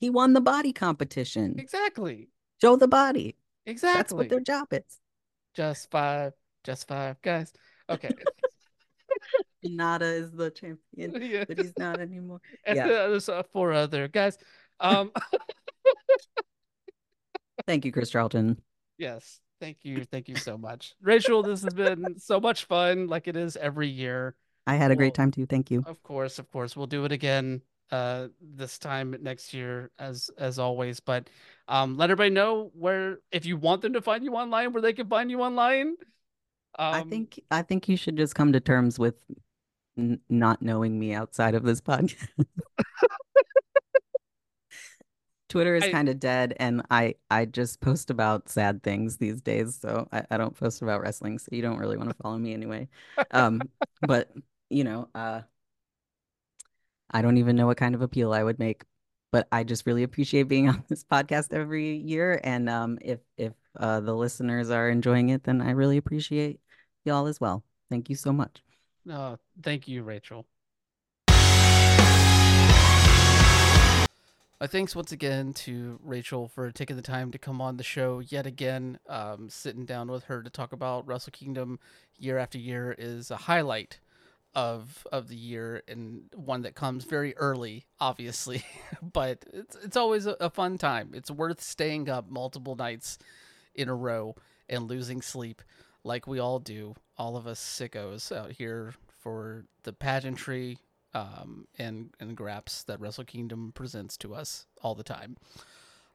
he 0.00 0.10
won 0.10 0.32
the 0.32 0.40
body 0.40 0.72
competition. 0.72 1.56
Exactly. 1.58 2.28
Show 2.60 2.76
the 2.76 2.88
body. 2.88 3.36
Exactly. 3.66 3.98
That's 3.98 4.12
what 4.12 4.28
their 4.28 4.40
job 4.40 4.68
is. 4.72 4.98
Just 5.54 5.90
five. 5.90 6.32
Just 6.64 6.88
five 6.88 7.20
guys. 7.22 7.52
Okay. 7.88 8.10
Nada 9.64 10.06
is 10.06 10.30
the 10.32 10.50
champion, 10.50 11.20
yeah. 11.22 11.44
but 11.46 11.58
he's 11.58 11.72
not 11.78 12.00
anymore. 12.00 12.40
And 12.64 12.76
yeah. 12.76 12.86
there's 12.86 13.28
uh, 13.28 13.42
four 13.52 13.72
other 13.72 14.08
guys. 14.08 14.36
Um. 14.80 15.10
Thank 17.68 17.84
you, 17.84 17.92
Chris 17.92 18.10
Charlton. 18.10 18.60
yes. 18.96 19.40
Thank 19.60 19.78
you. 19.82 20.04
Thank 20.04 20.28
you 20.28 20.36
so 20.36 20.56
much, 20.56 20.94
Rachel. 21.02 21.42
This 21.42 21.62
has 21.62 21.74
been 21.74 22.14
so 22.18 22.38
much 22.40 22.64
fun, 22.66 23.08
like 23.08 23.26
it 23.26 23.36
is 23.36 23.56
every 23.56 23.88
year. 23.88 24.36
I 24.68 24.76
had 24.76 24.90
a 24.90 24.96
great 24.96 25.14
time 25.14 25.30
too. 25.30 25.46
Thank 25.46 25.70
you. 25.70 25.82
Of 25.84 26.02
course, 26.02 26.38
of 26.38 26.50
course. 26.50 26.76
We'll 26.76 26.86
do 26.86 27.04
it 27.04 27.12
again 27.12 27.62
uh 27.90 28.28
this 28.40 28.78
time 28.78 29.16
next 29.20 29.52
year 29.54 29.90
as 29.98 30.30
as 30.38 30.58
always. 30.58 31.00
But 31.00 31.28
um 31.66 31.96
let 31.96 32.10
everybody 32.10 32.30
know 32.34 32.70
where 32.74 33.18
if 33.32 33.46
you 33.46 33.56
want 33.56 33.82
them 33.82 33.94
to 33.94 34.00
find 34.00 34.22
you 34.24 34.34
online, 34.34 34.72
where 34.72 34.82
they 34.82 34.92
can 34.92 35.08
find 35.08 35.30
you 35.30 35.42
online. 35.42 35.96
Um 36.78 36.94
I 36.94 37.02
think 37.02 37.40
I 37.50 37.62
think 37.62 37.88
you 37.88 37.96
should 37.96 38.16
just 38.16 38.34
come 38.34 38.52
to 38.52 38.60
terms 38.60 38.98
with 38.98 39.16
n- 39.98 40.20
not 40.28 40.62
knowing 40.62 40.98
me 41.00 41.14
outside 41.14 41.54
of 41.54 41.64
this 41.64 41.80
podcast. 41.80 42.28
Twitter 45.48 45.74
is 45.74 45.88
kind 45.88 46.08
of 46.08 46.20
dead, 46.20 46.54
and 46.60 46.82
I 46.90 47.14
I 47.30 47.46
just 47.46 47.80
post 47.80 48.10
about 48.10 48.48
sad 48.48 48.82
things 48.82 49.16
these 49.16 49.40
days, 49.40 49.76
so 49.80 50.08
I, 50.12 50.22
I 50.30 50.36
don't 50.36 50.56
post 50.56 50.82
about 50.82 51.00
wrestling, 51.00 51.38
so 51.38 51.48
you 51.52 51.62
don't 51.62 51.78
really 51.78 51.96
want 51.96 52.10
to 52.10 52.16
follow 52.22 52.38
me 52.38 52.52
anyway. 52.52 52.88
Um, 53.30 53.62
but 54.02 54.30
you 54.70 54.84
know, 54.84 55.08
uh, 55.14 55.42
I 57.10 57.22
don't 57.22 57.38
even 57.38 57.56
know 57.56 57.66
what 57.66 57.78
kind 57.78 57.94
of 57.94 58.02
appeal 58.02 58.32
I 58.32 58.42
would 58.42 58.58
make, 58.58 58.84
but 59.32 59.48
I 59.50 59.64
just 59.64 59.86
really 59.86 60.02
appreciate 60.02 60.44
being 60.44 60.68
on 60.68 60.84
this 60.88 61.04
podcast 61.04 61.52
every 61.52 61.96
year, 61.96 62.40
and 62.44 62.68
um, 62.68 62.98
if 63.00 63.20
if 63.36 63.52
uh, 63.78 64.00
the 64.00 64.14
listeners 64.14 64.70
are 64.70 64.88
enjoying 64.90 65.30
it, 65.30 65.44
then 65.44 65.60
I 65.62 65.70
really 65.70 65.96
appreciate 65.96 66.60
y'all 67.04 67.26
as 67.26 67.40
well. 67.40 67.64
Thank 67.90 68.10
you 68.10 68.16
so 68.16 68.32
much. 68.32 68.62
no, 69.04 69.38
thank 69.62 69.88
you, 69.88 70.02
Rachel. 70.02 70.46
My 74.60 74.66
thanks 74.66 74.96
once 74.96 75.12
again 75.12 75.52
to 75.54 76.00
Rachel 76.02 76.48
for 76.48 76.72
taking 76.72 76.96
the 76.96 77.02
time 77.02 77.30
to 77.30 77.38
come 77.38 77.60
on 77.60 77.76
the 77.76 77.84
show 77.84 78.18
yet 78.18 78.44
again. 78.44 78.98
Um, 79.08 79.48
sitting 79.48 79.84
down 79.84 80.10
with 80.10 80.24
her 80.24 80.42
to 80.42 80.50
talk 80.50 80.72
about 80.72 81.06
Wrestle 81.06 81.30
Kingdom 81.30 81.78
year 82.18 82.38
after 82.38 82.58
year 82.58 82.92
is 82.98 83.30
a 83.30 83.36
highlight 83.36 84.00
of 84.56 85.06
of 85.12 85.28
the 85.28 85.36
year 85.36 85.84
and 85.86 86.22
one 86.34 86.62
that 86.62 86.74
comes 86.74 87.04
very 87.04 87.36
early, 87.36 87.86
obviously, 88.00 88.64
but 89.00 89.44
it's 89.52 89.76
it's 89.76 89.96
always 89.96 90.26
a, 90.26 90.32
a 90.40 90.50
fun 90.50 90.76
time. 90.76 91.12
It's 91.14 91.30
worth 91.30 91.60
staying 91.60 92.08
up 92.08 92.28
multiple 92.28 92.74
nights 92.74 93.16
in 93.76 93.88
a 93.88 93.94
row 93.94 94.34
and 94.68 94.88
losing 94.88 95.22
sleep 95.22 95.62
like 96.02 96.26
we 96.26 96.40
all 96.40 96.58
do, 96.58 96.96
all 97.16 97.36
of 97.36 97.46
us 97.46 97.60
sickos 97.60 98.36
out 98.36 98.50
here 98.50 98.94
for 99.20 99.66
the 99.84 99.92
pageantry 99.92 100.78
um, 101.18 101.66
and 101.78 102.10
and 102.20 102.36
graps 102.36 102.84
that 102.84 103.00
Wrestle 103.00 103.24
Kingdom 103.24 103.72
presents 103.74 104.16
to 104.18 104.34
us 104.34 104.66
all 104.82 104.94
the 104.94 105.02
time. 105.02 105.36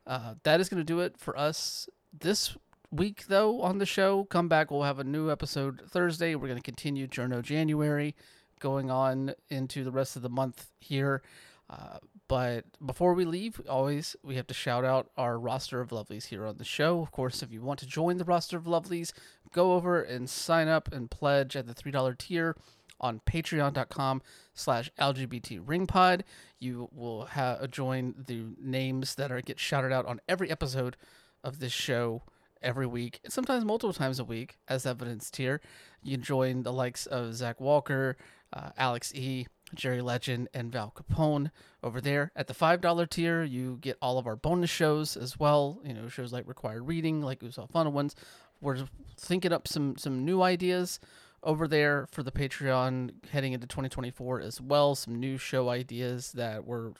Uh, 0.05 0.35
that 0.43 0.59
is 0.59 0.69
going 0.69 0.79
to 0.79 0.85
do 0.85 0.99
it 0.99 1.17
for 1.17 1.37
us 1.37 1.89
this 2.17 2.55
week, 2.91 3.25
though, 3.27 3.61
on 3.61 3.77
the 3.77 3.85
show. 3.85 4.25
Come 4.25 4.47
back, 4.47 4.71
we'll 4.71 4.83
have 4.83 4.99
a 4.99 5.03
new 5.03 5.31
episode 5.31 5.81
Thursday. 5.87 6.35
We're 6.35 6.47
going 6.47 6.59
to 6.59 6.63
continue 6.63 7.07
Journo 7.07 7.41
January, 7.41 8.15
going 8.59 8.89
on 8.89 9.33
into 9.49 9.83
the 9.83 9.91
rest 9.91 10.15
of 10.15 10.21
the 10.21 10.29
month 10.29 10.67
here. 10.79 11.21
Uh, 11.69 11.97
but 12.27 12.65
before 12.85 13.13
we 13.13 13.25
leave, 13.25 13.61
always 13.69 14.15
we 14.23 14.35
have 14.35 14.47
to 14.47 14.53
shout 14.53 14.85
out 14.85 15.09
our 15.17 15.39
roster 15.39 15.81
of 15.81 15.89
lovelies 15.89 16.25
here 16.27 16.45
on 16.45 16.57
the 16.57 16.65
show. 16.65 17.01
Of 17.01 17.11
course, 17.11 17.41
if 17.41 17.51
you 17.51 17.61
want 17.61 17.79
to 17.79 17.87
join 17.87 18.17
the 18.17 18.25
roster 18.25 18.57
of 18.57 18.65
lovelies, 18.65 19.11
go 19.51 19.73
over 19.73 20.01
and 20.01 20.29
sign 20.29 20.67
up 20.67 20.91
and 20.93 21.09
pledge 21.09 21.55
at 21.55 21.67
the 21.67 21.73
$3 21.73 22.17
tier 22.17 22.55
on 23.03 23.21
patreon.com 23.27 24.21
slash 24.55 24.89
lgbt 24.99 25.63
ringpod 25.63 26.21
you 26.59 26.89
will 26.91 27.27
join 27.69 28.15
the 28.27 28.45
names 28.59 29.15
that 29.15 29.31
are 29.31 29.41
get 29.41 29.59
shouted 29.59 29.91
out 29.91 30.05
on 30.07 30.19
every 30.27 30.49
episode 30.49 30.97
of 31.43 31.59
this 31.59 31.73
show 31.73 32.23
every 32.63 32.87
week 32.87 33.19
and 33.23 33.33
sometimes 33.33 33.65
multiple 33.65 33.93
times 33.93 34.19
a 34.19 34.23
week 34.23 34.57
as 34.67 34.85
evidenced 34.85 35.35
here. 35.35 35.59
You 36.01 36.17
join 36.17 36.63
the 36.63 36.73
likes 36.73 37.05
of 37.05 37.35
zach 37.35 37.59
walker 37.59 38.17
uh, 38.53 38.69
alex 38.77 39.13
e 39.13 39.47
jerry 39.75 40.01
legend 40.01 40.47
and 40.53 40.71
val 40.71 40.93
capone 40.95 41.51
over 41.83 41.99
there. 41.99 42.31
At 42.35 42.47
the 42.47 42.53
five 42.53 42.81
dollar 42.81 43.05
tier 43.05 43.43
you 43.43 43.77
get 43.81 43.97
all 44.01 44.17
of 44.17 44.25
our 44.25 44.35
bonus 44.35 44.69
shows 44.69 45.17
as 45.17 45.37
well 45.37 45.81
you 45.83 45.93
know 45.93 46.07
shows 46.07 46.31
like 46.31 46.47
required 46.47 46.87
reading 46.87 47.21
like 47.21 47.41
we 47.41 47.51
saw 47.51 47.67
fun 47.67 47.91
ones. 47.93 48.15
We're 48.61 48.85
thinking 49.19 49.51
up 49.51 49.67
some 49.67 49.97
some 49.97 50.23
new 50.23 50.41
ideas 50.41 50.99
over 51.43 51.67
there 51.67 52.07
for 52.11 52.23
the 52.23 52.31
Patreon 52.31 53.11
heading 53.31 53.53
into 53.53 53.67
2024 53.67 54.41
as 54.41 54.61
well. 54.61 54.95
Some 54.95 55.19
new 55.19 55.37
show 55.37 55.69
ideas 55.69 56.31
that 56.33 56.65
we're 56.65 56.91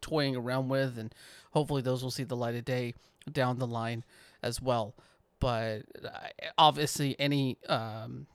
toying 0.00 0.36
around 0.36 0.68
with, 0.68 0.98
and 0.98 1.14
hopefully 1.52 1.82
those 1.82 2.02
will 2.02 2.10
see 2.10 2.24
the 2.24 2.36
light 2.36 2.54
of 2.54 2.64
day 2.64 2.94
down 3.30 3.58
the 3.58 3.66
line 3.66 4.04
as 4.42 4.60
well. 4.60 4.94
But 5.40 5.82
uh, 6.04 6.10
obviously, 6.58 7.16
any 7.18 7.58
um, 7.68 8.26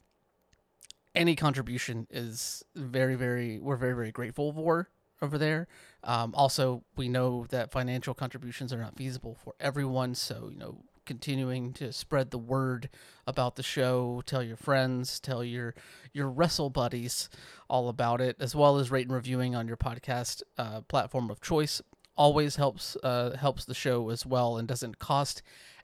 any 1.13 1.35
contribution 1.35 2.07
is 2.09 2.63
very, 2.75 3.15
very 3.15 3.59
we're 3.59 3.77
very, 3.77 3.93
very 3.93 4.11
grateful 4.11 4.51
for 4.51 4.89
over 5.21 5.37
there. 5.37 5.67
Um, 6.03 6.33
also, 6.35 6.83
we 6.95 7.07
know 7.07 7.45
that 7.49 7.71
financial 7.71 8.13
contributions 8.13 8.73
are 8.73 8.79
not 8.79 8.97
feasible 8.97 9.37
for 9.43 9.53
everyone, 9.59 10.15
so 10.15 10.49
you 10.51 10.57
know 10.57 10.83
continuing 11.05 11.73
to 11.73 11.91
spread 11.93 12.31
the 12.31 12.37
word 12.37 12.89
about 13.27 13.55
the 13.55 13.63
show 13.63 14.21
tell 14.25 14.43
your 14.43 14.57
friends 14.57 15.19
tell 15.19 15.43
your 15.43 15.73
your 16.13 16.29
wrestle 16.29 16.69
buddies 16.69 17.29
all 17.69 17.89
about 17.89 18.21
it 18.21 18.35
as 18.39 18.55
well 18.55 18.77
as 18.77 18.91
rate 18.91 19.07
and 19.07 19.15
reviewing 19.15 19.55
on 19.55 19.67
your 19.67 19.77
podcast 19.77 20.41
uh, 20.57 20.81
platform 20.81 21.29
of 21.29 21.41
choice. 21.41 21.81
Always 22.17 22.55
helps 22.55 22.95
uh, 23.03 23.35
helps 23.37 23.65
the 23.65 23.73
show 23.73 24.09
as 24.09 24.25
well 24.25 24.57
and 24.57 24.67
doesn't 24.67 24.99
cost 24.99 25.41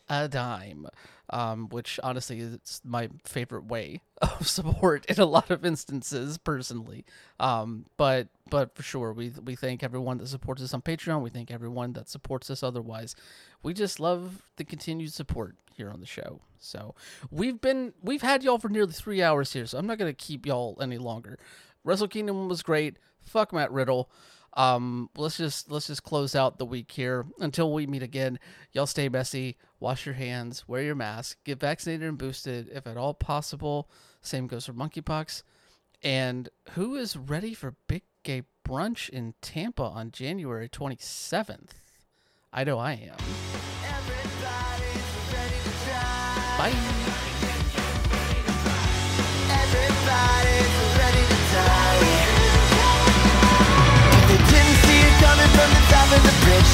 a 0.09 0.27
dime 0.27 0.88
um, 1.32 1.69
which 1.69 2.00
honestly 2.03 2.40
is 2.40 2.82
my 2.84 3.10
favorite 3.26 3.66
way 3.66 4.01
of 4.22 4.48
support 4.48 5.06
in 5.08 5.19
a 5.19 5.26
lot 5.26 5.50
of 5.50 5.66
instances 5.66 6.38
personally 6.38 7.06
um, 7.40 7.85
but 7.98 8.27
but 8.50 8.76
for 8.76 8.84
sure 8.84 9.14
we 9.14 9.32
we 9.43 9.56
thank 9.56 9.84
everyone 9.84 10.18
that 10.18 10.27
supports 10.27 10.61
us 10.61 10.74
on 10.74 10.82
patreon 10.82 11.22
we 11.22 11.30
thank 11.30 11.50
everyone 11.51 11.93
that 11.93 12.10
supports 12.10 12.50
us 12.50 12.61
otherwise 12.64 13.16
we 13.64 13.74
just 13.74 14.00
love 14.00 14.43
the 14.58 14.64
continued 14.64 15.14
support 15.14 15.56
here 15.82 15.90
on 15.90 16.00
the 16.00 16.06
show. 16.06 16.42
So 16.60 16.95
we've 17.32 17.60
been 17.60 17.93
we've 18.01 18.22
had 18.22 18.43
y'all 18.43 18.60
for 18.60 18.69
nearly 18.69 18.93
three 18.93 19.22
hours 19.22 19.53
here, 19.53 19.66
so 19.66 19.77
I'm 19.77 19.88
not 19.88 19.98
gonna 19.98 20.14
keep 20.14 20.45
y'all 20.45 20.77
any 20.82 20.98
longer. 20.98 21.40
Wrestle 21.84 22.08
Kingdom 22.08 22.48
was 22.48 22.61
great. 22.61 22.98
Fuck 23.22 23.53
Matt 23.53 23.72
Riddle. 23.72 24.10
Um, 24.53 25.09
let's 25.15 25.38
just 25.38 25.71
let's 25.71 25.88
just 25.88 26.03
close 26.03 26.35
out 26.35 26.57
the 26.57 26.65
week 26.65 26.91
here 26.91 27.25
until 27.39 27.71
we 27.73 27.88
meet 27.88 28.03
again. 28.03 28.39
Y'all 28.73 28.85
stay 28.85 29.07
messy, 29.07 29.57
wash 29.80 30.05
your 30.05 30.15
hands, 30.15 30.67
wear 30.67 30.81
your 30.81 30.95
mask, 30.95 31.38
get 31.45 31.59
vaccinated 31.59 32.07
and 32.07 32.17
boosted 32.17 32.69
if 32.69 32.85
at 32.85 32.97
all 32.97 33.13
possible. 33.13 33.89
Same 34.21 34.47
goes 34.47 34.65
for 34.65 34.73
monkeypox. 34.73 35.43
And 36.03 36.49
who 36.71 36.95
is 36.95 37.15
ready 37.15 37.53
for 37.53 37.75
Big 37.88 38.03
Gay 38.23 38.43
Brunch 38.67 39.07
in 39.09 39.35
Tampa 39.41 39.83
on 39.83 40.11
January 40.11 40.67
27th? 40.67 41.69
I 42.51 42.63
know 42.63 42.80
I 42.80 42.93
am. 42.93 43.17
Bye. 46.57 47.10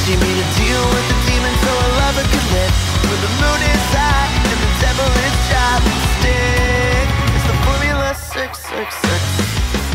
Need 0.07 0.21
me 0.21 0.33
to 0.39 0.47
deal 0.55 0.83
with 0.95 1.05
the 1.09 1.17
demon 1.27 1.53
so 1.59 1.67
a 1.67 1.89
lover 1.99 2.23
can 2.23 2.43
live. 2.55 2.71
When 3.11 3.19
the 3.19 3.31
moon 3.43 3.59
is 3.59 3.83
high 3.91 4.31
and 4.39 4.59
the 4.63 4.71
devil 4.79 5.09
is 5.27 5.35
driving 5.51 6.01
stick 6.15 7.07
It's 7.35 7.43
the 7.43 7.57
formula 7.67 8.15
666 8.15 9.86